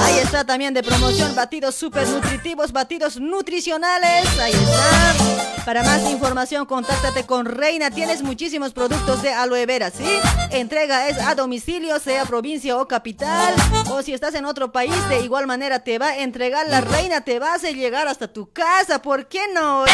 Ahí 0.05 0.19
está 0.23 0.45
también 0.45 0.73
de 0.73 0.83
promoción, 0.85 1.35
batidos 1.35 1.75
super 1.75 2.07
nutritivos, 2.09 2.71
batidos 2.71 3.19
nutricionales. 3.19 4.25
Ahí 4.39 4.53
está. 4.53 5.41
Para 5.65 5.83
más 5.83 6.11
información, 6.11 6.67
contáctate 6.67 7.27
con 7.27 7.45
Reina. 7.45 7.91
Tienes 7.91 8.23
muchísimos 8.23 8.73
productos 8.73 9.23
de 9.23 9.33
aloe 9.33 9.67
vera, 9.67 9.91
¿sí? 9.91 10.05
Entrega 10.51 11.09
es 11.09 11.19
a 11.19 11.35
domicilio, 11.35 11.99
sea 12.01 12.25
provincia 12.25 12.77
o 12.77 12.89
capital. 12.89 13.55
O 13.91 14.03
si 14.03 14.15
estás 14.15 14.35
en 14.35 14.47
otro 14.47 14.73
país, 14.73 14.95
de 15.09 15.21
igual 15.21 15.47
manera 15.47 15.81
te 15.81 15.99
va 15.99 16.09
a 16.09 16.19
entregar 16.19 16.67
la 16.69 16.81
Reina, 16.81 17.21
te 17.21 17.39
va 17.39 17.53
a 17.53 17.55
hacer 17.55 17.77
llegar 17.77 18.09
hasta 18.09 18.27
tu 18.29 18.51
casa. 18.51 19.03
¿Por 19.03 19.29
qué 19.29 19.41
no? 19.55 19.85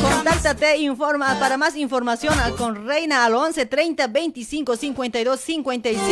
Contáctate, 0.00 0.78
informa 0.78 1.38
para 1.40 1.56
más 1.56 1.76
información 1.76 2.34
con 2.56 2.86
Reina 2.86 3.24
al 3.24 3.34
11 3.34 3.66
30 3.66 4.06
25 4.06 4.76
52 4.76 5.40
55. 5.40 6.04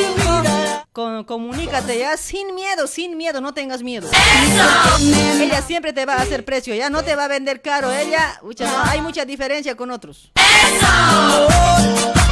Con, 0.92 1.24
comunícate 1.24 1.98
ya 1.98 2.16
sin 2.16 2.54
miedo, 2.54 2.86
sin 2.86 3.16
miedo, 3.16 3.40
no 3.40 3.54
tengas 3.54 3.82
miedo. 3.82 4.08
Ella 5.40 5.62
siempre 5.62 5.92
te 5.92 6.04
va 6.04 6.13
a 6.18 6.22
hacer 6.22 6.44
precio, 6.44 6.74
ya 6.74 6.90
no 6.90 7.02
te 7.02 7.16
va 7.16 7.24
a 7.24 7.28
vender 7.28 7.60
caro. 7.62 7.92
Ella, 7.92 8.38
ucha, 8.42 8.66
no, 8.66 8.82
hay 8.84 9.00
mucha 9.00 9.24
diferencia 9.24 9.76
con 9.76 9.90
otros. 9.90 10.30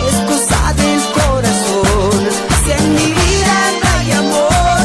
Es 0.09 0.17
cosa 0.27 0.73
del 0.75 1.01
corazón. 1.13 2.29
Si 2.65 2.73
en 2.73 2.95
mi 2.95 3.07
vida 3.07 3.73
no 3.83 3.89
hay 3.99 4.13
amor, 4.13 4.81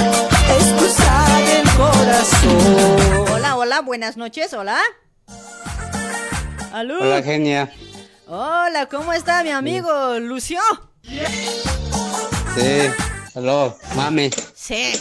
es 0.59 0.67
cosa 0.73 1.25
del 1.45 1.69
corazón. 1.75 3.33
Hola, 3.33 3.55
hola, 3.57 3.81
buenas 3.81 4.17
noches, 4.17 4.53
hola. 4.53 4.79
¿Aló? 6.73 7.01
Hola, 7.01 7.21
genia. 7.23 7.71
Hola, 8.27 8.87
¿cómo 8.87 9.13
está 9.13 9.43
mi 9.43 9.51
amigo 9.51 10.19
Lucio? 10.19 10.59
Sí. 11.03 12.89
Hello, 13.33 13.77
mami. 13.95 14.29
Sí, 14.55 14.93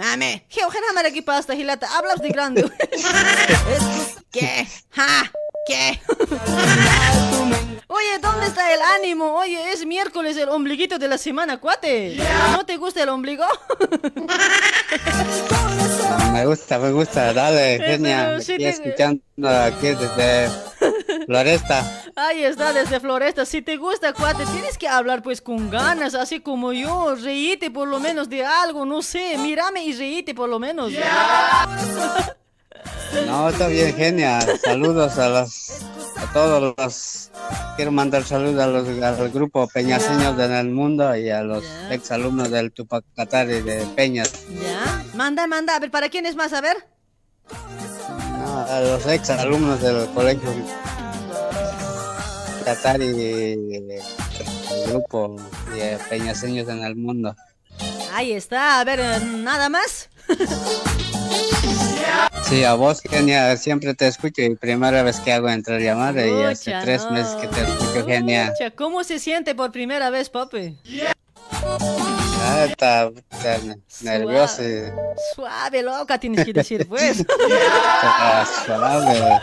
mame. 0.00 0.46
¿Qué 0.48 0.64
ojena 0.64 0.92
mara 0.94 1.08
aquí 1.08 1.20
pasta, 1.20 1.54
Gilata? 1.54 1.86
Hablas 1.96 2.20
de 2.20 2.28
grande. 2.30 2.62
¿Qué? 4.32 4.66
¿Ja? 4.90 5.30
¿Qué? 5.66 6.00
Oye, 7.86 8.18
¿dónde 8.20 8.46
está 8.46 8.72
el 8.72 8.80
ánimo? 8.80 9.36
Oye, 9.36 9.72
es 9.72 9.84
miércoles, 9.84 10.36
el 10.36 10.48
ombliguito 10.48 10.98
de 10.98 11.08
la 11.08 11.18
semana, 11.18 11.58
cuate. 11.58 12.16
¿No 12.52 12.64
te 12.64 12.78
gusta 12.78 13.02
el 13.02 13.10
ombligo? 13.10 13.44
Me 16.32 16.46
gusta, 16.46 16.78
me 16.78 16.90
gusta. 16.92 17.32
Dale, 17.32 17.78
genia. 17.78 18.40
sí 18.40 18.52
estoy 18.52 18.66
escuchando 18.66 19.22
aquí 19.48 19.88
desde 19.88 20.48
Floresta. 21.26 22.04
Ahí 22.16 22.44
está, 22.44 22.72
desde 22.72 23.00
Floresta. 23.00 23.44
Si 23.44 23.62
te 23.62 23.76
gusta, 23.76 24.12
cuate, 24.12 24.44
tienes 24.46 24.78
que 24.78 24.88
hablar 24.88 25.22
pues 25.22 25.40
con 25.40 25.70
ganas, 25.70 26.14
así 26.14 26.40
como 26.40 26.72
yo. 26.72 27.14
Reíte 27.14 27.70
por 27.70 27.88
lo 27.88 28.00
menos 28.00 28.28
de 28.28 28.44
algo, 28.44 28.84
no 28.84 29.02
sé. 29.02 29.36
Mírame 29.38 29.84
y 29.84 29.92
reíte 29.92 30.34
por 30.34 30.48
lo 30.48 30.58
menos. 30.58 30.92
No, 33.26 33.48
está 33.48 33.66
bien, 33.68 33.94
genia. 33.94 34.40
Saludos 34.62 35.18
a 35.18 35.28
los, 35.28 35.70
a 36.16 36.32
todos 36.32 36.74
los. 36.76 37.30
Quiero 37.76 37.92
mandar 37.92 38.24
saludos 38.24 38.62
a 38.62 38.66
los, 38.66 38.88
al 39.02 39.30
grupo 39.30 39.68
Peñaseños 39.68 40.38
en 40.38 40.52
el 40.52 40.70
mundo 40.70 41.14
y 41.16 41.30
a 41.30 41.42
los 41.42 41.64
ex 41.90 42.10
alumnos 42.12 42.50
del 42.50 42.72
Tupac 42.72 43.04
Katari 43.16 43.62
de 43.62 43.84
Peñas. 43.96 44.32
¿Ya? 44.62 45.04
Manda, 45.14 45.46
manda. 45.46 45.76
A 45.76 45.78
ver, 45.80 45.90
¿para 45.90 46.08
quién 46.08 46.26
es 46.26 46.36
más? 46.36 46.52
A 46.52 46.60
ver. 46.60 46.76
No, 48.38 48.60
a 48.60 48.80
los 48.80 49.06
ex 49.06 49.30
alumnos 49.30 49.80
del 49.80 50.08
colegio 50.10 50.50
Katari 52.64 53.08
del 53.12 54.00
grupo 54.88 55.36
de 55.74 55.98
Peñaseños 56.08 56.68
en 56.68 56.84
el 56.84 56.96
mundo. 56.96 57.34
Ahí 58.12 58.32
está. 58.32 58.80
A 58.80 58.84
ver, 58.84 59.00
eh, 59.00 59.20
nada 59.20 59.68
más. 59.68 60.08
Sí, 62.42 62.64
a 62.64 62.74
vos, 62.74 63.00
genia, 63.02 63.56
siempre 63.56 63.94
te 63.94 64.08
escucho 64.08 64.42
y 64.42 64.56
primera 64.56 65.02
vez 65.02 65.20
que 65.20 65.32
hago 65.32 65.48
entrar 65.48 65.80
llamada 65.80 66.26
y 66.26 66.42
hace 66.42 66.72
tres 66.82 67.04
no. 67.04 67.12
meses 67.12 67.34
que 67.36 67.46
te 67.46 67.60
escucho, 67.60 68.06
genia. 68.06 68.52
¿Cómo 68.74 69.04
se 69.04 69.18
siente 69.18 69.54
por 69.54 69.70
primera 69.70 70.10
vez, 70.10 70.30
papi? 70.30 70.76
Ah, 72.42 72.64
está, 72.68 73.10
y- 73.12 73.74
Suave, 75.34 75.82
loca, 75.82 76.18
tienes 76.18 76.44
que 76.44 76.52
decir, 76.52 76.88
pues. 76.88 77.20
está 77.20 78.46
suave. 78.66 79.40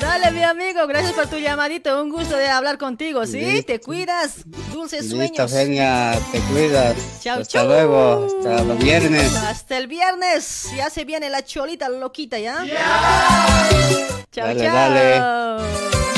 Dale, 0.00 0.30
mi 0.30 0.42
amigo, 0.42 0.86
gracias 0.86 1.12
por 1.12 1.26
tu 1.26 1.38
llamadito. 1.38 2.00
Un 2.02 2.10
gusto 2.10 2.36
de 2.36 2.48
hablar 2.48 2.78
contigo, 2.78 3.26
¿sí? 3.26 3.40
Listo. 3.40 3.66
Te 3.72 3.80
cuidas. 3.80 4.42
Dulces 4.72 5.06
Listo, 5.12 5.48
sueños. 5.48 5.52
genia, 5.52 6.18
te 6.30 6.38
cuidas. 6.40 6.94
Chao, 7.20 7.40
Hasta 7.40 7.52
chao. 7.60 7.66
luego, 7.66 8.26
hasta 8.26 8.62
el 8.62 8.78
viernes. 8.78 9.34
Hasta 9.34 9.76
el 9.78 9.86
viernes. 9.86 10.70
Ya 10.76 10.90
se 10.90 11.04
viene 11.04 11.30
la 11.30 11.42
cholita 11.44 11.88
loquita, 11.88 12.38
¿ya? 12.38 12.64
Chao, 14.30 14.46
Dale, 14.46 14.60
chao. 14.60 14.74
dale. 14.74 16.17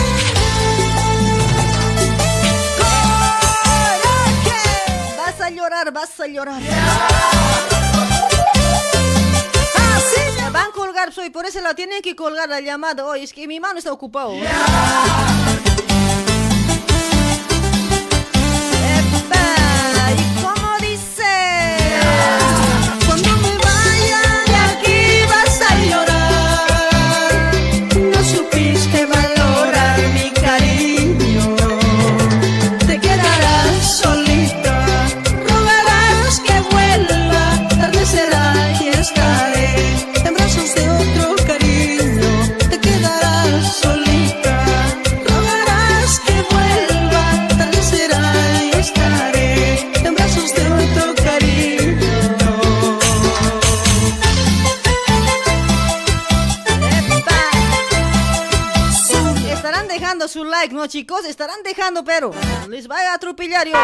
Llorar, 5.70 5.92
vas 5.92 6.20
a 6.20 6.26
llorar. 6.26 6.62
Van 10.52 10.66
a 10.66 10.72
colgar, 10.72 11.12
soy 11.12 11.30
por 11.30 11.46
eso 11.46 11.60
la 11.60 11.74
tienen 11.74 12.02
que 12.02 12.16
colgar 12.16 12.48
la 12.48 12.60
llamada 12.60 13.06
hoy. 13.06 13.22
Es 13.22 13.32
que 13.32 13.46
mi 13.46 13.60
mano 13.60 13.78
está 13.78 13.92
ocupada. 13.92 14.32
Dejando 60.20 60.28
su 60.28 60.44
like, 60.44 60.74
¿no, 60.74 60.86
chicos? 60.86 61.24
Estarán 61.24 61.62
dejando, 61.62 62.04
pero 62.04 62.32
les 62.68 62.90
va 62.90 62.98
a 62.98 63.14
atropellar 63.14 63.66
yo. 63.66 63.76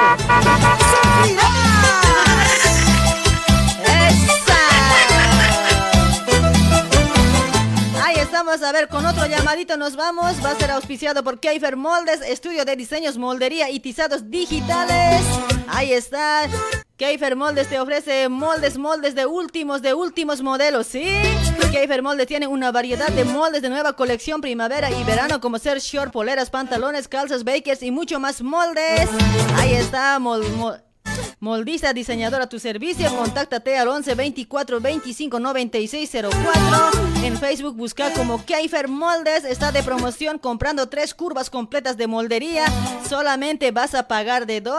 Ahí 8.02 8.16
estamos, 8.16 8.62
a 8.62 8.72
ver, 8.72 8.88
con 8.88 9.06
otro 9.06 9.26
llamadito 9.26 9.76
nos 9.76 9.96
vamos. 9.96 10.34
Va 10.44 10.50
a 10.50 10.56
ser 10.56 10.70
auspiciado 10.72 11.24
por 11.24 11.40
Keifer 11.40 11.76
Moldes, 11.76 12.20
estudio 12.20 12.64
de 12.64 12.76
diseños, 12.76 13.16
moldería 13.16 13.70
y 13.70 13.80
tizados 13.80 14.30
digitales. 14.30 15.22
Ahí 15.68 15.92
está. 15.92 16.48
Keifer 16.96 17.36
Moldes 17.36 17.68
te 17.68 17.80
ofrece 17.80 18.28
moldes, 18.28 18.78
moldes 18.78 19.14
de 19.14 19.26
últimos, 19.26 19.82
de 19.82 19.94
últimos 19.94 20.42
modelos, 20.42 20.86
¿sí? 20.86 21.06
Keifer 21.76 22.00
Moldes 22.00 22.26
tiene 22.26 22.46
una 22.46 22.72
variedad 22.72 23.08
de 23.08 23.26
moldes 23.26 23.60
de 23.60 23.68
nueva 23.68 23.92
colección 23.92 24.40
primavera 24.40 24.90
y 24.90 25.04
verano, 25.04 25.42
como 25.42 25.58
ser 25.58 25.78
short, 25.78 26.10
poleras, 26.10 26.48
pantalones, 26.48 27.06
calzas, 27.06 27.44
bakers 27.44 27.82
y 27.82 27.90
mucho 27.90 28.18
más 28.18 28.40
moldes. 28.40 29.06
Ahí 29.58 29.74
está, 29.74 30.18
mol- 30.18 30.48
mol- 30.56 30.80
Moldista 31.38 31.92
diseñador 31.92 32.40
a 32.40 32.48
tu 32.48 32.58
servicio, 32.58 33.14
contáctate 33.14 33.76
al 33.76 33.88
11 33.88 34.14
24 34.14 34.80
25 34.80 35.38
96 35.38 36.10
04. 36.10 36.90
En 37.24 37.36
Facebook 37.38 37.76
busca 37.76 38.10
como 38.14 38.42
Keifer 38.46 38.88
Moldes. 38.88 39.44
Está 39.44 39.70
de 39.70 39.82
promoción 39.82 40.38
comprando 40.38 40.88
tres 40.88 41.12
curvas 41.12 41.50
completas 41.50 41.98
de 41.98 42.06
moldería. 42.06 42.64
Solamente 43.06 43.70
vas 43.70 43.94
a 43.94 44.08
pagar 44.08 44.46
de 44.46 44.62
dos. 44.62 44.76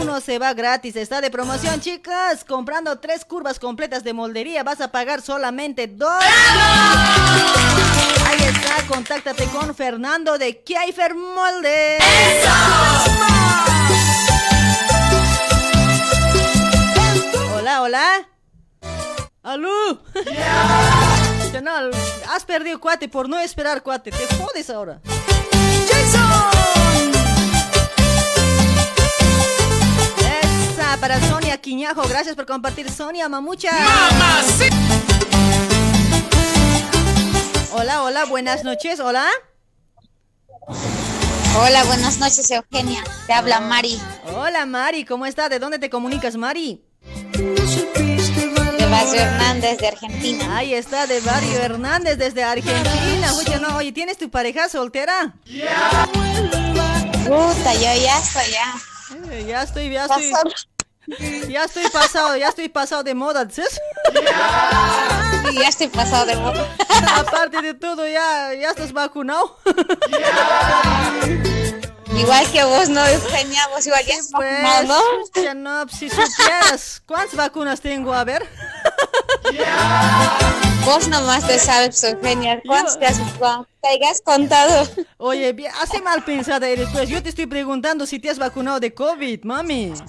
Uno 0.00 0.20
se 0.20 0.38
va 0.38 0.54
gratis. 0.54 0.94
Está 0.94 1.20
de 1.20 1.32
promoción, 1.32 1.80
chicas. 1.80 2.44
Comprando 2.44 3.00
tres 3.00 3.24
curvas 3.24 3.58
completas 3.58 4.04
de 4.04 4.12
moldería 4.12 4.62
vas 4.62 4.80
a 4.80 4.92
pagar 4.92 5.22
solamente 5.22 5.88
dos. 5.88 6.22
Ahí 8.26 8.42
está, 8.42 8.86
contáctate 8.86 9.44
con 9.46 9.74
Fernando 9.74 10.38
de 10.38 10.62
Keifer 10.62 11.16
Moldes. 11.16 12.00
Hola, 17.66 17.82
hola. 17.82 18.28
¡Aló! 19.42 20.00
Yeah. 20.24 21.50
Canal, 21.50 21.90
has 22.28 22.44
perdido 22.44 22.78
cuate 22.78 23.08
por 23.08 23.28
no 23.28 23.40
esperar 23.40 23.82
cuate. 23.82 24.12
Te 24.12 24.24
jodes 24.36 24.70
ahora. 24.70 25.00
¡Jason! 25.90 27.12
Esa 30.70 30.96
para 31.00 31.20
Sonia 31.28 31.60
Quiñajo. 31.60 32.06
Gracias 32.08 32.36
por 32.36 32.46
compartir, 32.46 32.88
Sonia 32.88 33.28
Mamucha. 33.28 33.72
Mamacita. 33.72 34.76
Hola, 37.72 38.04
hola, 38.04 38.26
buenas 38.26 38.62
noches. 38.62 39.00
Hola. 39.00 39.26
Hola, 41.58 41.82
buenas 41.86 42.18
noches, 42.20 42.48
Eugenia. 42.48 43.02
Te 43.26 43.32
habla 43.32 43.58
Mari. 43.58 44.00
Hola, 44.36 44.66
Mari. 44.66 45.04
¿Cómo 45.04 45.26
estás? 45.26 45.50
¿De 45.50 45.58
dónde 45.58 45.80
te 45.80 45.90
comunicas, 45.90 46.36
Mari? 46.36 46.85
De 48.76 48.86
Barrio 48.86 49.20
Hernández, 49.20 49.78
de 49.78 49.88
Argentina. 49.88 50.56
Ahí 50.56 50.74
está, 50.74 51.06
de 51.06 51.20
Barrio 51.20 51.58
Hernández, 51.60 52.18
desde 52.18 52.42
Argentina. 52.44 53.34
Oye, 53.34 53.58
no, 53.60 53.76
oye, 53.76 53.92
¿tienes 53.92 54.18
tu 54.18 54.30
pareja 54.30 54.68
soltera? 54.68 55.34
Puta, 57.24 57.74
yo 57.74 57.80
ya 57.80 58.18
estoy 58.18 58.50
ya. 58.52 58.74
Eh, 59.32 59.44
ya 59.46 59.62
estoy, 59.62 59.90
ya 59.90 60.04
estoy. 60.06 60.32
Ya 61.48 61.64
estoy 61.64 61.88
pasado, 61.90 62.36
ya 62.36 62.48
estoy 62.48 62.68
pasado 62.68 63.04
de 63.04 63.14
moda. 63.14 63.48
Sí, 63.48 63.62
ya 65.54 65.68
estoy 65.68 65.88
pasado 65.88 66.26
de 66.26 66.36
moda. 66.36 66.68
Aparte 67.16 67.62
de 67.62 67.74
todo, 67.74 68.06
ya, 68.06 68.52
ya 68.54 68.70
estás 68.70 68.92
vacunado. 68.92 69.56
Igual 72.18 72.50
que 72.50 72.64
vos, 72.64 72.88
¿no, 72.88 73.06
Eugenia? 73.06 73.68
Vos 73.68 73.86
igual 73.86 74.04
ya 74.06 74.14
estás 74.14 74.30
Pues, 74.32 74.88
¿no? 74.88 75.54
no, 75.54 75.88
si 75.88 76.08
supieras, 76.08 77.02
¿cuántas 77.06 77.36
vacunas 77.36 77.80
tengo? 77.80 78.12
A 78.14 78.24
ver. 78.24 78.48
Vos 80.84 81.08
nomás 81.08 81.46
te 81.46 81.58
sabes, 81.58 82.02
Eugenia. 82.04 82.62
¿Cuántos 82.64 82.98
te 82.98 83.06
has 83.06 83.18
vacunado? 83.18 83.66
Te 83.82 83.88
hayas 83.88 84.20
contado. 84.20 84.88
Oye, 85.18 85.52
bien, 85.52 85.72
hace 85.82 86.00
mal 86.00 86.22
pensada 86.24 86.68
eres, 86.68 86.88
pues 86.92 87.08
yo 87.08 87.22
te 87.22 87.28
estoy 87.30 87.46
preguntando 87.46 88.06
si 88.06 88.20
te 88.20 88.30
has 88.30 88.38
vacunado 88.38 88.78
de 88.78 88.94
COVID, 88.94 89.44
mami. 89.44 89.92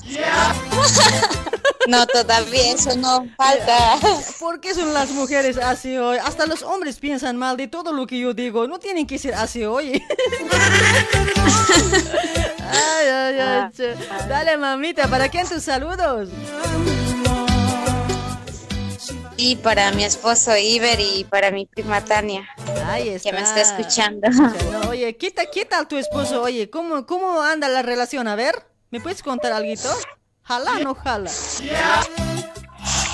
No, 1.87 2.05
todavía 2.05 2.73
eso 2.73 2.95
no 2.97 3.25
falta. 3.37 3.97
¿Por 4.39 4.59
qué 4.59 4.73
son 4.73 4.93
las 4.93 5.09
mujeres 5.11 5.57
así 5.57 5.97
hoy? 5.97 6.17
Hasta 6.17 6.45
los 6.45 6.61
hombres 6.61 6.99
piensan 6.99 7.37
mal 7.37 7.55
de 7.55 7.69
todo 7.69 7.93
lo 7.93 8.05
que 8.05 8.19
yo 8.19 8.33
digo. 8.33 8.67
No 8.67 8.77
tienen 8.77 9.07
que 9.07 9.17
ser 9.17 9.33
así 9.35 9.63
hoy. 9.63 9.93
ay, 12.59 13.07
ay, 13.07 13.39
ay. 13.39 13.71
che. 13.71 13.95
Dale, 14.27 14.57
mamita, 14.57 15.07
¿para 15.07 15.29
quién 15.29 15.47
tus 15.47 15.63
saludos? 15.63 16.27
Y 19.37 19.55
para 19.57 19.91
mi 19.91 20.03
esposo 20.03 20.57
Iber 20.57 20.99
y 20.99 21.23
para 21.23 21.51
mi 21.51 21.65
prima 21.67 22.03
Tania. 22.03 22.47
Ahí 22.87 23.09
está. 23.09 23.29
Que 23.29 23.35
me 23.35 23.43
está 23.43 23.61
escuchando. 23.61 24.27
Oye, 24.89 25.15
¿qué, 25.15 25.29
ta- 25.31 25.45
¿qué 25.45 25.63
tal 25.65 25.87
tu 25.87 25.95
esposo? 25.97 26.41
Oye, 26.41 26.69
¿cómo, 26.69 27.05
¿cómo 27.05 27.41
anda 27.41 27.67
la 27.69 27.83
relación? 27.83 28.27
A 28.27 28.35
ver, 28.35 28.65
¿me 28.89 28.99
puedes 28.99 29.21
contar 29.21 29.53
algo? 29.53 29.71
¿Jala 30.43 30.71
o 30.71 30.79
no 30.79 30.95
jala? 30.95 31.29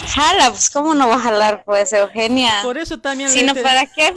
Jala, 0.07 0.49
pues 0.51 0.69
cómo 0.69 0.93
no 0.93 1.09
va 1.09 1.15
a 1.15 1.19
jalar, 1.19 1.63
pues, 1.65 1.91
Eugenia. 1.91 2.59
Por 2.61 2.77
eso 2.77 2.99
también 2.99 3.29
Si 3.29 3.43
no, 3.43 3.55
¿para 3.55 3.85
qué? 3.87 4.13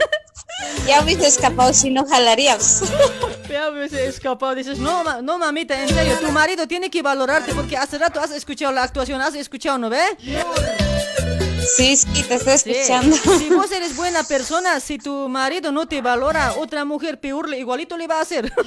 Ya 0.85 1.01
hubiese 1.01 1.27
escapado 1.27 1.73
si 1.73 1.89
no 1.89 2.05
jalaríamos. 2.05 2.83
Ya 3.49 3.69
he 3.69 4.07
escapado, 4.07 4.53
dices, 4.55 4.77
no, 4.77 5.21
no 5.21 5.37
mamita, 5.37 5.81
en 5.81 5.87
serio, 5.87 6.17
tu 6.19 6.29
marido 6.33 6.67
tiene 6.67 6.89
que 6.89 7.01
valorarte 7.01 7.53
porque 7.55 7.77
hace 7.77 7.97
rato 7.97 8.19
has 8.19 8.31
escuchado 8.31 8.73
la 8.73 8.83
actuación, 8.83 9.21
has 9.21 9.35
escuchado, 9.35 9.77
¿no 9.77 9.89
ve? 9.89 10.01
Sí, 11.75 11.97
sí, 11.97 12.23
te 12.23 12.35
estoy 12.35 12.57
Sí. 12.57 12.71
escuchando. 12.71 13.15
Si 13.39 13.49
vos 13.49 13.71
eres 13.71 13.95
buena 13.95 14.23
persona, 14.23 14.79
si 14.79 14.97
tu 14.97 15.27
marido 15.29 15.71
no 15.71 15.87
te 15.87 16.01
valora, 16.01 16.53
otra 16.57 16.85
mujer 16.85 17.19
peor, 17.19 17.53
igualito 17.53 17.97
le 17.97 18.07
va 18.07 18.17
a 18.19 18.21
hacer. 18.21 18.51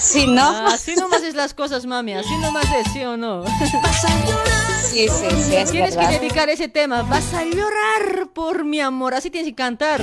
Sí, 0.00 0.26
¿no? 0.28 0.46
Así 0.68 0.94
nomás 0.94 1.22
es 1.22 1.34
las 1.34 1.52
cosas, 1.52 1.84
mami, 1.84 2.14
así 2.14 2.34
nomás 2.38 2.64
es, 2.80 2.92
¿sí 2.92 3.02
o 3.04 3.16
no? 3.16 3.44
Sí, 4.88 5.08
sí, 5.08 5.26
sí, 5.48 5.56
es 5.56 5.70
Tienes 5.72 5.96
verdad. 5.96 6.10
que 6.10 6.18
dedicar 6.20 6.48
ese 6.48 6.68
tema, 6.68 7.02
vas 7.02 7.34
a 7.34 7.42
llorar 7.44 8.28
por 8.32 8.64
mi 8.64 8.80
amor, 8.80 9.14
así 9.14 9.30
tienes 9.30 9.50
que 9.50 9.54
cantar. 9.56 10.00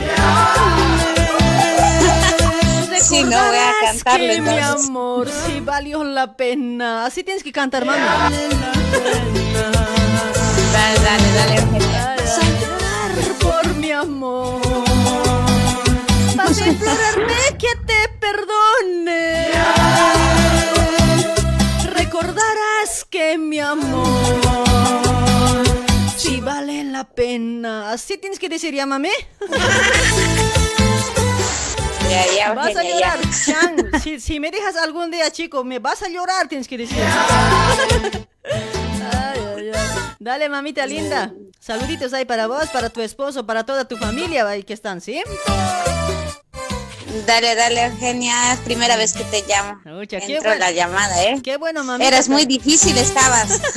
Sí, 3.04 3.22
no 3.22 3.32
voy 3.32 3.58
a 3.58 3.74
cantarlo, 3.82 4.28
que 4.28 4.42
mi 4.42 4.60
amor, 4.60 5.30
sí 5.46 5.60
valió 5.60 6.06
la 6.06 6.38
pena. 6.38 7.06
Así 7.06 7.22
tienes 7.22 7.44
que 7.44 7.52
cantar, 7.52 7.84
mami. 7.84 8.00
Dale, 10.72 11.00
dale, 11.04 11.32
dale, 11.36 11.56
Eugenia. 11.56 12.16
Llorar 12.62 13.12
por 13.42 13.76
mi 13.76 13.92
amor. 13.92 14.62
Vas 16.38 16.62
a 16.62 16.68
implorarme 16.68 17.58
que 17.60 17.76
te 17.86 18.10
perdone. 18.22 19.50
Recordarás 21.94 23.06
que 23.10 23.38
mi 23.38 23.60
amor 23.60 24.06
sí 26.16 26.40
vale 26.40 26.86
la 26.86 27.04
pena. 27.04 27.92
Así 27.92 28.18
tienes 28.18 28.40
que 28.40 28.48
decir, 28.48 28.74
llámame. 28.74 29.12
Vas 32.56 32.76
a 32.76 32.84
llorar. 32.84 33.20
Chan. 33.46 34.02
Si, 34.02 34.20
si 34.20 34.40
me 34.40 34.52
dejas 34.52 34.76
algún 34.76 35.12
día, 35.12 35.32
chico, 35.32 35.64
me 35.64 35.80
vas 35.80 36.04
a 36.04 36.10
llorar, 36.10 36.48
tienes 36.48 36.68
que 36.68 36.78
decir. 36.78 36.98
Ay, 38.46 39.40
ay, 39.58 39.72
ay. 39.74 40.00
Dale, 40.20 40.50
mamita 40.50 40.86
linda. 40.86 41.34
Saluditos 41.60 42.14
ahí 42.14 42.26
para 42.26 42.48
vos, 42.48 42.70
para 42.70 42.90
tu 42.90 43.02
esposo, 43.02 43.46
para 43.46 43.66
toda 43.66 43.86
tu 43.86 43.98
familia 43.98 44.48
ahí 44.48 44.64
que 44.64 44.74
están, 44.74 45.02
¿sí? 45.02 45.22
Dale, 47.26 47.56
dale, 47.56 47.86
Eugenia. 47.86 48.54
Es 48.54 48.60
primera 48.60 48.96
vez 48.98 49.14
que 49.14 49.24
te 49.26 49.44
llamo. 49.48 49.80
Ucha, 50.02 50.20
qué 50.20 50.36
Entró 50.36 50.50
bueno. 50.50 50.66
la 50.66 50.72
llamada, 50.72 51.24
¿eh? 51.24 51.40
Qué 51.44 51.58
bueno, 51.58 51.84
mamita. 51.84 52.08
Eras 52.08 52.28
muy 52.30 52.46
difícil, 52.46 52.98
estabas. 52.98 53.62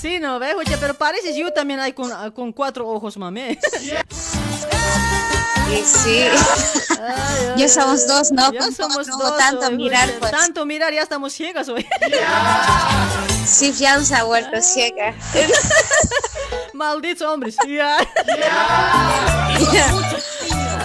Sí, 0.00 0.18
no, 0.18 0.40
ve, 0.40 0.56
ucha, 0.56 0.78
pero 0.80 0.94
pareces 0.94 1.36
yo 1.36 1.52
también 1.52 1.78
ahí 1.78 1.92
con, 1.92 2.10
con 2.32 2.52
cuatro 2.52 2.88
ojos, 2.88 3.16
mami. 3.16 3.56
Sí, 5.68 5.82
sí. 5.84 6.24
Ya 7.56 7.68
somos 7.68 8.06
dos, 8.06 8.30
¿no? 8.32 8.52
Ya 8.52 8.60
Pues, 8.60 8.76
somos 8.76 9.06
no, 9.08 9.16
dos. 9.18 9.36
tanto 9.38 9.66
hoy, 9.66 9.76
mirar, 9.76 10.08
pues. 10.20 10.30
Tanto 10.30 10.64
mirar, 10.66 10.92
ya 10.92 11.02
estamos 11.02 11.32
ciegas 11.32 11.68
hoy. 11.68 11.84
Sí, 13.46 13.72
ya 13.72 14.00
se 14.02 14.14
ha 14.14 14.22
vuelto 14.22 14.60
ciega. 14.62 15.12
Malditos 16.74 17.26
hombres. 17.28 17.56
Ya. 17.68 17.98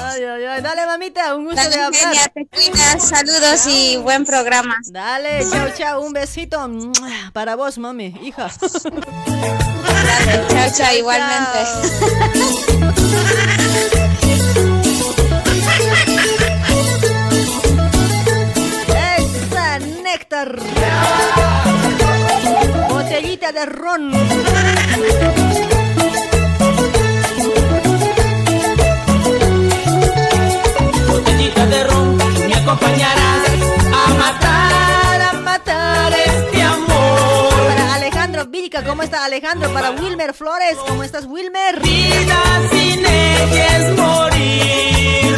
Ay, 0.04 0.24
ay, 0.24 0.44
ay. 0.46 0.62
Dale, 0.62 0.86
mamita, 0.88 1.36
un 1.36 1.46
gusto 1.46 1.62
Dale, 1.62 1.76
de 1.78 1.84
hablar. 1.84 2.02
Eugenia, 2.04 2.28
te 2.34 2.48
cuidas. 2.48 3.08
Saludos 3.08 3.68
y 3.68 3.98
buen 3.98 4.26
programa. 4.26 4.76
Dale, 4.88 5.46
chao, 5.50 5.70
chao, 5.78 6.02
un 6.02 6.12
besito 6.14 6.68
para 7.32 7.56
vos, 7.56 7.78
mami, 7.78 8.16
hija. 8.24 8.50
Dale, 9.94 10.46
chao, 10.50 10.70
chao, 10.76 10.94
igualmente. 10.96 11.62
Esa 11.62 11.82
néctar. 20.12 20.50
Botellita 22.90 23.52
de 23.52 23.66
ron. 23.66 24.04
Botellita 31.08 31.66
de 31.66 31.84
ron, 31.90 32.18
me 32.48 32.56
acompañarás 32.56 33.44
a 34.02 34.14
matar, 34.24 35.22
a 35.22 35.34
matar 35.50 36.14
este 36.14 36.62
amor. 36.62 37.68
Para 37.68 37.96
Alejandro 37.96 38.46
Vilca, 38.46 38.84
¿cómo 38.84 39.04
está 39.04 39.26
Alejandro? 39.26 39.74
Para 39.74 39.92
Wilmer 39.92 40.34
Flores, 40.34 40.78
¿cómo 40.88 41.04
estás 41.04 41.26
Wilmer? 41.26 41.82
Vida 41.82 42.42
sin 42.72 43.06
ella 43.06 43.78
es 43.78 43.98
morir. 43.98 45.34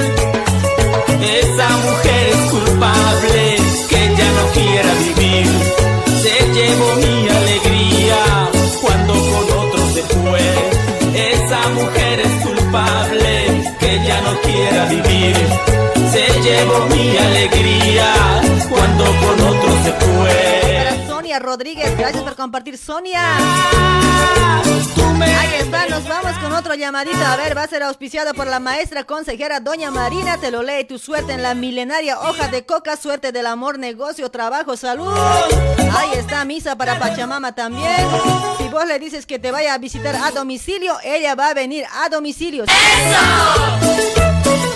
Esa 1.42 1.70
mujer 1.70 2.28
es 2.34 2.52
culpable 2.52 3.59
que 3.88 4.16
ya 4.18 4.32
no 4.38 4.46
quiera 4.54 4.94
vivir. 5.06 5.48
Se 6.24 6.36
llevó 6.54 6.96
mi 6.96 7.30
alegría 7.30 8.50
cuando 8.82 9.14
con 9.14 9.46
otro 9.64 9.82
se 9.94 10.04
fue. 10.04 10.46
Esa 11.34 11.70
mujer 11.70 12.20
es 12.20 12.34
culpable 12.46 13.64
que 13.80 14.00
ya 14.08 14.22
no 14.22 14.42
quiera 14.42 14.86
vivir. 14.86 15.36
Se 16.12 16.42
llevó 16.42 16.86
mi 16.88 17.18
alegría 17.18 18.14
cuando 18.70 19.04
con 19.06 19.48
otro 19.48 19.72
se 19.84 19.92
fue. 20.06 20.79
Rodríguez, 21.38 21.96
gracias 21.96 22.24
por 22.24 22.36
compartir, 22.36 22.78
Sonia. 22.78 23.22
Ahí 25.22 25.54
está, 25.60 25.86
nos 25.88 26.08
vamos 26.08 26.38
con 26.40 26.54
otro 26.54 26.74
llamadito. 26.74 27.24
A 27.24 27.36
ver, 27.36 27.56
va 27.56 27.64
a 27.64 27.68
ser 27.68 27.84
auspiciado 27.84 28.34
por 28.34 28.48
la 28.48 28.60
maestra 28.60 29.04
consejera 29.04 29.60
Doña 29.60 29.92
Marina. 29.92 30.38
Te 30.38 30.50
lo 30.50 30.64
lee 30.64 30.86
tu 30.86 30.98
suerte 30.98 31.34
en 31.34 31.44
la 31.44 31.54
milenaria 31.54 32.20
hoja 32.20 32.48
de 32.48 32.66
coca. 32.66 32.98
Suerte 32.98 33.32
del 33.32 33.46
amor, 33.46 33.78
negocio, 33.78 34.32
trabajo, 34.32 34.76
salud. 34.78 35.14
Ahí 35.96 36.12
está, 36.16 36.44
misa 36.46 36.76
para 36.76 36.98
Pachamama 36.98 37.54
también. 37.54 38.08
Si 38.58 38.68
vos 38.70 38.88
le 38.88 38.98
dices 38.98 39.26
que 39.26 39.38
te 39.38 39.52
vaya 39.52 39.74
a 39.74 39.78
visitar 39.78 40.16
a 40.16 40.32
domicilio, 40.32 40.98
ella 41.04 41.36
va 41.36 41.50
a 41.50 41.54
venir 41.54 41.86
a 42.04 42.10
domicilio. 42.10 42.64
Ahí 42.68 44.29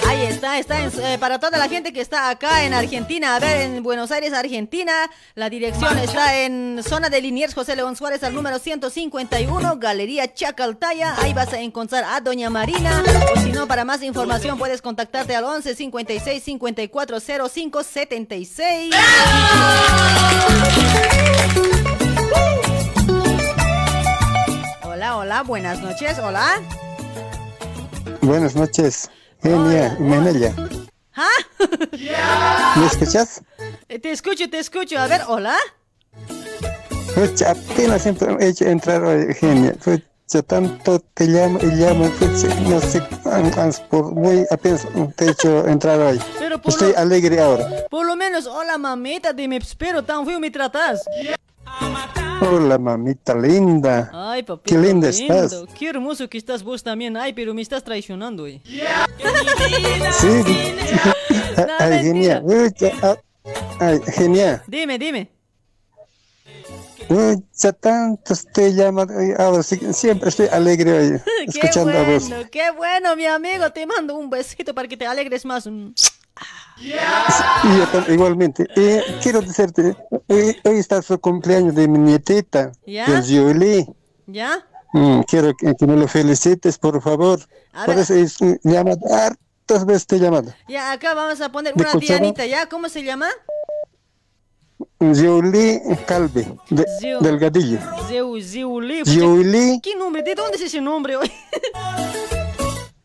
Ahí 0.07 0.21
está, 0.23 0.57
está 0.59 0.81
en- 0.83 0.91
eh, 1.01 1.17
para 1.19 1.39
toda 1.39 1.57
la 1.57 1.67
gente 1.67 1.91
que 1.93 2.01
está 2.01 2.29
acá 2.29 2.63
en 2.65 2.73
Argentina. 2.73 3.35
A 3.35 3.39
ver, 3.39 3.61
en 3.61 3.83
Buenos 3.83 4.11
Aires, 4.11 4.33
Argentina. 4.33 4.93
La 5.35 5.49
dirección 5.49 5.97
está 5.97 6.39
en 6.41 6.81
zona 6.87 7.09
de 7.09 7.21
Liniers, 7.21 7.53
José 7.53 7.75
León 7.75 7.95
Suárez, 7.95 8.23
al 8.23 8.33
número 8.35 8.59
151, 8.59 9.77
Galería 9.79 10.31
Chacaltaya. 10.33 11.15
Ahí 11.21 11.33
vas 11.33 11.51
a 11.53 11.59
encontrar 11.59 12.03
a 12.03 12.19
Doña 12.21 12.49
Marina. 12.49 13.03
O 13.35 13.39
si 13.39 13.51
no, 13.51 13.67
para 13.67 13.85
más 13.85 14.03
información 14.03 14.57
puedes 14.57 14.81
contactarte 14.81 15.35
al 15.35 15.45
11 15.45 15.75
56 15.75 16.43
54 16.43 17.19
05 17.19 17.83
76. 17.83 18.93
Hola, 24.83 25.17
hola, 25.17 25.43
buenas 25.43 25.79
noches, 25.81 26.17
hola. 26.19 26.61
Buenas 28.21 28.55
noches, 28.55 29.09
Genia 29.43 29.95
y 29.99 30.03
Menella. 30.03 30.53
¿Ah? 31.15 31.29
¿Me 32.77 32.85
escuchas? 32.87 33.41
Eh, 33.89 33.99
Te 33.99 34.11
escucho, 34.11 34.49
te 34.49 34.59
escucho. 34.59 34.97
A 34.97 35.07
ver, 35.07 35.21
hola. 35.27 35.55
Pucha, 37.13 37.51
apenas 37.51 38.05
he 38.07 38.15
hecho 38.47 38.65
entrar 38.65 39.03
hoy, 39.03 39.33
Genia. 39.35 39.73
Pucha, 39.73 40.41
tanto 40.47 40.99
te 41.13 41.25
llamo 41.27 41.59
y 41.61 41.65
llamo, 41.67 42.09
pucha, 42.11 42.47
no 42.61 42.79
sé, 42.79 43.03
muy 44.13 44.45
apenas 44.49 44.87
te 45.15 45.25
he 45.25 45.29
hecho 45.31 45.67
entrar 45.67 45.99
hoy. 45.99 46.19
Pero 46.39 46.59
Estoy 46.63 46.93
lo- 46.93 46.97
alegre 46.97 47.39
ahora. 47.39 47.67
Por 47.91 48.05
lo 48.07 48.15
menos, 48.15 48.47
hola 48.47 48.77
mamita, 48.79 49.33
dime, 49.33 49.57
espero, 49.57 50.03
tan 50.03 50.25
feo 50.25 50.39
me 50.39 50.49
tratas. 50.49 51.03
Hola, 52.41 52.77
mamita 52.77 53.35
linda. 53.35 54.09
Ay, 54.13 54.43
papito. 54.43 54.75
Qué 54.75 54.81
linda 54.81 55.09
lindo, 55.09 55.33
estás. 55.33 55.65
Qué 55.77 55.89
hermoso 55.89 56.29
que 56.29 56.37
estás 56.37 56.61
vos 56.63 56.83
también. 56.83 57.15
Ay, 57.15 57.33
pero 57.33 57.53
me 57.53 57.61
estás 57.61 57.83
traicionando, 57.83 58.45
eh. 58.47 58.61
Sí. 58.65 60.27
Ay, 61.79 62.03
genia. 62.03 62.41
Pucha, 62.41 62.91
ah, 63.01 63.17
Ay, 63.79 63.99
genial. 64.13 64.61
Dime, 64.67 64.97
dime. 64.99 65.29
Pucha, 67.07 67.73
tanto 67.73 68.33
estoy 68.33 68.73
llamando. 68.73 69.13
ay, 69.17 69.33
Ahora 69.37 69.63
sí, 69.63 69.79
siempre 69.93 70.29
estoy 70.29 70.47
alegre 70.47 70.91
hoy, 70.91 71.21
escuchando 71.47 71.97
a 71.97 72.03
vos. 72.03 72.29
qué 72.51 72.71
bueno, 72.71 73.15
mi 73.15 73.25
amigo. 73.25 73.69
Te 73.71 73.85
mando 73.85 74.15
un 74.17 74.29
besito 74.29 74.73
para 74.73 74.87
que 74.87 74.97
te 74.97 75.05
alegres 75.05 75.45
más. 75.45 75.67
Y 76.79 76.89
yo 77.77 78.13
igualmente. 78.13 78.67
Eh, 78.75 79.01
quiero 79.21 79.41
decirte, 79.41 79.95
hoy, 80.27 80.55
hoy 80.63 80.77
está 80.79 81.01
su 81.01 81.19
cumpleaños 81.19 81.75
de 81.75 81.87
mi 81.87 81.99
nietita, 81.99 82.71
¿Ya? 82.85 83.05
de 83.09 83.21
Julie. 83.21 83.87
¿Ya? 84.27 84.65
Mm, 84.93 85.21
quiero 85.21 85.53
que, 85.55 85.73
que 85.75 85.87
me 85.87 85.95
lo 85.95 86.07
felicites, 86.07 86.77
por 86.77 87.01
favor. 87.01 87.39
A 87.73 87.85
Por 87.85 87.95
ver. 87.95 88.03
eso 88.03 88.13
es 88.15 88.41
mm, 88.41 88.53
llamado, 88.63 88.99
hartas 89.13 89.85
veces 89.85 90.07
te 90.07 90.15
he 90.17 90.19
llamado. 90.19 90.53
Ya, 90.67 90.91
acá 90.91 91.13
vamos 91.13 91.39
a 91.41 91.51
poner 91.51 91.75
¿Me 91.75 91.83
una 91.83 91.93
dianita, 91.93 92.45
¿ya? 92.45 92.67
¿Cómo 92.67 92.89
se 92.89 93.03
llama? 93.03 93.27
Julie 94.99 95.81
Calve, 96.05 96.57
de- 96.69 96.85
Ziu- 97.01 97.19
Delgadillo. 97.19 97.79
Zeu, 98.07 98.39
Ziuli. 98.41 99.03
Ziuli. 99.05 99.79
¿Qué 99.81 99.95
nombre? 99.95 100.23
¿De 100.23 100.35
dónde 100.35 100.57
es 100.57 100.63
ese 100.63 100.81
nombre 100.81 101.15
hoy? 101.17 101.31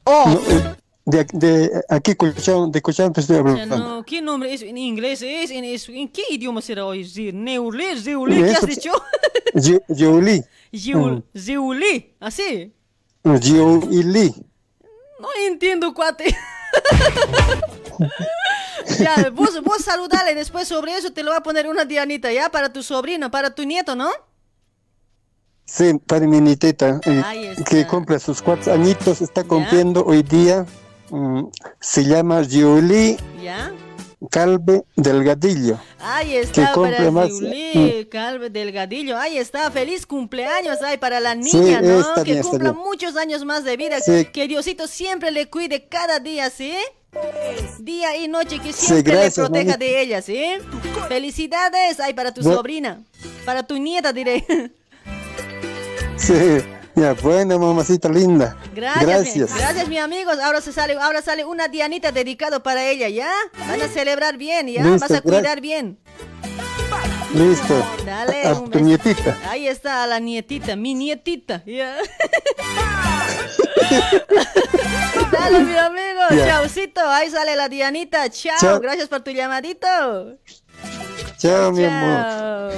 No, 0.07 0.33
eh, 0.33 0.75
de, 1.11 1.27
de 1.33 1.83
aquí, 1.89 2.15
Colchón, 2.15 2.71
de 2.71 2.83
te 2.83 2.91
estoy 3.21 3.37
Ya, 3.37 3.39
hablando. 3.41 3.79
no, 3.79 4.05
¿qué 4.05 4.21
nombre 4.21 4.53
es? 4.53 4.61
¿En 4.61 4.77
inglés 4.77 5.23
es? 5.23 5.51
¿En, 5.51 5.65
es- 5.65 5.89
¿en 5.89 6.07
qué 6.09 6.23
idioma 6.31 6.61
será 6.61 6.85
hoy? 6.85 7.03
Neuli, 7.33 7.99
Ziuli, 7.99 8.43
¿qué 8.43 8.51
has 8.51 8.67
dicho? 8.67 8.93
Julie. 9.89 10.45
Ziul- 10.71 11.23
Ziuli, 11.35 12.15
¿así? 12.21 12.75
Julie. 13.25 14.35
No 15.19 15.29
entiendo, 15.47 15.95
cuate. 15.95 16.25
ya, 18.99 19.31
vos, 19.31 19.63
vos 19.63 19.79
saludale 19.83 20.35
después 20.35 20.69
sobre 20.69 20.95
eso, 20.97 21.11
te 21.11 21.23
lo 21.23 21.31
voy 21.31 21.39
a 21.39 21.43
poner 21.43 21.69
una 21.69 21.87
dianita, 21.87 22.31
¿ya? 22.31 22.51
Para 22.51 22.71
tu 22.73 22.83
sobrino, 22.83 23.31
para 23.31 23.55
tu 23.55 23.65
nieto, 23.65 23.97
¿no? 23.97 24.11
Sí, 25.65 25.95
para 26.07 26.27
mi 26.27 26.41
nietita, 26.41 27.01
eh, 27.05 27.55
que 27.69 27.87
cumple 27.87 28.19
sus 28.19 28.41
cuatro 28.43 28.73
añitos, 28.73 29.21
está 29.23 29.43
cumpliendo 29.45 30.05
hoy 30.05 30.23
día. 30.23 30.67
Mm, 31.11 31.45
se 31.81 32.05
llama 32.05 32.43
Julie 32.49 33.17
¿Ya? 33.43 33.73
Calve 34.31 34.83
Delgadillo. 34.97 35.79
Ahí 36.01 36.31
Que 36.31 36.41
está 36.41 36.73
cumple 36.73 36.97
para 36.97 37.11
más, 37.13 37.29
Ziuli, 37.29 38.09
Calve 38.11 38.51
Delgadillo. 38.51 39.17
Ahí 39.17 39.39
está, 39.39 39.71
feliz 39.71 40.07
cumpleaños 40.07 40.79
ay, 40.83 40.99
para 40.99 41.21
la 41.21 41.35
Sí, 41.41 41.57
niña, 41.57 41.81
¿no? 41.81 42.01
está 42.01 42.25
que 42.25 42.33
bien, 42.33 42.43
cumpla 42.43 42.73
bien. 42.73 42.85
muchos 42.85 43.17
años 43.17 43.45
más 43.45 43.63
de 43.65 43.77
vida. 43.77 44.01
Sí. 44.01 44.25
Que 44.33 44.49
Diosito 44.49 44.89
siempre 44.89 45.31
le 45.31 45.49
cuide 45.49 45.87
cada 45.89 46.19
día, 46.19 46.51
¿sí? 46.51 46.75
Día 47.79 48.17
y 48.17 48.27
noche, 48.29 48.59
que 48.59 48.73
Sí, 48.73 48.87
siempre 48.87 49.13
gracias, 49.13 49.37
le 49.39 49.43
proteja 49.45 49.65
mamita. 49.73 49.79
de 49.79 50.01
ella, 50.03 50.21
¿sí? 50.23 50.43
Felicidades 51.09 52.01
ay, 52.01 52.13
para 52.15 52.35
tu 52.35 52.41
Bu- 52.43 52.55
sobrina, 52.55 53.01
para 53.45 53.63
tu 53.63 53.79
nieta, 53.79 54.13
diré. 54.13 54.45
Sí, 56.17 56.35
ya, 56.99 57.15
bueno, 57.15 57.59
mamacita 57.59 58.09
linda. 58.09 58.57
Gracias, 58.75 59.07
Gracias. 59.07 59.51
Mi, 59.53 59.59
gracias, 59.59 59.89
mi 59.89 59.99
amigos. 59.99 60.39
Ahora 60.39 60.61
se 60.61 60.73
sale, 60.73 60.95
ahora 60.95 61.23
sale 61.23 61.45
una 61.45 61.69
Dianita 61.69 62.13
dedicado 62.13 62.63
para 62.63 62.85
ella, 62.89 63.09
¿ya? 63.09 63.31
Van 63.69 63.81
a 63.81 63.89
celebrar 63.89 64.37
bien, 64.37 64.69
¿ya? 64.69 64.83
Listo, 64.83 65.07
Vas 65.09 65.11
a 65.19 65.21
cuidar 65.21 65.61
bien. 65.61 65.99
Listo. 67.35 67.87
Dale, 68.05 68.47
a 68.47 68.55
tu 68.55 68.81
nietita. 68.81 69.37
Ahí 69.49 69.69
está 69.69 70.07
la 70.07 70.19
nietita, 70.19 70.77
mi 70.77 70.95
nietita, 70.95 71.63
¿ya? 71.67 71.97
Dale, 75.31 75.61
mi 75.61 75.77
amigo. 75.77 76.21
Ya. 76.31 76.47
Chaucito, 76.47 77.01
ahí 77.09 77.31
sale 77.31 77.55
la 77.55 77.69
Dianita. 77.69 78.29
Chao, 78.31 78.57
Chao. 78.59 78.81
gracias 78.81 79.09
por 79.09 79.21
tu 79.21 79.31
llamadito. 79.31 80.39
Chao, 81.39 81.73
mi 81.73 81.85
amor. 81.85 82.73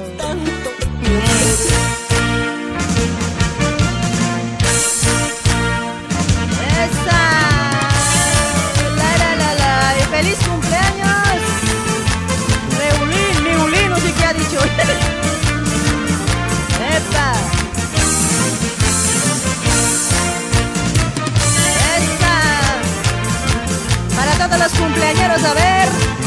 Los 24.61 24.73
cumpleañeros, 24.75 25.43
a 25.43 25.55
ver. 25.55 26.20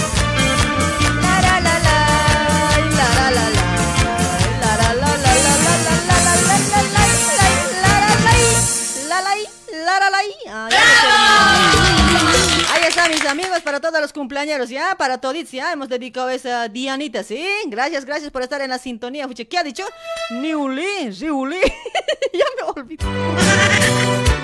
Mis 13.23 13.31
amigos 13.31 13.61
para 13.61 13.79
todos 13.79 14.01
los 14.01 14.11
cumpleaños, 14.11 14.69
¿ya? 14.69 14.95
Para 14.97 15.19
toditos, 15.19 15.51
¿ya? 15.51 15.71
Hemos 15.71 15.87
dedicado 15.87 16.29
esa 16.29 16.67
Dianita, 16.67 17.23
¿sí? 17.23 17.45
Gracias, 17.67 18.05
gracias 18.05 18.31
por 18.31 18.41
estar 18.41 18.61
en 18.61 18.69
la 18.69 18.77
sintonía. 18.77 19.27
¿Qué 19.27 19.57
ha 19.57 19.63
dicho? 19.63 19.85
Niuli, 20.31 21.11
Riuli. 21.11 21.59
ya 22.33 22.45
me 22.57 22.81
olvidé. 22.81 23.05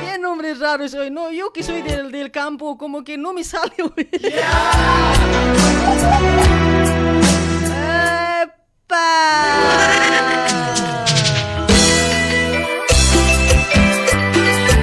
Qué 0.05 0.17
nombre 0.17 0.53
raro 0.53 0.87
soy. 0.87 1.09
No, 1.09 1.31
yo 1.31 1.51
que 1.51 1.63
soy 1.63 1.81
del, 1.81 2.31
campo, 2.31 2.77
como 2.77 3.03
que 3.03 3.17
no 3.17 3.33
me 3.33 3.43
sale. 3.43 3.73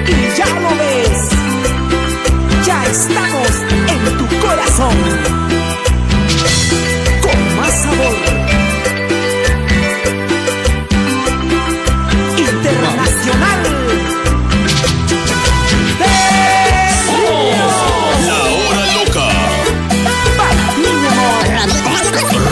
Y 0.09 0.37
ya 0.37 0.47
lo 0.47 0.71
ves, 0.77 1.31
ya 2.65 2.87
estamos 2.87 3.56
amor. 7.97 8.15
Internacional. 12.39 13.61
La 18.27 18.41
hora 18.53 18.85
loca. 18.95 19.27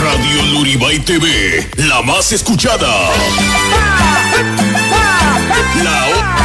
Radio 0.03 0.43
Luribay 0.53 0.99
TV, 1.01 1.69
la 1.77 2.03
más 2.03 2.33
escuchada. 2.33 2.89
La 5.83 6.07
hora 6.07 6.44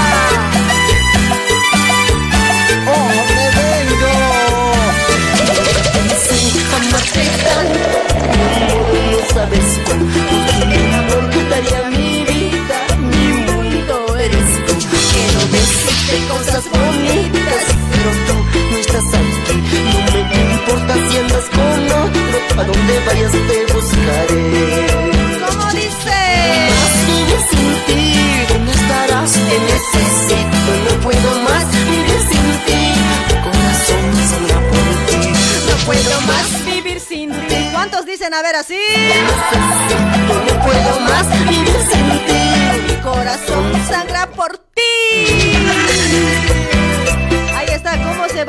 a 22.58 22.64
donde 22.64 23.00
vayas 23.06 23.32
te 23.32 23.74
buscaré. 23.74 24.88
¿Cómo 25.48 25.72
dice? 25.72 26.20
Vivir 27.08 27.42
sin 27.50 27.72
ti, 27.88 28.02
¿dónde 28.50 28.72
estarás? 28.72 29.32
Te 29.34 29.58
necesito, 29.60 30.72
no 30.86 30.94
puedo 31.02 31.30
más 31.42 31.66
vivir 31.72 32.20
sin 32.30 32.48
ti. 32.66 32.82
Mi 33.28 33.36
corazón 33.44 34.04
sangra 34.30 34.60
por 34.70 34.88
ti, 35.08 35.22
no 35.68 35.76
puedo 35.86 36.14
más 36.22 36.48
vivir 36.66 37.00
sin 37.00 37.32
ti. 37.48 37.60
¿Cuántos 37.74 38.06
dicen 38.06 38.34
a 38.34 38.42
ver 38.42 38.56
así? 38.56 38.80
No 40.28 40.54
puedo 40.66 41.00
más 41.02 41.28
vivir 41.50 41.78
sin 41.92 42.08
ti. 42.28 42.44
Mi 42.88 42.96
corazón 43.02 43.66
sangra 43.90 44.28
por 44.28 44.58
ti 44.58 44.80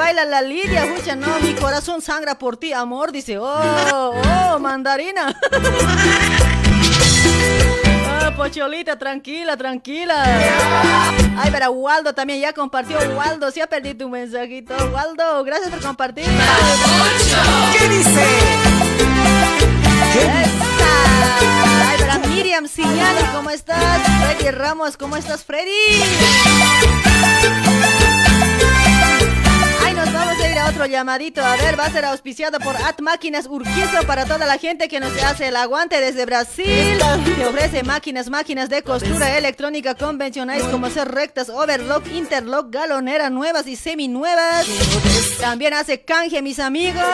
baila 0.01 0.25
la 0.25 0.41
lidia, 0.41 0.87
escucha, 0.87 1.15
no, 1.15 1.39
mi 1.41 1.53
corazón 1.53 2.01
sangra 2.01 2.39
por 2.39 2.57
ti, 2.57 2.73
amor, 2.73 3.13
dice, 3.13 3.37
oh, 3.37 3.45
oh, 3.45 4.59
mandarina. 4.59 5.39
Ah, 8.23 8.35
Pocholita, 8.37 8.99
tranquila, 8.99 9.57
tranquila. 9.57 10.25
Ay, 11.39 11.51
pero 11.51 11.71
Waldo 11.71 12.13
también 12.13 12.41
ya 12.41 12.53
compartió. 12.53 12.99
Waldo, 13.17 13.51
sí 13.51 13.61
ha 13.61 13.67
perdido 13.67 13.97
tu 13.97 14.09
mensajito. 14.11 14.75
Waldo, 14.93 15.43
gracias 15.45 15.71
por 15.71 15.81
compartir. 15.81 16.27
¿Qué 17.73 17.89
dice? 17.89 18.27
Ay, 21.87 21.97
pero 21.99 22.29
Miriam 22.29 22.67
Signani, 22.69 23.23
¿cómo 23.35 23.49
estás? 23.49 24.01
Freddy 24.21 24.51
Ramos, 24.51 24.97
¿cómo 24.99 25.17
estás, 25.17 25.43
Freddy? 25.45 27.00
Otro 30.69 30.87
llamadito. 30.87 31.45
A 31.45 31.57
ver, 31.57 31.79
va 31.79 31.87
a 31.87 31.91
ser 31.91 32.05
auspiciado 32.05 32.59
por 32.59 32.77
At 32.77 33.01
Máquinas 33.01 33.47
Urquizo 33.47 34.07
para 34.07 34.25
toda 34.25 34.47
la 34.47 34.59
gente 34.59 34.89
que 34.89 35.01
nos 35.01 35.13
hace 35.23 35.49
el 35.49 35.57
aguante 35.57 36.01
desde 36.01 36.27
Brasil. 36.27 36.99
Que 37.37 37.47
ofrece 37.47 37.83
máquinas, 37.83 38.31
máquinas 38.31 38.69
de 38.69 38.83
costura 38.83 39.37
electrónica 39.37 39.95
convencionales 39.95 40.65
como 40.65 40.91
ser 40.91 41.09
rectas, 41.09 41.49
overlock, 41.49 42.07
interlock, 42.09 42.71
galonera, 42.71 43.31
nuevas 43.31 43.67
y 43.67 43.77
seminuevas. 43.77 44.67
También 45.41 45.75
hace 45.75 46.03
canje, 46.03 46.43
mis 46.43 46.59
amigos. 46.59 47.05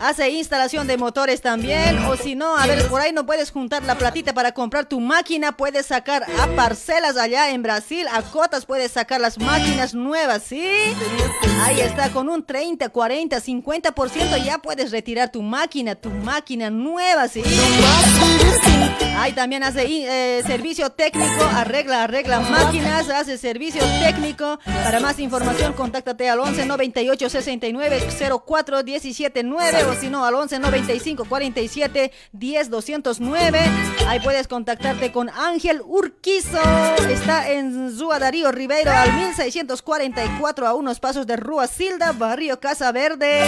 Hace 0.00 0.30
instalación 0.30 0.86
de 0.86 0.96
motores 0.96 1.42
también. 1.42 1.98
O 2.06 2.16
si 2.16 2.34
no, 2.34 2.56
a 2.56 2.66
ver, 2.66 2.86
por 2.88 3.02
ahí 3.02 3.12
no 3.12 3.26
puedes 3.26 3.50
juntar 3.50 3.82
la 3.84 3.98
platita 3.98 4.32
para 4.32 4.52
comprar 4.52 4.86
tu 4.86 4.98
máquina. 4.98 5.52
Puedes 5.52 5.86
sacar 5.86 6.24
a 6.40 6.46
parcelas 6.56 7.18
allá 7.18 7.50
en 7.50 7.62
Brasil. 7.62 8.06
A 8.10 8.22
cotas 8.22 8.64
puedes 8.64 8.92
sacar 8.92 9.20
las 9.20 9.38
máquinas 9.38 9.94
nuevas, 9.94 10.42
¿sí? 10.42 10.64
Ahí 11.62 11.80
está, 11.80 12.08
con 12.10 12.30
un 12.30 12.42
30, 12.44 12.88
40, 12.88 13.36
50% 13.40 14.44
ya 14.44 14.58
puedes 14.58 14.90
retirar 14.90 15.30
tu 15.30 15.42
máquina, 15.42 15.94
tu 15.94 16.08
máquina 16.08 16.70
nueva, 16.70 17.28
¿sí? 17.28 17.42
Ahí 19.18 19.32
también 19.32 19.62
hace 19.62 19.84
eh, 19.84 20.42
servicio 20.46 20.88
técnico, 20.90 21.44
arregla, 21.54 22.04
arregla 22.04 22.40
máquinas, 22.40 23.10
hace 23.10 23.36
servicio 23.36 23.82
técnico. 24.02 24.58
Para 24.64 25.00
más 25.00 25.18
información, 25.18 25.74
contáctate 25.74 26.30
al 26.30 26.40
11 26.40 26.64
98 26.64 27.28
69 27.28 28.02
04 28.46 28.82
17 28.82 29.42
9 29.42 29.89
o 29.90 29.94
si 29.94 30.08
no 30.08 30.24
al 30.24 30.34
11 30.34 30.58
95 30.60 31.24
47 31.24 32.12
10 32.32 32.70
209. 32.70 33.58
Ahí 34.06 34.20
puedes 34.20 34.46
contactarte 34.46 35.10
con 35.10 35.28
Ángel 35.30 35.82
Urquizo. 35.84 36.58
Está 37.08 37.50
en 37.50 37.90
Zua 37.96 38.18
Darío 38.18 38.52
Ribeiro 38.52 38.92
al 38.92 39.12
1644 39.14 40.66
a 40.66 40.74
unos 40.74 41.00
pasos 41.00 41.26
de 41.26 41.36
Rua 41.36 41.66
Silda, 41.66 42.12
Barrio 42.12 42.60
Casa 42.60 42.92
Verde. 42.92 43.42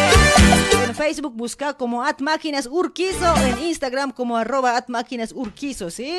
En 0.84 0.94
Facebook 0.94 1.34
busca 1.34 1.74
como 1.74 2.02
At 2.02 2.20
Máquinas 2.20 2.66
Urquizo, 2.66 3.34
en 3.36 3.64
Instagram 3.64 4.10
como 4.10 4.36
arroba 4.36 4.76
At 4.76 4.88
Máquinas 4.88 5.32
Urquizo, 5.32 5.90
¿sí? 5.90 6.12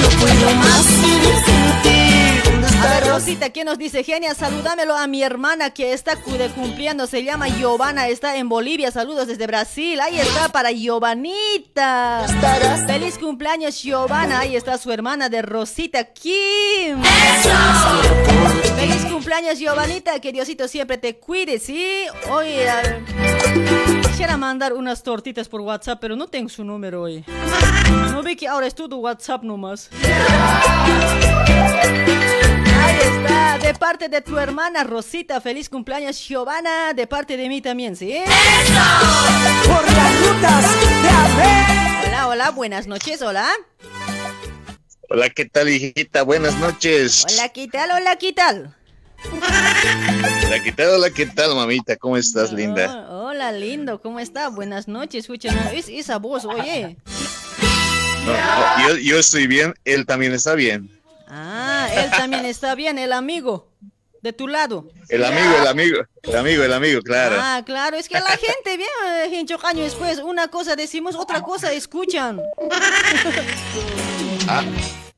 No 0.00 0.08
puedo 0.18 0.54
más. 0.56 1.23
A 2.84 3.00
ver, 3.00 3.08
Rosita, 3.08 3.48
¿quién 3.48 3.64
nos 3.64 3.78
dice? 3.78 4.04
Genia, 4.04 4.34
saludámelo 4.34 4.94
a 4.94 5.06
mi 5.06 5.22
hermana 5.22 5.70
que 5.70 5.94
está 5.94 6.16
de 6.16 6.48
cumpliendo. 6.50 7.06
Se 7.06 7.24
llama 7.24 7.48
Giovanna, 7.48 8.08
está 8.08 8.36
en 8.36 8.50
Bolivia. 8.50 8.90
Saludos 8.90 9.26
desde 9.26 9.46
Brasil. 9.46 9.98
Ahí 10.00 10.20
está 10.20 10.50
para 10.50 10.70
Giovanita. 10.70 12.26
Feliz 12.86 13.18
cumpleaños, 13.18 13.82
Giovanna. 13.82 14.40
Ahí 14.40 14.54
está 14.54 14.76
su 14.76 14.92
hermana 14.92 15.30
de 15.30 15.40
Rosita 15.40 16.04
Kim. 16.12 17.02
Feliz 18.76 19.04
cumpleaños, 19.10 19.58
Giovanita. 19.58 20.20
Que 20.20 20.32
Diosito 20.32 20.68
siempre 20.68 20.98
te 20.98 21.16
cuide, 21.16 21.58
¿sí? 21.58 22.04
Hoy 22.28 22.52
a 22.64 22.82
ver, 22.82 23.02
quisiera 24.02 24.36
mandar 24.36 24.74
unas 24.74 25.02
tortitas 25.02 25.48
por 25.48 25.62
WhatsApp, 25.62 25.98
pero 26.02 26.16
no 26.16 26.26
tengo 26.26 26.50
su 26.50 26.62
número 26.62 27.00
hoy. 27.02 27.24
No 28.10 28.22
vi 28.22 28.36
que 28.36 28.46
ahora 28.46 28.66
es 28.66 28.74
todo 28.74 28.98
WhatsApp 28.98 29.42
nomás. 29.42 29.88
De 33.64 33.72
parte 33.72 34.10
de 34.10 34.20
tu 34.20 34.38
hermana 34.38 34.84
Rosita, 34.84 35.40
feliz 35.40 35.70
cumpleaños 35.70 36.18
Giovanna, 36.18 36.92
de 36.92 37.06
parte 37.06 37.38
de 37.38 37.48
mí 37.48 37.62
también, 37.62 37.96
¿sí? 37.96 38.14
Por 39.64 39.90
las 39.90 40.20
rutas 40.20 40.64
de. 41.34 42.08
Hola, 42.08 42.28
hola, 42.28 42.50
buenas 42.50 42.86
noches, 42.86 43.22
hola. 43.22 43.48
Hola, 45.08 45.30
¿qué 45.30 45.46
tal, 45.46 45.70
hijita? 45.70 46.24
Buenas 46.24 46.54
noches. 46.56 47.24
Hola, 47.26 47.48
¿qué 47.48 47.66
tal? 47.68 47.90
Hola, 47.92 48.16
¿qué 48.16 48.34
tal? 48.34 48.76
Hola, 49.32 50.62
¿qué 50.62 50.72
tal? 50.72 50.88
Hola, 50.88 51.08
¿qué 51.08 51.24
tal, 51.24 51.54
mamita? 51.54 51.96
¿Cómo 51.96 52.18
estás, 52.18 52.52
linda? 52.52 53.06
Oh, 53.08 53.28
hola, 53.28 53.50
lindo, 53.50 53.98
¿cómo 54.02 54.20
está? 54.20 54.50
Buenas 54.50 54.88
noches, 54.88 55.24
escucha, 55.24 55.50
no, 55.52 55.70
es 55.70 55.88
esa 55.88 56.18
voz, 56.18 56.44
oye. 56.44 56.98
No, 58.26 58.32
no, 58.34 58.88
yo, 58.88 58.96
yo 58.98 59.18
estoy 59.18 59.46
bien, 59.46 59.72
él 59.86 60.04
también 60.04 60.34
está 60.34 60.52
bien. 60.52 60.93
Ah, 61.36 61.88
él 61.92 62.10
también 62.12 62.44
está 62.46 62.76
bien, 62.76 62.96
el 62.96 63.12
amigo, 63.12 63.68
de 64.22 64.32
tu 64.32 64.46
lado. 64.46 64.88
El 65.08 65.24
amigo, 65.24 65.52
el 65.60 65.66
amigo, 65.66 65.98
el 66.22 66.36
amigo, 66.36 66.62
el 66.62 66.72
amigo, 66.72 67.02
claro. 67.02 67.36
Ah, 67.40 67.60
claro, 67.66 67.96
es 67.96 68.08
que 68.08 68.20
la 68.20 68.36
gente, 68.36 68.76
bien, 68.76 68.88
eh, 69.04 69.28
Hincho 69.32 69.58
Caño, 69.58 69.82
después 69.82 70.20
una 70.20 70.46
cosa 70.46 70.76
decimos, 70.76 71.16
otra 71.16 71.42
cosa 71.42 71.72
escuchan. 71.72 72.40
Ah, 74.46 74.62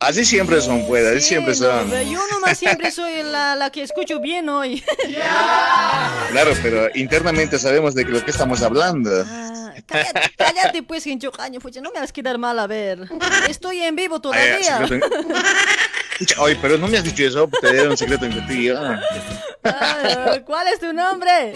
así 0.00 0.24
siempre 0.24 0.62
son, 0.62 0.86
pues, 0.86 1.06
así 1.06 1.20
siempre 1.20 1.54
son. 1.54 1.90
Yo 1.90 2.20
nomás 2.32 2.56
siempre 2.56 2.90
soy 2.90 3.22
la, 3.22 3.54
la 3.54 3.70
que 3.70 3.82
escucho 3.82 4.18
bien 4.18 4.48
hoy. 4.48 4.82
Claro, 6.30 6.52
pero 6.62 6.88
internamente 6.94 7.58
sabemos 7.58 7.94
de 7.94 8.04
lo 8.04 8.22
que 8.24 8.30
estamos 8.30 8.60
hablando. 8.62 9.10
Cállate, 9.86 10.20
cállate 10.36 10.82
pues, 10.82 11.06
Hincho 11.06 11.30
Caño, 11.30 11.60
pucha, 11.60 11.80
no 11.80 11.90
me 11.92 12.00
vas 12.00 12.10
a 12.10 12.12
quedar 12.12 12.38
mal, 12.38 12.58
a 12.58 12.66
ver. 12.66 13.08
Estoy 13.48 13.82
en 13.82 13.96
vivo 13.96 14.16
Ay, 14.16 14.20
todavía. 14.20 14.78
Pucha, 14.80 15.00
Oye, 16.38 16.56
pero 16.60 16.78
no 16.78 16.88
me 16.88 16.98
has 16.98 17.04
dicho 17.04 17.24
eso, 17.24 17.48
te 17.60 17.72
dieron 17.72 17.90
un 17.90 17.96
secreto 17.96 18.24
entre 18.26 18.40
ti. 18.42 18.68
ah. 18.70 19.00
Ah, 19.64 20.38
¿Cuál 20.44 20.68
es 20.68 20.78
tu 20.80 20.92
nombre? 20.92 21.52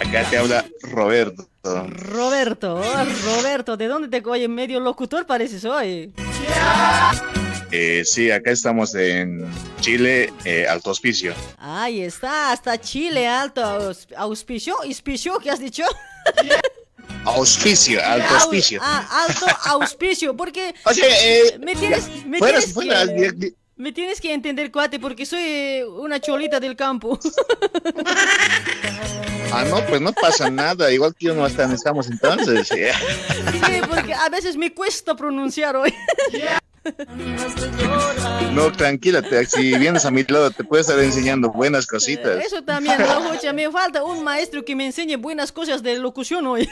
Acá 0.00 0.24
te 0.30 0.38
habla 0.38 0.64
Roberto. 0.82 1.48
Roberto, 1.64 2.74
oh, 2.74 3.04
Roberto, 3.24 3.76
¿de 3.76 3.86
dónde 3.86 4.08
te 4.08 4.28
oye? 4.28 4.48
Medio 4.48 4.80
locutor 4.80 5.26
pareces 5.26 5.64
hoy. 5.64 6.12
Eh, 7.70 8.02
sí, 8.04 8.30
acá 8.30 8.50
estamos 8.50 8.94
en 8.96 9.48
Chile, 9.80 10.32
eh, 10.44 10.66
Alto 10.68 10.90
Hospicio. 10.90 11.34
Ahí 11.58 12.02
está, 12.02 12.52
hasta 12.52 12.78
Chile, 12.78 13.26
alto 13.28 13.62
aus- 13.62 14.08
auspicio, 14.16 14.76
auspicio, 14.82 15.38
¿qué 15.38 15.50
has 15.50 15.60
dicho? 15.60 15.84
Auspicio, 17.24 18.00
Alto 18.04 18.26
Au- 18.34 18.36
Hospicio. 18.36 18.80
Ah, 18.82 19.26
alto 19.28 19.46
auspicio, 19.66 20.36
porque 20.36 20.74
O 20.84 20.92
sea, 20.92 21.06
eh, 21.08 21.58
me 21.60 21.74
tienes, 21.76 22.08
me 22.26 22.38
fuera- 22.38 22.58
tienes 22.58 22.74
fuera, 22.74 23.06
que, 23.06 23.32
di- 23.32 23.54
me 23.76 23.92
tienes 23.92 24.20
que 24.20 24.32
entender, 24.32 24.70
cuate, 24.72 24.98
porque 24.98 25.24
soy 25.26 25.40
eh, 25.42 25.84
una 25.86 26.20
cholita 26.20 26.58
del 26.60 26.76
campo. 26.76 27.18
Ah, 29.52 29.64
no, 29.68 29.84
pues 29.86 30.00
no 30.00 30.12
pasa 30.12 30.48
nada. 30.50 30.90
Igual 30.92 31.14
que 31.14 31.26
yo 31.26 31.34
no 31.34 31.44
hasta 31.44 31.72
estamos 31.72 32.08
entonces. 32.08 32.70
eh. 32.72 32.92
Sí, 33.52 33.80
porque 33.88 34.14
a 34.14 34.28
veces 34.28 34.56
me 34.56 34.72
cuesta 34.74 35.14
pronunciar 35.14 35.76
hoy. 35.76 35.94
No, 38.52 38.70
tranquila, 38.72 39.22
te- 39.22 39.46
si 39.46 39.76
vienes 39.78 40.04
a 40.04 40.10
mi 40.10 40.24
lado 40.24 40.50
te 40.50 40.64
puedo 40.64 40.80
estar 40.80 40.98
enseñando 40.98 41.50
buenas 41.50 41.86
cositas. 41.86 42.44
Eso 42.44 42.62
también. 42.62 42.96
Pucha, 43.30 43.52
me 43.52 43.70
falta 43.70 44.02
un 44.04 44.22
maestro 44.24 44.64
que 44.64 44.74
me 44.76 44.86
enseñe 44.86 45.16
buenas 45.16 45.52
cosas 45.52 45.82
de 45.82 45.98
locución 45.98 46.46
hoy. 46.46 46.68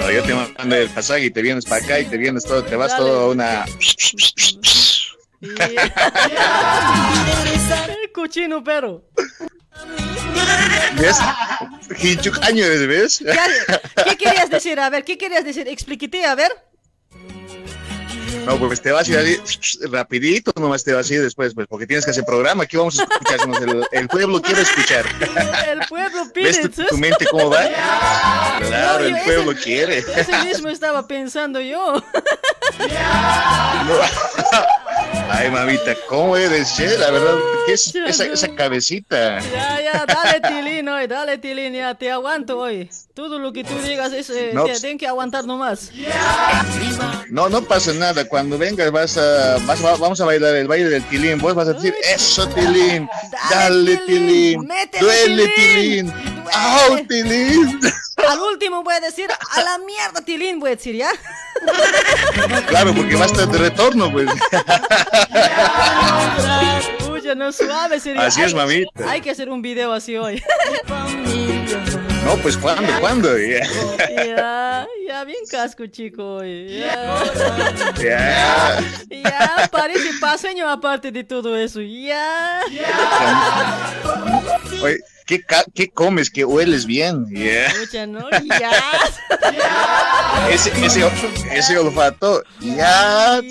No, 0.00 0.10
yo 0.10 0.22
te 0.22 0.34
mando 0.34 0.76
el 0.76 0.88
pasaje 0.88 1.26
y 1.26 1.30
te 1.30 1.42
vienes 1.42 1.64
para 1.66 1.84
acá 1.84 2.00
y 2.00 2.06
te 2.06 2.16
vienes 2.16 2.44
todo, 2.44 2.64
te 2.64 2.76
vas 2.76 2.92
Dale. 2.92 3.04
todo 3.04 3.20
a 3.20 3.28
una... 3.30 3.64
Cochino, 8.12 8.62
pero. 8.64 9.04
¿Ves? 11.00 11.18
¿ves? 12.86 13.18
¿Qué, 13.18 14.04
qué 14.04 14.16
querías 14.16 14.50
decir? 14.50 14.78
A 14.80 14.90
ver, 14.90 15.04
¿qué 15.04 15.16
querías 15.16 15.44
decir? 15.44 15.68
Explíquete, 15.68 16.24
a 16.24 16.34
ver. 16.34 16.50
No, 18.46 18.58
pues 18.58 18.80
te 18.80 18.90
vas 18.92 19.08
a 19.08 19.10
ir 19.10 19.18
así, 19.18 19.58
rapidito, 19.90 20.52
nomás 20.60 20.82
te 20.84 20.92
vas 20.92 21.10
a 21.10 21.14
ir 21.14 21.22
después, 21.22 21.54
pues, 21.54 21.66
porque 21.68 21.86
tienes 21.86 22.04
que 22.04 22.10
hacer 22.10 22.24
programa. 22.24 22.64
Aquí 22.64 22.76
vamos 22.76 22.98
a 22.98 23.02
escucharnos. 23.04 23.60
El, 23.62 23.84
el 23.92 24.08
pueblo 24.08 24.42
quiere 24.42 24.62
escuchar. 24.62 25.04
El 25.68 25.80
pueblo 25.88 26.30
pide. 26.32 26.44
¿Ves 26.46 26.70
tu, 26.72 26.84
tu 26.86 26.98
mente 26.98 27.26
cómo 27.30 27.50
va? 27.50 27.60
Claro, 28.60 29.00
No, 29.00 29.04
el 29.06 29.16
ese- 29.16 29.24
pueblo 29.24 29.54
quiere. 29.62 29.98
Ese 29.98 30.44
mismo 30.44 30.68
estaba 30.68 31.06
pensando 31.06 31.60
yo. 31.60 32.02
Ay, 35.28 35.50
mamita, 35.50 35.94
¿cómo 36.08 36.36
eres 36.36 36.68
ser? 36.68 36.98
La 36.98 37.10
verdad, 37.10 37.34
¿qué 37.66 37.72
es 37.74 37.94
esa, 38.06 38.26
esa 38.26 38.54
cabecita? 38.54 39.40
Ya, 39.40 39.80
ya, 39.80 40.04
dale 40.06 40.40
tilín 40.40 40.88
hoy, 40.88 41.06
dale 41.06 41.38
tilín, 41.38 41.72
ya, 41.72 41.94
te 41.94 42.10
aguanto 42.10 42.58
hoy. 42.58 42.90
Todo 43.14 43.38
lo 43.38 43.52
que 43.52 43.64
tú 43.64 43.74
digas 43.82 44.12
es, 44.12 44.30
eh, 44.30 44.50
No, 44.52 44.64
te 44.64 44.78
tienen 44.80 44.98
que 44.98 45.06
aguantar 45.06 45.44
nomás. 45.44 45.90
No, 47.30 47.48
no 47.48 47.62
pasa 47.62 47.92
nada. 47.92 48.24
Cuando 48.26 48.58
vengas 48.58 48.90
vas 48.90 49.16
a, 49.18 49.58
vas 49.66 49.80
vamos 49.80 50.20
a 50.20 50.24
bailar 50.24 50.54
el 50.56 50.68
baile 50.68 50.88
del 50.88 51.04
tilín. 51.04 51.38
Vos 51.38 51.54
vas 51.54 51.68
a 51.68 51.72
decir, 51.74 51.94
eso 52.02 52.48
tilín, 52.48 53.08
dale 53.50 53.96
tilín, 53.98 54.68
duele 55.00 55.48
tilín, 55.48 56.12
tilín, 56.12 56.12
au 56.52 57.06
tilín. 57.06 57.80
Al 58.28 58.38
último 58.40 58.82
voy 58.82 58.94
a 58.94 59.00
decir, 59.00 59.28
a 59.50 59.62
la 59.62 59.78
mierda 59.78 60.20
tilín 60.24 60.60
voy 60.60 60.72
a 60.72 60.76
decir, 60.76 60.94
¿ya? 60.96 61.10
Claro, 62.68 62.94
porque 62.94 63.16
va 63.16 63.24
a 63.24 63.26
estar 63.26 63.48
de 63.48 63.58
retorno, 63.58 64.10
pues. 64.12 64.28
Pucha, 67.06 67.34
no 67.34 67.52
suave 67.52 68.00
sería. 68.00 68.26
Así 68.26 68.40
es, 68.42 68.48
Hay- 68.48 68.54
mamita. 68.54 69.10
Hay 69.10 69.20
que 69.20 69.30
hacer 69.30 69.48
un 69.50 69.60
video 69.62 69.92
así 69.92 70.16
hoy. 70.16 70.42
No, 72.24 72.36
pues 72.36 72.56
¿cuándo? 72.56 72.92
¿Cuándo? 73.00 73.36
Ya. 73.38 73.66
ya, 74.24 74.86
ya, 75.08 75.24
bien 75.24 75.40
casco, 75.50 75.86
chico. 75.86 76.42
Ya. 76.44 77.18
ya, 79.10 79.68
parece 79.72 80.10
paseño 80.20 80.68
aparte 80.68 81.10
de 81.10 81.24
todo 81.24 81.56
eso. 81.56 81.80
Ya. 81.80 82.60
Oye, 84.82 84.98
¿qué, 85.74 85.88
comes? 85.90 86.30
Que 86.30 86.44
hueles 86.44 86.86
bien. 86.86 87.26
Ya. 87.30 87.72
Pucha, 87.78 88.06
¿no? 88.06 88.28
Ya. 88.30 88.70
Ese, 90.50 90.70
ese, 90.84 91.02
ese 91.52 91.78
olfato. 91.78 92.42
Ya. 92.60 93.40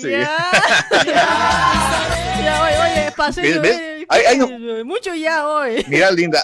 Ya, 2.42 2.62
oye, 2.64 2.78
oye, 3.02 3.12
paseño. 3.12 3.60
¿Ves? 3.60 3.76
eh, 3.76 4.06
Ay, 4.08 4.22
ay, 4.30 4.38
no. 4.38 4.48
Mucho 4.84 5.14
ya 5.14 5.46
hoy. 5.46 5.84
Mira, 5.88 6.10
linda, 6.10 6.42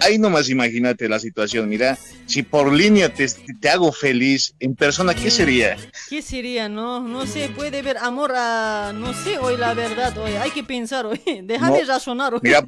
ahí 0.00 0.18
nomás 0.18 0.48
imagínate 0.48 1.08
la 1.08 1.18
situación. 1.18 1.68
Mira, 1.68 1.98
si 2.26 2.42
por 2.42 2.72
línea 2.72 3.12
te, 3.12 3.26
te 3.60 3.68
hago 3.68 3.92
feliz, 3.92 4.54
en 4.60 4.74
persona, 4.76 5.14
¿qué 5.14 5.30
sería? 5.30 5.76
¿Qué 6.08 6.22
sería? 6.22 6.68
No, 6.68 7.00
no 7.00 7.26
sé, 7.26 7.50
puede 7.54 7.82
ver 7.82 7.98
amor 7.98 8.32
a, 8.36 8.92
no 8.94 9.12
sé, 9.12 9.38
hoy 9.38 9.56
la 9.56 9.74
verdad, 9.74 10.16
hoy 10.16 10.32
hay 10.36 10.52
que 10.52 10.62
pensar, 10.64 11.06
hoy, 11.06 11.20
déjame 11.42 11.80
No, 11.82 11.86
razonar, 11.86 12.34
hoy. 12.34 12.40
Mira, 12.42 12.62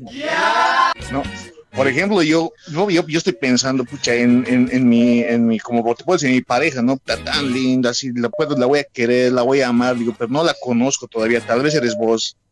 no. 1.11 1.23
Por 1.75 1.89
ejemplo, 1.89 2.23
yo, 2.23 2.53
yo, 2.71 2.91
yo, 2.91 3.07
yo 3.07 3.19
estoy 3.19 3.33
pensando, 3.33 3.85
pucha, 3.85 4.15
en, 4.15 4.45
en, 4.47 4.69
en 4.71 4.89
mi, 4.89 5.21
en 5.23 5.47
mi, 5.47 5.59
como 5.59 5.83
te 5.95 6.05
puedo 6.05 6.17
decir, 6.17 6.29
en 6.29 6.35
mi 6.37 6.43
pareja, 6.43 6.83
¿no? 6.83 6.95
Está 6.95 7.17
tan 7.25 7.51
linda, 7.51 7.91
así, 7.91 8.13
la 8.13 8.29
puedo, 8.29 8.57
la 8.59 8.67
voy 8.67 8.81
a 8.81 8.85
querer, 8.85 9.33
la 9.33 9.41
voy 9.43 9.63
a 9.63 9.69
amar, 9.69 9.97
digo, 9.97 10.15
pero 10.19 10.31
no 10.31 10.45
la 10.45 10.55
conozco 10.61 11.09
todavía, 11.09 11.41
tal 11.41 11.63
vez 11.63 11.75
eres 11.75 11.97
vos. 11.97 12.37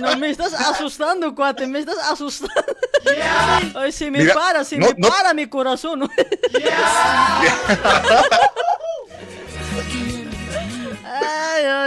No, 0.00 0.16
me 0.16 0.30
estás 0.30 0.52
asustando, 0.54 1.34
cuate, 1.34 1.66
me 1.66 1.80
estás 1.80 1.98
asustando. 2.10 2.54
Ay, 3.74 3.90
se 3.90 4.10
me 4.10 4.20
Mira, 4.20 4.34
para, 4.34 4.64
se 4.64 4.76
no, 4.78 4.86
me 4.88 4.94
no. 4.96 5.08
para 5.08 5.34
mi 5.34 5.46
corazón. 5.48 6.02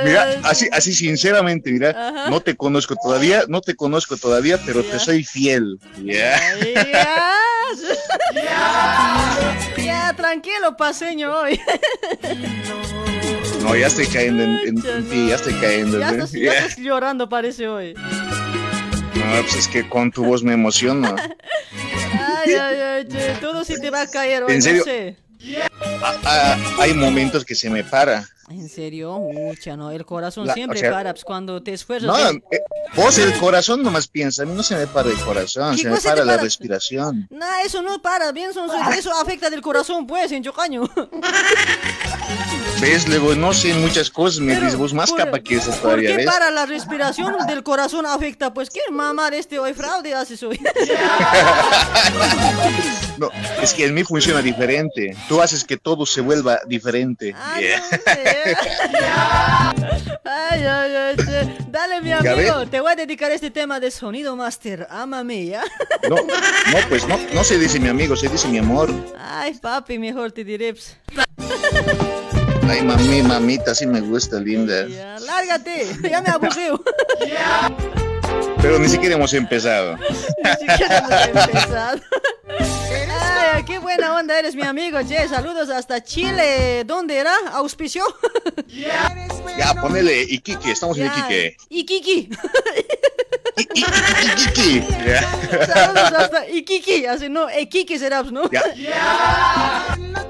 Mira, 0.05 0.23
ay. 0.23 0.39
así, 0.43 0.67
así 0.71 0.93
sinceramente, 0.93 1.71
mira, 1.71 1.89
Ajá. 1.89 2.29
no 2.29 2.41
te 2.41 2.55
conozco 2.55 2.95
todavía, 3.01 3.43
no 3.47 3.61
te 3.61 3.75
conozco 3.75 4.17
todavía, 4.17 4.59
pero 4.65 4.83
te 4.83 4.99
soy 4.99 5.23
fiel. 5.23 5.79
Ya. 6.03 6.39
Ya. 6.63 7.27
Ya, 9.77 10.13
tranquilo, 10.15 10.75
paseño 10.77 11.31
hoy. 11.33 11.59
No, 13.63 13.75
ya 13.75 13.87
estoy 13.87 14.07
cayendo 14.07 14.43
en, 14.43 14.49
en- 14.67 14.85
en 14.85 15.09
ti, 15.09 15.27
ya 15.29 15.35
estoy 15.35 15.53
cayendo. 15.55 15.99
Estás, 16.03 16.31
ya 16.31 16.53
estás 16.53 16.77
llorando, 16.77 17.29
parece 17.29 17.67
hoy. 17.67 17.93
No, 17.93 19.41
pues 19.43 19.55
es 19.55 19.67
que 19.67 19.87
con 19.87 20.11
tu 20.11 20.23
voz 20.25 20.43
me 20.43 20.53
emociono. 20.53 21.15
Ay, 21.15 22.53
ay, 22.53 22.79
ay, 22.79 23.07
che, 23.07 23.35
todo 23.39 23.63
sí 23.63 23.75
te 23.79 23.89
va 23.89 24.01
a 24.01 24.07
caer 24.07 24.43
hoy, 24.43 24.53
¿En 24.53 24.61
serio? 24.61 24.79
no 24.79 24.85
sé. 24.85 25.15
Ah, 26.03 26.15
ah, 26.25 26.57
hay 26.79 26.93
momentos 26.93 27.45
que 27.45 27.55
se 27.55 27.69
me 27.69 27.83
para. 27.83 28.25
¿En 28.51 28.67
serio? 28.69 29.17
Mucha, 29.19 29.75
no, 29.77 29.91
el 29.91 30.05
corazón 30.05 30.45
La- 30.47 30.53
siempre 30.53 30.79
o 30.79 30.81
sea, 30.81 30.91
para, 30.91 31.13
pues, 31.13 31.23
cuando 31.23 31.63
te 31.63 31.73
esfuerzas. 31.73 32.07
No, 32.07 32.17
¿eh? 32.29 32.43
eh, 32.51 32.59
vos 32.95 33.17
el 33.17 33.31
corazón 33.39 33.81
nomás 33.81 34.07
piensa, 34.07 34.43
a 34.43 34.45
mí 34.45 34.53
no 34.53 34.61
se 34.61 34.75
me 34.75 34.87
para 34.87 35.09
el 35.09 35.17
corazón, 35.19 35.75
¿Qué 35.75 35.83
se 35.83 35.89
me 35.89 35.99
para 36.01 36.25
la 36.25 36.37
respiración. 36.37 37.27
No, 37.31 37.45
eso 37.65 37.81
no 37.81 38.01
para, 38.01 38.31
bien, 38.31 38.53
son, 38.53 38.69
eso 38.93 39.11
afecta 39.19 39.49
del 39.49 39.61
corazón, 39.61 40.05
pues, 40.05 40.31
en 40.31 40.43
Chocaño. 40.43 40.89
¿Ves? 42.81 43.07
Luego 43.07 43.35
no 43.35 43.53
sé 43.53 43.73
muchas 43.75 44.09
cosas, 44.09 44.39
me 44.39 44.55
dices 44.55 44.75
vos 44.75 44.91
más 44.93 45.11
por- 45.11 45.19
capa 45.19 45.39
que 45.39 45.55
eso 45.57 45.69
¿Por 45.71 45.81
todavía, 45.81 46.09
qué 46.11 46.17
¿ves? 46.17 46.25
para 46.25 46.49
la 46.49 46.65
respiración 46.65 47.35
del 47.47 47.61
corazón 47.63 48.05
afecta? 48.07 48.53
Pues, 48.53 48.69
¿qué 48.71 48.79
mamar 48.91 49.33
este 49.35 49.59
hoy 49.59 49.73
fraude 49.73 50.15
haces 50.15 50.41
hoy? 50.43 50.59
No, 53.17 53.29
es 53.61 53.73
que 53.73 53.85
en 53.85 53.93
mí 53.93 54.03
funciona 54.03 54.41
diferente. 54.41 55.15
Tú 55.29 55.41
haces 55.41 55.63
que 55.63 55.77
todo 55.77 56.05
se 56.07 56.21
vuelva 56.21 56.59
diferente. 56.67 57.33
Ah, 57.37 57.59
Yeah. 57.61 57.83
Ay, 60.23 60.63
ay, 60.63 60.95
ay, 60.95 61.15
che. 61.15 61.55
Dale, 61.67 62.01
mi 62.01 62.11
amigo, 62.11 62.65
te 62.69 62.79
voy 62.79 62.91
a 62.91 62.95
dedicar 62.95 63.31
este 63.31 63.51
tema 63.51 63.79
de 63.79 63.91
sonido 63.91 64.35
master. 64.35 64.87
Ámame, 64.89 65.45
¿ya? 65.45 65.63
No, 66.09 66.15
no, 66.15 66.23
pues 66.89 67.07
no, 67.07 67.17
no 67.33 67.43
se 67.43 67.57
dice 67.57 67.79
mi 67.79 67.89
amigo, 67.89 68.15
se 68.15 68.27
dice 68.27 68.47
mi 68.47 68.57
amor. 68.57 68.89
Ay, 69.17 69.53
papi, 69.55 69.97
mejor 69.97 70.31
te 70.31 70.43
diré. 70.43 70.75
Ay, 72.67 72.81
mami, 72.83 73.21
mamita, 73.21 73.75
sí 73.75 73.85
me 73.85 74.01
gusta, 74.01 74.39
linda. 74.39 74.87
Ya, 74.87 75.19
lárgate, 75.19 75.87
ya 76.09 76.21
me 76.21 76.29
aburrió. 76.29 76.81
Pero 78.61 78.77
ni 78.79 78.87
siquiera 78.89 79.15
hemos 79.15 79.33
empezado. 79.33 79.97
Ni 80.61 80.67
siquiera 80.69 80.97
hemos 80.99 81.27
empezado. 81.47 82.01
Ay, 83.53 83.63
qué 83.65 83.79
buena 83.79 84.15
onda 84.15 84.37
eres, 84.37 84.55
mi 84.55 84.61
amigo. 84.63 84.99
Che, 85.07 85.27
saludos 85.27 85.69
hasta 85.69 86.03
Chile. 86.03 86.83
¿Dónde 86.85 87.17
era? 87.17 87.33
¿Auspicio? 87.53 88.03
Ya, 89.57 89.73
ponele 89.81 90.21
Iquique, 90.23 90.71
estamos 90.71 90.97
en 90.97 91.05
Ya. 91.05 91.17
Iquique. 91.17 91.57
Iquique. 91.69 92.29
Iquique. 93.57 94.85
Ya. 95.05 95.65
Saludos 95.67 96.13
hasta 96.13 96.47
Iquique. 96.49 97.07
Así 97.09 97.29
no, 97.29 97.47
Iquique 97.59 97.97
será, 97.99 98.21
pues, 98.21 98.31
¿no? 98.31 98.49
Ya. 98.51 98.63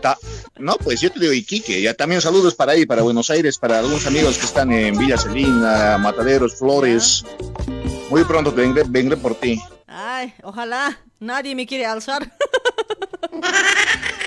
Ta- 0.02 0.18
No, 0.58 0.76
pues 0.78 1.02
yo 1.02 1.12
te 1.12 1.20
digo 1.20 1.34
Iquique. 1.34 1.82
Ya 1.82 1.94
también 1.94 2.22
saludos 2.22 2.56
para 2.56 2.72
ahí, 2.74 2.86
para 2.86 3.02
Buenos 3.04 3.30
Aires, 3.30 3.58
para 3.58 3.80
algunos 3.80 4.06
amigos 4.08 4.38
que 4.38 4.46
están 4.46 4.72
en 4.72 4.98
Villa 4.98 5.18
Celina, 5.18 5.98
Mataderos, 5.98 6.56
Flores. 6.58 7.24
Muy 8.12 8.26
pronto 8.26 8.52
vendré, 8.52 8.84
vendré 8.86 9.16
por 9.16 9.36
ti. 9.36 9.62
Ay, 9.88 10.34
ojalá 10.44 11.00
nadie 11.20 11.56
me 11.56 11.66
quiere 11.66 11.86
alzar. 11.86 12.30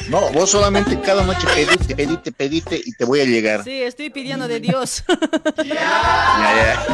No, 0.09 0.31
vos 0.33 0.51
solamente 0.51 0.99
cada 1.03 1.23
noche 1.23 1.47
pedite, 1.55 1.95
pedite, 1.95 2.33
pedite 2.33 2.81
y 2.83 2.93
te 2.93 3.05
voy 3.05 3.21
a 3.21 3.25
llegar. 3.25 3.63
Sí, 3.63 3.83
estoy 3.83 4.09
pidiendo 4.09 4.49
de 4.49 4.61
Dios. 4.61 5.05
Ya, 5.65 5.75
ya. 5.75 6.87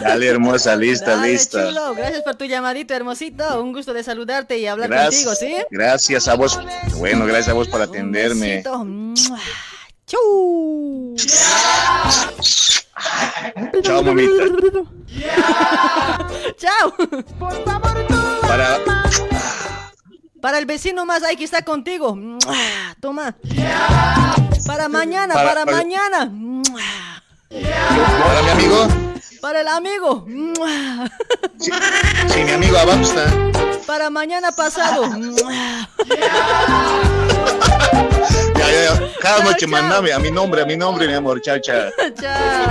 Dale, 0.00 0.26
hermosa, 0.28 0.76
lista, 0.76 1.16
Dale, 1.16 1.32
lista. 1.32 1.66
chulo, 1.68 1.94
gracias 1.94 2.22
por 2.22 2.36
tu 2.36 2.44
llamadito, 2.44 2.94
hermosito. 2.94 3.60
Un 3.60 3.72
gusto 3.72 3.92
de 3.92 4.04
saludarte 4.04 4.58
y 4.58 4.66
hablar 4.68 4.88
Gracias, 4.88 5.24
contigo, 5.24 5.58
¿sí? 5.58 5.64
gracias 5.70 6.28
a 6.28 6.34
vos. 6.34 6.58
Bueno, 6.98 7.26
gracias 7.26 7.48
a 7.48 7.54
vos 7.54 7.66
por 7.68 7.82
atenderme. 7.82 8.62
Besito. 8.62 8.84
Mua. 8.84 9.40
Chau. 10.06 11.16
Chao, 13.82 14.02
mamita. 14.02 14.44
Chao. 16.56 16.94
Para, 18.42 18.78
Para 20.40 20.58
el 20.58 20.66
vecino 20.66 21.04
más 21.04 21.22
hay 21.22 21.36
que 21.36 21.44
estar 21.44 21.64
contigo. 21.64 22.16
Toma. 23.00 23.36
Para 24.66 24.88
mañana, 24.88 25.34
Para- 25.34 25.48
para, 25.50 25.64
para- 25.64 25.76
mañana. 25.76 26.30
Para 27.50 28.42
mi 28.42 28.48
amigo, 28.50 28.86
Para 29.46 29.60
el 29.60 29.68
amigo. 29.68 30.26
Sí, 31.56 31.70
mi 32.44 32.50
amigo 32.50 32.76
Abamsta. 32.78 33.32
Para 33.86 34.10
mañana 34.10 34.50
pasado. 34.50 35.04
Ya, 38.58 38.70
ya, 38.72 38.82
ya. 38.82 39.12
Cada 39.20 39.44
noche 39.44 39.66
mandame 39.68 40.12
a 40.12 40.18
mi 40.18 40.32
nombre, 40.32 40.62
a 40.62 40.66
mi 40.66 40.76
nombre, 40.76 41.06
mi 41.06 41.12
amor. 41.12 41.40
Chao, 41.40 41.58
chao. 41.60 41.90
Chao. 42.20 42.66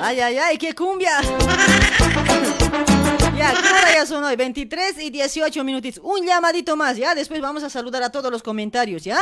Ay, 0.00 0.20
ay, 0.20 0.38
ay, 0.38 0.58
qué 0.58 0.72
cumbia. 0.72 1.18
Ya, 3.44 3.52
¿qué 3.52 3.94
ya 3.94 4.06
son 4.06 4.24
hoy? 4.24 4.36
23 4.36 4.98
y 5.00 5.10
18 5.10 5.64
minutitos. 5.64 6.02
Un 6.02 6.26
llamadito 6.26 6.76
más, 6.76 6.96
¿ya? 6.96 7.14
Después 7.14 7.42
vamos 7.42 7.62
a 7.62 7.68
saludar 7.68 8.02
a 8.02 8.10
todos 8.10 8.32
los 8.32 8.42
comentarios, 8.42 9.04
¿ya? 9.04 9.18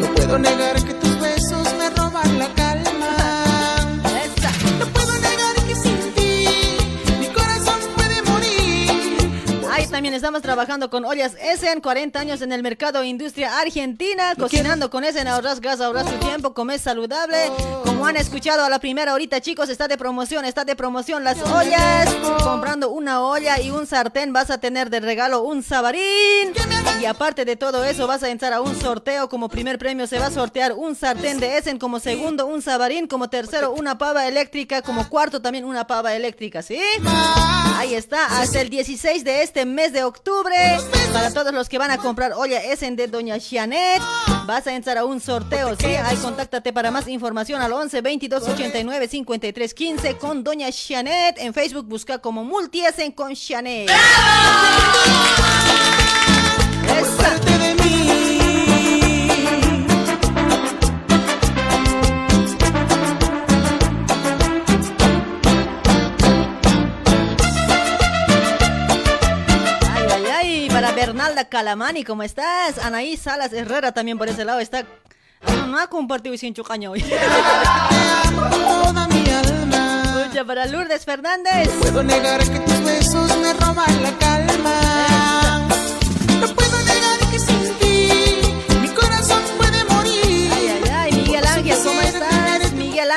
No 0.00 0.12
puedo 0.14 0.38
negar 0.38 0.84
que 0.84 0.94
tus 0.94 1.20
besos 1.20 1.74
me 1.74 1.90
roban 1.90 2.38
la 2.40 2.52
calma. 2.54 3.41
También 10.02 10.14
estamos 10.14 10.42
trabajando 10.42 10.90
con 10.90 11.04
ollas 11.04 11.36
Essen, 11.40 11.80
40 11.80 12.18
años 12.18 12.42
en 12.42 12.50
el 12.50 12.60
mercado 12.60 13.04
industria 13.04 13.60
argentina, 13.60 14.34
cocinando 14.36 14.90
con 14.90 15.04
Essen, 15.04 15.28
ahorras 15.28 15.60
gas, 15.60 15.80
ahorras 15.80 16.06
tu 16.06 16.18
tiempo, 16.26 16.54
comes 16.54 16.80
saludable. 16.80 17.36
Como 17.84 18.04
han 18.04 18.16
escuchado 18.16 18.64
a 18.64 18.68
la 18.68 18.80
primera 18.80 19.12
ahorita, 19.12 19.40
chicos, 19.40 19.68
está 19.68 19.86
de 19.86 19.96
promoción, 19.96 20.44
está 20.44 20.64
de 20.64 20.74
promoción 20.74 21.22
las 21.22 21.40
ollas. 21.42 22.12
Comprando 22.42 22.90
una 22.90 23.20
olla 23.20 23.60
y 23.60 23.70
un 23.70 23.86
sartén 23.86 24.32
vas 24.32 24.50
a 24.50 24.58
tener 24.58 24.90
de 24.90 24.98
regalo 24.98 25.42
un 25.42 25.62
sabarín. 25.62 26.52
Y 27.00 27.04
aparte 27.06 27.44
de 27.44 27.56
todo 27.56 27.84
eso, 27.84 28.06
vas 28.06 28.22
a 28.22 28.30
entrar 28.30 28.52
a 28.52 28.60
un 28.60 28.80
sorteo. 28.80 29.28
Como 29.28 29.48
primer 29.48 29.78
premio 29.78 30.06
se 30.06 30.20
va 30.20 30.26
a 30.26 30.30
sortear 30.30 30.72
un 30.72 30.94
sartén 30.94 31.40
de 31.40 31.58
Essen, 31.58 31.78
como 31.78 31.98
segundo 31.98 32.46
un 32.46 32.62
sabarín, 32.62 33.08
como 33.08 33.28
tercero 33.28 33.72
una 33.72 33.98
pava 33.98 34.28
eléctrica, 34.28 34.82
como 34.82 35.08
cuarto 35.08 35.42
también 35.42 35.64
una 35.64 35.86
pava 35.86 36.14
eléctrica, 36.14 36.62
¿sí? 36.62 36.78
Ahí 37.76 37.94
está, 37.94 38.40
hasta 38.40 38.60
el 38.60 38.70
16 38.70 39.24
de 39.24 39.42
este 39.42 39.64
mes 39.64 39.92
de 39.92 40.04
octubre. 40.04 40.54
Para 41.12 41.32
todos 41.32 41.52
los 41.52 41.68
que 41.68 41.78
van 41.78 41.90
a 41.90 41.98
comprar 41.98 42.34
olla 42.34 42.62
Essen 42.62 42.94
de 42.94 43.08
Doña 43.08 43.36
Janet, 43.40 44.00
vas 44.46 44.66
a 44.68 44.74
entrar 44.74 44.98
a 44.98 45.04
un 45.04 45.20
sorteo, 45.20 45.74
¿sí? 45.76 45.86
Ahí 45.86 46.16
contáctate 46.18 46.72
para 46.72 46.92
más 46.92 47.08
información 47.08 47.60
al 47.60 47.72
11 47.72 48.00
22 48.00 48.48
89 48.48 49.08
53 49.08 49.74
15 49.74 50.16
con 50.18 50.44
Doña 50.44 50.68
Janet. 50.70 51.38
En 51.38 51.52
Facebook 51.52 51.86
busca 51.86 52.18
como 52.18 52.44
Multi 52.44 52.84
Essen 52.84 53.10
con 53.10 53.34
Janet. 53.34 53.90
Parte 55.36 56.01
para 71.32 71.44
Bernalda 71.44 71.48
Calamani, 71.48 72.04
¿cómo 72.04 72.22
estás? 72.22 72.78
Anaí 72.78 73.16
Salas 73.16 73.52
Herrera 73.52 73.92
también 73.92 74.18
por 74.18 74.28
ese 74.28 74.44
lado 74.44 74.60
está. 74.60 74.84
No, 75.46 75.66
no 75.66 75.78
ha 75.78 75.86
compartido 75.86 76.36
sin 76.36 76.52
chucaño 76.54 76.90
hoy. 76.90 77.02
Mucha 80.14 80.44
para 80.44 80.66
Lourdes 80.66 81.04
Fernández. 81.04 81.70
Puedo 81.80 82.02
negar 82.02 82.40
que 82.40 82.60
tus 82.60 82.84
besos 82.84 83.36
me 83.38 83.52
roban 83.54 84.02
la 84.02 84.18
calma. 84.18 85.41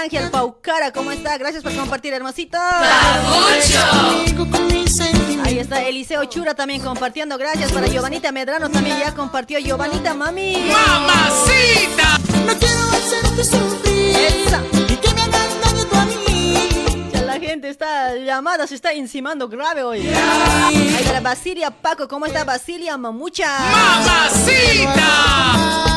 Ángel 0.02 0.30
Paucara, 0.30 0.92
¿cómo 0.92 1.12
está? 1.12 1.38
Gracias 1.38 1.64
por 1.64 1.74
compartir, 1.76 2.14
hermosito. 2.14 2.58
Ahí 5.44 5.60
está 5.60 5.82
Eliseo 5.84 6.26
Chura 6.26 6.54
también 6.54 6.82
compartiendo. 6.82 7.38
Gracias 7.38 7.72
para 7.72 7.88
Giovanita 7.88 8.32
Medrano 8.32 8.70
también 8.70 9.00
ya 9.00 9.14
compartió. 9.14 9.60
Giovanita, 9.60 10.14
mami. 10.14 10.58
¡Mamacita! 10.68 12.18
No 12.46 12.54
quiero 12.58 12.80
hacerte 12.92 13.44
sufrir. 13.44 14.16
Esa. 14.16 14.62
Y 14.90 14.96
que 14.98 15.14
me 15.14 15.22
hagas 15.22 15.62
daño 15.62 15.86
tú 15.86 15.96
a 15.96 16.06
mí. 16.06 16.70
Ya 17.14 17.22
La 17.22 17.40
gente 17.40 17.70
está 17.70 18.16
llamada, 18.16 18.68
se 18.68 18.76
está 18.76 18.94
encimando 18.94 19.48
grave 19.48 19.84
hoy. 19.84 20.08
Ahí 20.08 21.04
para 21.06 21.22
Basilia 21.22 21.72
Paco, 21.72 22.08
¿cómo 22.08 22.26
está 22.26 22.44
Basilia 22.44 22.98
Mamucha? 22.98 23.58
Necesito 24.26 25.95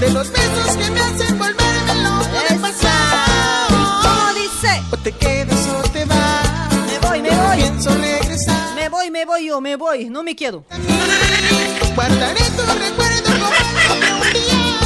de 0.00 0.10
los 0.10 0.32
besos 0.32 0.76
que 0.78 0.90
me 0.90 1.00
hacen 1.00 1.38
volverme 1.38 1.94
loco 2.02 2.24
de 2.48 2.54
pasión. 2.58 2.90
¿Cómo 3.68 4.32
dice? 4.32 4.82
O 4.90 4.96
te 4.96 5.12
quedas 5.12 5.68
o 5.68 5.82
te 5.90 6.06
vas. 6.06 6.48
Me 6.86 6.98
voy, 7.06 7.20
me 7.20 7.28
voy. 7.28 7.56
Pienso 7.58 7.94
regresar. 7.94 8.74
Me 8.76 8.88
voy, 8.88 9.10
me 9.10 9.26
voy 9.26 9.44
yo, 9.46 9.60
me 9.60 9.76
voy, 9.76 10.08
no 10.08 10.22
me 10.22 10.34
quedo. 10.34 10.64
Guardaré 11.94 12.40
tu 12.56 12.62
recuerdo 12.62 13.24
como 13.24 13.48
un 14.22 14.32
día 14.32 14.80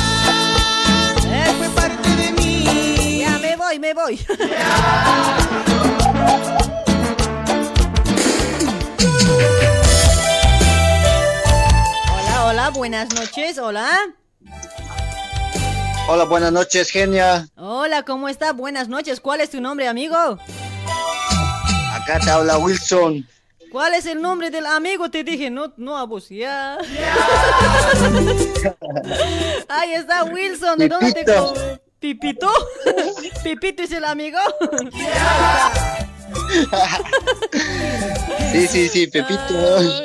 fue 1.58 1.68
parte 1.68 2.08
de 2.16 2.32
mí. 2.32 3.20
Ya 3.20 3.38
me 3.38 3.54
voy, 3.56 3.78
me 3.78 3.94
voy. 3.94 4.18
hola, 12.10 12.46
hola, 12.46 12.70
buenas 12.70 13.14
noches, 13.14 13.58
hola. 13.58 13.96
Hola, 16.06 16.24
buenas 16.24 16.52
noches, 16.52 16.90
genia. 16.90 17.48
Hola, 17.56 18.02
¿cómo 18.02 18.28
está? 18.28 18.52
Buenas 18.52 18.88
noches. 18.88 19.20
¿Cuál 19.20 19.40
es 19.40 19.48
tu 19.50 19.60
nombre, 19.62 19.88
amigo? 19.88 20.16
Acá 21.92 22.20
te 22.22 22.28
habla 22.30 22.58
Wilson. 22.58 23.26
¿Cuál 23.72 23.94
es 23.94 24.04
el 24.04 24.20
nombre 24.20 24.50
del 24.50 24.66
amigo? 24.66 25.10
Te 25.10 25.24
dije, 25.24 25.48
no, 25.50 25.72
no 25.78 25.96
a 25.96 26.04
vos, 26.04 26.28
ya. 26.28 26.76
Ahí 29.68 29.94
está 29.94 30.24
Wilson, 30.24 30.78
¿de 30.78 30.88
dónde 30.88 31.12
te... 31.12 31.24
Pipito. 31.24 31.54
¿Pipito? 31.98 32.52
¿Pipito 33.42 33.82
es 33.82 33.92
el 33.92 34.04
amigo? 34.04 34.38
Sí, 38.52 38.66
sí, 38.68 38.88
sí, 38.88 39.06
Pepito. 39.06 39.54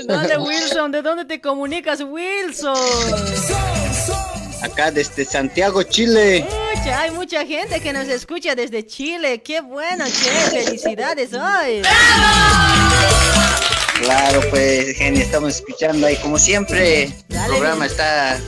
Dale, 0.06 0.38
Wilson, 0.38 0.92
¿de 0.92 1.02
dónde 1.02 1.26
te 1.26 1.42
comunicas, 1.42 2.02
Wilson? 2.02 2.78
Acá 4.62 4.92
desde 4.92 5.24
Santiago, 5.26 5.84
Chile. 5.84 6.46
Hay 6.96 7.12
mucha 7.12 7.46
gente 7.46 7.80
que 7.80 7.94
nos 7.94 8.08
escucha 8.08 8.56
desde 8.56 8.86
Chile. 8.86 9.42
Qué 9.42 9.62
bueno, 9.62 10.06
che, 10.06 10.32
felicidades 10.64 11.32
hoy. 11.34 11.82
Claro, 14.02 14.42
pues, 14.50 14.96
genia, 14.98 15.24
estamos 15.24 15.56
escuchando 15.56 16.08
ahí 16.08 16.16
como 16.18 16.38
siempre. 16.40 17.04
El 17.04 17.14
programa 17.48 17.86
bien. 17.86 17.92
está 17.92 18.40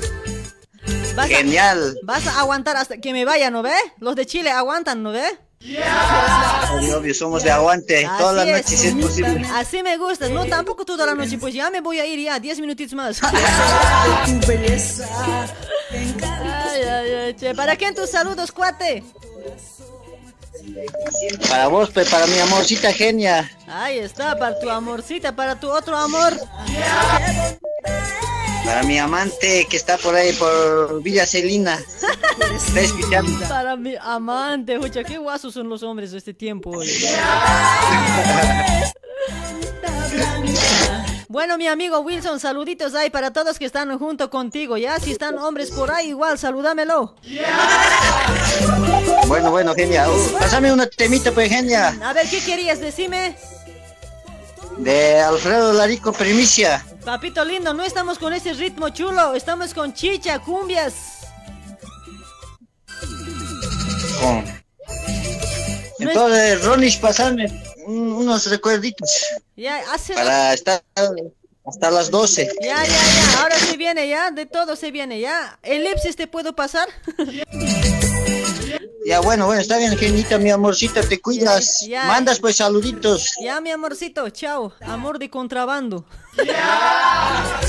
Vas 1.16 1.26
a- 1.26 1.28
genial. 1.36 1.98
Vas 2.04 2.26
a 2.28 2.40
aguantar 2.40 2.78
hasta 2.78 2.98
que 2.98 3.12
me 3.14 3.26
vaya, 3.26 3.50
¿no 3.52 3.62
ve? 3.62 3.74
Los 4.00 4.16
de 4.16 4.26
Chile 4.26 4.50
aguantan, 4.52 5.04
¿no 5.04 5.12
ve? 5.12 5.24
Obvio, 5.64 6.98
obvio, 6.98 7.14
somos 7.14 7.44
de 7.44 7.52
aguante. 7.52 8.08
Todas 8.18 8.36
las 8.36 8.48
Así 8.48 8.52
noches 8.52 8.80
si 8.80 8.88
es 8.88 8.96
posible. 8.96 9.48
Así 9.54 9.84
me 9.84 9.98
gusta. 9.98 10.28
No, 10.30 10.46
tampoco 10.46 10.86
toda 10.86 11.06
la 11.06 11.14
noche. 11.14 11.38
Pues 11.38 11.54
ya 11.54 11.70
me 11.70 11.82
voy 11.82 12.00
a 12.00 12.06
ir 12.06 12.20
ya, 12.20 12.40
10 12.40 12.60
minutitos 12.60 12.94
más. 12.96 13.22
Ay, 15.94 16.82
ay, 16.84 17.12
ay, 17.14 17.34
che. 17.36 17.54
¿Para 17.54 17.76
quién 17.76 17.94
tus 17.94 18.10
saludos, 18.10 18.52
cuate? 18.52 19.04
Para 21.50 21.68
vos, 21.68 21.90
pues, 21.92 22.10
para 22.10 22.26
mi 22.28 22.40
amorcita 22.40 22.94
genia. 22.94 23.52
Ahí 23.68 24.00
está, 24.00 24.38
para 24.38 24.58
tu 24.60 24.70
amorcita, 24.70 25.36
para 25.36 25.60
tu 25.60 25.70
otro 25.70 25.98
amor. 25.98 26.34
Para 28.66 28.84
mi 28.84 28.98
amante 28.98 29.66
que 29.70 29.78
está 29.78 29.98
por 29.98 30.16
ahí, 30.16 30.34
por 30.34 31.02
Villa 31.02 31.26
Celina. 31.26 31.80
Para 33.50 33.76
mi 33.76 33.96
amante, 34.00 34.74
escucha, 34.74 35.04
qué 35.04 35.18
guasos 35.18 35.54
son 35.54 35.70
los 35.70 35.84
hombres 35.84 36.12
de 36.12 36.18
este 36.18 36.34
tiempo. 36.34 36.72
Bueno, 41.28 41.58
mi 41.58 41.66
amigo 41.68 42.00
Wilson, 42.02 42.42
saluditos 42.42 42.94
ahí 42.94 43.10
para 43.10 43.32
todos 43.32 43.58
que 43.58 43.64
están 43.64 43.98
junto 43.98 44.30
contigo, 44.30 44.78
¿ya? 44.78 45.00
Si 45.00 45.12
están 45.14 45.38
hombres 45.38 45.72
por 45.72 45.90
ahí, 45.90 46.10
igual, 46.10 46.38
salúdamelo. 46.38 47.16
Bueno, 49.28 49.50
bueno, 49.50 49.74
genia. 49.74 50.10
Uh, 50.10 50.38
pásame 50.38 50.74
una 50.74 50.88
temita, 50.88 51.32
pues, 51.32 51.50
genia. 51.50 51.98
A 52.04 52.12
ver, 52.12 52.28
¿qué 52.30 52.42
querías? 52.44 52.82
Decime. 52.82 53.38
De 54.78 55.22
Alfredo 55.22 55.72
Larico 55.72 56.12
Primicia. 56.12 56.84
Papito 57.06 57.44
lindo, 57.44 57.74
no 57.74 57.84
estamos 57.84 58.20
con 58.20 58.32
ese 58.34 58.54
ritmo 58.54 58.90
chulo, 58.90 59.34
estamos 59.34 59.74
con 59.74 59.94
chicha, 59.94 60.40
cumbias. 60.40 60.94
Con... 64.20 64.62
Entonces, 66.00 66.64
Ronish, 66.64 67.00
pasame 67.00 67.46
un- 67.86 68.12
unos 68.14 68.46
recuerditos 68.50 69.10
Ya, 69.56 69.82
hace... 69.94 70.14
para 70.14 70.54
estar 70.54 70.84
hasta 71.66 71.92
las 71.92 72.10
12. 72.12 72.50
Ya, 72.62 72.84
ya, 72.84 72.88
ya, 72.88 73.42
ahora 73.42 73.58
se 73.58 73.78
viene, 73.78 74.08
ya, 74.08 74.32
de 74.32 74.46
todo 74.46 74.76
se 74.76 74.92
viene, 74.92 75.20
ya. 75.20 75.60
¿Elipsis 75.64 76.16
te 76.16 76.28
puedo 76.28 76.56
pasar? 76.56 76.88
Ya, 79.06 79.20
bueno, 79.20 79.46
bueno, 79.48 79.62
está 79.62 79.78
bien, 79.78 79.98
genita, 79.98 80.38
mi 80.38 80.52
amorcita, 80.52 81.02
te 81.02 81.20
cuidas. 81.20 81.86
Ya. 81.88 82.06
Mandas, 82.06 82.40
pues, 82.40 82.58
saluditos. 82.58 83.34
Ya, 83.42 83.60
mi 83.60 83.72
amorcito, 83.72 84.30
chao. 84.30 84.74
Amor 84.82 85.18
de 85.20 85.30
contrabando. 85.30 86.06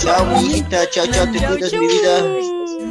Chao, 0.00 0.26
mi 0.26 0.47
hijita, 0.47 0.89
chao, 0.90 1.06
chao, 1.06 1.26
te 1.31 1.39
cuidas, 1.39 1.72
mi 1.72 1.86
vida. 1.86 2.22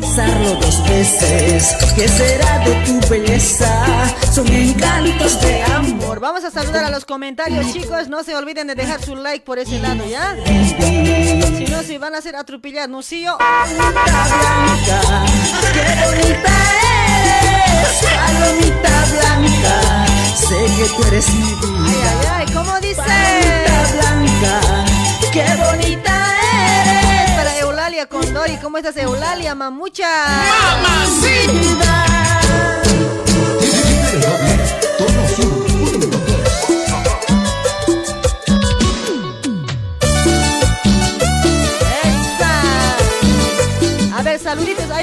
Pensarlo 0.02 0.56
dos 0.56 0.84
veces, 0.90 1.76
¿qué 1.96 2.08
será 2.08 2.60
de 2.66 2.74
tu 2.86 3.00
belleza? 3.08 4.14
Son 4.34 4.48
encantos 4.48 5.40
de 5.42 5.62
amor. 5.64 6.20
Vamos 6.20 6.44
a 6.44 6.50
saludar 6.50 6.84
a 6.86 6.90
los 6.90 7.06
comentarios, 7.06 7.72
chicos. 7.72 8.08
No 8.08 8.24
se 8.24 8.36
olviden 8.36 8.68
de 8.68 8.76
dejar 8.76 9.02
su 9.04 9.16
like 9.16 9.46
por 9.46 9.60
ese 9.60 9.80
lado, 9.80 10.04
¿ya? 10.10 10.36
Si 10.46 11.66
no, 11.66 11.84
se 11.84 12.00
van 12.00 12.16
a 12.16 12.18
hacer 12.18 12.36
atropellar, 12.36 12.90
¿no? 12.90 13.04
Sí, 13.04 13.24
yo. 13.24 13.38
Qué 15.74 15.84
bonita 16.04 16.52
eres, 16.82 17.11
Palomita 18.16 19.06
blanca, 19.12 20.06
sé 20.36 20.60
que 20.78 20.86
tú 20.96 21.04
eres 21.08 21.30
mi 21.30 21.54
vida. 21.54 21.86
Ay, 21.86 22.02
ay, 22.04 22.28
ay, 22.48 22.54
¿cómo 22.54 22.80
dice? 22.80 23.02
Palomita 23.02 23.92
blanca, 23.94 24.86
qué 25.32 25.46
bonita 25.64 26.14
eres. 26.84 27.32
Para 27.32 27.58
Eulalia 27.60 28.06
Condori, 28.08 28.58
¿cómo 28.58 28.78
estás 28.78 28.98
Eulalia, 28.98 29.56
mamucha? 29.56 30.08
¡Mamacita! 30.74 32.11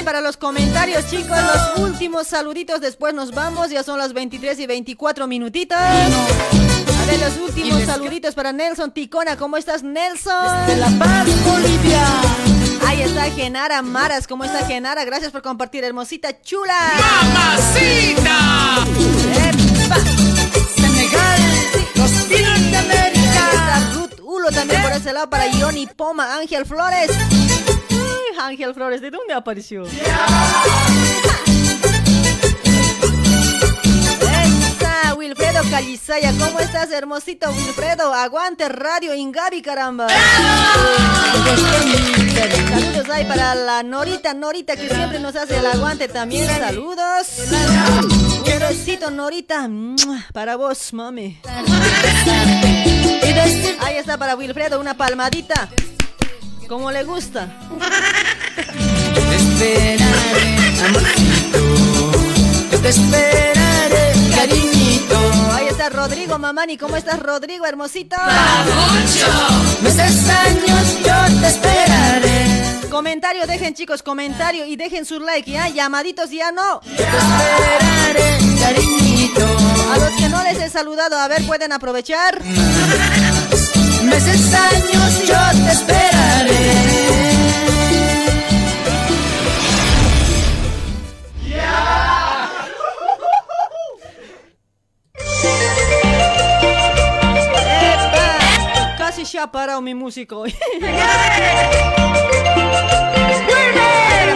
Para 0.03 0.21
los 0.21 0.37
comentarios, 0.37 1.09
chicos. 1.09 1.37
Los 1.37 1.79
últimos 1.79 2.27
saluditos, 2.27 2.79
después 2.81 3.13
nos 3.13 3.31
vamos. 3.31 3.69
Ya 3.69 3.83
son 3.83 3.97
las 3.97 4.13
23 4.13 4.59
y 4.59 4.67
24 4.67 5.27
minutitos. 5.27 5.77
A 5.77 7.05
ver, 7.05 7.19
los 7.19 7.37
últimos 7.37 7.83
saluditos 7.83 8.35
para 8.35 8.51
Nelson 8.51 8.91
Ticona. 8.91 9.35
¿Cómo 9.37 9.57
estás, 9.57 9.83
Nelson? 9.83 10.67
De 10.67 10.75
La 10.77 10.89
Paz, 10.99 11.27
Bolivia. 11.45 12.05
Ahí 12.87 13.01
está 13.01 13.23
Genara 13.31 13.81
Maras. 13.81 14.27
¿Cómo 14.27 14.43
está 14.43 14.65
Genara? 14.65 15.03
Gracias 15.05 15.31
por 15.31 15.41
compartir, 15.41 15.83
hermosita 15.83 16.41
chula. 16.41 16.93
¡Mamacita! 17.33 18.85
Senegal, 20.75 21.41
los 21.95 22.29
de 22.29 22.77
América. 22.77 23.91
Ruth 23.95 24.19
Ulo 24.21 24.51
también 24.51 24.81
por 24.81 24.91
ese 24.91 25.13
lado 25.13 25.29
para 25.29 25.51
Johnny 25.53 25.87
Poma, 25.87 26.37
Ángel 26.37 26.65
Flores. 26.65 27.09
Ángel 28.37 28.73
Flores, 28.73 29.01
¿de 29.01 29.11
dónde 29.11 29.33
apareció? 29.33 29.85
Esa, 34.21 35.13
Wilfredo 35.15 35.61
Calizaya, 35.69 36.31
¿cómo 36.37 36.59
estás, 36.59 36.91
hermosito 36.91 37.49
Wilfredo? 37.51 38.13
Aguante 38.13 38.69
Radio 38.69 39.13
Ingabi, 39.15 39.61
caramba. 39.61 40.07
Saludos 42.69 43.09
ahí 43.09 43.25
para 43.25 43.55
la 43.55 43.83
Norita, 43.83 44.33
Norita, 44.33 44.75
que 44.75 44.87
siempre 44.89 45.19
nos 45.19 45.35
hace 45.35 45.57
el 45.57 45.65
aguante 45.65 46.07
también. 46.07 46.47
Saludos. 46.47 47.27
Un 47.49 48.59
besito, 48.59 49.11
Norita. 49.11 49.69
Para 50.33 50.55
vos, 50.55 50.93
mami. 50.93 51.39
Ahí 53.81 53.95
está 53.97 54.17
para 54.17 54.35
Wilfredo, 54.35 54.79
una 54.79 54.93
palmadita. 54.95 55.69
Como 56.69 56.91
le 56.91 57.03
gusta. 57.03 57.47
Te 58.53 59.35
esperaré, 59.35 60.55
amorcito. 60.85 61.59
Yo 62.71 62.79
te 62.79 62.89
esperaré, 62.89 64.13
cariñito. 64.35 65.17
Ahí 65.51 65.67
está 65.67 65.89
Rodrigo 65.89 66.37
Mamani. 66.37 66.77
¿Cómo 66.77 66.95
estás, 66.95 67.19
Rodrigo, 67.19 67.65
hermosito? 67.65 68.15
Meses 69.81 70.29
años 70.29 70.97
yo 71.03 71.41
te 71.41 71.47
esperaré. 71.47 72.45
Comentario, 72.91 73.47
dejen 73.47 73.73
chicos, 73.73 74.03
comentario 74.03 74.67
y 74.67 74.75
dejen 74.75 75.05
su 75.05 75.19
like, 75.19 75.49
¿ya? 75.49 75.69
Llamaditos 75.69 76.29
ya 76.29 76.51
no. 76.51 76.81
Te 76.81 77.01
esperaré, 77.01 78.37
cariñito. 78.59 79.57
A 79.91 79.97
los 79.97 80.11
que 80.11 80.29
no 80.29 80.43
les 80.43 80.59
he 80.59 80.69
saludado, 80.69 81.17
a 81.17 81.27
ver, 81.27 81.47
pueden 81.47 81.71
aprovechar. 81.71 82.39
Meses 84.03 84.53
años 84.53 85.27
yo 85.27 85.35
te 85.65 85.71
esperaré. 85.71 86.99
¡Epa! 97.81 98.95
Casi 98.97 99.25
se 99.25 99.39
ha 99.39 99.51
parado 99.51 99.81
mi 99.81 99.93
músico. 99.93 100.45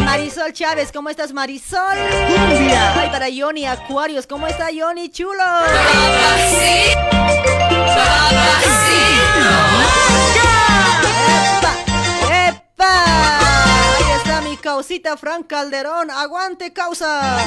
Marisol 0.05 0.53
Chávez, 0.53 0.91
¿cómo 0.91 1.09
estás, 1.09 1.33
Marisol? 1.33 1.97
Ay, 1.97 3.09
para 3.11 3.27
Johnny 3.35 3.65
Acuarios, 3.65 4.27
¿cómo 4.27 4.47
está 4.47 4.67
Johnny 4.77 5.09
Chulo? 5.09 5.43
¡Epa! 11.11 11.71
¡Epa! 12.47 12.93
Ahí 13.97 14.11
está 14.17 14.41
mi 14.41 14.57
causita 14.57 15.17
Frank 15.17 15.47
Calderón. 15.47 16.11
¡Aguante, 16.11 16.73
causa! 16.73 17.37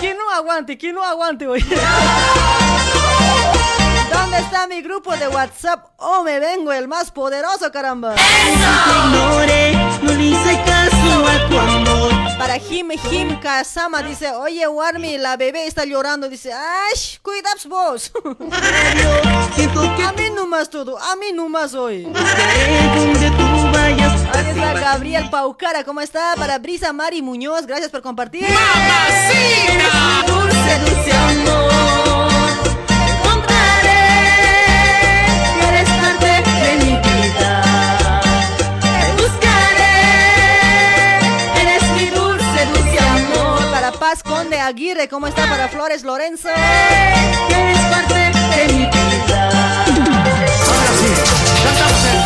¿Quién 0.00 0.16
no 0.16 0.30
aguante? 0.30 0.78
¿Quién 0.78 0.94
no 0.94 1.02
aguante 1.04 1.46
hoy? 1.46 1.64
¿Dónde 4.12 4.38
está 4.38 4.66
mi 4.66 4.82
grupo 4.82 5.16
de 5.16 5.28
WhatsApp? 5.28 5.86
Oh, 5.96 6.22
me 6.22 6.38
vengo, 6.40 6.72
el 6.72 6.88
más 6.88 7.10
poderoso, 7.10 7.70
caramba. 7.72 8.14
Ignore, 8.14 9.72
no 10.02 10.12
le 10.12 10.24
hice 10.24 10.62
caso 10.64 11.26
a 11.26 11.48
tu 11.48 11.58
amor. 11.58 12.17
Para 12.48 12.60
Jim 12.60 12.88
Jim 13.10 13.38
Kazama 13.40 14.02
dice, 14.02 14.32
oye 14.32 14.66
Warmi, 14.66 15.18
la 15.18 15.36
bebé 15.36 15.66
está 15.66 15.84
llorando. 15.84 16.30
Dice, 16.30 16.50
¡ay! 16.50 16.94
Cuidaps 17.20 17.66
vos. 17.66 18.10
a 18.24 20.12
mí 20.12 20.30
nomás 20.34 20.70
todo, 20.70 20.96
a 20.98 21.14
mí 21.16 21.30
nomás 21.34 21.74
hoy. 21.74 22.10
Ahí 24.32 24.48
está 24.48 24.72
Gabriel 24.80 25.28
Paucara, 25.28 25.84
¿cómo 25.84 26.00
está? 26.00 26.36
Para 26.36 26.58
Brisa 26.58 26.90
Mari 26.90 27.20
Muñoz, 27.20 27.66
gracias 27.66 27.90
por 27.90 28.00
compartir. 28.00 28.46
dulce, 30.26 30.78
dulce 30.86 31.12
amor. 31.12 32.07
Paz 44.10 44.22
Conde 44.22 44.58
Aguirre, 44.58 45.06
¿cómo 45.06 45.26
está? 45.26 45.46
Para 45.50 45.68
Flores 45.68 46.02
Lorenzo. 46.02 46.48
Eres 46.48 47.78
parte 47.90 48.14
de 48.14 48.30
mi 48.72 48.86
vida. 48.86 49.50
Ahora 50.66 50.92
sí, 50.98 51.12
cantamos 51.62 52.04
el... 52.08 52.18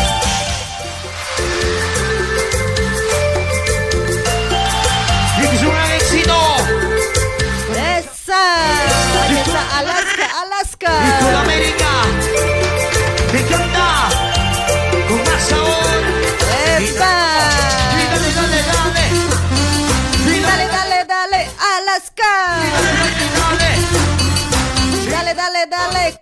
Y 5.43 5.45
que 5.49 5.55
es 5.55 5.61
un 5.61 5.71
gran 5.71 5.91
éxito. 5.91 6.37
¡Esa! 7.75 8.43
Está 9.41 9.61
Alaska, 9.79 10.25
Alaska. 10.41 10.91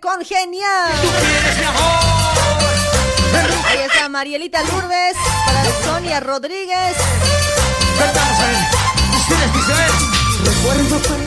con 0.00 0.24
genial. 0.24 0.92
Ahí 3.66 3.78
está 3.86 4.08
Marielita 4.08 4.62
Lourdes, 4.64 5.16
para 5.46 5.84
Sonia 5.84 6.20
Rodríguez. 6.20 6.96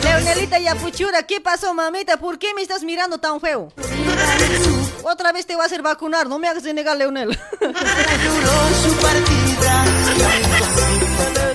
Leonelita 0.02 0.58
Yapuchura, 0.58 1.22
¿qué 1.24 1.40
pasó, 1.40 1.74
mamita? 1.74 2.16
¿Por 2.18 2.38
qué 2.38 2.54
me 2.54 2.62
estás 2.62 2.82
mirando 2.82 3.18
tan 3.18 3.40
feo? 3.40 3.72
Otra 5.02 5.32
vez 5.32 5.46
te 5.46 5.54
vas 5.56 5.64
a 5.64 5.66
hacer 5.66 5.82
vacunar, 5.82 6.28
no 6.28 6.38
me 6.38 6.48
hagas 6.48 6.62
negar, 6.64 6.96
Leonel. 6.96 7.38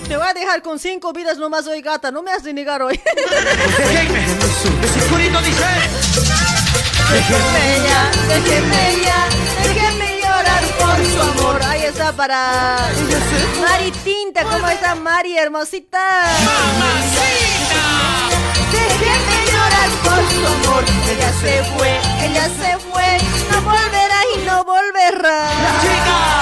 Te- 0.07 0.17
voy 0.17 0.27
a 0.27 0.33
dejar 0.33 0.61
con 0.61 0.79
cinco 0.79 1.13
vidas 1.13 1.37
nomás 1.37 1.67
hoy, 1.67 1.81
gata. 1.81 2.11
No 2.11 2.21
me 2.21 2.31
has 2.31 2.43
de 2.43 2.53
negar 2.53 2.81
hoy. 2.81 2.99
Déjenme 7.11 7.65
ya, 7.87 8.11
déjenme 8.29 8.83
ya, 9.03 9.27
déjenme 9.63 10.21
llorar 10.21 10.63
por 10.79 10.97
su 11.05 11.21
amor. 11.21 11.61
Ahí 11.63 11.83
está 11.83 12.13
para 12.13 12.77
Mari 13.59 13.91
Tinta. 14.03 14.43
¿Cómo 14.43 14.67
está 14.69 14.95
Mari, 14.95 15.37
hermosita? 15.37 16.23
Déjenme 18.71 19.37
llorar 19.51 19.89
por 20.05 20.21
su 20.31 20.47
amor. 20.47 20.83
Ella 21.11 21.31
se 21.41 21.63
fue, 21.75 21.99
ella 22.23 22.45
se 22.45 22.77
fue. 22.89 23.17
No 23.51 23.61
volverá 23.61 24.19
y 24.33 24.45
no 24.45 24.63
volverá. 24.63 25.49
Las 25.63 26.40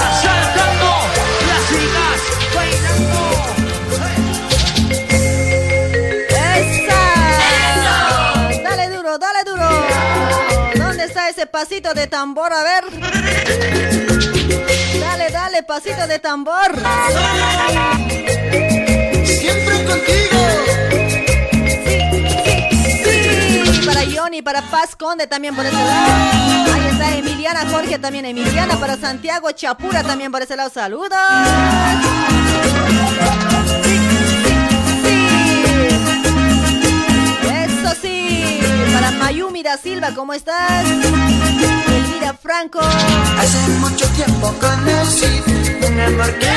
pasito 11.49 11.93
de 11.93 12.07
tambor? 12.07 12.51
A 12.53 12.63
ver. 12.63 12.83
Dale, 14.99 15.29
dale, 15.31 15.63
pasito 15.63 16.07
de 16.07 16.19
tambor. 16.19 16.75
Siempre 19.25 19.85
contigo. 19.85 20.39
Sí, 23.03 23.81
para 23.85 24.01
Johnny, 24.05 24.41
para 24.41 24.61
Paz 24.63 24.95
Conde 24.95 25.27
también 25.27 25.55
por 25.55 25.65
ese 25.65 25.75
lado. 25.75 26.13
Ahí 26.73 26.87
está 26.91 27.15
Emiliana 27.15 27.65
Jorge 27.69 27.99
también, 27.99 28.25
Emiliana 28.25 28.79
para 28.79 28.97
Santiago, 28.97 29.51
Chapura 29.51 30.03
también 30.03 30.31
por 30.31 30.41
ese 30.41 30.55
lado, 30.55 30.69
saludos. 30.69 31.17
Mayumi 39.29 39.61
da 39.61 39.77
Silva, 39.77 40.09
¿cómo 40.15 40.33
estás? 40.33 40.89
Elvira 40.89 42.33
Franco. 42.33 42.79
Hace 42.79 43.59
mucho 43.77 44.07
tiempo 44.13 44.51
conocí 44.59 45.43
un 45.87 45.99
amor 45.99 46.33
que 46.39 46.49
a 46.49 46.53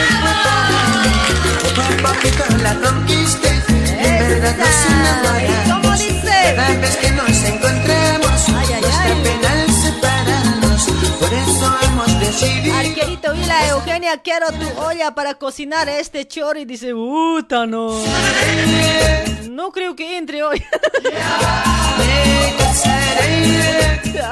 poquito 2.03 2.45
la 2.63 2.75
conquisté. 2.81 3.51
En 3.79 4.41
verdad 4.41 4.57
nos 4.57 4.87
enamoramos. 4.87 5.83
¿Cómo 5.83 5.93
dice? 5.99 6.55
Cada 6.57 6.77
vez 6.81 6.97
que 6.97 7.11
nos 7.11 7.45
encontramos, 7.45 8.41
pena 8.47 8.79
es 8.79 8.87
separarnos. 8.87 9.62
Por 11.23 11.33
eso 11.33 11.77
hemos 11.85 12.19
decidido. 12.19 12.75
Arquerito 12.75 13.33
Vila 13.33 13.69
Eugenia, 13.69 14.19
quiero 14.19 14.49
tu 14.49 14.67
olla 14.81 15.15
para 15.15 15.35
cocinar 15.35 15.89
este 15.89 16.27
chori. 16.27 16.65
Dice, 16.65 16.93
puta 16.93 17.65
no. 17.65 17.95
No 19.49 19.71
creo 19.71 19.95
que 19.95 20.17
entre 20.17 20.43
hoy. 20.43 20.61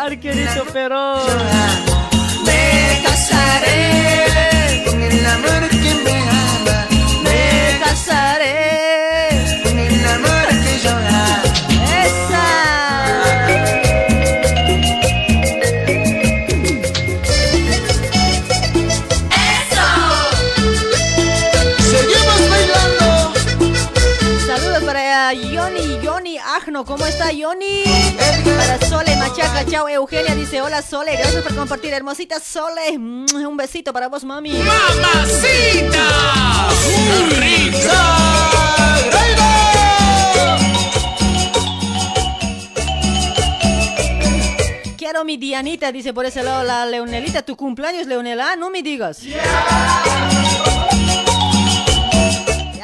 Arquerito, 0.01 0.65
pero. 0.73 1.19
Me 2.45 3.01
casaré 3.05 4.83
con 4.85 5.01
el 5.01 5.27
amor 5.27 5.69
que. 5.69 5.95
Me 6.03 6.50
Agno, 27.31 27.43
¿cómo 27.47 27.61
está 27.61 27.63
Yoni? 27.63 27.85
Para 28.57 28.79
Sole 28.89 29.17
Machaca, 29.17 29.65
chao 29.67 29.89
Eugenia, 29.89 30.35
dice 30.35 30.61
hola 30.61 30.83
Sole, 30.83 31.17
gracias 31.17 31.43
por 31.43 31.55
compartir, 31.55 31.93
hermosita 31.93 32.41
Sole, 32.41 32.99
Mm, 32.99 33.47
un 33.47 33.57
besito 33.57 33.93
para 33.93 34.09
vos 34.09 34.25
mami. 34.25 34.53
¡Mamacita! 34.53 36.01
Quiero 44.97 45.25
mi 45.25 45.37
Dianita, 45.37 45.91
dice 45.93 46.13
por 46.13 46.27
ese 46.27 46.43
lado 46.43 46.63
la 46.63 46.87
Leonelita, 46.87 47.43
tu 47.43 47.57
cumpleaños 47.57 48.07
Leonela, 48.07 48.57
no 48.57 48.71
me 48.71 48.83
digas. 48.83 49.21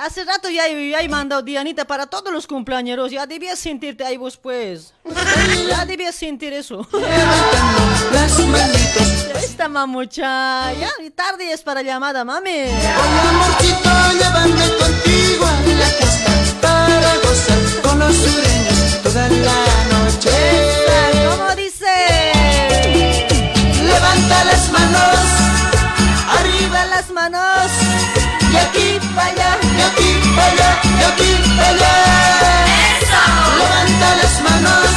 Hace 0.01 0.25
rato 0.25 0.49
ya, 0.51 0.69
ya 0.69 1.01
he 1.01 1.09
mandado 1.09 1.43
Dianita 1.43 1.87
para 1.87 2.07
todos 2.07 2.33
los 2.33 2.47
cumpleañeros. 2.47 3.11
Ya 3.11 3.27
debías 3.27 3.59
sentirte 3.59 4.05
ahí 4.05 4.17
vos, 4.17 4.37
pues. 4.37 4.93
Ya 5.69 5.85
debías 5.87 6.15
sentir 6.15 6.53
eso. 6.53 6.87
Esta 9.37 9.69
mamucha. 9.69 10.73
Ya 10.75 10.91
tarde 11.15 11.53
es 11.53 11.63
para 11.63 11.83
llamada, 11.83 12.25
mami. 12.25 12.51
Amorcito, 12.51 13.91
llévame 14.19 14.69
contigo 14.79 15.47
a 15.47 15.61
la 15.79 15.91
costa 15.99 16.33
para 16.61 17.15
gozar 17.17 17.83
con 17.83 17.99
los 17.99 18.17
sureños 18.17 19.03
toda 19.03 19.29
la 19.29 19.85
noche. 19.93 20.31
¿Cómo 21.31 21.55
dice? 21.55 22.33
Levanta 23.83 24.45
las 24.45 24.73
manos, 24.73 25.19
Arriba 26.39 26.87
las 26.87 27.11
manos. 27.11 28.26
De 28.57 28.63
aquí 28.63 28.89
para 29.15 29.29
allá, 29.29 29.51
de 29.77 29.83
aquí 29.83 30.11
para 30.35 30.49
allá, 30.49 30.71
de 30.99 31.05
aquí 31.11 31.31
para 31.57 31.69
allá. 31.69 31.93
Levanta 33.59 34.09
las 34.21 34.35
manos, 34.47 34.93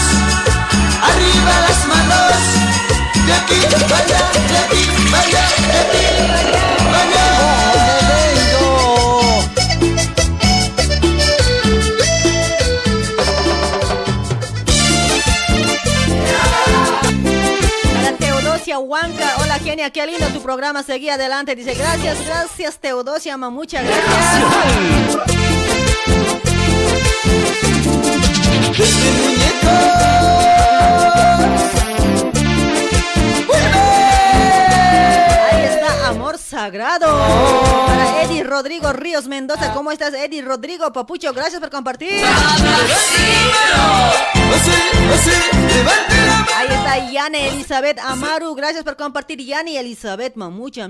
arriba 1.09 1.53
las 1.67 1.81
manos, 1.91 2.41
de 3.27 3.33
aquí 3.33 3.59
para 3.89 3.97
allá, 4.03 4.21
de 4.51 4.57
aquí 4.63 4.83
para 5.11 5.23
allá, 5.23 5.43
de 5.71 5.79
aquí 5.83 6.05
para 6.91 7.01
allá. 7.03 7.27
Para 17.93 18.11
Teodosia 18.17 18.77
Huanca. 18.79 19.28
Genia, 19.63 19.89
qué 19.89 20.05
lindo 20.05 20.27
tu 20.27 20.41
programa. 20.41 20.83
Seguí 20.83 21.09
adelante. 21.09 21.55
Dice, 21.55 21.73
gracias, 21.73 22.25
gracias, 22.25 22.79
Teodosia, 22.79 23.37
ma, 23.37 23.49
muchas 23.49 23.83
gracias. 23.83 25.19
Sagrado. 36.49 37.07
Para 37.87 38.23
Eddie 38.23 38.43
Rodrigo 38.43 38.91
Ríos 38.91 39.27
Mendoza. 39.27 39.71
¿Cómo 39.73 39.91
estás, 39.91 40.13
Eddie 40.13 40.41
Rodrigo 40.41 40.91
Papucho? 40.91 41.31
Gracias 41.33 41.59
por 41.61 41.69
compartir. 41.69 42.23
Ahí 46.55 46.67
está 46.69 47.11
Yane 47.11 47.49
Elizabeth 47.49 47.99
Amaru. 47.99 48.55
Gracias 48.55 48.83
por 48.83 48.95
compartir, 48.97 49.39
Yani 49.45 49.77
Elizabeth 49.77 50.35
Mamucha. 50.35 50.87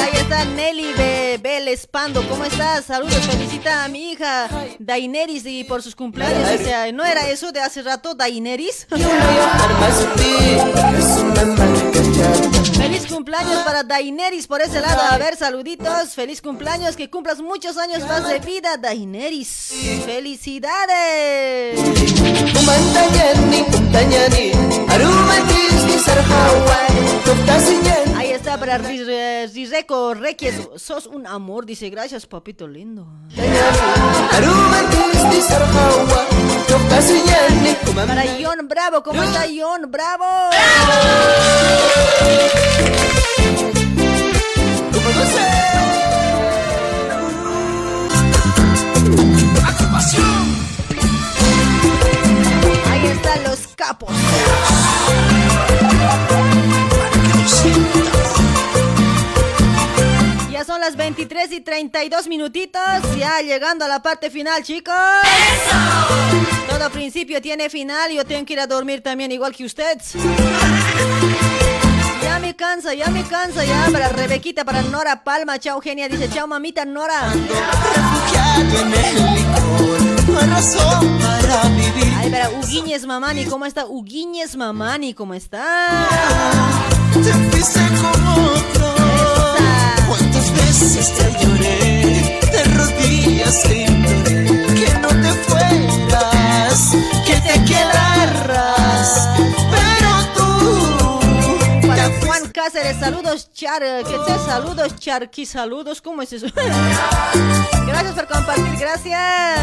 Ahí 0.00 0.12
está 0.20 0.44
Nelly 0.44 0.92
Be- 0.94 1.07
Vélez 1.68 1.86
Pando. 1.86 2.26
¿Cómo 2.26 2.46
estás? 2.46 2.86
Saludos, 2.86 3.20
felicita 3.26 3.84
a 3.84 3.88
mi 3.88 4.12
hija 4.12 4.48
Daineris 4.78 5.44
y 5.44 5.64
por 5.64 5.82
sus 5.82 5.94
cumpleaños. 5.94 6.50
O 6.58 6.64
sea, 6.64 6.90
¿no 6.92 7.04
era 7.04 7.28
eso 7.28 7.52
de 7.52 7.60
hace 7.60 7.82
rato, 7.82 8.14
Daineris? 8.14 8.86
Feliz 12.72 13.06
cumpleaños 13.06 13.58
para 13.64 13.82
Daineris 13.82 14.46
por 14.46 14.62
ese 14.62 14.80
lado. 14.80 15.02
A 15.10 15.18
ver, 15.18 15.36
saluditos. 15.36 16.14
Feliz 16.14 16.40
cumpleaños. 16.40 16.96
Que 16.96 17.10
cumplas 17.10 17.42
muchos 17.42 17.76
años 17.76 18.00
más 18.08 18.26
de 18.26 18.38
vida, 18.38 18.78
Daineris. 18.78 19.74
¡Felicidades! 20.06 21.78
Está 28.38 28.56
para 28.58 28.78
Riz- 28.78 29.06
eh, 29.08 29.50
Rizeko 29.52 30.14
Requies. 30.14 30.54
Sos 30.76 31.06
un 31.06 31.26
amor. 31.26 31.66
Dice, 31.66 31.90
gracias, 31.90 32.26
papito 32.26 32.66
lindo. 32.68 33.06
Para 38.06 38.24
Ion 38.38 38.68
Bravo. 38.68 39.02
¿Cómo 39.02 39.22
está 39.22 39.46
Ion 39.46 39.90
Bravo? 39.90 40.24
Ahí 52.90 53.06
están 53.06 53.42
los 53.44 53.58
capos. 53.76 54.10
23 60.98 61.52
y 61.52 61.60
32 61.60 62.26
minutitos. 62.26 62.82
Ya 63.16 63.40
llegando 63.40 63.84
a 63.84 63.88
la 63.88 64.02
parte 64.02 64.30
final, 64.30 64.62
chicos. 64.64 64.94
Todo 66.68 66.90
principio 66.90 67.40
tiene 67.40 67.70
final. 67.70 68.10
Yo 68.10 68.24
tengo 68.24 68.44
que 68.44 68.54
ir 68.54 68.60
a 68.60 68.66
dormir 68.66 69.00
también, 69.00 69.30
igual 69.30 69.54
que 69.54 69.64
usted. 69.64 69.98
Ya 72.22 72.38
me 72.40 72.56
cansa, 72.56 72.94
ya 72.94 73.06
me 73.10 73.22
cansa, 73.22 73.64
ya. 73.64 73.88
Para 73.92 74.08
Rebequita, 74.08 74.64
para 74.64 74.82
Nora 74.82 75.22
Palma. 75.22 75.58
Chao, 75.60 75.76
Eugenia. 75.76 76.08
Dice, 76.08 76.28
chao, 76.30 76.48
mamita 76.48 76.84
Nora. 76.84 77.32
Ay, 82.16 82.30
para 82.30 82.50
Uguiñez 82.50 83.06
Mamani, 83.06 83.44
¿cómo 83.46 83.66
está? 83.66 83.86
Uguiñez 83.86 84.56
Mamani, 84.56 85.14
¿cómo 85.14 85.34
está? 85.34 86.08
Te 87.14 87.32
fuiste 87.50 87.80
con 88.00 88.26
otro. 88.26 88.77
¿Cuántas 88.77 88.77
veces 90.80 91.12
te 91.14 91.44
lloré? 91.44 92.40
De 92.52 92.64
rodillas 92.64 93.62
te 93.62 93.82
imploré 93.82 94.44
que 94.74 94.94
no 95.00 95.08
te 95.08 95.32
fueras, 95.44 96.92
que 97.26 97.34
te 97.34 97.64
quedaras. 97.64 99.28
Pero 99.70 100.10
tú 100.36 101.86
Para 101.86 102.10
Juan 102.20 102.50
Cáceres, 102.52 102.96
saludos. 102.98 103.50
Char, 103.52 103.82
eh, 103.82 104.02
¿qué 104.06 104.16
te 104.26 104.38
saludos? 104.44 104.96
Charqui, 104.96 105.46
saludos, 105.46 106.00
¿cómo 106.00 106.22
es 106.22 106.32
eso? 106.32 106.46
gracias 107.86 108.14
por 108.14 108.26
compartir, 108.28 108.76
gracias. 108.78 109.58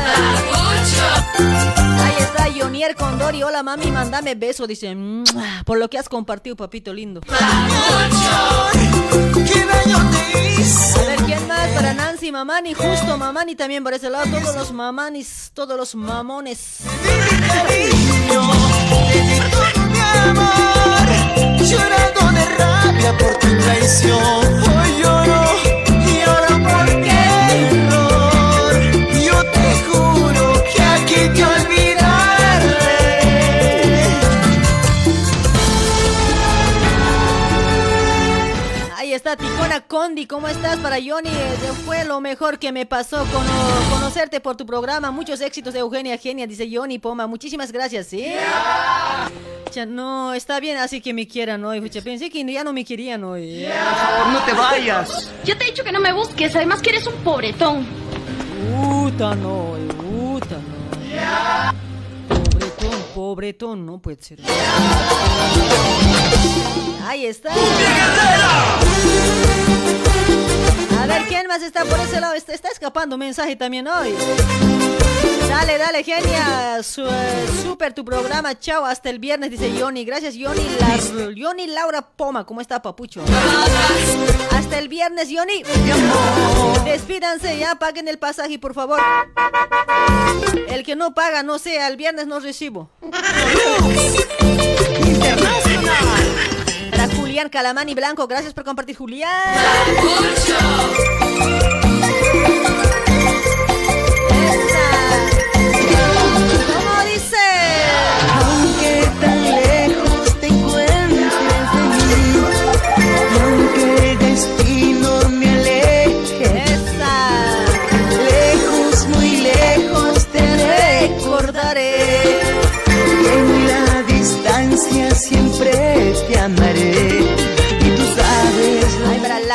Ahí 1.37 2.15
está 2.19 2.49
Yonier 2.49 2.95
Condori, 2.95 3.41
hola 3.41 3.63
mami, 3.63 3.89
mándame 3.91 4.35
beso, 4.35 4.67
dice, 4.67 4.95
por 5.65 5.77
lo 5.77 5.89
que 5.89 5.97
has 5.97 6.09
compartido, 6.09 6.55
papito 6.55 6.93
lindo. 6.93 7.21
A 10.65 11.03
ver, 11.05 11.19
¿quién 11.25 11.47
más? 11.47 11.69
Para 11.75 11.93
Nancy 11.93 12.31
Mamani, 12.31 12.73
justo 12.73 13.17
Mamani 13.17 13.55
también 13.55 13.83
por 13.83 13.93
ese 13.93 14.09
lado, 14.09 14.25
todos 14.25 14.55
los 14.55 14.71
mamanis, 14.71 15.51
todos 15.53 15.77
los 15.77 15.93
mamones. 15.93 16.79
Llorando 21.69 22.31
de 22.31 22.45
rabia 22.57 23.17
por 23.17 23.39
tu 23.39 23.47
traición 23.57 24.63
Hoy 24.63 25.01
lloro, 25.01 25.25
lloro 25.63 25.74
está 39.15 39.35
Ticona 39.35 39.81
Condi, 39.81 40.25
¿cómo 40.25 40.47
estás 40.47 40.77
para 40.79 40.97
Johnny? 40.97 41.29
Eh, 41.29 41.71
Fue 41.85 42.03
lo 42.05 42.19
mejor 42.21 42.59
que 42.59 42.71
me 42.71 42.85
pasó 42.85 43.17
cono- 43.31 43.89
conocerte 43.91 44.39
por 44.39 44.55
tu 44.57 44.65
programa. 44.65 45.11
Muchos 45.11 45.41
éxitos 45.41 45.73
de 45.73 45.79
Eugenia 45.79 46.17
Genia, 46.17 46.45
dice 46.47 46.67
Johnny 46.71 46.99
Poma. 46.99 47.25
Muchísimas 47.27 47.71
gracias, 47.71 48.07
¿sí? 48.07 48.25
Ya 49.73 49.85
no, 49.85 50.33
está 50.33 50.59
bien 50.59 50.77
así 50.77 51.01
que 51.01 51.13
me 51.13 51.27
quieran 51.27 51.63
hoy. 51.65 51.81
Pucha, 51.81 52.01
Pensé 52.01 52.29
que 52.29 52.43
ya 52.51 52.63
no 52.63 52.73
me 52.73 52.83
querían 52.85 53.23
hoy. 53.23 53.65
no 54.31 54.39
te 54.43 54.53
vayas. 54.53 55.31
Yo 55.43 55.57
te 55.57 55.65
he 55.65 55.67
dicho 55.71 55.83
que 55.83 55.91
no 55.91 55.99
me 55.99 56.13
busques, 56.13 56.55
además 56.55 56.81
que 56.81 56.91
eres 56.91 57.07
un 57.07 57.15
pobretón. 57.23 57.85
Puta 58.73 59.35
no, 59.35 59.75
puta 59.97 60.55
no. 60.55 60.75
Pobretón, 61.15 61.84
pobretón, 63.13 63.85
no 63.85 63.99
puede 63.99 64.21
ser. 64.21 64.39
Ahí 67.07 67.25
está. 67.25 67.49
A 71.01 71.05
ver, 71.07 71.23
¿quién 71.27 71.47
más 71.47 71.61
está 71.61 71.85
por 71.85 71.99
ese 71.99 72.19
lado? 72.19 72.33
Está, 72.33 72.53
está 72.53 72.69
escapando 72.69 73.17
mensaje 73.17 73.55
también 73.55 73.87
hoy. 73.87 74.13
Dale, 75.47 75.77
dale, 75.77 76.03
genia. 76.03 76.81
Su- 76.83 77.07
super 77.63 77.93
tu 77.93 78.03
programa. 78.03 78.57
Chao, 78.59 78.83
hasta 78.85 79.09
el 79.09 79.19
viernes, 79.19 79.51
dice 79.51 79.71
Yoni. 79.77 80.03
Gracias, 80.03 80.33
Yoni. 80.35 80.61
La, 80.79 81.31
Yoni 81.33 81.67
Laura 81.67 82.01
Poma. 82.01 82.45
¿Cómo 82.45 82.59
está, 82.61 82.81
papucho? 82.81 83.21
Hasta 84.51 84.79
el 84.79 84.89
viernes, 84.89 85.29
Yoni. 85.29 85.63
Despídanse 86.83 87.57
ya, 87.57 87.75
paguen 87.75 88.07
el 88.07 88.17
pasaje, 88.17 88.59
por 88.59 88.73
favor. 88.73 88.99
El 90.67 90.83
que 90.83 90.95
no 90.95 91.13
paga, 91.13 91.43
no 91.43 91.59
sé, 91.59 91.85
el 91.85 91.97
viernes 91.97 92.27
no 92.27 92.39
recibo. 92.39 92.89
Para 96.91 97.07
Julián 97.15 97.49
Calamani 97.49 97.93
Blanco, 97.93 98.27
gracias 98.27 98.53
por 98.53 98.63
compartir, 98.63 98.95
Julián. 98.95 99.31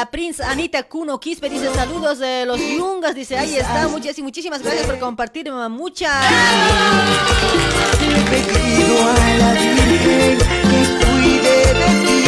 La 0.00 0.10
Prince 0.10 0.42
Anita 0.42 0.84
Kuno 0.84 1.20
Quispe 1.20 1.50
dice 1.50 1.70
saludos 1.74 2.18
de 2.20 2.46
los 2.46 2.58
Yungas, 2.58 3.14
dice 3.14 3.36
ahí 3.36 3.56
está, 3.56 3.86
muchas 3.88 4.18
y 4.18 4.22
muchísimas 4.22 4.62
gracias 4.62 4.86
por 4.86 4.98
compartir, 4.98 5.50
mamá, 5.50 5.68
muchas. 5.68 6.24
Le 8.00 8.40
pido 8.40 8.96
a 8.98 9.12
la 9.36 9.52
Virgen 9.52 10.38
que 10.70 10.80
cuide 11.04 11.56
de 11.80 11.88
ti 12.06 12.18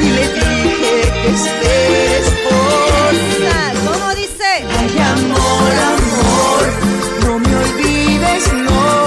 y 0.00 0.08
le 0.10 0.24
dije 0.34 0.92
que 1.22 1.28
esperes 1.32 2.26
por 2.44 3.90
¿Cómo 3.90 4.14
dice? 4.14 4.50
Ay, 4.78 4.98
amor, 5.14 5.72
amor, 5.94 6.64
no 7.24 7.38
me 7.38 7.56
olvides, 7.56 8.52
no. 8.52 9.06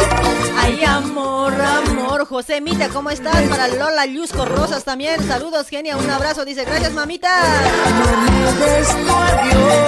Ay, 0.60 0.84
amor, 0.86 1.54
amor. 1.54 1.85
José 2.26 2.62
Mita, 2.62 2.90
¿cómo 2.90 3.10
estás? 3.10 3.42
Para 3.50 3.68
Lola 3.68 4.06
Luzco 4.06 4.46
Rosas 4.46 4.84
también. 4.84 5.26
Saludos, 5.28 5.68
genia. 5.68 5.96
Un 5.98 6.10
abrazo. 6.10 6.44
Dice, 6.46 6.66
gracias, 6.66 6.94
mamita. 6.94 7.30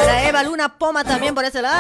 Para 0.06 0.30
Eva 0.30 0.44
Luna 0.44 0.78
Poma 0.78 1.04
también 1.04 1.34
por 1.34 1.44
ese 1.46 1.62
lado. 1.62 1.78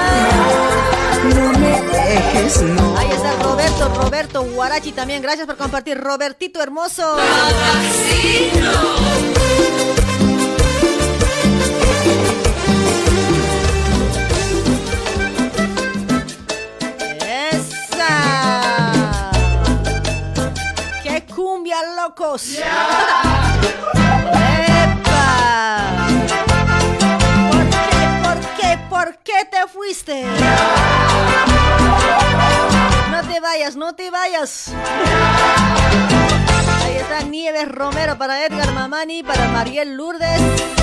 Ahí 2.97 3.09
está 3.11 3.33
Roberto, 3.43 3.89
Roberto 3.95 4.43
Guarachi 4.43 4.91
también. 4.91 5.21
Gracias 5.21 5.45
por 5.45 5.57
compartir. 5.57 5.97
Robertito 5.97 6.61
hermoso. 6.61 7.17
Locos! 22.07 22.55
¡Epa! 22.57 22.67
¿Por 27.43 27.59
qué, 27.59 28.07
por 28.23 28.39
qué, 28.55 28.79
por 28.89 29.17
qué 29.17 29.45
te 29.51 29.67
fuiste? 29.67 30.25
No 33.11 33.21
te 33.27 33.39
vayas, 33.39 33.75
no 33.75 33.93
te 33.93 34.09
vayas. 34.09 34.71
Ahí 36.85 36.95
está 36.95 37.23
Nieves 37.23 37.67
Romero 37.67 38.17
para 38.17 38.45
Edgar 38.45 38.71
Mamani, 38.71 39.23
para 39.23 39.47
Mariel 39.49 39.95
Lourdes. 39.95 40.76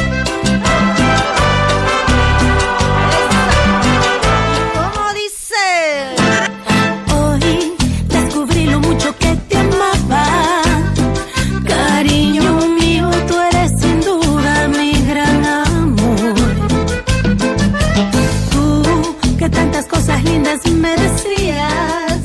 Tantas 20.43 20.61
cosas 20.61 20.65
lindas 20.65 20.67
me 20.73 20.97
decías. 20.97 22.21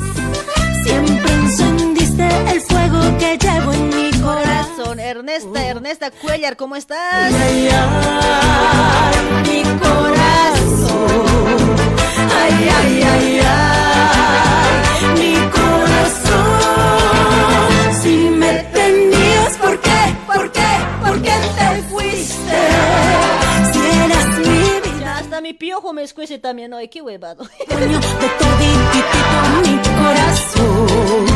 Siempre 0.84 1.32
encendiste 1.32 2.28
el 2.52 2.60
fuego 2.62 3.00
que 3.18 3.38
llevo 3.38 3.72
en 3.72 3.88
mi 3.88 4.10
corazón. 4.20 4.30
Corazón, 4.30 5.00
Ernesta, 5.00 5.66
Ernesta 5.66 6.10
Cuellar, 6.10 6.56
¿cómo 6.56 6.76
estás? 6.76 7.32
Ay, 7.32 7.68
ay, 7.68 9.14
mi 9.46 9.62
corazón. 9.78 11.00
Ay, 12.40 12.68
ay, 12.76 13.02
ay, 13.02 13.40
ay, 13.44 15.06
mi 15.18 15.34
corazón. 15.50 16.80
Si 18.02 18.30
me 18.30 18.52
tenías, 18.72 19.56
¿por 19.58 19.80
qué? 19.80 20.14
¿Por 20.26 20.52
qué? 20.52 20.68
¿Por 21.04 21.22
qué 21.22 21.34
te 21.56 21.82
fuiste? 21.90 22.60
Mi 25.42 25.54
piojo 25.54 25.92
me 25.94 26.02
escuece 26.02 26.38
también 26.38 26.72
hoy, 26.74 26.88
qué 26.88 27.00
huevado. 27.00 27.44
Mi 29.62 29.78
corazón. 29.98 31.26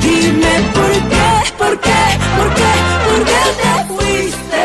Dime 0.00 0.70
por 0.72 0.90
qué, 0.90 1.52
por 1.58 1.80
qué, 1.80 2.18
por 2.36 2.54
qué, 2.54 2.72
por 3.06 3.24
qué 3.24 3.42
te 3.60 3.84
fuiste. 3.92 4.62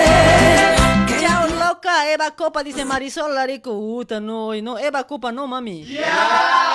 Chao, 1.19 1.47
loca, 1.47 2.09
Eva 2.11 2.31
Copa, 2.31 2.63
dice 2.63 2.85
Marisol 2.85 3.35
Larico. 3.35 3.73
Uta, 3.73 4.21
no, 4.21 4.53
no, 4.61 4.79
Eva 4.79 5.03
Copa, 5.05 5.31
no, 5.33 5.45
mami. 5.47 5.83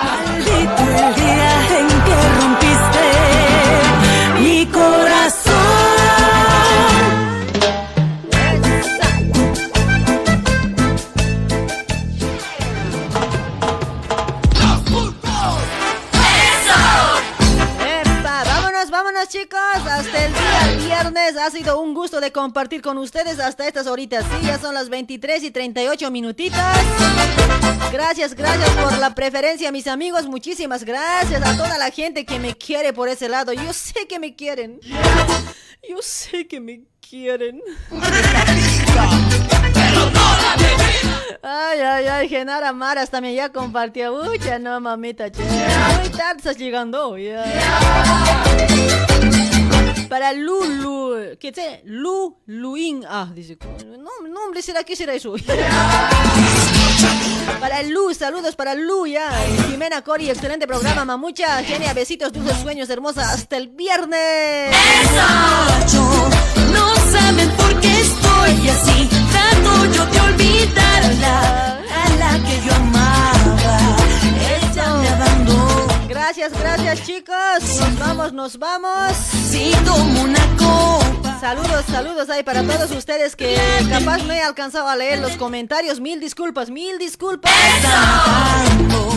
Maldito 0.03 0.83
el 0.83 1.15
día 1.15 1.79
en 1.79 1.87
que 1.87 2.15
rompiste 2.39 3.05
mi 4.41 4.65
corazón. 4.67 5.52
Chicos, 19.27 19.59
hasta 19.89 20.25
el 20.25 20.33
día 20.33 20.85
viernes. 20.85 21.37
Ha 21.37 21.49
sido 21.49 21.79
un 21.79 21.93
gusto 21.93 22.19
de 22.19 22.31
compartir 22.31 22.81
con 22.81 22.97
ustedes 22.97 23.39
hasta 23.39 23.67
estas 23.67 23.87
horitas. 23.87 24.25
Sí, 24.25 24.45
ya 24.45 24.59
son 24.59 24.73
las 24.73 24.89
23 24.89 25.43
y 25.43 25.51
38 25.51 26.11
minutitas. 26.11 26.77
Gracias, 27.91 28.35
gracias 28.35 28.69
por 28.71 28.97
la 28.97 29.15
preferencia, 29.15 29.71
mis 29.71 29.87
amigos. 29.87 30.27
Muchísimas 30.27 30.83
gracias 30.83 31.41
a 31.41 31.55
toda 31.55 31.77
la 31.77 31.89
gente 31.89 32.25
que 32.25 32.37
me 32.37 32.55
quiere 32.55 32.91
por 32.91 33.07
ese 33.07 33.29
lado. 33.29 33.53
Yo 33.53 33.71
sé 33.71 34.07
que 34.07 34.19
me 34.19 34.35
quieren. 34.35 34.79
Yo 35.87 35.97
sé 36.01 36.45
que 36.45 36.59
me 36.59 36.81
quieren. 36.99 37.61
Ay, 41.41 41.79
ay, 41.79 42.07
ay, 42.07 42.29
Genara 42.29 42.71
Mar 42.71 42.97
hasta 42.97 43.19
me 43.19 43.33
ya 43.35 43.49
compartió. 43.49 44.13
Uy, 44.13 44.39
ya 44.39 44.59
no, 44.59 44.79
mamita, 44.79 45.31
che. 45.31 45.43
Muy 45.43 46.09
tarde 46.09 46.37
estás 46.37 46.57
llegando. 46.57 47.15
Para 50.13 50.29
Lulu, 50.31 51.37
¿qué 51.39 51.51
sé? 51.51 51.81
Lu, 51.85 52.37
Luin. 52.45 53.03
Ah, 53.09 53.31
dice. 53.33 53.57
No, 53.97 54.11
nombre 54.29 54.61
será, 54.61 54.83
¿qué 54.83 54.95
será 54.95 55.15
eso? 55.15 55.33
Para 57.59 57.81
Lu, 57.81 58.13
saludos 58.13 58.55
para 58.55 58.75
Lu, 58.75 59.07
ya. 59.07 59.31
Jimena 59.67 60.03
Cori, 60.03 60.29
excelente 60.29 60.67
programa, 60.67 61.03
mamucha. 61.03 61.63
Genia, 61.63 61.95
besitos, 61.95 62.31
dulces 62.31 62.57
sueños, 62.57 62.91
hermosa. 62.91 63.31
Hasta 63.31 63.57
el 63.57 63.69
viernes. 63.69 64.75
No 66.71 66.95
saben 67.11 67.49
por 67.57 67.81
qué 67.81 68.01
estoy 68.01 68.69
así. 68.69 69.02
Gracias, 76.43 76.61
gracias, 76.61 77.07
chicos. 77.07 77.79
Nos 77.79 77.99
vamos, 77.99 78.33
nos 78.33 78.59
vamos. 78.59 79.15
Si 79.15 79.71
tomo 79.85 80.23
una 80.23 80.45
copa. 80.57 81.39
Saludos, 81.39 81.85
saludos 81.89 82.29
ahí 82.29 82.43
para 82.43 82.63
todos 82.63 82.91
ustedes 82.91 83.37
que 83.37 83.57
capaz 83.89 84.17
no 84.23 84.33
he 84.33 84.41
alcanzado 84.41 84.89
a 84.89 84.95
leer 84.97 85.19
los 85.19 85.37
comentarios. 85.37 86.01
Mil 86.01 86.19
disculpas, 86.19 86.69
mil 86.69 86.97
disculpas. 86.97 87.53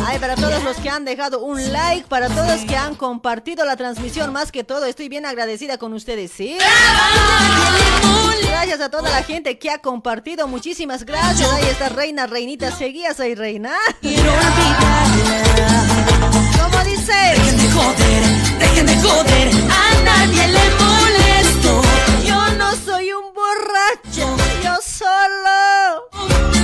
Ay, 0.06 0.20
para 0.20 0.36
todos 0.36 0.62
los 0.62 0.76
que 0.76 0.88
han 0.88 1.04
dejado 1.04 1.40
un 1.40 1.72
like, 1.72 2.06
para 2.06 2.28
todos 2.28 2.60
que 2.60 2.76
han 2.76 2.94
compartido 2.94 3.64
la 3.64 3.76
transmisión, 3.76 4.32
más 4.32 4.52
que 4.52 4.62
todo, 4.62 4.84
estoy 4.84 5.08
bien 5.08 5.26
agradecida 5.26 5.78
con 5.78 5.94
ustedes, 5.94 6.30
¿sí? 6.30 6.56
Gracias 8.42 8.80
a 8.80 8.88
toda 8.88 9.10
la 9.10 9.24
gente 9.24 9.58
que 9.58 9.70
ha 9.70 9.78
compartido, 9.78 10.46
muchísimas 10.46 11.04
gracias. 11.04 11.52
Ahí 11.52 11.64
está 11.64 11.88
Reina, 11.88 12.28
Reinita, 12.28 12.70
seguías 12.70 13.18
ahí, 13.18 13.34
Reina. 13.34 13.76
¿Cómo 16.60 16.84
dice? 16.84 17.12
Dejen 17.12 17.56
de 17.58 17.70
joder, 17.70 18.22
dejen 18.58 18.86
de 18.86 18.96
joder. 18.96 19.48
A 19.70 20.02
nadie 20.04 20.48
le 20.48 20.70
molesto. 20.84 21.82
Yo 22.24 22.40
no 22.56 22.74
soy 22.84 23.12
un 23.12 23.32
borracho, 23.34 24.36
yo 24.62 24.76
solo 24.82 26.08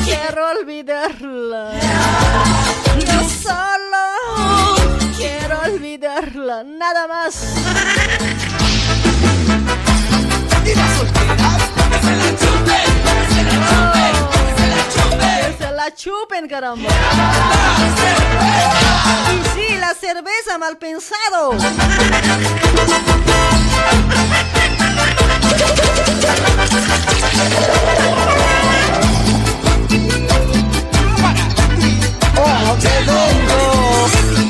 quiero 0.04 0.50
olvidarla. 0.58 1.72
Yo 2.98 3.28
solo 3.28 4.04
quiero 5.16 5.60
olvidarla, 5.64 6.64
nada 6.64 7.06
más. 7.06 7.34
La 15.84 15.92
chupen, 15.92 16.46
caramba. 16.48 16.88
Y 19.32 19.36
sí, 19.52 19.74
la 19.80 19.92
cerveza 19.94 20.56
mal 20.56 20.78
pensado. 20.78 21.50
¡Oh, 32.36 32.76
me 32.80 32.96
vengo! 33.10 33.64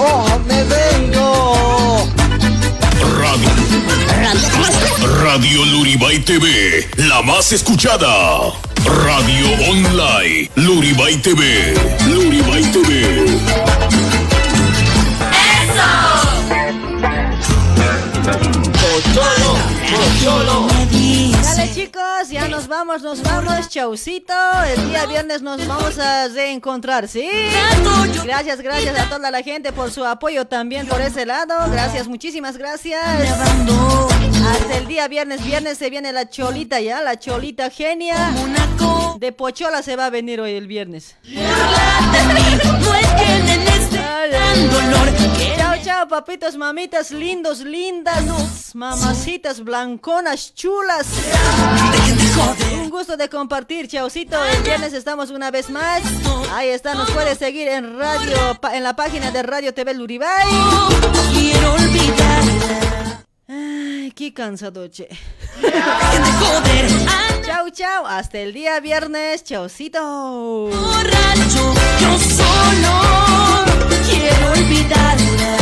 ¡Oh, 0.05 0.39
me 0.47 0.65
vengo! 0.65 2.22
Radio. 5.03 5.65
Luribay 5.65 6.19
TV, 6.21 6.89
la 6.97 7.23
más 7.23 7.53
escuchada. 7.53 8.53
Radio 8.85 9.47
Online, 9.69 10.51
Luribay 10.55 11.17
TV. 11.17 11.75
Luribay 12.07 12.63
TV. 12.73 13.27
Pocholo, 18.93 19.57
pocholo. 19.91 20.69
Dale 21.43 21.73
chicos, 21.73 22.29
ya 22.31 22.47
nos 22.49 22.69
vamos, 22.69 23.01
nos 23.01 23.23
vamos, 23.23 23.71
chaucito. 23.71 24.35
El 24.77 24.91
día 24.91 25.07
viernes 25.07 25.41
nos 25.41 25.67
vamos 25.67 25.99
a 25.99 26.29
reencontrar, 26.29 27.09
¿sí? 27.09 27.27
Gracias, 28.23 28.61
gracias 28.61 28.99
a 28.99 29.09
toda 29.09 29.31
la 29.31 29.43
gente 29.43 29.73
por 29.73 29.91
su 29.91 30.05
apoyo 30.05 30.47
también 30.47 30.87
por 30.87 31.01
ese 31.01 31.25
lado. 31.25 31.55
Gracias, 31.71 32.07
muchísimas 32.07 32.59
gracias. 32.59 33.03
Hasta 34.47 34.77
el 34.77 34.87
día 34.87 35.09
viernes, 35.09 35.43
viernes 35.43 35.79
se 35.79 35.89
viene 35.89 36.13
la 36.13 36.29
cholita 36.29 36.79
ya, 36.81 37.01
la 37.01 37.19
cholita 37.19 37.71
genia. 37.71 38.35
De 39.19 39.33
Pochola 39.33 39.83
se 39.83 39.97
va 39.97 40.07
a 40.07 40.11
venir 40.11 40.39
hoy 40.39 40.53
el 40.53 40.67
viernes. 40.67 41.17
Ay, 43.97 44.31
ay. 44.35 45.22
Papitos, 46.09 46.57
mamitas, 46.57 47.11
lindos, 47.13 47.61
lindas, 47.61 48.75
mamacitas, 48.75 49.63
blanconas, 49.63 50.53
chulas. 50.55 51.07
Un 52.75 52.91
gusto 52.91 53.17
de 53.17 53.29
compartir, 53.29 53.89
chaucito. 53.89 54.43
El 54.45 54.63
viernes 54.63 54.93
estamos 54.93 55.31
una 55.31 55.51
vez 55.51 55.71
más. 55.71 56.03
Ahí 56.53 56.69
está, 56.69 56.95
nos 56.95 57.11
puede 57.13 57.37
seguir 57.37 57.69
en 57.69 57.99
radio, 57.99 58.59
en 58.73 58.83
la 58.83 58.97
página 58.97 59.31
de 59.31 59.43
Radio 59.43 59.73
TV 59.73 59.95
Luribay. 59.95 60.49
Quiero 61.33 61.75
olvidarla. 61.75 63.25
Ay, 63.49 64.13
qué 64.15 64.35
cansado, 64.35 64.89
che. 64.89 65.09
Chau, 67.47 67.71
chau. 67.71 68.07
Hasta 68.07 68.39
el 68.39 68.53
día 68.53 68.81
viernes, 68.81 69.45
chaucito. 69.45 70.01
Borracho, 70.69 71.75
yo 72.01 72.19
solo 72.19 73.01
quiero 74.11 74.53
olvidarla. 74.53 75.62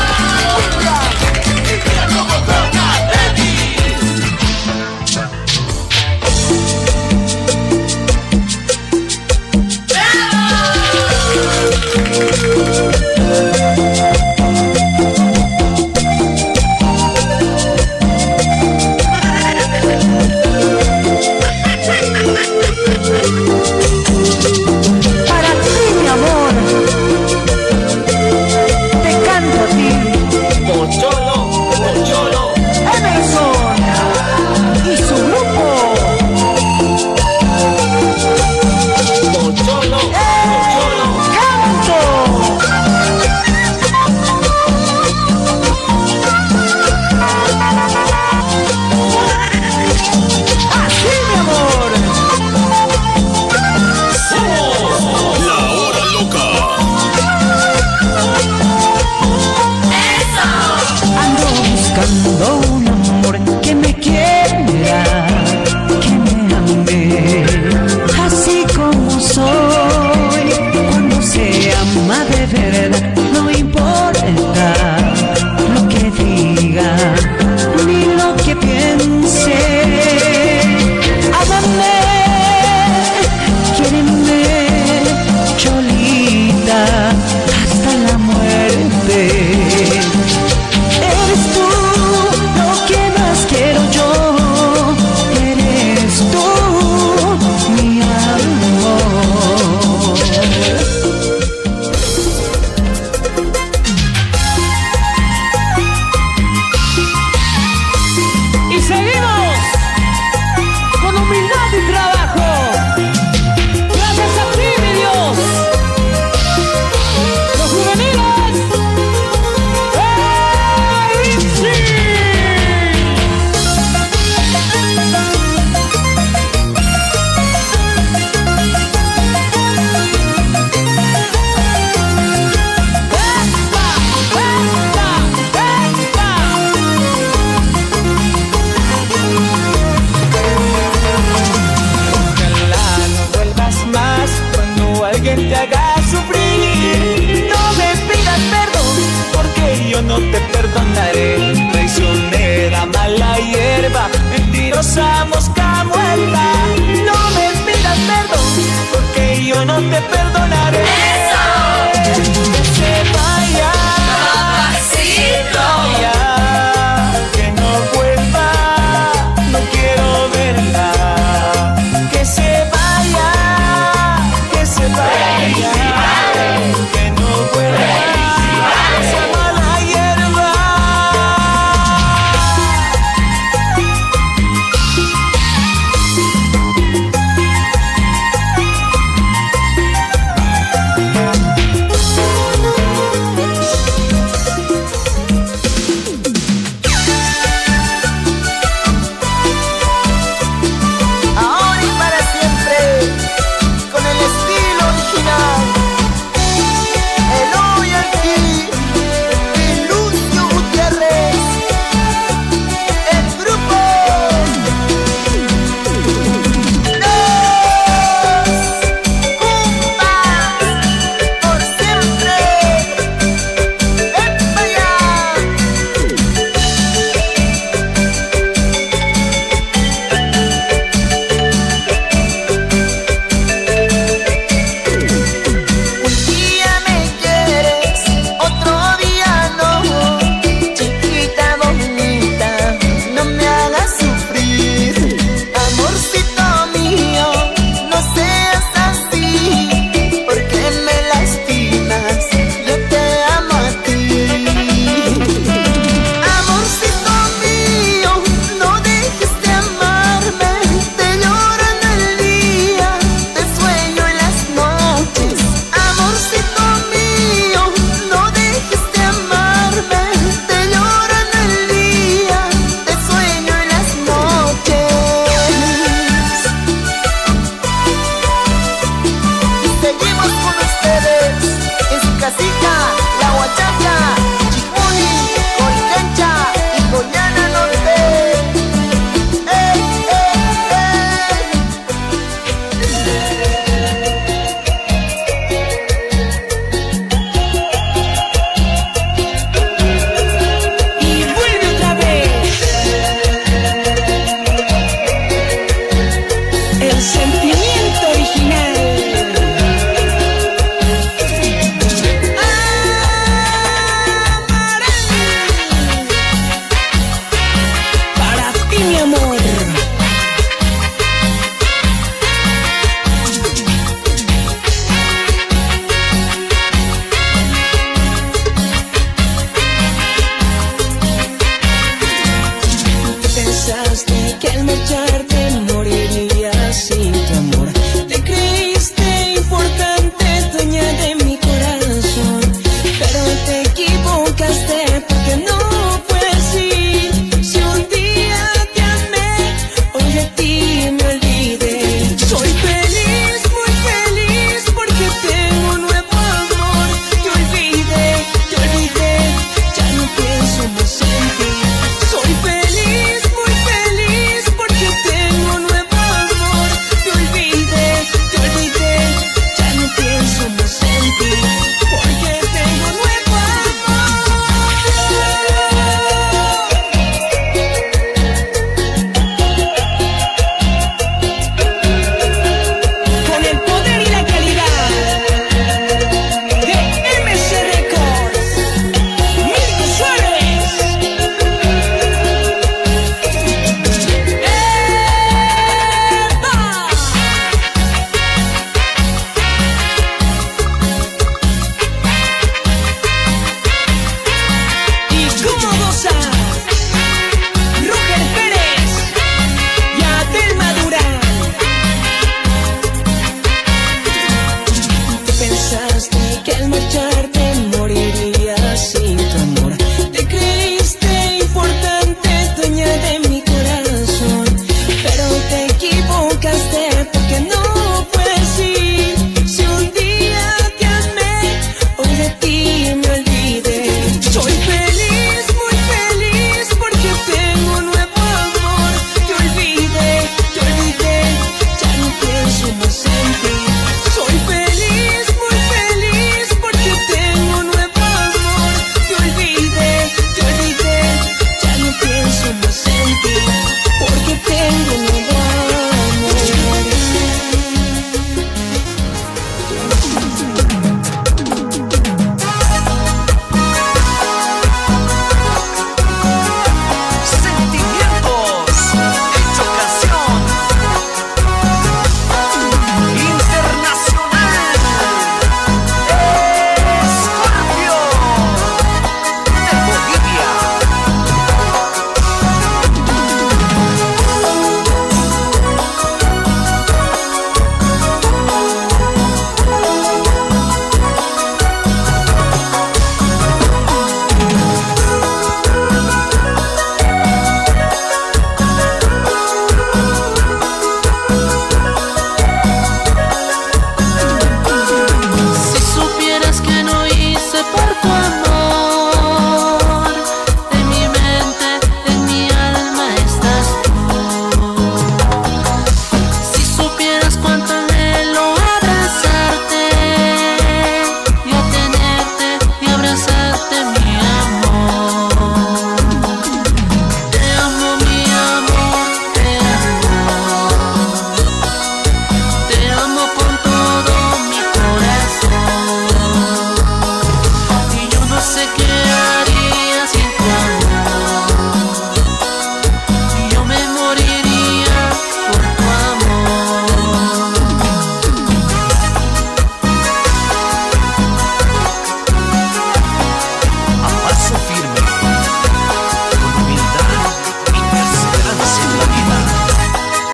no 159.79 159.99
te 160.11 160.20